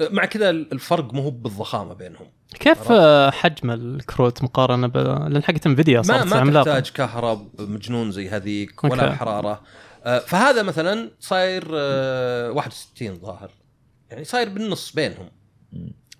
مع 0.00 0.24
كذا 0.24 0.50
الفرق 0.50 1.14
مو 1.14 1.22
هو 1.22 1.30
بالضخامة 1.30 1.94
بينهم. 1.94 2.26
كيف 2.60 2.78
آه، 2.92 3.30
حجم 3.30 3.70
الكروت 3.70 4.42
مقارنة 4.42 4.86
ب... 4.86 4.96
لأن 4.96 5.42
حقت 5.42 5.66
انفيديا 5.66 5.96
ما 5.96 6.02
صارت 6.02 6.26
ما 6.26 6.36
عملاقه 6.36 6.64
تحتاج 6.64 6.90
كهرب 6.90 7.60
مجنون 7.60 8.10
زي 8.10 8.28
هذيك 8.28 8.84
ولا 8.84 9.04
أوكي. 9.04 9.16
حرارة. 9.16 9.62
آه، 10.04 10.18
فهذا 10.18 10.62
مثلا 10.62 11.10
صاير 11.20 11.64
آه، 11.74 12.50
61 12.50 13.14
ظاهر. 13.14 13.50
يعني 14.10 14.24
صاير 14.24 14.48
بالنص 14.48 14.92
بينهم. 14.92 15.30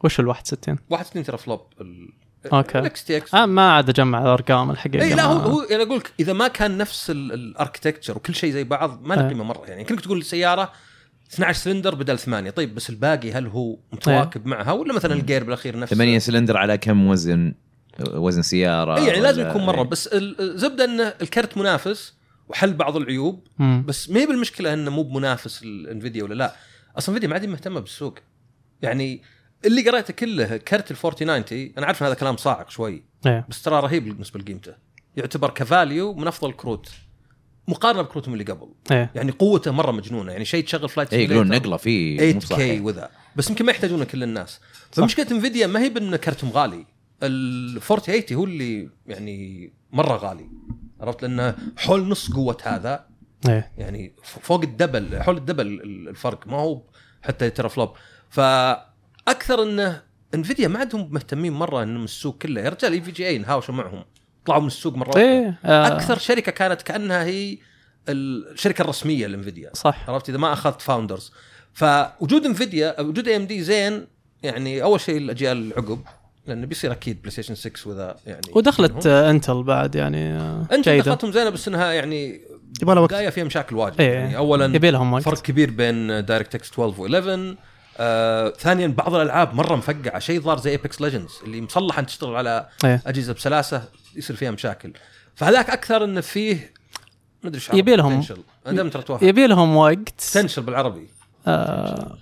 وش 0.05 0.21
ال 0.21 0.27
61 0.29 0.79
61 0.91 1.23
teraflop 1.25 1.61
ال 1.81 2.09
أوكي. 2.53 2.79
ال 2.79 3.05
XTX 3.05 3.35
آه 3.35 3.47
ما 3.47 3.73
عاد 3.73 3.89
أجمع 3.89 4.23
الأرقام 4.23 4.71
الحقيقة. 4.71 5.05
إي 5.05 5.15
لا 5.15 5.25
هو 5.25 5.35
ما- 5.35 5.41
هو 5.45 5.61
أنا 5.61 5.83
أقول 5.83 5.97
لك 5.99 6.13
إذا 6.21 6.33
ما 6.33 6.49
كان 6.49 6.79
نفس 6.79 7.11
ال 7.11 7.19
architecture 7.19 8.17
وكل 8.17 8.35
شيء 8.35 8.53
زي 8.53 8.65
بعض 8.65 9.03
ما 9.03 9.15
له 9.15 9.23
إيه. 9.23 9.29
قيمة 9.29 9.45
مرة. 9.45 9.65
يعني 9.67 9.85
كنت 9.85 10.01
تقول 10.01 10.19
السيارة 10.19 10.73
12 11.35 11.53
سلندر 11.63 11.95
بدل 11.95 12.19
ثمانية. 12.19 12.51
طيب 12.51 12.75
بس 12.75 12.91
الباقي 12.91 13.33
هل 13.33 13.47
هو 13.47 13.79
متواكب 13.93 14.47
معها 14.47 14.73
ولا 14.73 14.93
مثلا 14.95 15.15
الجير 15.15 15.45
بالأخير 15.45 15.79
نفسه؟ 15.79 15.97
8 15.97 16.19
سلندر 16.19 16.57
على 16.57 16.79
كم 16.79 17.07
وزن؟ 17.07 17.55
وزن 18.11 18.43
سيارة 18.43 18.97
اي 18.99 19.07
يعني 19.07 19.21
لازم 19.21 19.49
يكون 19.49 19.67
مرة. 19.67 19.83
إيه. 19.83 19.89
بس 19.89 20.07
ال- 20.07 20.41
الزبدة 20.41 20.85
انه 20.85 21.15
الكرت 21.23 21.57
منافس 21.59 22.15
وحل 22.49 22.73
بعض 22.75 22.97
العيوب 22.97 23.47
مم. 23.59 23.85
بس 23.87 24.11
ما 24.11 24.21
هي 24.21 24.27
بالمشكلة 24.27 24.73
إنه 24.75 24.91
مو 24.91 25.03
بمنافس 25.03 25.63
الانفيديا 25.63 26.25
ولا 26.25 26.35
لا. 26.35 26.55
أصلا 26.99 27.09
إنفيديا 27.15 27.29
ما 27.29 27.35
عاد 27.35 27.47
مهتمة 27.47 27.81
بالسوق. 27.81 28.19
يعني 28.83 29.23
اللي 29.67 29.91
قريته 29.91 30.13
كله 30.15 30.57
كرت 30.57 30.91
ال 30.91 30.97
4090 31.05 31.73
أنا 31.79 31.87
عارف 31.87 32.03
إن 32.03 32.07
هذا 32.07 32.15
كلام 32.15 32.37
صاعق 32.37 32.71
شوي 32.71 33.05
إيه. 33.27 33.47
بس 33.49 33.63
ترى 33.63 33.81
رهيب 33.81 34.05
بالنسبة 34.05 34.41
لقيمته. 34.41 34.75
يعتبر 35.17 35.51
ك 35.51 35.62
value 35.62 36.15
من 36.15 36.27
أفضل 36.27 36.51
الكروت. 36.51 36.91
مقارنة 37.69 38.03
بكروتهم 38.03 38.33
اللي 38.35 38.45
قبل. 38.45 38.69
إيه. 38.91 39.11
يعني 39.15 39.31
قوته 39.31 39.71
مرة 39.71 39.91
مجنونة. 39.93 40.33
يعني 40.33 40.45
شيء 40.45 40.65
تشغل 40.65 40.89
flight 40.89 41.15
اي 41.15 41.25
يقولون 41.25 41.49
نقلة 41.49 41.77
فيه 41.77 42.35
مو 42.35 42.41
8K 42.41 42.45
صحيح. 42.45 42.83
وذا. 42.85 43.11
بس 43.37 43.51
يمكن 43.51 43.65
ما 43.65 43.71
يحتاجونه 43.71 44.05
كل 44.05 44.23
الناس. 44.23 44.61
فمشكلة 44.93 45.27
انفيديا 45.31 45.67
ما 45.67 45.81
هي 45.81 45.89
بان 45.89 46.17
كرتهم 46.17 46.51
غالي. 46.51 46.87
ال 47.23 47.77
4080 47.91 48.39
هو 48.39 48.45
اللي 48.45 48.89
يعني 49.07 49.73
مرة 49.93 50.17
غالي. 50.17 50.49
عرفت؟ 51.01 51.23
لأنه 51.23 51.55
حول 51.77 52.09
نص 52.09 52.31
قوة 52.33 52.57
هذا. 52.63 53.07
إيه. 53.49 53.71
يعني 53.79 54.13
فوق 54.23 54.63
ال 54.63 54.72
double 54.72 55.23
حول 55.23 55.37
ال 55.37 55.41
double 55.41 55.67
ال- 55.67 56.09
الفرق. 56.09 56.47
ما 56.47 56.57
هو 56.57 56.83
حتى 57.23 57.51
teraflop 57.51 57.91
فأكثر 58.31 59.63
إنه 59.63 60.03
انفيديا 60.35 60.69
ما 60.69 60.79
عندهم 60.79 61.09
مهتمين 61.13 61.53
مرة 61.53 61.83
انه 61.83 61.99
من 61.99 62.05
السوق 62.05 62.39
كله. 62.39 62.61
يا 62.61 62.69
رجال 62.69 62.93
EVGA 62.93 63.37
انهاوشوا 63.37 63.75
معهم. 63.75 64.05
طلعوا 64.49 64.61
من 64.61 64.67
السوق 64.67 64.97
مرة. 64.97 65.17
إيه 65.17 65.59
آه، 65.65 65.87
أكثر 65.87 66.19
شركة 66.19 66.53
كانت 66.53 66.83
كأنها 66.83 67.25
هي 67.25 67.59
الشركة 68.09 68.83
الرسمية 68.83 69.27
لإنفيديا. 69.27 69.71
صح. 69.75 70.11
عرفت؟ 70.11 70.29
إذا 70.29 70.39
ما 70.39 70.53
أخذت 70.53 70.81
Founders 70.81 71.33
فوجود 71.75 72.47
إنفيديا 72.47 73.01
وجود 73.01 73.29
AMD 73.29 73.63
زين 73.63 74.07
يعني 74.43 74.83
أول 74.83 75.01
شيء 75.01 75.17
الأجيال 75.17 75.57
العقب 75.57 76.01
لأنه 76.47 76.67
بيصير 76.67 76.93
أكيد 76.93 77.19
بلاي 77.21 77.31
ستيشن 77.31 77.55
6 77.55 77.91
وذا 77.91 78.17
يعني 78.27 78.41
ودخلت 78.55 79.07
آه، 79.07 79.31
انتل 79.31 79.63
بعد 79.63 79.95
يعني 79.95 80.33
آه، 80.33 80.67
انتل 80.73 80.89
جيدة. 80.89 81.05
دخلتهم 81.05 81.33
زينة 81.33 81.51
بس 81.51 81.69
إنها 81.69 81.93
يعني 81.93 82.41
يبغى 82.83 82.95
لها 82.95 83.03
وقت. 83.03 83.15
فيها 83.15 83.45
مشاكل 83.45 83.77
واجد. 83.77 84.01
إيه. 84.01 84.13
يعني 84.13 84.37
اولا 84.37 84.65
يبي 84.77 84.91
لهم 84.91 85.13
وقت 85.13 85.23
فرق 85.23 85.43
كبير 85.43 85.71
بين 85.71 86.25
DirectX 86.25 86.71
12 86.73 86.95
و11 87.55 87.57
آه، 88.01 88.51
ثانيا 88.59 88.87
بعض 88.87 89.15
الألعاب 89.15 89.55
مرة 89.55 89.77
مفقعة. 89.77 90.19
شيء 90.19 90.41
ظهر 90.41 90.59
زي 90.59 90.71
Apex 90.71 91.01
Legends 91.01 91.33
اللي 91.45 91.61
مصلحه 91.61 92.01
أن 92.01 92.07
تشتغل 92.07 92.37
على 92.37 92.69
إيه. 92.85 93.03
أجهزة 93.07 93.33
بسلاسة 93.33 93.83
يصير 94.17 94.37
فيها 94.37 94.51
مشاكل. 94.51 94.93
فهذاك 95.35 95.71
أكثر 95.71 96.05
انه 96.05 96.21
فيه 96.21 96.73
ما 97.43 97.49
أدري 97.49 97.61
إيش 97.61 97.71
يبي 97.75 97.97
لهم- 97.97 98.25
يبي 99.23 99.47
لهم 99.47 99.77
وقت. 99.77 100.23
potential 100.35 100.63
بالعربي. 100.63 101.09
آه، 101.47 102.19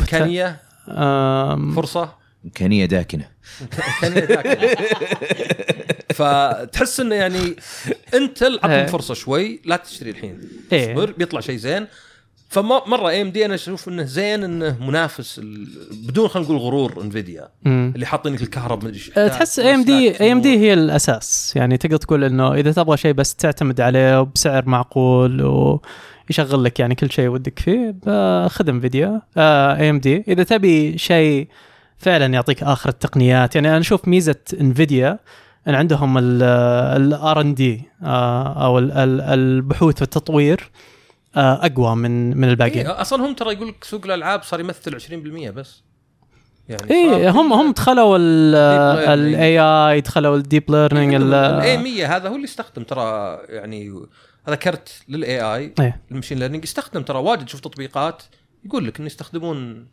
إمكانية؟ 0.00 0.60
آم، 0.88 1.74
فرصة؟ 1.74 2.14
إمكانية 2.44 2.86
داكنة. 2.86 3.28
كان 4.00 4.16
يتاكل. 4.18 4.76
فتحس 6.14 7.00
إنه 7.00 7.14
يعني 7.14 7.56
انت 8.14 8.42
عطهم 8.42 8.70
إيه. 8.70 8.86
فرصة 8.86 9.14
شوي 9.14 9.60
لا 9.64 9.76
تشتري 9.76 10.10
الحين. 10.10 10.40
إيه. 10.72 10.92
اصبر 10.92 11.12
بيطلع 11.12 11.40
شيء 11.40 11.56
زين. 11.56 11.86
فمره 12.48 13.08
AMD 13.08 13.44
أنا 13.44 13.54
أشوف 13.54 13.88
إنه 13.88 14.02
زين 14.02 14.44
إنه 14.44 14.76
منافس. 14.80 15.40
بدون 15.92 16.28
خلينا 16.28 16.48
نقول 16.48 16.60
غرور 16.60 17.02
انفيديا. 17.02 17.48
اللي 17.66 18.06
حاطين 18.06 18.34
لك 18.34 18.42
الكهرب 18.42 18.78
مدري 18.84 18.94
إيش 18.94 19.18
أه، 19.18 19.28
تحس 19.28 19.58
اي 19.58 19.74
AMD 19.74 20.20
AMD 20.20 20.58
هي 20.58 20.72
الأساس. 20.72 21.52
يعني 21.56 21.76
تقدر 21.76 21.96
تقول 21.96 22.24
إنه 22.24 22.54
إذا 22.54 22.72
تبغى 22.72 22.96
شيء 22.96 23.12
بس 23.12 23.34
تعتمد 23.34 23.80
عليه 23.80 24.20
وبسعر 24.20 24.68
معقول 24.68 25.42
ويشغل 25.42 26.64
لك 26.64 26.80
يعني 26.80 26.94
كل 26.94 27.10
شيء 27.10 27.28
ودك 27.28 27.58
فيه 27.58 27.94
خذ 28.48 28.68
انفيديا 28.68 29.22
AMD 29.38 30.24
إذا 30.28 30.42
تبي 30.42 30.98
شيء 30.98 31.48
فعلا 31.98 32.26
يعطيك 32.26 32.62
آخر 32.62 32.88
التقنيات 32.88 33.54
يعني 33.54 33.68
أنا 33.68 33.78
أشوف 33.78 34.08
ميزة 34.08 34.36
انفيديا 34.60 35.18
إن 35.68 35.74
عندهم 35.74 36.18
ال 36.18 36.79
R 36.79 37.40
and 37.40 37.54
D 37.54 37.82
أو 38.02 38.78
ال- 38.78 38.92
ال- 38.92 39.20
البحوث 39.20 40.00
والتطوير. 40.02 40.70
أقوى 41.38 41.96
من 41.96 42.36
من 42.36 42.48
الباقيين 42.48 42.86
إيه 42.86 43.00
أصلا 43.00 43.26
هم 43.26 43.34
ترى 43.34 43.52
يقول 43.52 43.68
لك 43.68 43.84
سوق 43.84 44.04
الألعاب 44.04 44.42
صار 44.42 44.60
يمثل 44.60 45.00
20% 45.00 45.50
بس 45.50 45.82
يعني 46.68 46.90
اي 46.90 47.30
هم 47.30 47.52
هم 47.52 47.72
دخلوا. 47.72 48.16
ال 48.18 49.60
AI 49.60 50.00
دخلوا 50.00 50.36
ال 50.36 50.43
deep 50.43 50.70
learning 50.70 51.14
ال 51.14 51.46
A 51.46 51.78
100 51.78 52.16
هذا 52.16 52.28
هو 52.28 52.34
اللي 52.34 52.44
يستخدم 52.44 52.82
ترى 52.82 53.38
يعني 53.48 54.02
هذا 54.46 54.56
كرت 54.56 55.02
لل 55.08 55.40
AI 55.40 55.74
إيه. 55.80 56.00
ال 56.10 56.14
machine 56.14 56.38
learning 56.38 56.64
يستخدم 56.64 57.02
ترى 57.02 57.18
واجد 57.18 57.44
تشوف 57.44 57.60
تطبيقات 57.60 58.22
يقول 58.64 58.86
لك 58.86 58.98
انه 58.98 59.06
يستخدمون 59.06 59.86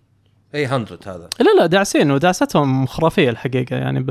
A 0.55 0.67
100 0.67 0.85
هذا 1.05 1.29
لا 1.39 1.59
لا 1.59 1.65
داعسين 1.65 2.11
ودعستهم 2.11 2.85
خرافية 2.85 3.29
الحقيقة 3.29 3.75
يعني 3.75 4.05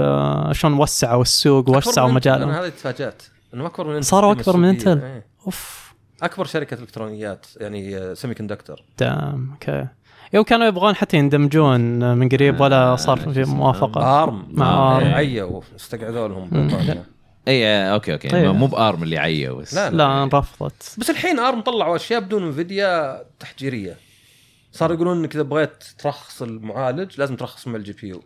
شلون 0.54 0.74
وسعوا 0.78 1.22
السوق 1.22 1.76
إنتل. 1.76 2.02
مجالهم 2.02 2.48
أنا 2.48 2.60
هذه 2.60 2.68
تفاجأت 2.68 3.22
انه 3.54 3.66
أكبر 3.66 3.86
من 3.86 3.94
إنتل 3.94 4.06
صاروا 4.06 4.34
في 4.34 4.40
أكبر 4.40 4.56
من. 4.56 4.68
إنتل. 4.68 5.00
إيه. 5.02 5.26
أوف 5.46 5.83
أكبر 6.24 6.44
شركة 6.44 6.74
إلكترونيات 6.74 7.46
يعني 7.56 8.14
semiconductor 8.14 8.82
دام 8.98 9.50
أوكي. 9.52 9.86
يوم 10.32 10.44
كانوا 10.44 10.66
يبغون 10.66 10.94
حتى 10.94 11.16
يندمجون 11.16 12.14
من 12.18 12.28
قريب 12.28 12.60
ولا 12.60 12.96
صار 12.96 13.18
شو 13.24 13.32
في؟ 13.32 13.44
موافقة. 13.44 14.22
أرم. 14.22 14.46
مع 14.50 14.96
آرم. 14.96 15.06
آرم. 15.06 15.14
عيوا 15.14 15.60
استقعدوا 15.76 16.28
لهم. 16.28 16.50
بريطانيا. 16.50 17.04
اي 17.48 17.66
آه، 17.66 17.94
أوكي 17.94 18.12
أوكي. 18.12 18.36
إيه. 18.36 18.52
مو 18.52 18.66
بأرم 18.66 19.02
اللي 19.02 19.18
عيا 19.18 19.50
بس. 19.52 19.74
لا 19.74 19.90
لا. 19.90 20.30
رفضت 20.32 20.94
بس 20.98 21.10
الحين 21.10 21.38
أرم 21.38 21.60
طلعوا 21.60 21.96
أشياء 21.96 22.20
بدون 22.20 22.42
إنفيديا 22.42 23.24
تحجيرية. 23.38 23.96
صاروا 24.72 24.94
يقولون 24.96 25.18
إنك 25.18 25.34
إذا 25.34 25.42
بغيت 25.42 25.84
ترخص 25.98 26.42
المعالج 26.42 27.20
لازم 27.20 27.36
ترخص 27.36 27.68
مع 27.68 27.76
ال 27.76 27.92
GPU 27.92 28.22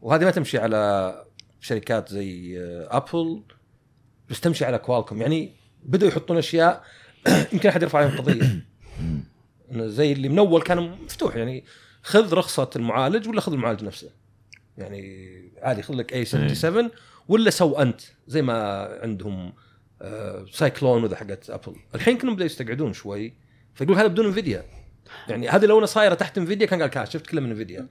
وهذه 0.00 0.24
ما 0.24 0.30
تمشي 0.30 0.58
على 0.58 1.14
شركات 1.60 2.08
زي 2.08 2.58
آه، 2.58 2.96
ابل 2.96 3.42
بس 4.30 4.40
تمشي 4.40 4.64
على 4.64 4.78
كوالكوم 4.78 5.20
يعني 5.20 5.52
بدأوا 5.82 6.10
يحطون 6.10 6.38
أشياء 6.38 6.84
يمكن 7.52 7.68
أحد 7.68 7.82
يرفع 7.82 7.98
عليهم 7.98 8.18
قضية. 8.18 8.64
إنه 9.70 9.86
زي 9.98 10.12
اللي 10.12 10.28
من 10.28 10.38
أول 10.38 10.62
كان 10.62 10.96
مفتوح 11.04 11.36
يعني 11.36 11.64
خذ 12.02 12.34
رخصة 12.34 12.70
المعالج 12.76 13.28
ولا 13.28 13.40
خذ 13.40 13.52
المعالج 13.52 13.84
نفسه. 13.84 14.10
يعني 14.78 15.02
عادي 15.62 15.82
خذ 15.82 15.94
لك 15.94 16.12
A77 16.12 16.90
ولا 17.28 17.50
سو 17.50 17.74
أنت 17.74 18.00
زي 18.26 18.42
ما 18.42 18.88
عندهم 19.02 19.52
آه، 20.02 20.44
Cyclone 20.52 21.04
وذا 21.04 21.16
حقت 21.16 21.50
أبل. 21.50 21.76
الحين 21.94 22.16
كانوا 22.18 22.34
بدأوا 22.34 22.46
يستقعدون 22.46 22.92
شوي 22.92 23.32
فيقول 23.74 23.96
هذا 23.96 24.06
بدون 24.06 24.26
انفيديا 24.26 24.64
يعني 25.28 25.48
هذه 25.48 25.66
لو 25.66 25.76
انها 25.76 25.86
صايرة 25.86 26.14
تحت 26.14 26.38
انفيديا 26.38 26.66
كان 26.66 26.80
قال 26.80 26.90
كاش 26.90 27.12
شفت 27.12 27.26
كلها 27.26 27.42
من 27.42 27.50
انفيديا 27.50 27.88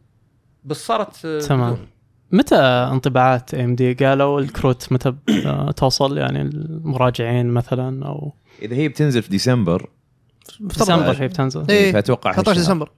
بس 0.64 0.86
صارت 0.86 1.26
آه، 1.26 1.40
تمام. 1.40 1.74
بدون. 1.74 1.88
متى 2.32 2.56
انطباعات 2.92 3.54
AMD 3.54 3.94
قالوا 3.94 4.40
الكروت 4.40 4.92
متى 4.92 5.16
آه، 5.46 5.72
توصل؟ 5.72 6.18
يعني 6.18 6.42
المراجعين 6.42 7.48
مثلا 7.48 8.06
أو 8.06 8.34
إذا 8.62 8.76
هي 8.76 8.88
بتنزل 8.88 9.22
في 9.24 9.30
ديسمبر 9.30 9.90
ديسمبر 10.60 11.16
هي 11.24 11.28
بتنزل. 11.28 11.66
إيه. 11.70 11.92
فأتوقع 11.94 12.32
13 12.32 12.50
هالشهر. 12.52 12.64
ديسمبر. 12.64 12.92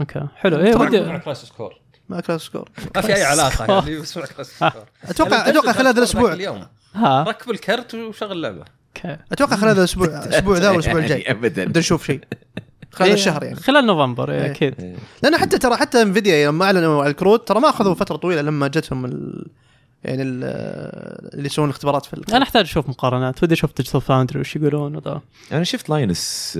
Okay 0.00 0.26
حلو. 0.36 0.56
مع- 0.78 0.80
ودي 0.86 1.00
مع 1.00 1.18
Crisis 1.18 1.50
Core 1.50 1.74
ما 2.08 2.20
كلاس 2.20 2.40
سكور 2.42 2.68
ما 2.94 3.00
في 3.00 3.14
أي 3.14 3.24
علاقة 3.32 3.74
يعني 3.74 3.98
بس 4.00 4.16
مع 4.16 4.24
Crisis 4.26 4.58
Core 4.72 4.84
أتوقع 5.04 5.48
أتوقع 5.48 5.72
خلال 5.72 5.86
هذا 5.86 5.98
الأسبوع. 5.98 6.32
اليوم 6.32 6.66
ها؟ 6.94 7.22
ركب 7.22 7.50
الكرت 7.50 7.94
وشغل 7.94 8.42
لعبة. 8.42 8.64
Okay. 8.96 9.16
أتوقع 9.32 9.56
خلال 9.56 9.70
هذا 9.70 9.78
الأسبوع 9.78 10.06
الأسبوع 10.26 10.58
ذا 10.58 10.70
والأسبوع 10.70 10.98
الجاي. 10.98 11.20
يعني 11.20 11.38
ابدا. 11.38 11.64
بدنا 11.64 11.78
نشوف 11.78 12.06
شيء. 12.06 12.20
خلال 12.92 13.08
إيه، 13.08 13.14
الشهر 13.14 13.44
يعني. 13.44 13.56
خلال 13.56 13.86
نوفمبر 13.86 14.30
إيه 14.32 14.42
إيه. 14.44 14.50
أكيد. 14.50 14.96
لأنه 15.22 15.38
حتى 15.38 15.58
ترى 15.58 15.76
حتى 15.76 16.02
انفيديا 16.02 16.48
لما 16.48 16.64
أعلنوا 16.64 17.00
على 17.02 17.10
الكروت 17.10 17.48
ترى 17.48 17.60
ما 17.60 17.68
أخذوا 17.68 17.94
فترة 17.94 18.16
طويلة 18.16 18.42
لما 18.42 18.68
جتهم 18.68 19.04
ال... 19.04 19.46
يعني 20.06 20.22
ال... 20.22 20.44
اللي 21.34 21.46
يسوون 21.46 21.68
الاختبارات 21.68 22.06
في 22.06 22.14
الكروت. 22.14 22.34
أنا 22.34 22.44
أحتاج 22.44 22.64
أشوف 22.64 22.88
مقارنات 22.88 23.42
ودي 23.42 23.54
أشوف 23.54 23.76
Digital 23.76 24.00
Foundry 24.00 24.40
وش 24.40 24.56
يقولون 24.56 24.96
وذا. 24.96 25.20
أنا 25.52 25.64
شفت 25.64 25.90
Linus 25.90 26.58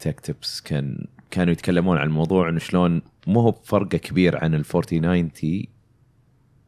Tech 0.00 0.20
Tips 0.20 0.60
كان 0.60 1.06
كانوا 1.30 1.52
يتكلمون 1.52 1.98
عن 1.98 2.06
الموضوع 2.06 2.48
إنه 2.48 2.58
شلون 2.58 3.02
مو 3.26 3.40
هو 3.40 3.50
بفرقة 3.50 3.98
كبير 3.98 4.44
عن 4.44 4.54
ال 4.54 4.64
4090 4.74 5.62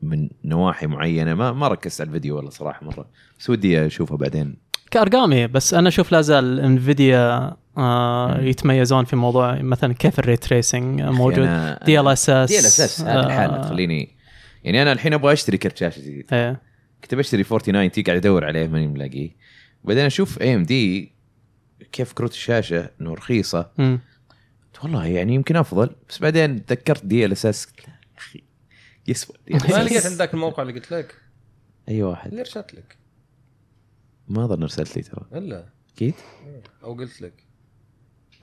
من 0.02 0.28
نواحي 0.44 0.86
معينة. 0.86 1.34
ما 1.34 1.52
ما 1.52 1.68
ركزت 1.68 2.00
على 2.00 2.08
الفيديو 2.08 2.36
والله 2.36 2.50
صراحة 2.50 2.86
مرة. 2.86 3.06
بس 3.38 3.50
ودي 3.50 3.86
أشوفه 3.86 4.16
بعدين. 4.16 4.56
كأرقامي 4.90 5.46
بس 5.46 5.74
أنا 5.74 5.88
أشوف 5.88 6.12
لا 6.12 6.20
زال 6.20 6.60
انفيديا 6.60 7.56
آه 7.78 8.40
يتميزون 8.40 9.04
في 9.04 9.16
موضوع 9.16 9.62
مثلا 9.62 9.94
كيف 9.94 10.18
ال 10.18 10.23
ray 10.23 10.36
tracing 10.36 11.02
موجود. 11.02 11.48
دي 11.84 12.00
ال 12.00 12.08
اس 12.08 12.30
اس 12.30 12.48
دي 12.48 12.58
ال 12.58 12.64
اس 12.64 12.80
اس 12.80 13.00
هذه 13.00 13.26
الحالة 13.26 13.62
تخليني 13.62 14.17
يعني 14.64 14.82
أنا 14.82 14.92
الحين 14.92 15.14
أبغى 15.14 15.32
أشتري 15.32 15.58
كرت 15.58 15.76
شاشة 15.76 16.00
جديد 16.00 16.34
إيه. 16.34 16.62
كنت 17.02 17.14
بشتري 17.14 17.42
4090 17.42 18.04
قاعد 18.04 18.18
أدور 18.18 18.44
عليه 18.44 18.68
ماني 18.68 18.86
ملاقيه. 18.86 19.30
بعدين 19.84 20.04
أشوف 20.04 20.40
AMD 20.42 21.12
كيف 21.92 22.12
كروت 22.12 22.32
الشاشة 22.32 22.90
إنه 23.00 23.14
رخيصة. 23.14 23.70
مم. 23.78 24.00
قلت 24.74 24.84
والله 24.84 25.06
يعني 25.06 25.34
يمكن 25.34 25.56
أفضل. 25.56 25.90
بس 26.08 26.18
بعدين 26.18 26.66
تذكرت 26.66 27.06
DLSS 27.06 27.66
قلت 27.66 27.88
لا 27.88 27.94
يا 27.94 28.18
أخي 28.18 28.44
يسوى. 29.08 29.36
ما 29.48 29.84
لقيت 29.84 30.06
عندك 30.06 30.34
الموقع 30.34 30.62
اللي 30.62 30.74
قلت 30.74 30.90
لك؟ 30.90 31.14
أي 31.88 32.02
واحد. 32.02 32.30
اللي 32.30 32.40
ارسلت 32.40 32.74
لك. 32.74 32.96
ما 34.28 34.44
أظن 34.44 34.62
إرسلت 34.62 34.96
لي 34.96 35.02
ترى. 35.02 35.26
إلا. 35.32 35.68
أكيد؟ 35.94 36.14
أو 36.82 36.94
قلت 36.94 37.22
لك. 37.22 37.47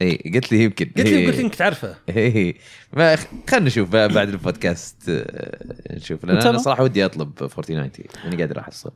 اي 0.02 0.32
قلت 0.34 0.52
لي 0.52 0.64
يمكن. 0.64 0.86
قلت 0.86 1.00
لي 1.10 1.18
إيه. 1.18 1.28
قلت 1.28 1.40
إنك 1.40 1.56
تعرفه. 1.56 1.96
اي 2.10 2.56
ما 2.94 3.16
خلينا 3.50 3.66
نشوف 3.66 3.90
بعد 3.90 4.30
البودكاست 4.30 5.10
آه، 5.10 5.96
نشوف. 5.96 6.26
لأن 6.26 6.38
أنا. 6.38 6.58
صراحة 6.58 6.84
ودي 6.84 7.06
أطلب 7.06 7.32
4090 7.42 7.90
ماني 8.26 8.38
قادر 8.38 8.60
أحصل. 8.60 8.92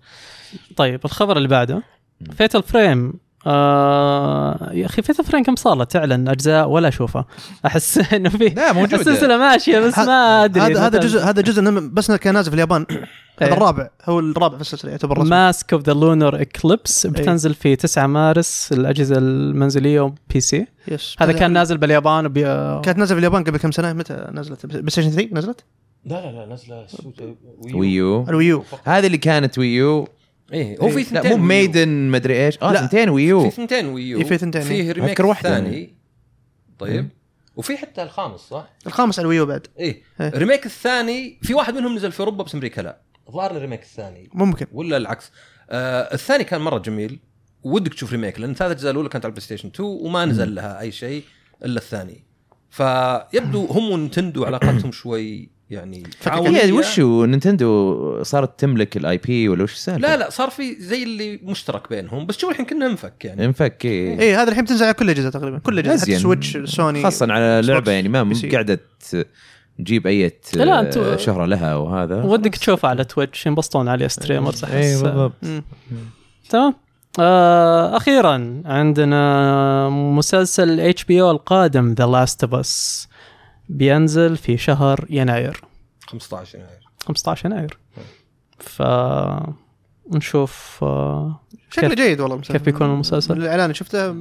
طيب 0.75 1.05
الخبر 1.05 1.37
اللي 1.37 1.47
بعده. 1.47 1.83
Fatal 2.37 2.63
Frame 2.63 3.13
آه 3.47 4.69
يا 4.73 4.85
أخي 4.85 5.01
Fatal 5.01 5.25
Frame 5.25 5.43
كم 5.43 5.55
صار 5.55 5.75
له 5.75 5.83
تعلن 5.83 6.27
أجزاء 6.27 6.69
ولا 6.69 6.87
اشوفه 6.87 7.25
أحس 7.65 7.97
إنه 8.13 8.29
في 8.29 8.49
لا 8.49 8.83
السلسلة 8.85 9.37
ماشية 9.37 9.79
بس 9.79 9.97
ما 9.97 10.43
أدري 10.45 10.61
هذا 10.61 10.87
هذا 10.87 10.99
جزء 10.99 11.23
هذا 11.23 11.41
جزء 11.41 11.61
بس 11.79 12.09
إنه 12.09 12.19
كان 12.19 12.33
نازل 12.33 12.49
في 12.49 12.55
اليابان. 12.55 12.85
هذا 13.41 13.51
إيه. 13.51 13.57
الرابع 13.57 13.89
هو 14.05 14.19
الرابع 14.19 14.55
في 14.55 14.61
السلسلة 14.61 14.91
يعتبر 14.91 15.17
رسمي 15.17 15.29
Mask 15.29 15.73
of 15.73 15.83
the 15.83 15.93
Lunar 15.93 16.41
Eclipse 16.41 17.07
بتنزل 17.07 17.53
في 17.53 17.75
9 17.75 18.07
مارس 18.07 18.69
الأجهزة 18.71 19.17
المنزلية 19.17 20.01
وبي 20.01 20.39
سي 20.39 20.67
يس 20.87 21.15
هذا 21.19 21.31
كان 21.31 21.53
نازل 21.53 21.77
باليابان 21.77 22.25
وبي... 22.25 22.43
كانت 22.83 22.97
نازلة 22.97 23.15
في 23.15 23.19
اليابان 23.19 23.43
قبل 23.43 23.57
كم 23.57 23.71
سنة؟ 23.71 23.93
متى 23.93 24.27
نزلت؟ 24.31 24.65
بلاي 24.65 24.89
ستيشن 24.89 25.09
3 25.09 25.29
نزلت؟ 25.31 25.63
لا 26.05 26.31
لا 26.31 26.31
لا 26.31 26.53
نزله 26.53 26.85
Wii 27.75 28.13
U 28.13 28.25
ال 28.29 28.36
Wii 28.36 28.57
U 28.57 28.63
هذه 28.85 29.05
اللي 29.05 29.17
كانت 29.17 29.57
Wii 29.57 29.95
U 29.95 30.07
إيه 30.53 30.79
هو 30.79 30.89
في 30.89 30.97
لا 30.97 31.03
ثنتين 31.03 31.39
مو. 31.39 31.45
Maiden 31.45 31.87
مدري 31.89 32.45
إيش. 32.45 32.57
آه. 32.61 32.73
ثنتين 32.73 33.09
Wii 33.09 33.39
U 33.39 33.49
في 33.49 33.55
ثنتين 33.55 33.85
Wii 33.85 34.09
U 34.09 34.17
إيه، 34.17 34.23
في 34.25 34.37
ثنتين، 34.37 34.61
فيه 34.61 34.73
إيه. 34.73 34.91
remake 34.91 35.09
أذكر 35.09 35.25
واحدة. 35.25 35.57
الثاني 35.57 35.95
طيب. 36.79 37.09
وفي 37.55 37.77
حتى 37.77 38.03
الخامس 38.03 38.39
صح؟ 38.39 38.69
الخامس 38.87 39.19
على 39.19 39.25
ال 39.25 39.29
Wii 39.29 39.41
U 39.41 39.45
بعد. 39.45 39.67
إيه. 39.79 40.01
إيه. 40.21 40.27
ال 40.27 40.33
remake 40.33 40.65
الثاني 40.65 41.39
في 41.41 41.53
واحد 41.53 41.73
منهم 41.73 41.95
نزل 41.95 42.11
في 42.11 42.19
أوروبا 42.19 42.43
بس 42.43 42.55
أمريكا 42.55 42.81
لا. 42.81 43.01
الظاهر 43.29 43.51
ال 43.57 43.61
remake 43.61 43.81
الثاني. 43.81 44.29
ممكن. 44.33 44.65
ولا 44.71 44.97
العكس. 44.97 45.31
آه 45.69 46.13
الثاني 46.13 46.43
كان 46.43 46.61
مرة 46.61 46.77
جميل. 46.77 47.19
ودك 47.63 47.93
تشوف 47.93 48.11
remake 48.11 48.39
لأن 48.39 48.51
الثلاث 48.51 48.71
اجزاء 48.71 48.91
الأولى 48.91 49.09
كانت 49.09 49.25
على 49.25 49.29
البلاي 49.29 49.45
ستيشن 49.45 49.67
2 49.67 49.89
وما 49.89 50.25
نزل 50.25 50.55
لها 50.55 50.79
أي 50.79 50.91
شيء 50.91 51.23
إلا 51.65 51.77
الثاني. 51.77 52.23
فيبدو 52.69 53.65
هم 53.65 53.89
ونينتندو 53.89 54.45
علاقتهم 54.45 54.91
شوي 54.91 55.49
يعني. 55.69 56.03
هي 56.27 56.71
وشو 56.71 57.25
نينتندو 57.25 58.23
صارت 58.23 58.59
تملك 58.59 58.97
ال 58.97 59.17
IP 59.17 59.49
ولا 59.49 59.63
وش 59.63 59.73
السالفة؟ 59.73 59.99
لا 59.99 60.17
لا 60.17 60.29
صار 60.29 60.49
في 60.49 60.75
زي 60.79 61.03
اللي 61.03 61.39
مشترك 61.43 61.89
بينهم 61.89 62.25
بس 62.25 62.37
شوف 62.37 62.51
الحين 62.51 62.65
كأنه 62.65 62.85
انفك 62.85 63.25
يعني 63.25 63.45
انفك 63.45 63.85
إيه. 63.85 64.19
اي 64.19 64.35
هذا 64.35 64.49
الحين 64.49 64.63
بتنزل 64.63 64.85
على 64.85 64.93
كل 64.93 65.05
الاجهزه 65.05 65.29
تقريبا 65.29 65.57
كل 65.57 65.73
الاجهزه 65.73 66.01
حتى 66.01 66.11
أزين. 66.11 66.19
سويتش 66.19 66.57
سوني 66.57 67.03
خاصة 67.03 67.33
على 67.33 67.61
لعبة 67.63 67.91
يعني 67.91 68.09
ما. 68.09 68.33
قاعدة 68.51 68.79
تجيب 69.79 70.07
أي 70.07 70.31
شهرة 71.17 71.45
لها 71.45 71.75
وهذا 71.75 72.23
ودك 72.23 72.55
تشوفه 72.55 72.87
على 72.87 73.03
تويتش 73.03 73.45
ينبسطون 73.45 73.87
عليه 73.87 74.07
streamers 74.07 74.65
اي 74.65 75.01
بالضبط. 75.01 75.33
تمام 76.49 76.73
آه 77.19 77.97
أخيرا 77.97 78.61
عندنا 78.65 79.89
مسلسل 79.89 80.79
HBO 80.79 81.31
القادم 81.31 81.93
The 81.93 82.05
Last 82.05 82.43
of 82.43 82.53
Us 82.53 83.08
بينزل 83.69 84.37
في 84.37 84.57
شهر 84.57 85.05
يناير. 85.09 85.61
15 86.07 86.57
يناير. 86.59 86.89
15 87.05 87.45
يناير. 87.45 87.77
ف 88.59 88.81
نشوف 90.13 90.79
آه، 90.83 91.39
شكله 91.71 91.93
جيد 91.95 92.19
والله. 92.21 92.35
المسلسل 92.35 92.53
كيف 92.57 92.65
بيكون 92.65 92.87
المسلسل؟ 92.87 93.37
الإعلان 93.37 93.73
شفته 93.73 94.15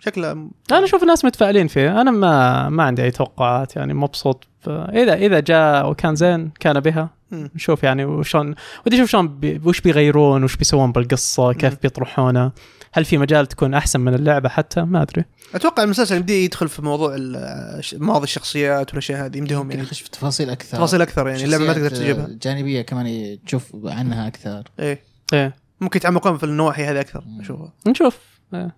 شكله 0.00 0.30
أنا 0.72 0.84
أشوف 0.84 1.02
الناس 1.02 1.24
متفائلين 1.24 1.66
فيه. 1.66 2.00
أنا 2.00 2.10
ما 2.10 2.68
ما 2.68 2.82
عندي 2.82 3.02
أي 3.02 3.10
توقعات 3.10 3.76
يعني 3.76 3.94
مبسوط 3.94 4.46
ف- 4.60 4.68
اذا 4.68 5.14
إذا 5.14 5.40
جاء 5.40 5.90
وكان 5.90 6.14
زين 6.16 6.50
كان 6.60 6.80
بها. 6.80 7.10
مم. 7.30 7.50
نشوف 7.54 7.82
يعني 7.82 8.04
وشلون 8.04 8.54
ودي 8.86 8.96
أشوف 8.96 9.10
شلون 9.10 9.28
بي 9.28 9.60
وش 9.64 9.80
بيغيرون 9.80 10.44
وش 10.44 10.56
بيسوون 10.56 10.92
بالقصة 10.92 11.52
كيف. 11.52 11.78
بيطرحونه. 11.82 12.52
هل 12.92 13.04
في 13.04 13.18
مجال 13.18 13.46
تكون 13.46 13.74
أحسن 13.74 14.00
من 14.00 14.14
اللعبة 14.14 14.48
حتى؟ 14.48 14.80
ما 14.82 15.02
أدري. 15.02 15.24
أتوقع 15.54 15.82
المسلسل 15.82 16.16
يبدي 16.16 16.44
يدخل 16.44 16.68
في 16.68 16.82
موضوع 16.82 17.14
ال- 17.18 17.82
ماضي 17.92 18.24
الشخصيات 18.24 18.88
والأشياء 18.90 19.26
هذه 19.26 19.36
يمديهم 19.38 19.70
يعني. 19.70 19.82
يخش 19.82 20.00
في 20.00 20.10
تفاصيل 20.10 20.50
أكثر. 20.50 20.76
تفاصيل 20.76 21.02
أكثر 21.02 21.28
يعني 21.28 21.44
اللعبه 21.44 21.64
ما 21.66 21.72
تقدر 21.72 21.90
تجيبها. 21.90 22.24
آه، 22.24 22.38
جانبية 22.42 22.82
كمان 22.82 23.38
تشوف 23.46 23.72
عنها 23.84 24.26
أكثر. 24.26 24.68
إيه. 24.80 25.02
إيه. 25.32 25.56
ممكن 25.80 25.96
يتعمقون 25.98 26.38
في 26.38 26.44
النواحي 26.44 26.84
هذه 26.84 27.00
أكثر 27.00 27.24
مم. 27.26 27.40
أشوفها. 27.40 27.72
نشوف. 27.86 28.18
إيه. 28.54 28.76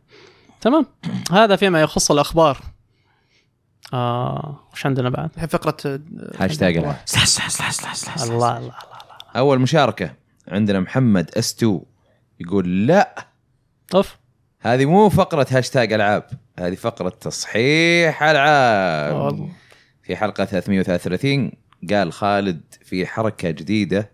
تمام. 0.60 0.86
هذا 1.32 1.56
فيما 1.56 1.80
يخص 1.80 2.10
الأخبار. 2.10 2.58
آه 3.94 4.68
وش 4.72 4.86
عندنا 4.86 5.10
بعد؟ 5.10 5.30
الحين 5.34 5.48
فقرة 5.48 5.76
آه، 5.86 6.00
هاشتاج 6.38 6.94
slash 7.04 7.28
slash 7.28 8.22
الله 8.22 8.32
الله 8.32 8.58
الله. 8.58 8.74
أول 9.36 9.58
مشاركة 9.58 10.12
عندنا 10.48 10.80
محمد 10.80 11.30
S2 11.36 11.80
يقول 12.40 12.86
لا. 12.86 13.26
اوف 13.94 14.16
هذه 14.60 14.86
مو 14.86 15.08
فقرة 15.08 15.46
هاشتاج 15.50 15.92
ألعاب 15.92 16.26
هذه 16.58 16.74
فقرة 16.74 17.08
تصحيح 17.08 18.22
ألعاب. 18.22 19.14
والله. 19.14 19.52
في 20.02 20.16
حلقة 20.16 20.44
333 20.44 21.52
قال 21.90 22.12
خالد 22.12 22.60
في 22.84 23.06
حركة 23.06 23.50
جديدة 23.50 24.10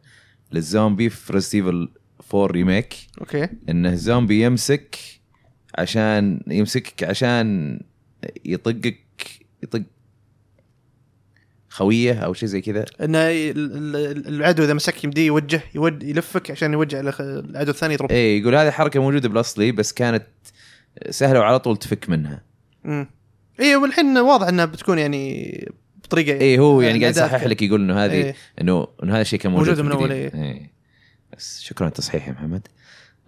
للزومبي 0.53 1.11
في 1.11 1.33
Resident 1.33 1.70
Evil 1.70 1.89
4 2.35 2.47
remake. 2.47 2.97
Okay. 3.21 3.49
إنه 3.69 3.89
الزومبي 3.89 4.45
يمسك 4.45 4.99
عشان 5.79 6.43
يمسكك 6.47 7.05
عشان 7.05 7.81
يطقك 8.45 8.97
يطقك 9.63 9.83
خويه 11.71 12.13
أو 12.15 12.33
شيء 12.33 12.49
زي 12.49 12.61
كذا؟ 12.61 12.85
انه 13.01 13.19
ال- 13.19 13.97
ال- 13.97 14.29
العدو 14.29 14.65
إذا 14.65 14.75
مسك 14.75 15.05
يمديه 15.05 15.27
يوجه 15.27 15.63
يود 15.75 16.03
يلفك 16.03 16.51
عشان 16.51 16.73
يوجه 16.73 17.01
العدو 17.21 17.71
الثاني 17.71 17.95
يضرب 17.95 18.11
إيه 18.11 18.41
يقول 18.41 18.55
هذه 18.55 18.71
حركة 18.71 19.01
موجودة 19.01 19.29
بالأصلي 19.29 19.73
بس 19.73 19.93
كانت 19.93 20.27
سهلة 21.11 21.41
وعلى 21.41 21.59
طول 21.59 21.77
تفك 21.77 22.09
منها. 22.09 22.43
امم 22.87 23.07
إيه 23.61 23.77
والحين 23.77 24.19
واضح 24.19 24.49
إنها 24.49 24.65
بتكون 24.65 24.99
يعني 24.99 25.69
بطريقة 26.05 26.33
إيه 26.33 26.59
هو 26.59 26.81
يعني 26.81 27.01
قاعد 27.01 27.13
يصحح. 27.17 27.45
لك 27.45 27.63
يقول 27.63 27.81
إنه 27.81 28.05
هذه 28.05 28.13
إيه. 28.13 28.35
إنه 28.61 28.87
إنه 29.03 29.13
هذا 29.15 29.21
الشيء 29.21 29.39
كان 29.39 29.53
موجود 29.53 29.69
موجودة 29.69 29.83
في 29.83 29.89
من 29.89 30.03
أول، 30.03 30.13
القديم. 30.13 30.43
إيه. 30.43 30.73
بس 31.37 31.61
شكرا 31.63 31.85
على 31.85 31.91
التصحيح 31.93 32.29
يا 32.29 32.33
محمد. 32.33 32.69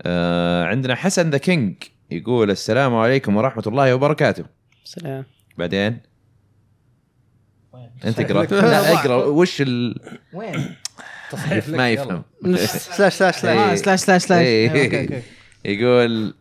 آه 0.03 0.65
عندنا 0.65 0.95
حسن 0.95 1.31
The 1.31 1.39
King 1.39 1.75
يقول 2.11 2.51
السلام 2.51 2.95
عليكم 2.95 3.37
ورحمة 3.37 3.63
الله 3.67 3.95
وبركاته. 3.95 4.45
سلام 4.85 5.25
بعدين؟ 5.59 5.99
أنت 8.05 8.21
اقرأ. 8.21 8.45
لا 8.61 8.93
اقرأ. 8.93 9.25
وش 9.25 9.61
ال... 9.61 10.01
وين؟ 10.33 10.75
تصحيح 11.31 11.69
لك 11.69 11.75
ما. 11.75 11.91
يفهم 11.91 12.23
slash 12.97 13.15
slash 13.15 13.37
slash. 13.37 13.45
إيه. 13.45 13.73
آه 13.73 13.75
slash 13.75 14.01
slash 14.01 14.23
slash. 14.23 14.41
إيه. 14.47 14.85
Okay. 14.85 15.23
يقول 15.65 16.35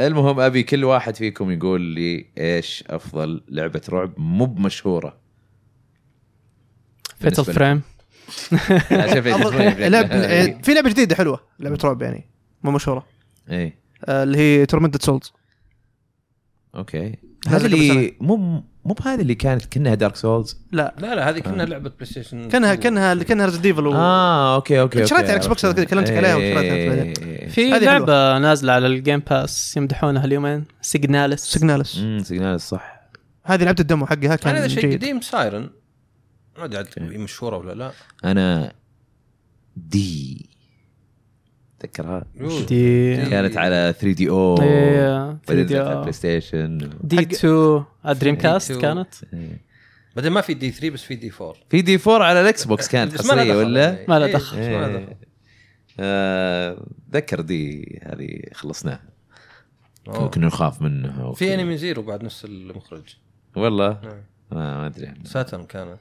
المهم 0.00 0.40
أبي 0.40 0.62
كل 0.62 0.84
واحد 0.84 1.16
فيكم 1.16 1.50
يقول 1.50 1.80
لي 1.80 2.26
إيش 2.38 2.84
أفضل 2.86 3.44
لعبة 3.48 3.80
رعب 3.88 4.12
مو 4.16 4.44
بمشهورة. 4.46 5.16
Fatal 7.20 7.44
Frame 7.44 7.82
عشان 8.90 9.22
في 10.62 10.74
لعبة 10.74 10.90
جديدة 10.90 11.16
حلوة 11.16 11.40
لعبة 11.60 11.78
رعب 11.84 12.02
يعني 12.02 12.30
مو 12.62 12.70
مشهورة. 12.70 13.06
إيه. 13.50 13.78
آه، 14.04 14.22
اللي 14.22 14.38
هي 14.38 14.66
Tormented 14.66 15.02
Souls 15.02 15.32
Okay. 16.74 17.16
هذه 17.48 17.62
قبل 17.62 17.74
اللي 17.74 18.16
مو 18.20 18.64
مو 18.84 18.94
بهذه 18.94 19.20
اللي 19.20 19.34
كانت 19.34 19.64
كأنها 19.64 19.94
Dark 19.94 20.16
Souls 20.16 20.56
لا. 20.72 20.94
لا 20.98 21.14
لا 21.14 21.30
هذه 21.30 21.38
كأنها 21.38 21.62
لعبة 21.62 21.90
بلاي 21.90 22.06
ستيشن 22.06 22.48
كانها 22.48 22.74
كأنها 22.74 23.14
كأنها 23.14 23.46
Resident 23.46 23.62
Evil 23.62 23.86
و... 23.86 23.94
آه 23.94 24.54
okay 24.54 24.80
okay 24.80 25.06
شريتها 25.06 25.28
على 25.28 25.36
إكس 25.36 25.46
بوكس،. 25.46 25.66
كلمتك 25.66 26.16
عليها 26.16 26.36
وشريتها 26.36 26.60
إيه، 26.60 26.88
بعدين. 26.88 27.14
إيه. 27.28 27.48
في 27.48 27.70
لعبة 27.70 28.38
نازلة 28.38 28.72
على 28.72 28.86
ال 28.86 28.93
Game 28.93 29.22
Pass 29.30 29.76
يمدحونها 29.76 30.24
اليومين 30.24 30.64
Signalis 30.82 31.52
Signalis 31.52 31.98
امم 31.98 32.22
Signalis 32.22 32.60
صح. 32.60 33.00
هذه 33.44 33.64
لعبة 33.64 33.80
ال 33.80 33.85
demo 33.85 34.06
حقها 34.06 34.36
كان 34.36 34.56
هذا 34.56 34.68
شيء 34.68 34.92
قديم 34.92 35.20
Siren 35.20 35.70
ما 36.58 36.64
أدري 36.64 36.78
عاد 36.78 36.88
مشهورة 36.98 37.56
ولا 37.56 37.72
لا. 37.72 37.92
أنا 38.24 38.72
D 39.76 40.46
تذكرها؟ 41.86 42.24
D 42.68 43.16
كانت 43.16 43.56
على 43.56 43.94
3DO 44.00 44.62
إيه، 44.62 45.38
بعدين 45.48 45.66
3DO 45.66 45.72
نزلت 45.72 45.86
على 45.88 46.00
بلاي 46.00 46.12
ستيشن 46.12 46.90
D 47.02 47.16
حق- 47.16 47.22
2 47.32 47.84
Dreamcast 48.20 48.72
D2. 48.72 48.80
كانت؟ 48.80 49.14
إيه. 49.34 49.60
بعدين 50.16 50.32
ما 50.32 50.40
في 50.40 50.54
D3 50.54 50.90
بس 50.90 51.02
في 51.02 51.14
D4 51.14 51.54
في 51.70 51.82
D4 51.82 52.22
على 52.26 52.40
الإكس 52.40 52.64
بوكس 52.64 52.88
كانت 52.94 53.18
حصرية 53.18 53.56
ولا؟ 53.56 54.04
ما 54.08 54.18
لها 54.18 54.26
إيه، 54.26 54.32
دخل. 54.34 54.56
بس 54.60 54.66
ما 54.66 54.72
لها 54.72 54.88
دخل. 54.88 54.98
إيه. 54.98 55.18
آه، 56.00 56.86
ذكر 57.12 57.40
D 57.40 57.98
هذه 58.04 58.40
خلصناها. 58.54 59.00
كنا 60.30 60.46
نخاف 60.46 60.82
منها 60.82 61.32
في 61.32 61.54
Enemy 61.54 61.76
Zero 61.76 62.02
بعد 62.02 62.24
نفس 62.24 62.44
المخرج. 62.44 63.16
والله. 63.56 63.98
ما 64.52 64.80
ما 64.80 64.86
أدري. 64.86 65.14
Saturn 65.24 65.64
كانت. 65.64 65.98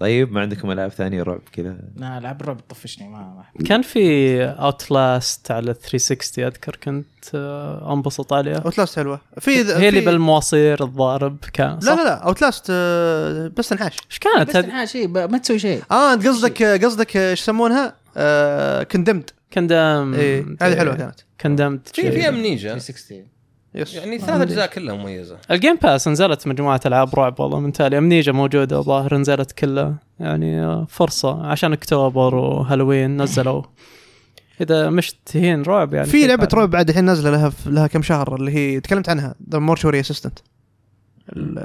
طيب 0.00 0.32
ما 0.32 0.40
عندكم 0.40 0.70
ألعاب 0.70 0.90
ثانية 0.90 1.22
رعب 1.22 1.40
كذا؟ 1.52 1.76
لا 1.96 2.18
ألعاب 2.18 2.40
الرعب 2.40 2.66
تطفشني 2.68 3.08
ما 3.08 3.18
ما 3.18 3.40
أحب. 3.40 3.62
كان 3.66 3.82
في 3.82 4.42
Outlast 4.44 5.50
على 5.50 5.74
360 5.74 6.44
أذكر 6.44 6.76
كنت 6.84 7.06
آه، 7.34 7.92
انبسط 7.92 8.32
عليها. 8.32 8.58
Outlast 8.58 8.96
حلوة. 8.96 9.20
في 9.38 9.50
هي 9.50 9.88
اللي 9.88 10.00
بالمواصير 10.00 10.84
الضارب 10.84 11.36
كان 11.52 11.74
لا 11.74 11.80
صح؟ 11.80 11.92
لا 11.92 12.04
لا 12.04 12.14
Outlast 12.14 12.70
بس 13.56 13.72
انحاش 13.72 13.96
إيش 14.10 14.18
كانت؟ 14.18 14.56
بس 14.56 14.90
شيء 14.92 15.06
ب- 15.06 15.18
ما 15.32 15.38
تسوي 15.38 15.58
شيء. 15.58 15.82
آه 15.90 16.12
أنت 16.14 16.26
قصدك 16.26 16.62
قصدك 16.62 17.16
إيش 17.16 17.40
يسمونها؟ 17.40 17.94
Condemned 18.84 19.30
Condemned 19.52 20.14
إيه 20.14 20.44
هذه 20.62 20.76
حلوة 20.76 20.94
كانت. 20.96 21.20
Condemned 21.40 21.88
في 21.88 22.12
في 22.12 22.28
Amnesia. 22.28 22.68
360 22.78 23.26
yes. 23.74 23.94
يعني 23.94 24.18
ثلاث 24.18 24.40
أجزاء 24.40 24.66
كلها 24.66 24.94
مميزة. 24.94 25.38
ال 25.50 25.55
Game 25.55 25.76
Pass 25.76 26.08
نزلت 26.08 26.46
مجموعة 26.46 26.80
ألعاب 26.86 27.14
رعب 27.14 27.40
والله 27.40 27.60
من 27.60 27.72
تالي. 27.72 27.98
Amnesia 27.98 28.32
موجودة 28.32 28.80
ظاهر 28.80 29.16
نزلت 29.16 29.52
كلها. 29.52 29.94
يعني 30.20 30.86
فرصة 30.86 31.46
عشان 31.46 31.72
أكتوبر 31.72 32.34
وهالوين 32.34 33.22
نزلوا. 33.22 33.62
إذا 34.60 34.90
مشتهين 34.90 35.62
رعب 35.62 35.94
يعني 35.94 36.06
في 36.06 36.26
لعبة. 36.26 36.48
رعب 36.54 36.70
بعد 36.70 36.88
الحين 36.88 37.04
نازلة 37.04 37.30
لها 37.30 37.52
لها 37.66 37.86
كم 37.86 38.02
شهر 38.02 38.34
اللي 38.34 38.52
هي 38.52 38.80
تكلمت 38.80 39.08
عنها. 39.08 39.34
ذا 39.50 39.58
Mortuary 39.58 40.00
Assistant 40.00 40.38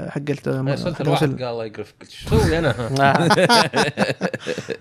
حق. 0.08 0.30
قال 0.30 1.42
الله 1.42 1.64
يقرفك 1.64 2.02
أسوي 2.02 2.58
أنا؟ 2.58 2.74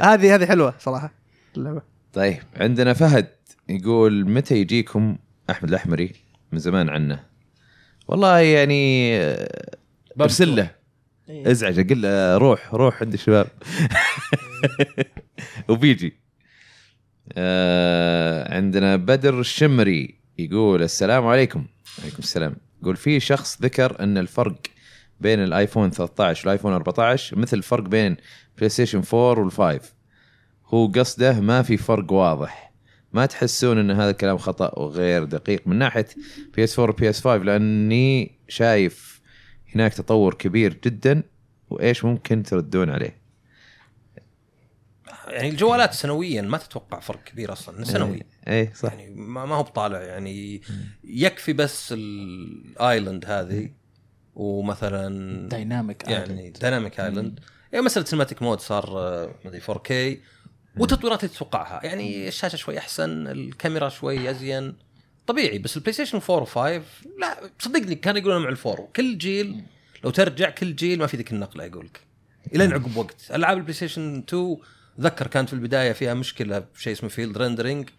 هذه 0.13 0.35
هذه 0.35 0.45
حلوة 0.45 0.73
صراحة 0.79 1.11
اللعبة. 1.57 1.81
طيب 2.13 2.37
عندنا 2.55 2.93
فهد 2.93 3.27
يقول 3.69 4.29
متى 4.29 4.55
يجيكم 4.55 5.17
أحمد 5.49 5.69
الأحمري؟ 5.69 6.24
من 6.51 6.59
زمان 6.59 6.89
عنه. 6.89 7.23
والله 8.07 8.39
يعني 8.39 9.15
ارسل 10.21 10.55
له. 10.55 10.71
ازعج 11.29 11.79
أقول 11.79 12.01
له 12.01 12.37
روح 12.37 12.73
روح 12.73 13.01
عند 13.01 13.13
الشباب. 13.13 13.47
وبيجي. 15.69 16.13
آه 17.33 18.55
عندنا 18.55 18.95
بدر 18.95 19.39
الشمري 19.39 20.15
يقول 20.37 20.83
السلام 20.83 21.27
عليكم. 21.27 21.65
عليكم 22.01 22.17
السلام. 22.19 22.55
يقول 22.81 22.95
في 22.95 23.19
شخص 23.19 23.61
ذكر 23.61 23.99
أن 23.99 24.17
الفرق 24.17 24.55
بين 25.21 25.43
الآيفون 25.43 25.91
13 25.91 26.41
والآيفون 26.47 26.73
14 26.73 27.39
مثل 27.39 27.57
الفرق 27.57 27.83
بين 27.83 28.17
بلاي 28.57 28.69
ستيشن 28.69 29.01
4 29.13 29.49
وال5 29.49 29.83
هو 30.67 30.87
قصده 30.87 31.39
ما 31.39 31.61
في 31.61 31.77
فرق 31.77 32.11
واضح. 32.11 32.64
ما 33.15 33.25
تحسون 33.25 33.77
إن 33.77 33.91
هذا 33.91 34.09
الكلام 34.09 34.37
خطأ 34.37 34.79
وغير 34.79 35.23
دقيق 35.23 35.67
من 35.67 35.75
ناحية 35.75 36.07
PS 36.55 36.79
4 36.79 36.95
و 36.95 37.09
PS 37.09 37.21
5 37.21 37.43
لأني 37.43 38.31
شايف 38.47 39.21
هناك 39.75 39.93
تطور 39.93 40.33
كبير 40.33 40.79
جدا 40.83 41.23
وإيش 41.69 42.05
ممكن 42.05 42.43
تردون 42.43 42.89
عليه؟ 42.89 43.17
يعني 45.27 45.49
الجوالات 45.49 45.93
سنويا 45.93 46.41
ما 46.41 46.57
تتوقع 46.57 46.99
فرق 46.99 47.23
كبير 47.23 47.53
أصلا 47.53 47.83
سنوي. 47.83 48.23
اي 48.47 48.69
صح. 48.75 48.93
يعني 48.93 49.09
ما 49.15 49.45
ما 49.45 49.55
هو 49.55 49.63
بطالع 49.63 50.01
يعني 50.01 50.61
يكفي 51.03 51.53
بس 51.53 51.93
ال 51.97 52.16
island 52.16 53.25
هذه 53.25 53.69
ومثلا 54.35 55.49
dynamic 55.49 56.07
يعني 56.07 56.49
Dynamic 56.49 56.99
Island 56.99 57.39
يعني 57.71 57.85
مسألة 57.85 58.05
cinematic 58.05 58.41
mode 58.41 58.59
صار 58.59 58.93
ما 59.45 59.49
أدري 59.49 59.61
4K 59.61 60.17
والتطويرات 60.77 61.23
اللي 61.23 61.35
تتوقعها 61.35 61.85
يعني 61.85 62.27
الشاشة 62.27 62.55
شوي 62.55 62.77
أحسن 62.77 63.27
الكاميرا 63.27 63.89
شوي 63.89 64.29
أزين. 64.29 64.75
طبيعي 65.27 65.57
بس 65.57 65.77
البلاي 65.77 65.93
ستيشن 65.93 66.21
4 66.29 66.45
و5 66.45 66.57
لا 67.19 67.49
صدقني 67.59 67.95
كانوا 67.95 68.19
يقولون 68.19 68.41
مع 68.41 68.49
ال 68.49 68.56
four. 68.56 68.87
كل 68.95 69.17
جيل 69.17 69.63
لو 70.03 70.09
ترجع 70.09 70.49
كل 70.49 70.75
جيل 70.75 70.99
ما 70.99 71.07
في 71.07 71.17
ذيك 71.17 71.31
النقلة 71.31 71.63
يقول 71.63 71.85
لك. 71.85 72.01
الين 72.55 72.73
عقب 72.73 72.97
وقت. 72.97 73.31
ألعاب 73.31 73.57
البلاي 73.57 73.73
ستيشن 73.73 74.23
2 74.29 74.57
ذكر 74.99 75.27
كانت 75.27 75.49
في 75.49 75.53
البداية 75.53 75.91
فيها 75.91 76.13
مشكلة 76.13 76.59
بشيء 76.59 76.93
اسمه 76.93 77.09
field 77.09 77.37
rendering 77.37 77.89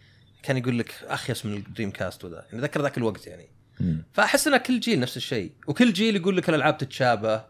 كان 0.43 0.57
يقول 0.57 0.79
لك 0.79 0.95
اخيس 1.03 1.47
من 1.47 1.55
ال 1.55 1.91
Dreamcast 1.91 2.25
وذا. 2.25 2.47
يعني 2.51 2.63
ذكر 2.63 2.83
ذاك 2.83 2.99
الوقت 2.99 3.27
يعني. 3.27 3.49
فأحس 4.13 4.47
إن 4.49 4.57
كل 4.57 4.81
جيل 4.81 5.01
نفس 5.01 5.17
الشيء. 5.17 5.53
وكل 5.67 5.93
جيل 5.93 6.17
يقول 6.17 6.37
لك 6.37 6.49
الألعاب 6.49 6.79
تتشابه. 6.79 7.45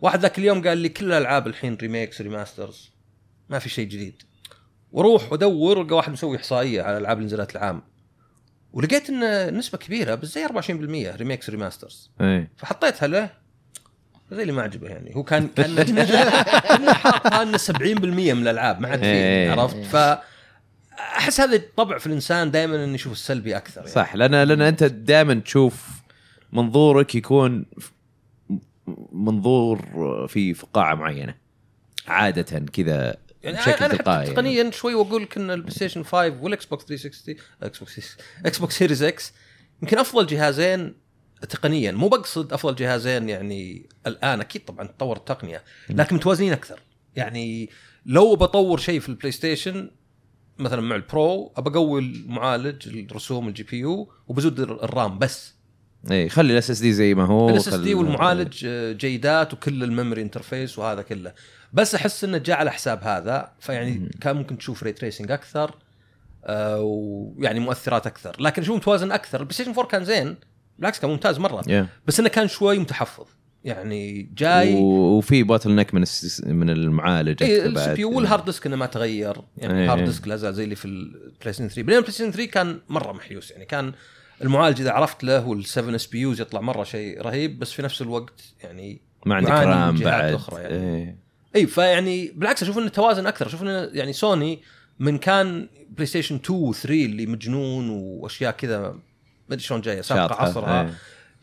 واحد 0.00 0.20
ذاك 0.20 0.38
اليوم 0.38 0.68
قال 0.68 0.78
لي 0.78 0.88
كل 0.88 1.06
الألعاب 1.06 1.46
الحين 1.46 1.74
remakes 1.74 2.20
remasters 2.20 2.90
ما 3.48 3.58
في 3.58 3.68
شيء 3.68 3.88
جديد. 3.88 4.22
وأروح 4.96 5.32
وادور 5.32 5.80
القى 5.80 5.96
واحد 5.96 6.12
مسوي 6.12 6.36
إحصائية 6.36 6.82
على 6.82 7.12
اللي 7.12 7.24
نزلت 7.24 7.56
العام. 7.56 7.82
ولقيت 8.72 9.10
إن 9.10 9.54
نسبة 9.58 9.78
كبيرة 9.78 10.14
بس 10.14 10.34
زي 10.34 10.46
24% 10.46 11.16
remakes 11.16 11.50
remasters 11.50 12.10
إيه. 12.20 12.50
فحطيتها 12.56 13.06
له. 13.06 13.30
زي 14.32 14.42
اللي 14.42 14.52
ما 14.52 14.62
عجبه 14.62 14.88
يعني. 14.88 15.16
هو 15.16 15.22
كان 15.22 15.48
كان 15.48 15.74
كان 16.68 16.92
حاطها 16.92 17.42
انه 17.42 17.58
70% 17.58 17.70
من 17.80 18.42
الألعاب 18.42 18.80
ما 18.80 18.88
عاد 18.88 19.04
إيه. 19.04 19.54
فيه 19.54 19.60
عرفت؟ 19.60 19.76
ف 19.76 19.96
احس 20.98 21.40
هذا 21.40 21.62
طبع 21.76 21.98
في 21.98 22.06
الإنسان 22.06 22.50
دائما 22.50 22.84
إنه 22.84 22.94
يشوف 22.94 23.12
السلبي 23.12 23.56
أكثر 23.56 23.80
يعني. 23.80 23.92
صح 23.92 24.16
لأن 24.16 24.42
لأن 24.42 24.62
أنت 24.62 24.84
دائما 24.84 25.34
تشوف 25.34 25.88
منظورك 26.52 27.14
يكون 27.14 27.66
منظور 29.12 29.78
في 30.28 30.54
فقاعة 30.54 30.94
معينة. 30.94 31.34
عادة 32.08 32.58
كذا 32.58 33.16
يعني 33.46 33.66
بشكل 33.66 33.84
أنا 33.84 33.94
تلقائي 33.94 34.22
يعني. 34.22 34.34
تقنيا 34.34 34.70
شوي 34.70 34.94
وأقول 34.94 35.22
لك 35.22 35.36
ان 35.36 35.50
البلاي 35.50 35.74
ستيشن 35.74 36.02
5 36.02 36.42
والاكس 36.42 36.64
بوكس 36.64 36.84
360 36.84 37.34
إكس 37.62 37.78
بوكس 37.78 38.16
Xbox 38.46 38.78
Series 38.78 39.02
X 39.02 39.32
يمكن 39.82 39.98
أفضل 39.98 40.26
جهازين 40.26 40.94
تقنيا. 41.48 41.92
مو 41.92 42.08
بقصد 42.08 42.52
أفضل 42.52 42.74
جهازين 42.74 43.28
يعني 43.28 43.88
الآن 44.06 44.40
أكيد 44.40 44.64
طبعا 44.64 44.86
تطور 44.86 45.16
التقنية 45.16 45.62
لكن 45.90 46.16
متوازنين 46.16 46.52
أكثر. 46.52 46.80
يعني 47.16 47.70
لو 48.06 48.36
بطور 48.36 48.78
شيء 48.78 49.00
في 49.00 49.08
البلاي 49.08 49.32
ستيشن 49.32 49.90
مثلا 50.58 50.80
مع 50.80 50.96
ال 50.96 51.10
Pro 51.10 51.52
ابى 51.56 51.70
اقوي 51.70 52.00
المعالج 52.00 52.88
الرسوم 52.88 53.48
ال 53.48 53.62
GPU 53.62 54.12
وبزود 54.28 54.60
ال 54.60 54.74
RAM 54.74 55.18
بس. 55.18 55.55
اي 56.10 56.28
خلي 56.28 56.52
ال 56.52 56.70
SSD 56.70 56.92
زي 56.92 57.14
ما 57.14 57.24
هو 57.24 57.48
ال 57.50 57.68
SSD 57.68 57.94
والمعالج 57.94 58.64
آه، 58.66 58.92
جيدات 58.92 59.52
وكل 59.54 59.84
ال 59.84 59.89
memory 59.89 60.22
interface 60.22 60.78
وهذا 60.78 61.02
كله. 61.02 61.32
بس 61.72 61.94
أحس 61.94 62.24
إنه 62.24 62.38
جاء 62.38 62.56
على 62.56 62.72
حساب 62.72 63.02
هذا 63.02 63.48
فيعني 63.60 64.10
كان 64.20 64.36
ممكن 64.36 64.58
تشوف 64.58 64.82
ray 64.82 64.92
tracing 64.92 65.30
أكثر 65.30 65.74
آه، 66.44 66.80
ويعني 66.80 67.60
مؤثرات 67.60 68.06
أكثر. 68.06 68.36
لكن 68.40 68.62
شو 68.62 68.76
متوازن 68.76 69.12
أكثر؟ 69.12 69.40
البلاي 69.40 69.54
ستيشن 69.54 69.70
4 69.70 69.86
كان 69.86 70.04
زين 70.04 70.36
بالعكس 70.78 71.00
كان 71.00 71.10
ممتاز 71.10 71.38
مرة. 71.38 71.62
Yeah. 71.62 71.86
بس 72.06 72.20
إنه 72.20 72.28
كان 72.28 72.48
شوي 72.48 72.78
متحفظ. 72.78 73.24
يعني 73.64 74.30
جاي 74.36 74.74
و- 74.74 75.16
وفي 75.18 75.42
bottleneck 75.42 75.94
من 75.94 76.02
الس- 76.02 76.42
من 76.46 76.70
المعالج 76.70 77.42
اي 77.42 77.66
ال 77.66 77.94
CPU 77.94 78.00
وال 78.00 78.10
hard 78.16 78.44
disk 78.44 78.66
إنه 78.66 78.76
ما 78.76 78.86
تغير. 78.86 79.36
يعني 79.56 79.78
إيه. 79.78 79.84
ال 79.84 79.88
hard 79.88 80.04
disk 80.04 80.28
لا 80.28 80.36
زال 80.36 80.54
زي 80.54 80.64
اللي 80.64 80.74
في 80.74 80.84
البلاي 80.84 81.52
ستيشن 81.52 81.68
3 81.68 81.82
بعدين 81.82 81.96
البلاي 81.96 82.12
ستيشن 82.12 82.30
3 82.32 82.50
كان 82.50 82.80
مرة 82.88 83.12
محيوس. 83.12 83.50
يعني 83.50 83.64
كان 83.64 83.92
المعالج 84.42 84.80
إذا 84.80 84.90
عرفت 84.92 85.24
له 85.24 85.54
وال7 85.54 85.78
SPUs 85.78 86.40
يطلع 86.40 86.60
مرة 86.60 86.84
شيء 86.84 87.20
رهيب 87.22 87.58
بس 87.58 87.72
في 87.72 87.82
نفس 87.82 88.02
الوقت 88.02 88.40
يعني 88.62 89.00
ما 89.26 89.34
عندك 89.34 89.50
RAM 89.50 89.96
بعد 89.98 90.32
أخرى 90.34 90.62
يعني. 90.62 90.74
إيه. 90.74 91.18
إي 91.56 91.66
فيعني 91.66 92.32
بالعكس 92.34 92.62
أشوف 92.62 92.78
إنه 92.78 92.88
توازن 92.88 93.26
أكثر 93.26 93.46
أشوف 93.46 93.62
إنه 93.62 93.90
يعني 93.92 94.12
سوني 94.12 94.62
من 94.98 95.18
كان 95.18 95.68
بلاي 95.90 96.06
ستيشن 96.06 96.34
2 96.34 96.60
و 96.60 96.72
3 96.72 97.04
اللي 97.04 97.26
مجنون 97.26 97.90
وأشياء 97.90 98.52
كذا 98.52 98.80
ما 98.80 99.00
أدري 99.50 99.60
شلون 99.62 99.80
جاية 99.80 100.00
سابقة. 100.00 100.34
عصرها 100.42 100.82
إيه. 100.82 100.94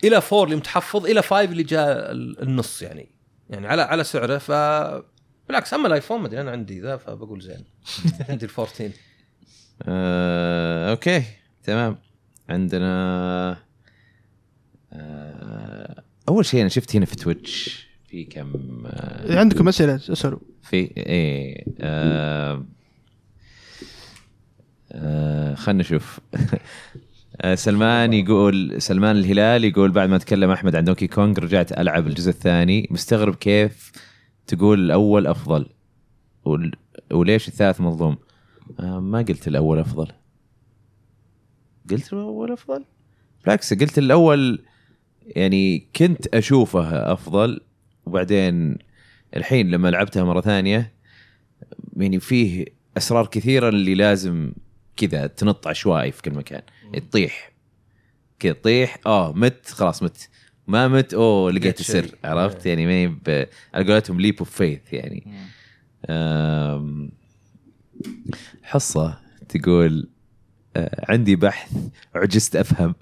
إلى 0.04 0.16
4 0.18 0.44
اللي 0.44 0.56
متحفظ 0.56 1.06
إلى 1.06 1.22
5 1.22 1.42
اللي 1.44 1.64
جاء 1.64 2.12
ال- 2.12 2.42
النص 2.42 2.82
يعني 2.82 3.10
يعني 3.50 3.68
على 3.68 3.82
على 3.82 4.04
سعره 4.04 4.38
ف 4.38 4.52
بالعكس 5.48 5.74
أما 5.74 5.88
الآيفون 5.88 6.20
ما 6.22 6.28
أدري 6.28 6.42
أنا 6.42 6.52
عندي 6.52 6.80
ذا 6.82 6.98
فبقول 6.98 7.42
زين 7.42 7.66
عندي 8.30 8.46
ال 8.46 8.52
14 8.60 8.92
آه، 9.88 10.90
أوكي 10.92 11.24
تمام 11.64 11.98
عندنا 12.54 13.58
آه، 14.94 16.04
أول 16.30 16.46
شيء 16.46 16.62
أنا 16.62 16.70
شفت 16.70 16.96
هنا 16.96 17.06
في 17.06 17.16
تويتش 17.16 17.88
في 18.08 18.24
كم 18.24 18.84
آه، 18.86 19.40
عندكم 19.40 19.68
أسئلة؟ 19.68 19.96
اسألوا. 19.96 20.40
في 20.62 20.76
إيه 20.98 21.66
آه 21.82 22.66
آه 24.92 25.56
خلنا 25.56 25.80
نشوف. 25.82 26.20
سلمان 27.56 28.14
يقول 28.14 28.82
سلمان 28.82 29.16
الهلال 29.18 29.64
يقول 29.66 29.92
بعد 29.92 30.10
ما 30.10 30.18
تكلم 30.18 30.52
أحمد 30.52 30.76
عن 30.76 30.84
دونكي 30.84 31.08
كونغ 31.08 31.40
رجعت 31.40 31.72
ألعب 31.80 32.08
الجزء 32.08 32.30
الثاني. 32.30 32.88
مستغرب 32.92 33.36
كيف 33.36 33.92
تقول 34.48 34.80
الأول 34.86 35.28
أفضل؟ 35.28 35.66
ول- 36.46 36.76
وليش 37.12 37.48
الثالث 37.48 37.82
مظلوم؟ 37.82 38.18
آه 38.80 39.00
ما 39.00 39.18
قلت 39.22 39.48
الأول 39.48 39.80
أفضل. 39.80 40.08
قلت 41.92 42.14
الأول 42.14 42.52
افضل 42.52 42.86
بالعكس 43.44 43.74
قلت 43.74 43.98
الأول 43.98 44.60
يعني 45.26 45.88
كنت 45.96 46.28
أشوفه 46.36 47.14
أفضل 47.14 47.62
وبعدين 48.06 48.78
الحين 49.36 49.72
لما 49.72 49.88
لعبتها 49.88 50.24
مرة 50.24 50.42
ثانية 50.42 50.94
يعني 51.98 52.20
فيه 52.20 52.66
أسرار 52.98 53.28
كثيرة 53.28 53.70
اللي 53.70 53.96
لازم 53.96 54.52
كذا 54.98 55.28
تنط 55.28 55.68
عشوائي 55.68 56.12
في 56.12 56.22
كل 56.22 56.32
مكان. 56.34 56.62
تطيح. 57.10 57.52
كذا 58.40 58.54
تطيح 58.54 58.98
آه 59.06 59.34
مت 59.34 59.68
خلاص 59.68 60.04
مت. 60.04 60.30
ما 60.68 60.88
مت 60.88 61.14
أوه 61.14 61.52
لقيت. 61.52 61.80
السر 61.80 62.16
عرفت؟ 62.24 62.66
يعني 62.66 62.86
ما 62.86 62.92
هي 62.92 63.08
ب- 63.08 63.48
على 63.74 63.92
قولتهم 63.94 64.22
leap 64.22 64.36
of 64.40 64.50
faith 64.50 64.80
يعني. 64.94 65.28
حصة 68.64 69.20
تقول 69.50 70.10
عندي 71.10 71.36
بحث 71.36 71.78
عجزت 72.16 72.56
أفهم. 72.56 72.96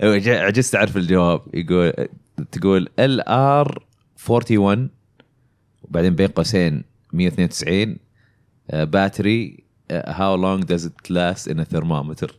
عجزت 0.00 0.74
أعرف 0.74 0.96
الجواب. 0.96 1.40
يقول 1.54 2.08
تقول 2.52 2.88
LR 2.98 3.84
41 4.28 4.90
وبعدين 5.82 6.14
بين 6.14 6.28
قوسين 6.28 6.84
192 7.12 7.96
battery 8.72 9.64
how 9.90 10.34
long 10.36 10.64
does 10.64 10.86
it 10.86 11.10
last 11.10 11.48
in 11.48 11.64
thermometer 11.64 12.38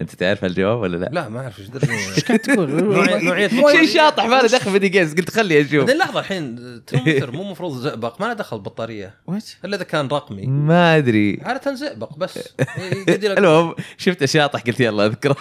أنت 0.00 0.14
تعرف 0.14 0.44
الجواب 0.44 0.78
ولا 0.80 0.96
لا؟ 0.96 1.10
لا 1.12 1.28
ما 1.28 1.40
أعرف 1.40 1.58
إيش 1.60 1.68
دري 1.68 2.38
تقول؟ 2.38 2.68
نوعية- 2.68 3.22
نوعية 3.24 3.48
شيء 3.48 3.86
شاطح 3.94 4.24
ما 4.24 4.34
له 4.42 4.48
دخل 4.48 4.70
video 4.70 4.90
games 4.90 5.14
قلت 5.14 5.30
خلي 5.30 5.60
أشوف. 5.60 5.74
بعدين 5.74 5.96
لحظة 5.98 6.20
الحين 6.20 6.56
ترمومتر 6.86 7.30
مو 7.36 7.42
المفروض 7.42 7.78
زئبق 7.80 8.20
ما 8.20 8.26
له 8.26 8.32
دخل 8.32 8.58
بطارية. 8.58 9.14
what 9.26 9.44
إلا 9.64 9.76
إذا 9.76 9.84
كان 9.84 10.08
رقمي. 10.08 10.46
ما 10.46 10.96
أدري. 10.96 11.40
عادة 11.42 11.74
زئبق 11.74 12.16
بس. 12.16 12.38
المهم 13.08 13.74
شفت 13.98 14.24
شاطح 14.24 14.60
قلت 14.62 14.80
يلا 14.80 15.06
أذكره. 15.06 15.36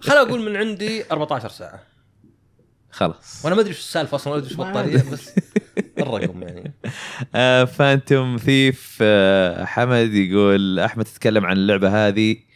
خل 0.00 0.12
أقول 0.12 0.40
من 0.50 0.56
عندي 0.56 1.04
14 1.12 1.48
ساعة. 1.48 1.80
خلاص. 2.90 3.40
وأنا 3.44 3.54
ما 3.54 3.60
أدري 3.60 3.70
إيش 3.72 3.78
السالفة 3.78 4.14
أصلا 4.14 4.32
ولا 4.32 4.42
أدري 4.42 4.50
إيش 4.52 4.58
ما 4.58 4.70
بطاريه 4.70 5.04
بس 5.12 5.30
الرقم 5.98 6.42
يعني. 6.42 6.72
آه 7.34 7.64
Phantom 7.64 8.36
Thief 8.36 8.98
آه 9.02 9.64
حمد 9.64 10.14
يقول 10.14 10.78
أحمد 10.80 11.04
تتكلم 11.04 11.46
عن 11.46 11.56
اللعبة 11.56 12.08
هذه. 12.08 12.32
آه 12.32 12.47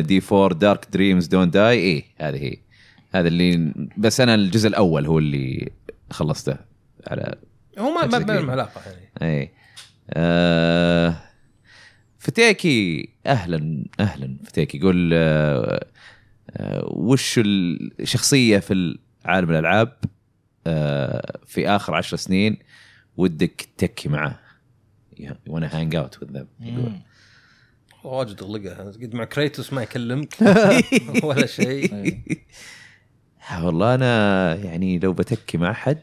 D4 0.00 0.22
Dark 0.32 0.86
Dreams 0.92 1.26
Don't 1.26 1.50
Die. 1.50 1.78
إيه 1.78 2.04
هذه 2.18 2.36
هي. 2.36 2.56
هذا 3.14 3.28
اللي 3.28 3.74
بس 3.96 4.20
أنا 4.20 4.34
الجزء 4.34 4.68
الأول 4.68 5.06
هو 5.06 5.18
اللي 5.18 5.70
خلصته 6.10 6.56
على 7.06 7.34
هو 7.78 7.90
ما 7.90 8.06
ما 8.06 8.32
لهم 8.32 8.50
علاقة 8.50 8.80
يعني. 8.86 9.10
اي 9.40 9.50
آه 10.10 11.16
فتيكي 12.18 13.08
أهلا 13.26 13.84
أهلا 14.00 14.36
فتيكي. 14.44 14.78
يقول 14.78 15.10
آه 15.14 15.86
آه 16.50 16.84
وش 16.86 17.40
الشخصية 18.00 18.58
في 18.58 18.98
عالم 19.24 19.50
الألعاب؟ 19.50 19.92
آه 20.66 21.38
في 21.46 21.68
آخر 21.68 21.94
عشر 21.94 22.16
سنين 22.16 22.56
ودك 23.16 23.68
تكي 23.78 24.08
معه. 24.08 24.40
وأنا 25.46 25.80
hang 25.80 25.94
out 25.96 26.22
with 26.22 26.44
مم. 26.60 27.00
واجد 28.06 28.42
اغلقها. 28.42 28.90
قد 28.90 29.14
مع 29.14 29.24
كريتوس 29.24 29.72
ما 29.72 29.82
يكلمك 29.82 30.34
ولا 31.24 31.46
شيء. 31.46 32.18
والله 33.62 33.94
أنا 33.94 34.54
يعني 34.54 34.98
لو 34.98 35.12
بتكي 35.12 35.58
مع 35.58 35.70
احد 35.70 35.98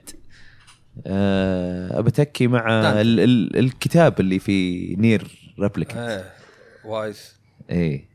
آه 1.07 2.01
بتكي 2.01 2.48
مع. 2.48 2.91
ال 3.01 3.19
ال 3.19 3.57
الكتاب 3.57 4.19
اللي 4.19 4.40
في 4.40 4.88
Nier 4.95 5.53
Replicant 5.59 6.15
إيه 6.17 6.33
وايز 6.85 7.35
إيه. 7.69 8.09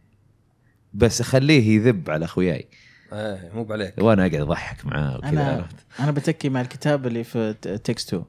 بس 0.94 1.20
اخليه 1.20 1.76
يذب 1.76 2.10
على 2.10 2.24
أخوياي. 2.24 2.68
إيه 3.12 3.50
مو 3.54 3.66
عليك 3.72 3.94
وأنا 3.98 4.26
أقعد 4.26 4.34
أضحك 4.40 4.86
معاه 4.86 5.16
وكذا 5.16 5.30
أنا 5.30 5.52
عرفت؟ 5.52 5.76
أنا 6.00 6.10
بتكي 6.10 6.48
مع 6.48 6.60
الكتاب 6.60 7.06
اللي 7.06 7.24
في 7.24 7.52
تكست 7.84 8.08
2 8.08 8.24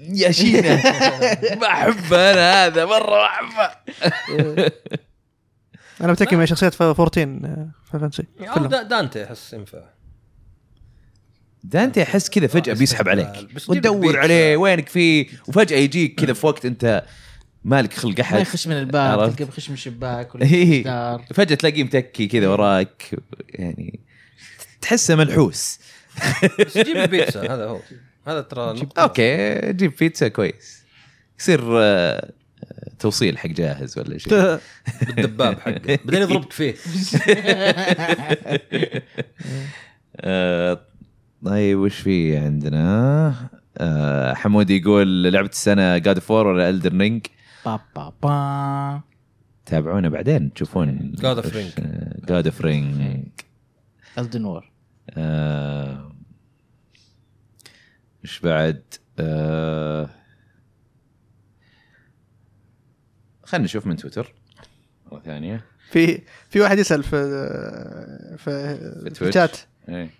يا 0.00 0.30
شينا. 0.30 0.74
ما 1.60 1.66
احبه 1.66 2.30
أنا 2.32 2.66
هذا 2.66 2.84
مرة 2.84 3.10
ما 3.10 3.26
أحبه. 3.26 3.70
أنا 6.00 6.12
بتكي 6.12 6.36
مع 6.36 6.44
شخصيات 6.44 6.82
14 6.82 7.22
آه، 7.44 7.68
في 7.92 7.98
فانسي. 7.98 8.22
دا- 8.68 8.82
دانتي 8.82 9.24
أحس 9.24 9.52
ينفع. 9.52 9.78
دانتي 11.64 12.02
أحس 12.02 12.30
كذا 12.30 12.46
فجأة 12.46 12.74
بيسحب 12.74 13.08
عليك. 13.08 13.28
وتدور. 13.68 14.18
عليه 14.18 14.56
وينك 14.56 14.88
فيه؟ 14.88 15.26
وفجأة 15.48 15.76
يجيك 15.76 16.20
كذا 16.20 16.32
في 16.32 16.46
وقت 16.46 16.66
أنت 16.66 17.04
مالك 17.64 17.92
خلق 17.94 18.14
ما 18.18 18.20
احد 18.24 18.40
يخش 18.40 18.66
من 18.68 18.76
الباب؟ 18.78 19.30
تلقاه 19.30 19.44
بيخش 19.44 19.68
من 19.68 19.74
الشباك 19.74 20.30
ولا 20.34 20.44
إيه. 20.44 20.84
من 21.18 21.24
فجأة 21.34 21.54
تلاقيه 21.54 21.84
متكي 21.84 22.26
كذا 22.26 22.48
وراك 22.48 23.10
يعني 23.48 24.00
تحسه 24.80 25.14
ملحوس. 25.16 25.78
بس 26.66 26.78
جيب 26.78 26.96
البيتزا 26.96 27.40
هذا 27.54 27.66
هو. 27.66 27.80
هذا 28.28 28.40
ترى 28.40 28.72
نقطة. 28.72 29.02
أوكي 29.02 29.60
جيب 29.72 29.92
بيتزا 30.00 30.28
كويس. 30.28 30.84
يصير 31.40 31.60
آه، 31.72 32.32
توصيل 32.98 33.38
حق 33.38 33.46
جاهز 33.48 33.98
ولا 33.98 34.18
شيء. 34.18 34.32
بالدباب 35.16 35.60
حقه. 35.60 35.98
بعدين 36.04 36.22
يضربك 36.22 36.52
فيه 36.58 36.74
آه، 40.20 40.80
طيب 41.44 41.78
وش 41.78 41.98
في 41.98 42.36
عندنا؟ 42.36 43.34
آه، 43.78 44.34
حمود 44.34 44.70
يقول 44.70 45.32
لعبة 45.32 45.48
السنة 45.48 45.98
God 45.98 46.18
of 46.18 46.29
War 46.29 46.46
ولا 46.46 46.68
Elden 46.70 46.92
Ring 46.96 47.26
با 47.64 47.80
با 47.96 48.12
با. 48.22 49.00
تابعونا 49.66 50.08
بعدين 50.08 50.52
تشوفون 50.52 51.12
God 51.16 51.38
of 51.44 51.46
Ring. 51.46 51.80
God 52.28 52.46
of 52.46 52.60
Ring 52.60 53.16
Elden 54.18 54.44
War 54.44 54.70
إيش 58.28 58.40
بعد؟ 58.40 58.82
آه، 59.18 60.08
خلينا 63.44 63.64
نشوف 63.64 63.86
من 63.86 63.96
تويتر. 63.96 64.34
مرة 65.12 65.20
ثانية. 65.20 65.64
في 65.90 66.22
في 66.50 66.60
واحد 66.60 66.78
يسأل 66.78 67.02
في 67.02 67.10
في, 68.38 68.76
في. 69.14 69.28
الشات 69.28 69.56
إيه. 69.88 70.10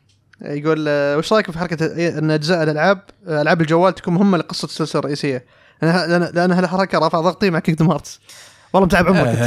يقول 0.43 0.85
آه، 0.89 1.17
وش 1.17 1.33
رايكم 1.33 1.53
في 1.53 1.59
حركة 1.59 1.97
إيه، 1.97 2.19
إن 2.19 2.31
أجزاء 2.31 2.62
الألعاب 2.62 3.03
آه، 3.28 3.43
ألعاب 3.43 3.61
الجوال 3.61 3.95
تكون 3.95 4.15
مهمة 4.15 4.39
لقصة 4.39 4.67
السلسلة 4.67 5.01
الرئيسية؟ 5.01 5.45
لانها 5.83 6.07
لأن- 6.07 6.35
لانها 6.35 6.61
الحركه 6.61 6.99
رافع 6.99 7.20
ضغطي 7.20 7.51
مع 7.51 7.59
Kingdom 7.59 7.91
Hearts 7.91 8.20
والله 8.73 8.87
متعب 8.87 9.07
عمرك. 9.07 9.39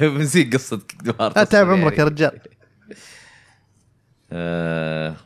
بنسيق 0.18 0.52
قصة 0.54 0.78
Kingdom 0.88 1.14
Hearts 1.20 1.36
لا 1.38 1.44
تعب 1.44 1.70
عمرك 1.70 1.98
يا 1.98 2.04
رجال. 2.04 2.38
آه، 4.32 5.16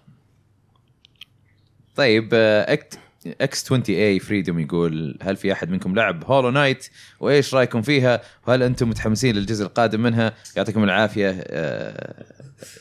طيب 1.99 2.29
اكت 2.35 2.99
إكس 3.41 3.65
20 3.65 3.83
اي 3.89 4.19
فريدوم 4.19 4.59
يقول 4.61 5.19
هل 5.23 5.37
في 5.37 5.53
أحد 5.53 5.71
منكم 5.71 5.95
لعب 5.95 6.25
Hollow 6.25 6.51
Knight 6.51 6.89
وإيش 7.21 7.55
رأيكم 7.55 7.83
فيها؟ 7.83 8.21
وهل 8.47 8.63
أنتم 8.63 8.89
متحمسين 8.89 9.35
للجزء 9.37 9.65
القادم 9.67 10.01
منها؟ 10.03 10.35
يعطيكم 10.57 10.85
العافية 10.85 11.45
آه، 11.47 12.25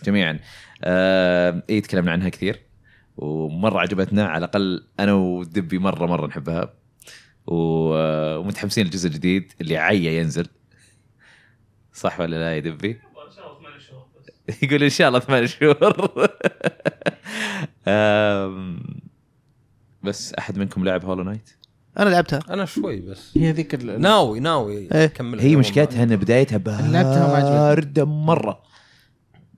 جميعا. 0.04 0.40
آه، 0.84 1.64
اي 1.70 1.82
تكلمنا 1.82 2.12
عنها 2.12 2.30
كثير 2.30 2.60
ومرة 3.18 3.80
عجبتنا. 3.80 4.28
على 4.28 4.38
الأقل 4.46 4.86
أنا 5.00 5.14
ودبي 5.14 5.80
مرة 5.80 6.06
مرة 6.06 6.28
نحبها. 6.28 6.74
و- 7.48 7.94
آه، 7.96 8.38
ومتحمسين 8.40 8.84
للجزء 8.86 9.08
الجديد 9.08 9.54
اللي 9.62 9.78
عيا 9.78 10.12
ينزل. 10.12 10.48
صح 11.94 12.20
ولا 12.20 12.36
لا 12.36 12.56
يا 12.56 12.60
دبي؟ 12.60 13.00
يقول 14.64 14.84
إن 14.84 14.90
شاء 14.90 15.08
الله 15.08 15.20
ثمان 15.20 15.48
شهور. 15.48 16.30
بس 20.08 20.34
أحد 20.34 20.58
منكم 20.58 20.84
لعب 20.86 21.06
هولو 21.06 21.24
نايت؟ 21.24 21.50
أنا 22.00 22.10
لعبتها. 22.10 22.40
أنا 22.50 22.66
شوي 22.66 23.00
بس. 23.02 23.38
هي 23.38 23.52
ذيك 23.52 23.74
ال- 23.76 24.02
ناوي 24.02 24.40
ناوي 24.40 24.92
إيه. 24.96 25.06
كمل 25.08 25.40
هي 25.40 25.56
مشكلتها 25.56 26.04
إن 26.04 26.16
بدايتها 26.16 26.58
لعبتها 26.58 27.26
وما 27.26 27.36
عجبتني. 27.36 27.58
باردة 27.58 28.06
مرة. 28.06 28.62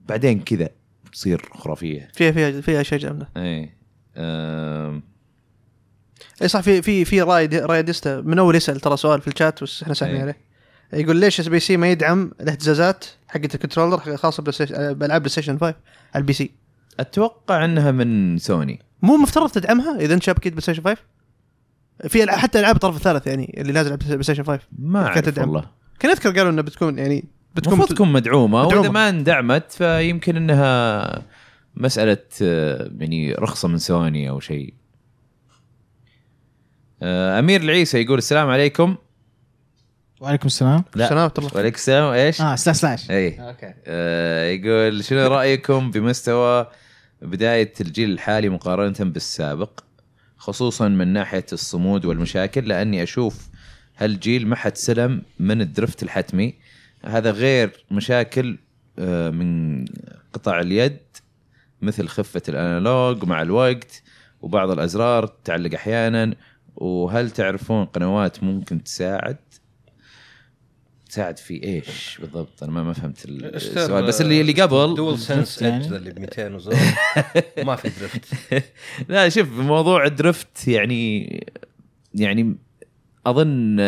بعدين 0.08 0.40
كذا 0.40 0.68
تصير 1.12 1.48
خرافية. 1.54 2.08
فيها 2.14 2.32
فيها 2.32 2.60
فيها 2.60 2.80
اشياء 2.80 3.00
جامده 3.00 3.28
اي 3.36 3.70
أم، 4.16 5.02
اي 6.42 6.48
صح 6.48 6.60
في 6.60 6.82
في 6.82 7.04
في 7.04 7.22
رايد 7.22 7.54
رايدستا 7.54 8.20
من 8.20 8.38
أول 8.38 8.56
يسأل 8.56 8.80
ترى 8.80 8.96
سؤال 8.96 9.20
في 9.20 9.28
الشات 9.28 9.62
بس 9.62 9.82
إحنا 9.82 9.94
سامعين 9.94 10.16
إيه. 10.16 10.22
عليه. 10.22 10.36
يقول 11.04 11.16
ليش 11.16 11.40
اس 11.40 11.48
بي 11.48 11.60
سي 11.60 11.76
ما 11.76 11.90
يدعم 11.90 12.32
الاهتزازات 12.40 13.04
حقت 13.28 13.54
ال 13.54 13.60
controller 13.60 14.16
خاصة 14.16 14.42
بألعاب 14.92 14.98
بلاي 14.98 15.28
ستيشن 15.28 15.58
5 15.58 15.66
على 16.14 16.22
ال 16.22 16.32
PC؟ 16.32 16.50
أتوقع 17.00 17.64
إنها 17.64 17.90
من 17.90 18.38
سوني. 18.38 18.82
مو 19.02 19.16
مفترض 19.16 19.50
تدعمها 19.50 19.96
إذا 20.00 20.14
انت 20.14 20.22
شبكه 20.22 20.50
بلاي 20.50 20.60
ستيشن 20.62 20.82
5 20.82 20.96
في 22.08 22.32
حتى 22.32 22.60
ألعاب 22.60 22.74
الطرف 22.74 22.96
الثالث 22.96 23.26
يعني 23.26 23.54
اللي 23.60 23.72
نازل 23.72 23.88
على 23.88 23.96
بلاي 23.96 24.22
ستيشن 24.22 24.44
5 24.44 24.62
ما 24.78 25.02
كانت 25.02 25.16
أعرف 25.16 25.26
تدعم. 25.26 25.48
والله. 25.48 25.70
كان 26.00 26.10
اذكر 26.10 26.30
قالوا 26.30 26.50
انها 26.50 26.62
بتكون 26.62 26.98
يعني 26.98 27.24
بتكون 27.54 27.72
المفروض 27.72 27.96
تكون 27.96 28.12
مدعومة 28.12 28.66
مدعومة. 28.66 28.80
واذا 28.80 28.90
ما 28.90 29.08
اندعمت 29.08 29.72
فيمكن 29.72 30.36
إنها 30.36 31.22
مسألة 31.74 32.18
يعني 32.98 33.34
رخصة 33.34 33.68
من 33.68 33.78
سوني 33.78 34.30
أو 34.30 34.40
شيء. 34.40 34.74
آه، 37.02 37.38
أمير 37.38 37.60
العيسى 37.60 38.00
يقول 38.02 38.18
السلام 38.18 38.48
عليكم. 38.48 38.96
وعليكم 40.20 40.46
السلام. 40.46 40.84
لا. 40.94 41.08
سلامة 41.08 41.32
الله. 41.38 41.50
وعليكم 41.54 41.74
السلام 41.74 42.12
إيش؟ 42.12 42.40
آه 42.40 42.56
slash 42.56 42.76
slash. 42.76 43.10
اي 43.10 43.48
okay. 43.48 43.74
آه 43.86 44.50
يقول 44.50 45.04
شنو 45.04 45.26
رأيكم 45.26 45.90
بمستوى 45.90 46.66
بداية 47.22 47.72
الجيل 47.80 48.10
الحالي 48.10 48.48
مقارنة 48.48 49.10
بالسابق 49.10 49.80
خصوصا 50.36 50.88
من 50.88 51.08
ناحية 51.08 51.46
الصمود 51.52 52.04
والمشاكل 52.04 52.68
لأني 52.68 53.02
أشوف 53.02 53.48
هالجيل 53.96 54.46
ما 54.46 54.56
حد 54.56 54.76
سلم 54.76 55.22
من 55.38 55.60
الدرفت 55.60 56.02
الحتمي. 56.02 56.54
هذا 57.04 57.30
غير 57.30 57.84
مشاكل 57.90 58.58
آه، 58.98 59.30
من 59.30 59.84
قطع 60.32 60.60
اليد 60.60 60.98
مثل 61.82 62.08
خفة 62.08 62.42
الأنالوج 62.48 63.24
مع 63.24 63.42
الوقت 63.42 64.02
وبعض 64.42 64.70
الأزرار 64.70 65.26
تعلق 65.26 65.74
أحيانا. 65.74 66.34
وهل 66.76 67.30
تعرفون 67.30 67.84
قنوات 67.84 68.44
ممكن 68.44 68.84
تساعد؟ 68.84 69.36
تساعد 71.10 71.38
في 71.38 71.62
إيش 71.64 72.18
بالضبط؟ 72.20 72.62
أنا 72.62 72.72
ما 72.72 72.82
ما 72.82 72.92
فهمت 72.92 73.24
السؤال. 73.24 74.06
بس 74.06 74.20
اللي 74.20 74.40
اللي 74.40 74.52
قبل. 74.52 74.94
دول 74.94 75.18
سنس 75.18 75.62
يعني. 75.62 75.84
ايدج 75.84 75.94
اللي 75.94 76.10
ب 76.10 76.18
200 76.18 76.54
وزود 76.54 76.76
ما 77.64 77.76
في 77.76 77.88
drift 77.88 78.24
لا 79.08 79.28
شوف 79.28 79.48
موضوع 79.52 80.04
ال 80.04 80.15
drift 80.15 80.68
يعني 80.68 81.28
يعني 82.14 82.56
أظن 83.26 83.80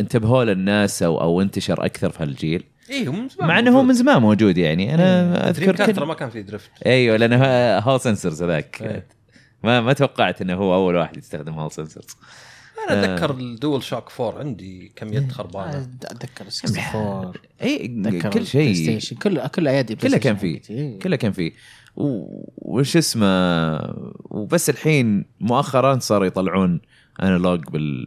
انتبهوا 0.00 0.44
له 0.44 0.52
الناس 0.52 1.02
أو 1.02 1.20
أو 1.20 1.42
انتشر 1.42 1.84
أكثر 1.84 2.10
في 2.10 2.22
هالجيل. 2.22 2.64
أيوه 2.90 3.12
من 3.12 3.28
زمان 3.28 3.48
مع 3.48 3.58
إنه 3.58 3.78
هو 3.78 3.82
من 3.82 3.94
زمان 3.94 4.22
موجود 4.22 4.58
يعني. 4.58 4.94
أنا 4.94 5.50
Dreamcast 5.50 5.70
أذكر 5.70 5.84
ترى 5.84 5.92
كن... 5.92 6.02
ما 6.02 6.14
كان 6.14 6.30
في 6.30 6.42
drift 6.42 6.70
أيوه 6.86 7.16
لأنه 7.16 7.44
Hall 7.78 8.00
sensors 8.00 8.42
هذاك. 8.42 8.82
إيه. 8.82 9.06
ما 9.64 9.80
ما 9.80 9.92
توقعت 9.92 10.42
إنه 10.42 10.54
هو 10.54 10.74
أول 10.74 10.96
واحد 10.96 11.16
يستخدم 11.16 11.52
Hall 11.52 11.72
sensors 11.72 12.16
أنا 12.90 13.14
أتذكر 13.14 13.30
ال 13.30 13.82
DualShock 13.82 14.20
4 14.20 14.38
عندي 14.38 14.92
كم 14.96 15.12
يد 15.12 15.32
خربانة. 15.32 15.90
أتذكر 16.04 16.44
64 16.46 17.32
اي 17.62 18.20
كل 18.30 18.46
شيء. 18.46 18.72
ستيشن 18.74 19.16
كل 19.16 19.46
كل 19.46 19.68
أيادي 19.68 19.94
بلاي 19.94 20.08
كله 20.10 20.18
كان 20.18 20.36
فيه. 20.36 20.56
حقتي. 20.56 20.98
كله 20.98 21.16
كان 21.16 21.32
فيه. 21.32 21.52
و- 21.96 22.44
وش 22.56 22.96
اسمه 22.96 23.26
وبس 24.24 24.70
الحين 24.70 25.24
مؤخرا 25.40 25.98
صاروا 25.98 26.26
يطلعون 26.26 26.80
analog 27.22 27.64
بال 27.64 28.06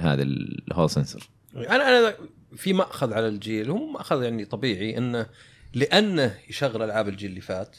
هذا 0.00 0.22
ال 0.22 0.36
Hall 0.36 0.90
sensor. 0.90 1.28
أنا 1.56 1.74
أنا 1.98 2.14
في 2.56 2.72
مأخذ 2.72 3.12
على 3.12 3.28
الجيل 3.28 3.70
هو 3.70 3.86
مأخذ 3.86 4.22
يعني 4.22 4.44
طبيعي 4.44 4.98
إنه 4.98 5.26
لأنه 5.74 6.34
يشغل 6.50 6.82
ألعاب 6.82 7.08
الجيل 7.08 7.30
اللي 7.30 7.40
فات 7.40 7.76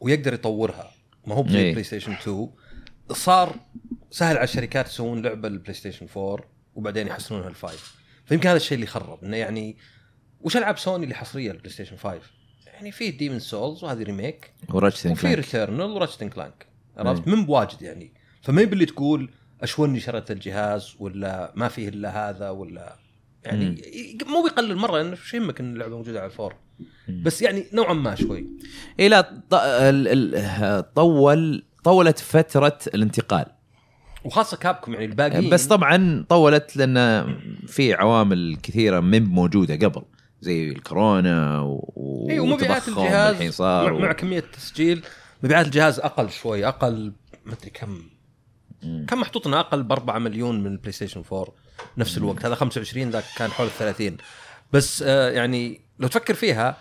ويقدر 0.00 0.34
يطورها. 0.34 0.90
ما 1.26 1.34
هو 1.34 1.44
إيه. 1.46 1.70
بلاي 1.72 1.84
ستيشن 1.84 2.12
2 2.12 2.48
صار 3.12 3.56
سهل 4.12 4.36
على 4.36 4.44
الشركات 4.44 4.86
يسوون 4.86 5.22
لعبة 5.22 5.48
البلاي 5.48 5.74
ستيشن 5.74 6.06
4 6.16 6.44
وبعدين 6.74 7.06
يحسنونها 7.06 7.48
ال 7.48 7.57
five 7.57 7.94
فيمكن 8.26 8.48
هذا 8.48 8.56
الشيء 8.56 8.74
اللي 8.74 8.86
خرب 8.86 9.24
إنه 9.24 9.36
يعني 9.36 9.76
وش 10.40 10.56
ألعاب 10.56 10.78
سوني 10.78 11.04
اللي 11.04 11.14
حصرية 11.14 11.52
للبلاي 11.52 11.70
ستيشن 11.70 11.96
5 11.96 12.20
يعني 12.66 12.92
في 12.92 13.10
Demon's 13.10 13.38
Souls 13.38 13.84
وهذه 13.84 14.02
remake 14.02 14.52
و 14.68 14.73
Ratchet 14.73 15.06
وفي 15.06 15.34
Returnal 15.34 15.90
و 15.90 15.94
Ratchet 15.94 16.24
Clank 16.24 16.66
عرفت؟ 16.96 17.28
من 17.28 17.46
بواجد 17.46 17.82
يعني. 17.82 18.12
فما 18.42 18.64
باللي 18.64 18.86
تقول 18.86 19.30
أشوني 19.62 20.00
شريت 20.00 20.30
الجهاز 20.30 20.94
ولا 20.98 21.52
ما 21.56 21.68
فيه 21.68 21.88
إلا 21.88 22.30
هذا 22.30 22.50
ولا 22.50 22.96
يعني 23.44 23.64
مم. 23.64 24.32
مو 24.32 24.42
بيقلل 24.42 24.76
مرة 24.76 24.98
لأنه 24.98 25.14
شو 25.14 25.36
يهمك 25.36 25.60
إن 25.60 25.72
اللعبة 25.72 25.96
موجودة 25.96 26.20
على 26.20 26.26
ال 26.26 26.31
four؟ 26.31 26.56
بس 27.08 27.42
يعني 27.42 27.66
نوعا 27.72 27.92
ما 27.92 28.14
شوي. 28.14 28.46
اي 29.00 29.08
لا 29.08 29.20
طول 30.94 31.64
طولت 31.84 32.18
فترة 32.18 32.78
الانتقال. 32.94 33.46
وخاصة 34.24 34.56
كابكم 34.56 34.92
يعني 34.92 35.04
الباقيين. 35.04 35.50
بس 35.50 35.66
طبعا 35.66 36.24
طولت 36.28 36.76
لأن 36.76 37.26
في 37.66 37.94
عوامل 37.94 38.56
كثيرة 38.62 39.00
من 39.00 39.24
موجودة 39.24 39.74
قبل 39.88 40.02
زي 40.40 40.68
الكورونا 40.68 41.60
و- 41.60 42.26
اي 42.30 42.38
ومبيعات 42.40 42.88
الجهاز 42.88 43.34
الحين 43.34 43.50
صار 43.50 43.92
مع, 43.92 43.98
مع 43.98 44.12
كمية 44.12 44.38
التسجيل. 44.38 45.02
مبيعات 45.42 45.66
الجهاز 45.66 46.00
أقل 46.00 46.30
شوي 46.30 46.66
أقل 46.68 47.12
ما 47.46 47.52
أدري 47.52 47.70
كم. 47.70 48.02
مم. 48.82 49.06
كم 49.08 49.20
محطوط 49.20 49.46
انه 49.46 49.60
أقل 49.60 49.82
ب 49.82 49.92
4 49.92 50.18
مليون 50.18 50.60
من 50.60 50.72
البلاي 50.72 50.92
ستيشن 50.92 51.22
4 51.32 51.46
نفس 51.98 52.18
الوقت. 52.18 52.44
هذا 52.46 52.54
25 52.54 53.10
ذاك 53.10 53.24
كان 53.36 53.50
حول 53.50 53.66
ال 53.66 53.72
30 53.78 54.16
بس 54.72 55.02
آه 55.06 55.30
يعني 55.30 55.80
لو 55.98 56.08
تفكر 56.08 56.34
فيها 56.34 56.76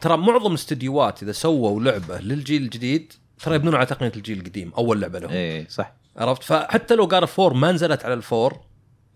ترى 0.00 0.16
معظم 0.16 0.50
الاستديوهات 0.50 1.22
إذا 1.22 1.32
سووا 1.32 1.80
لعبة 1.82 2.18
للجيل 2.18 2.62
الجديد 2.62 3.12
ترى 3.38 3.54
يبنون 3.54 3.74
على 3.74 3.86
تقنية 3.86 4.12
الجيل 4.16 4.38
القديم 4.38 4.72
أول 4.78 5.00
لعبة 5.00 5.18
لهم. 5.18 5.30
إيه 5.30 5.68
صح. 5.68 5.94
عرفت؟ 6.16 6.42
فحتى 6.42 6.94
لو 6.94 7.04
قال 7.04 7.26
four 7.26 7.54
ما 7.54 7.72
نزلت 7.72 8.04
على 8.04 8.14
ال 8.14 8.23
four 8.23 8.60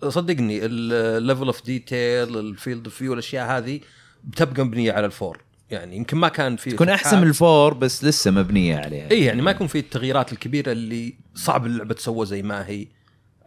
صدقني 0.08 0.60
ال 0.66 0.80
level 0.80 1.46
of 1.46 1.64
detail 1.64 2.38
ال 2.38 2.46
field 2.46 2.84
of 2.84 2.94
view 2.94 3.12
الأشياء 3.12 3.58
هذه 3.58 3.80
بتبقى 4.24 4.64
مبنية 4.64 4.92
على 4.92 5.06
ال 5.06 5.13
four 5.13 5.40
يعني 5.70 5.96
يمكن 5.96 6.16
ما 6.16 6.28
كان 6.28 6.56
في 6.56 6.70
تكون 6.70 6.88
أحسن 6.88 7.20
من 7.20 7.28
ال 7.28 7.37
four 7.37 7.74
بس 7.74 8.04
لسه 8.04 8.30
مبنية 8.30 8.76
عليها. 8.76 9.10
إي 9.10 9.24
يعني 9.24 9.42
ما 9.42 9.50
يكون 9.50 9.66
في 9.66 9.78
التغييرات 9.78 10.32
الكبيرة 10.32 10.72
اللي 10.72 11.18
صعب 11.34 11.66
اللعبة 11.66 11.94
تسوى 11.94 12.26
زي 12.26 12.42
ما 12.42 12.66
هي 12.66 12.86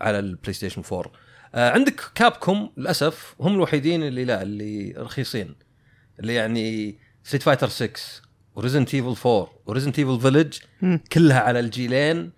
على 0.01 0.19
البلاي 0.19 0.53
ستيشن 0.53 0.81
4 0.91 1.11
آه 1.55 1.69
عندك 1.69 2.01
كابكوم 2.15 2.71
للأسف 2.77 3.35
هم 3.39 3.55
الوحيدين 3.55 4.03
اللي 4.03 4.25
لا 4.25 4.41
اللي 4.41 4.93
رخيصين. 4.97 5.55
اللي 6.19 6.33
يعني 6.35 6.97
Street 7.23 7.43
Fighter 7.43 7.67
6 7.69 7.91
و 8.55 8.60
Resident 8.60 8.93
Evil 8.93 9.15
4 9.29 9.51
و 9.65 9.69
Resident 9.69 9.99
Evil 9.99 10.19
Village. 10.21 10.57
كلها 11.11 11.39
على 11.39 11.59
الجيلين. 11.59 12.31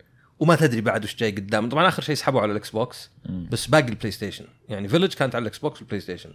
وما 0.43 0.55
تدري 0.55 0.81
بعد 0.81 1.03
وش 1.03 1.15
جاي 1.15 1.31
قدام. 1.31 1.69
طبعا 1.69 1.87
آخر 1.87 2.01
شيء 2.03 2.15
سحبوا 2.15 2.41
على 2.41 2.51
الإكس 2.51 2.69
بوكس 2.69 3.09
بس 3.51 3.67
باقي 3.67 3.87
البلاي 3.89 4.11
ستيشن 4.11 4.45
يعني 4.69 4.87
Village 4.87 5.13
كانت 5.13 5.35
على 5.35 5.41
الإكس 5.41 5.57
بوكس 5.57 5.79
والبلاي 5.79 5.99
ستيشن 6.01 6.29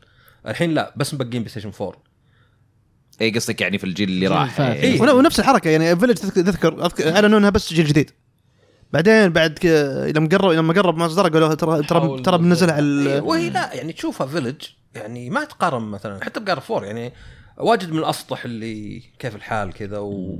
الحين 0.47 0.75
لا 0.75 0.93
بس 0.97 1.15
مبقين 1.15 1.31
بلاي 1.43 1.49
ستيشن 1.49 1.71
4 1.81 2.03
اي 3.21 3.31
قصدك 3.31 3.61
يعني 3.61 3.79
في 3.79 3.85
الجيل 3.85 4.09
اللي 4.09 4.27
راح. 4.27 4.61
إيه. 4.61 5.01
ون- 5.01 5.09
ونفس 5.11 5.41
الحركة 5.41 5.71
يعني 5.71 5.97
Village 5.97 6.15
تذكر, 6.15 6.91
أعلنوا 7.15 7.39
إنها 7.39 7.51
بس 7.51 7.73
جيل 7.73 7.87
جديد. 7.87 8.11
بعدين 8.93 9.29
بعد 9.29 9.59
ك... 9.59 9.67
لما 10.17 10.29
قرب 10.29 10.51
لما 10.53 10.73
قرب 10.75 10.97
ما 10.97 11.07
اصدر 11.07 11.29
قالوا 11.29 11.55
ترى 11.55 11.83
ترى 11.83 12.23
ترى 12.23 12.39
بنزلها 12.39 12.75
على 12.75 12.85
إيه، 13.11 13.19
ال- 13.19 13.23
وهي 13.25 13.51
لا 13.51 13.75
يعني 13.75 13.93
تشوفها 13.93 14.27
Village 14.27 14.63
يعني 14.95 15.31
ما 15.31 15.45
تقارن 15.45 15.83
مثلا 15.83 16.25
حتى 16.25 16.41
ب 16.41 16.46
God 16.46 16.61
of 16.61 16.70
War 16.70 16.85
يعني 16.85 17.13
واجد 17.59 17.91
من 17.93 17.99
الأسطح 17.99 18.45
اللي 18.45 19.03
كيف 19.19 19.37
الحال 19.37 19.73
كذا 19.73 19.99
و 19.99 20.39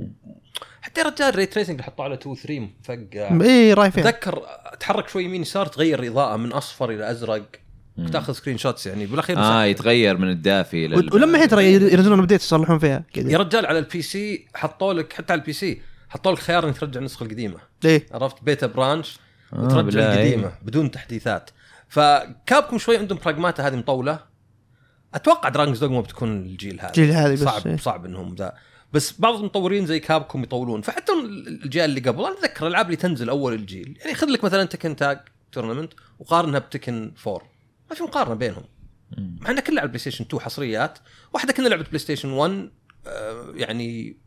حتى 0.81 1.01
يا 1.01 1.05
رجال 1.05 1.35
ray 1.35 1.45
tracing 1.45 1.71
اللي 1.71 1.83
حطوا 1.83 2.05
على 2.05 2.13
2 2.13 2.35
3 2.35 2.59
مفقع 2.59 3.45
إي 3.45 3.73
رايح 3.73 3.93
فيها 3.93 4.09
أتذكر 4.09 4.43
اتحرك 4.65 5.07
شوي 5.09 5.23
يمين 5.23 5.41
يسار 5.41 5.65
تغير 5.65 5.99
الاضاءه 6.03 6.37
من 6.37 6.51
أصفر 6.51 6.89
إلى 6.89 7.11
أزرق. 7.11 7.45
كنت 7.97 8.15
آخذ 8.15 8.33
screenshots 8.33 8.87
يعني 8.87 9.05
بالاخير 9.05 9.37
آه. 9.39 9.65
يتغير 9.65 10.17
من 10.17 10.29
الدافي 10.29 10.87
لل... 10.87 10.95
ول- 10.95 11.13
ولما 11.13 11.39
هي 11.41 11.47
ترى 11.47 11.73
ينزلون 11.73 12.19
ابديت 12.19 12.41
يصلحون 12.41 12.79
فيها. 12.79 13.03
يا 13.15 13.37
رجال 13.37 13.65
على 13.65 13.79
ال 13.79 14.01
PC 14.01 14.47
حطوا 14.55 14.93
لك 14.93 15.13
حتى 15.13 15.33
على 15.33 15.39
ال 15.39 15.53
PC 15.53 15.81
حطوا 16.09 16.31
لك 16.31 16.39
خيار 16.39 16.67
إنك 16.67 16.77
ترجع 16.77 16.99
النسخة 16.99 17.23
القديمة. 17.23 17.57
إيه 17.85 18.05
عرفت؟ 18.11 18.43
beta 18.43 18.67
branch 18.67 19.19
آه، 19.53 19.63
وترجع 19.63 19.81
بالله، 19.81 20.13
القديمة 20.13 20.47
إيه. 20.47 20.59
بدون 20.61 20.91
تحديثات. 20.91 21.49
ف 21.87 22.00
Capcom 22.00 22.77
شوي 22.77 22.97
عندهم 22.97 23.19
Pragmata 23.25 23.67
هذه 23.67 23.75
مطولة. 23.75 24.19
أتوقع 25.13 25.49
Dragon's 25.49 25.79
Dogma 25.79 26.01
بتكون 26.01 26.37
الجيل 26.37 26.79
هذا. 26.79 26.89
الجيل 26.89 27.11
هذا 27.11 27.33
بس، 27.33 27.39
صعب 27.39 27.67
إيه. 27.67 27.77
صعب 27.77 28.05
إنهم 28.05 28.35
ذا. 28.35 28.53
بس 28.93 29.21
بعض 29.21 29.35
المطورين 29.35 29.85
زي 29.85 29.99
Capcom 29.99 30.43
يطولون. 30.43 30.81
فحتى 30.81 31.11
الجيل 31.13 31.85
اللي 31.85 31.99
قبل 31.99 32.25
أنا 32.25 32.33
أتذكر 32.33 32.67
الألعاب 32.67 32.85
اللي 32.85 32.97
تنزل 32.97 33.29
أول 33.29 33.53
الجيل. 33.53 33.97
يعني 34.01 34.13
خذ 34.13 34.27
لك 34.27 34.43
مثلا 34.43 34.63
Tekken 34.63 34.95
Tag 34.95 35.19
Tournament 35.51 35.93
وقارنها 36.19 36.59
ب 36.59 36.66
Tekken 36.66 37.11
4 37.27 37.41
ما 37.89 37.95
في 37.95 38.03
مقارنة 38.03 38.35
بينهم. 38.35 38.63
مع 39.17 39.49
انها 39.51 39.61
كلها 39.61 39.79
على 39.79 39.83
ال 39.83 39.99
PlayStation 39.99 40.25
2 40.25 40.41
حصريات. 40.41 40.99
واحدة 41.33 41.53
كنها 41.53 41.67
لعبة 41.67 41.83
PlayStation 41.83 42.29
1 42.29 42.69
آه، 43.07 43.53
يعني 43.55 44.17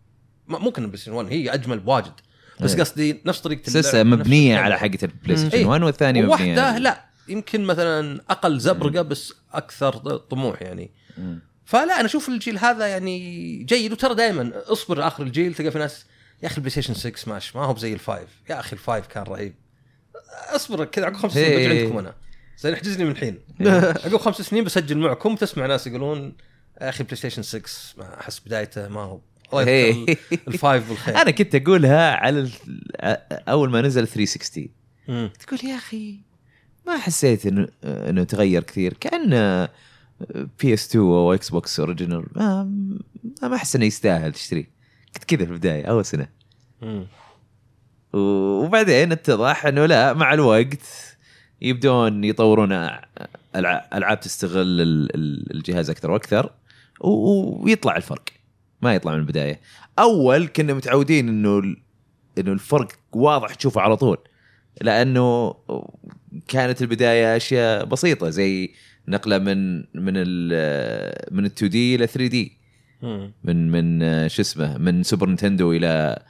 كنها 0.49 0.86
PlayStation 0.86 1.12
1 1.12 1.28
هي 1.32 1.55
أجمل 1.55 1.78
بواجد. 1.78 2.12
بس 2.60 2.74
إيه. 2.74 2.81
قصدي 2.81 3.23
نفس 3.26 3.41
طريقة 3.41 3.78
نفس 3.78 3.94
مبنيه. 3.94 4.58
على 4.58 4.78
حقة 4.78 4.99
ال 5.02 5.36
PlayStation 5.36 5.57
إيه. 5.57 5.66
1 5.66 5.82
والثانية 5.82 6.23
مبنية 6.23 6.31
وواحدة 6.31 6.78
لا 6.78 7.05
يمكن 7.28 7.65
مثلا 7.65 8.20
أقل 8.31 8.58
زبرقة 8.58 9.02
بس 9.02 9.34
أكثر 9.52 10.16
طموح 10.16 10.62
يعني. 10.62 10.91
مم. 11.18 11.51
فلا 11.65 12.00
أنا 12.00 12.05
أشوف 12.07 12.28
الجيل 12.28 12.58
هذا 12.58 12.86
يعني 12.86 13.57
جيد 13.62 13.92
وترى 13.92 14.15
دائما 14.15 14.52
اصبر 14.55 15.07
آخر 15.07 15.23
الجيل 15.23 15.55
تلقى 15.55 15.70
في 15.70 15.78
ناس 15.78 16.07
يا 16.42 16.47
أخي 16.47 16.57
ال 16.57 16.70
PlayStation 16.70 16.94
6 16.94 17.32
ماشي 17.32 17.58
ما 17.58 17.65
هو 17.65 17.74
بزي 17.74 17.92
ال 17.92 18.00
five 18.00 18.28
يا 18.50 18.60
أخي 18.60 18.73
ال 18.73 18.79
five 18.79 19.07
كان 19.07 19.23
رهيب. 19.23 19.55
اصبر 20.49 20.84
كذا 20.84 21.07
عقب 21.07 21.16
خمس 21.16 21.32
سنين 21.32 21.44
إيه. 21.44 21.68
برجع 21.68 21.81
عندكم 21.81 21.99
أنا. 21.99 22.15
زين 22.58 22.73
احجزني 22.73 23.05
من 23.05 23.10
الحين. 23.10 23.39
عقب 24.05 24.16
خمس 24.16 24.36
سنين 24.36 24.65
بسجل 24.65 24.99
معكم 24.99 25.36
تسمع 25.36 25.66
ناس 25.66 25.86
يقولون 25.86 26.36
يا 26.81 26.89
أخي 26.89 27.05
PlayStation 27.05 27.42
6 27.42 27.62
ما 27.99 28.20
أحس 28.20 28.41
بدايته 28.41 28.89
ما 28.89 29.00
هو 29.00 29.20
إيه. 29.60 30.16
ال 30.49 30.57
five 30.57 30.89
بالخير 30.89 31.16
أنا 31.23 31.31
كنت 31.31 31.55
أقولها 31.55 32.10
على 32.16 32.50
أول 33.49 33.70
ما 33.70 33.81
نزل 33.81 34.07
360 34.07 34.68
مم. 35.08 35.31
تقول 35.41 35.60
يا 35.65 35.76
أخي 35.76 36.18
ما 36.86 36.99
حسيت 36.99 37.47
انه 37.47 37.68
إنه 37.84 38.24
تغير 38.24 38.62
كثير. 38.62 38.92
كان 39.00 39.32
PS 40.60 40.89
2 40.89 41.05
أو 41.05 41.34
Xbox 41.34 41.81
original 41.81 42.24
ما 42.36 42.65
ما 43.42 43.57
أحس 43.57 43.76
إنه 43.76 43.84
يستاهل 43.84 44.33
تشتريه. 44.33 44.70
كنت 45.15 45.25
كذا 45.25 45.44
في 45.44 45.52
البداية 45.52 45.84
أول 45.84 46.05
سنة. 46.05 46.28
مم. 46.83 47.07
وبعدين 48.12 49.12
اتضح 49.12 49.67
إنه 49.67 49.86
لا 49.86 50.12
مع 50.12 50.34
الوقت 50.34 51.17
يبدون 51.60 52.25
يطورون 52.25 52.73
ألعاب 53.57 54.20
تستغل 54.20 54.81
ال- 54.81 55.15
ال- 55.15 55.55
الجهاز 55.57 55.91
أكثر 55.91 56.10
وأكثر 56.10 56.52
ويطلع 57.01 57.97
الفرق. 57.97 58.23
ما 58.83 58.94
يطلع 58.94 59.12
من 59.12 59.18
البداية. 59.18 59.60
أول 59.99 60.47
كنا 60.47 60.75
متعودين 60.75 61.28
إنه 61.28 61.59
إنه 62.39 62.52
الفرق 62.52 62.89
واضح 63.12 63.55
تشوفه 63.55 63.81
على 63.81 63.97
طول. 63.97 64.18
لأنه 64.81 65.55
كانت 66.49 66.83
البداية 66.83 67.36
أشياء 67.36 67.84
بسيطة 67.84 68.31
زي 68.31 68.70
نقلة 69.12 69.39
من 69.39 69.76
من 69.78 70.12
ال 70.16 71.34
من 71.34 71.44
ال 71.47 71.50
2 71.52 71.70
D 71.70 71.94
إلى 71.94 72.07
3 72.07 72.26
D. 72.26 72.52
من 73.44 73.70
من 73.70 74.28
شو 74.28 74.42
اسمه 74.42 74.78
من 74.78 75.02
Super 75.02 75.26
Nintendo 75.26 75.73
إلى 75.73 76.23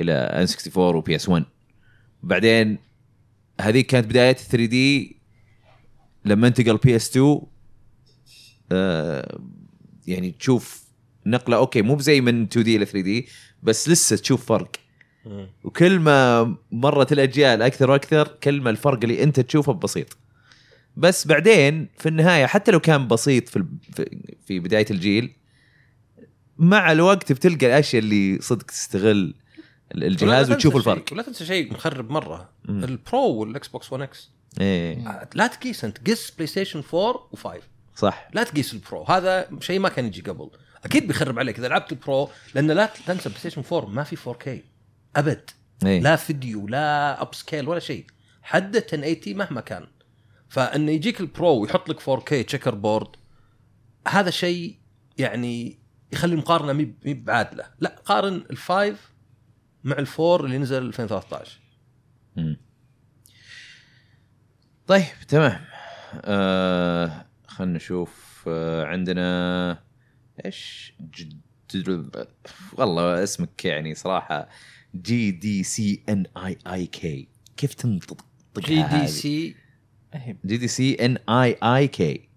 إلى 0.00 0.12
N 0.12 0.46
64 0.46 0.96
و 0.96 1.16
PS 1.16 1.28
1 1.28 1.44
بعدين 2.22 2.78
هذه 3.60 3.80
كانت 3.80 4.06
بداية 4.06 4.32
3 4.32 4.64
D 4.66 5.16
لما 6.24 6.46
انتقل 6.48 6.76
PS 6.76 7.10
2 7.10 7.40
آه 8.72 9.38
يعني 10.06 10.30
تشوف 10.30 10.84
نقلة 11.26 11.56
okay 11.56 11.82
مو 11.82 11.94
بزي 11.94 12.20
من 12.20 12.42
2 12.42 12.64
D 12.64 12.76
إلى 12.76 12.84
3 12.84 13.00
D 13.00 13.26
بس 13.62 13.88
لسه 13.88 14.16
تشوف 14.16 14.46
فرق. 14.46 14.70
وكل 15.64 15.98
ما 15.98 16.56
مرت 16.72 17.12
الأجيال 17.12 17.62
أكثر 17.62 17.90
وأكثر 17.90 18.28
كل 18.42 18.60
ما 18.60 18.70
الفرق 18.70 18.98
اللي 19.02 19.22
أنت 19.22 19.40
تشوفه 19.40 19.72
بسيط. 19.72 20.16
بس 20.96 21.26
بعدين 21.26 21.88
في 21.98 22.08
النهاية 22.08 22.46
حتى 22.46 22.70
لو 22.72 22.80
كان 22.80 23.08
بسيط 23.08 23.48
في 23.48 23.64
في- 24.46 24.58
بداية 24.58 24.86
الجيل 24.90 25.32
مع 26.58 26.92
الوقت 26.92 27.32
بتلقى 27.32 27.66
الأشياء 27.66 28.02
اللي 28.02 28.38
صدق 28.40 28.66
تستغل 28.66 29.34
ال- 29.94 30.04
الجهاز 30.04 30.50
وتشوف 30.50 30.76
الفرق. 30.76 31.04
ولا 31.12 31.22
تنسى 31.22 31.46
شيء 31.46 31.72
مخرب 31.74 32.10
مرة. 32.10 32.50
ال 32.68 32.83
Pro 32.83 33.26
وال 33.34 33.68
Xbox 33.68 33.92
1 33.92 34.02
X 34.02 34.30
إيه. 34.60 35.28
لا 35.34 35.46
تقيس 35.46 35.84
أنت 35.84 35.98
قيس 36.06 36.30
PlayStation 36.30 36.82
4 36.94 37.28
و5 37.36 37.48
صح. 37.96 38.28
لا 38.32 38.42
تقيس 38.42 38.74
ال 38.74 38.81
Pro 38.81 39.02
هذا 39.04 39.48
شيء 39.60 39.78
ما 39.78 39.88
كان 39.88 40.04
يجي 40.06 40.20
قبل. 40.22 40.50
أكيد 40.84 41.06
بيخرب 41.06 41.38
عليك 41.38 41.58
إذا 41.58 41.68
لعبت 41.68 41.92
ال 41.92 42.01
Pro 42.01 42.28
لأن 42.54 42.70
لا 42.70 42.90
تنسى 43.06 43.28
PlayStation 43.28 43.62
4 43.72 43.88
ما 43.90 44.04
في 44.04 44.16
4K 44.16 44.48
أبد. 45.16 45.50
إيه. 45.86 46.00
لا 46.00 46.16
فيديو 46.16 46.66
لا 46.68 47.22
upscale 47.22 47.68
ولا 47.68 47.80
شيء. 47.80 48.06
حده 48.42 48.86
1080 48.92 49.36
مهما 49.38 49.60
كان. 49.60 49.86
فإنه 50.54 50.92
يجيك 50.92 51.20
ال 51.20 51.30
Pro 51.30 51.60
ويحط 51.60 51.88
لك 51.88 52.00
4K 52.00 52.46
checkerboard 52.46 53.08
هذا 54.08 54.30
شيء 54.30 54.78
يعني 55.18 55.78
يخلي 56.12 56.32
المقارنه 56.32 56.72
مي 56.72 57.14
بعادلة. 57.14 57.64
لا 57.80 57.96
قارن 58.04 58.34
ال 58.50 58.62
five 58.62 59.12
مع 59.84 59.98
ال 59.98 60.07
four 60.07 60.44
اللي 60.44 60.58
نزل 60.58 60.82
2013 60.86 61.60
مم. 62.36 62.56
طيب. 64.86 65.04
تمام. 65.28 65.60
آه 66.24 67.26
خلنا 67.46 67.76
نشوف 67.76 68.44
آه 68.48 68.84
عندنا 68.86 69.78
إيش؟ 70.44 70.92
ج- 71.00 71.36
ج- 71.76 72.26
والله 72.72 73.22
اسمك 73.22 73.64
يعني 73.64 73.94
صراحة 73.94 74.48
G 74.94 75.30
D 75.30 75.62
C 75.62 76.02
N 76.08 76.26
I 76.36 76.58
I 76.72 76.86
K 76.86 77.28
كيف 77.56 77.74
تنطق 77.74 78.26
G 78.58 78.82
D 78.82 79.06
C 79.06 79.56
G 80.44 80.56
D 80.56 80.68
C 80.68 80.94
N 80.94 81.16
I 81.28 81.56
I 81.62 81.88
K. 81.88 82.28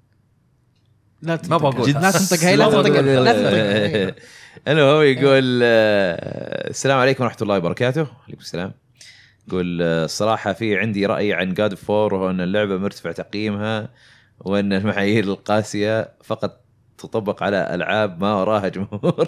لا 1.21 1.35
تنطق 1.35 1.63
ما 1.63 1.69
بقول. 1.69 1.91
لا 1.91 2.11
تنطق 2.17 2.43
هاي 2.43 2.55
لا 2.55 2.69
تنطق. 2.71 2.89
لا 2.99 3.33
تنطق 3.33 4.15
انه 4.67 4.81
هو 4.81 5.01
يقول 5.01 5.59
آه، 5.63 6.69
السلام 6.69 6.97
عليكم 6.99 7.23
ورحمة 7.23 7.37
الله 7.41 7.57
وبركاته. 7.57 8.07
عليكم 8.27 8.41
السلام. 8.41 8.71
يقول 9.47 9.81
آه، 9.81 10.05
الصراحة 10.05 10.53
في 10.53 10.77
عندي 10.77 11.05
رأي 11.05 11.33
عن 11.33 11.53
God 11.53 11.73
of 11.73 11.89
War 11.89 12.13
وهو 12.13 12.29
أن 12.29 12.41
اللعبة 12.41 12.77
مرتفع 12.77 13.11
تقييمها 13.11 13.89
وأن 14.39 14.73
المعايير 14.73 15.23
القاسية 15.23 16.11
فقط 16.23 16.66
تطبق 16.97 17.43
على 17.43 17.73
ألعاب 17.75 18.21
ما 18.21 18.33
وراها 18.33 18.67
جمهور 18.67 19.27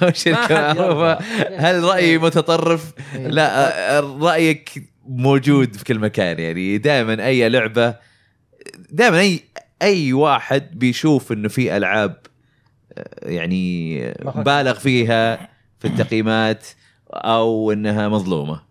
حد 0.00 0.26
يرضى. 0.26 0.54
معروفه 0.54 1.18
هل 1.56 1.84
رأيي 1.84 2.18
متطرف؟ 2.18 2.92
لا 3.14 3.96
آه، 3.98 4.00
رأيك 4.00 4.90
موجود 5.08 5.76
في 5.76 5.84
كل 5.84 5.98
مكان 5.98 6.38
يعني 6.38 6.78
دائما 6.78 7.26
أي 7.26 7.48
لعبة 7.48 7.94
دائما 8.90 9.20
أي 9.20 9.40
أي 9.82 10.12
واحد 10.12 10.78
بيشوف 10.78 11.32
إنه 11.32 11.48
في 11.48 11.76
ألعاب 11.76 12.16
يعني 13.22 13.98
بالغ 14.36 14.74
فيها 14.78 15.48
في 15.78 15.88
التقييمات 15.88 16.66
أو 17.10 17.72
إنها 17.72 18.08
مظلومة 18.08 18.62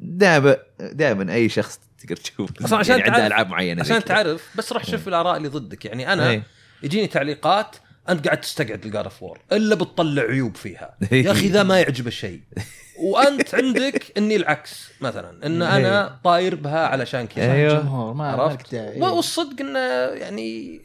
دائما 0.00 0.56
دائما 0.80 1.32
أي 1.34 1.48
شخص 1.48 1.80
تقدر 2.02 2.16
تشوف 2.16 2.50
عشان 2.74 2.98
يعني 2.98 3.02
عنده 3.02 3.18
تعرف- 3.18 3.26
ألعاب 3.26 3.48
معينة 3.50 3.80
عشان. 3.82 4.04
تعرف 4.04 4.48
بس 4.58 4.72
روح 4.72 4.84
شوف 4.84 5.08
الآراء 5.08 5.36
اللي 5.36 5.48
ضدك 5.48 5.84
يعني 5.84 6.12
أنا 6.12 6.30
إيه. 6.30 6.42
يجيني 6.82 7.06
تعليقات 7.06 7.76
أنت 8.08 8.24
قاعد 8.26 8.40
تستقعد 8.40 8.84
ال 8.84 8.89
God 8.89 9.04
of 9.04 9.22
War 9.22 9.38
إلا 9.52 9.74
بتطلع 9.74 10.22
عيوب 10.22 10.56
فيها. 10.56 10.96
يا 11.12 11.32
أخي 11.32 11.48
ذا 11.48 11.62
ما 11.62 11.80
يعجبه 11.80 12.10
شيء 12.10 12.40
وأنت 13.04 13.54
عندك 13.54 14.12
إني 14.18 14.36
العكس 14.36 14.88
مثلا 15.00 15.46
إن 15.46 15.62
أنا 15.76 16.18
طاير 16.24 16.54
بها 16.54 16.86
علشان 16.86 17.26
كذا 17.26 17.52
أيوه. 17.52 17.80
جمهور 17.80 18.14
ما 18.14 18.30
عرفت. 18.30 18.74
والصدق 18.96 19.60
إنه 19.60 19.78
يعني 20.20 20.80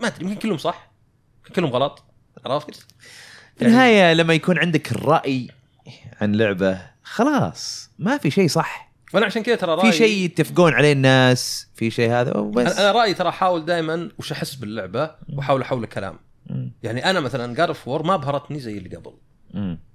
ما 0.00 0.06
أدري 0.06 0.24
يمكن 0.24 0.38
كلهم 0.40 0.58
صح 0.58 0.90
كلهم 1.56 1.70
غلط. 1.70 2.04
عرفت؟ 2.46 2.86
في 3.56 3.64
النهاية 3.64 4.12
لما 4.12 4.34
يكون 4.34 4.58
عندك 4.58 4.92
الراي 4.92 5.48
عن 6.20 6.34
لعبة 6.34 6.80
خلاص 7.02 7.90
ما 7.98 8.18
في 8.18 8.30
شيء 8.30 8.48
صح. 8.48 8.91
وأنا 9.14 9.26
عشان 9.26 9.42
كذا 9.42 9.54
ترى 9.54 9.76
في 9.76 9.82
رايي 9.82 9.92
شيء 9.92 10.24
يتفقون 10.24 10.72
عليه 10.72 10.92
الناس 10.92 11.68
في 11.74 11.90
شيء 11.90 12.10
هذا 12.10 12.36
وبس 12.36 12.78
أنا 12.78 12.92
رأيي 12.92 13.14
ترى 13.14 13.28
أحاول 13.28 13.64
دائما 13.64 14.08
وش 14.18 14.32
أحس 14.32 14.54
باللعبة 14.54 15.10
وأحاول 15.32 15.62
أحول 15.62 15.86
كلام. 15.86 16.18
يعني 16.82 17.10
أنا 17.10 17.20
مثلا 17.20 17.54
God 17.54 17.68
of 17.68 17.88
War 17.88 18.02
ما 18.02 18.16
بهرتني 18.16 18.60
زي 18.60 18.78
اللي 18.78 18.96
قبل. 18.96 19.14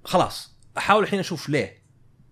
خلاص 0.04 0.52
أحاول 0.78 1.02
الحين 1.02 1.18
أشوف 1.18 1.48
ليه. 1.48 1.82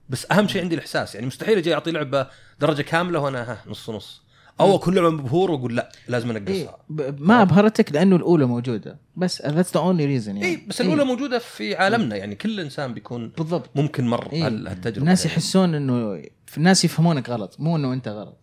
بس 0.08 0.26
أهم 0.32 0.48
شيء 0.48 0.62
عندي 0.62 0.74
الإحساس. 0.74 1.14
يعني 1.14 1.26
مستحيل 1.26 1.58
أجي 1.58 1.74
أعطي 1.74 1.90
لعبة 1.90 2.26
درجة 2.60 2.82
كاملة 2.82 3.18
وأنا 3.18 3.52
ها 3.52 3.62
نص 3.66 3.90
نص. 3.90 4.25
أو 4.60 4.78
كل 4.78 4.94
لعبه 4.94 5.10
مبهور 5.10 5.50
وأقول 5.50 5.76
لا 5.76 5.92
لازم 6.08 6.30
إيه 6.30 6.36
انقصها 6.38 6.78
ب- 6.88 7.20
ما 7.20 7.42
ابهرتك 7.42 7.92
لأنه 7.92 8.16
الأولى 8.16 8.44
موجودة. 8.46 8.98
بس 9.16 9.42
that's 9.46 9.74
the 9.74 9.80
only 9.80 10.04
reason 10.06 10.36
يعني. 10.36 10.48
اي 10.48 10.60
بس 10.68 10.80
الأولى 10.80 11.04
موجودة 11.04 11.38
في 11.38 11.74
عالمنا 11.74 12.16
يعني. 12.16 12.34
كل 12.34 12.60
إنسان 12.60 12.94
بيكون 12.94 13.28
بالضبط. 13.38 13.70
ممكن 13.74 14.06
مر 14.06 14.32
إيه. 14.32 14.46
هال- 14.46 14.68
هالتجربة 14.68 14.98
الناس 14.98 15.24
يعني. 15.24 15.32
يحسون 15.36 15.74
إنه 15.74 16.22
الناس 16.56 16.84
يفهمونك 16.84 17.30
غلط 17.30 17.56
مو 17.60 17.76
إنه 17.76 17.92
أنت 17.92 18.08
غلط. 18.08 18.36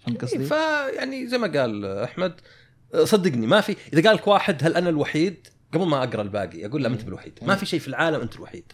فهمت 0.00 0.22
إيه، 0.24 0.28
قصدي؟ 0.30 0.44
فيعني 0.44 1.26
زي 1.26 1.38
ما 1.38 1.60
قال 1.60 1.84
أحمد 1.84 2.34
صدقني 3.04 3.46
ما 3.46 3.60
في 3.60 3.76
إذا 3.92 4.08
قال 4.08 4.16
لك 4.16 4.26
واحد 4.26 4.64
هل 4.64 4.74
أنا 4.76 4.88
الوحيد؟ 4.88 5.46
قبل 5.74 5.86
ما 5.86 6.02
أقرأ 6.02 6.22
الباقي 6.22 6.66
أقول 6.66 6.82
لا 6.82 6.88
ما 6.88 6.94
انت 6.94 7.04
بالوحيد. 7.04 7.32
ما 7.42 7.54
في 7.54 7.66
شيء 7.66 7.80
في 7.80 7.88
العالم 7.88 8.20
أنت 8.20 8.36
الوحيد؟ 8.36 8.64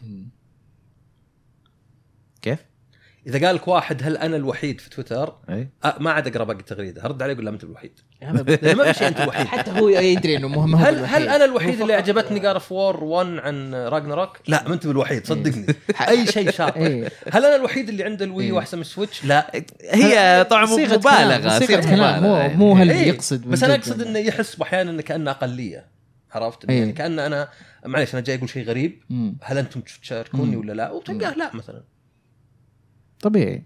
إذا 3.29 3.47
قال 3.47 3.55
لك 3.57 3.69
واحد 3.69 4.03
هل 4.03 4.17
أنا 4.17 4.37
الوحيد 4.37 4.81
في 4.81 4.91
تويتر 4.91 5.35
إي 5.51 5.69
أه 5.85 5.95
ما 6.01 6.11
عاد 6.11 6.27
أقرأ 6.27 6.45
باقي 6.45 6.59
التغريدة 6.61 7.07
هرد 7.07 7.23
عليه 7.23 7.33
أقول 7.35 7.45
لا 7.45 7.51
ما 7.51 7.55
أنت 7.55 7.65
الوحيد 7.65 7.93
ما 8.79 8.93
في 8.93 8.99
شيء 8.99 9.09
أنت 9.09 9.21
الوحيد 9.21 9.47
حتى 9.47 9.71
هو 9.71 9.89
يدري 9.89 10.37
إنه 10.37 10.49
هو 10.55 10.77
هل. 10.77 11.05
هل 11.05 11.29
أنا 11.29 11.45
الوحيد 11.45 11.81
اللي 11.81 11.95
عجبتني 11.95 12.39
God 12.41 12.55
of 12.55 12.73
War 12.73 13.05
1 13.05 13.27
عن 13.39 13.75
Ragnarok؟ 13.75 14.39
لا 14.49 14.69
ما 14.69 14.75
أنت 14.75 14.87
بالوحيد 14.87 15.27
صدقني 15.27 15.67
إي 16.09 16.27
شيء 16.37 16.51
شاطر. 16.51 16.81
هل 17.33 17.45
أنا 17.45 17.57
الوحيد 17.57 17.89
اللي 17.89 18.05
عنده 18.05 18.25
ال 18.25 18.53
Wii 18.53 18.62
U 18.62 18.65
أحسن 18.65 18.77
من 18.77 18.81
ال 18.81 18.86
Switch؟ 18.86 19.25
لا 19.25 19.53
هي 19.91 20.45
طبعا 20.51 20.67
صيغة 20.67 20.97
مبالغة 20.97 21.59
صيغة 21.59 21.81
كلام 21.81 22.23
مو 22.23 22.35
مبالغة. 22.37 22.57
مو 22.57 22.75
هل. 22.77 22.91
يقصد 22.91 23.47
بس 23.49 23.63
أنا 23.65 23.75
أقصد 23.75 24.05
إنه- 24.05 24.07
إنه 24.07 24.19
يحس 24.19 24.61
أحيانا 24.61 24.91
إنه 24.91 25.03
كأنه 25.03 25.31
أقلية 25.31 25.87
عرفت؟ 26.33 26.65
يعني 26.71 26.93
كان 26.93 27.19
أنا 27.19 27.49
معليش 27.87 28.15
أنا 28.15 28.23
جاي 28.23 28.37
أقول 28.37 28.49
شيء 28.49 28.65
غريب. 28.65 29.03
هل 29.43 29.59
أنتم 29.59 29.81
تشاركوني. 30.03 30.57
ولا 30.57 30.73
لا؟ 30.73 30.91
وتلقاه 30.91 31.35
لا 31.35 31.51
مثلا 31.57 31.83
طبيعي. 33.21 33.65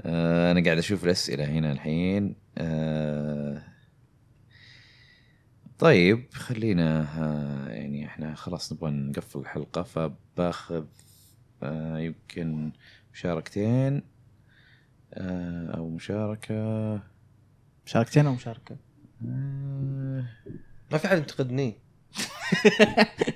آه 0.00 0.52
أنا 0.52 0.64
قاعد 0.64 0.78
أشوف 0.78 1.04
الأسئلة 1.04 1.44
هنا 1.44 1.72
الحين. 1.72 2.36
آه 2.58 3.62
طيب 5.78 6.26
خلينا 6.32 7.00
آه 7.18 7.68
يعني 7.68 8.06
إحنا 8.06 8.34
خلاص 8.34 8.72
نبغى 8.72 8.90
نقفل 8.90 9.38
الحلقة 9.38 9.82
فباخذ 9.82 10.84
آه 11.62 11.98
يمكن 11.98 12.72
مشاركتين. 13.12 14.02
آه 15.14 15.70
أو 15.76 15.88
مشاركة. 15.90 17.00
مشاركتين 17.86 18.26
أو 18.26 18.32
مشاركة؟ 18.34 18.76
آه. 19.26 20.24
ما 20.92 20.98
في 20.98 21.08
حد 21.08 21.18
ينتقدني. 21.18 21.74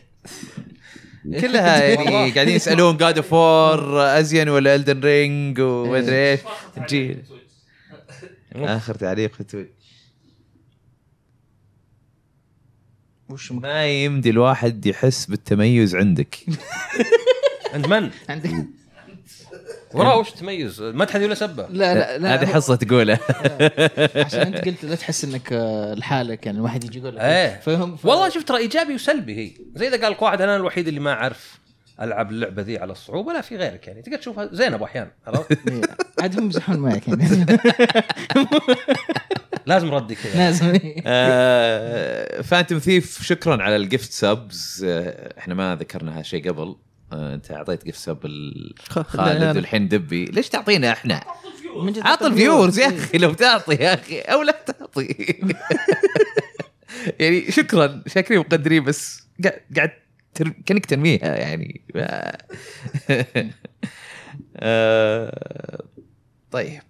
كلها 1.24 1.82
يعني. 1.84 2.31
قاعدين 2.31 2.57
يسألون 2.57 2.97
God 2.97 3.17
of 3.17 3.33
War 3.33 4.01
ازين 4.18 4.49
ولا 4.49 4.74
Elden 4.75 5.01
Ring 5.01 5.60
ومدري 5.60 6.31
إيش؟ 6.31 6.40
تجي 6.76 7.16
آخر 8.55 8.94
تعليق 8.94 9.32
في 9.34 9.44
تويتر 9.44 9.70
وش 13.28 13.52
ما 13.52 13.86
يمدي 13.86 14.31
الواحد 14.31 14.86
يحس 14.86 15.26
بالتميز 15.26 15.97
عندك. 15.97 16.36
عند 17.74 17.86
من؟ 17.86 18.10
عندك. 18.28 18.50
وراه 19.94 20.19
وش 20.19 20.31
تميز؟ 20.31 20.83
ما 20.83 21.05
تحدي 21.05 21.25
ولا 21.25 21.35
سبة؟ 21.35 21.67
لا 21.70 21.94
لا 21.94 22.19
لا 22.19 22.35
هذه 22.35 22.47
حصة 22.47 22.77
تقولها. 22.77 23.19
عشان 24.25 24.41
انت 24.41 24.65
قلت 24.69 24.85
لا 24.85 24.94
تحس 24.94 25.25
انك 25.25 25.52
آه، 25.52 25.94
لحالك 25.94 26.47
يعني 26.47 26.59
الواحد 26.59 26.85
يجي 26.85 26.99
يقول 26.99 27.17
لك. 27.17 27.23
إيه. 27.23 27.60
فهم 27.60 27.97
ف- 27.97 28.05
والله 28.07 28.28
شوف 28.28 28.44
ترى 28.44 28.59
إيجابي 28.59 28.94
وسلبي 28.94 29.36
هي. 29.47 29.51
زي 29.75 29.89
إذا 29.89 30.02
قال 30.02 30.12
لك 30.12 30.23
واحد 30.23 30.41
أنا 30.41 30.57
الوحيد 30.57 30.89
اللي 30.89 31.01
ما 31.01 31.12
أعرف 31.12 31.60
ألعب 32.01 32.31
اللعبة 32.31 32.62
ذي 32.62 32.78
على 32.78 32.93
الصعوبة 32.93 33.33
لا 33.33 33.41
في 33.41 33.57
غيرك 33.57 33.86
يعني. 33.89 34.02
تقدر 34.02 34.17
تشوفها 34.19 34.49
زينه 34.52 34.75
أبو 34.77 34.85
أحيان 34.85 35.09
عرفت؟ 35.27 35.59
إيه. 35.69 35.81
عاد 36.20 36.39
هم 36.39 36.44
يمزحون 36.44 36.77
معك 36.78 37.09
يعني. 37.09 37.28
لازم 39.67 39.94
ردي 39.94 40.15
كذا. 40.15 40.35
لازم 40.39 40.73
فانتوم 42.43 42.78
ثيف 42.78 43.23
شكرا 43.23 43.62
على 43.62 43.77
الجفت 43.77 44.12
سبز 44.12 44.85
آه، 44.89 45.35
إحنا 45.39 45.55
ما 45.55 45.77
ذكرنا 45.77 46.19
هالشيء 46.19 46.49
قبل. 46.49 46.62
آه، 46.62 46.77
انت 47.13 47.51
اعطيت 47.51 47.87
جفت 47.87 47.99
سب 47.99 48.27
خالد 48.89 49.57
والحين 49.57 49.89
دبي. 49.89 50.25
ليش 50.25 50.49
تعطينا 50.49 50.93
إحنا؟ 50.93 51.21
عط 51.97 52.23
الفيورز 52.23 52.79
يا 52.79 52.89
أخي 52.89 53.19
لو 53.19 53.33
تعطي 53.33 53.75
يا 53.75 53.95
أخي 53.95 54.19
أو 54.19 54.43
لا 54.43 54.65
تعطي. 54.67 55.09
يعني 57.21 57.51
شكرا 57.51 58.03
شاكرين 58.07 58.41
مقدرين 58.41 58.85
بس 58.85 59.29
قاعد. 59.77 59.91
كأنك 60.67 60.87
تنميها 60.87 61.37
يعني. 61.37 61.81
آه، 64.57 65.85
طيب. 66.51 66.83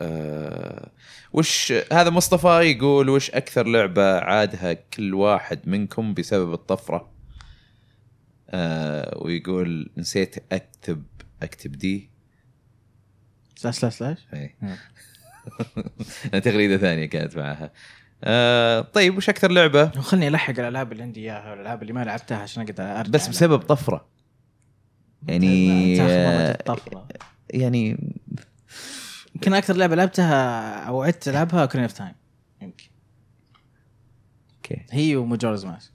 آه، 0.00 0.90
وش 1.32 1.72
هذا 1.92 2.10
مصطفى 2.10 2.48
يقول 2.48 3.08
وش 3.08 3.30
أكثر 3.30 3.66
لعبة 3.66 4.18
عادها 4.18 4.72
كل 4.72 5.14
واحد 5.14 5.68
منكم 5.68 6.14
بسبب 6.14 6.52
الطفرة؟ 6.52 7.10
آه، 8.50 9.18
ويقول 9.18 9.90
نسيت 9.96 10.52
أكتب 10.52 11.04
أكتب 11.42 11.72
دي. 11.72 12.10
slash 13.56 13.78
slash 13.78 13.94
slash؟ 13.94 14.18
إيه. 14.34 14.56
نعم. 14.60 14.76
تغريدة 16.44 16.76
ثانية 16.76 17.06
كانت 17.06 17.36
معها. 17.36 17.72
آه 18.24 18.80
طيب 18.80 19.16
وش 19.16 19.28
أكثر 19.28 19.50
لعبة؟ 19.50 19.90
خلني 19.90 20.28
ألحق 20.28 20.50
الألعاب 20.50 20.92
اللي 20.92 21.02
عندي 21.02 21.20
إياها 21.20 21.50
والالعاب 21.50 21.82
اللي 21.82 21.92
ما 21.92 22.04
لعبتها 22.04 22.38
عشان 22.38 22.62
أقدر 22.62 22.84
أرجع 22.84 23.10
بس 23.10 23.28
بسبب 23.28 23.58
طفرة. 23.58 24.06
يعني 25.28 26.02
الطفره 26.50 27.08
يعني 27.50 28.12
يمكن 29.34 29.54
أكثر 29.54 29.76
لعبة 29.76 29.96
لعبتها 29.96 30.74
أو 30.74 31.02
عدت 31.02 31.28
ألعبها 31.28 31.66
Ocarina 31.66 31.82
of 31.84 31.92
Time 31.92 32.14
يمكن. 32.62 32.86
okay. 34.56 34.86
هي 34.90 35.16
و 35.16 35.22
Majora's 35.22 35.66
Mask 35.66 35.92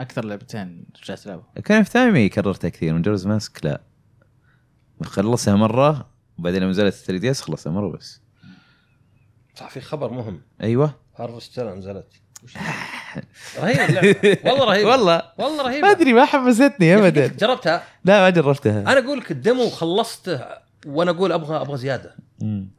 أكثر 0.00 0.24
لعبتين 0.24 0.84
رجعت 1.02 1.26
ألعبها. 1.26 1.52
Ocarina 1.64 1.82
of 1.82 1.90
Time 1.90 2.28
كررتها 2.28 2.68
كثير 2.68 2.94
Majora's 2.94 3.26
Mask 3.26 3.64
لا. 3.64 3.80
خلصها 5.02 5.56
مرة 5.56 6.10
وبعدين 6.38 6.62
لما 6.62 6.70
نزلت 6.70 6.94
3 6.94 7.20
DS 7.20 7.40
خلصها 7.40 7.72
مرة 7.72 7.88
بس. 7.88 8.20
صح 9.54 9.70
في 9.70 9.80
خبر 9.80 10.10
مهم. 10.10 10.40
أيوه. 10.62 10.94
Harvestella 11.16 11.74
نزلت. 11.74 12.06
رهيبة 13.58 13.86
اللعبة. 13.86 14.38
والله 14.44 14.64
رهيبة. 14.64 14.90
والله. 14.90 15.22
والله 15.38 15.62
رهيبة. 15.64 15.86
ما 15.86 15.90
أدري 15.92 16.12
ما 16.12 16.24
حمستني 16.24 16.94
ابدا. 16.94 17.26
جربتها؟ 17.26 17.82
لا 18.04 18.20
ما 18.20 18.30
جربتها. 18.30 18.80
أنا 18.80 18.98
أقول 18.98 19.18
لك 19.18 19.30
ال 19.30 19.38
demo 19.38 19.68
خلصته 19.70 20.40
وأنا 20.86 21.10
أقول 21.10 21.32
أبغى 21.32 21.56
أبغى 21.56 21.76
زيادة. 21.78 22.16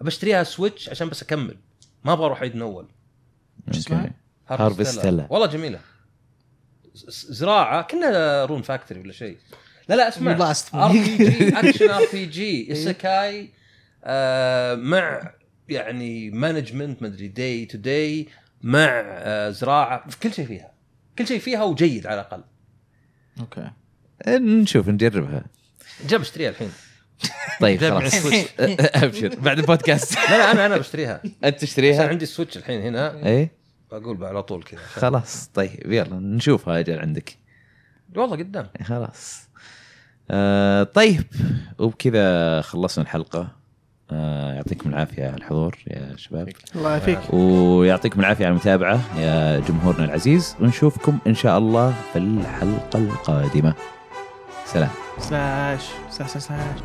بشتريها 0.02 0.44
Switch 0.44 0.90
عشان 0.90 1.10
بس 1.10 1.24
أكمل. 1.24 1.58
ما 2.04 2.14
أبغى 2.14 2.26
أروح 2.26 2.42
عيد 2.42 2.56
من 2.56 2.62
أول. 2.62 2.88
شو 3.72 3.80
اسمها؟ 3.80 4.00
okay. 4.52 4.64
Harvestella. 4.64 5.28
والله 5.30 5.48
جميلة. 5.48 5.80
زراعة 7.30 7.82
كنا 7.82 8.46
Rune 8.46 8.62
Factory 8.62 9.00
ولا 9.00 9.14
شيء. 9.14 9.38
لا 9.90 9.96
لا 9.96 10.08
اسمع. 10.08 10.32
ار 10.74 10.92
بي 10.92 11.18
جي 11.18 11.60
اكشن 11.60 11.90
ار 11.90 12.04
بي 12.14 12.26
جي 12.26 12.72
اسكاي 12.72 13.50
آه، 14.04 14.76
مع 14.76 15.32
يعني 15.70 16.30
management 16.30 17.02
مدري 17.04 17.28
day 17.28 17.66
to 17.66 17.78
day 17.78 18.28
مع 18.62 18.90
آه، 19.06 19.50
زراعة 19.50 20.04
كل 20.24 20.34
شيء 20.34 20.46
فيها. 20.46 20.72
كل 21.18 21.28
شيء 21.28 21.40
فيها 21.40 21.64
وجيد 21.64 22.08
على 22.08 22.22
الأقل. 22.22 22.44
okay. 23.40 23.72
نشوف 24.28 24.90
نجربها. 24.90 25.46
جاب 26.08 26.22
اشتريها 26.22 26.50
الحين. 26.50 26.72
طيب 27.62 27.80
خلاص. 27.80 28.26
أبشر. 28.60 29.40
بعد 29.40 29.60
البودكاست. 29.60 30.16
لا 30.16 30.38
لا 30.38 30.52
أنا 30.52 30.66
أنا 30.66 30.78
بشتريها. 30.78 31.22
أنت 31.44 31.60
تشتريها؟ 31.62 32.08
عندي 32.08 32.24
السويتش 32.24 32.58
الحين 32.58 32.82
هنا. 32.82 33.50
بقول 33.92 34.24
على 34.24 34.44
طول 34.44 34.64
كذا. 34.64 34.80
خلاص 34.80 35.48
طيب 35.54 35.92
يلا 35.92 36.16
نشوفها 36.20 36.80
أجل 36.80 37.00
عندك. 37.00 37.38
والله 38.16 38.38
قدام. 38.38 38.68
خلاص. 38.84 39.50
آه 40.32 40.84
طيب 40.84 41.24
وبكذا 41.80 42.62
خلصنا 42.62 43.04
الحلقة. 43.04 43.52
آه 44.12 44.54
يعطيكم 44.54 44.90
العافية 44.90 45.26
على 45.26 45.36
الحضور 45.36 45.78
يا 45.88 46.16
شباب. 46.16 46.50
الله 46.76 46.90
يعافيك. 46.90 47.34
ويعطيكم 47.34 48.20
العافية 48.20 48.46
على 48.46 48.52
المتابعة 48.52 49.20
يا 49.20 49.60
جمهورنا 49.60 50.06
العزيز. 50.06 50.56
ونشوفكم 50.60 51.20
إن 51.28 51.36
شاء 51.36 51.58
الله 51.58 51.96
في 52.14 52.20
الحلقة 52.20 53.00
القادمة. 53.00 53.74
سلام. 54.66 54.90
سلاش 55.20 55.90
سلاش 56.10 56.30
سلاش 56.30 56.80